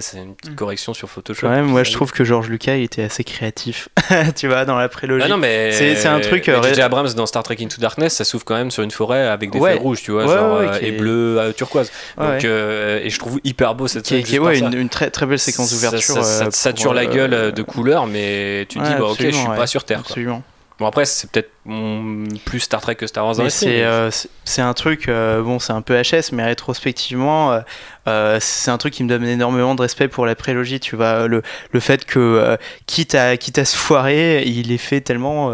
c'est 0.01 0.17
une 0.17 0.35
petite 0.35 0.53
Mm. 0.53 0.55
correction 0.55 0.93
sur 0.93 1.09
Photoshop. 1.09 1.47
Quand 1.47 1.53
même, 1.53 1.65
moi, 1.65 1.83
je 1.83 1.89
Ça- 1.91 1.95
trouve 1.97 2.11
que 2.11 2.23
George 2.23 2.49
Lucas, 2.49 2.75
il 2.75 2.83
était 2.83 3.03
assez 3.03 3.23
créatif. 3.23 3.89
tu 4.35 4.47
vois, 4.47 4.65
dans 4.65 4.77
la 4.77 4.89
prélogie. 4.89 5.23
Ah 5.25 5.29
non, 5.29 5.37
mais 5.37 5.71
C'est- 5.71 6.05
un 6.07 6.19
truc, 6.19 6.49
euh, 6.49 6.61
J.J. 6.63 6.75
ré- 6.75 6.81
Abrams 6.81 7.13
dans 7.13 7.25
Star 7.25 7.43
Trek 7.43 7.57
Into 7.61 7.79
Darkness, 7.79 8.15
ça 8.15 8.23
s'ouvre 8.23 8.43
quand 8.45 8.55
même 8.55 8.71
sur 8.71 8.83
une 8.83 8.91
forêt 8.91 9.27
avec 9.27 9.51
des 9.51 9.59
Ouais. 9.59 9.71
feuilles 9.71 9.79
rouges, 9.79 10.01
tu 10.01 10.11
vois, 10.11 10.25
Ouais, 10.25 10.33
genre 10.35 10.59
ouais, 10.59 10.67
euh, 10.67 10.79
et 10.81 10.87
est- 10.89 10.91
bleu 10.93 11.39
euh, 11.39 11.51
turquoise. 11.53 11.91
Ouais, 12.17 12.23
Donc, 12.25 12.33
ouais. 12.35 12.41
euh, 12.45 12.99
et 13.03 13.09
je 13.09 13.19
trouve 13.19 13.39
hyper 13.43 13.75
beau 13.75 13.87
cette 13.87 14.07
scène. 14.07 14.23
qui 14.23 14.35
est- 14.35 14.39
ça. 14.43 14.53
une, 14.53 14.73
une 14.73 14.89
très, 14.89 15.09
très 15.09 15.25
belle 15.25 15.39
séquence 15.39 15.69
Ça- 15.69 15.75
d'ouverture. 15.75 16.15
Ça, 16.15 16.23
ça 16.23 16.45
euh, 16.45 16.49
te 16.49 16.55
sature 16.55 16.93
la 16.93 17.03
euh, 17.03 17.13
gueule 17.13 17.51
de 17.51 17.61
couleurs, 17.63 18.07
mais 18.07 18.65
tu 18.69 18.77
te 18.79 18.83
ouais, 18.83 18.89
dis, 18.89 18.95
bah, 18.99 19.05
ok, 19.05 19.17
je 19.19 19.29
suis 19.31 19.45
pas 19.47 19.67
sur 19.67 19.83
Terre. 19.83 19.99
quoi. 19.99 20.07
Absolument. 20.09 20.43
Bon, 20.79 20.87
après, 20.87 21.05
c'est 21.05 21.29
peut-être 21.29 21.51
plus 22.45 22.59
Star 22.59 22.81
Trek 22.81 22.95
que 22.95 23.07
Star 23.07 23.25
Wars. 23.25 23.35
c'est 23.49 23.83
euh, 23.83 24.11
c'est- 24.11 24.29
c'est 24.45 24.61
un 24.61 24.73
truc, 24.73 25.07
euh, 25.07 25.41
bon, 25.41 25.59
c'est 25.59 25.71
un 25.73 25.81
peu 25.81 25.95
HS, 26.01 26.31
mais 26.33 26.43
rétrospectivement, 26.43 27.61
euh, 28.07 28.37
c'est 28.41 28.69
un 28.71 28.77
truc 28.77 28.93
qui 28.93 29.03
me 29.05 29.09
donne 29.09 29.25
énormément 29.25 29.73
de 29.75 29.81
respect 29.81 30.09
pour 30.09 30.25
la 30.25 30.35
prélogie. 30.35 30.79
Tu 30.81 30.95
vois, 30.97 31.27
le, 31.27 31.41
le 31.71 31.79
fait 31.79 32.03
que, 32.05 32.57
quitte, 32.85 33.15
à, 33.15 33.37
quitte 33.37 33.57
à 33.59 33.65
se 33.65 33.77
foirer, 33.77 34.43
il 34.45 34.71
est 34.73 34.77
fait 34.77 34.99
tellement. 35.01 35.53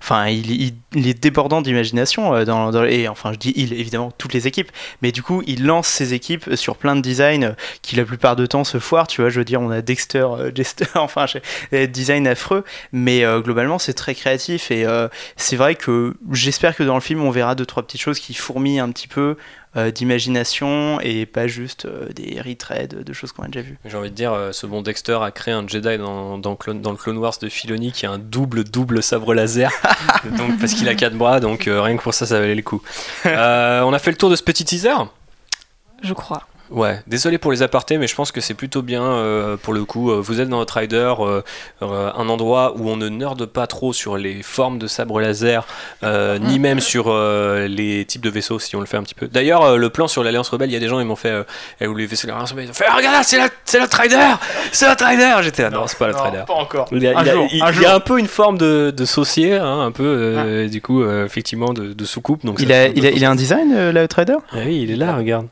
Enfin, 0.00 0.28
il, 0.28 0.50
il- 0.50 0.74
il 0.94 1.06
est 1.06 1.14
débordant 1.22 1.60
d'imagination. 1.60 2.42
dans, 2.44 2.70
dans- 2.70 2.84
et 2.84 3.06
enfin, 3.08 3.32
je 3.32 3.38
dis 3.38 3.52
il, 3.56 3.74
évidemment, 3.74 4.10
toutes 4.16 4.32
les 4.32 4.46
équipes. 4.46 4.72
Mais 5.02 5.12
du 5.12 5.22
coup, 5.22 5.42
il 5.46 5.66
lance 5.66 5.86
ses 5.88 6.14
équipes 6.14 6.54
sur 6.56 6.76
plein 6.76 6.96
de 6.96 7.00
designs 7.02 7.54
qui, 7.82 7.96
la 7.96 8.04
plupart 8.04 8.34
du 8.36 8.48
temps, 8.48 8.64
se 8.64 8.78
foirent. 8.78 9.06
Tu 9.06 9.20
vois, 9.20 9.28
je 9.30 9.38
veux 9.38 9.44
dire, 9.44 9.60
on 9.60 9.70
a 9.70 9.82
Dexter, 9.82 10.26
Jester, 10.54 10.86
enfin, 10.94 11.26
j'ai- 11.26 11.42
des 11.70 11.86
designs 11.86 12.26
affreux. 12.26 12.64
Mais 12.92 13.22
globalement, 13.42 13.78
c'est 13.78 13.92
très 13.94 14.14
créatif. 14.14 14.70
Et 14.70 14.86
euh, 14.86 15.08
c'est 15.50 15.56
vrai 15.56 15.74
que 15.74 16.14
j'espère 16.30 16.76
que 16.76 16.84
dans 16.84 16.94
le 16.94 17.00
film, 17.00 17.22
on 17.22 17.30
verra 17.30 17.56
deux, 17.56 17.66
trois 17.66 17.82
petites 17.82 18.00
choses 18.00 18.20
qui 18.20 18.34
fourmillent 18.34 18.78
un 18.78 18.90
petit 18.92 19.08
peu 19.08 19.36
euh, 19.76 19.90
d'imagination 19.90 21.00
et 21.00 21.26
pas 21.26 21.48
juste 21.48 21.86
euh, 21.86 22.08
des 22.14 22.40
retreads 22.40 23.02
de 23.04 23.12
choses 23.12 23.32
qu'on 23.32 23.42
a 23.42 23.46
déjà 23.48 23.62
vues. 23.62 23.76
J'ai 23.84 23.96
envie 23.96 24.10
de 24.10 24.14
dire, 24.14 24.32
euh, 24.32 24.52
ce 24.52 24.66
bon 24.66 24.80
Dexter 24.82 25.18
a 25.22 25.32
créé 25.32 25.52
un 25.52 25.66
Jedi 25.66 25.98
dans, 25.98 26.38
dans, 26.38 26.54
Clone- 26.54 26.80
dans 26.80 26.92
le 26.92 26.96
Clone 26.96 27.18
Wars 27.18 27.34
de 27.42 27.48
Filoni 27.48 27.90
qui 27.90 28.06
a 28.06 28.12
un 28.12 28.18
double 28.18 28.62
double 28.62 29.02
sabre 29.02 29.34
laser, 29.34 29.72
donc 30.38 30.58
parce 30.60 30.74
qu'il 30.74 30.88
a 30.88 30.94
quatre 30.94 31.16
bras, 31.16 31.40
donc 31.40 31.66
euh, 31.66 31.82
rien 31.82 31.96
que 31.96 32.02
pour 32.02 32.14
ça, 32.14 32.26
ça 32.26 32.38
valait 32.38 32.54
le 32.54 32.62
coup. 32.62 32.80
Euh, 33.26 33.80
on 33.82 33.92
a 33.92 33.98
fait 33.98 34.12
le 34.12 34.16
tour 34.16 34.30
de 34.30 34.36
ce 34.36 34.42
petit 34.44 34.64
teaser? 34.64 34.94
Je 36.02 36.14
crois. 36.14 36.46
Ouais, 36.70 37.00
désolé 37.08 37.38
pour 37.38 37.50
les 37.50 37.62
apartés, 37.62 37.98
mais 37.98 38.06
je 38.06 38.14
pense 38.14 38.30
que 38.30 38.40
c'est 38.40 38.54
plutôt 38.54 38.82
bien 38.82 39.02
euh, 39.02 39.56
pour 39.56 39.72
le 39.74 39.84
coup. 39.84 40.12
Euh, 40.12 40.20
Vous 40.20 40.40
êtes 40.40 40.48
dans 40.48 40.58
votre 40.58 40.76
rider, 40.78 41.12
euh, 41.18 41.42
euh, 41.82 42.10
un 42.16 42.28
endroit 42.28 42.74
où 42.76 42.88
on 42.88 42.96
ne 42.96 43.08
nerde 43.08 43.44
pas 43.46 43.66
trop 43.66 43.92
sur 43.92 44.16
les 44.16 44.42
formes 44.44 44.78
de 44.78 44.86
sabre 44.86 45.20
laser, 45.20 45.66
euh, 46.04 46.38
ni 46.38 46.60
même 46.60 46.78
sur 46.78 47.06
euh, 47.08 47.66
les 47.66 48.04
types 48.04 48.22
de 48.22 48.30
vaisseaux, 48.30 48.60
si 48.60 48.76
on 48.76 48.80
le 48.80 48.86
fait 48.86 48.96
un 48.96 49.02
petit 49.02 49.16
peu. 49.16 49.26
D'ailleurs, 49.26 49.62
euh, 49.64 49.76
le 49.76 49.90
plan 49.90 50.06
sur 50.06 50.22
l'Alliance 50.22 50.48
Rebelle, 50.48 50.70
il 50.70 50.72
y 50.74 50.76
a 50.76 50.80
des 50.80 50.86
gens, 50.88 51.00
ils 51.00 51.06
m'ont 51.06 51.16
fait, 51.16 51.44
où 51.84 51.94
les 51.94 52.06
vaisseaux 52.06 52.28
de 52.28 52.32
l'Alliance 52.32 52.50
Rebelle, 52.52 52.66
ils 52.66 52.70
ont 52.70 52.74
fait, 52.74 52.84
Ah, 52.88 52.94
regarde 52.96 53.16
là, 53.16 53.22
c'est 53.24 53.38
la- 53.38 53.48
c'est 53.64 53.80
notre 53.80 53.98
rider 54.00 54.16
C'est 54.70 54.86
notre 54.88 55.04
rider 55.06 55.32
J'étais 55.42 55.62
là, 55.62 55.70
non, 55.70 55.86
c'est 55.88 55.98
pas 55.98 56.06
notre 56.06 56.22
rider. 56.22 56.42
Pas 56.46 56.54
encore. 56.54 56.86
Il 56.92 57.02
y 57.02 57.08
a, 57.08 57.18
Un 57.18 57.22
il 57.22 57.26
y 57.26 57.30
a- 57.30 57.34
jour, 57.34 57.46
il- 57.52 57.62
un 57.62 57.72
il 57.72 57.80
y 57.82 57.84
a 57.86 57.94
un 57.96 58.00
peu 58.00 58.18
une 58.18 58.28
forme 58.28 58.58
de, 58.58 58.92
de 58.96 59.04
saucier, 59.04 59.56
hein, 59.56 59.80
un 59.80 59.90
peu, 59.92 60.04
euh, 60.06 60.68
du 60.68 60.80
coup, 60.80 61.02
euh, 61.02 61.26
effectivement, 61.26 61.72
de, 61.72 61.92
de 61.92 62.04
soucoupe. 62.04 62.44
Donc 62.46 62.56
Il 62.60 62.68
ça 62.68 62.74
a, 62.82 62.86
il, 62.86 63.04
a, 63.06 63.10
il 63.10 63.24
a 63.24 63.30
un 63.30 63.34
design, 63.34 63.72
euh, 63.74 63.90
la 63.92 64.04
Outrider 64.04 64.36
Ah 64.52 64.58
oui, 64.64 64.82
il 64.82 64.90
est 64.92 64.96
là, 64.96 65.16
regarde. 65.16 65.46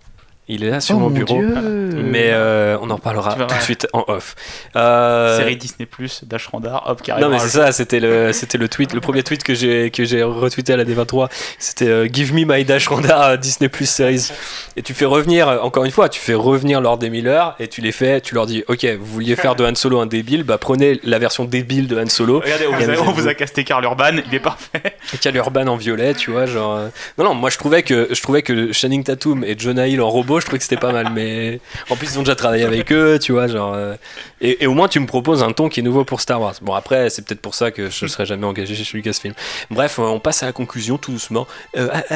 Il 0.49 0.65
est 0.65 0.70
là 0.70 0.81
sur 0.81 0.97
Oh 0.97 1.01
mon 1.01 1.11
bureau. 1.11 1.39
Dieu. 1.39 1.55
Mais 2.03 2.31
euh, 2.31 2.79
on 2.81 2.89
en 2.91 2.99
parlera 2.99 3.35
tout 3.35 3.55
de 3.55 3.61
suite 3.61 3.87
en 3.93 4.05
off. 4.09 4.35
Euh, 4.77 5.37
Série 5.37 5.57
Disney 5.57 5.85
Plus, 5.87 6.23
Dash 6.25 6.47
Randar, 6.47 6.85
hop, 6.87 7.03
qui 7.03 7.11
non 7.12 7.29
mais 7.29 7.39
c'est 7.39 7.49
ça, 7.49 7.70
c'était 7.73 8.01
le, 8.01 8.33
c'était 8.33 8.57
le 8.57 8.69
tweet, 8.69 8.95
le 8.95 9.01
premier 9.01 9.23
tweet 9.23 9.43
que 9.43 9.55
j'ai 9.55 9.91
que 9.91 10.05
j'ai 10.05 10.23
retweeté 10.23 10.73
à 10.73 10.77
la 10.77 10.85
D23, 10.85 11.29
c'était 11.59 11.89
euh, 11.89 12.09
Give 12.11 12.33
me 12.33 12.45
my 12.47 12.65
Dash 12.65 12.89
Randa 12.89 13.37
Disney 13.37 13.69
Plus 13.69 13.89
series. 13.89 14.31
Et 14.77 14.83
tu 14.83 14.95
fais 14.95 15.05
revenir, 15.05 15.49
encore 15.62 15.85
une 15.85 15.91
fois, 15.91 16.09
tu 16.09 16.20
fais 16.20 16.35
revenir 16.35 16.81
Lord 16.81 16.99
des 16.99 17.11
Miller 17.11 17.55
et 17.59 17.69
tu 17.69 17.81
les 17.81 17.93
fais, 17.93 18.20
tu 18.20 18.35
leur 18.35 18.47
dis, 18.47 18.65
ok, 18.69 18.87
vous 18.99 19.07
vouliez 19.07 19.37
faire 19.37 19.55
de 19.55 19.65
Han 19.65 19.75
Solo 19.75 20.01
un 20.01 20.07
débile, 20.07 20.45
bah 20.45 20.57
prenez 20.59 21.01
la 21.05 21.19
version 21.19 21.45
débile 21.45 21.89
de 21.89 22.01
Han 22.01 22.09
Solo. 22.09 22.41
Regardez, 22.41 22.66
on 22.69 22.79
Et 22.79 22.85
vous, 22.85 22.91
a, 22.91 23.09
on 23.09 23.12
vous 23.12 23.29
a 23.29 23.35
casté 23.35 23.65
Karl 23.65 23.85
Urban, 23.85 24.12
il 24.27 24.35
est 24.35 24.41
parfait. 24.41 24.97
Et 25.12 25.19
Cal 25.19 25.37
Urban 25.37 25.66
en 25.66 25.77
violet, 25.77 26.15
tu 26.15 26.31
vois, 26.31 26.47
genre. 26.47 26.79
Non, 27.19 27.25
non, 27.25 27.35
moi 27.35 27.51
je 27.51 27.59
trouvais 27.59 27.83
que 27.83 28.09
je 28.11 28.23
trouvais 28.23 28.43
que 28.43 28.73
Channing 28.73 29.05
Tatum 29.05 29.45
et 29.45 29.59
Jonah 29.59 29.89
Hill 29.89 30.01
en 30.01 30.09
robot, 30.09 30.38
je 30.40 30.47
trouvais 30.47 30.59
que 30.59 30.65
c'était 30.65 30.77
pas 30.77 30.93
mal, 30.93 31.10
mais 31.15 31.60
en 31.90 31.97
plus 31.97 32.12
ils 32.12 32.19
ont 32.19 32.23
déjà 32.23 32.35
travaillé 32.36 32.65
avec 32.65 32.93
eux, 32.93 33.19
tu 33.20 33.32
vois, 33.32 33.47
genre. 33.47 33.74
euh, 33.74 33.94
Et, 34.40 34.66
au 34.66 34.74
moins 34.74 34.89
tu 34.89 35.01
me 35.01 35.06
proposes 35.06 35.43
un 35.43 35.52
ton 35.52 35.69
qui 35.69 35.81
est 35.81 35.82
nouveau 35.82 36.05
pour 36.05 36.20
Star 36.20 36.40
Wars. 36.40 36.55
Bon 36.62 36.74
après, 36.74 37.10
c'est 37.10 37.23
peut-être 37.24 37.40
pour 37.40 37.55
ça 37.55 37.70
que 37.70 37.90
je 37.90 38.06
serai 38.06 38.27
jamais 38.27 38.47
engagé 38.47 38.74
chez 38.74 38.97
Lucasfilm. 38.97 39.35
Bref, 39.70 39.98
euh, 39.98 40.02
on 40.02 40.20
passe 40.20 40.43
à 40.43 40.47
la 40.47 40.52
conclusion 40.52 40.98
tout 40.98 41.12
doucement. 41.12 41.47
Euh, 41.77 41.89
à- 41.93 42.15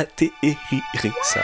ça. 1.22 1.40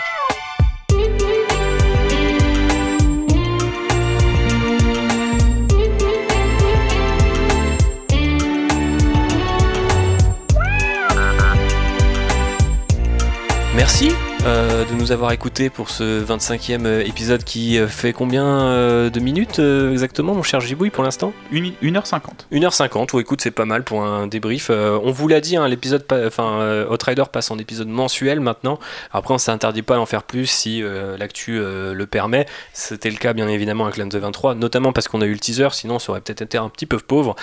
Merci 13.74 14.10
euh, 14.44 14.84
de 14.84 14.94
nous 14.94 15.12
avoir 15.12 15.32
écoutés 15.32 15.70
pour 15.70 15.90
ce 15.90 16.24
25e 16.24 16.86
euh, 16.86 17.04
épisode 17.04 17.44
qui 17.44 17.78
euh, 17.78 17.88
fait 17.88 18.12
combien 18.12 19.08
de 19.10 19.20
minutes 19.20 19.58
exactement, 19.58 20.34
mon 20.34 20.42
cher 20.42 20.60
Gibouille, 20.60 20.90
pour 20.90 21.04
l'instant? 21.04 21.32
1h50. 21.52 22.20
1h50, 22.52 23.14
ou 23.14 23.20
écoute, 23.20 23.40
c'est 23.40 23.50
pas 23.50 23.64
mal 23.64 23.84
pour 23.84 24.02
un 24.02 24.26
débrief. 24.26 24.68
Euh, 24.70 24.98
on 25.02 25.10
vous 25.10 25.28
l'a 25.28 25.40
dit, 25.40 25.56
hein, 25.56 25.66
l'épisode, 25.68 26.04
enfin, 26.26 26.86
Outrider 26.90 27.24
passe 27.30 27.50
en 27.50 27.58
épisode 27.58 27.88
mensuel 27.88 28.40
maintenant. 28.40 28.78
Après, 29.12 29.34
on 29.34 29.38
s'interdit 29.38 29.82
pas 29.82 29.96
d'en 29.96 30.06
faire 30.06 30.22
plus 30.22 30.46
si 30.46 30.82
l'actu 31.18 31.58
le 31.58 32.06
permet. 32.06 32.46
C'était 32.72 33.10
le 33.10 33.16
cas, 33.16 33.32
bien 33.32 33.48
évidemment, 33.48 33.84
avec 33.84 33.96
l'M 33.96 34.08
23, 34.08 34.54
notamment 34.54 34.92
parce 34.92 35.08
qu'on 35.08 35.20
a 35.20 35.26
eu 35.26 35.32
le 35.32 35.38
teaser, 35.38 35.68
sinon 35.72 35.98
ça 35.98 36.12
aurait 36.12 36.20
peut-être 36.20 36.42
été 36.42 36.58
un 36.58 36.68
petit 36.68 36.86
peu 36.86 36.98
pauvre. 36.98 37.36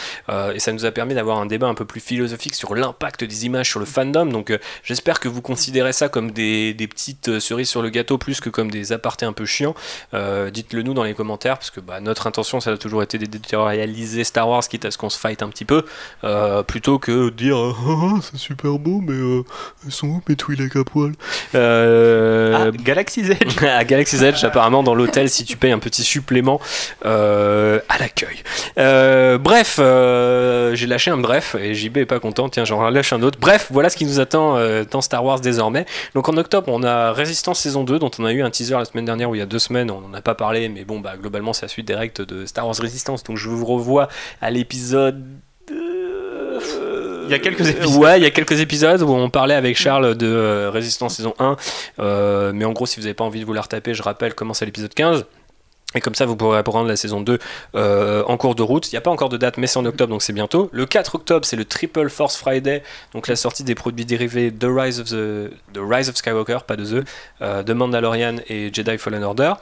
Et 0.53 0.59
ça 0.59 0.71
nous 0.71 0.85
a 0.85 0.91
permis 0.91 1.13
d'avoir 1.13 1.39
un 1.39 1.45
débat 1.45 1.67
un 1.67 1.75
peu 1.75 1.85
plus 1.85 2.01
philosophique 2.01 2.55
sur 2.55 2.75
l'impact 2.75 3.23
des 3.23 3.45
images 3.45 3.69
sur 3.69 3.79
le 3.79 3.85
fandom. 3.85 4.25
Donc, 4.25 4.57
j'espère 4.83 5.19
que 5.19 5.27
vous 5.27 5.41
considérez 5.41 5.93
ça 5.93 6.09
comme 6.09 6.31
des, 6.31 6.73
des 6.73 6.84
petites 6.87 7.29
euh, 7.29 7.39
cerises 7.39 7.69
sur 7.69 7.81
le 7.81 7.89
gâteau 7.89 8.17
plus 8.17 8.39
que 8.39 8.49
comme 8.49 8.71
des 8.71 8.91
apartés 8.91 9.25
un 9.25 9.33
peu 9.33 9.45
chiants. 9.45 9.75
Euh, 10.13 10.49
Dites-le 10.49 10.83
nous 10.83 10.93
dans 10.93 11.03
les 11.03 11.13
commentaires, 11.13 11.57
parce 11.57 11.71
que 11.71 11.79
bah, 11.79 11.99
notre 11.99 12.27
intention, 12.27 12.59
ça 12.59 12.71
a 12.71 12.77
toujours 12.77 13.03
été 13.03 13.17
d'éditorialiser 13.17 14.23
Star 14.23 14.47
Wars, 14.47 14.67
quitte 14.67 14.85
à 14.85 14.91
ce 14.91 14.97
qu'on 14.97 15.09
se 15.09 15.19
fight 15.19 15.41
un 15.41 15.49
petit 15.49 15.65
peu, 15.65 15.85
euh, 16.23 16.63
plutôt 16.63 16.99
que 16.99 17.25
de 17.25 17.29
dire 17.29 17.57
euh, 17.57 17.73
Ah, 17.87 18.15
ah, 18.15 18.19
c'est 18.21 18.37
super 18.37 18.79
beau, 18.79 19.01
mais 19.01 19.13
euh, 19.13 19.43
elles 19.85 19.91
sont 19.91 20.07
où 20.07 20.21
mes 20.27 20.35
Twi'lek 20.35 20.75
à 20.75 20.83
poil? 20.83 21.13
Ah, 21.53 22.71
Galaxy's 22.83 23.29
Edge. 23.29 23.63
à 23.63 23.83
Galaxy's 23.85 24.21
Edge, 24.21 24.43
apparemment 24.43 24.83
dans 24.83 24.95
l'hôtel, 24.95 25.29
si 25.29 25.45
tu 25.45 25.57
payes 25.57 25.71
un 25.71 25.79
petit 25.79 26.03
supplément 26.03 26.59
à 27.03 27.97
l'accueil. 27.99 28.43
Bref, 29.39 29.75
j'ai 29.77 30.87
lâché 30.87 31.11
un 31.11 31.17
bref 31.17 31.55
et 31.59 31.73
JB 31.73 31.97
est 31.97 32.05
pas 32.05 32.19
content. 32.19 32.49
Tiens, 32.49 32.65
j'en 32.65 32.89
lâche 32.89 33.13
un 33.13 33.21
autre. 33.21 33.39
Bref, 33.39 33.67
voilà 33.71 33.89
ce 33.89 33.97
qui 33.97 34.05
nous 34.05 34.19
attend 34.19 34.57
dans 34.91 35.01
Star 35.01 35.23
Wars 35.23 35.39
désormais. 35.39 35.85
Donc 36.13 36.29
en 36.29 36.37
octobre, 36.37 36.67
on 36.69 36.74
a 36.83 37.11
Résistance 37.11 37.59
saison 37.59 37.83
2, 37.83 37.99
dont 37.99 38.11
on 38.19 38.25
a 38.25 38.31
eu 38.33 38.41
un 38.41 38.49
teaser 38.49 38.75
la 38.77 38.85
semaine 38.85 39.05
dernière 39.05 39.29
ou 39.29 39.35
il 39.35 39.39
y 39.39 39.41
a 39.41 39.45
deux 39.45 39.59
semaines. 39.59 39.91
On 39.91 40.01
n'en 40.01 40.13
a 40.13 40.21
pas 40.21 40.35
parlé, 40.35 40.69
mais 40.69 40.83
bon, 40.85 40.99
bah 40.99 41.13
globalement, 41.19 41.53
c'est 41.53 41.63
la 41.63 41.67
suite 41.69 41.87
directe 41.87 42.21
de 42.21 42.45
Star 42.45 42.65
Wars 42.65 42.75
Résistance. 42.79 43.23
Donc 43.23 43.37
je 43.37 43.49
vous 43.49 43.65
revois 43.65 44.07
à 44.41 44.51
l'épisode. 44.51 45.23
euh, 45.71 46.59
Il 47.25 47.31
y 47.31 47.33
a 47.33 47.39
quelques 47.39 47.67
épisodes. 47.67 47.95
Ouais, 48.01 48.19
il 48.19 48.23
y 48.23 48.27
a 48.27 48.31
quelques 48.31 48.59
épisodes 48.59 49.01
où 49.01 49.09
on 49.09 49.29
parlait 49.29 49.55
avec 49.55 49.77
Charles 49.77 50.15
de 50.15 50.27
euh, 50.27 50.69
Résistance 50.71 51.15
saison 51.15 51.33
1. 51.39 51.55
Euh, 51.99 52.51
mais 52.53 52.65
en 52.65 52.71
gros, 52.73 52.85
si 52.85 52.97
vous 52.97 53.03
n'avez 53.03 53.13
pas 53.13 53.23
envie 53.23 53.39
de 53.39 53.45
vous 53.45 53.53
la 53.53 53.61
retaper, 53.61 53.93
je 53.93 54.03
rappelle 54.03 54.33
comment 54.35 54.53
c'est 54.53 54.65
l'épisode 54.65 54.93
15. 54.93 55.25
Et 55.95 56.01
comme 56.01 56.15
ça, 56.15 56.25
vous 56.25 56.35
pourrez 56.35 56.57
apprendre 56.57 56.87
la 56.87 56.95
saison 56.95 57.21
2 57.21 57.39
euh, 57.75 58.23
en 58.27 58.37
cours 58.37 58.55
de 58.55 58.61
route. 58.63 58.91
Il 58.91 58.95
n'y 58.95 58.97
a 58.97 59.01
pas 59.01 59.11
encore 59.11 59.29
de 59.29 59.37
date, 59.37 59.57
mais 59.57 59.67
c'est 59.67 59.79
en 59.79 59.85
octobre, 59.85 60.09
donc 60.11 60.21
c'est 60.21 60.33
bientôt. 60.33 60.69
Le 60.71 60.85
4 60.85 61.15
octobre, 61.15 61.45
c'est 61.45 61.55
le 61.55 61.65
Triple 61.65 62.09
Force 62.09 62.35
Friday, 62.37 62.83
donc 63.13 63.27
la 63.27 63.35
sortie 63.35 63.63
des 63.63 63.75
produits 63.75 64.05
dérivés 64.05 64.51
The 64.51 64.67
Rise 64.67 64.99
of, 64.99 65.07
the, 65.09 65.49
the 65.73 65.79
Rise 65.79 66.09
of 66.09 66.15
Skywalker, 66.15 66.59
pas 66.67 66.75
de 66.75 66.85
The, 67.01 67.05
euh, 67.41 67.63
de 67.63 67.73
Mandalorian 67.73 68.35
et 68.49 68.69
Jedi 68.73 68.97
Fallen 68.97 69.23
Order. 69.23 69.53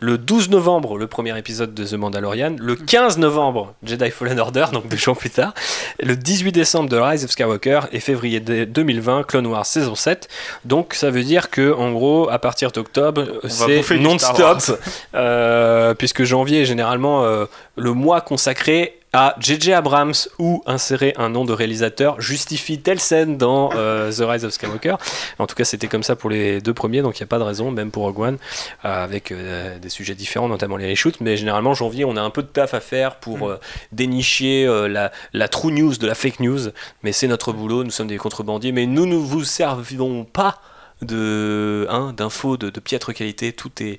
Le 0.00 0.18
12 0.18 0.50
novembre, 0.50 0.98
le 0.98 1.06
premier 1.06 1.36
épisode 1.38 1.72
de 1.72 1.84
The 1.84 1.94
Mandalorian. 1.94 2.56
Le 2.58 2.76
15 2.76 3.16
novembre, 3.18 3.74
Jedi 3.82 4.10
Fallen 4.10 4.38
Order, 4.38 4.66
donc 4.72 4.88
deux 4.88 4.96
jours 4.98 5.16
plus 5.16 5.30
tard. 5.30 5.54
Le 6.02 6.16
18 6.16 6.52
décembre, 6.52 6.90
The 6.90 7.00
Rise 7.00 7.24
of 7.24 7.30
Skywalker. 7.30 7.80
Et 7.92 8.00
février 8.00 8.40
de- 8.40 8.64
2020, 8.64 9.22
Clone 9.22 9.46
Wars 9.46 9.64
saison 9.64 9.94
7. 9.94 10.28
Donc 10.66 10.92
ça 10.94 11.10
veut 11.10 11.22
dire 11.22 11.48
que, 11.48 11.72
en 11.72 11.92
gros, 11.92 12.28
à 12.28 12.38
partir 12.38 12.72
d'octobre, 12.72 13.24
c'est 13.48 13.96
non-stop. 13.98 14.78
Euh, 15.14 15.75
puisque 15.98 16.24
janvier 16.24 16.62
est 16.62 16.64
généralement 16.64 17.24
euh, 17.24 17.46
le 17.76 17.92
mois 17.92 18.20
consacré 18.20 19.00
à 19.16 19.34
J.J. 19.40 19.72
Abrams 19.72 20.12
ou 20.38 20.62
insérer 20.66 21.14
un 21.16 21.30
nom 21.30 21.46
de 21.46 21.52
réalisateur 21.54 22.20
justifie 22.20 22.80
telle 22.80 23.00
scène 23.00 23.38
dans 23.38 23.70
euh, 23.74 24.12
The 24.12 24.20
Rise 24.20 24.44
of 24.44 24.52
Skywalker. 24.52 24.96
En 25.38 25.46
tout 25.46 25.54
cas, 25.54 25.64
c'était 25.64 25.86
comme 25.86 26.02
ça 26.02 26.16
pour 26.16 26.28
les 26.28 26.60
deux 26.60 26.74
premiers, 26.74 27.00
donc 27.00 27.18
il 27.18 27.22
n'y 27.22 27.24
a 27.24 27.28
pas 27.28 27.38
de 27.38 27.44
raison, 27.44 27.70
même 27.70 27.90
pour 27.90 28.02
Rogue 28.02 28.18
One, 28.20 28.38
euh, 28.84 29.04
avec 29.04 29.32
euh, 29.32 29.78
des 29.78 29.88
sujets 29.88 30.14
différents, 30.14 30.48
notamment 30.48 30.76
les 30.76 30.90
reshoots. 30.90 31.20
Mais 31.22 31.38
généralement, 31.38 31.72
janvier, 31.72 32.04
on 32.04 32.14
a 32.16 32.20
un 32.20 32.28
peu 32.28 32.42
de 32.42 32.48
taf 32.48 32.74
à 32.74 32.80
faire 32.80 33.16
pour 33.16 33.48
euh, 33.48 33.58
dénicher 33.90 34.66
euh, 34.66 34.86
la, 34.86 35.10
la 35.32 35.48
true 35.48 35.72
news 35.72 35.96
de 35.96 36.06
la 36.06 36.14
fake 36.14 36.40
news. 36.40 36.68
Mais 37.02 37.12
c'est 37.12 37.26
notre 37.26 37.54
boulot, 37.54 37.84
nous 37.84 37.90
sommes 37.90 38.08
des 38.08 38.18
contrebandiers, 38.18 38.72
mais 38.72 38.84
nous 38.84 39.06
ne 39.06 39.16
vous 39.16 39.44
servons 39.44 40.24
pas 40.24 40.60
de 41.02 41.86
hein, 41.90 42.14
d'infos 42.16 42.56
de, 42.56 42.70
de 42.70 42.80
piètre 42.80 43.12
qualité 43.12 43.52
tout 43.52 43.70
est 43.80 43.98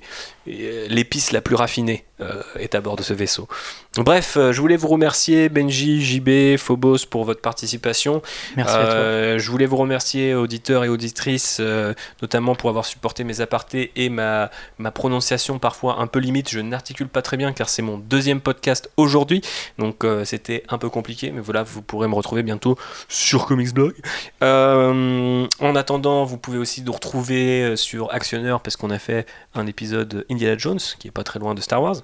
l'épice 0.88 1.32
la 1.32 1.40
plus 1.40 1.54
raffinée 1.54 2.04
euh, 2.20 2.42
est 2.58 2.74
à 2.74 2.80
bord 2.80 2.96
de 2.96 3.02
ce 3.02 3.12
vaisseau. 3.12 3.48
Bref, 3.96 4.36
euh, 4.36 4.52
je 4.52 4.60
voulais 4.60 4.76
vous 4.76 4.88
remercier 4.88 5.48
Benji, 5.48 6.04
JB, 6.04 6.56
Phobos 6.56 7.06
pour 7.10 7.24
votre 7.24 7.40
participation. 7.40 8.22
Merci 8.56 8.74
à 8.76 8.84
toi. 8.84 8.94
Euh, 8.94 9.38
je 9.38 9.50
voulais 9.50 9.66
vous 9.66 9.76
remercier 9.76 10.34
auditeurs 10.34 10.84
et 10.84 10.88
auditrices, 10.88 11.58
euh, 11.60 11.94
notamment 12.22 12.54
pour 12.54 12.70
avoir 12.70 12.84
supporté 12.84 13.24
mes 13.24 13.40
apartés 13.40 13.92
et 13.96 14.08
ma, 14.08 14.50
ma 14.78 14.90
prononciation 14.90 15.58
parfois 15.58 16.00
un 16.00 16.06
peu 16.06 16.18
limite. 16.18 16.50
Je 16.50 16.60
n'articule 16.60 17.08
pas 17.08 17.22
très 17.22 17.36
bien 17.36 17.52
car 17.52 17.68
c'est 17.68 17.82
mon 17.82 17.98
deuxième 17.98 18.40
podcast 18.40 18.90
aujourd'hui, 18.96 19.42
donc 19.78 20.04
euh, 20.04 20.24
c'était 20.24 20.62
un 20.68 20.78
peu 20.78 20.88
compliqué, 20.88 21.30
mais 21.30 21.40
voilà, 21.40 21.62
vous 21.62 21.82
pourrez 21.82 22.08
me 22.08 22.14
retrouver 22.14 22.42
bientôt 22.42 22.76
sur 23.08 23.46
Comics 23.46 23.72
Blog. 23.72 23.94
Euh, 24.42 25.46
en 25.60 25.76
attendant, 25.76 26.24
vous 26.24 26.38
pouvez 26.38 26.58
aussi 26.58 26.82
nous 26.82 26.92
retrouver 26.92 27.62
euh, 27.62 27.76
sur 27.76 28.12
Actionneur 28.12 28.60
parce 28.60 28.76
qu'on 28.76 28.90
a 28.90 28.98
fait 28.98 29.26
un 29.54 29.66
épisode 29.66 30.24
Indiana 30.38 30.56
Jones 30.56 30.78
qui 30.98 31.08
est 31.08 31.12
pas 31.12 31.24
très 31.24 31.40
loin 31.40 31.54
de 31.54 31.60
Star 31.60 31.82
Wars. 31.82 31.96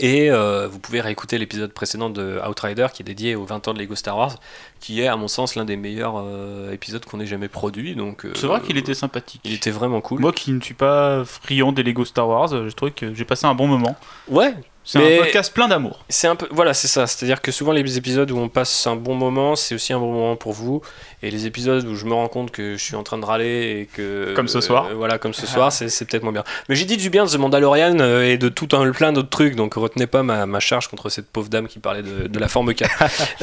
Et 0.00 0.30
euh, 0.30 0.68
vous 0.68 0.78
pouvez 0.78 1.00
réécouter 1.00 1.38
l'épisode 1.38 1.72
précédent 1.72 2.08
de 2.08 2.40
Outrider 2.48 2.86
qui 2.94 3.02
est 3.02 3.04
dédié 3.04 3.34
aux 3.34 3.44
20 3.44 3.66
ans 3.66 3.74
de 3.74 3.80
Lego 3.80 3.96
Star 3.96 4.16
Wars, 4.16 4.36
qui 4.78 5.00
est 5.00 5.08
à 5.08 5.16
mon 5.16 5.26
sens 5.26 5.56
l'un 5.56 5.64
des 5.64 5.76
meilleurs 5.76 6.14
euh, 6.18 6.70
épisodes 6.70 7.04
qu'on 7.04 7.18
ait 7.18 7.26
jamais 7.26 7.48
produit. 7.48 7.96
Donc 7.96 8.24
euh, 8.24 8.32
C'est 8.36 8.46
vrai 8.46 8.60
qu'il 8.60 8.76
était 8.76 8.94
sympathique. 8.94 9.40
il 9.42 9.54
était 9.54 9.72
vraiment 9.72 10.00
cool. 10.00 10.20
Moi 10.20 10.32
qui 10.32 10.52
ne 10.52 10.60
suis 10.60 10.74
pas 10.74 11.24
friand 11.24 11.72
des 11.72 11.82
Lego 11.82 12.04
Star 12.04 12.28
Wars, 12.28 12.48
je 12.48 12.74
trouve 12.76 12.92
que 12.92 13.12
j'ai 13.12 13.24
passé 13.24 13.46
un 13.46 13.56
bon 13.56 13.66
moment. 13.66 13.96
Ouais, 14.28 14.54
C'est 14.90 15.18
un 15.18 15.22
podcast 15.22 15.52
plein 15.52 15.68
d'amour. 15.68 16.04
c'est 16.08 16.28
un 16.28 16.36
peu 16.36 16.46
voilà, 16.50 16.72
c'est 16.72 16.88
ça. 16.88 17.06
C'est-à-dire 17.06 17.42
que 17.42 17.52
souvent 17.52 17.72
les 17.72 17.98
épisodes 17.98 18.30
où 18.30 18.38
on 18.38 18.48
passe 18.48 18.86
un 18.86 18.96
bon 18.96 19.14
moment, 19.14 19.54
c'est 19.54 19.74
aussi 19.74 19.92
un 19.92 19.98
bon 19.98 20.12
moment 20.12 20.36
pour 20.36 20.52
vous. 20.52 20.80
Et 21.22 21.30
les 21.30 21.46
épisodes 21.46 21.84
où 21.84 21.94
je 21.94 22.04
me 22.06 22.14
rends 22.14 22.28
compte 22.28 22.50
que 22.52 22.76
je 22.76 22.82
suis 22.82 22.94
en 22.94 23.02
train 23.02 23.18
de 23.18 23.24
râler 23.24 23.80
et 23.82 23.86
que 23.92 24.32
Comme 24.34 24.48
ce 24.48 24.60
soir. 24.60 24.86
euh, 24.90 24.94
voilà, 24.94 25.18
comme 25.18 25.34
ce 25.34 25.46
soir, 25.46 25.72
c'est 25.72 25.86
peut-être 26.06 26.22
moins 26.22 26.32
bien. 26.32 26.44
Mais 26.68 26.74
j'ai 26.74 26.84
dit 26.84 26.96
du 26.96 27.10
bien 27.10 27.24
de 27.26 27.30
The 27.30 27.36
Mandalorian 27.38 27.98
euh, 28.00 28.22
et 28.22 28.38
de 28.38 28.48
tout 28.48 28.68
un 28.72 28.90
plein 28.92 29.12
d'autres 29.12 29.28
trucs. 29.28 29.56
Donc 29.56 29.74
retenez 29.74 30.06
pas 30.06 30.22
ma, 30.22 30.46
ma 30.46 30.60
charge 30.60 30.88
contre 30.88 31.08
cette 31.10 31.26
pauvre 31.26 31.48
dame 31.48 31.66
qui 31.68 31.80
parlait 31.80 32.02
de, 32.02 32.26
de 32.28 32.38
la 32.38 32.48
forme 32.48 32.72
4. 32.74 32.88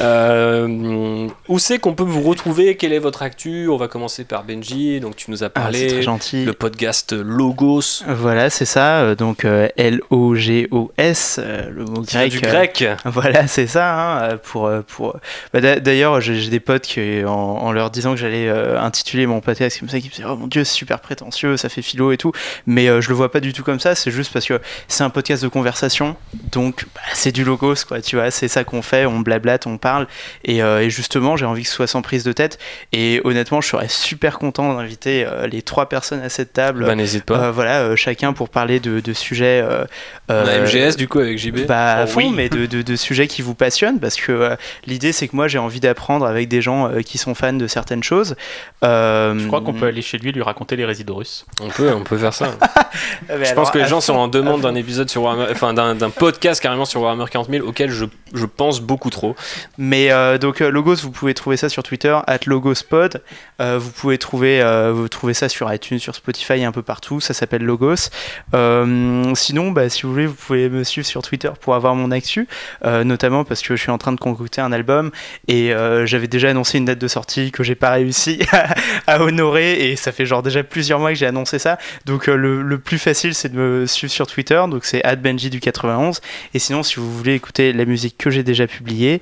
Euh, 0.00 1.28
où 1.48 1.58
c'est 1.58 1.78
qu'on 1.78 1.94
peut 1.94 2.02
vous 2.02 2.22
retrouver? 2.22 2.76
Quelle 2.76 2.92
est 2.92 2.98
votre 2.98 3.22
actu? 3.22 3.68
On 3.68 3.76
va 3.76 3.88
commencer 3.88 4.24
par 4.24 4.44
Benji. 4.44 5.00
Donc 5.00 5.16
tu 5.16 5.30
nous 5.30 5.42
as 5.44 5.46
Ah, 5.46 5.50
c'est 5.54 5.60
parlé 5.62 5.86
très 5.86 6.02
gentil. 6.02 6.44
le 6.44 6.52
podcast 6.52 7.12
Logos. 7.12 8.02
Voilà, 8.06 8.50
c'est 8.50 8.64
ça. 8.64 9.00
euh, 9.02 9.14
Donc 9.14 9.44
euh, 9.44 9.68
L-O-G-O-S, 9.76 11.35
euh, 11.38 11.68
le 11.70 11.84
mot 11.84 12.02
grec. 12.02 12.30
du 12.30 12.38
euh, 12.38 12.40
grec. 12.40 12.84
Voilà, 13.04 13.46
c'est 13.46 13.66
ça. 13.66 13.94
hein, 13.94 14.22
euh, 14.22 14.36
pour, 14.42 14.66
euh, 14.66 14.82
pour... 14.82 15.16
Bah, 15.52 15.60
d'a- 15.60 15.80
D'ailleurs, 15.80 16.20
j'ai 16.20 16.48
des 16.50 16.60
potes 16.60 16.82
qui, 16.82 17.24
en, 17.24 17.30
en 17.30 17.72
leur 17.72 17.90
disant 17.90 18.12
que 18.12 18.16
j'allais 18.18 18.48
euh, 18.48 18.80
intituler 18.80 19.26
mon 19.26 19.40
podcast 19.40 19.78
comme 19.80 19.88
ça, 19.88 19.98
qui 20.00 20.06
me 20.08 20.10
disaient 20.12 20.24
Oh 20.28 20.36
mon 20.36 20.46
dieu, 20.46 20.64
c'est 20.64 20.74
super 20.74 21.00
prétentieux, 21.00 21.56
ça 21.56 21.68
fait 21.68 21.82
philo 21.82 22.12
et 22.12 22.16
tout. 22.16 22.32
Mais 22.66 22.88
euh, 22.88 23.00
je 23.00 23.08
le 23.08 23.14
vois 23.14 23.30
pas 23.30 23.40
du 23.40 23.52
tout 23.52 23.62
comme 23.62 23.80
ça. 23.80 23.94
C'est 23.94 24.10
juste 24.10 24.32
parce 24.32 24.46
que 24.46 24.60
c'est 24.88 25.04
un 25.04 25.10
podcast 25.10 25.42
de 25.42 25.48
conversation. 25.48 26.16
Donc, 26.52 26.86
bah, 26.94 27.00
c'est 27.14 27.32
du 27.32 27.44
logos, 27.44 27.74
quoi. 27.86 28.00
Tu 28.00 28.16
vois, 28.16 28.30
c'est 28.30 28.48
ça 28.48 28.64
qu'on 28.64 28.82
fait. 28.82 29.06
On 29.06 29.20
blablate, 29.20 29.66
on 29.66 29.78
parle. 29.78 30.06
Et, 30.44 30.62
euh, 30.62 30.80
et 30.80 30.90
justement, 30.90 31.36
j'ai 31.36 31.46
envie 31.46 31.62
que 31.62 31.68
ce 31.68 31.74
soit 31.74 31.86
sans 31.86 32.02
prise 32.02 32.24
de 32.24 32.32
tête. 32.32 32.58
Et 32.92 33.20
honnêtement, 33.24 33.60
je 33.60 33.68
serais 33.68 33.88
super 33.88 34.38
content 34.38 34.74
d'inviter 34.74 35.24
euh, 35.26 35.46
les 35.46 35.62
trois 35.62 35.88
personnes 35.88 36.20
à 36.22 36.28
cette 36.28 36.52
table. 36.52 36.84
Bah, 36.86 36.94
n'hésite 36.94 37.24
pas. 37.24 37.46
Euh, 37.46 37.50
voilà, 37.50 37.80
euh, 37.82 37.96
chacun 37.96 38.32
pour 38.32 38.48
parler 38.48 38.80
de, 38.80 39.00
de 39.00 39.12
sujets. 39.12 39.60
euh, 39.64 39.84
euh, 40.30 40.64
MGS 40.64 40.96
du 40.96 41.08
coup 41.08 41.20
avec 41.26 41.38
JB. 41.38 41.66
bah, 41.66 41.94
à 41.98 42.04
Oh 42.04 42.06
fond, 42.06 42.20
oui. 42.20 42.32
mais 42.34 42.48
de, 42.48 42.66
de- 42.66 42.82
de 42.82 42.96
sujets 42.96 43.26
qui 43.26 43.42
vous 43.42 43.54
passionnent, 43.54 44.00
parce 44.00 44.16
que 44.16 44.32
euh, 44.32 44.56
l'idée 44.86 45.12
c'est 45.12 45.28
que 45.28 45.36
moi 45.36 45.48
j'ai 45.48 45.58
envie 45.58 45.80
d'apprendre 45.80 46.24
avec 46.26 46.48
des 46.48 46.62
gens 46.62 46.88
euh, 46.90 47.00
qui 47.02 47.18
sont 47.18 47.34
fans 47.34 47.52
de 47.52 47.66
certaines 47.66 48.02
choses. 48.02 48.36
Euh, 48.84 49.38
Je 49.38 49.46
crois 49.46 49.60
qu'on 49.60 49.72
peut 49.74 49.86
aller 49.86 50.02
chez 50.02 50.18
lui 50.18 50.32
lui 50.32 50.42
raconter 50.42 50.76
les 50.76 50.84
résidus 50.84 51.12
russes. 51.12 51.46
On 51.60 51.68
peut, 51.68 51.92
on 51.94 52.02
peut 52.04 52.18
faire 52.18 52.34
ça. 52.34 52.50
mais 53.28 53.44
Je 53.44 53.50
alors, 53.50 53.54
pense 53.64 53.70
que 53.70 53.78
les 53.78 53.84
gens 53.86 53.96
fond, 53.96 54.12
sont 54.12 54.14
en 54.14 54.28
demande 54.28 54.60
d'un 54.62 54.74
épisode 54.74 55.08
sur 55.10 55.22
Warhammer, 55.22 55.46
enfin 55.50 55.72
d'un 55.74 56.10
podcast 56.10 56.60
carrément 56.62 56.84
sur 56.84 57.00
Warhammer 57.02 57.24
40 57.30 57.50
000 57.50 57.66
auquel 57.66 57.90
je, 57.90 58.04
je 58.34 58.46
pense 58.46 58.80
beaucoup 58.80 59.10
trop. 59.10 59.34
Mais 59.78 60.10
euh, 60.12 60.38
donc 60.38 60.60
Logos, 60.60 60.96
vous 61.02 61.10
pouvez 61.10 61.34
trouver 61.34 61.56
ça 61.56 61.68
sur 61.68 61.82
Twitter, 61.82 62.16
at 62.26 62.38
LogosPod. 62.46 63.22
Euh, 63.60 63.78
vous 63.78 63.90
pouvez 63.90 64.18
trouver, 64.18 64.60
euh, 64.62 64.92
vous 64.94 65.08
trouvez 65.08 65.34
ça 65.34 65.48
sur 65.48 65.72
iTunes, 65.72 65.98
sur 65.98 66.14
Spotify, 66.14 66.54
et 66.54 66.64
un 66.64 66.72
peu 66.72 66.82
partout. 66.82 67.20
Ça 67.20 67.34
s'appelle 67.34 67.62
Logos. 67.62 68.10
Euh, 68.54 69.34
sinon, 69.34 69.70
bah, 69.70 69.88
si 69.88 70.02
vous 70.02 70.12
voulez, 70.12 70.26
vous 70.26 70.34
pouvez 70.34 70.68
me 70.68 70.84
suivre 70.84 71.06
sur 71.06 71.15
Twitter 71.22 71.50
pour 71.60 71.74
avoir 71.74 71.94
mon 71.94 72.10
actu, 72.10 72.46
euh, 72.84 73.04
notamment 73.04 73.44
parce 73.44 73.62
que 73.62 73.76
je 73.76 73.82
suis 73.82 73.90
en 73.90 73.98
train 73.98 74.12
de 74.12 74.20
concocter 74.20 74.60
un 74.60 74.72
album 74.72 75.10
et 75.48 75.72
euh, 75.72 76.06
j'avais 76.06 76.28
déjà 76.28 76.50
annoncé 76.50 76.78
une 76.78 76.84
date 76.84 76.98
de 76.98 77.08
sortie 77.08 77.50
que 77.52 77.62
j'ai 77.62 77.74
pas 77.74 77.90
réussi 77.90 78.40
à 79.06 79.22
honorer 79.22 79.90
et 79.90 79.96
ça 79.96 80.12
fait 80.12 80.26
genre 80.26 80.42
déjà 80.42 80.62
plusieurs 80.62 80.98
mois 80.98 81.10
que 81.10 81.18
j'ai 81.18 81.26
annoncé 81.26 81.58
ça. 81.58 81.78
Donc 82.04 82.28
euh, 82.28 82.36
le, 82.36 82.62
le 82.62 82.78
plus 82.78 82.98
facile, 82.98 83.34
c'est 83.34 83.50
de 83.50 83.56
me 83.56 83.86
suivre 83.86 84.12
sur 84.12 84.26
Twitter. 84.26 84.62
Donc 84.68 84.84
c'est 84.84 85.02
Benji 85.16 85.50
du 85.50 85.60
91. 85.60 86.20
Et 86.54 86.58
sinon, 86.58 86.82
si 86.82 86.96
vous 86.96 87.10
voulez 87.16 87.34
écouter 87.34 87.72
la 87.72 87.84
musique 87.84 88.18
que 88.18 88.30
j'ai 88.30 88.42
déjà 88.42 88.66
publiée, 88.66 89.20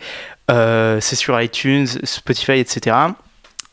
c'est 0.48 1.16
sur 1.16 1.40
iTunes, 1.40 1.86
Spotify, 2.04 2.52
etc. 2.52 2.96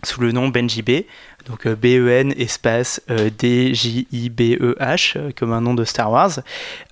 Sous 0.04 0.22
le 0.22 0.32
nom 0.32 0.48
Benji 0.48 0.82
B. 0.82 1.04
Donc 1.48 1.68
B-E-N 1.68 2.34
espace 2.38 3.02
D-J-I-B-E-H, 3.40 5.14
euh, 5.18 5.32
comme 5.38 5.54
un 5.54 5.62
nom 5.62 5.74
de 5.74 5.84
Star 5.84 6.12
Wars. 6.12 6.40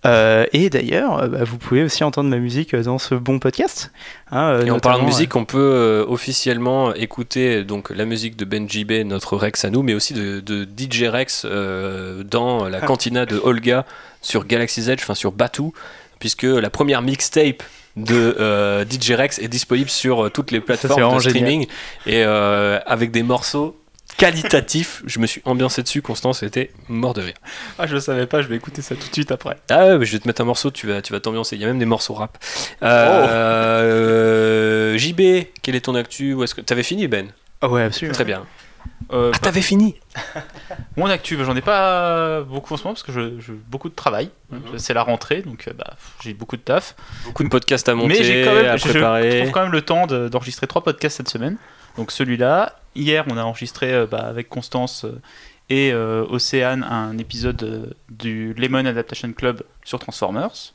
Euh, 0.06 0.46
et 0.54 0.70
d'ailleurs, 0.70 1.28
bah, 1.30 1.44
vous 1.44 1.58
pouvez 1.58 1.84
aussi 1.84 2.04
entendre 2.04 2.30
ma 2.30 2.38
musique 2.38 2.76
dans 2.76 2.98
ce 2.98 3.16
bon 3.16 3.40
podcast. 3.40 3.92
hein, 4.32 4.60
Et 4.66 4.72
en 4.72 4.80
parlant 4.80 5.00
de 5.02 5.06
musique, 5.06 5.36
on 5.36 5.46
peut 5.46 6.06
officiellement 6.08 6.94
écouter 6.94 7.64
donc 7.64 7.90
la 7.90 8.06
musique 8.06 8.36
de 8.36 8.46
Benji 8.46 8.86
B, 8.86 9.04
notre 9.06 9.38
Rex 9.38 9.66
à 9.66 9.70
nous, 9.70 9.84
mais 9.84 9.94
aussi 9.94 10.14
de, 10.14 10.40
de 10.40 10.66
DJ 10.66 11.04
Rex 11.04 11.46
dans 11.46 12.68
la 12.68 12.82
cantina 12.82 13.26
de 13.26 13.40
Olga 13.44 13.86
sur 14.22 14.46
Galaxy's 14.46 14.88
Edge, 14.88 15.02
enfin 15.02 15.16
sur 15.16 15.32
Batu, 15.32 15.72
puisque 16.20 16.44
la 16.44 16.70
première 16.70 17.02
mixtape 17.02 17.64
de 17.96 18.36
euh, 18.40 18.86
DJ 18.86 19.12
Rex 19.12 19.40
est 19.40 19.48
disponible 19.48 19.90
sur 19.90 20.26
euh, 20.26 20.30
toutes 20.30 20.52
les 20.52 20.62
plateformes 20.62 21.02
vraiment 21.02 21.18
de 21.18 21.22
streaming 21.22 21.68
et 22.06 22.24
euh, 22.24 22.80
avec 22.86 23.12
des 23.12 23.24
morceaux 23.24 23.76
qualitatifs. 24.20 25.02
Je 25.06 25.20
me 25.20 25.28
suis 25.28 25.42
ambiancé 25.46 25.84
dessus, 25.84 26.02
Constance 26.02 26.44
était 26.44 26.72
mort 26.88 27.14
de 27.14 27.22
rire. 27.22 27.36
Ah, 27.78 27.88
je 27.88 27.94
le 27.96 28.00
savais 28.00 28.26
pas, 28.28 28.42
je 28.42 28.48
vais 28.48 28.56
écouter 28.56 28.82
ça 28.82 28.96
tout 28.96 29.08
de 29.08 29.14
suite 29.14 29.32
après. 29.32 29.58
Ah 29.70 29.88
ouais, 29.88 29.98
mais 29.98 30.06
je 30.06 30.14
vais 30.14 30.20
te 30.20 30.28
mettre 30.28 30.42
un 30.42 30.46
morceau, 30.46 30.72
tu 30.72 30.88
vas, 30.88 31.02
tu 31.02 31.14
vas 31.14 31.20
t'ambiancer. 31.20 31.56
Il 31.56 31.62
y 31.62 31.66
a 31.66 31.68
même 31.68 31.80
des 31.80 31.86
morceaux 31.86 32.14
rap. 32.14 32.38
Oh. 32.82 32.86
Euh, 32.86 34.98
JB, 34.98 35.48
quel 35.62 35.76
est 35.76 35.82
ton 35.82 35.96
actu? 35.96 36.34
Où 36.34 36.44
est-ce 36.44 36.56
que 36.56 36.62
t'avais 36.62 36.84
fini 36.84 37.08
Ben? 37.08 37.28
Ah 37.62 37.68
ouais, 37.70 37.84
absolument. 37.84 38.14
Très 38.14 38.26
bien. 38.26 38.46
Euh, 39.12 39.32
Ah, 39.34 39.40
t'avais 39.40 39.62
fini 39.62 39.96
Mon 40.98 41.08
actu, 41.08 41.36
bah, 41.36 41.44
j'en 41.46 41.56
ai 41.56 41.62
pas 41.62 42.42
beaucoup 42.42 42.74
en 42.74 42.78
ce 42.78 42.84
moment 42.84 42.94
parce 42.94 43.04
que 43.04 43.12
je, 43.12 43.40
je- 43.40 43.54
beaucoup 43.54 43.90
de 43.90 43.96
travail. 43.96 44.30
Mhm. 44.52 44.78
C'est 44.78 44.94
la 44.94 45.04
rentrée, 45.04 45.42
donc 45.42 45.66
euh, 45.68 45.74
bah, 45.78 45.94
j'ai 46.24 46.34
beaucoup 46.34 46.58
de 46.58 46.62
taf. 46.62 46.96
Beaucoup 47.26 47.44
de 47.44 47.50
podcasts 47.50 47.88
à 47.90 47.96
monter, 47.96 48.08
Mais 48.20 48.24
j'ai 48.24 48.46
quand 48.46 48.54
même, 48.56 48.66
à 48.66 48.78
je, 48.78 48.84
je 48.86 48.90
préparer. 48.90 49.40
trouve 49.40 49.52
quand 49.52 49.64
même 49.64 49.72
le 49.72 49.82
temps 49.82 50.08
de- 50.08 50.30
d'enregistrer 50.30 50.68
trois 50.68 50.84
podcasts 50.84 51.18
cette 51.18 51.30
semaine. 51.30 51.58
Donc 51.98 52.12
celui-là, 52.12 52.76
hier, 52.96 53.26
on 53.30 53.38
a 53.38 53.44
enregistré 53.44 53.94
euh, 53.94 54.06
bah, 54.08 54.20
avec 54.20 54.50
Constance 54.50 55.06
euh, 55.06 55.22
et 55.70 55.92
euh, 55.94 56.26
Océane 56.30 56.84
un 56.84 57.18
épisode 57.18 57.62
euh, 57.64 57.86
du 58.10 58.54
Lemon 58.56 58.86
Adaptation 58.86 59.32
Club 59.34 59.64
sur 59.84 60.00
Transformers. 60.00 60.74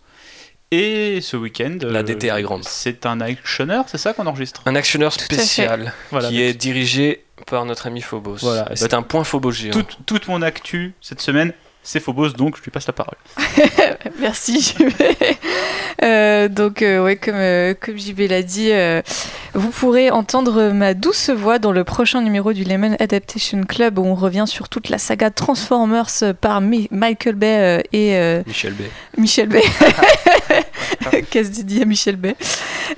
Et 0.71 1.21
ce 1.21 1.37
week-end, 1.37 1.79
La 1.83 2.03
DTR 2.03 2.37
est 2.37 2.43
grande. 2.43 2.65
C'est 2.65 3.07
un 3.07 3.21
actionneur, 3.21 3.85
c'est 3.89 3.99
ça 3.99 4.13
qu'on 4.13 4.27
enregistre? 4.27 4.63
Un 4.67 4.75
actionneur 4.75 5.13
spécial 5.13 5.93
Voilà. 6.11 6.29
qui 6.29 6.43
est 6.43 6.55
dirigé 6.55 7.25
par 7.47 7.65
notre 7.65 7.87
ami 7.87 8.01
Phobos. 8.01 8.39
Voilà. 8.41 8.69
C'est 8.75 8.95
un 8.95 9.03
point 9.03 9.23
Phobos 9.25 9.53
géant. 9.53 9.73
toute, 9.73 9.99
toute 10.07 10.27
mon 10.27 10.43
actu 10.43 10.95
cette 11.01 11.21
semaine, 11.21 11.53
c'est 11.85 12.01
Phobos, 12.01 12.31
donc 12.31 12.57
je 12.57 12.63
lui 12.63 12.71
passe 12.73 12.87
la 12.89 12.93
parole. 12.95 13.15
Merci 14.21 14.61
JB. 14.61 14.91
Euh, 16.03 16.49
donc 16.49 16.83
euh, 16.83 17.03
ouais, 17.05 17.17
comme, 17.17 17.35
euh, 17.37 17.75
comme 17.79 17.97
JB 17.97 18.21
l'a 18.29 18.43
dit, 18.43 18.73
euh, 18.73 19.01
vous 19.55 19.71
pourrez 19.71 20.11
entendre 20.11 20.71
ma 20.73 20.93
douce 20.95 21.31
voix 21.31 21.59
dans 21.61 21.71
le 21.73 21.85
prochain 21.85 22.21
numéro 22.21 22.53
du 22.53 22.65
Lemon 22.65 22.97
Adaptation 22.99 23.63
Club 23.65 23.99
où 23.99 24.05
on 24.05 24.15
revient 24.15 24.45
sur 24.47 24.69
toute 24.69 24.89
la 24.89 24.99
saga 24.99 25.31
Transformers 25.31 26.09
euh, 26.23 26.33
par 26.33 26.61
Mi- 26.61 26.89
Michael 26.91 27.35
Bay 27.37 27.57
euh, 27.59 27.81
et 27.93 28.17
euh, 28.17 28.43
Michel 28.47 28.73
B. 28.75 28.83
Michel 29.19 29.49
Bay. 29.49 29.63
Qu'est-ce 31.31 31.51
qu'il 31.51 31.67
dit 31.67 31.83
à 31.83 31.85
Michel 31.85 32.17
Bay? 32.17 32.35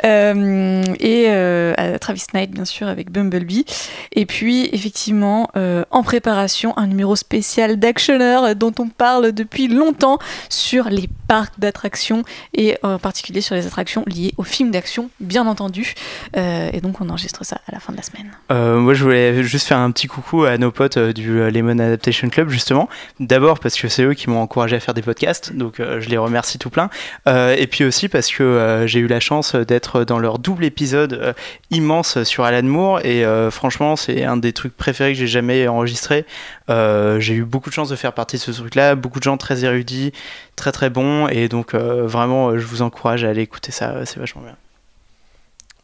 Euh, 0.05 0.83
Et 1.01 1.27
euh, 1.29 1.75
à 1.77 1.99
Travis 1.99 2.25
Knight, 2.33 2.51
bien 2.51 2.65
sûr, 2.65 2.87
avec 2.89 3.11
Bumblebee. 3.11 3.65
Et 4.13 4.27
puis, 4.27 4.69
effectivement, 4.73 5.49
euh, 5.57 5.85
en 5.91 6.03
préparation, 6.03 6.77
un 6.79 6.87
numéro 6.87 7.17
spécial 7.17 7.77
d'Actionneur 7.79 8.55
dont 8.55 8.73
on 8.81 8.89
parle 8.89 9.33
depuis 9.33 9.69
longtemps 9.69 10.19
sur 10.49 10.89
les 10.89 11.09
parcs 11.29 11.59
d'attractions 11.59 12.23
et 12.55 12.77
en 12.83 12.99
particulier 12.99 13.41
sur 13.41 13.55
les 13.55 13.67
attractions 13.67 14.05
liées 14.07 14.33
aux 14.37 14.45
films 14.45 14.71
d'action, 14.71 15.11
bien 15.21 15.47
entendu. 15.47 15.95
Euh, 16.37 16.71
et 16.73 16.81
donc, 16.81 17.01
on 17.01 17.09
enregistre 17.09 17.45
ça 17.45 17.61
à 17.67 17.73
la 17.73 17.81
fin 17.81 17.93
de 17.93 17.97
la 17.97 18.03
semaine. 18.03 18.31
Euh, 18.51 18.79
moi, 18.79 18.95
je 18.95 19.03
voulais 19.03 19.43
juste 19.43 19.67
faire 19.67 19.79
un 19.79 19.91
petit 19.91 20.07
coucou 20.07 20.45
à 20.45 20.59
nos 20.59 20.71
potes 20.71 20.97
euh, 20.97 21.13
du 21.13 21.41
euh, 21.41 21.51
Lemon 21.51 21.79
Adaptation 21.79 22.29
Club, 22.29 22.49
justement. 22.49 22.89
D'abord 23.21 23.59
parce 23.59 23.77
que 23.77 23.89
c'est 23.89 24.05
eux 24.05 24.15
qui 24.15 24.31
m'ont 24.31 24.41
encouragé 24.41 24.77
à 24.77 24.81
faire 24.81 24.95
des 24.95 25.03
podcasts, 25.03 25.53
donc 25.53 25.81
euh, 25.81 26.01
je 26.01 26.09
les 26.09 26.19
remercie 26.19 26.59
tout 26.59 26.71
plein. 26.71 26.91
Euh, 27.27 27.55
et 27.57 27.67
puis 27.67 27.85
aussi 27.85 28.09
parce 28.09 28.31
que 28.31 28.43
euh, 28.43 28.87
j'ai 28.87 29.01
eu 29.01 29.07
la 29.07 29.21
chance 29.21 29.55
d'être 29.55 30.05
dans 30.05 30.19
leur 30.19 30.39
double 30.39 30.65
épisode 30.65 31.15
euh, 31.15 31.33
immense 31.71 32.23
sur 32.23 32.45
Alan 32.45 32.63
Moore, 32.63 33.01
et 33.05 33.25
euh, 33.25 33.51
franchement, 33.51 33.97
c'est 33.97 34.25
un 34.25 34.37
des 34.37 34.53
trucs 34.53 34.77
préférés 34.77 35.13
que 35.13 35.19
j'ai 35.19 35.27
jamais 35.27 35.67
enregistré. 35.67 36.25
Euh, 36.69 37.21
j'ai 37.21 37.35
eu 37.35 37.45
beaucoup 37.45 37.71
de 37.71 37.75
chance 37.75 37.89
de 37.89 37.97
faire 37.97 38.13
partie 38.13 38.37
de 38.37 38.43
ce 38.43 38.51
truc-là, 38.51 38.95
beaucoup 38.95 39.19
de 39.19 39.25
gens 39.25 39.37
très 39.37 39.65
érudits, 39.65 40.13
très 40.57 40.73
très 40.73 40.91
bons, 40.91 41.29
et 41.29 41.49
donc 41.49 41.75
euh, 41.75 42.07
vraiment, 42.07 42.49
euh, 42.49 42.59
je 42.59 42.67
vous 42.67 42.83
encourage 42.83 43.25
à 43.25 43.29
aller 43.29 43.43
écouter 43.43 43.73
ça, 43.73 44.05
c'est 44.05 44.19
vachement 44.19 44.43
bien. 44.43 44.57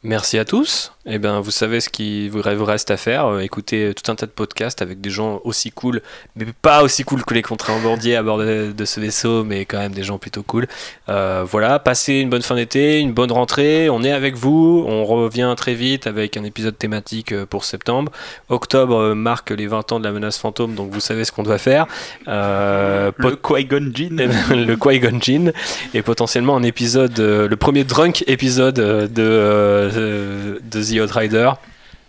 Merci 0.02 0.38
à 0.38 0.44
tous. 0.44 0.92
Eh 1.04 1.18
bien, 1.18 1.40
vous 1.40 1.50
savez 1.50 1.80
ce 1.80 1.88
qu'il 1.88 2.30
vous 2.30 2.64
reste 2.64 2.92
à 2.92 2.96
faire. 2.96 3.26
Euh, 3.26 3.40
écouter 3.40 3.92
tout 3.92 4.10
un 4.10 4.14
tas 4.14 4.26
de 4.26 4.30
podcasts 4.30 4.82
avec 4.82 5.00
des 5.00 5.10
gens 5.10 5.40
aussi 5.42 5.72
cool, 5.72 6.00
mais 6.36 6.46
pas 6.62 6.84
aussi 6.84 7.02
cool 7.02 7.24
que 7.24 7.34
les 7.34 7.42
contrabandiers 7.42 8.14
à 8.14 8.22
bord 8.22 8.38
de, 8.38 8.70
de 8.70 8.84
ce 8.84 9.00
vaisseau, 9.00 9.42
mais 9.42 9.64
quand 9.64 9.78
même 9.78 9.92
des 9.92 10.04
gens 10.04 10.18
plutôt 10.18 10.44
cool. 10.44 10.68
Euh, 11.08 11.44
voilà, 11.44 11.80
passez 11.80 12.14
une 12.14 12.30
bonne 12.30 12.42
fin 12.42 12.54
d'été, 12.54 13.00
une 13.00 13.12
bonne 13.12 13.32
rentrée. 13.32 13.90
On 13.90 14.04
est 14.04 14.12
avec 14.12 14.36
vous. 14.36 14.84
On 14.86 15.04
revient 15.04 15.52
très 15.56 15.74
vite 15.74 16.06
avec 16.06 16.36
un 16.36 16.44
épisode 16.44 16.78
thématique 16.78 17.32
euh, 17.32 17.46
pour 17.46 17.64
septembre. 17.64 18.12
Octobre 18.48 18.96
euh, 18.96 19.14
marque 19.16 19.50
les 19.50 19.66
20 19.66 19.92
ans 19.92 19.98
de 19.98 20.04
la 20.04 20.12
menace 20.12 20.38
fantôme, 20.38 20.74
donc 20.76 20.92
vous 20.92 21.00
savez 21.00 21.24
ce 21.24 21.32
qu'on 21.32 21.42
doit 21.42 21.58
faire. 21.58 21.86
Euh, 22.28 23.10
Le 23.16 23.34
Qui-Gon 23.34 23.90
Jinn. 23.92 24.16
le 24.50 24.76
Qui-Gon 24.76 25.18
Jinn 25.20 25.52
et 25.94 26.02
potentiellement 26.02 26.56
un 26.56 26.62
épisode, 26.62 27.18
euh, 27.18 27.48
le 27.48 27.56
premier 27.56 27.84
drunk 27.84 28.24
épisode 28.26 28.78
euh, 28.78 29.08
de, 29.08 29.22
euh, 29.22 30.58
de 30.62 30.80
The 30.92 31.00
Outrider 31.00 31.50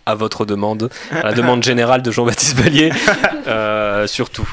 à 0.06 0.16
votre 0.16 0.46
demande, 0.46 0.90
à 1.12 1.24
la 1.24 1.34
demande 1.34 1.64
générale 1.64 2.02
de 2.02 2.12
Jean-Baptiste 2.12 2.58
Ballier, 2.58 2.92
euh, 3.48 4.06
surtout. 4.08 4.50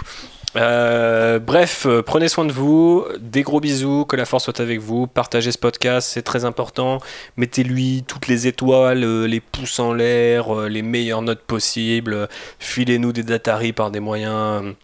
Euh, 0.57 1.39
bref, 1.39 1.87
euh, 1.87 2.03
prenez 2.03 2.29
soin 2.29 2.45
de 2.45 2.53
vous, 2.53 3.05
des 3.21 3.43
gros 3.43 3.61
bisous, 3.61 4.05
que 4.05 4.17
la 4.17 4.25
force 4.25 4.45
soit 4.45 4.61
avec 4.61 4.81
vous, 4.81 5.07
partagez 5.07 5.53
ce 5.53 5.59
podcast, 5.59 6.09
c'est 6.13 6.23
très 6.23 6.45
important, 6.45 6.99
mettez-lui 7.37 8.05
toutes 8.07 8.27
les 8.27 8.49
étoiles, 8.49 9.05
euh, 9.05 9.27
les 9.27 9.41
pouces 9.41 9.79
en 9.79 9.93
l'air, 9.93 10.53
les 10.69 10.83
meilleures 10.83 11.23
notes 11.23 11.43
possibles, 11.43 12.29
filez-nous 12.59 13.13
des 13.13 13.23
dataries 13.23 13.73
par 13.73 13.91
des 13.93 14.01
moyens 14.01 14.75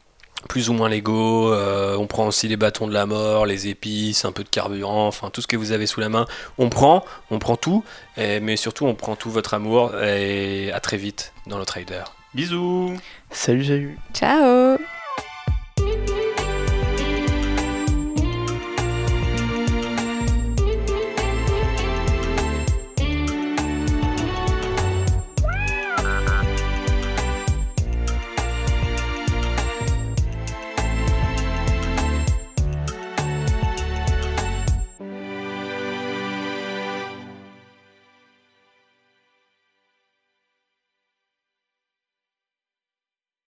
plus 0.49 0.69
ou 0.71 0.73
moins 0.73 0.89
légaux, 0.89 1.53
euh, 1.53 1.97
on 1.97 2.07
prend 2.07 2.27
aussi 2.27 2.49
les 2.49 2.57
bâtons 2.57 2.87
de 2.87 2.93
la 2.95 3.07
mort, 3.07 3.47
les 3.47 3.69
épices, 3.69 4.25
un 4.25 4.33
peu 4.33 4.45
de 4.45 4.49
carburant, 4.49 5.07
enfin 5.07 5.31
tout 5.31 5.41
ce 5.43 5.47
que 5.47 5.57
vous 5.57 5.73
avez 5.73 5.87
sous 5.87 6.01
la 6.01 6.09
main, 6.09 6.27
on 6.59 6.69
prend, 6.69 7.05
on 7.31 7.39
prend 7.39 7.57
tout, 7.57 7.85
et- 8.17 8.41
mais 8.41 8.57
surtout 8.57 8.87
on 8.87 8.95
prend 8.95 9.17
tout 9.17 9.31
votre 9.31 9.55
amour, 9.55 9.93
et 10.03 10.71
à 10.73 10.81
très 10.81 10.97
vite 10.97 11.33
dans 11.47 11.59
le 11.59 11.65
trader. 11.65 12.03
Bisous. 12.35 12.97
Salut, 13.31 13.65
salut. 13.65 13.99
Ciao 14.15 14.79